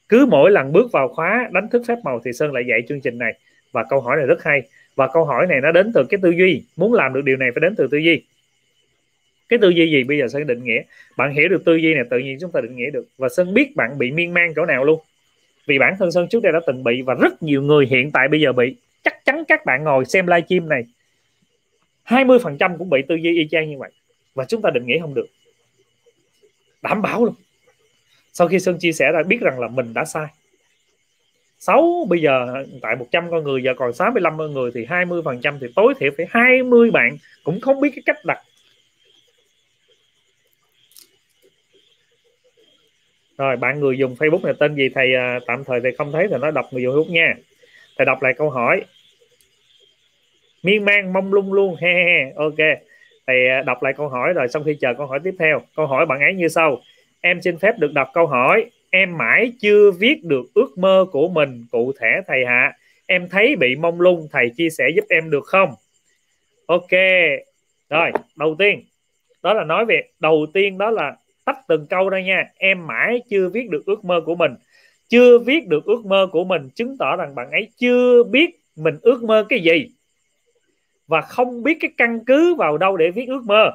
Cứ 0.09 0.27
mỗi 0.27 0.51
lần 0.51 0.73
bước 0.73 0.93
vào 0.93 1.09
khóa 1.09 1.49
đánh 1.53 1.69
thức 1.69 1.83
phép 1.89 1.97
màu 2.05 2.21
thì 2.25 2.33
Sơn 2.33 2.53
lại 2.53 2.65
dạy 2.69 2.83
chương 2.89 3.01
trình 3.01 3.19
này 3.19 3.35
và 3.73 3.85
câu 3.91 4.01
hỏi 4.01 4.17
này 4.17 4.27
rất 4.27 4.45
hay. 4.45 4.63
Và 4.97 5.09
câu 5.13 5.25
hỏi 5.25 5.47
này 5.47 5.61
nó 5.61 5.73
đến 5.73 5.93
từ 5.95 6.05
cái 6.09 6.19
tư 6.23 6.31
duy. 6.31 6.63
Muốn 6.77 6.93
làm 6.93 7.15
được 7.15 7.21
điều 7.25 7.37
này 7.37 7.51
phải 7.55 7.61
đến 7.61 7.75
từ 7.77 7.89
tư 7.91 7.99
duy. 7.99 8.23
Cái 9.49 9.59
tư 9.63 9.69
duy 9.69 9.91
gì? 9.91 10.05
Bây 10.05 10.19
giờ 10.19 10.29
sẽ 10.29 10.41
định 10.41 10.65
nghĩa. 10.65 10.83
Bạn 11.17 11.35
hiểu 11.35 11.49
được 11.49 11.65
tư 11.65 11.77
duy 11.77 11.95
này, 11.95 12.05
tự 12.11 12.19
nhiên 12.19 12.39
chúng 12.41 12.53
ta 12.53 12.61
định 12.61 12.77
nghĩa 12.77 12.91
được. 12.91 13.07
Và 13.19 13.29
sơn 13.29 13.55
biết 13.55 13.77
bạn 13.77 13.99
bị 13.99 14.11
miên 14.11 14.35
man 14.35 14.53
chỗ 14.57 14.67
nào 14.67 14.85
luôn. 14.85 15.01
Vì 15.67 15.79
bản 15.79 15.95
thân 15.99 16.13
sơn 16.13 16.29
trước 16.29 16.43
đây 16.43 16.53
đã 16.53 16.61
từng 16.67 16.85
bị 16.85 17.03
và 17.03 17.15
rất 17.15 17.43
nhiều 17.43 17.63
người 17.63 17.87
hiện 17.87 18.11
tại 18.11 18.29
bây 18.29 18.41
giờ 18.41 18.53
bị. 18.53 18.77
Chắc 19.05 19.25
chắn 19.25 19.45
các 19.49 19.65
bạn 19.65 19.85
ngồi 19.85 20.05
xem 20.05 20.27
livestream 20.27 20.69
này 20.69 20.85
20% 22.07 22.79
cũng 22.79 22.91
bị 22.91 23.03
tư 23.09 23.15
duy 23.15 23.37
y 23.37 23.49
chang 23.51 23.71
như 23.71 23.79
vậy. 23.79 23.91
Và 24.35 24.45
chúng 24.45 24.63
ta 24.63 24.71
định 24.71 24.87
nghĩa 24.87 24.99
không 25.01 25.15
được. 25.15 25.27
Đảm 26.83 27.03
bảo 27.03 27.25
luôn. 27.25 27.35
Sau 28.33 28.49
khi 28.49 28.59
sơn 28.59 28.79
chia 28.79 28.93
sẻ 28.93 29.13
ra, 29.13 29.23
biết 29.23 29.41
rằng 29.41 29.61
là 29.61 29.69
mình 29.69 29.95
đã 29.95 30.05
sai. 30.05 30.27
6 31.59 32.07
bây 32.09 32.21
giờ 32.21 32.65
tại 32.83 32.97
100 32.97 33.31
con 33.31 33.45
người 33.45 33.63
giờ 33.63 33.75
còn 33.77 33.93
65 33.93 34.39
con 34.39 34.53
người 34.53 34.71
thì 34.75 34.85
20 34.85 35.23
phần 35.25 35.41
trăm 35.41 35.59
thì 35.61 35.67
tối 35.77 35.95
thiểu 35.99 36.11
phải 36.17 36.27
20 36.31 36.91
bạn. 36.91 37.17
Cũng 37.45 37.61
không 37.61 37.81
biết 37.81 37.91
cái 37.95 38.03
cách 38.07 38.25
đặt. 38.25 38.39
Rồi 43.39 43.57
bạn 43.57 43.81
người 43.81 43.99
dùng 43.99 44.15
Facebook 44.15 44.43
này 44.43 44.55
tên 44.59 44.75
gì 44.75 44.89
thầy 44.95 45.15
à, 45.15 45.39
tạm 45.47 45.65
thời 45.65 45.81
thầy 45.81 45.93
không 45.93 46.13
thấy 46.13 46.29
thì 46.31 46.37
nó 46.41 46.51
đọc 46.51 46.67
người 46.71 46.83
dùng 46.83 46.95
Facebook 46.95 47.13
nha. 47.13 47.35
Thầy 47.99 48.05
đọc 48.05 48.23
lại 48.23 48.35
câu 48.37 48.51
hỏi. 48.51 48.85
Miên 50.63 50.85
man 50.85 51.13
mông 51.13 51.33
lung 51.33 51.53
luôn 51.53 51.77
he 51.81 51.89
he 51.89 52.33
ok. 52.37 52.79
Thầy 53.27 53.49
à, 53.49 53.63
đọc 53.63 53.83
lại 53.83 53.93
câu 53.97 54.09
hỏi 54.09 54.33
rồi 54.33 54.49
xong 54.49 54.65
khi 54.65 54.77
chờ 54.81 54.95
câu 54.99 55.07
hỏi 55.07 55.21
tiếp 55.25 55.35
theo. 55.39 55.63
Câu 55.77 55.87
hỏi 55.87 56.07
bạn 56.07 56.21
ấy 56.21 56.35
như 56.35 56.49
sau. 56.49 56.83
Em 57.21 57.43
xin 57.43 57.59
phép 57.59 57.79
được 57.79 57.93
đọc 57.93 58.11
câu 58.15 58.27
hỏi 58.27 58.71
em 58.91 59.19
mãi 59.19 59.53
chưa 59.61 59.91
viết 59.91 60.25
được 60.25 60.47
ước 60.55 60.79
mơ 60.79 61.07
của 61.13 61.29
mình, 61.29 61.67
cụ 61.71 61.93
thể 62.01 62.21
thầy 62.27 62.47
hạ. 62.47 62.73
Em 63.07 63.29
thấy 63.29 63.57
bị 63.57 63.77
mông 63.77 64.01
lung, 64.01 64.29
thầy 64.33 64.51
chia 64.57 64.71
sẻ 64.71 64.85
giúp 64.97 65.05
em 65.09 65.31
được 65.31 65.45
không? 65.45 65.71
Ok, 66.67 66.91
rồi, 67.91 68.13
đầu 68.37 68.57
tiên. 68.59 68.85
Đó 69.43 69.55
là 69.55 69.65
nói 69.65 69.85
về, 69.85 70.03
đầu 70.21 70.47
tiên 70.55 70.79
đó 70.79 70.91
là 70.91 71.17
tách 71.45 71.59
từng 71.69 71.87
câu 71.87 72.09
ra 72.09 72.21
nha. 72.21 72.45
Em 72.57 72.87
mãi 72.87 73.23
chưa 73.31 73.49
viết 73.49 73.71
được 73.71 73.87
ước 73.87 74.05
mơ 74.05 74.21
của 74.27 74.35
mình. 74.35 74.55
Chưa 75.09 75.39
viết 75.39 75.67
được 75.67 75.85
ước 75.85 76.07
mơ 76.07 76.29
của 76.33 76.45
mình 76.45 76.69
chứng 76.75 76.97
tỏ 76.99 77.17
rằng 77.17 77.35
bạn 77.35 77.51
ấy 77.51 77.69
chưa 77.77 78.23
biết 78.23 78.51
mình 78.77 78.99
ước 79.03 79.23
mơ 79.23 79.47
cái 79.49 79.61
gì. 79.61 79.91
Và 81.07 81.21
không 81.21 81.63
biết 81.63 81.79
cái 81.81 81.91
căn 81.97 82.25
cứ 82.25 82.55
vào 82.55 82.79
đâu 82.79 82.97
để 82.97 83.11
viết 83.11 83.29
ước 83.29 83.43
mơ. 83.45 83.71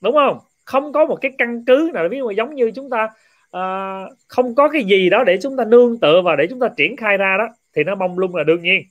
Đúng 0.00 0.14
không? 0.14 0.38
Không 0.64 0.92
có 0.92 1.06
một 1.06 1.16
cái 1.16 1.32
căn 1.38 1.64
cứ 1.64 1.90
nào 1.94 2.08
ví 2.08 2.18
dụ 2.18 2.30
giống 2.30 2.54
như 2.54 2.70
chúng 2.70 2.90
ta 2.90 3.08
uh, 3.56 4.12
không 4.28 4.54
có 4.54 4.68
cái 4.68 4.84
gì 4.84 5.10
đó 5.10 5.24
để 5.24 5.38
chúng 5.42 5.56
ta 5.56 5.64
nương 5.64 5.98
tựa 6.00 6.22
và 6.22 6.36
để 6.36 6.46
chúng 6.46 6.60
ta 6.60 6.68
triển 6.76 6.96
khai 6.96 7.16
ra 7.16 7.36
đó 7.38 7.48
thì 7.74 7.84
nó 7.84 7.94
mông 7.94 8.18
lung 8.18 8.36
là 8.36 8.44
đương 8.44 8.62
nhiên. 8.62 8.82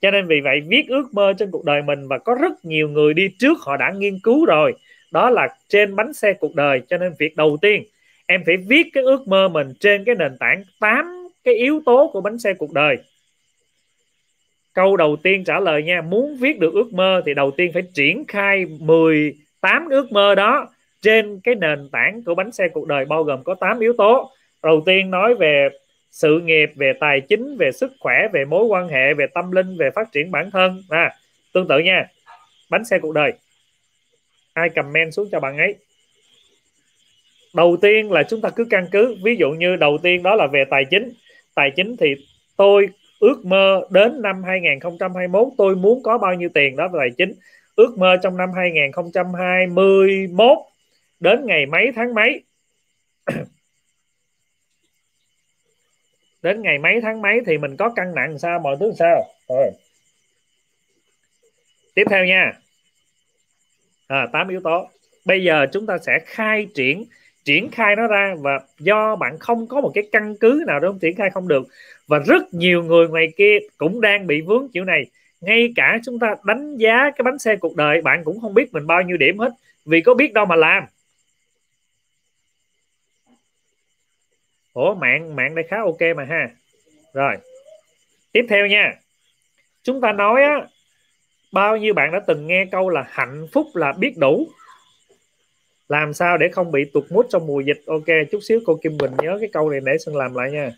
Cho 0.00 0.10
nên 0.10 0.26
vì 0.26 0.40
vậy 0.40 0.60
viết 0.68 0.88
ước 0.88 1.14
mơ 1.14 1.32
trên 1.38 1.50
cuộc 1.50 1.64
đời 1.64 1.82
mình 1.82 2.08
và 2.08 2.18
có 2.18 2.34
rất 2.34 2.64
nhiều 2.64 2.88
người 2.88 3.14
đi 3.14 3.28
trước 3.38 3.58
họ 3.60 3.76
đã 3.76 3.92
nghiên 3.96 4.18
cứu 4.22 4.44
rồi. 4.44 4.74
Đó 5.12 5.30
là 5.30 5.48
trên 5.68 5.96
bánh 5.96 6.12
xe 6.12 6.32
cuộc 6.32 6.54
đời 6.54 6.82
cho 6.88 6.98
nên 6.98 7.12
việc 7.18 7.36
đầu 7.36 7.56
tiên 7.62 7.84
em 8.26 8.42
phải 8.46 8.56
viết 8.56 8.86
cái 8.92 9.04
ước 9.04 9.28
mơ 9.28 9.48
mình 9.48 9.72
trên 9.80 10.04
cái 10.04 10.14
nền 10.14 10.38
tảng 10.38 10.62
8 10.80 11.28
cái 11.44 11.54
yếu 11.54 11.82
tố 11.86 12.10
của 12.12 12.20
bánh 12.20 12.38
xe 12.38 12.54
cuộc 12.54 12.72
đời. 12.72 12.96
Câu 14.72 14.96
đầu 14.96 15.16
tiên 15.22 15.44
trả 15.44 15.60
lời 15.60 15.82
nha 15.82 16.02
muốn 16.02 16.36
viết 16.36 16.58
được 16.58 16.74
ước 16.74 16.92
mơ 16.92 17.22
thì 17.26 17.34
đầu 17.34 17.50
tiên 17.50 17.70
phải 17.74 17.82
triển 17.94 18.24
khai 18.28 18.66
18 18.80 19.88
ước 19.88 20.12
mơ 20.12 20.34
đó 20.34 20.68
trên 21.02 21.40
cái 21.44 21.54
nền 21.54 21.88
tảng 21.92 22.22
của 22.24 22.34
bánh 22.34 22.52
xe 22.52 22.68
cuộc 22.68 22.86
đời 22.86 23.04
bao 23.04 23.24
gồm 23.24 23.44
có 23.44 23.54
8 23.54 23.80
yếu 23.80 23.92
tố. 23.98 24.30
Đầu 24.62 24.82
tiên 24.86 25.10
nói 25.10 25.34
về 25.34 25.68
sự 26.10 26.40
nghiệp 26.40 26.70
về 26.76 26.92
tài 27.00 27.20
chính 27.20 27.56
về 27.56 27.72
sức 27.72 27.92
khỏe 28.00 28.28
về 28.32 28.44
mối 28.44 28.64
quan 28.64 28.88
hệ 28.88 29.14
về 29.14 29.26
tâm 29.34 29.52
linh 29.52 29.76
về 29.76 29.90
phát 29.94 30.12
triển 30.12 30.30
bản 30.30 30.50
thân. 30.50 30.82
À, 30.88 31.14
tương 31.54 31.68
tự 31.68 31.78
nha. 31.78 32.06
Bánh 32.70 32.84
xe 32.84 32.98
cuộc 32.98 33.12
đời. 33.12 33.32
Ai 34.52 34.68
comment 34.68 35.14
xuống 35.14 35.28
cho 35.32 35.40
bạn 35.40 35.58
ấy? 35.58 35.76
Đầu 37.54 37.76
tiên 37.82 38.12
là 38.12 38.22
chúng 38.22 38.40
ta 38.40 38.50
cứ 38.50 38.64
căn 38.70 38.86
cứ. 38.92 39.16
Ví 39.22 39.36
dụ 39.36 39.50
như 39.50 39.76
đầu 39.76 39.98
tiên 40.02 40.22
đó 40.22 40.34
là 40.34 40.46
về 40.46 40.64
tài 40.70 40.84
chính. 40.84 41.12
Tài 41.54 41.70
chính 41.76 41.96
thì 41.96 42.14
tôi 42.56 42.88
ước 43.20 43.44
mơ 43.44 43.86
đến 43.90 44.22
năm 44.22 44.44
2021 44.44 45.48
tôi 45.58 45.76
muốn 45.76 46.02
có 46.02 46.18
bao 46.18 46.34
nhiêu 46.34 46.48
tiền 46.54 46.76
đó 46.76 46.88
về 46.88 46.98
tài 46.98 47.10
chính. 47.18 47.32
Ước 47.76 47.98
mơ 47.98 48.16
trong 48.22 48.36
năm 48.36 48.48
2021 48.56 50.58
đến 51.20 51.46
ngày 51.46 51.66
mấy 51.66 51.92
tháng 51.94 52.14
mấy? 52.14 52.42
Đến 56.42 56.62
ngày 56.62 56.78
mấy 56.78 57.00
tháng 57.02 57.22
mấy 57.22 57.40
thì 57.46 57.58
mình 57.58 57.76
có 57.76 57.88
cân 57.96 58.14
nặng 58.14 58.38
sao? 58.38 58.58
Mọi 58.58 58.76
thứ 58.80 58.92
sao? 58.98 59.24
Rồi 59.48 59.70
tiếp 61.94 62.04
theo 62.10 62.24
nha. 62.24 62.52
À, 64.06 64.26
8 64.32 64.48
yếu 64.48 64.60
tố. 64.60 64.88
Bây 65.24 65.42
giờ 65.44 65.66
chúng 65.72 65.86
ta 65.86 65.98
sẽ 65.98 66.18
khai 66.26 66.66
triển 66.74 67.04
triển 67.44 67.70
khai 67.70 67.96
nó 67.96 68.06
ra 68.06 68.34
và 68.38 68.60
do 68.78 69.16
bạn 69.16 69.38
không 69.38 69.66
có 69.66 69.80
một 69.80 69.90
cái 69.94 70.08
căn 70.12 70.36
cứ 70.40 70.64
nào 70.66 70.80
đó 70.80 70.94
triển 71.00 71.16
khai 71.16 71.30
không 71.30 71.48
được. 71.48 71.68
Và 72.06 72.18
rất 72.18 72.54
nhiều 72.54 72.82
người 72.82 73.08
ngoài 73.08 73.32
kia 73.36 73.58
cũng 73.76 74.00
đang 74.00 74.26
bị 74.26 74.40
vướng 74.40 74.68
kiểu 74.72 74.84
này. 74.84 75.06
Ngay 75.40 75.72
cả 75.76 75.98
chúng 76.04 76.18
ta 76.18 76.34
đánh 76.44 76.76
giá 76.76 77.10
cái 77.10 77.22
bánh 77.22 77.38
xe 77.38 77.56
cuộc 77.56 77.76
đời 77.76 78.02
bạn 78.02 78.24
cũng 78.24 78.40
không 78.40 78.54
biết 78.54 78.72
mình 78.72 78.86
bao 78.86 79.02
nhiêu 79.02 79.16
điểm 79.16 79.38
hết. 79.38 79.52
Vì 79.84 80.00
có 80.00 80.14
biết 80.14 80.32
đâu 80.32 80.44
mà 80.46 80.56
làm. 80.56 80.84
Ủa, 84.78 84.94
mạng 84.94 85.36
mạng 85.36 85.54
đây 85.54 85.64
khá 85.68 85.76
ok 85.76 86.16
mà 86.16 86.24
ha. 86.24 86.50
Rồi. 87.12 87.36
Tiếp 88.32 88.46
theo 88.48 88.66
nha. 88.66 88.94
Chúng 89.82 90.00
ta 90.00 90.12
nói 90.12 90.42
á, 90.42 90.66
bao 91.52 91.76
nhiêu 91.76 91.94
bạn 91.94 92.12
đã 92.12 92.20
từng 92.26 92.46
nghe 92.46 92.64
câu 92.72 92.88
là 92.88 93.04
hạnh 93.08 93.46
phúc 93.52 93.66
là 93.74 93.92
biết 93.92 94.12
đủ? 94.16 94.48
Làm 95.88 96.14
sao 96.14 96.36
để 96.38 96.48
không 96.48 96.72
bị 96.72 96.84
tụt 96.84 97.04
mút 97.10 97.26
trong 97.30 97.46
mùa 97.46 97.60
dịch? 97.60 97.82
Ok, 97.86 98.06
chút 98.30 98.38
xíu 98.42 98.60
cô 98.66 98.78
Kim 98.82 98.96
Bình 98.96 99.10
nhớ 99.22 99.36
cái 99.40 99.48
câu 99.52 99.70
này 99.70 99.80
để 99.84 99.98
Sơn 99.98 100.16
làm 100.16 100.34
lại 100.34 100.50
nha. 100.50 100.70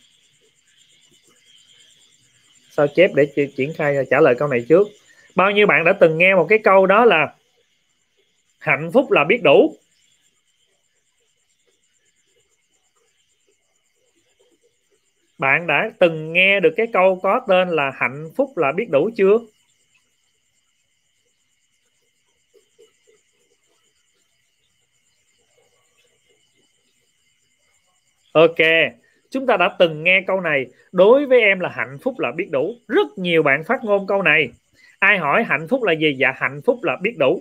Sao 2.70 2.86
chép 2.94 3.10
để 3.14 3.26
triển 3.56 3.72
khai, 3.72 3.96
trả 4.10 4.20
lời 4.20 4.34
câu 4.38 4.48
này 4.48 4.64
trước? 4.68 4.88
Bao 5.34 5.50
nhiêu 5.50 5.66
bạn 5.66 5.84
đã 5.84 5.92
từng 5.92 6.18
nghe 6.18 6.34
một 6.34 6.46
cái 6.48 6.58
câu 6.58 6.86
đó 6.86 7.04
là 7.04 7.34
hạnh 8.58 8.90
phúc 8.92 9.10
là 9.10 9.24
biết 9.24 9.42
đủ? 9.42 9.76
Bạn 15.40 15.66
đã 15.66 15.90
từng 15.98 16.32
nghe 16.32 16.60
được 16.60 16.74
cái 16.76 16.86
câu 16.92 17.20
có 17.22 17.40
tên 17.48 17.68
là 17.68 17.92
hạnh 17.94 18.30
phúc 18.36 18.56
là 18.56 18.72
biết 18.72 18.90
đủ 18.90 19.10
chưa? 19.16 19.38
Ok, 28.32 28.56
chúng 29.30 29.46
ta 29.46 29.56
đã 29.56 29.76
từng 29.78 30.04
nghe 30.04 30.20
câu 30.26 30.40
này. 30.40 30.66
Đối 30.92 31.26
với 31.26 31.40
em 31.40 31.60
là 31.60 31.68
hạnh 31.68 31.98
phúc 32.02 32.18
là 32.18 32.32
biết 32.32 32.48
đủ. 32.50 32.74
Rất 32.88 33.06
nhiều 33.16 33.42
bạn 33.42 33.64
phát 33.64 33.84
ngôn 33.84 34.06
câu 34.06 34.22
này. 34.22 34.48
Ai 34.98 35.18
hỏi 35.18 35.44
hạnh 35.44 35.68
phúc 35.68 35.82
là 35.82 35.92
gì? 35.92 36.14
Dạ 36.18 36.32
hạnh 36.36 36.60
phúc 36.66 36.78
là 36.82 36.96
biết 37.02 37.18
đủ. 37.18 37.40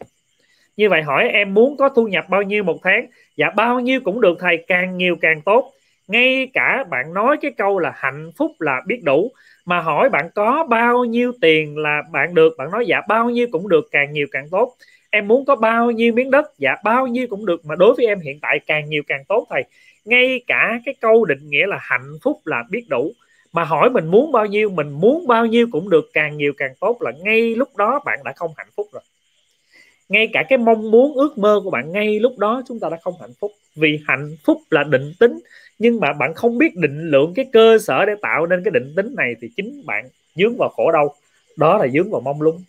Như 0.78 0.90
vậy 0.90 1.02
hỏi 1.02 1.30
em 1.30 1.54
muốn 1.54 1.78
có 1.78 1.90
thu 1.90 2.08
nhập 2.08 2.26
bao 2.30 2.42
nhiêu 2.42 2.64
một 2.64 2.80
tháng? 2.84 3.06
Dạ 3.36 3.50
bao 3.50 3.80
nhiêu 3.80 4.02
cũng 4.04 4.22
được 4.22 4.38
thầy, 4.40 4.64
càng 4.68 4.98
nhiều 4.98 5.16
càng 5.22 5.42
tốt 5.42 5.74
ngay 6.10 6.50
cả 6.54 6.84
bạn 6.90 7.14
nói 7.14 7.38
cái 7.42 7.52
câu 7.58 7.80
là 7.80 7.92
hạnh 7.96 8.32
phúc 8.38 8.52
là 8.60 8.82
biết 8.88 9.02
đủ, 9.04 9.32
mà 9.66 9.82
hỏi 9.82 10.10
bạn 10.10 10.30
có 10.36 10.66
bao 10.70 11.06
nhiêu 11.06 11.34
tiền 11.42 11.78
là 11.78 12.02
bạn 12.12 12.34
được, 12.34 12.54
bạn 12.58 12.72
nói 12.72 12.86
dạ 12.88 13.02
bao 13.08 13.30
nhiêu 13.30 13.48
cũng 13.52 13.70
được, 13.70 13.88
càng 13.92 14.12
nhiều 14.14 14.28
càng 14.32 14.48
tốt. 14.52 14.76
Em 15.10 15.28
muốn 15.28 15.46
có 15.46 15.56
bao 15.56 15.92
nhiêu 15.92 16.14
miếng 16.14 16.32
đất 16.32 16.46
dạ 16.58 16.76
bao 16.84 17.08
nhiêu 17.08 17.28
cũng 17.30 17.46
được, 17.46 17.66
mà 17.66 17.76
đối 17.76 17.96
với 17.96 18.06
em 18.06 18.20
hiện 18.20 18.40
tại 18.42 18.60
càng 18.68 18.90
nhiều 18.90 19.04
càng 19.08 19.24
tốt 19.28 19.48
thầy. 19.50 19.64
Ngay 20.06 20.42
cả 20.48 20.80
cái 20.86 20.96
câu 21.02 21.26
định 21.26 21.50
nghĩa 21.50 21.68
là 21.68 21.78
hạnh 21.82 22.14
phúc 22.24 22.42
là 22.46 22.64
biết 22.70 22.86
đủ, 22.90 23.12
mà 23.54 23.64
hỏi 23.64 23.90
mình 23.90 24.08
muốn 24.08 24.32
bao 24.32 24.46
nhiêu, 24.46 24.70
mình 24.70 24.90
muốn 24.90 25.28
bao 25.28 25.46
nhiêu 25.46 25.68
cũng 25.72 25.90
được, 25.90 26.10
càng 26.14 26.38
nhiều 26.38 26.54
càng 26.58 26.72
tốt 26.80 26.98
là 27.02 27.12
ngay 27.24 27.56
lúc 27.56 27.76
đó 27.78 28.00
bạn 28.06 28.20
đã 28.26 28.34
không 28.36 28.52
hạnh 28.58 28.70
phúc 28.76 28.88
rồi 28.94 29.04
ngay 30.10 30.30
cả 30.34 30.44
cái 30.50 30.58
mong 30.58 30.92
muốn, 30.92 31.14
ước 31.14 31.38
mơ 31.38 31.62
của 31.64 31.70
bạn 31.70 31.92
ngay 31.92 32.20
lúc 32.20 32.38
đó 32.38 32.62
chúng 32.68 32.80
ta 32.80 32.90
đã 32.90 32.98
không 33.02 33.14
hạnh 33.22 33.34
phúc. 33.40 33.52
Vì 33.76 34.00
hạnh 34.08 34.36
phúc 34.46 34.62
là 34.70 34.84
định 34.84 35.14
tính, 35.20 35.40
nhưng 35.80 36.00
mà 36.00 36.14
bạn 36.14 36.34
không 36.34 36.58
biết 36.58 36.76
định 36.76 37.10
lượng 37.10 37.34
cái 37.36 37.46
cơ 37.54 37.78
sở 37.78 38.06
để 38.06 38.14
tạo 38.22 38.46
nên 38.46 38.64
cái 38.64 38.72
định 38.72 38.94
tính 38.96 39.16
này 39.18 39.36
thì 39.42 39.50
chính 39.58 39.86
bạn 39.86 40.10
dướng 40.36 40.58
vào 40.58 40.70
khổ 40.70 40.92
đau. 40.92 41.16
Đó 41.58 41.78
là 41.78 41.88
dướng 41.88 42.12
vào 42.12 42.22
mong 42.22 42.42
lung. 42.42 42.64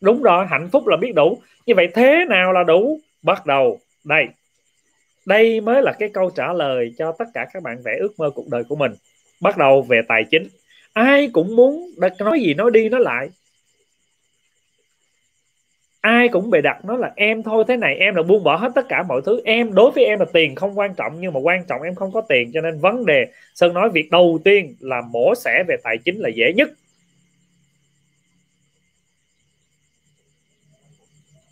Đúng 0.00 0.22
rồi, 0.22 0.46
hạnh 0.46 0.68
phúc 0.72 0.86
là 0.86 0.96
biết 0.96 1.14
đủ. 1.14 1.38
Như 1.66 1.74
vậy 1.74 1.88
thế 1.94 2.24
nào 2.28 2.52
là 2.52 2.62
đủ? 2.62 3.00
Bắt 3.22 3.46
đầu, 3.46 3.78
đây. 4.04 4.26
Đây 5.26 5.60
mới 5.60 5.82
là 5.82 5.92
cái 5.92 6.08
câu 6.08 6.30
trả 6.30 6.52
lời 6.52 6.94
cho 6.98 7.12
tất 7.12 7.24
cả 7.34 7.46
các 7.52 7.62
bạn 7.62 7.82
vẽ 7.84 7.92
ước 8.00 8.18
mơ 8.18 8.30
cuộc 8.34 8.48
đời 8.48 8.64
của 8.64 8.76
mình. 8.76 8.92
Bắt 9.40 9.56
đầu 9.56 9.82
về 9.82 10.00
tài 10.08 10.24
chính. 10.30 10.48
Ai 10.92 11.28
cũng 11.32 11.56
muốn 11.56 11.90
nói 12.18 12.40
gì 12.40 12.54
nói 12.54 12.70
đi 12.70 12.88
nói 12.88 13.00
lại 13.00 13.30
ai 16.02 16.28
cũng 16.28 16.50
bề 16.50 16.60
đặt 16.60 16.84
nó 16.84 16.96
là 16.96 17.12
em 17.16 17.42
thôi 17.42 17.64
thế 17.68 17.76
này 17.76 17.96
em 17.96 18.14
là 18.14 18.22
buông 18.22 18.44
bỏ 18.44 18.56
hết 18.56 18.72
tất 18.74 18.86
cả 18.88 19.02
mọi 19.02 19.20
thứ. 19.26 19.40
Em 19.44 19.74
đối 19.74 19.90
với 19.90 20.04
em 20.04 20.18
là 20.18 20.24
tiền 20.32 20.54
không 20.54 20.78
quan 20.78 20.94
trọng 20.94 21.12
nhưng 21.20 21.32
mà 21.32 21.40
quan 21.40 21.64
trọng 21.68 21.82
em 21.82 21.94
không 21.94 22.12
có 22.12 22.20
tiền 22.28 22.50
cho 22.54 22.60
nên 22.60 22.80
vấn 22.80 23.06
đề 23.06 23.26
sơn 23.54 23.74
nói 23.74 23.88
việc 23.90 24.10
đầu 24.10 24.38
tiên 24.44 24.74
là 24.80 25.02
mổ 25.12 25.34
xẻ 25.34 25.64
về 25.68 25.76
tài 25.84 25.98
chính 26.04 26.18
là 26.20 26.28
dễ 26.28 26.52
nhất. 26.56 26.70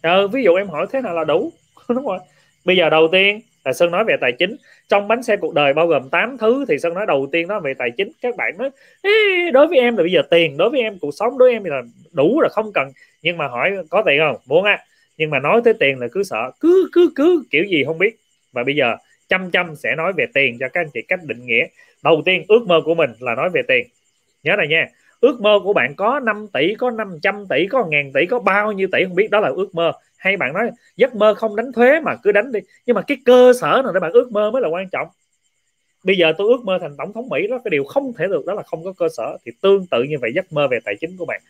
Ờ, 0.03 0.29
ví 0.29 0.43
dụ 0.45 0.55
em 0.55 0.69
hỏi 0.69 0.87
thế 0.93 1.01
nào 1.01 1.15
là 1.15 1.25
đủ? 1.25 1.53
Đúng 1.89 2.07
rồi. 2.07 2.19
Bây 2.65 2.77
giờ 2.77 2.91
đầu 2.91 3.09
tiên 3.13 3.41
là 3.65 3.73
sơn 3.73 3.91
nói 3.91 4.05
về 4.05 4.17
tài 4.21 4.33
chính, 4.33 4.57
trong 4.89 5.09
bánh 5.09 5.23
xe 5.23 5.37
cuộc 5.37 5.55
đời 5.55 5.73
bao 5.73 5.87
gồm 5.87 6.09
8 6.09 6.39
thứ 6.39 6.65
thì 6.69 6.79
sơn 6.79 6.95
nói 6.95 7.07
đầu 7.07 7.29
tiên 7.33 7.49
nó 7.49 7.61
về 7.61 7.75
tài 7.75 7.91
chính. 7.91 8.11
Các 8.23 8.37
bạn 8.37 8.59
nói 8.59 8.71
đối 9.53 9.67
với 9.67 9.79
em 9.79 9.97
là 9.97 10.03
bây 10.03 10.13
giờ 10.13 10.23
tiền, 10.31 10.57
đối 10.57 10.71
với 10.71 10.81
em 10.81 10.99
cuộc 11.01 11.11
sống, 11.15 11.39
đối 11.39 11.49
với 11.49 11.53
em 11.53 11.65
là 11.65 11.83
đủ 12.13 12.41
là 12.41 12.49
không 12.49 12.73
cần. 12.73 12.93
Nhưng 13.23 13.37
mà 13.37 13.49
hỏi 13.49 13.73
có 13.91 14.03
tiền 14.07 14.19
không? 14.19 14.37
Muốn 14.47 14.65
á. 14.65 14.79
Nhưng 15.17 15.31
mà 15.31 15.39
nói 15.39 15.61
tới 15.65 15.75
tiền 15.75 15.99
là 15.99 16.09
cứ 16.13 16.23
sợ, 16.23 16.51
cứ 16.61 16.89
cứ 16.93 17.13
cứ, 17.17 17.45
kiểu 17.51 17.65
gì 17.65 17.85
không 17.85 17.99
biết. 17.99 18.17
Và 18.53 18.65
bây 18.65 18.77
giờ 18.77 18.97
chăm 19.29 19.51
chăm 19.51 19.77
sẽ 19.77 19.95
nói 19.97 20.13
về 20.13 20.27
tiền 20.35 20.57
cho 20.61 20.69
các 20.69 20.81
anh 20.81 20.91
chị 20.95 21.03
cách 21.09 21.21
định 21.25 21.47
nghĩa. 21.47 21.67
Đầu 22.05 22.23
tiên, 22.25 22.45
ước 22.49 22.63
mơ 22.67 22.81
của 22.85 22.95
mình 22.95 23.11
là 23.21 23.35
nói 23.35 23.51
về 23.51 23.63
tiền. 23.69 23.87
Nhớ 24.43 24.57
này 24.57 24.69
nha, 24.69 24.87
ước 25.21 25.41
mơ 25.41 25.59
của 25.65 25.73
bạn 25.73 25.95
có 25.97 26.21
5 26.21 26.47
tỷ, 26.53 26.75
có 26.75 26.91
500 26.91 27.47
tỷ, 27.51 27.67
có 27.67 27.87
ngàn 27.91 28.13
tỷ, 28.13 28.27
có 28.27 28.39
bao 28.39 28.73
nhiêu 28.73 28.89
tỷ 28.93 29.05
không 29.05 29.15
biết, 29.15 29.31
đó 29.31 29.41
là 29.41 29.49
ước 29.49 29.75
mơ 29.75 29.93
hay 30.21 30.37
bạn 30.37 30.53
nói, 30.53 30.71
giấc 30.97 31.15
mơ 31.15 31.35
không 31.35 31.57
đánh 31.57 31.73
thuế 31.73 32.01
mà 32.01 32.17
cứ 32.23 32.33
đánh 32.33 32.53
đi. 32.53 32.61
Nhưng 32.87 32.95
mà 32.95 33.03
cái 33.03 33.19
cơ 33.25 33.53
sở 33.61 33.81
nào 33.85 33.93
để 33.93 34.01
bạn 34.01 34.13
ước 34.13 34.33
mơ 34.33 34.51
mới 34.51 34.63
là 34.63 34.69
quan 34.69 34.89
trọng? 34.89 35.09
Bây 36.05 36.17
giờ 36.17 36.33
tôi 36.39 36.49
ước 36.49 36.65
mơ 36.65 36.79
thành 36.81 36.97
tổng 36.99 37.13
thống 37.13 37.29
mỹ, 37.29 37.47
đó 37.47 37.59
cái 37.65 37.71
điều 37.71 37.85
không 37.85 38.13
thể 38.19 38.27
được, 38.27 38.47
đó 38.47 38.55
là 38.55 38.63
không 38.63 38.85
có 38.85 38.93
cơ 38.93 39.09
sở. 39.17 39.37
Thì 39.45 39.53
tương 39.61 39.87
tự 39.87 40.03
như 40.03 40.17
vậy, 40.21 40.31
giấc 40.35 40.53
mơ 40.53 40.69
về 40.71 40.79
tài 40.85 40.97
chính 41.01 41.17
của 41.17 41.25
bạn. 41.25 41.41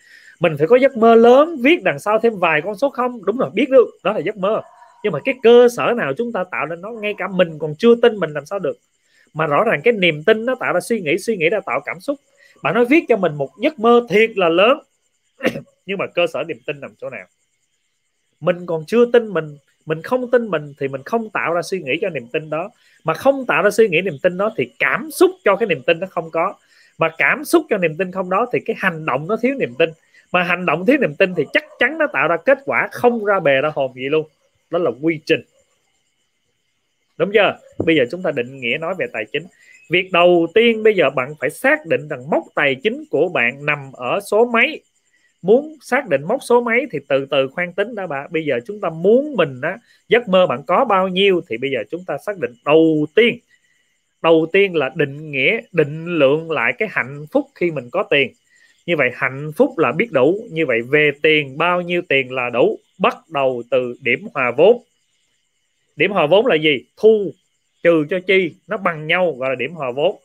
Mình 0.41 0.57
phải 0.59 0.67
có 0.67 0.77
giấc 0.77 0.97
mơ 0.97 1.15
lớn, 1.15 1.57
viết 1.63 1.83
đằng 1.83 1.99
sau 1.99 2.19
thêm 2.19 2.39
vài 2.39 2.61
con 2.65 2.77
số 2.77 2.91
không. 2.91 3.25
Đúng 3.25 3.37
rồi, 3.37 3.51
biết 3.55 3.71
được, 3.71 3.87
đó 4.05 4.13
là 4.13 4.19
giấc 4.19 4.37
mơ. 4.37 4.63
Nhưng 5.03 5.13
mà 5.13 5.19
cái 5.25 5.35
cơ 5.43 5.69
sở 5.77 5.95
nào 5.97 6.13
chúng 6.17 6.33
ta 6.33 6.45
tạo 6.51 6.67
nên 6.67 6.81
nó, 6.81 6.91
ngay 6.91 7.15
cả 7.19 7.29
mình 7.29 7.59
còn 7.59 7.75
chưa 7.79 7.95
tin 8.03 8.17
mình 8.17 8.33
làm 8.33 8.47
sao 8.47 8.59
được. 8.59 8.77
Mà 9.35 9.47
rõ 9.47 9.65
ràng 9.65 9.81
cái 9.85 9.93
niềm 9.93 10.23
tin 10.25 10.47
nó 10.47 10.55
tạo 10.61 10.73
ra 10.73 10.81
suy 10.81 11.01
nghĩ 11.01 11.19
suy 11.19 11.37
nghĩ 11.37 11.51
đã 11.51 11.61
tạo 11.67 11.81
cảm 11.85 12.01
xúc. 12.01 12.17
Bạn 12.63 12.75
nói 12.75 12.85
viết 12.85 13.05
cho 13.09 13.17
mình 13.17 13.35
một 13.35 13.51
giấc 13.61 13.79
mơ 13.79 14.07
thiệt 14.09 14.31
là 14.37 14.49
lớn, 14.49 14.79
nhưng 15.87 15.99
mà 15.99 16.07
cơ 16.07 16.27
sở 16.27 16.45
niềm 16.49 16.59
tin 16.67 16.81
nằm 16.81 16.95
chỗ 16.99 17.11
nào? 17.11 17.27
Mình 18.41 18.67
còn 18.67 18.85
chưa 18.87 19.05
tin 19.13 19.29
mình 19.29 19.57
mình 19.87 20.03
không 20.03 20.31
tin 20.31 20.49
mình 20.49 20.75
thì 20.81 20.89
mình 20.89 21.03
không 21.05 21.31
tạo 21.31 21.53
ra 21.55 21.63
suy 21.63 21.83
nghĩ 21.83 21.99
cho 22.01 22.11
niềm 22.11 22.27
tin 22.27 22.51
đó. 22.51 22.71
Mà 23.05 23.15
không 23.15 23.47
tạo 23.47 23.63
ra 23.63 23.71
suy 23.71 23.89
nghĩ 23.89 24.01
niềm 24.01 24.19
tin 24.23 24.37
đó 24.37 24.53
thì 24.57 24.71
cảm 24.79 25.11
xúc 25.11 25.31
cho 25.45 25.57
cái 25.57 25.67
niềm 25.67 25.83
tin 25.87 26.01
nó 26.01 26.07
không 26.11 26.31
có. 26.31 26.55
Mà 26.99 27.11
cảm 27.19 27.45
xúc 27.45 27.67
cho 27.71 27.79
niềm 27.79 27.97
tin 27.97 28.13
không 28.13 28.31
đó 28.31 28.47
thì 28.53 28.59
cái 28.67 28.77
hành 28.79 29.07
động 29.07 29.27
nó 29.29 29.37
thiếu 29.43 29.55
niềm 29.55 29.75
tin. 29.79 29.91
Mà 30.33 30.43
hành 30.43 30.67
động 30.67 30.87
thiếu 30.87 30.97
niềm 31.01 31.15
tin 31.15 31.35
thì 31.35 31.45
chắc 31.53 31.65
chắn 31.79 31.99
nó 31.99 32.07
tạo 32.13 32.29
ra 32.29 32.37
kết 32.37 32.59
quả 32.65 32.89
không 32.93 33.25
ra 33.25 33.41
bề 33.41 33.61
ra 33.61 33.71
hồn 33.75 33.93
gì 33.95 34.09
luôn. 34.09 34.27
Đó 34.71 34.79
là 34.79 34.91
quy 35.03 35.21
trình. 35.27 35.41
Đúng 37.17 37.31
chưa? 37.35 37.59
Bây 37.79 37.97
giờ 37.97 38.05
chúng 38.11 38.23
ta 38.23 38.31
định 38.31 38.61
nghĩa 38.61 38.79
nói 38.81 38.95
về 38.99 39.07
tài 39.13 39.25
chính. 39.33 39.47
Việc 39.91 40.13
đầu 40.13 40.47
tiên 40.55 40.83
bây 40.83 40.95
giờ 40.95 41.11
bạn 41.11 41.35
phải 41.41 41.51
xác 41.51 41.87
định 41.87 42.09
rằng 42.09 42.31
mốc 42.31 42.45
tài 42.55 42.75
chính 42.75 43.05
của 43.11 43.29
bạn 43.29 43.67
nằm 43.67 43.93
ở 43.93 44.21
số 44.21 44.45
mấy? 44.45 44.83
Muốn 45.43 45.77
xác 45.81 46.09
định 46.09 46.23
mốc 46.29 46.41
số 46.43 46.61
mấy 46.61 46.87
thì 46.93 46.99
từ 47.09 47.27
từ 47.31 47.49
khoan 47.49 47.73
tính 47.73 47.95
đã 47.95 48.07
bạn 48.07 48.29
bây 48.33 48.45
giờ 48.45 48.61
chúng 48.67 48.81
ta 48.81 48.91
muốn 48.91 49.37
mình 49.37 49.61
á, 49.61 49.79
giấc 50.09 50.29
mơ 50.29 50.47
bạn 50.47 50.63
có 50.67 50.85
bao 50.85 51.09
nhiêu 51.09 51.41
thì 51.49 51.57
bây 51.57 51.71
giờ 51.71 51.79
chúng 51.91 52.05
ta 52.05 52.19
xác 52.27 52.39
định 52.39 52.53
đầu 52.65 53.07
tiên. 53.15 53.39
Đầu 54.23 54.47
tiên 54.53 54.77
là 54.77 54.91
định 54.95 55.31
nghĩa, 55.31 55.61
định 55.73 56.07
lượng 56.07 56.51
lại 56.51 56.73
cái 56.79 56.89
hạnh 56.93 57.27
phúc 57.33 57.47
khi 57.55 57.71
mình 57.71 57.91
có 57.91 58.03
tiền. 58.03 58.33
Như 58.87 58.97
vậy 58.97 59.11
hạnh 59.15 59.53
phúc 59.57 59.79
là 59.79 59.93
biết 59.93 60.13
đủ, 60.13 60.47
như 60.51 60.67
vậy 60.67 60.83
về 60.83 61.11
tiền 61.23 61.59
bao 61.59 61.81
nhiêu 61.81 62.03
tiền 62.09 62.33
là 62.33 62.51
đủ. 62.51 62.79
Bắt 62.99 63.17
đầu 63.29 63.63
từ 63.71 63.95
điểm 64.01 64.27
hòa 64.35 64.51
vốn. 64.57 64.83
Điểm 65.97 66.11
hòa 66.11 66.27
vốn 66.27 66.47
là 66.47 66.55
gì? 66.55 66.85
Thu, 66.97 67.33
trừ 67.83 68.07
cho 68.11 68.21
chi, 68.27 68.55
nó 68.67 68.77
bằng 68.77 69.07
nhau 69.07 69.37
gọi 69.39 69.49
là 69.51 69.55
điểm 69.55 69.73
hòa 69.73 69.91
vốn 69.91 70.17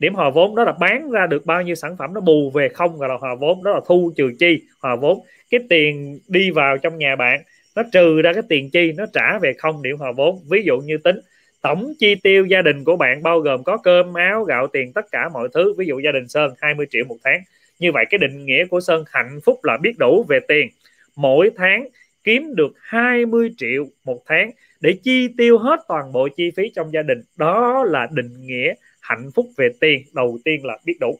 điểm 0.00 0.14
hòa 0.14 0.30
vốn 0.30 0.54
đó 0.54 0.64
là 0.64 0.72
bán 0.72 1.10
ra 1.10 1.26
được 1.26 1.46
bao 1.46 1.62
nhiêu 1.62 1.74
sản 1.74 1.96
phẩm 1.96 2.14
nó 2.14 2.20
bù 2.20 2.50
về 2.50 2.68
không 2.68 2.98
gọi 2.98 3.08
là 3.08 3.14
hòa 3.20 3.34
vốn 3.34 3.64
đó 3.64 3.70
là 3.70 3.80
thu 3.86 4.12
trừ 4.16 4.32
chi, 4.38 4.62
hòa 4.80 4.96
vốn. 4.96 5.20
Cái 5.50 5.60
tiền 5.68 6.18
đi 6.28 6.50
vào 6.50 6.78
trong 6.78 6.98
nhà 6.98 7.16
bạn, 7.16 7.42
nó 7.76 7.82
trừ 7.92 8.22
ra 8.22 8.32
cái 8.32 8.42
tiền 8.48 8.70
chi, 8.70 8.92
nó 8.92 9.06
trả 9.12 9.38
về 9.38 9.52
không 9.58 9.82
điểm 9.82 9.96
hòa 9.96 10.12
vốn. 10.12 10.38
Ví 10.50 10.62
dụ 10.62 10.78
như 10.78 10.98
tính, 10.98 11.16
tổng 11.62 11.92
chi 11.98 12.14
tiêu 12.14 12.46
gia 12.46 12.62
đình 12.62 12.84
của 12.84 12.96
bạn 12.96 13.22
bao 13.22 13.40
gồm 13.40 13.64
có 13.64 13.76
cơm, 13.76 14.14
áo, 14.14 14.44
gạo, 14.44 14.66
tiền, 14.66 14.92
tất 14.92 15.06
cả 15.12 15.28
mọi 15.28 15.48
thứ. 15.54 15.74
Ví 15.78 15.86
dụ 15.86 15.98
gia 15.98 16.12
đình 16.12 16.28
sơn 16.28 16.54
20 16.58 16.86
triệu 16.90 17.04
một 17.04 17.16
tháng. 17.24 17.40
Như 17.78 17.92
vậy 17.92 18.04
cái 18.10 18.18
định 18.18 18.46
nghĩa 18.46 18.66
của 18.66 18.80
sơn 18.80 19.04
hạnh 19.06 19.40
phúc 19.44 19.64
là 19.64 19.76
biết 19.82 19.92
đủ 19.98 20.24
về 20.28 20.40
tiền. 20.48 20.68
Mỗi 21.16 21.50
tháng 21.56 21.88
kiếm 22.24 22.54
được 22.54 22.72
20 22.80 23.50
triệu 23.56 23.86
một 24.04 24.22
tháng 24.26 24.50
để 24.80 24.92
chi 25.02 25.28
tiêu 25.36 25.58
hết 25.58 25.80
toàn 25.88 26.12
bộ 26.12 26.28
chi 26.36 26.50
phí 26.56 26.70
trong 26.74 26.92
gia 26.92 27.02
đình. 27.02 27.22
Đó 27.36 27.84
là 27.84 28.08
định 28.12 28.46
nghĩa 28.46 28.74
hạnh 29.10 29.30
phúc 29.34 29.46
về 29.56 29.68
tiền, 29.80 30.02
đầu 30.12 30.38
tiên 30.44 30.64
là 30.64 30.78
biết 30.84 30.96
đủ. 31.00 31.18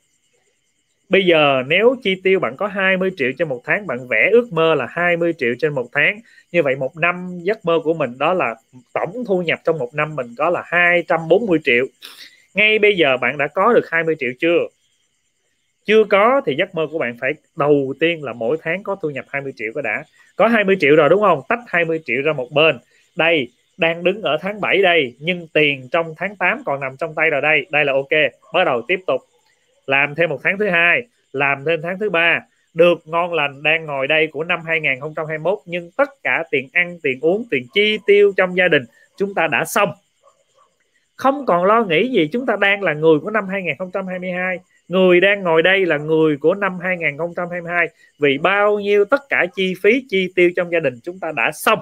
Bây 1.09 1.27
giờ 1.27 1.62
nếu 1.67 1.97
chi 2.03 2.15
tiêu 2.25 2.41
bạn 2.41 2.57
có 2.57 2.67
20 2.67 3.11
triệu 3.17 3.31
trên 3.39 3.49
một 3.49 3.61
tháng, 3.65 3.87
bạn 3.87 4.09
vẽ 4.09 4.31
ước 4.33 4.53
mơ 4.53 4.75
là 4.75 4.87
20 4.91 5.33
triệu 5.39 5.55
trên 5.59 5.75
một 5.75 5.87
tháng. 5.93 6.21
Như 6.53 6.62
vậy 6.62 6.77
một 6.77 6.97
năm 6.97 7.39
giấc 7.43 7.65
mơ 7.65 7.79
của 7.85 7.95
mình 7.95 8.19
đó 8.19 8.35
là 8.35 8.55
tổng 8.93 9.25
thu 9.27 9.43
nhập 9.43 9.61
trong 9.65 9.79
một 9.79 9.95
năm 9.95 10.17
mình 10.17 10.35
có 10.39 10.51
là 10.51 10.62
240 10.67 11.59
triệu. 11.65 11.87
Ngay 12.55 12.79
bây 12.79 12.97
giờ 12.97 13.17
bạn 13.17 13.39
đã 13.39 13.47
có 13.47 13.73
được 13.73 13.91
20 13.91 14.17
triệu 14.19 14.31
chưa? 14.39 14.59
Chưa 15.85 16.05
có 16.05 16.41
thì 16.47 16.55
giấc 16.59 16.75
mơ 16.75 16.87
của 16.91 16.99
bạn 16.99 17.17
phải 17.21 17.33
đầu 17.57 17.95
tiên 18.01 18.25
là 18.25 18.33
mỗi 18.33 18.57
tháng 18.62 18.83
có 18.83 18.97
thu 19.03 19.11
nhập 19.11 19.25
20 19.29 19.53
triệu 19.57 19.73
có 19.75 19.81
đã. 19.81 20.05
Có 20.37 20.49
20 20.49 20.77
triệu 20.81 20.97
rồi 20.97 21.09
đúng 21.09 21.21
không? 21.21 21.41
Tách 21.49 21.61
20 21.67 22.01
triệu 22.05 22.23
ra 22.23 22.33
một 22.33 22.53
bên. 22.53 22.79
Đây 23.17 23.49
đang 23.81 24.05
đứng 24.05 24.23
ở 24.23 24.36
tháng 24.40 24.61
7 24.61 24.82
đây, 24.82 25.15
nhưng 25.19 25.48
tiền 25.52 25.89
trong 25.93 26.15
tháng 26.16 26.36
8 26.36 26.62
còn 26.66 26.81
nằm 26.81 26.97
trong 26.97 27.15
tay 27.15 27.31
rồi 27.31 27.40
đây 27.40 27.66
đây 27.70 27.85
là 27.85 27.93
ok, 27.93 28.11
bắt 28.52 28.65
đầu 28.65 28.82
tiếp 28.89 29.01
tục. 29.07 29.20
Làm 29.86 30.15
thêm 30.15 30.31
một 30.31 30.40
tháng 30.43 30.59
thứ 30.59 30.69
hai, 30.69 31.02
làm 31.32 31.65
thêm 31.65 31.81
tháng 31.82 31.98
thứ 31.98 32.11
ba, 32.11 32.40
được 32.74 33.02
ngon 33.05 33.32
lành 33.32 33.62
đang 33.62 33.86
ngồi 33.86 34.09
đây 34.09 34.27
của 34.27 34.44
năm 34.44 34.61
2021 34.66 35.59
nhưng 35.66 35.90
tất 35.97 36.11
cả 36.23 36.44
tiền 36.51 36.69
ăn, 36.73 36.98
tiền 37.02 37.19
uống, 37.20 37.44
tiền 37.51 37.66
chi 37.74 37.98
tiêu 38.07 38.32
trong 38.36 38.57
gia 38.57 38.69
đình 38.69 38.82
chúng 39.16 39.35
ta 39.35 39.47
đã 39.47 39.65
xong. 39.65 39.93
Không 41.16 41.47
còn 41.47 41.65
lo 41.65 41.85
nghĩ 41.85 42.09
gì, 42.09 42.28
chúng 42.32 42.47
ta 42.47 42.57
đang 42.61 42.82
là 42.82 42.93
người 42.93 43.19
của 43.19 43.31
năm 43.31 43.48
2022 43.48 44.59
người 44.90 45.20
đang 45.20 45.43
ngồi 45.43 45.62
đây 45.62 45.86
là 45.86 45.97
người 45.97 46.36
của 46.36 46.55
năm 46.55 46.78
2022 46.82 47.89
vì 48.19 48.39
bao 48.39 48.78
nhiêu 48.78 49.05
tất 49.05 49.28
cả 49.28 49.47
chi 49.55 49.74
phí, 49.82 50.05
chi 50.09 50.32
tiêu 50.35 50.51
trong 50.57 50.73
gia 50.73 50.81
đình 50.81 50.94
chúng 51.02 51.19
ta 51.19 51.32
đã 51.36 51.51
xong 51.52 51.78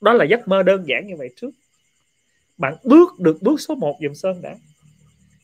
đó 0.00 0.12
là 0.12 0.24
giấc 0.24 0.48
mơ 0.48 0.62
đơn 0.62 0.88
giản 0.88 1.06
như 1.06 1.16
vậy 1.16 1.30
trước. 1.36 1.50
Bạn 2.58 2.74
bước 2.84 3.20
được 3.20 3.36
bước 3.40 3.60
số 3.60 3.74
1 3.74 3.96
dùm 4.02 4.12
Sơn 4.12 4.42
đã. 4.42 4.54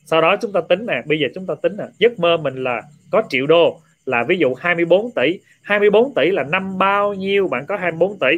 Sau 0.05 0.21
đó 0.21 0.35
chúng 0.41 0.51
ta 0.51 0.61
tính 0.69 0.85
nè 0.85 1.01
bây 1.05 1.19
giờ 1.19 1.27
chúng 1.35 1.45
ta 1.45 1.55
tính 1.61 1.77
nè. 1.77 1.83
Giấc 1.99 2.19
mơ 2.19 2.37
mình 2.37 2.63
là 2.63 2.81
có 3.11 3.23
triệu 3.29 3.47
đô 3.47 3.79
là 4.05 4.23
ví 4.27 4.37
dụ 4.37 4.53
24 4.53 5.11
tỷ. 5.11 5.39
24 5.61 6.13
tỷ 6.13 6.31
là 6.31 6.43
năm 6.43 6.77
bao 6.77 7.13
nhiêu? 7.13 7.47
Bạn 7.47 7.65
có 7.67 7.77
24 7.77 8.19
tỷ. 8.19 8.37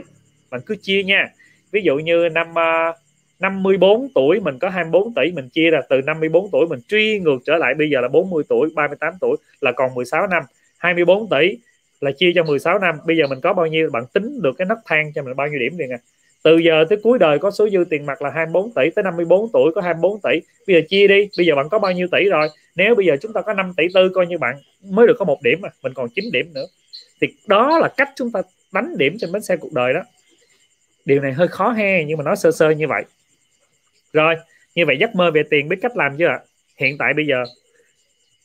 Bạn 0.49 0.61
cứ 0.65 0.75
chia 0.75 1.03
nha. 1.03 1.29
Ví 1.71 1.81
dụ 1.83 1.95
như 1.95 2.29
năm 2.29 2.59
à, 2.59 2.89
uh, 2.89 2.95
54 3.39 4.07
tuổi 4.15 4.39
mình 4.39 4.59
có 4.59 4.69
24 4.69 5.13
tỷ 5.13 5.31
mình 5.31 5.49
chia 5.49 5.69
ra 5.69 5.81
từ 5.89 6.01
54 6.01 6.49
tuổi 6.51 6.67
mình 6.67 6.79
truy 6.87 7.19
ngược 7.19 7.37
trở 7.45 7.57
lại 7.57 7.73
bây 7.73 7.89
giờ 7.89 8.01
là 8.01 8.07
40 8.07 8.43
tuổi 8.49 8.69
38 8.75 9.13
tuổi 9.21 9.37
là 9.61 9.71
còn 9.71 9.95
16 9.95 10.27
năm. 10.27 10.43
24 10.77 11.29
tỷ 11.29 11.57
là 12.01 12.11
chia 12.11 12.31
cho 12.35 12.43
16 12.43 12.80
năm. 12.80 12.99
Bây 13.05 13.17
giờ 13.17 13.27
mình 13.27 13.41
có 13.41 13.53
bao 13.53 13.67
nhiêu? 13.67 13.89
Bạn 13.89 14.03
tính 14.13 14.41
được 14.41 14.51
cái 14.57 14.65
nấc 14.65 14.80
thang 14.85 15.11
cho 15.15 15.23
mình 15.23 15.35
bao 15.35 15.47
nhiêu 15.47 15.59
điểm 15.59 15.77
liền 15.77 15.89
à? 15.91 15.97
Từ 16.43 16.57
giờ 16.57 16.85
tới 16.89 16.99
cuối 17.03 17.19
đời 17.19 17.39
có 17.39 17.51
số 17.51 17.69
dư 17.69 17.84
tiền 17.89 18.05
mặt 18.05 18.21
là 18.21 18.30
24 18.30 18.73
tỷ 18.73 18.89
tới 18.95 19.03
54 19.03 19.51
tuổi 19.53 19.71
có 19.76 19.81
24 19.81 20.19
tỷ. 20.21 20.39
Bây 20.67 20.76
giờ 20.76 20.81
chia 20.89 21.07
đi. 21.07 21.30
Bây 21.38 21.45
giờ 21.45 21.55
bạn 21.55 21.69
có 21.69 21.80
bao 21.80 21.91
nhiêu 21.91 22.07
tỷ 22.11 22.30
rồi? 22.30 22.49
Nếu 22.76 22.95
bây 22.95 23.05
giờ 23.05 23.17
chúng 23.21 23.34
ta 23.34 23.41
có 23.41 23.53
5 23.53 23.73
tỷ 23.77 23.88
tư 23.93 24.09
coi 24.15 24.27
như 24.27 24.38
bạn 24.38 24.55
mới 24.84 25.07
được 25.07 25.15
có 25.19 25.26
một 25.26 25.41
điểm 25.43 25.59
mà 25.61 25.69
mình 25.84 25.93
còn 25.93 26.09
9 26.09 26.26
điểm 26.34 26.53
nữa. 26.53 26.65
Thì 27.21 27.27
đó 27.47 27.80
là 27.80 27.88
cách 27.97 28.09
chúng 28.15 28.31
ta 28.31 28.41
đánh 28.71 28.97
điểm 28.97 29.17
trên 29.19 29.31
bánh 29.31 29.41
xe 29.41 29.57
cuộc 29.57 29.73
đời 29.73 29.93
đó. 29.93 30.01
Điều 31.05 31.21
này 31.21 31.34
hơi 31.34 31.47
khó 31.47 31.71
he, 31.71 32.03
nhưng 32.03 32.17
mà 32.17 32.23
nói 32.23 32.35
sơ 32.35 32.51
sơ 32.51 32.69
như 32.69 32.88
vậy. 32.88 33.03
Rồi, 34.13 34.35
như 34.76 34.85
vậy 34.85 34.97
giấc 34.99 35.15
mơ 35.15 35.31
về 35.31 35.43
tiền 35.49 35.69
biết 35.69 35.77
cách 35.81 35.97
làm 35.97 36.17
chưa 36.17 36.27
ạ? 36.27 36.39
Hiện 36.77 36.97
tại 36.97 37.13
bây 37.13 37.26
giờ, 37.26 37.43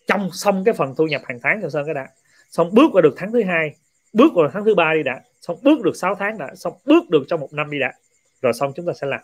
trong 0.07 0.31
xong 0.33 0.65
cái 0.65 0.75
phần 0.75 0.95
thu 0.99 1.07
nhập 1.07 1.23
hàng 1.25 1.39
tháng 1.43 1.63
cho 1.63 1.71
sơn 1.71 1.85
cái 1.87 1.95
đã 1.95 2.09
xong 2.55 2.75
bước 2.75 2.93
vào 2.93 3.03
được 3.03 3.15
tháng 3.17 3.33
thứ 3.33 3.43
hai, 3.43 3.75
bước 4.13 4.35
vào 4.35 4.51
tháng 4.53 4.65
thứ 4.65 4.75
ba 4.75 4.95
đi 4.95 5.03
đã. 5.03 5.21
Xong 5.41 5.57
bước 5.63 5.83
được 5.83 5.97
6 5.97 6.15
tháng 6.15 6.39
đã. 6.39 6.55
Xong 6.55 6.73
bước 6.85 7.11
được 7.11 7.25
trong 7.29 7.41
một 7.41 7.53
năm 7.53 7.71
đi 7.71 7.79
đã. 7.79 7.93
Rồi 8.43 8.53
xong 8.53 8.73
chúng 8.77 8.87
ta 8.87 8.93
sẽ 9.01 9.07
làm 9.07 9.21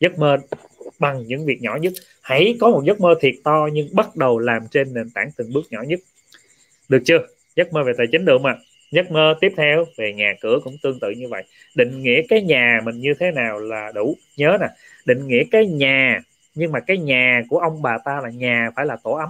giấc 0.00 0.18
mơ 0.18 0.36
bằng 0.98 1.26
những 1.26 1.46
việc 1.46 1.62
nhỏ 1.62 1.76
nhất. 1.76 1.92
Hãy 2.22 2.56
có 2.60 2.70
một 2.70 2.82
giấc 2.84 3.00
mơ 3.00 3.14
thiệt 3.20 3.34
to 3.44 3.68
nhưng 3.72 3.88
bắt 3.92 4.16
đầu 4.16 4.38
làm 4.38 4.68
trên 4.70 4.94
nền 4.94 5.10
tảng 5.10 5.30
từng 5.36 5.52
bước 5.52 5.62
nhỏ 5.70 5.82
nhất. 5.82 6.00
Được 6.88 7.02
chưa? 7.04 7.18
Giấc 7.56 7.72
mơ 7.72 7.82
về 7.86 7.92
tài 7.98 8.06
chính 8.12 8.24
được 8.24 8.40
mà 8.40 8.58
giấc 8.90 9.10
mơ 9.10 9.34
tiếp 9.40 9.52
theo 9.56 9.84
về 9.96 10.12
nhà 10.12 10.34
cửa 10.40 10.58
cũng 10.64 10.76
tương 10.82 11.00
tự 11.00 11.10
như 11.10 11.28
vậy. 11.28 11.42
Định 11.74 12.02
nghĩa 12.02 12.22
cái 12.28 12.42
nhà 12.42 12.80
mình 12.84 13.00
như 13.00 13.14
thế 13.20 13.30
nào 13.30 13.58
là 13.60 13.92
đủ. 13.94 14.16
Nhớ 14.36 14.56
nè, 14.60 14.66
định 15.06 15.28
nghĩa 15.28 15.42
cái 15.50 15.66
nhà, 15.66 16.20
nhưng 16.54 16.72
mà 16.72 16.80
cái 16.80 16.98
nhà 16.98 17.42
của 17.48 17.58
ông 17.58 17.82
bà 17.82 17.98
ta 18.04 18.20
là 18.22 18.30
nhà 18.30 18.70
phải 18.76 18.86
là 18.86 18.96
tổ 19.02 19.12
ấm 19.12 19.28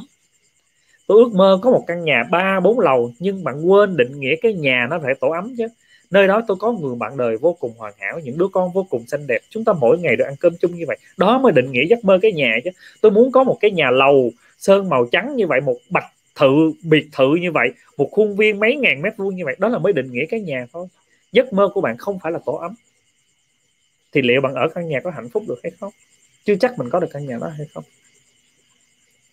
tôi 1.10 1.18
ước 1.18 1.34
mơ 1.34 1.58
có 1.62 1.70
một 1.70 1.84
căn 1.86 2.04
nhà 2.04 2.24
ba, 2.30 2.60
bốn 2.60 2.80
lầu, 2.80 3.12
nhưng 3.18 3.44
bạn 3.44 3.70
quên 3.70 3.96
định 3.96 4.20
nghĩa 4.20 4.34
cái 4.42 4.54
nhà 4.54 4.86
nó 4.90 4.98
phải 5.02 5.14
tổ 5.20 5.30
ấm 5.30 5.54
chứ. 5.58 5.66
Nơi 6.10 6.26
đó 6.26 6.42
tôi 6.48 6.56
có 6.60 6.72
người 6.72 6.94
bạn 6.94 7.16
đời 7.16 7.36
vô 7.36 7.56
cùng 7.60 7.72
hoàn 7.78 7.92
hảo, 7.98 8.18
những 8.18 8.38
đứa 8.38 8.48
con 8.48 8.72
vô 8.72 8.86
cùng 8.90 9.06
xinh 9.06 9.26
đẹp. 9.26 9.40
Chúng 9.48 9.64
ta 9.64 9.72
mỗi 9.72 9.98
ngày 9.98 10.16
được 10.16 10.24
ăn 10.24 10.34
cơm 10.40 10.52
chung 10.60 10.74
như 10.74 10.84
vậy. 10.86 10.98
Đó 11.16 11.38
mới 11.38 11.52
định 11.52 11.72
nghĩa 11.72 11.84
giấc 11.88 12.04
mơ 12.04 12.18
cái 12.22 12.32
nhà 12.32 12.58
chứ. 12.64 12.70
Tôi 13.00 13.12
muốn 13.12 13.32
có 13.32 13.44
một 13.44 13.56
cái 13.60 13.70
nhà 13.70 13.90
lầu, 13.90 14.30
sơn 14.58 14.88
màu 14.88 15.06
trắng 15.12 15.36
như 15.36 15.46
vậy, 15.46 15.60
một 15.60 15.76
bạch 15.90 16.06
thự, 16.34 16.72
biệt 16.82 17.08
thự 17.12 17.34
như 17.40 17.52
vậy, 17.52 17.68
một 17.96 18.08
khuôn 18.12 18.36
viên 18.36 18.60
mấy 18.60 18.76
ngàn 18.76 19.02
mét 19.02 19.16
vuông 19.16 19.36
như 19.36 19.44
vậy. 19.44 19.56
Đó 19.58 19.68
là 19.68 19.78
mới 19.78 19.92
định 19.92 20.12
nghĩa 20.12 20.26
cái 20.26 20.40
nhà 20.40 20.66
thôi. 20.72 20.86
Giấc 21.32 21.52
mơ 21.52 21.68
của 21.74 21.80
bạn 21.80 21.96
không 21.96 22.18
phải 22.22 22.32
là 22.32 22.38
tổ 22.46 22.52
ấm. 22.52 22.74
Thì 24.12 24.22
liệu 24.22 24.40
bạn 24.40 24.54
ở 24.54 24.68
căn 24.74 24.88
nhà 24.88 25.00
có 25.04 25.10
hạnh 25.10 25.28
phúc 25.28 25.42
được 25.48 25.60
hay 25.62 25.72
không? 25.80 25.92
Chưa 26.44 26.54
chắc 26.60 26.78
mình 26.78 26.90
có 26.90 27.00
được 27.00 27.08
căn 27.12 27.26
nhà 27.26 27.38
đó 27.40 27.48
hay 27.58 27.66
không 27.74 27.84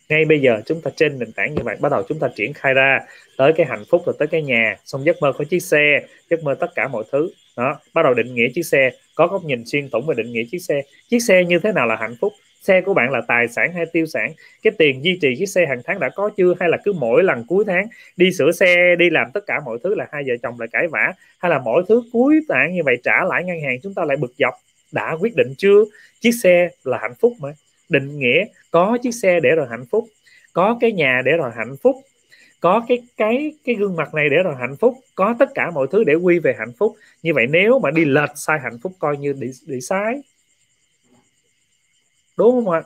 ngay 0.09 0.25
bây 0.25 0.39
giờ 0.39 0.61
chúng 0.65 0.81
ta 0.81 0.91
trên 0.95 1.19
nền 1.19 1.31
tảng 1.31 1.55
như 1.55 1.63
vậy 1.63 1.77
bắt 1.79 1.91
đầu 1.91 2.03
chúng 2.09 2.19
ta 2.19 2.27
triển 2.35 2.53
khai 2.53 2.73
ra. 2.73 2.99
Tới 3.37 3.53
cái 3.53 3.65
hạnh 3.65 3.83
phúc 3.89 4.01
rồi 4.05 4.15
tới 4.19 4.27
cái 4.27 4.41
nhà. 4.41 4.75
Xong 4.85 5.05
giấc 5.05 5.15
mơ 5.21 5.33
có 5.37 5.45
chiếc 5.45 5.59
xe, 5.59 6.01
giấc 6.29 6.43
mơ 6.43 6.55
tất 6.59 6.75
cả 6.75 6.87
mọi 6.87 7.03
thứ. 7.11 7.29
Đó, 7.57 7.79
bắt 7.93 8.03
đầu 8.03 8.13
định 8.13 8.35
nghĩa 8.35 8.47
chiếc 8.55 8.63
xe. 8.63 8.91
Có 9.15 9.27
góc 9.27 9.43
nhìn 9.45 9.63
xuyên 9.65 9.89
tổng 9.89 10.05
về 10.07 10.15
định 10.17 10.31
nghĩa 10.31 10.43
chiếc 10.51 10.59
xe. 10.59 10.81
Chiếc 11.09 11.19
xe 11.19 11.43
như 11.43 11.59
thế 11.59 11.71
nào 11.71 11.87
là 11.87 11.95
hạnh 11.95 12.15
phúc? 12.21 12.33
Xe 12.61 12.81
của 12.81 12.93
bạn 12.93 13.11
là 13.11 13.21
tài 13.27 13.47
sản 13.47 13.73
hay 13.73 13.85
tiêu 13.85 14.05
sản? 14.05 14.33
Cái 14.63 14.73
tiền 14.77 15.03
duy 15.03 15.17
trì 15.21 15.35
chiếc 15.37 15.45
xe 15.45 15.65
hàng 15.65 15.81
tháng 15.85 15.99
đã 15.99 16.09
có 16.09 16.29
chưa? 16.37 16.53
Hay 16.59 16.69
là 16.69 16.77
cứ 16.85 16.93
mỗi 16.93 17.23
lần 17.23 17.43
cuối 17.47 17.63
tháng 17.67 17.87
đi 18.17 18.31
sửa 18.31 18.51
xe, 18.51 18.95
đi 18.95 19.09
làm 19.09 19.31
tất 19.33 19.43
cả 19.47 19.59
mọi 19.65 19.77
thứ 19.83 19.95
là 19.95 20.07
hai 20.11 20.23
vợ 20.27 20.33
chồng 20.43 20.59
lại 20.59 20.67
cãi 20.71 20.87
vã? 20.87 21.13
Hay 21.39 21.49
là 21.49 21.59
mỗi 21.59 21.83
thứ 21.89 22.03
cuối 22.13 22.39
tháng 22.49 22.73
như 22.73 22.81
vậy 22.85 22.95
trả 23.03 23.23
lại 23.29 23.43
ngân 23.43 23.61
hàng 23.61 23.77
chúng 23.83 23.93
ta 23.93 24.05
lại 24.05 24.17
bực 24.17 24.33
dọc? 24.37 24.53
Đã 24.91 25.17
quyết 25.21 25.35
định 25.35 25.53
chưa? 25.57 25.83
Chiếc 26.19 26.31
xe 26.31 26.69
là 26.83 26.97
hạnh 27.01 27.13
phúc 27.19 27.33
mà 27.39 27.49
định 27.89 28.19
nghĩa 28.19 28.45
có 28.71 28.97
chiếc 29.03 29.11
xe 29.11 29.39
để 29.39 29.49
rồi 29.55 29.67
hạnh 29.69 29.85
phúc, 29.91 30.07
có 30.53 30.77
cái 30.81 30.91
nhà 30.91 31.21
để 31.25 31.31
rồi 31.31 31.51
hạnh 31.55 31.75
phúc, 31.81 31.95
có 32.59 32.85
cái 32.87 33.01
cái 33.17 33.53
cái 33.65 33.75
gương 33.75 33.95
mặt 33.95 34.13
này 34.13 34.29
để 34.29 34.37
rồi 34.43 34.55
hạnh 34.59 34.75
phúc, 34.79 34.95
có 35.15 35.35
tất 35.39 35.49
cả 35.55 35.71
mọi 35.71 35.87
thứ 35.91 36.03
để 36.03 36.13
quy 36.13 36.39
về 36.39 36.55
hạnh 36.59 36.71
phúc. 36.77 36.95
Như 37.23 37.33
vậy 37.33 37.47
nếu 37.49 37.79
mà 37.79 37.91
đi 37.91 38.05
lệch 38.05 38.31
sai 38.35 38.59
hạnh 38.63 38.79
phúc 38.83 38.93
coi 38.99 39.17
như 39.17 39.33
bị 39.33 39.47
bị 39.67 39.81
sai. 39.81 40.21
Đúng 42.37 42.51
không 42.51 42.69
ạ? 42.69 42.81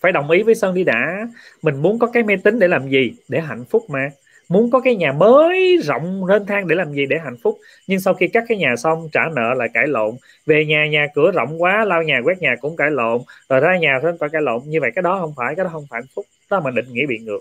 Phải 0.00 0.12
đồng 0.12 0.30
ý 0.30 0.42
với 0.42 0.54
sơn 0.54 0.74
đi 0.74 0.84
đã 0.84 1.28
mình 1.62 1.82
muốn 1.82 1.98
có 1.98 2.06
cái 2.06 2.22
mê 2.22 2.36
tín 2.36 2.58
để 2.58 2.68
làm 2.68 2.88
gì? 2.88 3.12
Để 3.28 3.40
hạnh 3.40 3.64
phúc 3.64 3.90
mà 3.90 4.10
muốn 4.48 4.70
có 4.70 4.80
cái 4.80 4.94
nhà 4.94 5.12
mới 5.12 5.78
rộng 5.84 6.24
lên 6.24 6.46
thang 6.46 6.68
để 6.68 6.76
làm 6.76 6.92
gì 6.92 7.06
để 7.06 7.16
hạnh 7.24 7.36
phúc. 7.42 7.58
Nhưng 7.86 8.00
sau 8.00 8.14
khi 8.14 8.28
cắt 8.28 8.44
cái 8.48 8.58
nhà 8.58 8.76
xong, 8.76 9.08
trả 9.12 9.20
nợ 9.36 9.54
lại 9.56 9.68
cãi 9.74 9.86
lộn. 9.86 10.14
Về 10.46 10.64
nhà 10.64 10.86
nhà 10.86 11.06
cửa 11.14 11.30
rộng 11.34 11.62
quá, 11.62 11.84
lau 11.84 12.02
nhà, 12.02 12.20
quét 12.24 12.38
nhà 12.40 12.54
cũng 12.60 12.76
cãi 12.76 12.90
lộn. 12.90 13.20
Rồi 13.48 13.60
ra 13.60 13.78
nhà 13.78 14.00
thêm 14.02 14.18
phải 14.20 14.28
cãi 14.28 14.42
lộn. 14.42 14.62
Như 14.66 14.80
vậy 14.80 14.90
cái 14.94 15.02
đó 15.02 15.18
không 15.20 15.32
phải, 15.36 15.54
cái 15.54 15.64
đó 15.64 15.70
không 15.72 15.86
phải 15.90 16.00
hạnh 16.00 16.08
phúc. 16.14 16.26
Đó 16.50 16.60
mà 16.60 16.70
định 16.70 16.86
nghĩa 16.92 17.06
bị 17.06 17.18
ngược. 17.18 17.40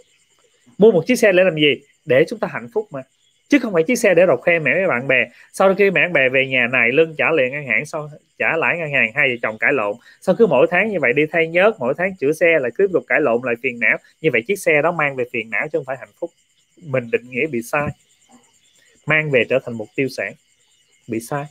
Mua 0.77 0.91
một 0.91 1.03
chiếc 1.07 1.15
xe 1.15 1.31
để 1.31 1.43
làm 1.43 1.55
gì? 1.55 1.81
Để 2.05 2.25
chúng 2.27 2.39
ta 2.39 2.47
hạnh 2.51 2.67
phúc 2.73 2.87
mà. 2.91 3.01
Chứ 3.49 3.59
không 3.59 3.73
phải 3.73 3.83
chiếc 3.83 3.95
xe 3.95 4.13
để 4.13 4.25
đọc 4.25 4.39
khoe 4.41 4.59
mẹ 4.59 4.73
với 4.73 4.87
bạn 4.87 5.07
bè. 5.07 5.25
Sau 5.51 5.75
khi 5.75 5.91
mẹ 5.91 6.01
bạn 6.01 6.13
bè 6.13 6.29
về 6.29 6.47
nhà 6.47 6.67
này, 6.71 6.91
lưng 6.91 7.15
trả 7.17 7.31
liền 7.31 7.51
ngân 7.51 7.67
hàng, 7.67 7.85
sau 7.85 8.09
trả 8.39 8.57
lãi 8.57 8.77
ngân 8.77 8.91
hàng, 8.91 9.11
hai 9.15 9.29
vợ 9.29 9.35
chồng 9.41 9.57
cãi 9.57 9.73
lộn. 9.73 9.95
Sau 10.21 10.35
cứ 10.35 10.47
mỗi 10.47 10.67
tháng 10.71 10.89
như 10.89 10.99
vậy 10.99 11.13
đi 11.13 11.25
thay 11.31 11.47
nhớt, 11.47 11.75
mỗi 11.79 11.93
tháng 11.97 12.15
chữa 12.19 12.31
xe 12.31 12.59
lại 12.59 12.71
tiếp 12.77 12.85
tục 12.93 13.03
cãi 13.07 13.21
lộn 13.21 13.41
lại 13.43 13.55
phiền 13.63 13.79
não. 13.79 13.97
Như 14.21 14.29
vậy 14.33 14.41
chiếc 14.47 14.55
xe 14.55 14.81
đó 14.83 14.91
mang 14.91 15.15
về 15.15 15.23
phiền 15.33 15.49
não 15.49 15.67
chứ 15.71 15.77
không 15.79 15.85
phải 15.85 15.97
hạnh 15.99 16.09
phúc 16.19 16.29
mình 16.85 17.11
định 17.11 17.29
nghĩa 17.29 17.47
bị 17.47 17.61
sai, 17.61 17.87
mang 19.05 19.31
về 19.31 19.43
trở 19.49 19.59
thành 19.65 19.77
một 19.77 19.85
tiêu 19.95 20.07
sản, 20.09 20.33
bị 21.07 21.19
sai. 21.19 21.45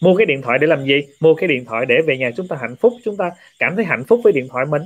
Mua 0.00 0.16
cái 0.16 0.26
điện 0.26 0.42
thoại 0.42 0.58
để 0.58 0.66
làm 0.66 0.84
gì? 0.84 1.02
Mua 1.20 1.34
cái 1.34 1.48
điện 1.48 1.64
thoại 1.64 1.86
để 1.86 1.94
về 2.06 2.16
nhà 2.18 2.30
chúng 2.36 2.48
ta 2.48 2.56
hạnh 2.60 2.76
phúc, 2.76 2.92
chúng 3.04 3.16
ta 3.16 3.30
cảm 3.58 3.76
thấy 3.76 3.84
hạnh 3.84 4.04
phúc 4.04 4.20
với 4.24 4.32
điện 4.32 4.48
thoại 4.50 4.66
mình. 4.66 4.82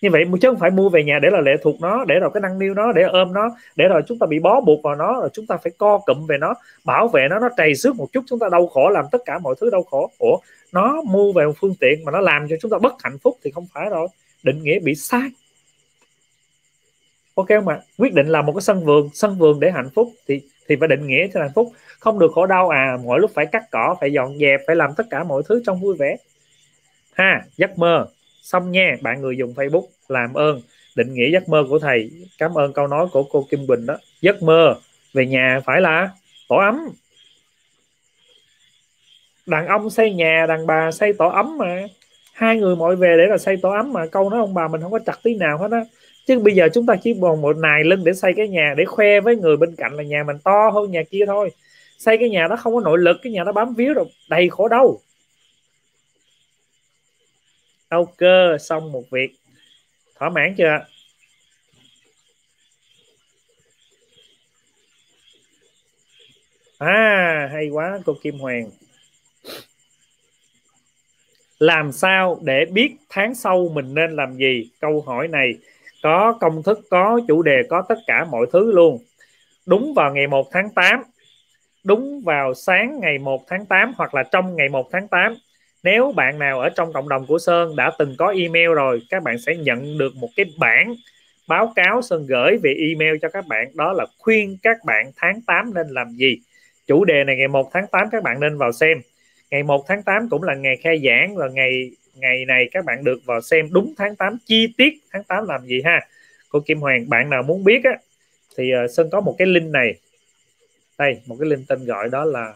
Như 0.00 0.10
vậy, 0.10 0.24
chứ 0.40 0.48
không 0.48 0.58
phải 0.58 0.70
mua 0.70 0.88
về 0.88 1.04
nhà 1.04 1.18
để 1.22 1.28
là 1.30 1.40
lệ 1.40 1.52
thuộc 1.62 1.80
nó, 1.80 2.04
để 2.04 2.14
rồi 2.20 2.30
cái 2.34 2.40
năng 2.40 2.58
niu 2.58 2.74
nó, 2.74 2.92
để 2.92 3.02
ôm 3.02 3.32
nó, 3.32 3.56
để 3.76 3.88
rồi 3.88 4.02
chúng 4.08 4.18
ta 4.18 4.26
bị 4.26 4.38
bó 4.38 4.60
buộc 4.60 4.82
vào 4.82 4.94
nó, 4.94 5.20
rồi 5.20 5.28
chúng 5.32 5.46
ta 5.46 5.56
phải 5.56 5.72
co 5.78 5.98
cụm 5.98 6.26
về 6.26 6.36
nó, 6.40 6.54
bảo 6.84 7.08
vệ 7.08 7.26
nó 7.30 7.38
nó 7.38 7.48
trầy 7.56 7.74
xước 7.74 7.96
một 7.96 8.08
chút, 8.12 8.24
chúng 8.26 8.38
ta 8.38 8.46
đau 8.52 8.66
khổ, 8.66 8.88
làm 8.88 9.04
tất 9.12 9.18
cả 9.24 9.38
mọi 9.38 9.54
thứ 9.60 9.70
đau 9.70 9.82
khổ. 9.82 10.10
Ủa, 10.18 10.38
nó 10.72 11.02
mua 11.02 11.32
về 11.32 11.46
một 11.46 11.52
phương 11.60 11.74
tiện 11.80 12.04
mà 12.04 12.12
nó 12.12 12.20
làm 12.20 12.48
cho 12.48 12.56
chúng 12.60 12.70
ta 12.70 12.78
bất 12.78 12.92
hạnh 13.02 13.18
phúc 13.18 13.38
thì 13.44 13.50
không 13.50 13.66
phải 13.74 13.88
rồi. 13.90 14.08
Định 14.42 14.62
nghĩa 14.62 14.78
bị 14.78 14.94
sai 14.94 15.28
ok 17.36 17.46
không 17.48 17.68
ạ? 17.68 17.80
Quyết 17.98 18.14
định 18.14 18.28
là 18.28 18.42
một 18.42 18.52
cái 18.52 18.60
sân 18.60 18.84
vườn 18.84 19.08
sân 19.14 19.38
vườn 19.38 19.60
để 19.60 19.70
hạnh 19.70 19.88
phúc 19.94 20.12
thì 20.28 20.40
thì 20.68 20.76
phải 20.76 20.88
định 20.88 21.06
nghĩa 21.06 21.26
cho 21.34 21.40
hạnh 21.40 21.52
phúc. 21.54 21.72
Không 22.00 22.18
được 22.18 22.32
khổ 22.34 22.46
đau 22.46 22.68
à 22.68 22.98
mỗi 23.04 23.20
lúc 23.20 23.30
phải 23.34 23.46
cắt 23.46 23.62
cỏ, 23.70 23.96
phải 24.00 24.12
dọn 24.12 24.38
dẹp, 24.38 24.60
phải 24.66 24.76
làm 24.76 24.90
tất 24.96 25.04
cả 25.10 25.24
mọi 25.24 25.42
thứ 25.48 25.62
trong 25.66 25.80
vui 25.80 25.96
vẻ. 25.98 26.16
Ha, 27.12 27.42
giấc 27.56 27.78
mơ. 27.78 28.06
Xong 28.42 28.72
nha, 28.72 28.96
bạn 29.00 29.20
người 29.20 29.36
dùng 29.36 29.54
Facebook, 29.54 29.86
làm 30.08 30.34
ơn. 30.34 30.60
Định 30.96 31.14
nghĩa 31.14 31.30
giấc 31.30 31.48
mơ 31.48 31.64
của 31.68 31.78
thầy. 31.78 32.10
Cảm 32.38 32.58
ơn 32.58 32.72
câu 32.72 32.86
nói 32.86 33.06
của 33.12 33.22
cô 33.22 33.46
Kim 33.50 33.66
Bình 33.66 33.86
đó. 33.86 33.96
Giấc 34.20 34.42
mơ. 34.42 34.74
Về 35.14 35.26
nhà 35.26 35.60
phải 35.64 35.80
là 35.80 36.10
tổ 36.48 36.56
ấm. 36.56 36.88
Đàn 39.46 39.66
ông 39.66 39.90
xây 39.90 40.14
nhà, 40.14 40.46
đàn 40.48 40.66
bà 40.66 40.90
xây 40.90 41.12
tổ 41.12 41.28
ấm 41.28 41.58
mà. 41.58 41.86
Hai 42.32 42.56
người 42.56 42.76
mọi 42.76 42.96
về 42.96 43.16
để 43.18 43.26
là 43.26 43.38
xây 43.38 43.56
tổ 43.56 43.70
ấm 43.70 43.92
mà. 43.92 44.06
Câu 44.06 44.30
nói 44.30 44.40
ông 44.40 44.54
bà 44.54 44.68
mình 44.68 44.80
không 44.80 44.92
có 44.92 44.98
chặt 45.06 45.18
tí 45.22 45.34
nào 45.34 45.58
hết 45.58 45.70
á 45.70 45.80
chứ 46.26 46.38
bây 46.38 46.54
giờ 46.54 46.68
chúng 46.74 46.86
ta 46.86 46.94
chỉ 47.02 47.14
còn 47.20 47.42
một 47.42 47.56
nài 47.56 47.84
lên 47.84 48.04
để 48.04 48.12
xây 48.12 48.32
cái 48.36 48.48
nhà, 48.48 48.74
để 48.76 48.84
khoe 48.84 49.20
với 49.20 49.36
người 49.36 49.56
bên 49.56 49.76
cạnh 49.76 49.96
là 49.96 50.02
nhà 50.02 50.24
mình 50.26 50.38
to 50.44 50.70
hơn 50.70 50.90
nhà 50.90 51.02
kia 51.10 51.24
thôi. 51.26 51.50
Xây 51.98 52.18
cái 52.18 52.30
nhà 52.30 52.46
đó 52.50 52.56
không 52.56 52.74
có 52.74 52.80
nội 52.80 52.98
lực, 52.98 53.16
cái 53.22 53.32
nhà 53.32 53.44
đó 53.44 53.52
bám 53.52 53.74
víu 53.74 53.94
rồi 53.94 54.04
đầy 54.28 54.48
khổ 54.48 54.68
đau. 54.68 55.00
Đau 57.90 58.12
cơ 58.16 58.58
xong 58.60 58.92
một 58.92 59.04
việc. 59.10 59.30
Thỏa 60.18 60.30
mãn 60.30 60.54
chưa 60.58 60.78
à 66.78 67.48
hay 67.52 67.68
quá, 67.68 67.98
cô 68.06 68.16
Kim 68.22 68.38
Hoàng. 68.38 68.70
Làm 71.58 71.92
sao 71.92 72.38
để 72.42 72.64
biết 72.64 72.96
tháng 73.08 73.34
sau 73.34 73.68
mình 73.68 73.94
nên 73.94 74.16
làm 74.16 74.36
gì? 74.36 74.70
Câu 74.80 75.00
hỏi 75.06 75.28
này 75.28 75.54
có 76.06 76.32
công 76.40 76.62
thức, 76.62 76.80
có 76.90 77.20
chủ 77.28 77.42
đề, 77.42 77.62
có 77.70 77.82
tất 77.88 77.98
cả 78.06 78.24
mọi 78.30 78.46
thứ 78.52 78.72
luôn. 78.72 78.98
Đúng 79.66 79.94
vào 79.94 80.14
ngày 80.14 80.26
1 80.26 80.48
tháng 80.52 80.70
8 80.70 81.02
đúng 81.84 82.22
vào 82.24 82.54
sáng 82.54 83.00
ngày 83.00 83.18
1 83.18 83.42
tháng 83.48 83.66
8 83.66 83.92
hoặc 83.96 84.14
là 84.14 84.22
trong 84.22 84.56
ngày 84.56 84.68
1 84.68 84.88
tháng 84.92 85.08
8 85.08 85.34
nếu 85.82 86.12
bạn 86.12 86.38
nào 86.38 86.60
ở 86.60 86.68
trong 86.68 86.92
cộng 86.92 87.08
đồng 87.08 87.26
của 87.26 87.38
Sơn 87.38 87.76
đã 87.76 87.92
từng 87.98 88.14
có 88.18 88.28
email 88.28 88.68
rồi, 88.74 89.02
các 89.10 89.22
bạn 89.22 89.38
sẽ 89.38 89.56
nhận 89.56 89.98
được 89.98 90.16
một 90.16 90.28
cái 90.36 90.46
bản 90.58 90.94
báo 91.48 91.72
cáo 91.76 92.02
Sơn 92.02 92.26
gửi 92.26 92.56
về 92.62 92.74
email 92.88 93.16
cho 93.22 93.28
các 93.28 93.46
bạn. 93.46 93.68
Đó 93.74 93.92
là 93.92 94.06
khuyên 94.18 94.56
các 94.62 94.76
bạn 94.84 95.10
tháng 95.16 95.40
8 95.46 95.74
nên 95.74 95.86
làm 95.88 96.10
gì. 96.10 96.38
Chủ 96.86 97.04
đề 97.04 97.24
này 97.24 97.36
ngày 97.36 97.48
1 97.48 97.70
tháng 97.72 97.86
8 97.86 98.08
các 98.12 98.22
bạn 98.22 98.40
nên 98.40 98.58
vào 98.58 98.72
xem. 98.72 99.00
Ngày 99.50 99.62
1 99.62 99.84
tháng 99.88 100.02
8 100.02 100.28
cũng 100.28 100.42
là 100.42 100.54
ngày 100.54 100.76
khai 100.82 101.02
giảng 101.06 101.36
và 101.36 101.48
ngày 101.48 101.90
ngày 102.16 102.44
này 102.44 102.68
các 102.72 102.84
bạn 102.84 103.04
được 103.04 103.20
vào 103.24 103.40
xem 103.40 103.68
đúng 103.72 103.94
tháng 103.96 104.16
8 104.16 104.38
chi 104.46 104.66
tiết 104.76 104.94
tháng 105.12 105.24
8 105.24 105.46
làm 105.48 105.66
gì 105.66 105.82
ha? 105.84 106.06
Cô 106.48 106.60
Kim 106.60 106.80
Hoàng 106.80 107.08
bạn 107.08 107.30
nào 107.30 107.42
muốn 107.42 107.64
biết 107.64 107.84
á 107.84 107.98
thì 108.56 108.72
uh, 108.84 108.90
Sơn 108.90 109.10
có 109.12 109.20
một 109.20 109.34
cái 109.38 109.46
link 109.46 109.70
này. 109.70 109.94
Đây 110.98 111.20
một 111.26 111.36
cái 111.40 111.48
link 111.48 111.68
tên 111.68 111.84
gọi 111.84 112.08
đó 112.08 112.24
là 112.24 112.54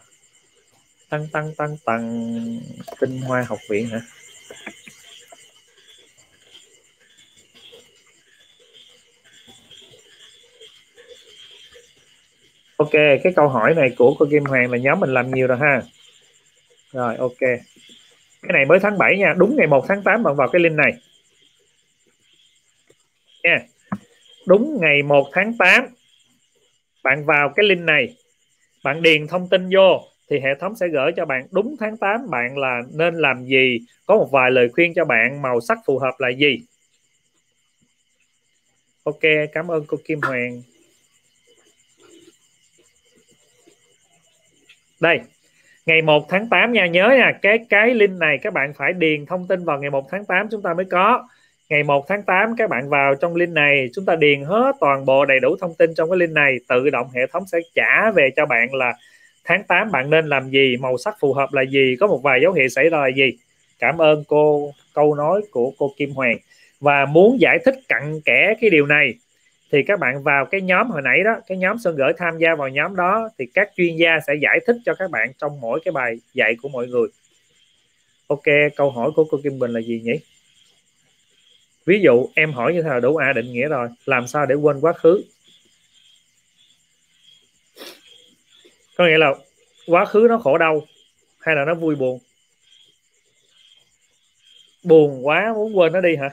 tăng 1.09 1.27
tăng 1.31 1.53
tăng 1.57 1.77
tăng 1.85 2.35
tinh 2.99 3.21
hoa 3.21 3.45
học 3.49 3.59
viện 3.69 3.87
hả? 3.87 4.01
Ok 12.77 12.91
cái 12.93 13.33
câu 13.35 13.47
hỏi 13.47 13.73
này 13.75 13.89
của 13.97 14.15
cô 14.19 14.25
Kim 14.31 14.45
Hoàng 14.45 14.71
là 14.71 14.77
nhóm 14.77 14.99
mình 14.99 15.13
làm 15.13 15.31
nhiều 15.31 15.47
rồi 15.47 15.57
ha. 15.57 15.81
Rồi 16.91 17.15
ok 17.15 17.39
cái 18.41 18.53
này 18.53 18.65
mới 18.65 18.79
tháng 18.79 18.97
7 18.97 19.17
nha, 19.17 19.33
đúng 19.37 19.55
ngày 19.55 19.67
1 19.67 19.85
tháng 19.87 20.03
8 20.03 20.23
bạn 20.23 20.35
vào 20.35 20.49
cái 20.49 20.61
link 20.61 20.75
này. 20.75 20.93
Nha. 23.43 23.59
Đúng 24.47 24.77
ngày 24.81 25.03
1 25.03 25.29
tháng 25.33 25.57
8 25.57 25.87
bạn 27.03 27.25
vào 27.25 27.49
cái 27.55 27.65
link 27.65 27.81
này, 27.81 28.15
bạn 28.83 29.01
điền 29.01 29.27
thông 29.27 29.49
tin 29.49 29.69
vô, 29.73 30.07
thì 30.29 30.39
hệ 30.39 30.49
thống 30.59 30.75
sẽ 30.75 30.87
gửi 30.87 31.11
cho 31.17 31.25
bạn 31.25 31.47
đúng 31.51 31.75
tháng 31.79 31.97
8 31.97 32.29
bạn 32.29 32.57
là 32.57 32.81
nên 32.93 33.15
làm 33.15 33.45
gì, 33.45 33.79
có 34.05 34.15
một 34.15 34.29
vài 34.31 34.51
lời 34.51 34.69
khuyên 34.69 34.93
cho 34.93 35.05
bạn 35.05 35.41
màu 35.41 35.61
sắc 35.61 35.77
phù 35.85 35.99
hợp 35.99 36.15
là 36.19 36.29
gì. 36.29 36.61
Ok, 39.03 39.19
cảm 39.53 39.71
ơn 39.71 39.85
cô 39.87 39.97
Kim 40.05 40.21
Hoàng. 40.21 40.61
Đây 44.99 45.19
ngày 45.85 46.01
1 46.01 46.29
tháng 46.29 46.49
8 46.49 46.73
nha, 46.73 46.87
nhớ 46.87 47.09
nha, 47.17 47.31
cái 47.41 47.59
cái 47.69 47.93
link 47.93 48.19
này 48.19 48.37
các 48.41 48.53
bạn 48.53 48.73
phải 48.73 48.93
điền 48.93 49.25
thông 49.25 49.47
tin 49.47 49.65
vào 49.65 49.79
ngày 49.79 49.89
1 49.89 50.11
tháng 50.11 50.25
8 50.25 50.47
chúng 50.51 50.61
ta 50.61 50.73
mới 50.73 50.85
có. 50.85 51.27
Ngày 51.69 51.83
1 51.83 52.07
tháng 52.07 52.23
8 52.23 52.55
các 52.57 52.69
bạn 52.69 52.89
vào 52.89 53.15
trong 53.15 53.35
link 53.35 53.53
này, 53.53 53.89
chúng 53.93 54.05
ta 54.05 54.15
điền 54.15 54.43
hết 54.43 54.75
toàn 54.79 55.05
bộ 55.05 55.25
đầy 55.25 55.39
đủ 55.39 55.55
thông 55.61 55.73
tin 55.75 55.93
trong 55.95 56.09
cái 56.09 56.17
link 56.17 56.31
này, 56.31 56.57
tự 56.67 56.89
động 56.89 57.07
hệ 57.15 57.21
thống 57.27 57.43
sẽ 57.51 57.59
trả 57.75 58.11
về 58.11 58.29
cho 58.35 58.45
bạn 58.45 58.73
là 58.73 58.93
tháng 59.43 59.63
8 59.63 59.91
bạn 59.91 60.09
nên 60.09 60.27
làm 60.27 60.49
gì, 60.49 60.77
màu 60.77 60.97
sắc 60.97 61.15
phù 61.19 61.33
hợp 61.33 61.53
là 61.53 61.61
gì, 61.61 61.95
có 61.99 62.07
một 62.07 62.19
vài 62.23 62.39
dấu 62.41 62.53
hiệu 62.53 62.67
xảy 62.67 62.89
ra 62.89 62.97
là 62.97 63.07
gì. 63.07 63.37
Cảm 63.79 64.01
ơn 64.01 64.23
cô, 64.27 64.71
câu 64.93 65.15
nói 65.15 65.41
của 65.51 65.71
cô 65.77 65.93
Kim 65.97 66.11
Hoàng. 66.11 66.37
Và 66.79 67.05
muốn 67.05 67.41
giải 67.41 67.59
thích 67.65 67.75
cặn 67.89 68.21
kẽ 68.25 68.53
cái 68.61 68.69
điều 68.69 68.85
này 68.85 69.13
thì 69.71 69.83
các 69.83 69.99
bạn 69.99 70.23
vào 70.23 70.45
cái 70.45 70.61
nhóm 70.61 70.89
hồi 70.89 71.01
nãy 71.01 71.23
đó, 71.23 71.35
cái 71.47 71.57
nhóm 71.57 71.79
Sơn 71.79 71.95
gửi 71.95 72.13
tham 72.17 72.37
gia 72.37 72.55
vào 72.55 72.69
nhóm 72.69 72.95
đó, 72.95 73.29
thì 73.37 73.45
các 73.53 73.71
chuyên 73.75 73.97
gia 73.97 74.19
sẽ 74.27 74.33
giải 74.41 74.59
thích 74.67 74.75
cho 74.85 74.93
các 74.95 75.11
bạn 75.11 75.31
trong 75.39 75.61
mỗi 75.61 75.79
cái 75.85 75.91
bài 75.91 76.15
dạy 76.33 76.55
của 76.61 76.69
mọi 76.69 76.87
người. 76.87 77.07
Ok, 78.27 78.43
câu 78.75 78.91
hỏi 78.91 79.11
của 79.15 79.25
cô 79.31 79.39
Kim 79.43 79.59
Bình 79.59 79.71
là 79.71 79.79
gì 79.79 80.01
nhỉ? 80.03 80.19
Ví 81.85 81.99
dụ, 82.01 82.27
em 82.35 82.53
hỏi 82.53 82.73
như 82.73 82.81
thế 82.81 82.89
nào 82.89 82.99
đủ 82.99 83.15
a 83.15 83.33
định 83.33 83.53
nghĩa 83.53 83.67
rồi, 83.67 83.87
làm 84.05 84.27
sao 84.27 84.45
để 84.45 84.55
quên 84.55 84.79
quá 84.81 84.93
khứ? 84.93 85.23
Có 88.97 89.05
nghĩa 89.05 89.17
là 89.17 89.33
quá 89.87 90.05
khứ 90.05 90.27
nó 90.29 90.37
khổ 90.37 90.57
đau 90.57 90.87
hay 91.39 91.55
là 91.55 91.65
nó 91.65 91.75
vui 91.75 91.95
buồn? 91.95 92.19
Buồn 94.83 95.27
quá 95.27 95.53
muốn 95.55 95.77
quên 95.77 95.93
nó 95.93 96.01
đi 96.01 96.15
hả? 96.15 96.29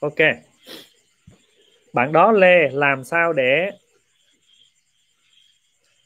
Ok 0.00 0.18
bạn 1.94 2.12
đó, 2.12 2.32
lê, 2.32 2.68
làm 2.72 3.04
sao 3.04 3.32
để 3.32 3.70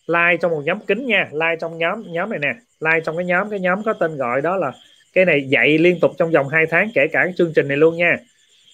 like 0.07 0.37
trong 0.41 0.51
một 0.51 0.63
nhóm 0.65 0.79
kính 0.87 1.07
nha, 1.07 1.29
like 1.33 1.57
trong 1.61 1.79
nhóm 1.79 2.03
nhóm 2.13 2.31
này 2.31 2.39
nè, 2.39 2.55
like 2.81 3.01
trong 3.05 3.17
cái 3.17 3.27
nhóm 3.27 3.51
cái 3.51 3.61
nhóm 3.61 3.83
có 3.83 3.93
tên 3.93 4.17
gọi 4.17 4.41
đó 4.41 4.57
là 4.57 4.73
cái 5.13 5.25
này 5.25 5.49
dạy 5.49 5.79
liên 5.79 6.01
tục 6.01 6.13
trong 6.19 6.31
vòng 6.31 6.49
2 6.49 6.67
tháng, 6.71 6.91
kể 6.95 7.07
cả 7.13 7.21
cái 7.25 7.33
chương 7.37 7.53
trình 7.55 7.69
này 7.69 7.77
luôn 7.77 7.97
nha. 7.97 8.17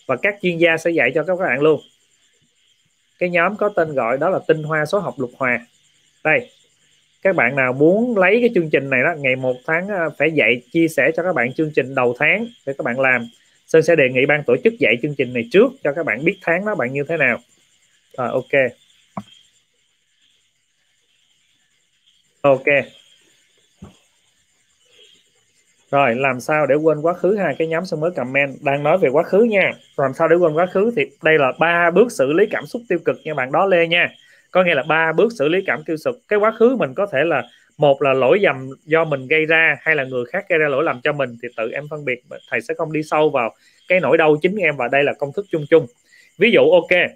Và 0.07 0.17
các 0.17 0.37
chuyên 0.43 0.59
gia 0.59 0.77
sẽ 0.77 0.91
dạy 0.91 1.13
cho 1.15 1.25
các 1.25 1.37
bạn 1.37 1.61
luôn. 1.61 1.81
Cái 3.19 3.31
nhóm 3.31 3.57
có 3.57 3.69
tên 3.69 3.95
gọi 3.95 4.19
đó 4.19 4.31
là 4.31 4.39
tinh 4.49 4.63
hoa 4.63 4.85
số 4.87 4.99
học 4.99 5.15
lục 5.19 5.31
hòa. 5.39 5.61
Đây, 6.25 6.51
các 7.23 7.37
bạn 7.37 7.57
nào 7.57 7.73
muốn 7.73 8.19
lấy 8.19 8.39
cái 8.41 8.51
chương 8.55 8.71
trình 8.71 8.91
này 8.91 9.01
đó, 9.03 9.15
ngày 9.19 9.37
một 9.37 9.57
tháng 9.67 9.89
à, 9.89 10.09
phải 10.19 10.31
dạy, 10.31 10.63
chia 10.73 10.89
sẻ 10.89 11.11
cho 11.17 11.23
các 11.23 11.35
bạn 11.35 11.53
chương 11.53 11.71
trình 11.77 11.95
đầu 11.95 12.15
tháng 12.19 12.47
để 12.67 12.73
các 12.79 12.85
bạn 12.85 13.01
làm. 13.01 13.29
Sơn 13.67 13.83
sẽ 13.83 13.97
đề 13.97 14.09
nghị 14.09 14.27
ban 14.27 14.43
tổ 14.47 14.57
chức 14.65 14.73
dạy 14.79 14.95
chương 15.03 15.15
trình 15.19 15.33
này 15.33 15.49
trước 15.53 15.73
cho 15.85 15.93
các 15.93 16.07
bạn 16.07 16.25
biết 16.25 16.39
tháng 16.43 16.67
đó 16.67 16.75
bạn 16.75 16.93
như 16.93 17.05
thế 17.09 17.17
nào. 17.17 17.39
Rồi, 18.19 18.29
ok. 18.29 18.73
Ok. 22.41 22.65
Rồi, 25.91 26.15
làm 26.15 26.41
sao 26.41 26.67
để 26.67 26.75
quên 26.75 27.01
quá 27.01 27.15
khứ 27.15 27.37
hai 27.37 27.55
cái 27.59 27.69
nhóm 27.69 27.85
Sơn 27.85 28.01
mới 28.01 28.11
comment. 28.11 28.57
Đang 28.63 28.83
nói 28.83 28.99
về 28.99 29.09
quá 29.09 29.23
khứ 29.23 29.43
nha. 29.43 29.73
Làm 29.97 30.15
sao 30.15 30.29
để 30.29 30.37
quên 30.37 30.55
quá 30.55 30.67
khứ 30.67 30.93
thì 30.97 31.03
đây 31.23 31.39
là 31.39 31.53
ba 31.59 31.91
bước 31.91 32.13
xử 32.13 32.33
lý 32.33 32.47
cảm 32.51 32.67
xúc 32.67 32.83
tiêu 32.89 32.99
cực 33.05 33.17
nha 33.25 33.35
bạn. 33.35 33.53
Đó, 33.53 33.67
lê 33.67 33.87
nha. 33.87 34.09
Có 34.51 34.65
nghĩa 34.65 34.75
là 34.75 34.83
ba 34.83 35.13
bước 35.13 35.33
xử 35.39 35.49
lý 35.49 35.59
cảm 35.67 35.85
tiêu 35.85 35.97
cực. 36.05 36.15
Cái 36.29 36.39
quá 36.39 36.53
khứ 36.59 36.77
mình 36.77 36.95
có 36.95 37.07
thể 37.13 37.25
là 37.25 37.43
một 37.79 38.03
là 38.03 38.13
lỗi 38.13 38.39
lầm 38.43 38.71
do 38.85 39.05
mình 39.05 39.27
gây 39.27 39.47
ra, 39.47 39.77
hay 39.81 39.97
là 39.97 40.05
người 40.05 40.25
khác 40.25 40.45
gây 40.49 40.59
ra 40.59 40.69
lỗi 40.69 40.85
lầm 40.85 41.01
cho 41.05 41.13
mình, 41.13 41.37
thì 41.43 41.49
tự 41.57 41.71
em 41.71 41.85
phân 41.91 42.05
biệt 42.05 42.23
thầy 42.51 42.61
sẽ 42.61 42.75
không 42.75 42.93
đi 42.93 43.03
sâu 43.03 43.31
vào 43.31 43.55
cái 43.89 44.01
nỗi 44.01 44.19
đau 44.19 44.37
chính 44.43 44.57
em 44.57 44.77
và 44.77 44.89
đây 44.89 45.05
là 45.05 45.13
công 45.13 45.33
thức 45.33 45.47
chung 45.51 45.65
chung. 45.71 45.87
Ví 46.39 46.51
dụ, 46.51 46.71
ok, 46.71 47.11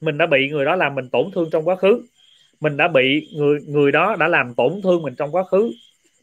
mình 0.00 0.18
đã 0.18 0.26
bị 0.26 0.48
người 0.48 0.64
đó 0.64 0.76
làm 0.76 0.94
mình 0.94 1.08
tổn 1.08 1.30
thương 1.34 1.48
trong 1.52 1.68
quá 1.68 1.76
khứ. 1.76 2.02
Mình 2.60 2.76
đã 2.76 2.88
bị 2.88 3.28
người 3.34 3.58
người 3.66 3.92
đó 3.92 4.16
đã 4.20 4.28
làm 4.28 4.54
tổn 4.54 4.80
thương 4.82 5.02
mình 5.02 5.14
trong 5.14 5.34
quá 5.34 5.44
khứ. 5.44 5.72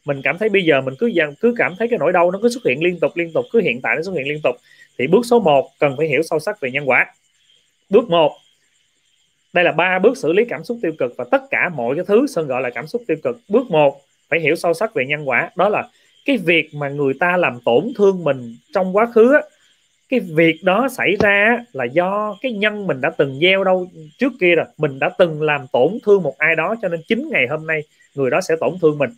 Mình 0.04 0.20
cảm 0.24 0.38
thấy 0.38 0.48
bây 0.48 0.64
giờ 0.64 0.80
mình 0.80 0.94
cứ 0.98 1.12
cứ 1.40 1.54
cảm 1.58 1.74
thấy 1.78 1.88
cái 1.88 1.98
nỗi 1.98 2.12
đau 2.12 2.30
nó 2.30 2.38
cứ 2.42 2.48
xuất 2.48 2.64
hiện 2.66 2.84
liên 2.84 3.00
tục 3.00 3.12
liên 3.16 3.32
tục, 3.32 3.44
cứ 3.52 3.60
hiện 3.60 3.80
tại 3.82 3.96
nó 3.96 4.02
xuất 4.02 4.12
hiện 4.14 4.28
liên 4.28 4.40
tục. 4.42 4.56
Thì 4.98 5.06
bước 5.06 5.26
số 5.26 5.40
1 5.40 5.70
cần 5.78 5.94
phải 5.96 6.06
hiểu 6.06 6.22
sâu 6.22 6.38
sắc 6.38 6.60
về 6.60 6.70
nhân 6.70 6.88
quả. 6.88 7.06
Bước 7.90 8.10
1 8.10 8.32
đây 9.58 9.64
là 9.64 9.72
ba 9.72 9.98
bước 9.98 10.16
xử 10.16 10.32
lý 10.32 10.44
cảm 10.44 10.64
xúc 10.64 10.78
tiêu 10.82 10.92
cực 10.98 11.14
và 11.16 11.24
tất 11.30 11.42
cả 11.50 11.68
mọi 11.68 11.96
cái 11.96 12.04
thứ 12.08 12.26
sơn 12.26 12.46
gọi 12.46 12.62
là 12.62 12.70
cảm 12.70 12.86
xúc 12.86 13.02
tiêu 13.08 13.16
cực. 13.22 13.40
Bước 13.48 13.70
một, 13.70 14.00
phải 14.28 14.40
hiểu 14.40 14.56
sâu 14.56 14.74
sắc 14.74 14.94
về 14.94 15.06
nhân 15.06 15.28
quả. 15.28 15.50
Đó 15.56 15.68
là 15.68 15.88
cái 16.24 16.36
việc 16.36 16.74
mà 16.74 16.88
người 16.88 17.14
ta 17.20 17.36
làm 17.36 17.60
tổn 17.64 17.92
thương 17.96 18.24
mình 18.24 18.56
trong 18.74 18.96
quá 18.96 19.06
khứ 19.14 19.40
cái 20.08 20.20
việc 20.20 20.56
đó 20.64 20.88
xảy 20.88 21.16
ra 21.20 21.64
là 21.72 21.84
do 21.84 22.36
cái 22.40 22.52
nhân 22.52 22.86
mình 22.86 23.00
đã 23.00 23.10
từng 23.18 23.38
gieo 23.40 23.64
đâu 23.64 23.88
trước 24.18 24.32
kia 24.40 24.54
rồi. 24.54 24.66
Mình 24.78 24.98
đã 24.98 25.10
từng 25.18 25.42
làm 25.42 25.66
tổn 25.72 25.98
thương 26.06 26.22
một 26.22 26.38
ai 26.38 26.56
đó 26.56 26.74
cho 26.82 26.88
nên 26.88 27.00
chính 27.08 27.28
ngày 27.28 27.46
hôm 27.50 27.66
nay 27.66 27.80
người 28.14 28.30
đó 28.30 28.40
sẽ 28.40 28.56
tổn 28.60 28.72
thương 28.82 28.98
mình 28.98 29.10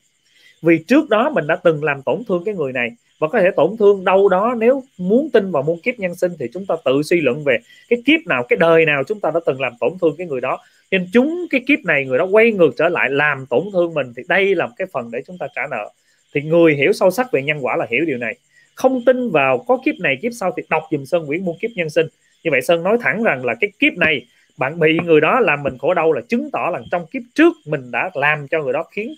vì 0.63 0.79
trước 0.89 1.09
đó 1.09 1.31
mình 1.35 1.47
đã 1.47 1.57
từng 1.57 1.85
làm 1.85 2.03
tổn 2.03 2.23
thương 2.29 2.45
cái 2.45 2.55
người 2.55 2.73
này. 2.73 2.91
Và 3.19 3.29
có 3.29 3.41
thể 3.41 3.51
tổn 3.57 3.77
thương 3.79 4.05
đâu 4.05 4.29
đó, 4.29 4.55
nếu 4.59 4.83
muốn 4.99 5.31
tin 5.31 5.51
vào 5.51 5.63
muôn 5.63 5.81
kiếp 5.81 5.99
nhân 5.99 6.15
sinh 6.15 6.33
thì 6.39 6.47
chúng 6.55 6.67
ta 6.67 6.75
tự 6.85 7.03
suy 7.03 7.21
luận 7.21 7.45
về 7.45 7.59
cái 7.89 8.03
kiếp 8.07 8.27
nào, 8.27 8.43
cái 8.49 8.57
đời 8.57 8.85
nào 8.85 9.05
chúng 9.05 9.21
ta 9.21 9.31
đã 9.35 9.41
từng 9.47 9.61
làm 9.61 9.73
tổn 9.81 9.93
thương 10.01 10.15
cái 10.19 10.27
người 10.27 10.41
đó. 10.41 10.59
Nên 10.91 11.09
chúng 11.13 11.47
cái 11.51 11.61
kiếp 11.67 11.79
này 11.85 12.05
người 12.05 12.19
đó 12.19 12.25
quay 12.25 12.53
ngược 12.53 12.71
trở 12.77 12.89
lại 12.89 13.11
làm 13.11 13.47
tổn 13.47 13.65
thương 13.73 13.95
mình 13.95 14.13
thì 14.17 14.23
đây 14.29 14.55
là 14.55 14.67
một 14.67 14.73
cái 14.77 14.87
phần 14.93 15.11
để 15.11 15.23
chúng 15.27 15.39
ta 15.39 15.47
trả 15.55 15.63
nợ. 15.71 15.91
Thì 16.35 16.41
người 16.41 16.75
hiểu 16.75 16.93
sâu 16.93 17.11
sắc 17.11 17.33
về 17.33 17.43
nhân 17.43 17.59
quả 17.61 17.77
là 17.77 17.87
hiểu 17.91 18.05
điều 18.05 18.19
này. 18.19 18.37
Không 18.75 19.05
tin 19.05 19.31
vào 19.31 19.59
có 19.59 19.79
kiếp 19.85 19.95
này, 20.01 20.19
kiếp 20.23 20.33
sau 20.41 20.53
thì 20.57 20.63
đọc 20.71 20.83
dùm 20.91 21.05
sơn 21.05 21.27
nguyễn 21.27 21.45
muôn 21.45 21.57
kiếp 21.61 21.71
nhân 21.75 21.91
sinh. 21.91 22.07
Như 22.45 22.51
vậy 22.51 22.63
sơn 22.63 22.83
nói 22.83 22.99
thẳng 23.01 23.23
rằng 23.23 23.45
là 23.45 23.55
cái 23.61 23.71
kiếp 23.79 23.93
này, 23.93 24.27
bạn 24.57 24.79
bị 24.79 24.99
người 25.05 25.21
đó 25.21 25.41
làm 25.41 25.63
mình 25.63 25.79
khổ 25.79 25.95
đau 25.95 26.13
là 26.13 26.21
chứng 26.29 26.51
tỏ 26.51 26.71
là 26.73 26.81
trong 26.91 27.07
kiếp 27.07 27.23
trước 27.35 27.53
mình 27.67 27.91
đã 27.91 28.11
làm 28.15 28.49
cho 28.49 28.63
người 28.63 28.73
đó 28.73 28.85
khiến 28.91 29.15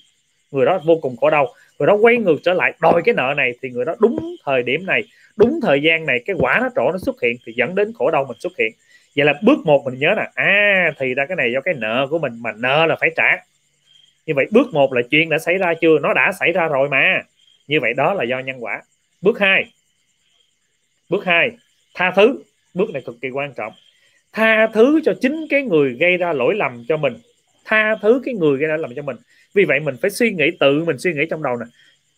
người 0.52 0.66
đó 0.66 0.80
vô 0.84 0.98
cùng 1.02 1.16
khổ 1.16 1.30
đau. 1.30 1.54
Người 1.78 1.86
đó 1.86 1.94
quay 1.94 2.16
ngược 2.16 2.36
trở 2.42 2.52
lại, 2.52 2.72
đòi 2.80 3.02
cái 3.04 3.14
nợ 3.14 3.34
này 3.36 3.52
thì 3.62 3.70
người 3.70 3.84
đó 3.84 3.94
đúng 3.98 4.36
thời 4.44 4.62
điểm 4.62 4.86
này, 4.86 5.02
đúng 5.36 5.60
thời 5.62 5.82
gian 5.82 6.06
này 6.06 6.22
cái 6.26 6.36
quả 6.38 6.58
nó 6.62 6.68
trổ 6.76 6.92
nó 6.92 6.98
xuất 6.98 7.22
hiện 7.22 7.36
thì 7.46 7.52
dẫn 7.56 7.74
đến 7.74 7.92
khổ 7.94 8.10
đau 8.10 8.24
mình 8.24 8.36
xuất 8.40 8.52
hiện. 8.58 8.72
Vậy 9.16 9.26
là 9.26 9.34
bước 9.42 9.58
một 9.64 9.82
mình 9.84 9.98
nhớ 9.98 10.14
là 10.16 10.30
à 10.34 10.92
thì 10.98 11.14
ra 11.14 11.26
cái 11.26 11.36
này 11.36 11.52
do 11.54 11.60
cái 11.60 11.74
nợ 11.74 12.06
của 12.10 12.18
mình 12.18 12.32
mà 12.42 12.52
nợ 12.56 12.86
là 12.86 12.96
phải 13.00 13.10
trả. 13.16 13.36
Như 14.26 14.34
vậy 14.36 14.46
bước 14.50 14.66
một 14.72 14.92
là 14.92 15.02
chuyện 15.10 15.28
đã 15.28 15.38
xảy 15.38 15.58
ra 15.58 15.74
chưa? 15.80 15.98
Nó 15.98 16.12
đã 16.12 16.32
xảy 16.40 16.52
ra 16.52 16.68
rồi 16.68 16.88
mà. 16.88 17.22
Như 17.68 17.80
vậy 17.80 17.94
đó 17.94 18.14
là 18.14 18.24
do 18.24 18.38
nhân 18.38 18.64
quả. 18.64 18.82
Bước 19.22 19.38
hai 19.38 19.64
bước 21.08 21.24
hai, 21.24 21.50
tha 21.94 22.12
thứ. 22.16 22.42
Bước 22.74 22.90
này 22.90 23.02
cực 23.06 23.16
kỳ 23.20 23.30
quan 23.30 23.52
trọng. 23.54 23.72
Tha 24.32 24.66
thứ 24.66 25.00
cho 25.04 25.14
chính 25.20 25.46
cái 25.50 25.62
người 25.62 25.96
gây 26.00 26.16
ra 26.16 26.32
lỗi 26.32 26.54
lầm 26.54 26.84
cho 26.88 26.96
mình. 26.96 27.14
Tha 27.64 27.96
thứ 28.02 28.22
cái 28.24 28.34
người 28.34 28.58
gây 28.58 28.68
ra 28.68 28.76
lầm 28.76 28.94
cho 28.96 29.02
mình 29.02 29.16
vì 29.54 29.64
vậy 29.64 29.80
mình 29.80 29.96
phải 30.02 30.10
suy 30.10 30.30
nghĩ, 30.30 30.44
tự 30.60 30.84
mình 30.84 30.98
suy 30.98 31.12
nghĩ 31.12 31.26
trong 31.30 31.42
đầu 31.42 31.56
nè. 31.56 31.66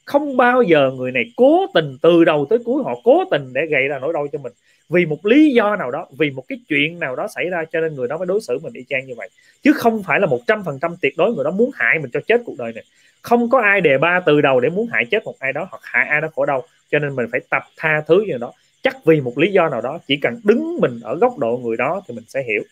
Không 0.04 0.36
bao 0.36 0.62
giờ 0.62 0.90
người 0.90 1.12
này 1.12 1.24
cố 1.36 1.66
tình 1.74 1.96
từ 2.02 2.24
đầu 2.24 2.46
tới 2.50 2.58
cuối 2.64 2.82
họ 2.84 2.94
cố 3.04 3.24
tình 3.30 3.52
để 3.52 3.66
gây 3.70 3.88
ra 3.88 3.98
nỗi 3.98 4.12
đau 4.12 4.26
cho 4.32 4.38
mình. 4.38 4.52
Vì 4.88 5.06
một 5.06 5.26
lý 5.26 5.50
do 5.50 5.76
nào 5.76 5.90
đó, 5.90 6.06
vì 6.18 6.30
một 6.30 6.44
cái 6.48 6.58
chuyện 6.68 6.98
nào 6.98 7.16
đó 7.16 7.28
xảy 7.34 7.48
ra 7.50 7.64
cho 7.72 7.80
nên 7.80 7.94
người 7.94 8.08
đó 8.08 8.18
mới 8.18 8.26
đối 8.26 8.40
xử 8.40 8.58
mình 8.62 8.72
y 8.72 8.84
chang 8.88 9.06
như 9.06 9.14
vậy. 9.16 9.28
Chứ 9.62 9.72
không 9.72 10.02
phải 10.02 10.20
là 10.20 10.26
một 10.26 10.40
trăm 10.46 10.64
phần 10.64 10.78
trăm 10.82 10.94
tuyệt 11.02 11.14
đối 11.16 11.34
người 11.34 11.44
đó 11.44 11.50
muốn 11.50 11.70
hại 11.74 11.98
mình 11.98 12.10
cho 12.12 12.20
chết 12.26 12.40
cuộc 12.44 12.54
đời 12.58 12.72
này. 12.72 12.84
Không 13.22 13.50
có 13.50 13.60
ai 13.60 13.80
đề 13.80 13.98
ba 13.98 14.20
từ 14.26 14.40
đầu 14.40 14.60
để 14.60 14.68
muốn 14.68 14.86
hại 14.92 15.04
chết 15.10 15.24
một 15.24 15.34
ai 15.38 15.52
đó 15.52 15.68
hoặc 15.70 15.80
hại 15.82 16.06
ai 16.08 16.20
đó 16.20 16.28
khổ 16.34 16.46
đau. 16.46 16.62
Cho 16.90 16.98
nên 16.98 17.16
mình 17.16 17.26
phải 17.32 17.40
tập 17.50 17.62
tha 17.76 18.02
thứ 18.08 18.24
như 18.26 18.38
đó. 18.38 18.52
Chắc 18.82 19.04
vì 19.04 19.20
một 19.20 19.38
lý 19.38 19.52
do 19.52 19.68
nào 19.68 19.80
đó, 19.80 19.98
chỉ 20.06 20.16
cần 20.16 20.40
đứng 20.44 20.76
mình 20.80 21.00
ở 21.02 21.16
góc 21.16 21.38
độ 21.38 21.60
người 21.64 21.76
đó 21.76 22.02
thì 22.08 22.14
mình 22.14 22.24
sẽ 22.28 22.42
hiểu 22.42 22.62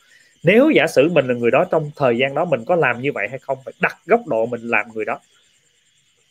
nếu 0.43 0.70
giả 0.70 0.86
sử 0.86 1.09
mình 1.09 1.27
là 1.27 1.35
người 1.35 1.51
đó 1.51 1.64
trong 1.70 1.90
thời 1.97 2.19
gian 2.19 2.35
đó 2.35 2.44
mình 2.44 2.64
có 2.64 2.77
làm 2.77 3.01
như 3.02 3.12
vậy 3.12 3.28
hay 3.31 3.39
không, 3.39 3.59
phải 3.64 3.74
đặt 3.81 3.97
góc 4.06 4.27
độ 4.27 4.47
mình 4.47 4.60
làm 4.60 4.86
người 4.94 5.05
đó. 5.05 5.20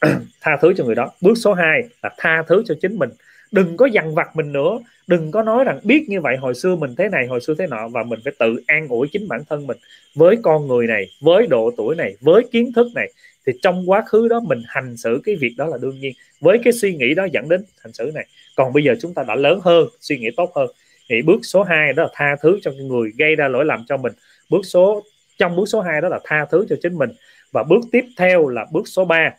Tha 0.42 0.58
thứ 0.62 0.74
cho 0.78 0.86
người 0.86 0.96
đó. 0.96 1.12
Bước 1.22 1.34
số 1.36 1.54
2 1.54 1.84
là 2.04 2.10
tha 2.18 2.44
thứ 2.48 2.64
cho 2.66 2.76
chính 2.82 2.96
mình. 3.00 3.10
Đừng 3.52 3.78
có 3.78 3.86
dằn 3.86 4.16
vặt 4.16 4.36
mình 4.36 4.52
nữa. 4.52 4.80
Đừng 5.08 5.32
có 5.32 5.44
nói 5.44 5.64
rằng 5.64 5.80
biết 5.84 6.06
như 6.08 6.22
vậy 6.22 6.38
hồi 6.38 6.56
xưa 6.56 6.76
mình 6.76 6.96
thế 6.98 7.10
này, 7.10 7.28
hồi 7.28 7.42
xưa 7.42 7.56
thế 7.60 7.68
nọ, 7.68 7.88
và 7.88 8.04
mình 8.04 8.20
phải 8.24 8.34
tự 8.40 8.64
an 8.68 8.88
ủi 8.88 9.08
chính 9.12 9.28
bản 9.28 9.42
thân 9.50 9.68
mình. 9.68 9.78
Với 10.16 10.38
con 10.42 10.68
người 10.68 10.88
này, 10.88 11.06
với 11.22 11.48
độ 11.48 11.72
tuổi 11.78 11.96
này, 11.96 12.16
với 12.22 12.44
kiến 12.52 12.72
thức 12.76 12.88
này, 12.96 13.12
thì 13.46 13.54
trong 13.62 13.90
quá 13.90 14.04
khứ 14.08 14.28
đó 14.28 14.40
mình 14.40 14.62
hành 14.68 14.98
xử 14.98 15.22
cái 15.24 15.36
việc 15.36 15.54
đó 15.58 15.66
là 15.66 15.78
đương 15.82 16.00
nhiên. 16.00 16.14
Với 16.42 16.60
cái 16.64 16.74
suy 16.74 16.96
nghĩ 16.96 17.14
đó 17.14 17.28
dẫn 17.32 17.50
đến 17.50 17.64
hành 17.84 17.94
xử 17.94 18.12
này. 18.16 18.28
Còn 18.56 18.74
bây 18.74 18.84
giờ 18.84 18.96
chúng 19.02 19.14
ta 19.14 19.24
đã 19.28 19.36
lớn 19.36 19.60
hơn, 19.64 19.88
suy 20.00 20.18
nghĩ 20.18 20.30
tốt 20.38 20.52
hơn 20.56 20.68
thì 21.12 21.22
bước 21.22 21.40
số 21.44 21.64
2 21.64 21.94
đó 21.94 22.04
là 22.04 22.10
tha 22.14 22.36
thứ 22.42 22.60
cho 22.62 22.72
người 22.72 23.12
gây 23.18 23.36
ra 23.36 23.48
lỗi 23.48 23.66
lầm 23.66 23.86
cho 23.88 23.98
mình. 23.98 24.14
Bước 24.50 24.62
số, 24.64 25.04
trong 25.38 25.56
bước 25.56 25.66
số 25.66 25.82
2 25.82 26.02
đó 26.02 26.10
là 26.10 26.20
tha 26.24 26.46
thứ 26.52 26.66
cho 26.70 26.76
chính 26.82 26.98
mình. 26.98 27.10
Và 27.52 27.64
bước 27.64 27.82
tiếp 27.92 28.06
theo 28.18 28.48
là 28.48 28.66
bước 28.72 28.88
số 28.88 29.06
3 29.06 29.34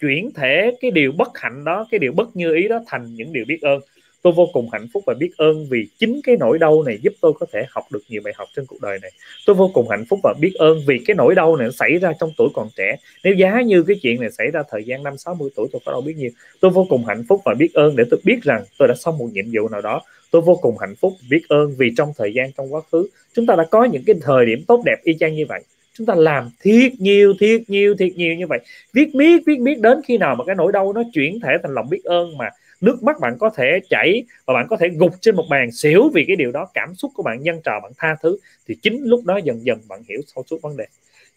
chuyển 0.00 0.30
thể 0.34 0.76
cái 0.80 0.90
điều 0.90 1.12
bất 1.12 1.28
hạnh 1.34 1.64
đó, 1.64 1.86
cái 1.90 1.98
điều 1.98 2.12
bất 2.12 2.36
như 2.36 2.54
ý 2.54 2.68
đó 2.68 2.80
thành 2.86 3.14
những 3.14 3.32
điều 3.32 3.44
biết 3.48 3.58
ơn. 3.62 3.80
Tôi 4.22 4.32
vô 4.32 4.48
cùng 4.52 4.68
hạnh 4.72 4.86
phúc 4.92 5.02
và 5.06 5.14
biết 5.14 5.30
ơn 5.36 5.66
vì 5.70 5.88
chính 5.98 6.20
cái 6.24 6.36
nỗi 6.40 6.58
đau 6.58 6.82
này 6.82 6.98
giúp 7.02 7.12
tôi 7.20 7.32
có 7.40 7.46
thể 7.52 7.64
học 7.70 7.84
được 7.90 8.02
nhiều 8.08 8.22
bài 8.24 8.34
học 8.36 8.48
trên 8.56 8.66
cuộc 8.66 8.80
đời 8.82 8.98
này. 9.02 9.10
Tôi 9.46 9.56
vô 9.56 9.70
cùng 9.74 9.88
hạnh 9.88 10.04
phúc 10.10 10.20
và 10.22 10.34
biết 10.40 10.54
ơn 10.54 10.78
vì 10.86 11.00
cái 11.06 11.16
nỗi 11.16 11.34
đau 11.34 11.56
này 11.56 11.66
nó 11.66 11.72
xảy 11.72 11.98
ra 11.98 12.12
trong 12.20 12.30
tuổi 12.36 12.48
còn 12.54 12.68
trẻ. 12.76 12.96
Nếu 13.24 13.34
giá 13.34 13.60
như 13.60 13.82
cái 13.82 13.96
chuyện 14.02 14.20
này 14.20 14.30
xảy 14.30 14.50
ra 14.50 14.62
thời 14.70 14.84
gian 14.84 15.02
năm, 15.02 15.18
sáu 15.18 15.34
mươi 15.34 15.50
tuổi 15.56 15.68
tôi 15.72 15.80
có 15.84 15.92
đâu 15.92 16.00
biết 16.00 16.14
nhiều. 16.16 16.30
Tôi 16.60 16.70
vô 16.70 16.86
cùng 16.88 17.04
hạnh 17.04 17.24
phúc 17.28 17.40
và 17.44 17.54
biết 17.54 17.74
ơn 17.74 17.96
để 17.96 18.04
tôi 18.10 18.20
biết 18.24 18.42
rằng 18.42 18.64
tôi 18.78 18.88
đã 18.88 18.94
xong 18.94 19.18
một 19.18 19.28
nhiệm 19.32 19.44
vụ 19.52 19.68
nào 19.68 19.80
đó 19.80 20.02
tôi 20.34 20.42
vô 20.42 20.58
cùng 20.62 20.78
hạnh 20.78 20.94
phúc, 21.00 21.12
biết 21.30 21.42
ơn 21.48 21.74
vì 21.78 21.92
trong 21.96 22.12
thời 22.18 22.34
gian 22.34 22.52
trong 22.52 22.74
quá 22.74 22.80
khứ, 22.92 23.08
chúng 23.34 23.46
ta 23.46 23.56
đã 23.56 23.64
có 23.70 23.84
những 23.84 24.02
cái 24.06 24.16
thời 24.22 24.46
điểm 24.46 24.64
tốt 24.68 24.82
đẹp 24.84 24.96
y 25.02 25.14
chang 25.20 25.34
như 25.34 25.46
vậy. 25.48 25.62
Chúng 25.92 26.06
ta 26.06 26.14
làm 26.14 26.50
thiết 26.60 27.00
nhiều 27.00 27.34
thiết 27.40 27.70
nhiều 27.70 27.94
thiết 27.98 28.16
nhiều 28.16 28.34
như 28.34 28.46
vậy. 28.46 28.58
Viết 28.92 29.14
miết 29.14 29.42
viết 29.46 29.60
miết 29.60 29.80
đến 29.80 30.00
khi 30.04 30.18
nào 30.18 30.34
mà 30.34 30.44
cái 30.44 30.54
nỗi 30.54 30.72
đau 30.72 30.92
nó 30.92 31.02
chuyển 31.12 31.40
thể 31.40 31.50
thành 31.62 31.74
lòng 31.74 31.88
biết 31.90 32.04
ơn 32.04 32.38
mà 32.38 32.50
nước 32.80 33.02
mắt 33.02 33.20
bạn 33.20 33.36
có 33.38 33.50
thể 33.50 33.80
chảy 33.90 34.24
và 34.46 34.54
bạn 34.54 34.66
có 34.70 34.76
thể 34.76 34.88
gục 34.88 35.12
trên 35.20 35.36
một 35.36 35.44
bàn 35.50 35.72
xỉu 35.72 36.08
vì 36.14 36.24
cái 36.24 36.36
điều 36.36 36.52
đó, 36.52 36.68
cảm 36.74 36.94
xúc 36.94 37.10
của 37.14 37.22
bạn, 37.22 37.42
nhân 37.42 37.60
trào 37.64 37.80
bạn, 37.80 37.92
tha 37.98 38.16
thứ, 38.22 38.38
thì 38.68 38.74
chính 38.82 39.04
lúc 39.04 39.24
đó 39.24 39.36
dần 39.44 39.66
dần 39.66 39.78
bạn 39.88 40.02
hiểu 40.08 40.20
sâu 40.34 40.44
suốt 40.50 40.62
vấn 40.62 40.76
đề. 40.76 40.84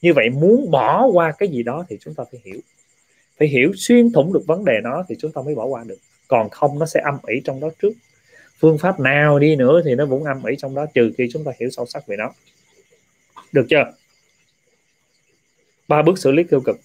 Như 0.02 0.14
vậy 0.14 0.30
muốn 0.30 0.72
bỏ 0.72 1.06
qua 1.06 1.32
cái 1.32 1.50
gì 1.50 1.64
đó 1.64 1.86
thì 1.90 1.98
chúng 2.00 2.14
ta 2.14 2.24
phải 2.32 2.42
hiểu. 2.46 2.60
Phải 3.40 3.48
hiểu 3.48 3.72
xuyên 3.76 4.12
thủng 4.12 4.34
được 4.34 4.44
vấn 4.48 4.66
đề 4.66 4.74
nó 4.84 5.04
thì 5.10 5.16
chúng 5.20 5.32
ta 5.32 5.42
mới 5.42 5.56
bỏ 5.56 5.66
qua 5.66 5.84
được. 5.88 5.98
Còn 6.28 6.50
không, 6.50 6.80
nó 6.80 6.86
sẽ 6.86 7.02
âm 7.04 7.18
ỉ 7.28 7.42
trong 7.46 7.60
đó 7.60 7.70
trước 7.82 7.92
phương 8.60 8.78
pháp 8.78 9.00
nào 9.00 9.40
đi 9.40 9.56
nữa 9.56 9.82
thì 9.86 9.96
nó 9.96 10.06
cũng 10.10 10.24
âm 10.24 10.44
ỉ 10.44 10.56
trong 10.58 10.76
đó, 10.76 10.86
trừ 10.94 11.12
khi 11.18 11.28
chúng 11.34 11.44
ta 11.44 11.52
hiểu 11.60 11.70
sâu 11.70 11.86
sắc 11.86 12.08
về 12.08 12.16
nó. 12.18 12.32
Được 13.52 13.66
chưa? 13.70 13.92
Ba 15.88 16.02
bước 16.02 16.18
xử 16.18 16.32
lý 16.32 16.44
tiêu 16.44 16.62
cực. 16.66 16.78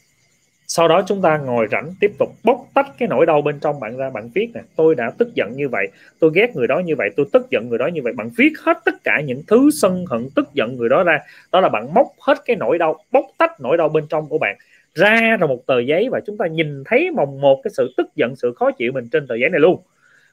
Sau 0.66 0.88
đó 0.88 1.02
chúng 1.06 1.22
ta 1.22 1.38
ngồi 1.38 1.68
rảnh, 1.70 1.94
tiếp 2.00 2.12
tục 2.18 2.28
bóc 2.44 2.66
tách 2.74 2.86
cái 2.98 3.08
nỗi 3.08 3.26
đau 3.26 3.42
bên 3.42 3.60
trong 3.60 3.80
bạn 3.80 3.96
ra, 3.96 4.10
bạn 4.10 4.30
viết 4.34 4.50
nè. 4.54 4.60
Tôi 4.76 4.94
đã 4.94 5.10
tức 5.18 5.34
giận 5.34 5.52
như 5.56 5.68
vậy, 5.68 5.88
tôi 6.18 6.30
ghét 6.34 6.56
người 6.56 6.66
đó 6.66 6.78
như 6.78 6.96
vậy, 6.96 7.10
tôi 7.16 7.26
tức 7.32 7.46
giận 7.50 7.68
người 7.68 7.78
đó 7.78 7.86
như 7.86 8.02
vậy. 8.02 8.12
Bạn 8.12 8.30
viết 8.36 8.52
hết 8.58 8.78
tất 8.84 9.04
cả 9.04 9.20
những 9.20 9.42
thứ 9.46 9.70
sân 9.70 10.04
hận, 10.06 10.28
tức 10.36 10.48
giận 10.54 10.76
người 10.76 10.88
đó 10.88 11.02
ra. 11.02 11.18
Đó 11.52 11.60
là 11.60 11.68
bạn 11.68 11.94
móc 11.94 12.06
hết 12.20 12.38
cái 12.44 12.56
nỗi 12.56 12.78
đau, 12.78 13.04
bóc 13.12 13.24
tách 13.38 13.60
nỗi 13.60 13.76
đau 13.76 13.88
bên 13.88 14.06
trong 14.08 14.28
của 14.28 14.38
bạn 14.38 14.56
ra 14.94 15.36
rồi 15.40 15.48
một 15.48 15.66
tờ 15.66 15.80
giấy 15.80 16.08
và 16.10 16.20
chúng 16.26 16.36
ta 16.38 16.46
nhìn 16.46 16.84
thấy 16.84 17.10
mồng 17.10 17.40
một 17.40 17.60
cái 17.64 17.70
sự 17.76 17.94
tức 17.96 18.06
giận, 18.16 18.36
sự 18.36 18.54
khó 18.56 18.70
chịu 18.70 18.92
mình 18.92 19.08
trên 19.12 19.26
tờ 19.26 19.34
giấy 19.34 19.50
này 19.50 19.60
luôn 19.60 19.82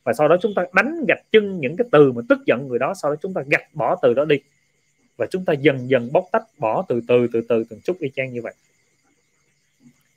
và 0.10 0.14
sau 0.14 0.28
đó 0.28 0.38
chúng 0.42 0.54
ta 0.56 0.66
đánh 0.74 1.06
gạch 1.08 1.22
chân 1.32 1.60
những 1.60 1.78
cái 1.78 1.88
từ 1.92 2.12
mà 2.12 2.22
tức 2.30 2.40
giận 2.46 2.68
người 2.68 2.80
đó, 2.80 2.94
sau 3.02 3.12
đó 3.12 3.16
chúng 3.22 3.34
ta 3.34 3.42
gạch 3.48 3.76
bỏ 3.76 3.96
từ 4.02 4.14
đó 4.14 4.26
đi. 4.26 4.36
Và 5.18 5.26
chúng 5.26 5.46
ta 5.46 5.54
dần 5.54 5.90
dần 5.90 6.10
bóc 6.14 6.26
tách, 6.32 6.44
bỏ 6.58 6.86
từ 6.90 7.02
từ 7.08 7.28
từ 7.34 7.42
từ, 7.50 7.64
từng 7.70 7.80
chút 7.84 8.00
y 8.00 8.10
chang 8.16 8.34
như 8.34 8.42
vậy. 8.42 8.54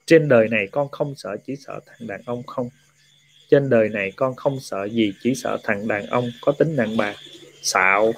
Trên 0.07 0.29
đời 0.29 0.49
này 0.49 0.67
con 0.67 0.89
không 0.89 1.15
sợ 1.17 1.37
chỉ 1.47 1.57
sợ 1.57 1.81
thằng 1.87 2.09
đàn 2.09 2.21
ông 2.25 2.43
không. 2.43 2.69
Trên 3.51 3.71
đời 3.71 3.89
này 3.89 4.13
con 4.17 4.35
không 4.35 4.61
sợ 4.61 4.85
gì 4.85 5.13
chỉ 5.23 5.35
sợ 5.35 5.59
thằng 5.65 5.89
đàn 5.89 6.07
ông 6.07 6.25
có 6.41 6.53
tính 6.53 6.77
đàn 6.77 6.97
bà. 6.97 7.15
Xạo. 7.63 8.13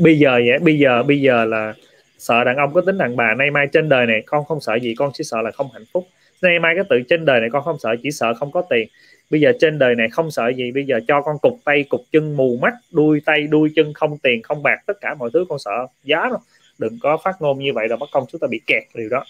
Bây 0.00 0.18
giờ 0.18 0.30
vậy, 0.30 0.58
bây 0.58 0.78
giờ 0.78 1.02
bây 1.02 1.20
giờ 1.20 1.44
là 1.44 1.74
sợ 2.18 2.44
đàn 2.44 2.56
ông 2.56 2.74
có 2.74 2.80
tính 2.80 2.98
đàn 2.98 3.16
bà. 3.16 3.34
Nay 3.34 3.50
mai 3.50 3.66
trên 3.72 3.88
đời 3.88 4.06
này 4.06 4.22
con 4.26 4.44
không 4.44 4.60
sợ 4.60 4.74
gì, 4.82 4.94
con 4.94 5.10
chỉ 5.14 5.24
sợ 5.24 5.42
là 5.42 5.50
không 5.50 5.70
hạnh 5.72 5.84
phúc. 5.92 6.08
Nay 6.42 6.58
mai 6.58 6.74
cái 6.74 6.84
tự 6.90 7.02
trên 7.08 7.24
đời 7.24 7.40
này 7.40 7.48
con 7.52 7.64
không 7.64 7.78
sợ, 7.78 7.96
chỉ 8.02 8.10
sợ 8.10 8.34
không 8.34 8.52
có 8.52 8.62
tiền 8.70 8.88
bây 9.34 9.40
giờ 9.40 9.52
trên 9.60 9.78
đời 9.78 9.94
này 9.94 10.08
không 10.08 10.30
sợ 10.30 10.48
gì, 10.48 10.72
bây 10.72 10.84
giờ 10.86 11.00
cho 11.08 11.22
con 11.22 11.36
cục 11.42 11.58
tay, 11.64 11.84
cục 11.88 12.00
chân, 12.12 12.36
mù 12.36 12.58
mắt, 12.62 12.74
đuôi 12.90 13.20
tay, 13.24 13.46
đuôi 13.46 13.72
chân, 13.76 13.92
không 13.94 14.18
tiền, 14.18 14.42
không 14.42 14.62
bạc, 14.62 14.76
tất 14.86 15.00
cả 15.00 15.14
mọi 15.14 15.30
thứ 15.32 15.44
con 15.48 15.58
sợ. 15.58 15.86
Giá 16.04 16.28
đâu 16.30 16.38
đừng 16.78 16.98
có 17.02 17.16
phát 17.24 17.36
ngôn 17.40 17.58
như 17.58 17.72
vậy 17.72 17.88
rồi 17.88 17.98
bắt 17.98 18.08
công 18.12 18.24
chúng 18.32 18.38
ta 18.38 18.46
bị 18.50 18.60
kẹt 18.66 18.82
điều 18.94 19.08
đó. 19.08 19.24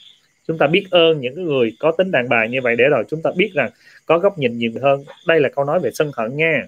Chúng 0.48 0.59
ta 0.59 0.66
biết 0.66 0.86
ơn 0.90 1.20
những 1.20 1.44
người 1.44 1.76
có 1.78 1.93
tính 1.98 2.10
đàn 2.10 2.28
bà 2.28 2.47
như 2.47 2.60
vậy 2.62 2.76
để 2.76 2.85
rồi 2.90 3.05
chúng 3.09 3.22
ta 3.22 3.31
biết 3.36 3.51
rằng 3.55 3.70
có 4.06 4.18
góc 4.18 4.39
nhìn 4.39 4.59
nhiều 4.59 4.72
hơn. 4.82 5.05
Đây 5.26 5.40
là 5.40 5.48
câu 5.48 5.64
nói 5.64 5.81
về 5.81 5.90
sân 5.94 6.10
hận 6.16 6.36
nha. 6.36 6.66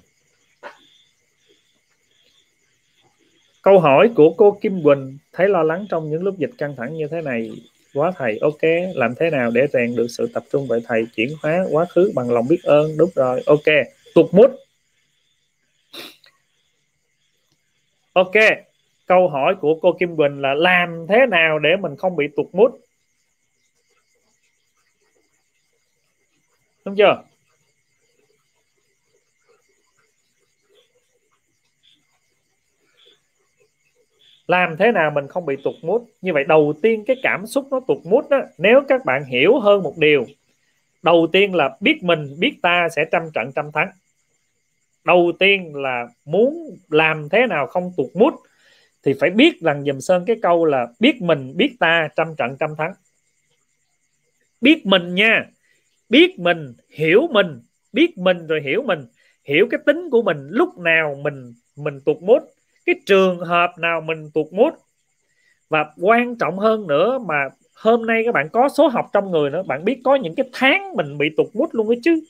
Câu 3.62 3.78
hỏi 3.78 4.10
của 4.14 4.30
cô 4.30 4.58
Kim 4.60 4.82
Quỳnh, 4.82 5.18
thấy 5.32 5.48
lo 5.48 5.62
lắng 5.62 5.86
trong 5.90 6.10
những 6.10 6.22
lúc 6.22 6.38
dịch 6.38 6.52
căng 6.58 6.76
thẳng 6.76 6.96
như 6.96 7.08
thế 7.08 7.20
này 7.22 7.50
quá 7.96 8.12
thầy, 8.18 8.38
ok, 8.40 8.60
làm 8.94 9.14
thế 9.14 9.30
nào 9.30 9.50
để 9.50 9.66
rèn 9.72 9.96
được 9.96 10.06
sự 10.08 10.30
tập 10.34 10.44
trung 10.52 10.66
vậy 10.66 10.80
thầy, 10.86 11.06
chuyển 11.16 11.28
hóa 11.42 11.64
quá 11.70 11.84
khứ 11.84 12.12
bằng 12.14 12.30
lòng 12.30 12.48
biết 12.48 12.62
ơn? 12.62 12.96
Đúng 12.96 13.10
rồi, 13.14 13.42
ok. 13.46 13.64
Tụt 14.14 14.26
mút. 14.32 14.50
Ok, 18.12 18.34
câu 19.06 19.28
hỏi 19.28 19.54
của 19.60 19.78
cô 19.82 19.92
Kim 20.00 20.16
Quỳnh 20.16 20.40
là 20.40 20.54
làm 20.54 21.06
thế 21.08 21.26
nào 21.30 21.58
để 21.58 21.76
mình 21.80 21.96
không 21.96 22.16
bị 22.16 22.24
tụt 22.36 22.46
mút? 22.52 22.80
Đúng 26.84 26.96
chưa? 26.96 27.22
Làm 34.46 34.76
thế 34.76 34.92
nào 34.92 35.10
mình 35.10 35.26
không 35.28 35.46
bị 35.46 35.56
tụt 35.64 35.74
mút 35.82 36.10
như 36.20 36.32
vậy 36.32 36.44
đầu 36.44 36.74
tiên 36.82 37.04
cái 37.06 37.16
cảm 37.22 37.46
xúc 37.46 37.68
nó 37.70 37.80
tụt 37.88 37.98
mút 38.04 38.30
đó, 38.30 38.40
nếu 38.58 38.82
các 38.88 39.04
bạn 39.04 39.24
hiểu 39.24 39.58
hơn 39.58 39.82
một 39.82 39.94
điều, 39.98 40.26
đầu 41.02 41.26
tiên 41.32 41.54
là 41.54 41.76
biết 41.80 42.02
mình, 42.02 42.34
biết 42.38 42.54
ta 42.62 42.88
sẽ 42.96 43.04
trăm 43.12 43.30
trận 43.34 43.50
trăm 43.54 43.72
thắng. 43.72 43.90
Đầu 45.04 45.32
tiên 45.38 45.74
là 45.74 46.08
muốn 46.24 46.76
làm 46.90 47.28
thế 47.28 47.46
nào 47.46 47.66
không 47.66 47.92
tụt 47.96 48.06
mút 48.14 48.34
thì 49.04 49.14
phải 49.20 49.30
biết 49.30 49.60
rằng 49.60 49.84
dùm 49.84 49.98
sơn 49.98 50.24
cái 50.26 50.36
câu 50.42 50.64
là 50.64 50.86
biết 51.00 51.22
mình, 51.22 51.52
biết 51.56 51.76
ta 51.80 52.08
trăm 52.16 52.34
trận 52.38 52.56
trăm 52.60 52.76
thắng. 52.76 52.92
Biết 54.60 54.86
mình 54.86 55.14
nha, 55.14 55.46
biết 56.08 56.38
mình, 56.38 56.72
hiểu 56.90 57.28
mình, 57.30 57.60
biết 57.92 58.18
mình 58.18 58.46
rồi 58.46 58.60
hiểu 58.64 58.82
mình, 58.82 59.06
hiểu 59.44 59.68
cái 59.70 59.80
tính 59.86 60.10
của 60.10 60.22
mình, 60.22 60.48
lúc 60.50 60.78
nào 60.78 61.14
mình 61.22 61.54
mình 61.76 62.00
tụt 62.00 62.16
mút 62.20 62.42
cái 62.86 62.94
trường 63.06 63.38
hợp 63.38 63.70
nào 63.78 64.00
mình 64.00 64.30
tụt 64.34 64.46
mút? 64.52 64.74
Và 65.68 65.86
quan 66.00 66.36
trọng 66.36 66.58
hơn 66.58 66.86
nữa 66.86 67.18
mà 67.18 67.48
hôm 67.74 68.06
nay 68.06 68.22
các 68.24 68.32
bạn 68.34 68.48
có 68.52 68.68
số 68.68 68.88
học 68.88 69.06
trong 69.12 69.30
người 69.30 69.50
nữa, 69.50 69.62
bạn 69.62 69.84
biết 69.84 70.00
có 70.04 70.14
những 70.14 70.34
cái 70.34 70.46
tháng 70.52 70.96
mình 70.96 71.18
bị 71.18 71.30
tụt 71.36 71.46
mút 71.54 71.74
luôn 71.74 71.88
ấy 71.88 72.00
chứ. 72.04 72.20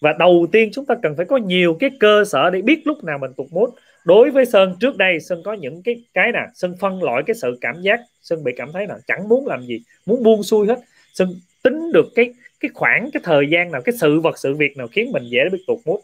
Và 0.00 0.12
đầu 0.18 0.46
tiên 0.52 0.70
chúng 0.72 0.86
ta 0.86 0.94
cần 1.02 1.16
phải 1.16 1.26
có 1.26 1.36
nhiều 1.36 1.76
cái 1.80 1.90
cơ 2.00 2.24
sở 2.24 2.50
để 2.50 2.62
biết 2.62 2.86
lúc 2.86 3.04
nào 3.04 3.18
mình 3.18 3.32
tụt 3.36 3.46
mút. 3.50 3.74
Đối 4.04 4.30
với 4.30 4.46
sơn, 4.46 4.76
trước 4.80 4.96
đây 4.96 5.20
sơn 5.20 5.42
có 5.44 5.52
những 5.52 5.82
cái 5.82 6.04
cái 6.14 6.32
nè, 6.32 6.40
sơn 6.54 6.74
phân 6.80 7.02
loại 7.02 7.22
cái 7.26 7.34
sự 7.34 7.58
cảm 7.60 7.82
giác. 7.82 8.00
Sơn 8.22 8.44
bị 8.44 8.52
cảm 8.56 8.72
thấy 8.72 8.86
là 8.86 8.98
chẳng 9.06 9.28
muốn 9.28 9.46
làm 9.46 9.62
gì, 9.62 9.80
muốn 10.06 10.22
buông 10.22 10.42
xuôi 10.42 10.66
hết. 10.66 10.78
Sơn 11.12 11.34
tính 11.62 11.92
được 11.92 12.06
cái 12.14 12.34
cái 12.60 12.70
khoảng, 12.74 13.10
cái 13.12 13.20
thời 13.24 13.46
gian 13.50 13.72
nào, 13.72 13.82
cái 13.84 13.92
sự 14.00 14.20
vật, 14.20 14.38
sự 14.38 14.54
việc 14.54 14.76
nào 14.76 14.88
khiến 14.88 15.12
mình 15.12 15.22
dễ 15.26 15.48
bị 15.52 15.64
tụt 15.66 15.78
mút 15.84 16.00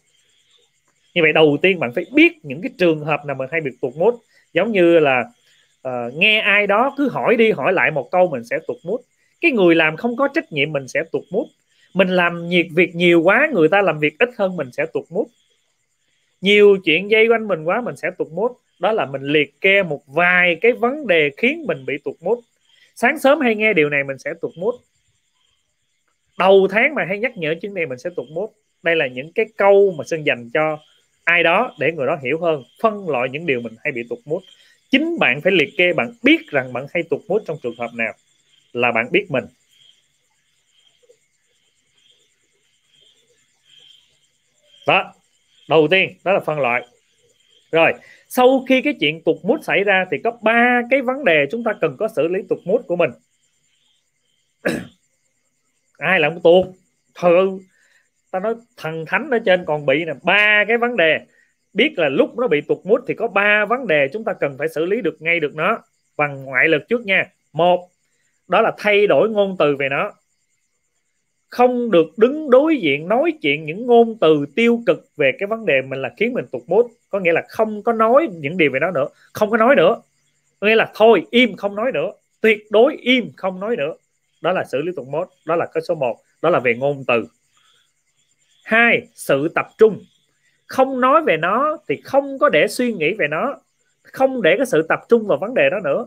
như 1.16 1.22
vậy 1.22 1.32
đầu 1.32 1.56
tiên 1.62 1.78
bạn 1.78 1.93
phải 1.93 2.05
biết 2.12 2.44
những 2.44 2.62
cái 2.62 2.70
trường 2.78 3.01
hợp 3.01 3.24
nào 3.26 3.36
mình 3.36 3.48
hay 3.52 3.60
bị 3.60 3.70
tụt 3.80 3.97
mút 3.97 4.14
giống 4.52 4.72
như 4.72 4.98
là 4.98 5.24
uh, 5.88 6.14
nghe 6.14 6.40
ai 6.40 6.66
đó 6.66 6.94
cứ 6.97 7.09
hỏi 7.09 7.36
đi 7.36 7.51
hỏi 7.51 7.72
lại 7.72 7.90
một 7.90 8.09
câu 8.10 8.28
mình 8.28 8.44
sẽ 8.44 8.59
tụt 8.66 8.76
mút 8.84 9.01
cái 9.40 9.51
người 9.51 9.74
làm 9.74 9.97
không 9.97 10.16
có 10.16 10.28
trách 10.28 10.52
nhiệm 10.52 10.72
mình 10.72 10.88
sẽ 10.88 11.05
tụt 11.12 11.22
mút 11.30 11.47
mình 11.94 12.09
làm 12.09 12.48
nhiệt 12.48 12.66
việc 12.74 12.94
nhiều 12.94 13.22
quá 13.22 13.48
người 13.52 13.68
ta 13.68 13.82
làm 13.82 13.98
việc 13.98 14.18
ít 14.18 14.28
hơn 14.38 14.56
mình 14.56 14.72
sẽ 14.72 14.86
tụt 14.86 15.05
mút 15.10 15.28
nhiều 16.40 16.76
chuyện 16.84 17.10
dây 17.10 17.28
quanh 17.28 17.48
mình 17.48 17.64
quá 17.64 17.80
mình 17.80 17.97
sẽ 17.97 18.10
tụt 18.18 18.28
mút 18.28 18.52
đó 18.80 18.93
là 18.93 19.06
mình 19.06 19.22
liệt 19.22 19.60
kê 19.60 19.82
một 19.82 20.02
vài 20.06 20.59
cái 20.60 20.72
vấn 20.72 21.06
đề 21.06 21.30
khiến 21.36 21.64
mình 21.66 21.86
bị 21.86 21.98
tụt 22.05 22.14
mút 22.20 22.40
sáng 22.94 23.18
sớm 23.18 23.40
hay 23.40 23.55
nghe 23.55 23.72
điều 23.72 23.88
này 23.88 24.05
mình 24.05 24.18
sẽ 24.18 24.30
tụt 24.40 24.52
mút 24.56 24.74
đầu 26.38 26.68
tháng 26.70 26.94
mà 26.94 27.05
hay 27.05 27.18
nhắc 27.18 27.36
nhở 27.36 27.55
chuyện 27.62 27.74
này 27.74 27.86
mình 27.86 27.98
sẽ 27.98 28.10
tụt 28.16 28.26
mút 28.30 28.52
đây 28.82 28.97
là 28.97 29.06
những 29.06 29.32
cái 29.32 29.47
câu 29.56 29.94
mà 29.98 30.05
sơn 30.05 30.26
dành 30.26 30.51
cho 30.55 30.78
ai 31.27 31.43
đó 31.43 31.74
để 31.78 31.93
người 31.93 32.07
đó 32.07 32.19
hiểu 32.23 32.40
hơn, 32.40 32.62
phân 32.82 33.09
loại 33.09 33.28
những 33.28 33.47
điều 33.47 33.61
mình 33.61 33.77
hay 33.85 33.93
bị 33.93 34.03
tụt 34.09 34.19
mút 34.24 34.43
chính 34.90 35.19
bạn 35.19 35.40
phải 35.40 35.53
liệt 35.53 35.69
kê 35.77 35.93
bạn 35.93 36.12
biết 36.23 36.47
rằng 36.51 36.73
bạn 36.73 36.86
hay 36.94 37.03
tụt 37.03 37.20
mút 37.28 37.43
trong 37.47 37.57
trường 37.62 37.77
hợp 37.78 37.90
nào 37.94 38.12
là 38.73 38.93
bạn 38.93 39.09
biết 39.11 39.27
mình. 39.31 39.44
Đó, 44.86 45.15
đầu 45.69 45.89
tiên, 45.90 46.15
đó 46.24 46.32
là 46.32 46.40
phân 46.40 46.61
loại. 46.61 46.86
Rồi, 47.73 47.93
sau 48.28 48.65
khi 48.69 48.82
cái 48.82 48.94
chuyện 49.01 49.23
tụt 49.23 49.36
mút 49.43 49.59
xảy 49.62 49.85
ra 49.85 50.07
thì 50.11 50.16
có 50.24 50.31
ba 50.43 50.82
cái 50.90 51.03
vấn 51.03 51.24
đề 51.24 51.47
chúng 51.51 51.65
ta 51.65 51.73
cần 51.81 51.97
có 51.98 52.09
xử 52.16 52.28
lý 52.28 52.40
tụt 52.48 52.59
mút 52.65 52.82
của 52.86 52.97
mình. 52.97 53.11
Ai 55.98 56.20
làm 56.20 56.40
tụt? 56.40 56.66
Thơ 57.15 57.59
ta 58.31 58.40
nói, 58.40 58.55
thần 58.77 59.05
thánh 59.07 59.31
ở 59.31 59.39
trên 59.39 59.65
còn 59.65 59.86
bị 59.86 60.05
nè, 60.05 60.12
ba 60.23 60.65
cái 60.69 60.78
vấn 60.78 60.97
đề. 60.97 61.20
Biết 61.73 61.93
là 61.97 62.09
lúc 62.09 62.39
nó 62.39 62.48
bị 62.48 62.61
tụt 62.61 62.78
mút 62.85 63.01
thì 63.09 63.15
có 63.15 63.28
ba 63.28 63.65
vấn 63.65 63.86
đề 63.86 64.09
chúng 64.12 64.24
ta 64.24 64.32
cần 64.32 64.59
phải 64.59 64.69
xử 64.69 64.85
lý 64.85 65.01
được 65.01 65.23
ngay 65.23 65.40
được 65.40 65.55
nó. 65.55 65.78
Bằng 66.16 66.44
ngoại 66.44 66.69
lực 66.69 66.89
trước 66.89 67.07
nha. 67.07 67.24
Một, 67.53 67.89
đó 68.48 68.61
là 68.61 68.73
thay 68.78 69.07
đổi 69.07 69.31
ngôn 69.31 69.57
từ 69.59 69.77
về 69.77 69.89
nó. 69.89 70.12
Không 71.48 71.90
được 71.90 72.07
đứng 72.19 72.51
đối 72.51 72.77
diện 72.77 73.09
nói 73.09 73.32
chuyện 73.43 73.65
những 73.65 73.86
ngôn 73.86 74.19
từ 74.20 74.47
tiêu 74.57 74.82
cực 74.86 75.09
về 75.16 75.32
cái 75.39 75.47
vấn 75.47 75.66
đề 75.66 75.82
mình 75.82 76.03
là 76.03 76.12
khiến 76.16 76.32
mình 76.32 76.44
tụt 76.53 76.62
mút 76.66 76.90
có 77.11 77.20
nghĩa 77.20 77.32
là 77.32 77.43
không 77.48 77.82
có 77.82 77.93
nói 77.93 78.28
những 78.32 78.57
điều 78.57 78.70
về 78.70 78.81
nó 78.81 78.90
nữa. 78.90 79.09
Không 79.32 79.51
có 79.51 79.57
nói 79.57 79.77
nữa. 79.77 80.01
Có 80.61 80.66
nghĩa 80.66 80.74
là 80.74 80.93
thôi, 80.94 81.27
im 81.31 81.57
không 81.57 81.74
nói 81.74 81.93
nữa. 81.93 82.12
Tuyệt 82.40 82.59
đối 82.70 82.97
im 82.97 83.31
không 83.36 83.61
nói 83.61 83.77
nữa. 83.77 83.94
Đó 84.43 84.53
là 84.53 84.65
xử 84.65 84.82
lý 84.82 84.93
tụt 84.97 85.07
mốt 85.09 85.28
đó 85.47 85.57
là 85.57 85.66
cái 85.66 85.82
số 85.82 85.94
1 85.94 86.16
đó 86.43 86.51
là 86.51 86.59
về 86.61 86.74
ngôn 86.74 87.05
từ 87.07 87.27
hai, 88.66 89.09
sự 89.14 89.48
tập 89.55 89.68
trung. 89.78 90.05
Không 90.66 91.01
nói 91.01 91.22
về 91.22 91.36
nó 91.36 91.78
thì 91.88 91.97
không 92.05 92.38
có 92.38 92.48
để 92.48 92.66
suy 92.68 92.93
nghĩ 92.93 93.14
về 93.14 93.28
nó, 93.28 93.60
không 94.02 94.43
để 94.43 94.55
cái 94.56 94.66
sự 94.66 94.82
tập 94.88 95.01
trung 95.09 95.26
vào 95.26 95.38
vấn 95.38 95.55
đề 95.55 95.70
đó 95.70 95.80
nữa. 95.84 96.06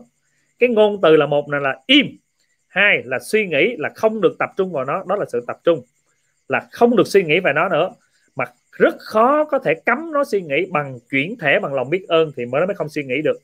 Cái 0.58 0.68
ngôn 0.68 1.00
từ 1.00 1.16
là 1.16 1.26
một 1.26 1.48
này 1.48 1.60
là 1.60 1.78
im. 1.86 2.06
Hai 2.68 3.02
là 3.04 3.18
suy 3.18 3.46
nghĩ 3.46 3.76
là 3.78 3.88
không 3.94 4.20
được 4.20 4.36
tập 4.38 4.50
trung 4.56 4.72
vào 4.72 4.84
nó, 4.84 5.04
đó 5.08 5.16
là 5.16 5.24
sự 5.32 5.44
tập 5.46 5.60
trung. 5.64 5.82
Là 6.48 6.68
không 6.72 6.96
được 6.96 7.06
suy 7.06 7.22
nghĩ 7.22 7.40
về 7.40 7.52
nó 7.52 7.68
nữa. 7.68 7.90
Mà 8.36 8.44
rất 8.72 8.94
khó 8.98 9.44
có 9.44 9.58
thể 9.58 9.74
cấm 9.74 10.12
nó 10.12 10.24
suy 10.24 10.40
nghĩ 10.40 10.66
bằng 10.70 10.98
chuyển 11.10 11.36
thể, 11.38 11.58
bằng 11.60 11.74
lòng 11.74 11.90
biết 11.90 12.04
ơn 12.08 12.32
thì 12.36 12.46
mới 12.46 12.60
nó 12.60 12.66
mới 12.66 12.74
không 12.74 12.88
suy 12.88 13.04
nghĩ 13.04 13.22
được. 13.22 13.36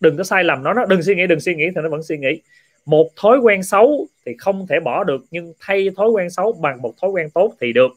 Đừng 0.00 0.16
có 0.16 0.24
sai 0.24 0.44
lầm 0.44 0.62
nó 0.62 0.74
nó 0.74 0.84
đừng 0.84 1.02
suy 1.02 1.14
nghĩ, 1.14 1.26
đừng 1.26 1.40
suy 1.40 1.54
nghĩ 1.54 1.64
thì 1.74 1.80
nó 1.82 1.88
vẫn 1.88 2.02
suy 2.02 2.18
nghĩ. 2.18 2.40
Một 2.86 3.10
thói 3.16 3.38
quen 3.38 3.62
xấu 3.62 4.06
thì 4.26 4.32
không 4.38 4.66
thể 4.66 4.80
bỏ 4.80 5.04
được, 5.04 5.24
nhưng 5.30 5.52
thay 5.60 5.90
thói 5.96 6.10
quen 6.10 6.30
xấu 6.30 6.52
bằng 6.52 6.82
một 6.82 6.94
thói 7.00 7.10
quen 7.10 7.30
tốt 7.30 7.54
thì 7.60 7.72
được 7.72 7.90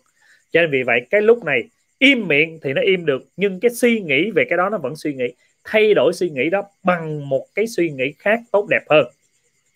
cho 0.51 0.61
nên 0.61 0.71
vì 0.71 0.83
vậy, 0.83 1.07
cái 1.09 1.21
lúc 1.21 1.43
này, 1.43 1.63
im 1.99 2.27
miệng 2.27 2.59
thì 2.63 2.73
nó 2.73 2.81
im 2.81 3.05
được, 3.05 3.21
nhưng 3.37 3.59
cái 3.59 3.71
suy 3.71 4.01
nghĩ 4.01 4.31
về 4.31 4.45
cái 4.49 4.57
đó 4.57 4.69
nó 4.69 4.77
vẫn 4.77 4.95
suy 4.95 5.13
nghĩ. 5.13 5.27
Thay 5.63 5.93
đổi 5.93 6.13
suy 6.13 6.29
nghĩ 6.29 6.49
đó 6.49 6.63
bằng 6.83 7.29
một 7.29 7.45
cái 7.55 7.67
suy 7.67 7.89
nghĩ 7.89 8.13
khác 8.19 8.39
tốt 8.51 8.67
đẹp 8.69 8.83
hơn. 8.89 9.07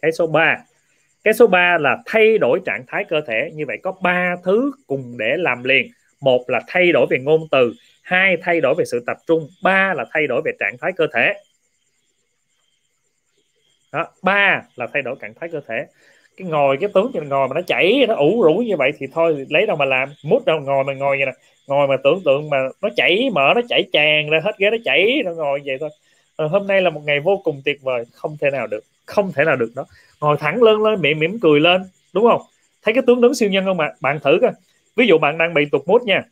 Cái 0.02 0.12
số 0.12 0.28
3 0.28 0.58
cái 1.24 1.34
số 1.34 1.48
3 1.48 1.78
là 1.78 1.98
thay 2.06 2.38
đổi 2.38 2.62
trạng 2.66 2.84
thái 2.88 3.04
cơ 3.10 3.22
thể. 3.28 3.52
Như 3.54 3.66
vậy 3.68 3.78
có 3.84 3.92
ba 3.92 4.36
thứ 4.44 4.72
cùng 4.88 5.18
để 5.18 5.38
làm 5.38 5.64
liền. 5.64 5.92
Một 6.22 6.50
là 6.50 6.62
thay 6.68 6.92
đổi 6.92 7.08
về 7.10 7.18
ngôn 7.20 7.48
từ, 7.52 7.74
hai 8.02 8.38
thay 8.42 8.62
đổi 8.62 8.76
về 8.78 8.86
sự 8.86 9.04
tập 9.08 9.18
trung, 9.28 9.50
ba 9.64 9.94
là 9.94 10.06
thay 10.12 10.28
đổi 10.28 10.42
về 10.46 10.52
trạng 10.60 10.78
thái 10.82 10.92
cơ 10.92 11.08
thể. 11.14 11.34
Đó, 13.92 14.08
ba 14.22 14.64
là 14.76 14.88
thay 14.94 15.02
đổi 15.02 15.16
trạng 15.22 15.34
thái 15.34 15.50
cơ 15.50 15.62
thể 15.68 15.86
cái 16.38 16.48
ngồi 16.48 16.78
cái 16.78 16.90
tướng 16.94 17.12
ngồi 17.30 17.48
mà 17.48 17.54
nó 17.56 17.62
chảy 17.68 18.06
nó 18.08 18.16
ủ 18.16 18.42
rũ 18.44 18.54
như 18.54 18.78
vậy 18.78 18.92
thì 18.98 19.08
thôi 19.14 19.46
lấy 19.50 19.66
đâu 19.66 19.78
mà 19.78 19.86
làm. 19.86 20.10
Mút 20.24 20.46
đâu 20.46 20.60
ngồi 20.60 20.84
mà 20.84 20.94
ngồi 20.94 21.18
vậy 21.18 21.26
nè. 21.26 21.32
Ngồi 21.68 21.88
mà 21.88 21.98
tưởng 22.04 22.22
tượng 22.26 22.50
mà 22.50 22.58
nó 22.82 22.90
chảy 22.96 23.30
mở 23.34 23.54
nó 23.56 23.62
chảy 23.70 23.84
tràn 23.94 24.30
ra 24.30 24.40
hết 24.44 24.58
ghế 24.58 24.70
nó 24.70 24.78
chảy 24.86 25.22
nó 25.26 25.32
ngồi 25.32 25.62
vậy 25.66 25.78
thôi. 25.80 25.90
À, 26.38 26.46
hôm 26.52 26.68
nay 26.68 26.82
là 26.82 26.90
một 26.90 27.02
ngày 27.06 27.20
vô 27.20 27.42
cùng 27.44 27.62
tuyệt 27.66 27.82
vời. 27.82 28.06
Không 28.14 28.38
thể 28.42 28.50
nào 28.52 28.68
được 28.68 28.84
không 29.06 29.32
thể 29.32 29.44
nào 29.46 29.56
được 29.56 29.72
đó. 29.76 29.86
Ngồi 30.22 30.38
thẳng 30.38 30.64
lưng 30.64 30.84
lên 30.84 31.02
miệng 31.02 31.20
mỉm 31.20 31.40
cười 31.40 31.60
lên 31.60 31.84
đúng 32.14 32.28
không? 32.30 32.42
Thấy 32.82 32.94
cái 32.94 33.04
tướng 33.08 33.22
đứng 33.22 33.36
siêu 33.36 33.50
nhân 33.50 33.66
không 33.66 33.80
ạ? 33.80 33.94
Bạn 34.02 34.20
thử 34.20 34.38
coi. 34.42 34.52
Ví 34.96 35.08
dụ 35.08 35.18
bạn 35.18 35.38
đang 35.38 35.54
bị 35.54 35.66
tụt 35.72 35.82
mút 35.86 36.04
nha. 36.04 36.24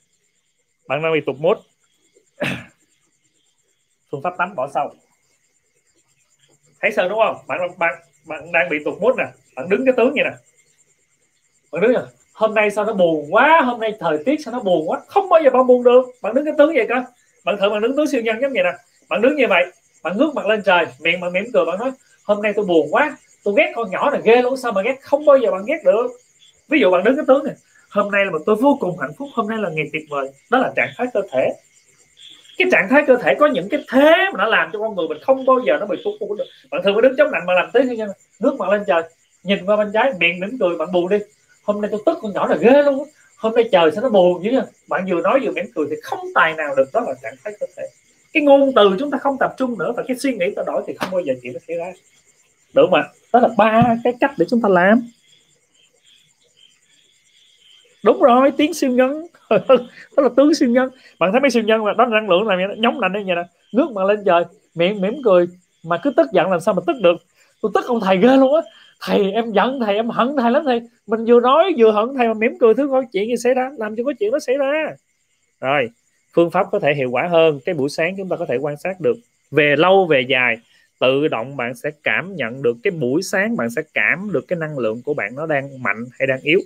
Bạn 0.87 1.01
đang 1.01 1.13
bị 1.13 1.21
tụt 1.25 1.35
mút. 1.39 1.57
Phương 4.11 4.21
pháp 4.21 4.33
tắm 4.37 4.55
bỏ 4.55 4.69
sau 4.73 4.93
thấy 6.81 6.91
sơn 6.91 7.09
đúng 7.09 7.19
không? 7.19 7.37
Bạn 7.47 7.59
bạn 7.77 7.93
bạn 8.29 8.51
đang 8.51 8.69
bị 8.69 8.77
tụt 8.85 9.01
mút 9.01 9.17
nè, 9.17 9.25
bạn 9.55 9.69
đứng 9.69 9.85
cái 9.85 9.93
tướng 9.97 10.13
vậy 10.13 10.23
nè. 10.23 10.31
Bạn 11.71 11.81
đứng 11.81 11.93
nè 11.93 11.99
hôm 12.33 12.53
nay 12.53 12.71
sao 12.71 12.85
nó 12.85 12.93
buồn 12.93 13.27
quá, 13.33 13.61
hôm 13.65 13.79
nay 13.79 13.93
thời 13.99 14.17
tiết 14.25 14.35
sao 14.45 14.53
nó 14.53 14.59
buồn 14.59 14.89
quá, 14.89 15.01
không 15.07 15.29
bao 15.29 15.41
giờ 15.43 15.49
bạn 15.49 15.67
buồn 15.67 15.83
được. 15.83 16.01
Bạn 16.21 16.33
đứng 16.33 16.45
cái 16.45 16.53
tướng 16.57 16.73
vậy 16.75 16.85
cơ. 16.89 16.95
Bạn 17.43 17.57
thử 17.57 17.69
bạn 17.69 17.81
đứng 17.81 17.95
tướng 17.95 18.07
siêu 18.07 18.21
nhân 18.21 18.41
giống 18.41 18.53
vậy 18.53 18.63
nè. 18.63 18.71
Bạn 19.09 19.21
đứng 19.21 19.35
như 19.35 19.47
vậy, 19.49 19.65
bạn 20.03 20.17
ngước 20.17 20.35
mặt 20.35 20.45
lên 20.45 20.61
trời, 20.65 20.85
miệng 20.99 21.19
bạn 21.19 21.33
mỉm 21.33 21.43
cười, 21.53 21.65
bạn 21.65 21.79
nói, 21.79 21.91
hôm 22.23 22.41
nay 22.41 22.53
tôi 22.55 22.65
buồn 22.65 22.87
quá, 22.91 23.17
tôi 23.43 23.53
ghét 23.57 23.71
con 23.75 23.91
nhỏ 23.91 24.09
này 24.11 24.21
ghê 24.23 24.41
luôn, 24.41 24.57
sao 24.57 24.71
mà 24.71 24.81
ghét? 24.81 24.95
Không 25.01 25.25
bao 25.25 25.37
giờ 25.37 25.51
bạn 25.51 25.65
ghét 25.65 25.81
được. 25.85 26.07
Ví 26.67 26.79
dụ 26.79 26.91
bạn 26.91 27.03
đứng 27.03 27.15
cái 27.15 27.25
tướng 27.27 27.45
này, 27.45 27.55
hôm 27.89 28.11
nay 28.11 28.25
là 28.25 28.31
một 28.31 28.41
tôi 28.45 28.55
vô 28.55 28.77
cùng 28.79 28.99
hạnh 28.99 29.11
phúc, 29.17 29.29
hôm 29.33 29.47
nay 29.47 29.57
là 29.57 29.69
ngày 29.69 29.89
tuyệt 29.93 30.03
vời. 30.09 30.29
Đó 30.49 30.59
là 30.59 30.71
trạng 30.75 30.89
thái 30.97 31.07
cơ 31.13 31.21
thể 31.31 31.53
cái 32.59 32.67
trạng 32.71 32.87
thái 32.89 33.03
cơ 33.07 33.17
thể 33.17 33.35
có 33.39 33.47
những 33.47 33.69
cái 33.69 33.83
thế 33.91 34.15
mà 34.33 34.37
nó 34.37 34.45
làm 34.45 34.69
cho 34.73 34.79
con 34.79 34.95
người 34.95 35.07
mình 35.07 35.17
không 35.21 35.45
bao 35.45 35.59
giờ 35.65 35.77
nó 35.79 35.85
bị 35.85 35.97
tụt 36.03 36.37
được. 36.37 36.45
Bạn 36.71 36.81
thường 36.83 36.95
phải 36.95 37.01
đứng 37.01 37.15
chống 37.17 37.31
nạnh 37.31 37.45
mà 37.47 37.53
làm 37.53 37.69
tới 37.73 37.85
như 37.85 38.05
nước 38.39 38.55
mặt 38.59 38.69
lên 38.69 38.83
trời, 38.87 39.03
nhìn 39.43 39.65
qua 39.65 39.75
bên 39.75 39.91
trái, 39.93 40.11
miệng 40.19 40.39
mỉm 40.39 40.57
cười, 40.59 40.75
bạn 40.75 40.91
buồn 40.91 41.09
đi. 41.09 41.17
Hôm 41.63 41.81
nay 41.81 41.89
tôi 41.91 42.01
tức 42.05 42.17
con 42.21 42.33
nhỏ 42.33 42.47
là 42.47 42.55
ghê 42.55 42.83
luôn 42.83 43.07
hôm 43.37 43.55
nay 43.55 43.69
trời 43.71 43.91
sao 43.91 44.03
nó 44.03 44.09
buồn 44.09 44.43
dữ 44.43 44.51
bạn 44.87 45.05
vừa 45.09 45.21
nói 45.21 45.39
vừa 45.43 45.51
mỉm 45.51 45.65
cười 45.75 45.87
thì 45.89 45.95
không 46.03 46.19
tài 46.35 46.53
nào 46.53 46.75
được. 46.75 46.89
Đó 46.93 47.01
là 47.01 47.13
trạng 47.23 47.35
thái 47.43 47.53
cơ 47.59 47.65
thể. 47.77 47.83
Cái 48.33 48.43
ngôn 48.43 48.71
từ 48.75 48.95
chúng 48.99 49.11
ta 49.11 49.17
không 49.17 49.37
tập 49.39 49.53
trung 49.57 49.77
nữa 49.79 49.93
và 49.97 50.03
cái 50.07 50.17
suy 50.17 50.33
nghĩ 50.33 50.45
ta 50.55 50.63
đổi 50.65 50.83
thì 50.87 50.93
không 50.93 51.11
bao 51.11 51.21
giờ 51.21 51.33
chuyện 51.41 51.53
nó 51.53 51.59
xảy 51.67 51.77
ra. 51.77 51.93
Được 52.73 52.87
mà 52.91 53.03
đó 53.33 53.39
là 53.39 53.49
ba 53.57 53.95
cái 54.03 54.13
cách 54.19 54.31
để 54.37 54.45
chúng 54.49 54.61
ta 54.61 54.69
làm. 54.69 55.09
Đúng 58.03 58.21
rồi, 58.21 58.51
tiếng 58.57 58.73
siêu 58.73 58.91
nhân 58.91 59.27
đó 60.17 60.23
là 60.23 60.29
tướng 60.37 60.53
siêu 60.53 60.69
nhân. 60.69 60.89
Bạn 61.19 61.31
thấy 61.31 61.41
mấy 61.41 61.49
siêu 61.49 61.63
nhân 61.63 61.83
mà 61.83 61.93
đó 61.93 62.05
năng 62.05 62.29
lượng 62.29 62.47
là 62.47 62.55
nhóm 62.77 62.99
lạnh 62.99 63.13
như 63.13 63.23
vậy 63.27 63.35
nè 63.35 63.43
nước 63.73 63.91
mà 63.91 64.03
lên 64.03 64.23
trời, 64.25 64.43
miệng 64.75 65.01
mỉm 65.01 65.13
cười, 65.23 65.47
mà 65.83 65.97
cứ 66.03 66.11
tức 66.11 66.27
giận 66.33 66.51
làm 66.51 66.59
sao 66.59 66.73
mà 66.73 66.81
tức 66.87 66.95
được. 67.01 67.17
Tôi 67.61 67.71
tức 67.75 67.85
ông 67.87 67.99
thầy 67.99 68.17
ghê 68.17 68.37
luôn 68.37 68.55
á. 68.55 68.61
Thầy 69.01 69.31
em 69.31 69.51
giận, 69.51 69.79
thầy 69.85 69.95
em 69.95 70.09
hận, 70.09 70.35
thầy 70.37 70.51
lắm 70.51 70.63
thầy. 70.65 70.81
Mình 71.07 71.25
vừa 71.25 71.39
nói 71.39 71.73
vừa 71.77 71.91
hận, 71.91 72.07
thầy 72.17 72.27
mà 72.27 72.33
mỉm 72.33 72.57
cười, 72.59 72.73
thứ 72.73 72.87
có 72.91 73.03
chuyện 73.13 73.27
gì 73.29 73.35
xảy 73.37 73.53
ra, 73.53 73.71
làm 73.77 73.95
cho 73.95 74.03
có 74.03 74.13
chuyện 74.19 74.31
nó 74.31 74.39
xảy 74.39 74.57
ra. 74.57 74.91
Rồi, 75.61 75.89
phương 76.33 76.51
pháp 76.51 76.67
có 76.71 76.79
thể 76.79 76.93
hiệu 76.93 77.11
quả 77.11 77.27
hơn. 77.27 77.59
Cái 77.65 77.75
buổi 77.75 77.89
sáng 77.89 78.15
chúng 78.17 78.29
ta 78.29 78.35
có 78.35 78.45
thể 78.45 78.57
quan 78.57 78.77
sát 78.77 79.01
được. 79.01 79.15
Về 79.51 79.75
lâu, 79.77 80.05
về 80.05 80.21
dài, 80.21 80.57
tự 80.99 81.27
động 81.27 81.57
bạn 81.57 81.75
sẽ 81.75 81.89
cảm 82.03 82.35
nhận 82.35 82.61
được 82.61 82.77
cái 82.83 82.91
buổi 82.91 83.21
sáng, 83.21 83.57
bạn 83.57 83.69
sẽ 83.69 83.81
cảm 83.93 84.29
được 84.31 84.47
cái 84.47 84.59
năng 84.59 84.77
lượng 84.77 85.01
của 85.05 85.13
bạn 85.13 85.35
nó 85.35 85.45
đang 85.45 85.83
mạnh 85.83 86.05
hay 86.19 86.27
đang 86.27 86.39
yếu. 86.41 86.59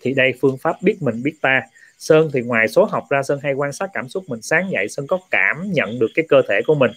Thì 0.00 0.14
đây, 0.14 0.34
phương 0.40 0.56
pháp 0.58 0.76
biết 0.82 0.96
mình, 1.00 1.22
biết 1.22 1.34
ta 1.42 1.62
sơn 1.98 2.30
thì 2.32 2.40
ngoài 2.40 2.68
số 2.68 2.84
học 2.84 3.04
ra, 3.10 3.22
sơn 3.22 3.38
hay 3.42 3.52
quan 3.52 3.72
sát 3.72 3.90
cảm 3.92 4.08
xúc 4.08 4.24
mình 4.26 4.42
sáng 4.42 4.70
dậy, 4.70 4.88
sơn 4.88 5.06
có 5.06 5.18
cảm 5.30 5.72
nhận 5.72 5.98
được 5.98 6.08
cái 6.14 6.24
cơ 6.28 6.42
thể 6.48 6.60
của 6.66 6.74
mình, 6.74 6.90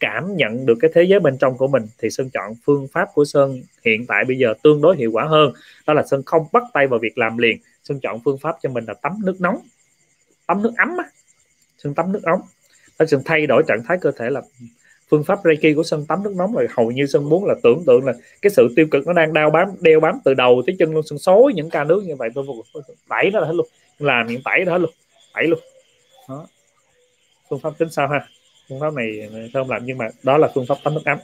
cảm 0.00 0.36
nhận 0.36 0.66
được 0.66 0.74
cái 0.80 0.90
thế 0.94 1.02
giới 1.02 1.20
bên 1.20 1.36
trong 1.38 1.56
của 1.56 1.66
mình, 1.66 1.82
thì 1.98 2.10
sơn 2.10 2.30
chọn 2.30 2.54
phương 2.64 2.86
pháp 2.92 3.08
của 3.14 3.24
sơn 3.24 3.62
hiện 3.84 4.06
tại 4.06 4.24
bây 4.24 4.38
giờ 4.38 4.54
tương 4.62 4.80
đối 4.80 4.96
hiệu 4.96 5.10
quả 5.12 5.24
hơn. 5.24 5.52
Đó 5.86 5.94
là 5.94 6.02
sơn 6.06 6.22
không 6.26 6.46
bắt 6.52 6.62
tay 6.72 6.86
vào 6.86 6.98
việc 6.98 7.18
làm 7.18 7.38
liền, 7.38 7.58
sơn 7.84 8.00
chọn 8.00 8.20
phương 8.24 8.38
pháp 8.38 8.56
cho 8.62 8.70
mình 8.70 8.84
là 8.84 8.94
tắm 8.94 9.12
nước 9.24 9.40
nóng, 9.40 9.58
tắm 10.46 10.62
nước 10.62 10.72
ấm 10.76 10.88
á. 10.98 11.04
Sơn 11.78 11.94
tắm 11.94 12.12
nước 12.12 12.22
ấm 12.22 12.38
đó, 12.98 13.06
sơn 13.06 13.22
thay 13.24 13.46
đổi 13.46 13.62
trạng 13.68 13.82
thái 13.88 13.98
cơ 14.00 14.10
thể 14.10 14.30
là 14.30 14.42
phương 15.08 15.24
pháp 15.24 15.38
reiki 15.44 15.76
của 15.76 15.82
sơn 15.82 16.06
tắm 16.06 16.22
nước 16.22 16.34
nóng 16.36 16.54
rồi, 16.54 16.66
hầu 16.70 16.90
như 16.90 17.06
sơn 17.06 17.28
muốn 17.28 17.44
là 17.44 17.54
tưởng 17.62 17.82
tượng 17.86 18.04
là 18.04 18.12
cái 18.42 18.50
sự 18.50 18.68
tiêu 18.76 18.86
cực 18.90 19.06
nó 19.06 19.12
đang 19.12 19.32
đau 19.32 19.50
bám, 19.50 19.68
đeo 19.80 20.00
bám 20.00 20.18
từ 20.24 20.34
đầu 20.34 20.62
tới 20.66 20.76
chân 20.78 20.94
luôn, 20.94 21.02
sơn 21.06 21.18
xối 21.18 21.52
những 21.54 21.70
ca 21.70 21.84
nước 21.84 22.04
như 22.06 22.16
vậy, 22.16 22.30
tôi 22.34 22.44
tẩy 23.08 23.30
nó 23.32 23.40
hết 23.40 23.52
luôn 23.54 23.66
làm 23.98 24.26
những 24.26 24.42
tẩy 24.44 24.64
đó 24.64 24.78
luôn 24.78 24.90
tẩy 25.34 25.46
luôn. 25.46 25.60
Đó. 26.28 26.46
Phương 27.50 27.60
pháp 27.60 27.78
tính 27.78 27.90
sao 27.90 28.08
ha? 28.08 28.26
Phương 28.68 28.80
pháp 28.80 28.94
này 28.94 29.30
không 29.52 29.70
làm? 29.70 29.86
Nhưng 29.86 29.98
mà 29.98 30.08
đó 30.22 30.38
là 30.38 30.48
phương 30.54 30.66
pháp 30.66 30.78
tắm 30.84 30.94
nước 30.94 31.04
ấm. 31.04 31.18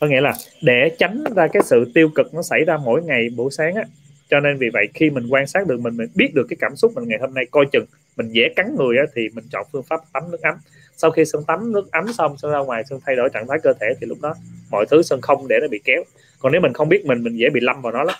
Có 0.00 0.06
nghĩa 0.06 0.20
là 0.20 0.32
để 0.62 0.96
tránh 0.98 1.24
ra 1.36 1.46
cái 1.52 1.62
sự 1.66 1.90
tiêu 1.94 2.08
cực 2.14 2.34
nó 2.34 2.42
xảy 2.42 2.60
ra 2.66 2.76
mỗi 2.76 3.02
ngày 3.02 3.28
buổi 3.36 3.50
sáng 3.50 3.74
á. 3.74 3.82
Cho 4.30 4.40
nên 4.40 4.58
vì 4.58 4.70
vậy 4.72 4.88
khi 4.94 5.10
mình 5.10 5.26
quan 5.30 5.46
sát 5.46 5.66
được 5.66 5.80
mình 5.80 5.96
mình 5.96 6.08
biết 6.14 6.34
được 6.34 6.46
cái 6.50 6.56
cảm 6.60 6.76
xúc 6.76 6.92
mình 6.94 7.08
ngày 7.08 7.18
hôm 7.20 7.34
nay 7.34 7.44
coi 7.50 7.66
chừng 7.72 7.86
mình 8.16 8.28
dễ 8.28 8.48
cắn 8.56 8.76
người 8.78 8.96
á, 8.98 9.04
thì 9.14 9.28
mình 9.32 9.44
chọn 9.52 9.66
phương 9.72 9.82
pháp 9.82 10.00
tắm 10.12 10.30
nước 10.30 10.42
ấm. 10.42 10.54
Sau 10.96 11.10
khi 11.10 11.24
sơn 11.24 11.44
tắm 11.46 11.72
nước 11.72 11.92
ấm 11.92 12.12
xong 12.12 12.36
sơn 12.38 12.50
ra 12.50 12.58
ngoài 12.58 12.84
sơn 12.84 13.00
thay 13.06 13.16
đổi 13.16 13.28
trạng 13.32 13.46
thái 13.48 13.58
cơ 13.62 13.72
thể 13.80 13.86
thì 14.00 14.06
lúc 14.06 14.18
đó 14.20 14.34
mọi 14.70 14.86
thứ 14.90 15.02
sơn 15.02 15.20
không 15.20 15.48
để 15.48 15.56
nó 15.60 15.68
bị 15.68 15.80
kéo. 15.84 16.02
Còn 16.38 16.52
nếu 16.52 16.60
mình 16.60 16.72
không 16.72 16.88
biết 16.88 17.06
mình 17.06 17.22
mình 17.22 17.36
dễ 17.36 17.50
bị 17.50 17.60
lâm 17.60 17.82
vào 17.82 17.92
nó 17.92 18.02
lắm. 18.02 18.16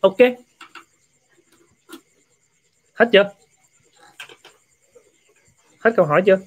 Ok 0.00 0.16
hết 2.96 3.08
chưa? 3.12 3.30
Hết 5.78 5.92
câu 5.96 6.06
hỏi 6.06 6.22
chưa? 6.26 6.38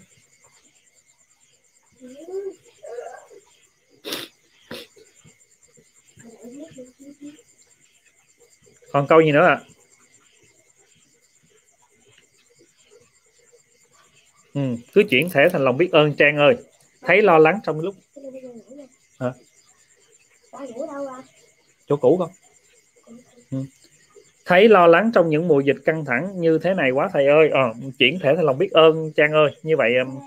Còn 8.91 9.07
câu 9.07 9.21
gì 9.21 9.31
nữa 9.31 9.45
ạ? 9.45 9.61
À? 9.61 9.65
ừ, 14.53 14.61
cứ 14.93 15.03
chuyển 15.09 15.29
thể 15.29 15.49
thành 15.51 15.63
lòng 15.63 15.77
biết 15.77 15.91
ơn 15.91 16.15
trang 16.15 16.37
ơi. 16.37 16.57
Thấy 17.01 17.21
lo 17.21 17.37
lắng 17.37 17.59
trong 17.63 17.79
lúc 17.79 17.95
hả? 19.19 19.33
Chỗ 21.87 21.97
cũ 21.97 22.17
không? 22.17 22.31
Ừ 23.51 23.57
thấy 24.49 24.69
lo 24.69 24.87
lắng 24.87 25.11
trong 25.13 25.29
những 25.29 25.47
mùa 25.47 25.59
dịch 25.59 25.77
căng 25.85 26.05
thẳng 26.05 26.41
như 26.41 26.59
thế 26.59 26.73
này 26.73 26.91
quá 26.91 27.09
thầy 27.13 27.27
ơi. 27.27 27.49
Ờ, 27.49 27.73
chuyển 27.99 28.19
thể 28.19 28.35
thành 28.35 28.45
lòng 28.45 28.57
biết 28.57 28.71
ơn 28.71 29.11
trang 29.11 29.31
ơi. 29.31 29.49
Như 29.63 29.77
vậy 29.77 29.93
um, 29.95 30.19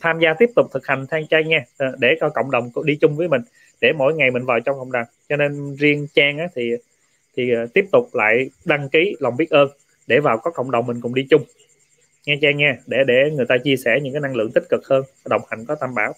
tham 0.00 0.18
gia 0.20 0.34
tiếp 0.34 0.50
tục 0.56 0.66
thực 0.72 0.86
hành 0.86 1.06
than 1.06 1.26
trang 1.26 1.48
nha. 1.48 1.64
Ờ, 1.78 1.96
để 1.98 2.08
cho 2.20 2.28
cộng 2.28 2.50
đồng 2.50 2.70
đi 2.84 2.96
chung 2.96 3.16
với 3.16 3.28
mình 3.28 3.42
để 3.80 3.92
mỗi 3.92 4.14
ngày 4.14 4.30
mình 4.30 4.44
vào 4.44 4.60
trong 4.60 4.78
cộng 4.78 4.92
đồng. 4.92 5.04
Cho 5.28 5.36
nên 5.36 5.76
riêng 5.76 6.06
trang 6.14 6.38
á, 6.38 6.46
thì 6.54 6.72
thì 7.36 7.52
uh, 7.64 7.72
tiếp 7.74 7.84
tục 7.92 8.08
lại 8.12 8.50
đăng 8.64 8.88
ký 8.88 9.16
lòng 9.20 9.36
biết 9.36 9.50
ơn 9.50 9.68
để 10.06 10.20
vào 10.20 10.38
có 10.38 10.50
cộng 10.50 10.70
đồng 10.70 10.86
mình 10.86 11.00
cùng 11.00 11.14
đi 11.14 11.26
chung. 11.30 11.42
Nghe 12.26 12.38
trang 12.42 12.56
nha 12.56 12.76
để 12.86 12.98
để 13.06 13.30
người 13.36 13.46
ta 13.48 13.58
chia 13.64 13.76
sẻ 13.76 13.98
những 14.02 14.12
cái 14.12 14.20
năng 14.20 14.36
lượng 14.36 14.50
tích 14.54 14.64
cực 14.68 14.86
hơn 14.86 15.02
đồng 15.28 15.42
hành 15.50 15.64
có 15.64 15.74
tam 15.74 15.94
bảo. 15.94 16.14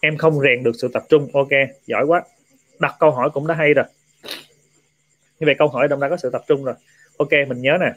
Em 0.00 0.16
không 0.16 0.40
rèn 0.40 0.62
được 0.62 0.72
sự 0.78 0.88
tập 0.92 1.02
trung 1.08 1.28
ok 1.32 1.52
giỏi 1.86 2.04
quá. 2.04 2.22
Đặt 2.78 2.94
câu 3.00 3.10
hỏi 3.10 3.30
cũng 3.34 3.46
đã 3.46 3.54
hay 3.54 3.74
rồi 3.74 3.84
như 5.40 5.46
vậy 5.46 5.54
câu 5.58 5.68
hỏi 5.68 5.88
đồng 5.88 6.00
ra 6.00 6.08
có 6.08 6.16
sự 6.16 6.30
tập 6.30 6.42
trung 6.48 6.64
rồi. 6.64 6.74
Ok, 7.16 7.30
mình 7.48 7.60
nhớ 7.60 7.76
nè. 7.80 7.92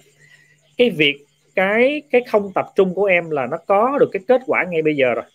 Cái 0.78 0.90
việc, 0.90 1.26
cái 1.56 2.02
cái 2.12 2.22
không 2.32 2.52
tập 2.56 2.66
trung 2.76 2.94
của 2.94 3.06
em 3.06 3.30
là 3.30 3.48
nó 3.48 3.58
có 3.58 3.98
được 4.00 4.10
cái 4.12 4.22
kết 4.28 4.42
quả 4.46 4.66
ngay 4.70 4.82
bây 4.82 4.96
giờ 4.96 5.14
rồi. 5.14 5.26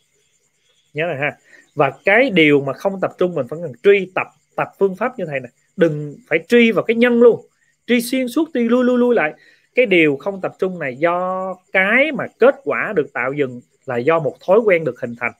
Nhớ 0.95 1.05
này 1.07 1.17
ha. 1.17 1.37
Và 1.75 1.93
cái 2.05 2.31
điều 2.31 2.61
mà 2.61 2.73
không 2.73 3.01
tập 3.01 3.13
trung 3.19 3.35
mình 3.35 3.47
phải 3.51 3.59
cần 3.63 3.73
truy 3.83 4.11
tập 4.15 4.27
tập 4.57 4.69
phương 4.79 4.97
pháp 4.97 5.19
như 5.19 5.25
thầy 5.25 5.41
này 5.41 5.51
đừng 5.77 6.17
phải 6.29 6.39
truy 6.49 6.73
vào 6.73 6.85
cái 6.85 6.97
nhân 6.97 7.21
luôn. 7.21 7.47
Truy 7.87 8.01
xuyên 8.01 8.29
suốt, 8.29 8.49
truy 8.55 8.69
lui 8.69 8.85
lui 8.85 8.99
lui 8.99 9.15
lại. 9.15 9.33
Cái 9.75 9.87
điều 9.87 10.17
không 10.17 10.41
tập 10.41 10.53
trung 10.59 10.79
này 10.79 10.97
do 10.97 11.55
cái 11.73 12.13
mà 12.13 12.25
kết 12.39 12.55
quả 12.65 12.93
được 12.97 13.13
tạo 13.13 13.33
dừng 13.33 13.61
là 13.87 13.97
do 13.97 14.19
một 14.19 14.37
thói 14.47 14.59
quen 14.59 14.85
được 14.85 15.01
hình 15.01 15.15
thành. 15.21 15.33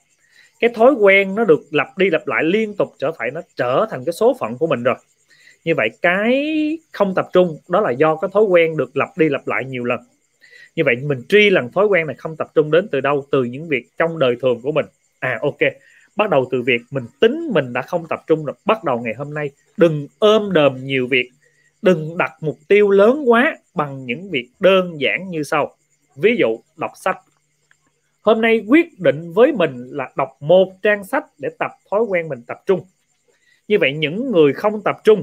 Cái 0.59 0.69
thói 0.75 0.93
quen 0.93 1.35
nó 1.35 1.45
được 1.45 1.61
lặp 1.71 1.97
đi 1.97 2.09
lặp 2.09 2.27
lại 2.27 2.43
liên 2.43 2.73
tục 2.77 2.93
trở 2.99 3.11
phải, 3.11 3.31
nó 3.31 3.41
trở 3.55 3.85
thành 3.89 4.05
cái 4.05 4.13
số 4.13 4.35
phận 4.39 4.57
của 4.57 4.67
mình 4.67 4.83
rồi 4.83 4.95
như 5.65 5.73
vậy 5.77 5.89
cái 6.01 6.77
không 6.91 7.15
tập 7.15 7.29
trung, 7.33 7.57
đó 7.69 7.81
là 7.81 7.91
do 7.91 8.15
cái 8.15 8.29
thói 8.33 8.43
quen 8.43 8.77
được 8.77 8.97
lặp 8.97 9.17
đi 9.17 9.29
lặp 9.29 9.47
lại 9.47 9.65
nhiều 9.65 9.83
lần. 9.83 9.99
Như 10.75 10.83
vậy 10.85 10.95
mình 10.95 11.21
tri 11.29 11.49
lần 11.49 11.71
thói 11.71 11.85
quen 11.87 12.07
này 12.07 12.15
không 12.15 12.35
tập 12.35 12.51
trung 12.55 12.71
đến 12.71 12.87
từ 12.91 13.01
đâu? 13.01 13.25
Từ 13.31 13.43
những 13.43 13.67
việc 13.67 13.87
trong 13.97 14.19
đời 14.19 14.35
thường 14.41 14.61
của 14.61 14.71
mình. 14.71 14.85
À 15.19 15.39
ok. 15.41 15.57
Bắt 16.15 16.29
đầu 16.29 16.45
từ 16.51 16.61
việc 16.61 16.81
mình 16.91 17.03
tính 17.19 17.49
mình 17.53 17.73
đã 17.73 17.81
không 17.81 18.07
tập 18.09 18.23
trung 18.27 18.45
rồi, 18.45 18.55
bắt 18.65 18.83
đầu 18.83 19.01
ngày 19.01 19.13
hôm 19.17 19.33
nay. 19.33 19.49
Đừng 19.77 20.07
ôm 20.19 20.53
đờm 20.53 20.85
nhiều 20.85 21.07
việc. 21.07 21.29
Đừng 21.81 22.17
đặt 22.17 22.31
mục 22.41 22.57
tiêu 22.67 22.89
lớn 22.89 23.23
quá 23.25 23.57
bằng 23.75 24.05
những 24.05 24.29
việc 24.29 24.49
đơn 24.59 25.01
giản 25.01 25.29
như 25.29 25.43
sau. 25.43 25.75
Ví 26.15 26.35
dụ, 26.39 26.59
đọc 26.77 26.91
sách. 26.95 27.17
Hôm 28.21 28.41
nay 28.41 28.65
quyết 28.67 28.99
định 28.99 29.33
với 29.33 29.51
mình 29.51 29.89
là 29.91 30.11
đọc 30.15 30.37
một 30.39 30.71
trang 30.81 31.03
sách 31.03 31.25
để 31.37 31.49
tập 31.59 31.71
thói 31.91 32.01
quen 32.01 32.29
mình 32.29 32.41
tập 32.47 32.61
trung. 32.65 32.85
Như 33.67 33.77
vậy 33.79 33.93
những 33.93 34.31
người 34.31 34.53
không 34.53 34.81
tập 34.83 34.97
trung 35.03 35.21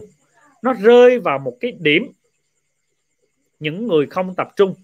nó 0.62 0.72
rơi 0.72 1.18
vào 1.18 1.38
một 1.38 1.56
cái 1.60 1.72
điểm 1.80 2.12
những 3.60 3.86
người 3.86 4.06
không 4.06 4.34
tập 4.36 4.48
trung. 4.56 4.74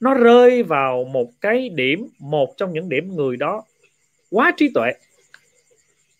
Nó 0.00 0.14
rơi 0.14 0.62
vào 0.62 1.04
một 1.04 1.30
cái 1.40 1.68
điểm, 1.68 2.08
một 2.18 2.54
trong 2.56 2.72
những 2.72 2.88
điểm 2.88 3.16
người 3.16 3.36
đó 3.36 3.64
quá 4.30 4.52
trí 4.56 4.68
tuệ. 4.74 4.92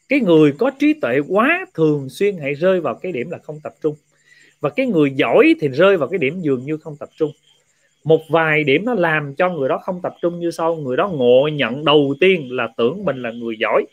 Cái 0.09 0.21
người 0.21 0.53
có 0.59 0.71
trí 0.79 0.93
tuệ 0.93 1.19
quá 1.29 1.67
thường 1.75 2.09
xuyên 2.09 2.39
hãy 2.39 2.55
rơi 2.55 2.81
vào 2.81 2.95
cái 2.95 3.13
điểm 3.13 3.31
là 3.31 3.39
không 3.39 3.61
tập 3.63 3.75
trung. 3.83 3.97
Và 4.61 4.71
cái 4.71 4.87
người 4.87 5.11
giỏi 5.11 5.55
thì 5.61 5.69
rơi 5.69 5.97
vào 5.97 6.09
cái 6.09 6.19
điểm 6.19 6.41
dường 6.41 6.65
như 6.65 6.77
không 6.77 6.97
tập 6.97 7.09
trung. 7.17 7.33
Một 8.05 8.21
vài 8.31 8.65
điểm 8.65 8.85
nó 8.85 8.95
làm 8.95 9.35
cho 9.35 9.51
người 9.51 9.69
đó 9.69 9.79
không 9.79 10.01
tập 10.03 10.15
trung 10.23 10.41
như 10.41 10.51
sau. 10.51 10.77
Người 10.77 10.97
đó 10.97 11.09
ngộ 11.09 11.49
nhận 11.53 11.85
đầu 11.85 12.15
tiên 12.21 12.49
là 12.51 12.69
tưởng 12.77 13.05
mình 13.05 13.23
là 13.23 13.31
người 13.31 13.57
giỏi, 13.59 13.85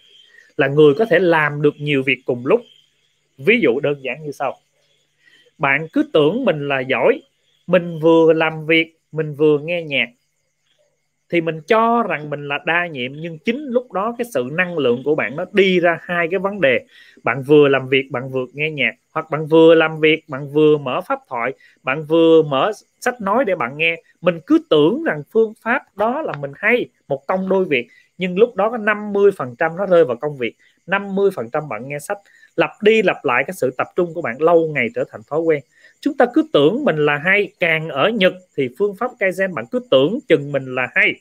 là 0.57 0.67
người 0.67 0.93
có 0.93 1.05
thể 1.05 1.19
làm 1.19 1.61
được 1.61 1.73
nhiều 1.77 2.03
việc 2.03 2.17
cùng 2.25 2.45
lúc. 2.45 2.61
Ví 3.37 3.59
dụ 3.61 3.79
đơn 3.79 4.03
giản 4.03 4.23
như 4.23 4.31
sau 4.31 4.59
bạn 5.57 5.87
cứ 5.93 6.09
tưởng 6.13 6.45
mình 6.45 6.67
là 6.67 6.79
giỏi, 6.79 7.21
mình 7.67 7.99
vừa 7.99 8.33
làm 8.33 8.65
việc, 8.65 8.97
mình 9.11 9.33
vừa 9.33 9.59
nghe 9.59 9.83
nhạc, 9.83 10.09
thì 11.29 11.41
mình 11.41 11.61
cho 11.67 12.03
rằng 12.03 12.29
mình 12.29 12.47
là 12.47 12.59
đa 12.65 12.87
nhiệm, 12.87 13.11
nhưng 13.13 13.37
chính 13.39 13.65
lúc 13.65 13.91
đó 13.91 14.15
cái 14.17 14.25
sự 14.33 14.49
năng 14.51 14.77
lượng 14.77 15.01
của 15.05 15.15
bạn 15.15 15.35
nó 15.35 15.45
đi 15.51 15.79
ra 15.79 15.99
hai 16.01 16.27
cái 16.31 16.39
vấn 16.39 16.61
đề. 16.61 16.79
Bạn 17.23 17.43
vừa 17.43 17.67
làm 17.67 17.87
việc, 17.89 18.11
bạn 18.11 18.29
vừa 18.29 18.45
nghe 18.53 18.71
nhạc, 18.71 18.91
hoặc 19.13 19.25
bạn 19.31 19.47
vừa 19.47 19.75
làm 19.75 19.99
việc, 19.99 20.23
bạn 20.29 20.49
vừa 20.49 20.77
mở 20.77 21.01
pháp 21.01 21.19
thoại, 21.29 21.53
bạn 21.83 22.05
vừa 22.05 22.41
mở 22.41 22.71
sách 22.99 23.21
nói 23.21 23.45
để 23.45 23.55
bạn 23.55 23.77
nghe. 23.77 23.95
Mình 24.21 24.39
cứ 24.47 24.59
tưởng 24.69 25.03
rằng 25.03 25.23
phương 25.31 25.53
pháp 25.61 25.97
đó 25.97 26.21
là 26.21 26.33
mình 26.39 26.51
hay, 26.55 26.85
một 27.07 27.27
công 27.27 27.49
đôi 27.49 27.65
việc, 27.65 27.87
nhưng 28.17 28.37
lúc 28.39 28.55
đó 28.55 28.69
có 28.69 28.77
50 28.77 29.31
phần 29.37 29.55
trăm 29.59 29.77
nó 29.77 29.85
rơi 29.85 30.05
vào 30.05 30.17
công 30.17 30.37
việc 30.37 30.55
50 30.87 31.31
phần 31.35 31.49
trăm 31.49 31.69
bạn 31.69 31.89
nghe 31.89 31.99
sách 31.99 32.17
lặp 32.57 32.71
đi 32.81 33.01
lặp 33.01 33.25
lại 33.25 33.43
cái 33.47 33.53
sự 33.53 33.73
tập 33.77 33.87
trung 33.95 34.13
của 34.13 34.21
bạn 34.21 34.41
lâu 34.41 34.67
ngày 34.67 34.89
trở 34.95 35.03
thành 35.11 35.21
thói 35.29 35.39
quen. 35.39 35.61
Chúng 36.01 36.17
ta 36.17 36.25
cứ 36.33 36.45
tưởng 36.53 36.83
mình 36.83 36.97
là 36.97 37.17
hay, 37.17 37.51
càng 37.59 37.89
ở 37.89 38.09
Nhật 38.09 38.33
thì 38.57 38.69
phương 38.79 38.95
pháp 38.95 39.11
Kaizen 39.19 39.53
bạn 39.53 39.65
cứ 39.71 39.79
tưởng 39.91 40.19
chừng 40.27 40.51
mình 40.51 40.75
là 40.75 40.87
hay. 40.95 41.15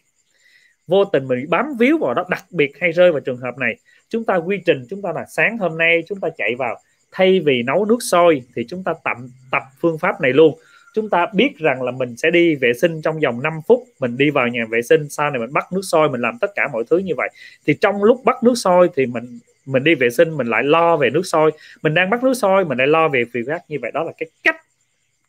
Vô 0.87 1.05
tình 1.05 1.29
mình 1.29 1.47
bám 1.49 1.67
víu 1.79 1.99
vào 1.99 2.15
đó, 2.15 2.25
đặc 2.29 2.45
biệt 2.51 2.73
hay 2.81 2.93
rơi 2.93 3.13
vào 3.13 3.21
trường 3.21 3.37
hợp 3.37 3.59
này. 3.59 3.77
Chúng 4.09 4.25
ta 4.25 4.37
quy 4.37 4.61
trình 4.67 4.87
chúng 4.91 5.03
ta 5.03 5.13
là 5.13 5.25
sáng 5.29 5.59
hôm 5.59 5.79
nay 5.79 6.03
chúng 6.09 6.21
ta 6.21 6.29
chạy 6.37 6.55
vào, 6.55 6.81
thay 7.13 7.41
vì 7.41 7.63
nấu 7.63 7.85
nước 7.85 7.99
sôi 8.01 8.43
thì 8.55 8.65
chúng 8.69 8.85
ta 8.85 8.95
tập 9.05 9.17
tập 9.51 9.63
phương 9.81 9.99
pháp 9.99 10.21
này 10.21 10.33
luôn. 10.33 10.59
Chúng 10.95 11.11
ta 11.11 11.27
biết 11.35 11.59
rằng 11.59 11.83
là 11.83 11.93
mình 11.93 12.17
sẽ 12.17 12.31
đi 12.31 12.55
vệ 12.55 12.73
sinh 12.75 13.03
trong 13.03 13.21
vòng 13.21 13.43
5 13.43 13.53
phút, 13.67 13.85
mình 14.01 14.17
đi 14.17 14.31
vào 14.31 14.49
nhà 14.49 14.65
vệ 14.71 14.83
sinh, 14.83 15.09
sau 15.09 15.31
này 15.31 15.41
mình 15.41 15.53
bắt 15.53 15.73
nước 15.73 15.83
sôi, 15.83 16.09
mình 16.09 16.21
làm 16.21 16.39
tất 16.39 16.51
cả 16.55 16.69
mọi 16.73 16.85
thứ 16.91 16.99
như 16.99 17.15
vậy. 17.17 17.29
Thì 17.67 17.75
trong 17.75 18.05
lúc 18.05 18.25
bắt 18.25 18.45
nước 18.45 18.55
sôi 18.55 18.89
thì 18.97 19.07
mình 19.07 19.39
mình 19.67 19.85
đi 19.85 19.95
vệ 19.95 20.11
sinh 20.11 20.37
mình 20.37 20.47
lại 20.47 20.63
lo 20.65 20.97
về 20.97 21.11
nước 21.11 21.27
sôi. 21.27 21.51
Mình 21.83 21.95
đang 21.95 22.11
bắt 22.11 22.23
nước 22.25 22.35
sôi 22.35 22.65
mình 22.65 22.79
lại 22.79 22.87
lo 22.87 23.09
về 23.09 23.25
việc 23.33 23.43
khác 23.47 23.63
như 23.69 23.79
vậy 23.83 23.91
đó 23.95 24.05
là 24.05 24.13
cái 24.19 24.29
cách 24.43 24.57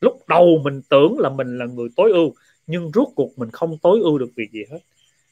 lúc 0.01 0.27
đầu 0.27 0.61
mình 0.63 0.81
tưởng 0.89 1.19
là 1.19 1.29
mình 1.29 1.57
là 1.57 1.65
người 1.65 1.89
tối 1.95 2.11
ưu 2.11 2.33
nhưng 2.67 2.91
rốt 2.93 3.07
cuộc 3.15 3.37
mình 3.37 3.49
không 3.51 3.77
tối 3.77 3.99
ưu 4.03 4.17
được 4.17 4.29
việc 4.35 4.51
gì 4.51 4.63
hết. 4.71 4.79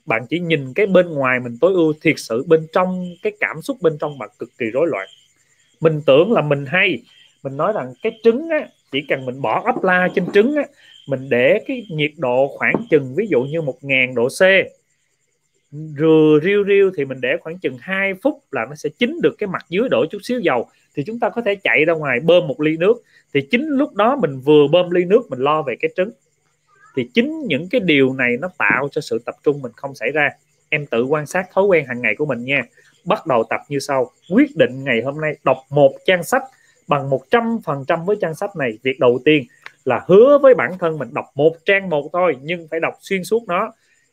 Bạn 0.05 0.25
chỉ 0.29 0.39
nhìn 0.39 0.73
cái 0.73 0.85
bên 0.85 1.09
ngoài 1.09 1.39
mình 1.39 1.57
tối 1.61 1.73
ưu 1.73 1.93
thiệt 2.01 2.15
sự 2.17 2.43
bên 2.47 2.67
trong 2.73 3.05
cái 3.21 3.33
cảm 3.39 3.61
xúc 3.61 3.77
bên 3.81 3.97
trong 3.99 4.17
bạn 4.17 4.29
cực 4.39 4.49
kỳ 4.57 4.65
rối 4.65 4.87
loạn. 4.87 5.07
Mình 5.81 6.01
tưởng 6.05 6.31
là 6.31 6.41
mình 6.41 6.65
hay 6.67 7.03
mình 7.43 7.57
nói 7.57 7.73
rằng 7.75 7.93
cái 8.03 8.19
trứng 8.23 8.49
á, 8.49 8.67
chỉ 8.91 9.01
cần 9.09 9.25
mình 9.25 9.41
bỏ 9.41 9.63
ấp 9.65 9.83
la 9.83 10.09
trên 10.15 10.31
trứng 10.33 10.55
á, 10.55 10.63
mình 11.07 11.29
để 11.29 11.59
cái 11.67 11.85
nhiệt 11.89 12.11
độ 12.17 12.47
khoảng 12.47 12.85
chừng 12.89 13.15
ví 13.15 13.27
dụ 13.29 13.43
như 13.43 13.61
một 13.61 13.77
ngàn 13.81 14.15
độ 14.15 14.27
C 14.27 14.41
rừa 15.97 16.39
riêu 16.43 16.63
riêu 16.63 16.91
thì 16.97 17.05
mình 17.05 17.21
để 17.21 17.37
khoảng 17.41 17.57
chừng 17.57 17.77
2 17.79 18.13
phút 18.23 18.43
là 18.51 18.65
nó 18.69 18.75
sẽ 18.75 18.89
chín 18.97 19.19
được 19.21 19.35
cái 19.37 19.47
mặt 19.47 19.65
dưới 19.69 19.89
đổ 19.89 20.05
chút 20.11 20.19
xíu 20.23 20.39
dầu. 20.39 20.67
Thì 20.95 21.03
chúng 21.03 21.19
ta 21.19 21.29
có 21.29 21.41
thể 21.41 21.55
chạy 21.55 21.85
ra 21.85 21.93
ngoài 21.93 22.19
bơm 22.19 22.47
một 22.47 22.61
ly 22.61 22.77
nước. 22.77 23.03
Thì 23.33 23.41
chính 23.51 23.67
lúc 23.67 23.93
đó 23.93 24.15
mình 24.15 24.39
vừa 24.39 24.67
bơm 24.71 24.89
ly 24.89 25.05
nước, 25.05 25.29
mình 25.29 25.39
lo 25.39 25.61
về 25.61 25.75
cái 25.79 25.91
trứng. 25.95 26.11
Thì 26.95 27.09
chính 27.13 27.41
những 27.47 27.69
cái 27.69 27.81
điều 27.81 28.13
này 28.13 28.37
nó 28.39 28.49
tạo 28.57 28.87
cho 28.91 29.01
sự 29.01 29.19
tập 29.25 29.35
trung 29.43 29.61
mình 29.61 29.71
không 29.75 29.95
xảy 29.95 30.11
ra. 30.11 30.29
Em 30.69 30.85
tự 30.85 31.03
quan 31.03 31.25
sát 31.25 31.45
thói 31.53 31.65
quen 31.65 31.85
hàng 31.85 32.01
ngày 32.01 32.15
của 32.15 32.25
mình 32.25 32.45
nha. 32.45 32.63
Bắt 33.05 33.27
đầu 33.27 33.43
tập 33.49 33.61
như 33.69 33.79
sau. 33.79 34.11
Quyết 34.29 34.55
định 34.55 34.83
ngày 34.83 35.01
hôm 35.01 35.21
nay 35.21 35.35
đọc 35.43 35.57
một 35.69 35.91
trang 36.05 36.23
sách 36.23 36.43
bằng 36.87 37.09
100% 37.09 38.05
với 38.05 38.15
trang 38.21 38.35
sách 38.35 38.55
này. 38.55 38.77
Việc 38.83 38.99
đầu 38.99 39.19
tiên 39.25 39.43
là 39.85 40.05
hứa 40.07 40.37
với 40.41 40.53
bản 40.53 40.77
thân 40.79 40.97
mình 40.97 41.13
đọc 41.13 41.25
một 41.35 41.55
trang 41.65 41.89
một 41.89 42.09
thôi, 42.13 42.37
nhưng 42.41 42.67
phải 42.71 42.79
đọc 42.79 42.93
xuyên 43.01 43.23
suốt 43.23 43.43
nó. 43.47 43.71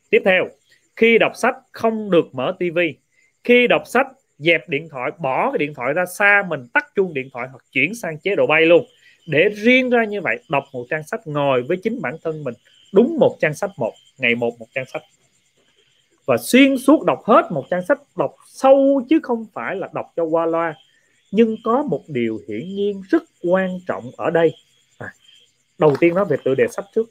Tiếp 0.09 0.21
theo 0.25 0.47
khi 0.95 1.17
đọc 1.17 1.31
sách 1.35 1.55
không 1.71 2.11
được 2.11 2.35
mở 2.35 2.55
tivi 2.59 2.95
khi 3.43 3.67
đọc 3.67 3.83
sách 3.85 4.07
dẹp 4.37 4.69
điện 4.69 4.89
thoại 4.89 5.11
bỏ 5.19 5.51
cái 5.51 5.57
điện 5.57 5.73
thoại 5.73 5.93
ra 5.93 6.05
xa 6.05 6.43
mình 6.47 6.67
tắt 6.73 6.85
chuông 6.95 7.13
điện 7.13 7.29
thoại 7.33 7.47
hoặc 7.51 7.65
chuyển 7.71 7.95
sang 7.95 8.19
chế 8.19 8.35
độ 8.35 8.47
bay 8.47 8.65
luôn. 8.65 8.85
Để 9.27 9.49
riêng 9.49 9.89
ra 9.89 10.03
như 10.03 10.21
vậy 10.21 10.39
đọc 10.49 10.63
một 10.73 10.85
trang 10.89 11.03
sách 11.03 11.27
ngồi 11.27 11.63
với 11.63 11.77
chính 11.77 12.01
bản 12.01 12.15
thân 12.23 12.43
mình 12.43 12.53
đúng 12.93 13.17
một 13.19 13.37
trang 13.39 13.53
sách 13.53 13.71
một 13.77 13.93
ngày 14.17 14.35
một 14.35 14.59
một 14.59 14.67
trang 14.75 14.85
sách. 14.93 15.01
Và 16.25 16.37
xuyên 16.37 16.77
suốt 16.77 17.05
đọc 17.05 17.19
hết 17.25 17.51
một 17.51 17.65
trang 17.69 17.85
sách 17.85 17.99
đọc 18.17 18.35
sâu 18.47 19.05
chứ 19.09 19.19
không 19.23 19.45
phải 19.53 19.75
là 19.75 19.89
đọc 19.93 20.05
cho 20.15 20.23
qua 20.23 20.45
loa. 20.45 20.75
Nhưng 21.31 21.55
có 21.63 21.83
một 21.83 22.01
điều 22.07 22.39
hiển 22.47 22.75
nhiên 22.75 23.01
rất 23.09 23.23
quan 23.43 23.79
trọng 23.87 24.03
ở 24.17 24.29
đây. 24.29 24.53
À, 24.97 25.13
đầu 25.77 25.95
tiên 25.99 26.15
nói 26.15 26.25
về 26.25 26.37
tự 26.43 26.55
đề 26.55 26.67
sách 26.67 26.85
trước. 26.95 27.09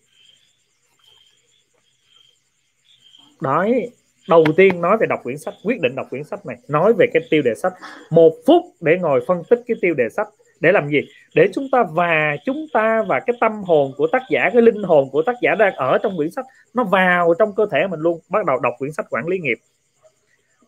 Nói 3.42 3.90
đầu 4.28 4.44
tiên 4.56 4.80
nói 4.80 4.96
về 5.00 5.06
đọc 5.06 5.20
quyển 5.22 5.38
sách, 5.38 5.54
quyết 5.64 5.80
định 5.80 5.94
đọc 5.94 6.06
quyển 6.10 6.24
sách 6.24 6.46
này. 6.46 6.56
Nói 6.68 6.92
về 6.98 7.06
cái 7.12 7.22
tiêu 7.30 7.42
đề 7.42 7.54
sách. 7.54 7.72
Một 8.10 8.32
phút 8.46 8.64
để 8.80 8.98
ngồi 8.98 9.24
phân 9.26 9.42
tích 9.50 9.60
cái 9.66 9.76
tiêu 9.80 9.94
đề 9.94 10.08
sách. 10.08 10.28
Để 10.60 10.72
làm 10.72 10.88
gì? 10.88 11.00
Để 11.34 11.48
chúng 11.54 11.68
ta 11.72 11.84
và 11.92 12.36
chúng 12.44 12.66
ta 12.72 13.02
và 13.08 13.20
cái 13.26 13.36
tâm 13.40 13.62
hồn 13.62 13.92
của 13.96 14.06
tác 14.12 14.22
giả, 14.30 14.50
cái 14.52 14.62
linh 14.62 14.82
hồn 14.82 15.10
của 15.10 15.22
tác 15.22 15.36
giả 15.42 15.54
đang 15.54 15.74
ở 15.74 15.98
trong 16.02 16.16
quyển 16.16 16.30
sách, 16.30 16.44
nó 16.74 16.84
vào 16.84 17.34
trong 17.38 17.54
cơ 17.54 17.66
thể 17.72 17.86
mình 17.90 18.00
luôn. 18.00 18.20
Bắt 18.28 18.44
đầu 18.44 18.58
đọc 18.60 18.74
quyển 18.78 18.92
sách 18.92 19.06
quản 19.10 19.26
lý 19.26 19.38
nghiệp. 19.38 19.58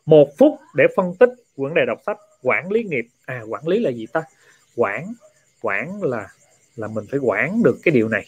Một 0.06 0.28
phút 0.38 0.58
để 0.74 0.84
phân 0.96 1.14
tích 1.18 1.30
vấn 1.56 1.74
đề 1.74 1.82
đọc 1.86 1.98
sách. 2.06 2.18
Quản 2.42 2.72
lý 2.72 2.84
nghiệp. 2.84 3.06
À 3.26 3.42
quản 3.48 3.68
lý 3.68 3.78
là 3.78 3.90
gì 3.90 4.06
ta? 4.12 4.22
Quản 4.76 5.14
quản 5.62 6.02
là 6.02 6.28
là 6.76 6.88
mình 6.88 7.04
phải 7.10 7.20
quản 7.22 7.62
được 7.62 7.76
cái 7.82 7.92
điều 7.92 8.08
này 8.08 8.24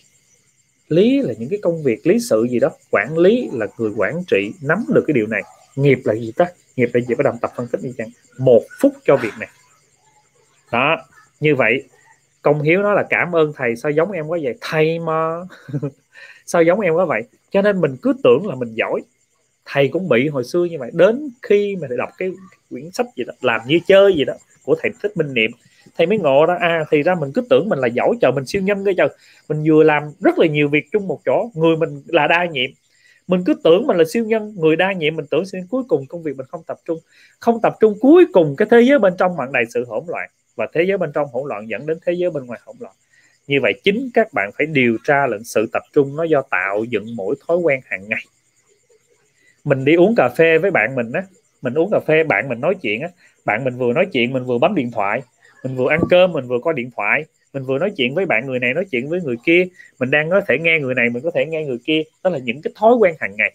lý 0.88 1.22
là 1.22 1.34
những 1.38 1.48
cái 1.48 1.58
công 1.62 1.82
việc, 1.82 2.06
lý 2.06 2.18
sự 2.20 2.46
gì 2.50 2.58
đó. 2.58 2.70
Quản 2.90 3.18
lý 3.18 3.48
là 3.52 3.66
người 3.78 3.90
quản 3.96 4.22
trị, 4.26 4.52
nắm 4.62 4.84
được 4.88 5.04
cái 5.06 5.14
điều 5.14 5.26
này. 5.26 5.42
Nghiệp 5.76 5.98
là 6.04 6.14
gì 6.14 6.32
ta? 6.36 6.46
Nghiệp 6.76 6.90
là 6.94 7.00
gì? 7.00 7.14
Bắt 7.14 7.24
đầu 7.24 7.34
tập 7.40 7.50
phân 7.56 7.66
tích 7.66 7.80
như 7.84 7.92
chăng? 7.98 8.08
Một 8.38 8.62
phút 8.80 8.92
cho 9.04 9.16
việc 9.16 9.32
này. 9.38 9.48
Đó, 10.72 10.96
như 11.40 11.54
vậy. 11.54 11.84
Công 12.42 12.62
hiếu 12.62 12.82
nó 12.82 12.92
là, 12.92 13.06
cảm 13.10 13.36
ơn 13.36 13.52
thầy, 13.56 13.76
sao 13.76 13.92
giống 13.92 14.12
em 14.12 14.26
quá 14.26 14.38
vậy? 14.42 14.54
Thầy 14.60 14.98
mà. 14.98 15.40
Sao 16.46 16.62
giống 16.62 16.80
em 16.80 16.94
quá 16.94 17.04
vậy? 17.04 17.22
Cho 17.50 17.62
nên 17.62 17.80
mình 17.80 17.96
cứ 18.02 18.12
tưởng 18.24 18.46
là 18.46 18.54
mình 18.54 18.74
giỏi. 18.74 19.02
Thầy 19.64 19.88
cũng 19.88 20.08
bị 20.08 20.28
hồi 20.28 20.44
xưa 20.44 20.64
như 20.64 20.78
vậy. 20.78 20.90
Đến 20.94 21.30
khi 21.42 21.76
mà 21.80 21.88
thầy 21.88 21.96
đọc 21.96 22.08
cái 22.18 22.32
quyển 22.70 22.90
sách 22.90 23.06
gì 23.16 23.24
đó, 23.24 23.32
làm 23.40 23.60
như 23.66 23.78
chơi 23.86 24.14
gì 24.16 24.24
đó 24.24 24.34
của 24.64 24.76
thầy 24.82 24.92
thích 25.02 25.16
minh 25.16 25.34
niệm 25.34 25.50
thì 25.98 26.06
mới 26.06 26.18
ngộ 26.18 26.46
ra 26.46 26.56
à 26.60 26.84
thì 26.90 27.02
ra 27.02 27.14
mình 27.14 27.32
cứ 27.34 27.40
tưởng 27.50 27.68
mình 27.68 27.78
là 27.78 27.88
giỏi, 27.88 28.10
chờ 28.20 28.30
mình 28.30 28.46
siêu 28.46 28.62
nhân 28.62 28.84
cái 28.84 28.94
chờ 28.96 29.08
mình 29.48 29.64
vừa 29.66 29.82
làm 29.82 30.02
rất 30.20 30.38
là 30.38 30.46
nhiều 30.46 30.68
việc 30.68 30.84
chung 30.92 31.08
một 31.08 31.20
chỗ, 31.24 31.50
người 31.54 31.76
mình 31.76 32.02
là 32.06 32.26
đa 32.26 32.44
nhiệm. 32.44 32.70
Mình 33.26 33.42
cứ 33.46 33.54
tưởng 33.64 33.86
mình 33.86 33.96
là 33.96 34.04
siêu 34.12 34.24
nhân, 34.24 34.54
người 34.56 34.76
đa 34.76 34.92
nhiệm, 34.92 35.16
mình 35.16 35.26
tưởng 35.30 35.46
siêu 35.46 35.62
cuối 35.70 35.82
cùng 35.88 36.06
công 36.06 36.22
việc 36.22 36.36
mình 36.36 36.46
không 36.46 36.62
tập 36.66 36.78
trung. 36.84 36.98
Không 37.40 37.60
tập 37.62 37.76
trung 37.80 37.94
cuối 38.00 38.26
cùng 38.32 38.56
cái 38.56 38.68
thế 38.70 38.80
giới 38.80 38.98
bên 38.98 39.14
trong 39.18 39.36
bạn 39.36 39.52
đầy 39.52 39.64
sự 39.68 39.84
hỗn 39.84 40.04
loạn. 40.08 40.30
Và 40.56 40.66
thế 40.72 40.82
giới 40.82 40.98
bên 40.98 41.12
trong 41.14 41.28
hỗn 41.32 41.48
loạn 41.48 41.68
dẫn 41.68 41.86
đến 41.86 41.98
thế 42.06 42.12
giới 42.12 42.30
bên 42.30 42.46
ngoài 42.46 42.60
hỗn 42.64 42.76
loạn. 42.80 42.94
Như 43.46 43.58
vậy 43.62 43.72
chính 43.84 44.10
các 44.14 44.32
bạn 44.32 44.50
phải 44.58 44.66
điều 44.66 44.98
tra 45.04 45.26
lẫn 45.26 45.44
sự 45.44 45.66
tập 45.72 45.82
trung 45.92 46.16
nó 46.16 46.24
do 46.24 46.42
tạo 46.50 46.84
dựng 46.84 47.16
mỗi 47.16 47.34
thói 47.46 47.56
quen 47.56 47.80
hàng 47.84 48.08
ngày. 48.08 48.22
Mình 49.64 49.84
đi 49.84 49.94
uống 49.94 50.14
cà 50.16 50.28
phê 50.28 50.58
với 50.58 50.70
bạn 50.70 50.94
mình 50.94 51.12
á, 51.12 51.22
mình 51.62 51.74
uống 51.74 51.90
cà 51.90 52.00
phê, 52.06 52.24
bạn 52.24 52.48
mình 52.48 52.60
nói 52.60 52.74
chuyện 52.82 53.00
á. 53.00 53.08
Bạn 53.44 53.64
mình 53.64 53.76
vừa 53.76 53.92
nói 53.92 54.06
chuyện, 54.12 54.32
mình 54.32 54.44
vừa 54.44 54.58
bấm 54.58 54.74
điện 54.74 54.90
thoại 54.90 55.22
mình 55.66 55.76
vừa 55.76 55.90
ăn 55.90 56.00
cơm 56.10 56.32
mình 56.32 56.46
vừa 56.46 56.58
coi 56.62 56.74
điện 56.74 56.90
thoại 56.96 57.24
mình 57.56 57.64
vừa 57.64 57.78
nói 57.78 57.92
chuyện 57.96 58.14
với 58.14 58.26
bạn 58.26 58.46
người 58.46 58.58
này 58.58 58.74
nói 58.74 58.84
chuyện 58.90 59.08
với 59.08 59.20
người 59.20 59.36
kia. 59.44 59.66
Mình 59.98 60.10
đang 60.10 60.30
có 60.30 60.40
thể 60.48 60.58
nghe 60.58 60.78
người 60.78 60.94
này 60.94 61.10
mình 61.10 61.22
có 61.22 61.30
thể 61.34 61.46
nghe 61.46 61.64
người 61.64 61.78
kia. 61.84 62.02
Đó 62.24 62.30
là 62.30 62.38
những 62.38 62.62
cái 62.62 62.72
thói 62.76 62.94
quen 62.94 63.14
hàng 63.20 63.36
ngày. 63.36 63.54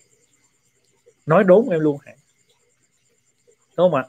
Nói 1.26 1.44
đốn 1.44 1.66
em 1.72 1.80
luôn 1.80 1.98
hả? 2.06 2.14
Đúng 3.78 3.92
không 3.92 3.96
ạ? 3.96 4.04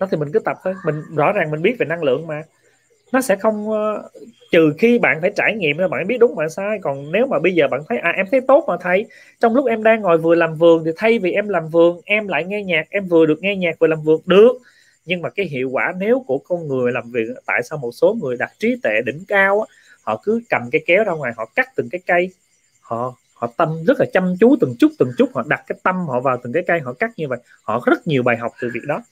Đó 0.00 0.08
thì 0.10 0.16
mình 0.16 0.28
cứ 0.32 0.38
tập 0.38 0.56
thôi. 0.64 0.74
Mình 0.84 1.02
rõ 1.16 1.32
ràng 1.32 1.50
mình 1.50 1.62
biết 1.62 1.76
về 1.78 1.86
năng 1.86 2.02
lượng 2.02 2.26
mà. 2.26 2.42
Nó 3.12 3.20
sẽ 3.20 3.36
không 3.36 3.70
uh, 3.70 3.76
trừ 4.52 4.72
khi 4.78 4.98
bạn 4.98 5.18
phải 5.20 5.32
trải 5.36 5.54
nghiệm 5.54 5.78
là 5.78 5.88
bạn 5.88 6.06
biết 6.06 6.18
đúng 6.20 6.36
bạn 6.36 6.50
sai. 6.50 6.78
Còn 6.82 7.12
nếu 7.12 7.26
mà 7.26 7.38
bây 7.38 7.54
giờ 7.54 7.68
bạn 7.68 7.80
thấy 7.88 7.98
à 7.98 8.12
em 8.16 8.26
thấy 8.30 8.40
tốt 8.40 8.64
mà 8.68 8.76
thầy. 8.80 9.06
Trong 9.40 9.54
lúc 9.54 9.66
em 9.66 9.82
đang 9.82 10.02
ngồi 10.02 10.18
vừa 10.18 10.34
làm 10.34 10.54
vườn 10.54 10.84
thì 10.84 10.90
thay 10.96 11.18
vì 11.18 11.32
em 11.32 11.48
làm 11.48 11.68
vườn 11.68 12.00
em 12.04 12.28
lại 12.28 12.44
nghe 12.44 12.62
nhạc 12.62 12.86
em 12.90 13.08
vừa 13.08 13.26
được 13.26 13.42
nghe 13.42 13.56
nhạc 13.56 13.78
vừa 13.78 13.86
làm 13.86 14.02
vườn. 14.02 14.20
Được 14.26 14.52
nhưng 15.04 15.22
mà 15.22 15.30
cái 15.30 15.46
hiệu 15.46 15.70
quả 15.70 15.92
nếu 15.98 16.24
của 16.26 16.38
con 16.38 16.68
người 16.68 16.92
làm 16.92 17.10
việc 17.10 17.28
tại 17.46 17.62
sao 17.62 17.78
một 17.78 17.90
số 17.92 18.16
người 18.22 18.36
đặt 18.36 18.52
trí 18.58 18.76
tuệ 18.82 18.92
đỉnh 19.06 19.24
cao 19.28 19.60
á, 19.60 19.74
họ 20.02 20.20
cứ 20.24 20.40
cầm 20.48 20.70
cái 20.72 20.82
kéo 20.86 21.04
ra 21.04 21.12
ngoài 21.12 21.32
họ 21.36 21.44
cắt 21.54 21.68
từng 21.76 21.88
cái 21.88 22.00
cây 22.06 22.30
họ 22.80 23.14
họ 23.34 23.52
tâm 23.56 23.84
rất 23.86 24.00
là 24.00 24.06
chăm 24.12 24.34
chú 24.40 24.56
từng 24.60 24.74
chút 24.78 24.92
từng 24.98 25.10
chút 25.18 25.30
họ 25.34 25.44
đặt 25.46 25.64
cái 25.66 25.78
tâm 25.82 25.96
họ 25.96 26.20
vào 26.20 26.38
từng 26.42 26.52
cái 26.52 26.62
cây 26.66 26.80
họ 26.80 26.92
cắt 26.92 27.10
như 27.16 27.28
vậy 27.28 27.38
họ 27.62 27.82
rất 27.86 28.06
nhiều 28.06 28.22
bài 28.22 28.36
học 28.36 28.52
từ 28.60 28.70
việc 28.74 28.84
đó. 28.86 29.02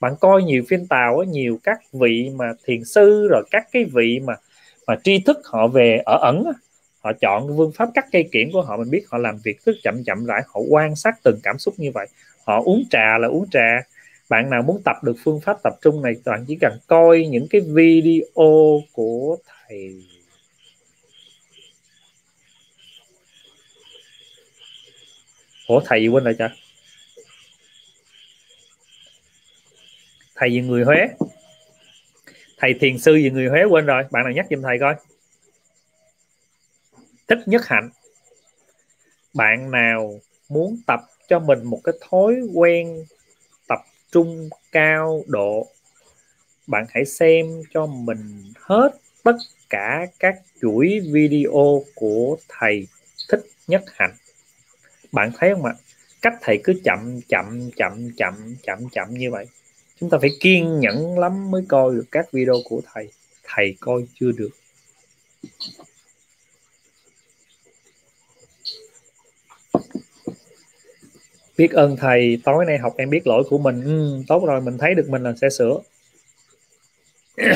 Bạn 0.00 0.16
coi 0.20 0.42
nhiều 0.42 0.62
phim 0.68 0.86
tàu 0.86 1.18
á, 1.18 1.26
nhiều 1.26 1.58
các 1.62 1.80
vị 1.92 2.30
mà 2.34 2.52
thiền 2.64 2.84
sư 2.84 3.28
rồi 3.30 3.42
các 3.50 3.68
cái 3.72 3.84
vị 3.84 4.20
mà 4.24 4.34
mà 4.86 4.96
tri 5.04 5.18
thức 5.18 5.38
họ 5.44 5.68
về 5.68 6.02
ở 6.04 6.18
ẩn 6.22 6.44
họ 7.00 7.12
chọn 7.20 7.54
phương 7.56 7.72
pháp 7.72 7.88
cắt 7.94 8.06
cây 8.12 8.28
kiển 8.32 8.52
của 8.52 8.62
họ 8.62 8.76
mình 8.76 8.90
biết 8.90 9.04
họ 9.10 9.18
làm 9.18 9.38
việc 9.44 9.64
rất 9.64 9.72
chậm 9.82 10.04
chậm 10.04 10.26
rãi 10.26 10.42
họ 10.46 10.60
quan 10.68 10.96
sát 10.96 11.14
từng 11.24 11.38
cảm 11.42 11.58
xúc 11.58 11.74
như 11.76 11.90
vậy. 11.94 12.06
Họ 12.46 12.62
uống 12.64 12.84
trà 12.90 13.18
là 13.18 13.28
uống 13.28 13.50
trà 13.50 13.82
bạn 14.30 14.50
nào 14.50 14.62
muốn 14.62 14.82
tập 14.84 14.96
được 15.02 15.14
phương 15.24 15.40
pháp 15.40 15.62
tập 15.62 15.72
trung 15.82 16.02
này, 16.02 16.14
bạn 16.24 16.44
chỉ 16.48 16.58
cần 16.60 16.78
coi 16.86 17.26
những 17.30 17.46
cái 17.50 17.60
video 17.60 18.82
của 18.92 19.36
thầy. 19.46 20.04
Ủa, 25.66 25.80
thầy 25.84 26.00
gì 26.00 26.08
quên 26.08 26.24
rồi 26.24 26.34
cha 26.38 26.48
thầy 30.34 30.52
gì 30.52 30.60
người 30.60 30.84
Huế. 30.84 31.08
Thầy 32.58 32.74
thiền 32.80 32.98
sư 32.98 33.14
gì 33.14 33.30
người 33.30 33.48
Huế 33.48 33.64
quên 33.64 33.86
rồi. 33.86 34.02
Bạn 34.10 34.24
nào 34.24 34.32
nhắc 34.32 34.46
giùm 34.50 34.62
thầy 34.62 34.78
coi. 34.80 34.94
Thích 37.28 37.38
nhất 37.46 37.66
hạnh. 37.66 37.90
Bạn 39.34 39.70
nào 39.70 40.20
muốn 40.48 40.80
tập 40.86 41.00
cho 41.28 41.38
mình 41.38 41.64
một 41.64 41.80
cái 41.84 41.94
thói 42.10 42.34
quen 42.54 43.04
trung, 44.12 44.48
cao, 44.72 45.24
độ. 45.26 45.66
Bạn 46.66 46.86
hãy 46.88 47.04
xem 47.04 47.62
cho 47.74 47.86
mình 47.86 48.52
hết 48.60 48.90
tất 49.22 49.36
cả 49.70 50.06
các 50.18 50.34
chuỗi 50.62 51.00
video 51.12 51.84
của 51.94 52.36
thầy 52.48 52.86
thích 53.28 53.40
nhất 53.66 53.84
hạnh. 53.86 54.14
Bạn 55.12 55.30
thấy 55.38 55.50
không 55.54 55.64
ạ? 55.64 55.74
Cách 56.22 56.34
thầy 56.40 56.60
cứ 56.64 56.72
chậm 56.84 57.20
chậm 57.28 57.70
chậm 57.76 58.10
chậm 58.16 58.56
chậm 58.62 58.88
chậm 58.92 59.14
như 59.14 59.30
vậy. 59.30 59.46
Chúng 60.00 60.10
ta 60.10 60.18
phải 60.20 60.30
kiên 60.40 60.80
nhẫn 60.80 61.18
lắm 61.18 61.50
mới 61.50 61.62
coi 61.68 61.94
được 61.94 62.06
các 62.10 62.32
video 62.32 62.54
của 62.64 62.80
thầy. 62.92 63.08
Thầy 63.44 63.76
coi 63.80 64.02
chưa 64.14 64.32
được. 64.32 64.50
Biết 71.58 71.72
ơn 71.72 71.96
thầy 71.96 72.38
tối 72.44 72.64
nay 72.64 72.78
học 72.78 72.94
em 72.96 73.10
biết 73.10 73.26
lỗi 73.26 73.42
của 73.50 73.58
mình. 73.58 73.84
Ừ, 73.84 74.22
tốt 74.28 74.46
rồi 74.46 74.60
mình 74.60 74.78
thấy 74.78 74.94
được 74.94 75.08
mình 75.08 75.22
là 75.22 75.32
sẽ 75.40 75.50
sửa. 75.50 75.78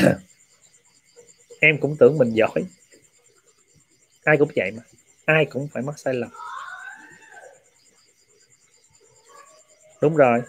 Em 1.60 1.78
cũng 1.81 1.97
tưởng 1.97 2.18
mình 2.18 2.32
giỏi. 2.32 2.64
Ai 4.24 4.36
cũng 4.36 4.48
vậy 4.56 4.70
mà 4.70 4.82
ai 5.24 5.44
cũng 5.44 5.68
phải 5.73 5.82
mắc 5.82 5.98
sai 5.98 6.14
lầm. 6.14 6.31
Đúng 10.02 10.16
rồi. 10.16 10.40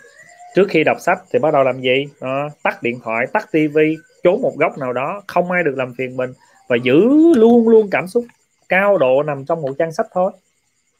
Trước 0.56 0.68
khi 0.70 0.84
đọc 0.84 0.98
sách 1.00 1.20
thì 1.32 1.40
bắt 1.40 1.54
đầu 1.54 1.64
làm 1.64 1.82
gì? 1.82 2.06
Đó, 2.22 2.50
tắt 2.64 2.84
điện 2.84 3.00
thoại 3.04 3.28
tắt 3.34 3.50
tivi 3.52 3.98
trốn 4.24 4.42
một 4.42 4.54
góc 4.58 4.78
nào 4.78 4.94
đó 4.94 5.22
không 5.28 5.52
ai 5.52 5.64
được 5.64 5.74
làm 5.78 5.94
phiền 5.98 6.18
mình 6.18 6.34
và 6.68 6.78
giữ 6.84 7.00
luôn 7.36 7.70
luôn 7.70 7.90
cảm 7.92 8.08
xúc 8.08 8.26
cao 8.70 8.98
độ 8.98 9.24
nằm 9.24 9.46
trong 9.46 9.62
một 9.62 9.74
trang 9.80 9.92
sách 9.92 10.08
thôi 10.14 10.32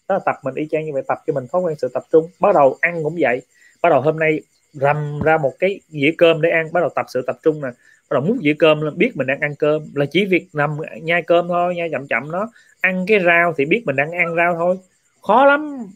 đó 0.10 0.16
là 0.16 0.20
tập 0.26 0.36
mình 0.44 0.56
y 0.56 0.68
chang 0.72 0.86
như 0.86 0.94
vậy, 0.94 1.04
tập 1.08 1.18
cho 1.28 1.34
mình 1.34 1.48
thói 1.52 1.62
quen 1.62 1.76
sự 1.78 1.88
tập 1.94 2.04
trung. 2.12 2.30
Bắt 2.40 2.56
đầu 2.56 2.78
ăn 2.82 3.04
cũng 3.04 3.16
vậy. 3.20 3.42
Bắt 3.82 3.90
đầu 3.90 4.02
hôm 4.02 4.20
nay 4.20 4.42
rầm 4.74 5.20
ra 5.24 5.38
một 5.38 5.54
cái 5.60 5.80
dĩa 5.90 6.12
cơm 6.18 6.42
để 6.42 6.50
ăn, 6.50 6.74
bắt 6.74 6.80
đầu 6.80 6.90
tập 6.96 7.06
sự 7.10 7.24
tập 7.28 7.38
trung 7.44 7.62
nè. 7.62 7.68
Bắt 8.10 8.14
đầu 8.14 8.22
múc 8.22 8.38
dĩa 8.44 8.54
cơm 8.60 8.82
lên, 8.82 8.98
biết 8.98 9.12
mình 9.16 9.28
đang 9.28 9.40
ăn 9.40 9.56
cơm. 9.60 9.82
Là 9.96 10.06
chỉ 10.12 10.26
việc 10.26 10.48
nằm 10.54 10.78
nhai 11.02 11.22
cơm 11.22 11.48
thôi, 11.48 11.76
nhai 11.76 11.90
chậm 11.92 12.08
chậm 12.08 12.32
nó 12.32 12.50
ăn 12.82 13.06
cái 13.08 13.20
rau 13.26 13.54
thì 13.58 13.66
biết 13.66 13.84
mình 13.86 13.96
đang 13.96 14.12
ăn 14.12 14.36
rau 14.36 14.56
thôi. 14.56 14.78
Khó 15.22 15.46
lắm. 15.46 15.88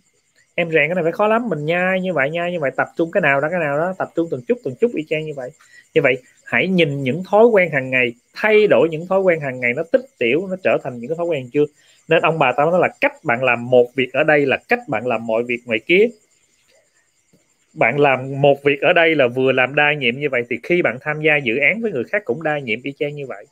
Em 0.56 0.72
rèn 0.72 0.88
cái 0.88 0.96
này 0.96 1.04
phải 1.04 1.12
khó 1.12 1.28
lắm. 1.28 1.50
Mình 1.50 1.66
nhai 1.66 2.02
như 2.02 2.14
vậy, 2.14 2.30
nhai 2.30 2.52
như 2.52 2.60
vậy, 2.60 2.72
tập 2.78 2.88
trung 2.98 3.12
cái 3.12 3.22
nào 3.22 3.42
đó, 3.42 3.48
cái 3.52 3.60
nào 3.60 3.78
đó. 3.78 3.94
Tập 3.98 4.10
trung 4.16 4.28
từng 4.32 4.42
chút 4.48 4.58
từng 4.64 4.76
chút 4.76 4.92
y 4.96 5.04
chang 5.10 5.26
như 5.26 5.34
vậy. 5.36 5.50
Như 5.94 6.02
vậy, 6.02 6.18
hãy 6.46 6.68
nhìn 6.68 7.04
những 7.04 7.24
thói 7.24 7.46
quen 7.46 7.72
hàng 7.72 7.90
ngày. 7.90 8.14
Thay 8.36 8.68
đổi 8.68 8.90
những 8.90 9.08
thói 9.08 9.22
quen 9.22 9.40
hàng 9.40 9.60
ngày 9.60 9.74
nó 9.76 9.84
tích 9.92 10.06
tiểu, 10.18 10.48
nó 10.48 10.56
trở 10.64 10.78
thành 10.84 11.00
những 11.00 11.10
cái 11.10 11.18
thói 11.18 11.26
quen 11.26 11.50
chưa? 11.54 11.66
Nên 12.10 12.22
ông 12.22 12.40
bà 12.40 12.52
tao 12.58 12.72
nói 12.72 12.80
là 12.80 12.90
cách 13.02 13.24
bạn 13.24 13.44
làm 13.44 13.70
một 13.70 13.88
việc 13.96 14.14
ở 14.14 14.24
đây 14.24 14.46
là 14.46 14.58
cách 14.68 14.80
bạn 14.88 15.08
làm 15.08 15.28
mọi 15.28 15.44
việc 15.44 15.60
ngoài 15.66 15.80
kia. 15.80 16.08
Bạn 17.74 18.00
làm 18.00 18.42
một 18.42 18.64
việc 18.64 18.82
ở 18.82 18.94
đây 18.94 19.16
là 19.16 19.28
vừa 19.28 19.52
làm 19.52 19.76
đa 19.76 19.94
nhiệm 19.94 20.20
như 20.20 20.30
vậy 20.32 20.42
thì 20.50 20.60
khi 20.64 20.82
bạn 20.82 20.98
tham 21.02 21.22
gia 21.22 21.38
dự 21.38 21.58
án 21.58 21.82
với 21.82 21.92
người 21.92 22.04
khác 22.04 22.22
cũng 22.26 22.44
đa 22.44 22.60
nhiệm 22.60 22.82
y 22.84 22.92
chang 23.00 23.16
như 23.16 23.26
vậy. 23.28 23.46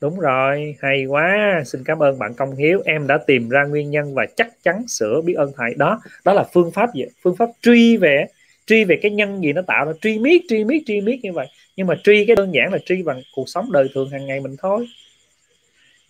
Đúng 0.00 0.20
rồi, 0.20 0.76
hay 0.80 1.04
quá. 1.04 1.62
Xin 1.66 1.84
cảm 1.84 2.02
ơn 2.02 2.18
bạn 2.18 2.34
công 2.34 2.56
hiếu. 2.56 2.82
Em 2.84 3.06
đã 3.06 3.18
tìm 3.26 3.48
ra 3.48 3.64
nguyên 3.64 3.90
nhân 3.90 4.14
và 4.14 4.26
chắc 4.36 4.48
chắn 4.62 4.88
sửa 4.88 5.20
biết 5.20 5.34
ơn 5.34 5.52
thầy 5.56 5.74
đó 5.76 6.00
đó 6.24 6.32
là 6.32 6.44
phương 6.52 6.70
pháp 6.70 6.94
gì? 6.94 7.04
Phương 7.22 7.36
pháp 7.36 7.48
truy 7.62 7.96
về 7.96 8.26
truy 8.66 8.84
về 8.84 8.98
cái 9.02 9.10
nhân 9.10 9.42
gì 9.42 9.52
nó 9.52 9.62
tạo 9.62 9.84
ra. 9.84 9.92
Truy 10.00 10.18
miết 10.18 10.42
truy 10.48 10.64
miết 10.64 10.82
truy 10.86 11.00
miết 11.00 11.20
như 11.22 11.32
vậy. 11.32 11.46
Nhưng 11.76 11.86
mà 11.86 11.94
truy 12.04 12.24
cái 12.26 12.36
đơn 12.36 12.54
giản 12.54 12.72
là 12.72 12.78
truy 12.84 13.02
bằng 13.02 13.22
cuộc 13.34 13.48
sống 13.48 13.72
đời 13.72 13.88
thường 13.94 14.10
hàng 14.10 14.26
ngày 14.26 14.40
mình 14.40 14.56
thôi 14.58 14.86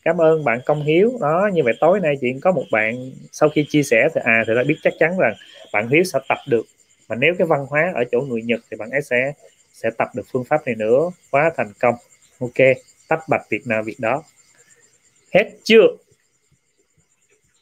cảm 0.02 0.20
ơn 0.20 0.44
bạn 0.44 0.60
công 0.66 0.82
hiếu. 0.82 1.18
Đó 1.20 1.50
như 1.52 1.62
vậy 1.64 1.74
tối 1.80 2.00
nay 2.00 2.14
chuyện 2.20 2.40
có 2.40 2.52
một 2.52 2.64
bạn 2.72 3.10
sau 3.32 3.48
khi 3.48 3.66
chia 3.68 3.82
sẻ 3.82 4.08
thì 4.14 4.20
à 4.24 4.44
thì 4.46 4.52
đã 4.56 4.64
biết 4.64 4.76
chắc 4.82 4.92
chắn 4.98 5.18
rằng 5.18 5.34
bạn 5.72 5.88
hiếu 5.88 6.04
sẽ 6.04 6.18
tập 6.28 6.38
được. 6.48 6.66
Mà 7.08 7.16
nếu 7.16 7.34
cái 7.38 7.46
văn 7.46 7.66
hóa 7.68 7.92
ở 7.94 8.04
chỗ 8.12 8.20
người 8.20 8.42
nhật 8.42 8.60
thì 8.70 8.76
bạn 8.76 8.90
ấy 8.90 9.02
sẽ 9.02 9.32
sẽ 9.72 9.90
tập 9.98 10.08
được 10.14 10.22
phương 10.32 10.44
pháp 10.44 10.66
này 10.66 10.74
nữa. 10.74 11.10
Quá 11.30 11.52
thành 11.56 11.72
công. 11.80 11.94
Ok 12.40 12.76
tách 13.08 13.20
bạch 13.28 13.42
việc 13.50 13.66
nào 13.66 13.82
việc 13.82 14.00
đó. 14.00 14.22
Hết 15.34 15.50
chưa? 15.64 15.86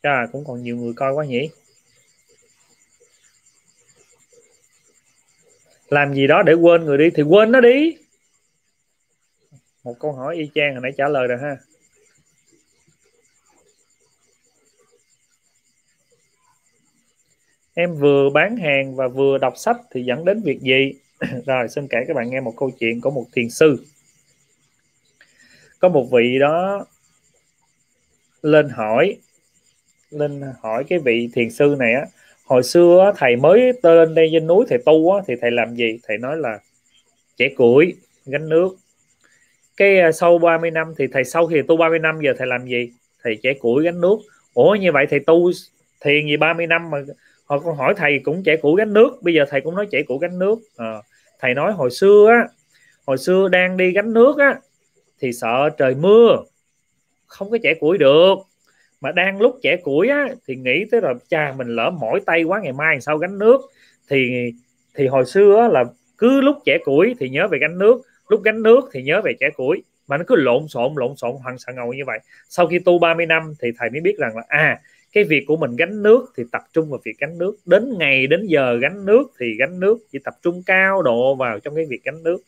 À, 0.03 0.27
cũng 0.33 0.45
còn 0.45 0.63
nhiều 0.63 0.77
người 0.77 0.93
coi 0.97 1.13
quá 1.13 1.25
nhỉ? 1.25 1.51
Làm 5.89 6.15
gì 6.15 6.27
đó 6.27 6.43
để 6.43 6.53
quên 6.53 6.85
người 6.85 6.99
đi 6.99 7.11
thì 7.15 7.23
quên 7.23 7.53
nó 7.53 7.61
đi. 7.61 7.97
Một 9.85 9.97
câu 10.01 10.13
hỏi 10.13 10.37
y 10.37 10.51
chang 10.55 10.73
hồi 10.73 10.83
nãy 10.83 10.93
trả 10.97 11.09
lời 11.09 11.27
rồi 11.27 11.39
ha. 11.43 11.57
Em 17.81 17.95
vừa 17.95 18.31
bán 18.31 18.57
hàng 18.57 18.97
và 18.97 19.09
vừa 19.09 19.39
đọc 19.39 19.53
sách 19.57 19.77
thì 19.91 20.03
dẫn 20.03 20.25
đến 20.25 20.43
việc 20.43 20.61
gì? 20.61 20.93
Rồi 21.47 21.69
xin 21.69 21.89
kể 21.89 22.05
các 22.09 22.15
bạn 22.15 22.31
nghe 22.31 22.41
một 22.41 22.55
câu 22.57 22.71
chuyện 22.81 23.01
của 23.01 23.11
một 23.11 23.27
thiền 23.33 23.51
sư. 23.51 23.85
Có 25.79 25.89
một 25.89 26.07
vị 26.13 26.39
đó 26.39 26.87
lên 28.43 28.69
hỏi 28.69 29.17
lên 30.11 30.43
hỏi 30.61 30.85
cái 30.89 30.99
vị 30.99 31.29
thiền 31.35 31.51
sư 31.51 31.77
này 31.79 31.95
á 31.95 32.07
hồi 32.45 32.63
xưa 32.63 33.13
thầy 33.17 33.37
mới 33.37 33.73
tên 33.83 34.15
đây 34.15 34.29
trên 34.33 34.47
núi 34.47 34.65
thầy 34.69 34.79
tu 34.87 35.13
á, 35.13 35.23
thì 35.27 35.35
thầy 35.41 35.51
làm 35.51 35.75
gì? 35.75 35.99
Thầy 36.03 36.19
nói 36.19 36.37
là 36.37 36.59
chẻ 37.37 37.49
củi 37.57 37.95
gánh 38.27 38.49
nước. 38.49 38.77
Cái 39.77 40.01
à, 40.01 40.13
sau 40.13 40.39
30 40.39 40.71
năm 40.71 40.95
thì 40.99 41.07
thầy 41.13 41.25
sau 41.25 41.47
khi 41.47 41.63
tu 41.69 41.77
30 41.77 41.99
năm 41.99 42.21
giờ 42.21 42.35
thầy 42.39 42.47
làm 42.47 42.67
gì? 42.67 42.93
Thầy 43.23 43.39
chẻ 43.43 43.55
củi 43.55 43.85
gánh 43.85 44.01
nước. 44.01 44.19
Ủa 44.55 44.75
như 44.75 44.93
vậy 44.93 45.07
thầy 45.11 45.21
tu 45.21 45.51
thiền 46.01 46.27
gì 46.27 46.37
30 46.37 46.67
năm 46.67 46.91
mà 46.91 46.99
Ờ, 47.49 47.57
họ 47.57 47.63
còn 47.65 47.77
hỏi 47.77 47.95
thầy 47.97 48.21
cũng 48.25 48.43
chẻ 48.45 48.57
củ 48.57 48.75
gánh 48.75 48.93
nước. 48.93 49.23
Bây 49.23 49.35
giờ 49.35 49.45
thầy 49.49 49.61
cũng 49.61 49.75
nói 49.75 49.87
chẻ 49.91 50.03
củ 50.03 50.19
gánh 50.19 50.39
nước. 50.39 50.59
À, 50.77 50.95
thầy 51.41 51.55
nói 51.55 51.73
hồi 51.73 51.91
xưa 51.91 52.29
á 52.31 52.49
hồi 53.07 53.19
xưa 53.19 53.49
đang 53.49 53.77
đi 53.77 53.93
gánh 53.93 54.13
nước 54.13 54.39
á 54.39 54.61
thì 55.21 55.33
sợ 55.33 55.71
trời 55.79 55.95
mưa 55.95 56.37
không 57.27 57.51
có 57.51 57.59
chẻ 57.63 57.75
củi 57.75 57.99
được. 57.99 58.35
Mà 59.01 59.13
đang 59.13 59.41
lúc 59.41 59.59
chẻ 59.63 59.77
củi 59.77 60.09
á 60.09 60.29
thì 60.47 60.57
nghĩ 60.57 60.85
tới 60.91 61.01
rồi 61.01 61.15
cha 61.29 61.55
mình 61.59 61.69
lỡ 61.69 61.91
mỏi 61.91 62.21
tay 62.27 62.43
quá 62.43 62.61
ngày 62.63 62.73
mai 62.73 63.01
sao 63.01 63.19
gánh 63.19 63.39
nước? 63.39 63.61
Thì 64.11 64.51
thì 64.95 65.07
hồi 65.07 65.25
xưa 65.27 65.57
á, 65.61 65.69
là 65.69 65.85
cứ 66.19 66.41
lúc 66.41 66.57
chẻ 66.65 66.79
củi 66.85 67.15
thì 67.21 67.29
nhớ 67.29 67.49
về 67.51 67.59
gánh 67.61 67.79
nước. 67.79 68.03
Lúc 68.29 68.43
gánh 68.45 68.63
nước 68.63 68.81
thì 68.93 69.03
nhớ 69.03 69.21
về 69.25 69.33
chẻ 69.41 69.51
củi. 69.57 69.83
Mà 70.09 70.17
nó 70.17 70.25
cứ 70.27 70.37
lộn 70.37 70.69
xộn 70.69 70.93
lộn 70.97 71.17
xộn 71.17 71.37
hoàng 71.43 71.59
sợ 71.59 71.73
ngầu 71.73 71.93
như 71.93 72.03
vậy. 72.07 72.19
Sau 72.49 72.67
khi 72.67 72.79
tu 72.79 72.99
30 72.99 73.27
năm 73.27 73.55
thì 73.63 73.69
thầy 73.79 73.91
mới 73.91 74.01
biết 74.01 74.19
rằng 74.19 74.37
là 74.37 74.43
à 74.49 74.81
cái 75.13 75.25
việc 75.25 75.45
của 75.47 75.57
mình 75.57 75.77
gánh 75.77 76.03
nước 76.03 76.33
thì 76.37 76.45
tập 76.53 76.63
trung 76.73 76.91
vào 76.91 77.01
việc 77.05 77.19
gánh 77.19 77.39
nước. 77.39 77.57
Đến 77.67 77.99
ngày, 77.99 78.27
đến 78.27 78.47
giờ 78.47 78.79
gánh 78.83 79.05
nước 79.05 79.23
thì 79.41 79.55
gánh 79.59 79.81
nước, 79.81 79.99
chỉ 80.13 80.19
tập 80.25 80.35
trung 80.43 80.63
cao 80.67 81.03
độ 81.03 81.35
vào 81.35 81.61
trong 81.61 81.75
cái 81.77 81.85
việc 81.89 82.05
gánh 82.05 82.23
nước. 82.23 82.39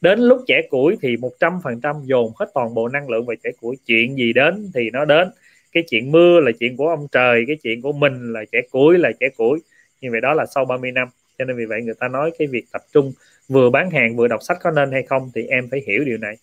Đến 0.00 0.20
lúc 0.20 0.40
trẻ 0.46 0.62
củi 0.70 0.96
thì 1.02 1.16
100% 1.16 2.04
dồn 2.04 2.32
hết 2.38 2.46
toàn 2.54 2.74
bộ 2.74 2.88
năng 2.88 3.08
lượng 3.08 3.26
vào 3.26 3.36
trẻ 3.44 3.50
củi. 3.60 3.76
Chuyện 3.86 4.16
gì 4.16 4.32
đến 4.32 4.70
thì 4.74 4.90
nó 4.90 5.04
đến. 5.04 5.28
Cái 5.72 5.84
chuyện 5.90 6.12
mưa 6.12 6.40
là 6.40 6.52
chuyện 6.60 6.76
của 6.76 6.88
ông 6.88 7.06
trời, 7.12 7.44
cái 7.46 7.56
chuyện 7.62 7.82
của 7.82 7.92
mình 7.92 8.32
là 8.32 8.44
trẻ 8.52 8.60
củi, 8.70 8.98
là 8.98 9.12
trẻ 9.20 9.28
củi. 9.36 9.58
Như 10.00 10.08
vậy 10.10 10.20
đó 10.20 10.34
là 10.34 10.46
sau 10.46 10.64
30 10.64 10.92
năm. 10.92 11.08
Cho 11.38 11.44
nên 11.44 11.56
vì 11.56 11.64
vậy 11.64 11.82
người 11.82 11.94
ta 11.94 12.08
nói 12.08 12.30
cái 12.38 12.48
việc 12.48 12.64
tập 12.72 12.82
trung 12.92 13.12
vừa 13.48 13.70
bán 13.70 13.90
hàng 13.90 14.16
vừa 14.16 14.28
đọc 14.28 14.42
sách 14.42 14.58
có 14.62 14.70
nên 14.70 14.92
hay 14.92 15.02
không 15.02 15.30
thì 15.34 15.46
em 15.46 15.68
phải 15.70 15.82
hiểu 15.86 16.04
điều 16.04 16.18
này. 16.18 16.36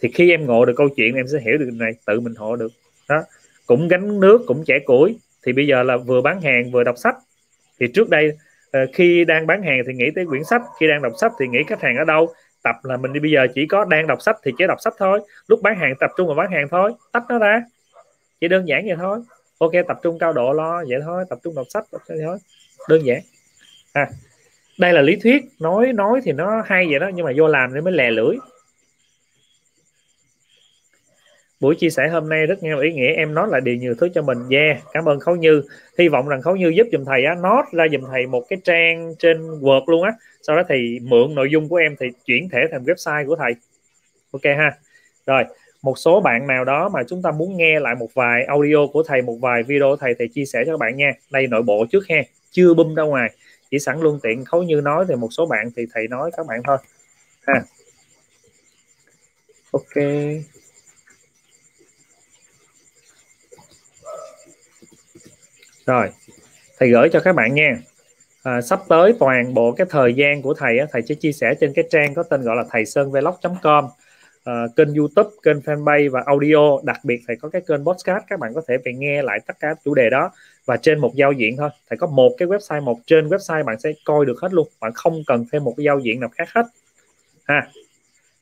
Thì 0.00 0.08
khi 0.14 0.30
em 0.30 0.46
ngộ 0.46 0.64
được 0.64 0.74
câu 0.76 0.88
chuyện, 0.96 1.14
em 1.14 1.26
sẽ 1.28 1.38
hiểu 1.40 1.58
được 1.58 1.64
điều 1.70 1.80
này, 1.80 1.92
tự 2.06 2.20
mình 2.20 2.34
hộ 2.34 2.56
được. 2.56 2.72
Đó 3.08 3.22
cũng 3.68 3.88
gánh 3.88 4.20
nước 4.20 4.40
cũng 4.46 4.64
trẻ 4.66 4.78
củi. 4.84 5.18
Thì 5.46 5.52
bây 5.52 5.66
giờ 5.66 5.82
là 5.82 5.96
vừa 5.96 6.20
bán 6.20 6.40
hàng 6.40 6.70
vừa 6.70 6.84
đọc 6.84 6.98
sách. 6.98 7.16
Thì 7.80 7.86
trước 7.94 8.08
đây 8.08 8.32
ờ, 8.72 8.80
khi 8.94 9.24
đang 9.24 9.46
bán 9.46 9.62
hàng 9.62 9.82
thì 9.86 9.92
nghĩ 9.94 10.10
tới 10.14 10.26
quyển 10.26 10.44
sách 10.44 10.62
khi 10.80 10.88
đang 10.88 11.02
đọc 11.02 11.12
sách 11.20 11.32
thì 11.40 11.48
nghĩ 11.48 11.58
khách 11.66 11.82
hàng 11.82 11.96
ở 11.96 12.04
đâu. 12.04 12.34
Tập 12.62 12.76
là 12.82 12.96
mình 12.96 13.12
đi 13.12 13.20
bây 13.20 13.30
giờ 13.30 13.46
chỉ 13.54 13.66
có 13.66 13.84
đang 13.84 14.06
đọc 14.06 14.22
sách 14.22 14.36
thì 14.44 14.52
chỉ 14.58 14.66
đọc 14.66 14.78
sách 14.80 14.94
thôi. 14.98 15.20
Lúc 15.48 15.62
bán 15.62 15.76
hàng 15.76 15.94
tập 16.00 16.10
trung 16.16 16.26
vào 16.26 16.36
bán 16.36 16.50
hàng 16.50 16.68
thôi 16.70 16.92
tách 17.12 17.22
nó 17.28 17.38
ra. 17.38 17.62
Chỉ 18.40 18.48
đơn 18.48 18.68
giản 18.68 18.86
vậy 18.86 18.96
thôi. 18.98 19.18
Ok 19.58 19.72
tập 19.88 19.98
trung 20.02 20.18
cao 20.18 20.32
độ 20.32 20.52
lo 20.52 20.84
vậy 20.88 21.00
thôi 21.04 21.24
tập 21.30 21.38
trung 21.44 21.54
đọc 21.54 21.66
sách 21.68 21.84
vậy 22.08 22.18
thôi. 22.26 22.38
Đơn 22.88 23.06
giản. 23.06 23.20
À, 23.92 24.06
đây 24.78 24.92
là 24.92 25.00
lý 25.02 25.16
thuyết. 25.16 25.42
Nói 25.60 25.92
nói 25.92 26.20
thì 26.24 26.32
nó 26.32 26.62
hay 26.66 26.86
vậy 26.90 26.98
đó 26.98 27.10
nhưng 27.14 27.26
mà 27.26 27.32
vô 27.36 27.46
làm 27.46 27.70
thì 27.74 27.80
mới 27.80 27.92
lè 27.92 28.10
lưỡi 28.10 28.36
buổi 31.60 31.74
chia 31.74 31.90
sẻ 31.90 32.08
hôm 32.08 32.28
nay 32.28 32.46
rất 32.46 32.62
nhiều 32.62 32.78
ý 32.78 32.92
nghĩa, 32.92 33.12
em 33.12 33.34
nói 33.34 33.48
lại 33.50 33.60
điều 33.60 33.76
nhiều 33.76 33.94
thứ 33.98 34.08
cho 34.14 34.22
mình. 34.22 34.38
Yeah, 34.50 34.78
cảm 34.92 35.08
ơn 35.08 35.20
khấu 35.20 35.36
như. 35.36 35.62
Hy 35.98 36.08
vọng 36.08 36.28
rằng 36.28 36.42
khấu 36.42 36.56
như 36.56 36.68
giúp 36.68 36.86
dùm 36.92 37.04
thầy 37.04 37.24
á 37.24 37.34
nó 37.42 37.64
ra 37.72 37.84
dùm 37.92 38.00
thầy 38.10 38.26
một 38.26 38.44
cái 38.48 38.58
trang 38.64 39.14
trên 39.18 39.42
word 39.42 39.84
luôn 39.86 40.02
á. 40.02 40.12
Sau 40.42 40.56
đó 40.56 40.62
thì 40.68 40.98
mượn 41.02 41.34
nội 41.34 41.48
dung 41.50 41.68
của 41.68 41.76
em 41.76 41.96
thì 42.00 42.06
chuyển 42.24 42.48
thể 42.48 42.58
thành 42.72 42.84
website 42.84 43.26
của 43.26 43.36
thầy. 43.36 43.52
Ok 44.30 44.42
ha. 44.44 44.76
Rồi, 45.26 45.44
một 45.82 45.98
số 45.98 46.20
bạn 46.20 46.46
nào 46.46 46.64
đó 46.64 46.88
mà 46.88 47.00
chúng 47.08 47.22
ta 47.22 47.30
muốn 47.30 47.56
nghe 47.56 47.80
lại 47.80 47.94
một 47.94 48.14
vài 48.14 48.44
audio 48.44 48.86
của 48.92 49.02
thầy, 49.02 49.22
một 49.22 49.36
vài 49.40 49.62
video 49.62 49.88
của 49.90 49.96
thầy 49.96 50.14
thì 50.18 50.28
chia 50.28 50.44
sẻ 50.44 50.62
cho 50.66 50.72
các 50.72 50.78
bạn 50.78 50.96
nha. 50.96 51.12
Đây, 51.30 51.46
nội 51.46 51.62
bộ 51.62 51.86
trước 51.90 52.04
ha. 52.08 52.22
Chưa 52.50 52.74
bung 52.74 52.94
ra 52.94 53.02
ngoài. 53.02 53.30
Chỉ 53.70 53.78
sẵn 53.78 54.00
luôn 54.00 54.18
tiện 54.22 54.44
khấu 54.44 54.62
như 54.62 54.80
nói 54.80 55.04
thì 55.08 55.14
một 55.14 55.28
số 55.30 55.46
bạn 55.46 55.70
thì 55.76 55.86
thầy 55.94 56.08
nói 56.08 56.30
các 56.36 56.46
bạn 56.46 56.60
thôi. 56.66 56.78
Ha. 57.46 57.62
Ok. 59.72 60.04
Rồi 65.88 66.08
thầy 66.78 66.90
gửi 66.90 67.08
cho 67.12 67.20
các 67.20 67.34
bạn 67.34 67.54
nha 67.54 67.78
à, 68.42 68.60
sắp 68.60 68.80
tới 68.88 69.14
toàn 69.18 69.54
bộ 69.54 69.72
cái 69.72 69.86
thời 69.90 70.14
gian 70.14 70.42
của 70.42 70.54
thầy 70.54 70.78
á, 70.78 70.86
thầy 70.92 71.02
sẽ 71.02 71.14
chia 71.14 71.32
sẻ 71.32 71.54
trên 71.60 71.72
cái 71.72 71.84
trang 71.90 72.14
có 72.14 72.22
tên 72.22 72.42
gọi 72.42 72.56
là 72.56 72.64
thầy 72.70 72.86
sơn 72.86 73.10
vlog.com 73.10 73.84
à, 74.44 74.52
kênh 74.76 74.94
youtube 74.94 75.30
kênh 75.42 75.60
fanpage 75.60 76.10
và 76.10 76.22
audio. 76.26 76.80
Đặc 76.82 77.00
biệt 77.04 77.20
thầy 77.26 77.36
có 77.36 77.48
cái 77.48 77.62
kênh 77.68 77.84
podcast 77.84 78.24
các 78.26 78.38
bạn 78.38 78.54
có 78.54 78.62
thể 78.68 78.76
về 78.84 78.92
nghe 78.92 79.22
lại 79.22 79.38
tất 79.46 79.54
cả 79.60 79.74
chủ 79.84 79.94
đề 79.94 80.10
đó 80.10 80.30
và 80.64 80.76
trên 80.76 80.98
một 80.98 81.14
giao 81.14 81.32
diện 81.32 81.56
thôi. 81.56 81.70
Thầy 81.90 81.96
có 81.96 82.06
một 82.06 82.30
cái 82.38 82.48
website 82.48 82.82
một 82.82 82.98
trên 83.06 83.28
website 83.28 83.64
bạn 83.64 83.80
sẽ 83.80 83.92
coi 84.04 84.26
được 84.26 84.40
hết 84.42 84.52
luôn. 84.52 84.68
Bạn 84.80 84.92
không 84.94 85.22
cần 85.26 85.44
thêm 85.52 85.64
một 85.64 85.74
cái 85.76 85.84
giao 85.84 85.98
diện 85.98 86.20
nào 86.20 86.30
khác 86.32 86.48
hết. 86.54 86.66
Ha. 87.44 87.68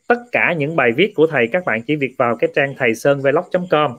Tất 0.06 0.18
cả 0.32 0.52
những 0.52 0.76
bài 0.76 0.92
viết 0.96 1.12
của 1.14 1.26
thầy 1.26 1.48
các 1.52 1.64
bạn 1.64 1.82
chỉ 1.82 1.96
việc 1.96 2.14
vào 2.18 2.36
cái 2.36 2.50
trang 2.54 2.74
thầy 2.78 2.94
sơn 2.94 3.20
vlog.com 3.20 3.96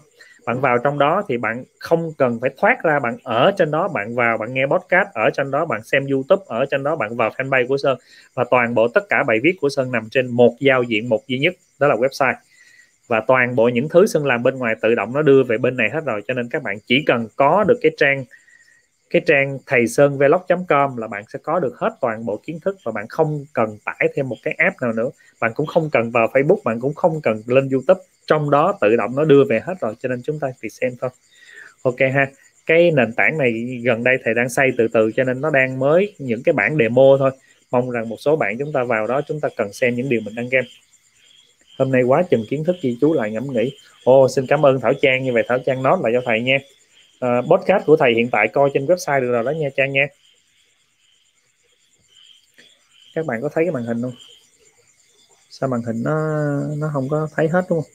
bạn 0.48 0.62
vào 0.62 0.78
trong 0.78 1.00
đó 1.00 1.24
thì 1.28 1.38
bạn 1.38 1.64
không 1.80 2.14
cần 2.18 2.38
phải 2.42 2.50
thoát 2.58 2.84
ra, 2.84 3.00
bạn 3.00 3.18
ở 3.24 3.52
trên 3.58 3.72
đó, 3.72 3.88
bạn 3.88 4.16
vào, 4.16 4.38
bạn 4.38 4.54
nghe 4.54 4.66
podcast 4.66 5.08
ở 5.14 5.30
trên 5.34 5.52
đó, 5.52 5.66
bạn 5.66 5.84
xem 5.84 6.06
youtube 6.12 6.44
ở 6.48 6.66
trên 6.72 6.84
đó, 6.84 6.96
bạn 6.96 7.16
vào 7.16 7.30
fanpage 7.30 7.68
của 7.68 7.78
sơn. 7.78 7.98
Và 8.34 8.46
toàn 8.52 8.74
bộ 8.74 8.88
tất 8.88 9.04
cả 9.10 9.24
bài 9.28 9.40
viết 9.44 9.58
của 9.62 9.70
sơn 9.70 9.92
nằm 9.92 10.10
trên 10.12 10.28
một 10.28 10.56
giao 10.60 10.84
diện, 10.84 11.10
một 11.10 11.28
duy 11.28 11.40
nhất, 11.40 11.54
đó 11.80 11.88
là 11.88 11.96
website. 11.96 12.34
Và 13.08 13.22
toàn 13.28 13.56
bộ 13.56 13.68
những 13.68 13.90
thứ 13.90 14.06
sơn 14.06 14.26
làm 14.26 14.44
bên 14.44 14.58
ngoài 14.58 14.76
tự 14.82 14.96
động 14.96 15.14
nó 15.14 15.22
đưa 15.22 15.44
về 15.44 15.58
bên 15.58 15.78
này 15.78 15.90
hết 15.94 16.02
rồi, 16.06 16.22
cho 16.28 16.34
nên 16.34 16.50
các 16.50 16.64
bạn 16.64 16.78
chỉ 16.86 17.04
cần 17.06 17.28
có 17.36 17.64
được 17.64 17.80
cái 17.82 17.92
trang 17.98 18.26
cái 19.10 19.22
trang 19.26 19.58
thầy 19.66 19.88
sơn 19.88 20.18
vlog.com 20.18 20.98
là 20.98 21.08
bạn 21.08 21.24
sẽ 21.34 21.40
có 21.44 21.60
được 21.60 21.76
hết 21.78 21.90
toàn 22.02 22.26
bộ 22.26 22.42
kiến 22.46 22.60
thức 22.60 22.78
và 22.84 22.92
bạn 22.92 23.08
không 23.08 23.46
cần 23.54 23.78
tải 23.86 24.08
thêm 24.16 24.30
một 24.30 24.36
cái 24.44 24.54
app 24.58 24.82
nào 24.82 24.94
nữa. 24.94 25.10
Bạn 25.40 25.52
cũng 25.56 25.66
không 25.66 25.90
cần 25.90 26.12
vào 26.12 26.28
facebook, 26.34 26.64
bạn 26.64 26.80
cũng 26.80 26.94
không 26.94 27.22
cần 27.22 27.42
lên 27.48 27.70
youtube. 27.70 28.02
Trong 28.28 28.50
đó 28.50 28.78
tự 28.82 28.96
động 28.96 29.16
nó 29.16 29.24
đưa 29.24 29.44
về 29.50 29.60
hết 29.60 29.74
rồi, 29.82 29.96
cho 30.00 30.10
nên 30.10 30.22
chúng 30.24 30.40
ta 30.40 30.48
chỉ 30.62 30.70
xem 30.70 30.92
thôi. 31.02 31.10
Ok 31.82 32.00
ha. 32.14 32.28
Cái 32.66 32.92
nền 32.92 33.14
tảng 33.14 33.38
này 33.38 33.82
gần 33.84 34.04
đây 34.04 34.18
thầy 34.24 34.34
đang 34.34 34.50
xây 34.50 34.68
từ 34.78 34.88
từ, 34.88 35.12
cho 35.16 35.24
nên 35.24 35.42
nó 35.42 35.50
đang 35.50 35.80
mới 35.80 36.16
những 36.20 36.44
cái 36.44 36.54
bản 36.54 36.78
demo 36.78 37.16
thôi. 37.20 37.32
Mong 37.72 37.90
rằng 37.90 38.10
một 38.10 38.18
số 38.20 38.36
bạn 38.36 38.58
chúng 38.60 38.74
ta 38.74 38.84
vào 38.84 39.08
đó 39.08 39.22
chúng 39.28 39.40
ta 39.40 39.50
cần 39.58 39.74
xem 39.74 39.96
những 39.96 40.10
điều 40.10 40.22
mình 40.22 40.36
đăng 40.36 40.50
game. 40.50 40.68
Hôm 41.80 41.92
nay 41.92 42.04
quá 42.04 42.24
chừng 42.30 42.46
kiến 42.50 42.64
thức 42.64 42.76
ghi 42.82 42.98
chú 43.02 43.14
lại 43.14 43.32
ngẫm 43.32 43.54
nghĩ. 43.54 43.78
Ô 44.04 44.28
xin 44.30 44.48
cảm 44.48 44.66
ơn 44.66 44.80
thảo 44.80 44.94
trang. 45.02 45.24
Như 45.24 45.34
vậy 45.34 45.44
thảo 45.48 45.60
trang 45.66 45.84
nói 45.84 45.98
lại 46.04 46.12
cho 46.16 46.22
thầy 46.26 46.42
nha 46.42 46.58
uh, 47.26 47.46
podcast 47.50 47.86
của 47.86 47.98
thầy 47.98 48.14
hiện 48.14 48.30
tại 48.32 48.48
coi 48.54 48.70
trên 48.74 48.86
website 48.86 49.22
được 49.22 49.32
rồi 49.32 49.44
đó 49.44 49.52
nha 49.52 49.70
trang 49.78 49.92
nha. 49.92 50.08
Các 53.16 53.26
bạn 53.26 53.42
có 53.42 53.50
thấy 53.54 53.64
cái 53.66 53.72
màn 53.72 53.84
hình 53.84 54.02
không? 54.02 54.14
Sao 55.50 55.70
màn 55.70 55.82
hình 55.82 56.04
nó 56.04 56.14
nó 56.78 56.90
không 56.94 57.10
có 57.10 57.28
thấy 57.36 57.48
hết 57.48 57.66
đúng 57.70 57.82
không? 57.82 57.92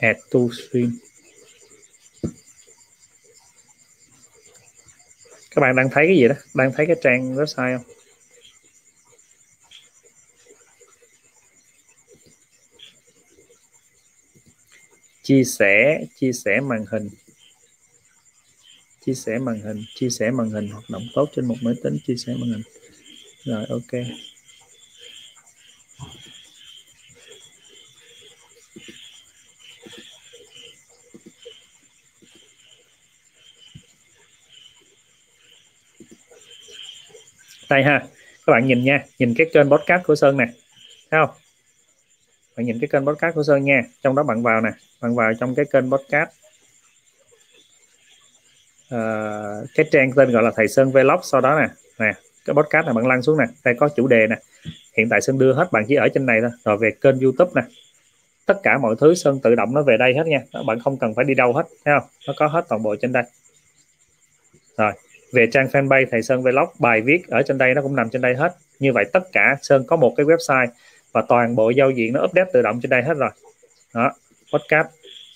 Add 0.00 0.20
to 0.30 0.40
stream. 0.52 1.11
Các 5.54 5.60
bạn 5.60 5.76
đang 5.76 5.90
thấy 5.90 6.06
cái 6.06 6.16
gì 6.16 6.28
đó? 6.28 6.34
Đang 6.54 6.72
thấy 6.72 6.86
cái 6.86 6.96
trang 7.02 7.36
website 7.36 7.78
không? 7.78 7.86
Chia 15.22 15.44
sẻ 15.44 16.04
chia 16.16 16.32
sẻ 16.32 16.60
màn 16.60 16.84
hình. 16.90 17.08
Chia 19.06 19.14
sẻ 19.14 19.38
màn 19.38 19.60
hình, 19.60 19.84
chia 19.94 20.10
sẻ 20.10 20.30
màn 20.30 20.50
hình. 20.50 20.68
Hoạt 20.68 20.84
động 20.90 21.02
tốt 21.14 21.28
trên 21.36 21.46
một 21.46 21.56
máy 21.62 21.74
tính, 21.82 21.98
chia 22.06 22.16
sẻ 22.16 22.32
màn 22.40 22.50
hình. 22.50 22.62
Rồi, 23.44 23.66
ok. 23.68 24.02
Đây 37.72 37.82
ha. 37.82 37.98
Các 38.46 38.52
bạn 38.52 38.66
nhìn 38.66 38.84
nha. 38.84 39.04
Nhìn 39.18 39.34
cái 39.38 39.46
kênh 39.52 39.70
podcast 39.70 40.04
của 40.06 40.14
Sơn 40.14 40.36
nè. 40.36 40.44
Thấy 41.10 41.20
không? 41.26 41.36
Bạn 42.56 42.66
nhìn 42.66 42.78
cái 42.80 42.88
kênh 42.92 43.06
podcast 43.06 43.34
của 43.34 43.42
Sơn 43.42 43.64
nha. 43.64 43.82
Trong 44.02 44.14
đó 44.14 44.22
bạn 44.22 44.42
vào 44.42 44.60
nè. 44.60 44.70
Bạn 45.00 45.14
vào 45.14 45.32
trong 45.40 45.54
cái 45.54 45.64
kênh 45.72 45.90
podcast. 45.90 46.30
Uh, 48.94 49.68
cái 49.74 49.86
trang 49.90 50.12
tên 50.16 50.30
gọi 50.30 50.42
là 50.42 50.52
thầy 50.56 50.68
Sơn 50.68 50.92
Vlog 50.92 51.20
sau 51.22 51.40
đó 51.40 51.60
nè. 51.60 51.68
Nè 51.98 52.12
cái 52.44 52.54
podcast 52.54 52.86
này 52.86 52.94
bạn 52.94 53.06
lăn 53.06 53.22
xuống 53.22 53.38
nè. 53.38 53.44
Đây 53.64 53.74
có 53.78 53.88
chủ 53.88 54.06
đề 54.06 54.26
nè. 54.26 54.36
Hiện 54.96 55.08
tại 55.08 55.20
Sơn 55.20 55.38
đưa 55.38 55.52
hết 55.52 55.72
bạn 55.72 55.84
chỉ 55.88 55.94
ở 55.94 56.08
trên 56.14 56.26
này 56.26 56.38
thôi. 56.40 56.50
Rồi 56.64 56.76
về 56.76 56.90
kênh 57.00 57.20
YouTube 57.20 57.50
nè. 57.54 57.62
Tất 58.46 58.60
cả 58.62 58.78
mọi 58.78 58.94
thứ 59.00 59.14
Sơn 59.14 59.40
tự 59.42 59.54
động 59.54 59.74
nó 59.74 59.82
về 59.82 59.96
đây 59.98 60.14
hết 60.14 60.26
nha. 60.26 60.40
Bạn 60.66 60.80
không 60.80 60.98
cần 60.98 61.14
phải 61.14 61.24
đi 61.24 61.34
đâu 61.34 61.52
hết. 61.52 61.66
Thấy 61.84 61.94
không? 62.00 62.08
Nó 62.26 62.34
có 62.36 62.46
hết 62.46 62.64
toàn 62.68 62.82
bộ 62.82 62.96
trên 62.96 63.12
đây. 63.12 63.24
Rồi 64.76 64.92
về 65.32 65.46
trang 65.52 65.66
fanpage 65.66 66.06
thầy 66.10 66.22
Sơn 66.22 66.42
Vlog 66.42 66.68
bài 66.78 67.00
viết 67.00 67.28
ở 67.28 67.42
trên 67.42 67.58
đây 67.58 67.74
nó 67.74 67.82
cũng 67.82 67.96
nằm 67.96 68.10
trên 68.10 68.22
đây 68.22 68.34
hết. 68.34 68.52
Như 68.78 68.92
vậy 68.92 69.04
tất 69.12 69.32
cả 69.32 69.56
Sơn 69.62 69.84
có 69.86 69.96
một 69.96 70.14
cái 70.16 70.26
website 70.26 70.66
và 71.12 71.22
toàn 71.28 71.56
bộ 71.56 71.70
giao 71.70 71.90
diện 71.90 72.12
nó 72.12 72.24
update 72.24 72.50
tự 72.52 72.62
động 72.62 72.80
trên 72.82 72.90
đây 72.90 73.02
hết 73.02 73.14
rồi. 73.14 73.30
Đó 73.94 74.12
podcast 74.52 74.86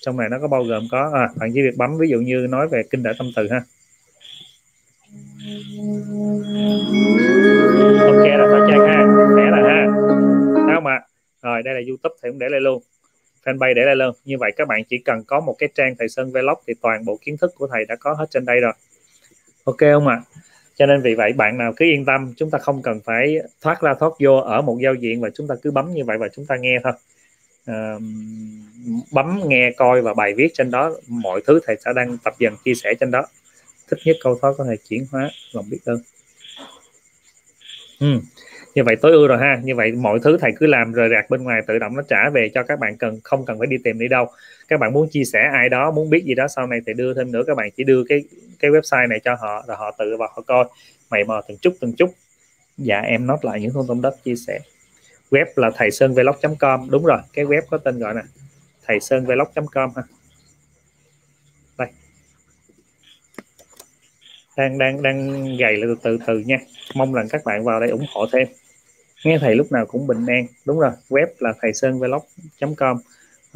trong 0.01 0.17
này 0.17 0.29
nó 0.31 0.39
có 0.41 0.49
bao 0.49 0.65
gồm 0.65 0.83
có 0.91 1.11
à, 1.15 1.29
bạn 1.37 1.51
chỉ 1.55 1.63
việc 1.63 1.77
bấm 1.77 1.99
ví 1.99 2.09
dụ 2.09 2.19
như 2.19 2.47
nói 2.51 2.69
về 2.69 2.83
kinh 2.91 3.03
đại 3.03 3.15
tâm 3.19 3.31
từ 3.37 3.49
ha. 3.51 3.61
Ok 8.07 8.27
là 8.27 8.47
có 8.51 8.67
trang 8.71 8.81
ha. 8.87 9.07
Để 9.37 9.45
là 9.51 9.63
ha. 9.69 9.87
Sao 10.67 10.81
mà 10.81 11.01
rồi 11.43 11.63
đây 11.63 11.75
là 11.75 11.81
youtube 11.89 12.15
thì 12.23 12.29
cũng 12.29 12.39
để 12.39 12.49
lại 12.49 12.61
luôn. 12.61 12.83
Fanpage 13.45 13.75
để 13.75 13.83
lại 13.83 13.97
luôn. 13.97 14.15
Như 14.25 14.37
vậy 14.39 14.53
các 14.57 14.69
bạn 14.69 14.83
chỉ 14.89 14.99
cần 14.99 15.25
có 15.27 15.41
một 15.41 15.55
cái 15.59 15.69
trang 15.75 15.95
thầy 15.99 16.09
sơn 16.09 16.33
vlog 16.33 16.59
thì 16.67 16.75
toàn 16.83 17.05
bộ 17.05 17.19
kiến 17.23 17.37
thức 17.37 17.53
của 17.59 17.69
thầy 17.73 17.85
đã 17.85 17.97
có 17.97 18.13
hết 18.13 18.27
trên 18.31 18.45
đây 18.45 18.61
rồi 18.61 18.73
ok 19.67 19.79
không 19.79 20.09
ạ 20.09 20.15
à? 20.15 20.25
cho 20.77 20.87
nên 20.87 21.03
vì 21.03 21.15
vậy 21.15 21.33
bạn 21.33 21.59
nào 21.59 21.73
cứ 21.77 21.85
yên 21.85 22.05
tâm 22.05 22.35
chúng 22.37 22.51
ta 22.51 22.59
không 22.59 22.83
cần 22.83 23.01
phải 23.05 23.37
thoát 23.61 23.81
ra 23.81 23.95
thoát 24.01 24.13
vô 24.21 24.37
ở 24.37 24.63
một 24.63 24.79
giao 24.83 24.95
diện 24.95 25.21
và 25.21 25.31
chúng 25.35 25.49
ta 25.49 25.55
cứ 25.63 25.71
bấm 25.71 25.95
như 25.95 26.05
vậy 26.05 26.19
và 26.19 26.29
chúng 26.29 26.47
ta 26.47 26.57
nghe 26.57 26.79
thôi 26.85 26.93
à, 27.67 27.99
bấm 29.11 29.41
nghe 29.47 29.73
coi 29.77 30.03
và 30.03 30.15
bài 30.15 30.35
viết 30.35 30.49
trên 30.55 30.71
đó 30.71 30.93
mọi 31.09 31.41
thứ 31.47 31.61
thầy 31.67 31.77
sẽ 31.85 31.93
đang 31.97 32.19
tập 32.19 32.35
dần 32.39 32.57
chia 32.65 32.75
sẻ 32.75 32.95
trên 33.01 33.11
đó 33.11 33.27
thích 33.89 33.99
nhất 34.05 34.17
câu 34.21 34.39
thoát 34.43 34.53
có 34.59 34.65
thể 34.65 34.77
chuyển 34.89 35.07
hóa 35.11 35.31
lòng 35.53 35.71
biết 35.71 35.81
ơn 35.85 35.99
ừ 38.01 38.21
như 38.77 38.85
vậy 38.85 38.97
tối 38.97 39.13
ưu 39.13 39.27
rồi 39.27 39.39
ha. 39.39 39.61
Như 39.65 39.75
vậy 39.75 39.93
mọi 39.93 40.19
thứ 40.23 40.37
thầy 40.41 40.53
cứ 40.57 40.67
làm 40.67 40.93
rời 40.93 41.09
rạc 41.09 41.31
bên 41.31 41.43
ngoài, 41.43 41.61
tự 41.67 41.79
động 41.79 41.97
nó 41.97 42.03
trả 42.09 42.31
về 42.31 42.51
cho 42.55 42.63
các 42.63 42.79
bạn 42.79 42.97
cần, 42.97 43.21
không 43.25 43.45
cần 43.45 43.59
phải 43.59 43.67
đi 43.67 43.77
tìm 43.85 43.99
đi 43.99 44.09
đâu. 44.09 44.27
Các 44.69 44.81
bạn 44.81 44.93
muốn 44.93 45.09
chia 45.09 45.25
sẻ 45.25 45.51
ai 45.53 45.69
đó, 45.69 45.91
muốn 45.91 46.11
biết 46.11 46.25
gì 46.25 46.35
đó, 46.35 46.49
sau 46.49 46.67
này 46.67 46.81
thì 46.87 46.93
đưa 46.93 47.15
thêm 47.15 47.33
nữa. 47.33 47.43
Các 47.47 47.57
bạn 47.57 47.71
chỉ 47.77 47.85
đưa 47.85 48.05
cái 48.09 48.25
cái 48.59 48.71
website 48.71 49.09
này 49.09 49.21
cho 49.25 49.35
họ, 49.35 49.65
rồi 49.69 49.77
họ 49.77 49.91
tự 49.99 50.17
vào 50.17 50.29
họ 50.37 50.43
coi. 50.47 50.65
Mày 51.11 51.25
mò 51.25 51.43
từng 51.49 51.59
chút 51.59 51.75
từng 51.81 51.93
chút. 51.93 52.11
Dạ 52.79 53.01
em 53.01 53.27
nốt 53.27 53.45
lại 53.45 53.61
những 53.61 53.73
thông 53.73 53.87
tin 53.89 54.03
đất 54.03 54.25
chia 54.25 54.35
sẻ. 54.47 54.59
Web 55.31 55.47
là 55.57 55.71
thầy 55.75 55.91
sơn 55.91 56.15
vlog.com 56.15 56.91
đúng 56.91 57.05
rồi, 57.05 57.19
cái 57.33 57.45
web 57.45 57.63
có 57.71 57.79
tên 57.79 57.99
gọi 57.99 58.15
nè. 58.15 58.23
thầy 58.87 59.01
sơn 59.01 59.27
vlog.com 59.27 59.91
ha. 59.97 60.03
Đây. 61.79 61.89
Đang 64.57 64.79
đang 64.79 65.03
đang 65.03 65.45
gầy 65.57 65.77
lại 65.77 65.89
từ 65.89 65.95
từ 66.03 66.19
từ 66.27 66.39
nha. 66.39 66.59
Mong 66.95 67.13
rằng 67.13 67.29
các 67.31 67.45
bạn 67.45 67.65
vào 67.65 67.81
đây 67.81 67.91
ủng 67.91 68.07
hộ 68.15 68.27
thêm 68.33 68.49
nghe 69.25 69.39
thầy 69.39 69.55
lúc 69.55 69.73
nào 69.73 69.87
cũng 69.87 70.07
bình 70.07 70.27
an. 70.27 70.47
Đúng 70.65 70.81
rồi 70.81 70.91
web 71.09 71.27
là 71.39 71.53
thầy 71.61 71.73
sơn 71.73 71.99
vlog.com 71.99 72.97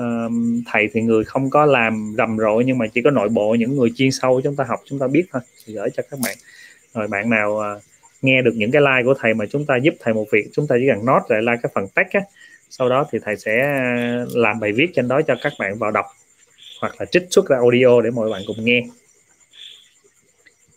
uh, 0.03 0.33
thầy 0.67 0.89
thì 0.93 1.01
người 1.01 1.25
không 1.25 1.51
có 1.51 1.67
làm 1.67 2.15
rầm 2.19 2.39
rộ 2.39 2.61
nhưng 2.67 2.79
mà 2.79 2.87
chỉ 2.87 3.03
có 3.03 3.11
nội 3.11 3.29
bộ 3.29 3.55
những 3.55 3.77
người 3.77 3.91
chuyên 3.97 4.11
sâu 4.11 4.41
chúng 4.45 4.57
ta 4.57 4.65
học 4.65 4.81
chúng 4.85 4.99
ta 4.99 5.07
biết 5.07 5.25
thôi. 5.33 5.43
Thì 5.67 5.75
gửi 5.75 5.89
cho 5.91 6.03
các 6.11 6.21
bạn. 6.25 6.37
Rồi 6.95 7.09
bạn 7.09 7.31
nào 7.31 7.53
uh, 7.53 7.83
nghe 8.23 8.43
được 8.43 8.53
những 8.55 8.71
cái 8.71 8.83
like 8.83 9.05
của 9.05 9.15
thầy 9.19 9.35
mà 9.35 9.47
chúng 9.47 9.67
ta 9.67 9.77
giúp 9.77 9.95
thầy 10.01 10.15
một 10.15 10.27
việc 10.33 10.49
chúng 10.53 10.67
ta 10.67 10.77
chỉ 10.79 10.85
cần 10.89 11.05
nốt 11.05 11.21
lại 11.29 11.43
like 11.43 11.61
cái 11.63 11.73
phần 11.75 11.89
tách 11.89 12.13
á 12.13 12.21
sau 12.71 12.89
đó 12.89 13.07
thì 13.13 13.19
thầy 13.25 13.37
sẽ 13.37 13.61
ờ, 13.61 14.27
làm 14.35 14.61
bài 14.61 14.73
viết 14.73 14.91
trên 14.95 15.09
đó 15.09 15.21
cho 15.27 15.35
các 15.43 15.53
bạn 15.59 15.79
vào 15.79 15.91
đọc 15.91 16.07
hoặc 16.81 16.95
là 16.99 17.07
trích 17.07 17.27
xuất 17.31 17.49
ra 17.49 17.57
audio 17.57 18.01
để 18.01 18.11
mọi 18.11 18.31
bạn 18.31 18.43
cùng 18.47 18.65
nghe. 18.65 18.83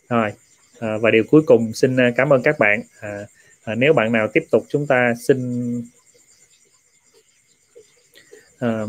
Rồi 0.08 0.32
à, 0.80 0.96
và 1.00 1.10
điều 1.10 1.24
cuối 1.30 1.42
cùng 1.46 1.72
xin 1.72 1.96
cảm 2.16 2.32
ơn 2.32 2.42
các 2.42 2.58
bạn. 2.58 2.82
À, 3.00 3.26
à, 3.64 3.74
nếu 3.74 3.92
bạn 3.92 4.12
nào 4.12 4.28
tiếp 4.32 4.44
tục 4.50 4.64
chúng 4.68 4.86
ta 4.86 5.14
xin 5.18 5.38
à, 8.58 8.86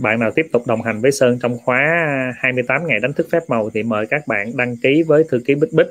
bạn 0.00 0.20
nào 0.20 0.30
tiếp 0.34 0.46
tục 0.52 0.66
đồng 0.66 0.82
hành 0.82 1.00
với 1.00 1.12
Sơn 1.12 1.38
trong 1.42 1.58
khóa 1.58 1.80
28 2.36 2.86
ngày 2.86 3.00
đánh 3.00 3.12
thức 3.12 3.26
phép 3.32 3.42
màu 3.48 3.70
thì 3.70 3.82
mời 3.82 4.06
các 4.06 4.26
bạn 4.26 4.56
đăng 4.56 4.76
ký 4.76 5.02
với 5.02 5.24
thư 5.28 5.40
ký 5.46 5.54
Bích 5.54 5.72
Bích. 5.72 5.86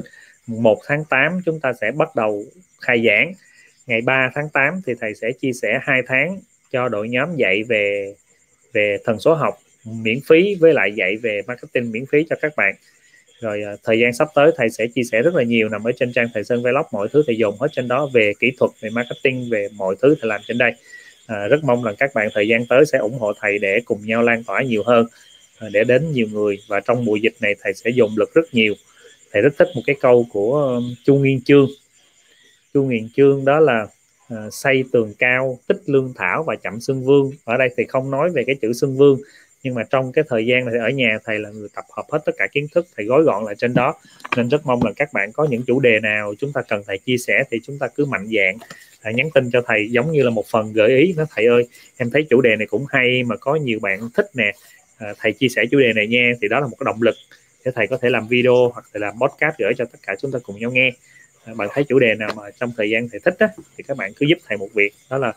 1 0.48 0.82
tháng 0.88 1.06
8 1.06 1.42
chúng 1.46 1.60
ta 1.60 1.74
sẽ 1.82 1.92
bắt 1.92 2.16
đầu 2.16 2.44
khai 2.82 3.04
giảng. 3.08 3.34
Ngày 3.88 4.02
3 4.02 4.32
tháng 4.36 4.50
8 4.50 4.82
thì 4.86 4.94
thầy 5.02 5.16
sẽ 5.16 5.32
chia 5.32 5.54
sẻ 5.54 5.80
hai 5.82 6.02
tháng 6.08 6.40
cho 6.72 6.90
đội 6.90 7.10
nhóm 7.10 7.36
dạy 7.36 7.64
về 7.64 8.16
về 8.74 8.98
thần 9.04 9.20
số 9.20 9.34
học 9.34 9.58
miễn 9.86 10.20
phí 10.28 10.56
với 10.56 10.74
lại 10.74 10.94
dạy 10.96 11.18
về 11.18 11.42
marketing 11.48 11.92
miễn 11.92 12.06
phí 12.06 12.26
cho 12.30 12.36
các 12.42 12.54
bạn 12.56 12.76
rồi 13.46 13.62
uh, 13.74 13.80
thời 13.84 14.00
gian 14.00 14.14
sắp 14.14 14.28
tới 14.36 14.52
thầy 14.58 14.70
sẽ 14.70 14.88
chia 14.88 15.04
sẻ 15.12 15.22
rất 15.22 15.36
là 15.36 15.44
nhiều 15.44 15.70
nằm 15.70 15.84
ở 15.84 15.92
trên 15.92 16.14
trang 16.14 16.28
thầy 16.34 16.44
sơn 16.44 16.64
vlog. 16.64 16.86
Mọi 16.92 17.08
thứ 17.12 17.24
thầy 17.28 17.38
dùng 17.38 17.56
hết 17.60 17.68
trên 17.72 17.88
đó 17.88 18.10
về 18.14 18.34
kỹ 18.40 18.52
thuật 18.58 18.72
về 18.82 18.90
marketing 18.90 19.50
về 19.50 19.68
mọi 19.76 19.96
thứ 20.02 20.16
thầy 20.22 20.30
làm 20.30 20.42
trên 20.48 20.58
đây. 20.58 20.72
Uh, 20.72 21.52
rất 21.52 21.64
mong 21.64 21.84
là 21.84 21.94
các 21.98 22.14
bạn 22.16 22.30
thời 22.34 22.48
gian 22.48 22.66
tới 22.66 22.86
sẽ 22.86 22.98
ủng 22.98 23.20
hộ 23.20 23.34
thầy 23.42 23.60
để 23.60 23.80
cùng 23.86 24.06
nhau 24.06 24.22
lan 24.22 24.44
tỏa 24.44 24.62
nhiều 24.62 24.84
hơn 24.86 25.06
uh, 25.06 25.72
để 25.72 25.84
đến 25.84 26.12
nhiều 26.12 26.28
người. 26.32 26.58
Và 26.68 26.80
trong 26.80 27.06
mùa 27.06 27.16
dịch 27.16 27.34
này 27.42 27.56
thầy 27.62 27.74
sẽ 27.74 27.90
dùng 27.90 28.12
lực 28.18 28.34
rất 28.34 28.54
nhiều. 28.54 28.74
Thầy 29.32 29.42
rất 29.42 29.54
thích 29.58 29.68
một 29.76 29.82
cái 29.86 29.96
câu 30.02 30.26
của 30.32 30.78
uh, 30.78 30.84
chu 31.06 31.16
nghiên 31.16 31.42
chương. 31.42 31.68
Chu 32.74 32.84
nghiên 32.84 33.10
chương 33.16 33.46
đó 33.46 33.60
là 33.60 33.88
uh, 34.34 34.54
xây 34.54 34.84
tường 34.92 35.14
cao 35.20 35.60
tích 35.68 35.82
lương 35.86 36.14
thảo 36.16 36.44
và 36.48 36.56
chậm 36.56 36.80
xương 36.80 37.04
vương. 37.04 37.32
Ở 37.44 37.58
đây 37.58 37.70
thì 37.78 37.84
không 37.88 38.12
nói 38.12 38.30
về 38.30 38.44
cái 38.48 38.56
chữ 38.62 38.74
xương 38.74 38.98
vương 38.98 39.20
nhưng 39.66 39.76
mà 39.76 39.84
trong 39.90 40.12
cái 40.12 40.24
thời 40.30 40.46
gian 40.46 40.66
này 40.66 40.80
ở 40.80 40.90
nhà 40.90 41.18
thầy 41.24 41.40
là 41.40 41.50
người 41.50 41.68
tập 41.76 41.86
hợp 41.98 42.04
hết 42.12 42.20
tất 42.26 42.32
cả 42.38 42.48
kiến 42.52 42.68
thức 42.76 42.88
thầy 42.98 43.06
gói 43.06 43.24
gọn 43.24 43.46
lại 43.46 43.56
trên 43.58 43.74
đó. 43.74 43.94
Nên 44.38 44.50
rất 44.50 44.66
mong 44.66 44.84
là 44.84 44.92
các 44.96 45.14
bạn 45.14 45.32
có 45.32 45.48
những 45.50 45.64
chủ 45.68 45.80
đề 45.80 46.00
nào 46.00 46.34
chúng 46.40 46.54
ta 46.54 46.62
cần 46.62 46.84
thầy 46.88 46.98
chia 46.98 47.18
sẻ 47.18 47.44
thì 47.52 47.60
chúng 47.64 47.80
ta 47.80 47.88
cứ 47.96 48.06
mạnh 48.06 48.28
dạng 48.38 48.58
à, 49.02 49.12
nhắn 49.12 49.30
tin 49.34 49.52
cho 49.52 49.62
thầy 49.68 49.92
giống 49.92 50.12
như 50.12 50.24
là 50.24 50.30
một 50.30 50.46
phần 50.48 50.74
gợi 50.74 50.90
ý 50.90 51.14
nó 51.18 51.26
thầy 51.36 51.46
ơi. 51.46 51.68
Em 51.98 52.10
thấy 52.10 52.26
chủ 52.30 52.42
đề 52.42 52.56
này 52.56 52.68
cũng 52.68 52.86
hay 52.90 53.24
mà 53.24 53.36
có 53.38 53.56
nhiều 53.56 53.80
bạn 53.80 54.10
thích 54.14 54.26
nè. 54.34 54.52
À, 54.98 55.14
thầy 55.20 55.34
chia 55.34 55.48
sẻ 55.48 55.66
chủ 55.72 55.80
đề 55.80 55.94
này 55.94 56.08
nha 56.08 56.32
thì 56.42 56.48
đó 56.48 56.60
là 56.60 56.68
một 56.68 56.76
cái 56.80 56.86
động 56.86 57.02
lực 57.02 57.16
để 57.66 57.72
thầy 57.76 57.88
có 57.88 57.98
thể 57.98 58.10
làm 58.10 58.28
video 58.28 58.70
hoặc 58.74 58.86
là 58.94 59.08
làm 59.08 59.20
podcast 59.20 59.58
gửi 59.58 59.74
cho 59.78 59.86
tất 59.86 60.00
cả 60.08 60.16
chúng 60.22 60.32
ta 60.32 60.40
cùng 60.44 60.60
nhau 60.60 60.72
nghe. 60.72 60.92
À, 61.46 61.54
bạn 61.54 61.68
thấy 61.72 61.84
chủ 61.84 62.00
đề 62.00 62.16
nào 62.16 62.30
mà 62.36 62.44
trong 62.60 62.72
thời 62.78 62.90
gian 62.90 63.10
thầy 63.10 63.20
thích 63.20 63.36
á, 63.40 63.48
thì 63.78 63.84
các 63.88 63.98
bạn 63.98 64.14
cứ 64.14 64.26
giúp 64.30 64.38
thầy 64.48 64.58
một 64.58 64.70
việc. 64.74 64.94
Đó 65.10 65.18
là 65.18 65.34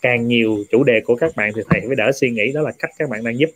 càng 0.00 0.28
nhiều 0.28 0.64
chủ 0.70 0.84
đề 0.84 1.00
của 1.04 1.16
các 1.16 1.36
bạn 1.36 1.52
thì 1.56 1.62
thầy 1.70 1.80
mới 1.80 1.96
đỡ 1.96 2.10
suy 2.14 2.30
nghĩ 2.30 2.52
đó 2.52 2.60
là 2.60 2.72
cách 2.78 2.90
các 2.98 3.08
bạn 3.08 3.24
đang 3.24 3.38
giúp. 3.38 3.50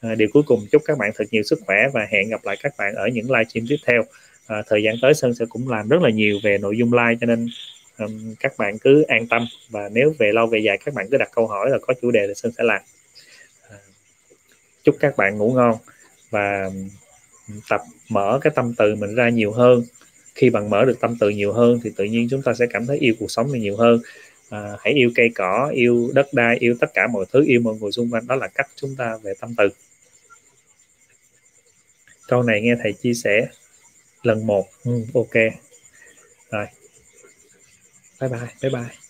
À, 0.00 0.14
điều 0.14 0.28
cuối 0.32 0.42
cùng 0.46 0.66
chúc 0.72 0.82
các 0.84 0.98
bạn 0.98 1.10
thật 1.14 1.24
nhiều 1.30 1.42
sức 1.42 1.58
khỏe 1.66 1.76
và 1.92 2.06
hẹn 2.10 2.28
gặp 2.28 2.40
lại 2.44 2.56
các 2.62 2.74
bạn 2.78 2.94
ở 2.94 3.08
những 3.08 3.30
livestream 3.30 3.66
tiếp 3.68 3.76
theo. 3.86 4.02
À, 4.46 4.62
thời 4.68 4.82
gian 4.82 4.94
tới 5.02 5.14
sơn 5.14 5.34
sẽ 5.34 5.44
cũng 5.48 5.68
làm 5.68 5.88
rất 5.88 6.02
là 6.02 6.10
nhiều 6.10 6.38
về 6.42 6.58
nội 6.58 6.76
dung 6.78 6.92
live 6.92 7.16
cho 7.20 7.26
nên 7.26 7.48
um, 7.98 8.34
các 8.40 8.58
bạn 8.58 8.78
cứ 8.78 9.02
an 9.02 9.26
tâm. 9.26 9.46
Và 9.70 9.88
nếu 9.92 10.14
về 10.18 10.32
lâu 10.32 10.46
về 10.46 10.58
dài 10.58 10.78
các 10.84 10.94
bạn 10.94 11.06
cứ 11.10 11.16
đặt 11.16 11.28
câu 11.34 11.46
hỏi 11.46 11.70
là 11.70 11.78
có 11.82 11.94
chủ 12.02 12.10
đề 12.10 12.26
thì 12.26 12.34
sơn 12.34 12.52
sẽ 12.58 12.64
làm. 12.64 12.80
À, 13.70 13.76
chúc 14.84 14.96
các 15.00 15.16
bạn 15.16 15.38
ngủ 15.38 15.52
ngon 15.52 15.74
và 16.30 16.70
tập 17.68 17.80
mở 18.08 18.38
cái 18.42 18.52
tâm 18.56 18.74
từ 18.78 18.94
mình 18.94 19.14
ra 19.14 19.28
nhiều 19.28 19.52
hơn. 19.52 19.82
Khi 20.34 20.50
bạn 20.50 20.70
mở 20.70 20.84
được 20.84 21.00
tâm 21.00 21.16
từ 21.20 21.28
nhiều 21.28 21.52
hơn 21.52 21.80
thì 21.84 21.90
tự 21.96 22.04
nhiên 22.04 22.28
chúng 22.30 22.42
ta 22.42 22.54
sẽ 22.54 22.66
cảm 22.70 22.86
thấy 22.86 22.98
yêu 22.98 23.14
cuộc 23.18 23.30
sống 23.30 23.52
này 23.52 23.60
nhiều 23.60 23.76
hơn 23.76 24.00
à, 24.50 24.76
hãy 24.80 24.94
yêu 24.94 25.10
cây 25.14 25.30
cỏ 25.34 25.70
yêu 25.74 26.10
đất 26.14 26.26
đai 26.32 26.56
yêu 26.58 26.74
tất 26.80 26.94
cả 26.94 27.06
mọi 27.06 27.24
thứ 27.32 27.44
yêu 27.46 27.60
mọi 27.60 27.76
người 27.80 27.92
xung 27.92 28.10
quanh. 28.10 28.26
Đó 28.26 28.34
là 28.34 28.48
cách 28.48 28.68
chúng 28.76 28.96
ta 28.96 29.16
về 29.22 29.32
tâm 29.40 29.54
từ. 29.56 29.68
Câu 32.28 32.42
này 32.42 32.60
nghe 32.60 32.74
thầy 32.82 32.92
chia 32.92 33.14
sẻ 33.14 33.48
lần 34.22 34.46
một. 34.46 34.66
Ừ, 34.84 35.04
ok. 35.14 35.34
Rồi. 36.50 36.66
Bye 38.20 38.30
bye 38.30 38.48
bye 38.62 38.70
bye. 38.70 39.09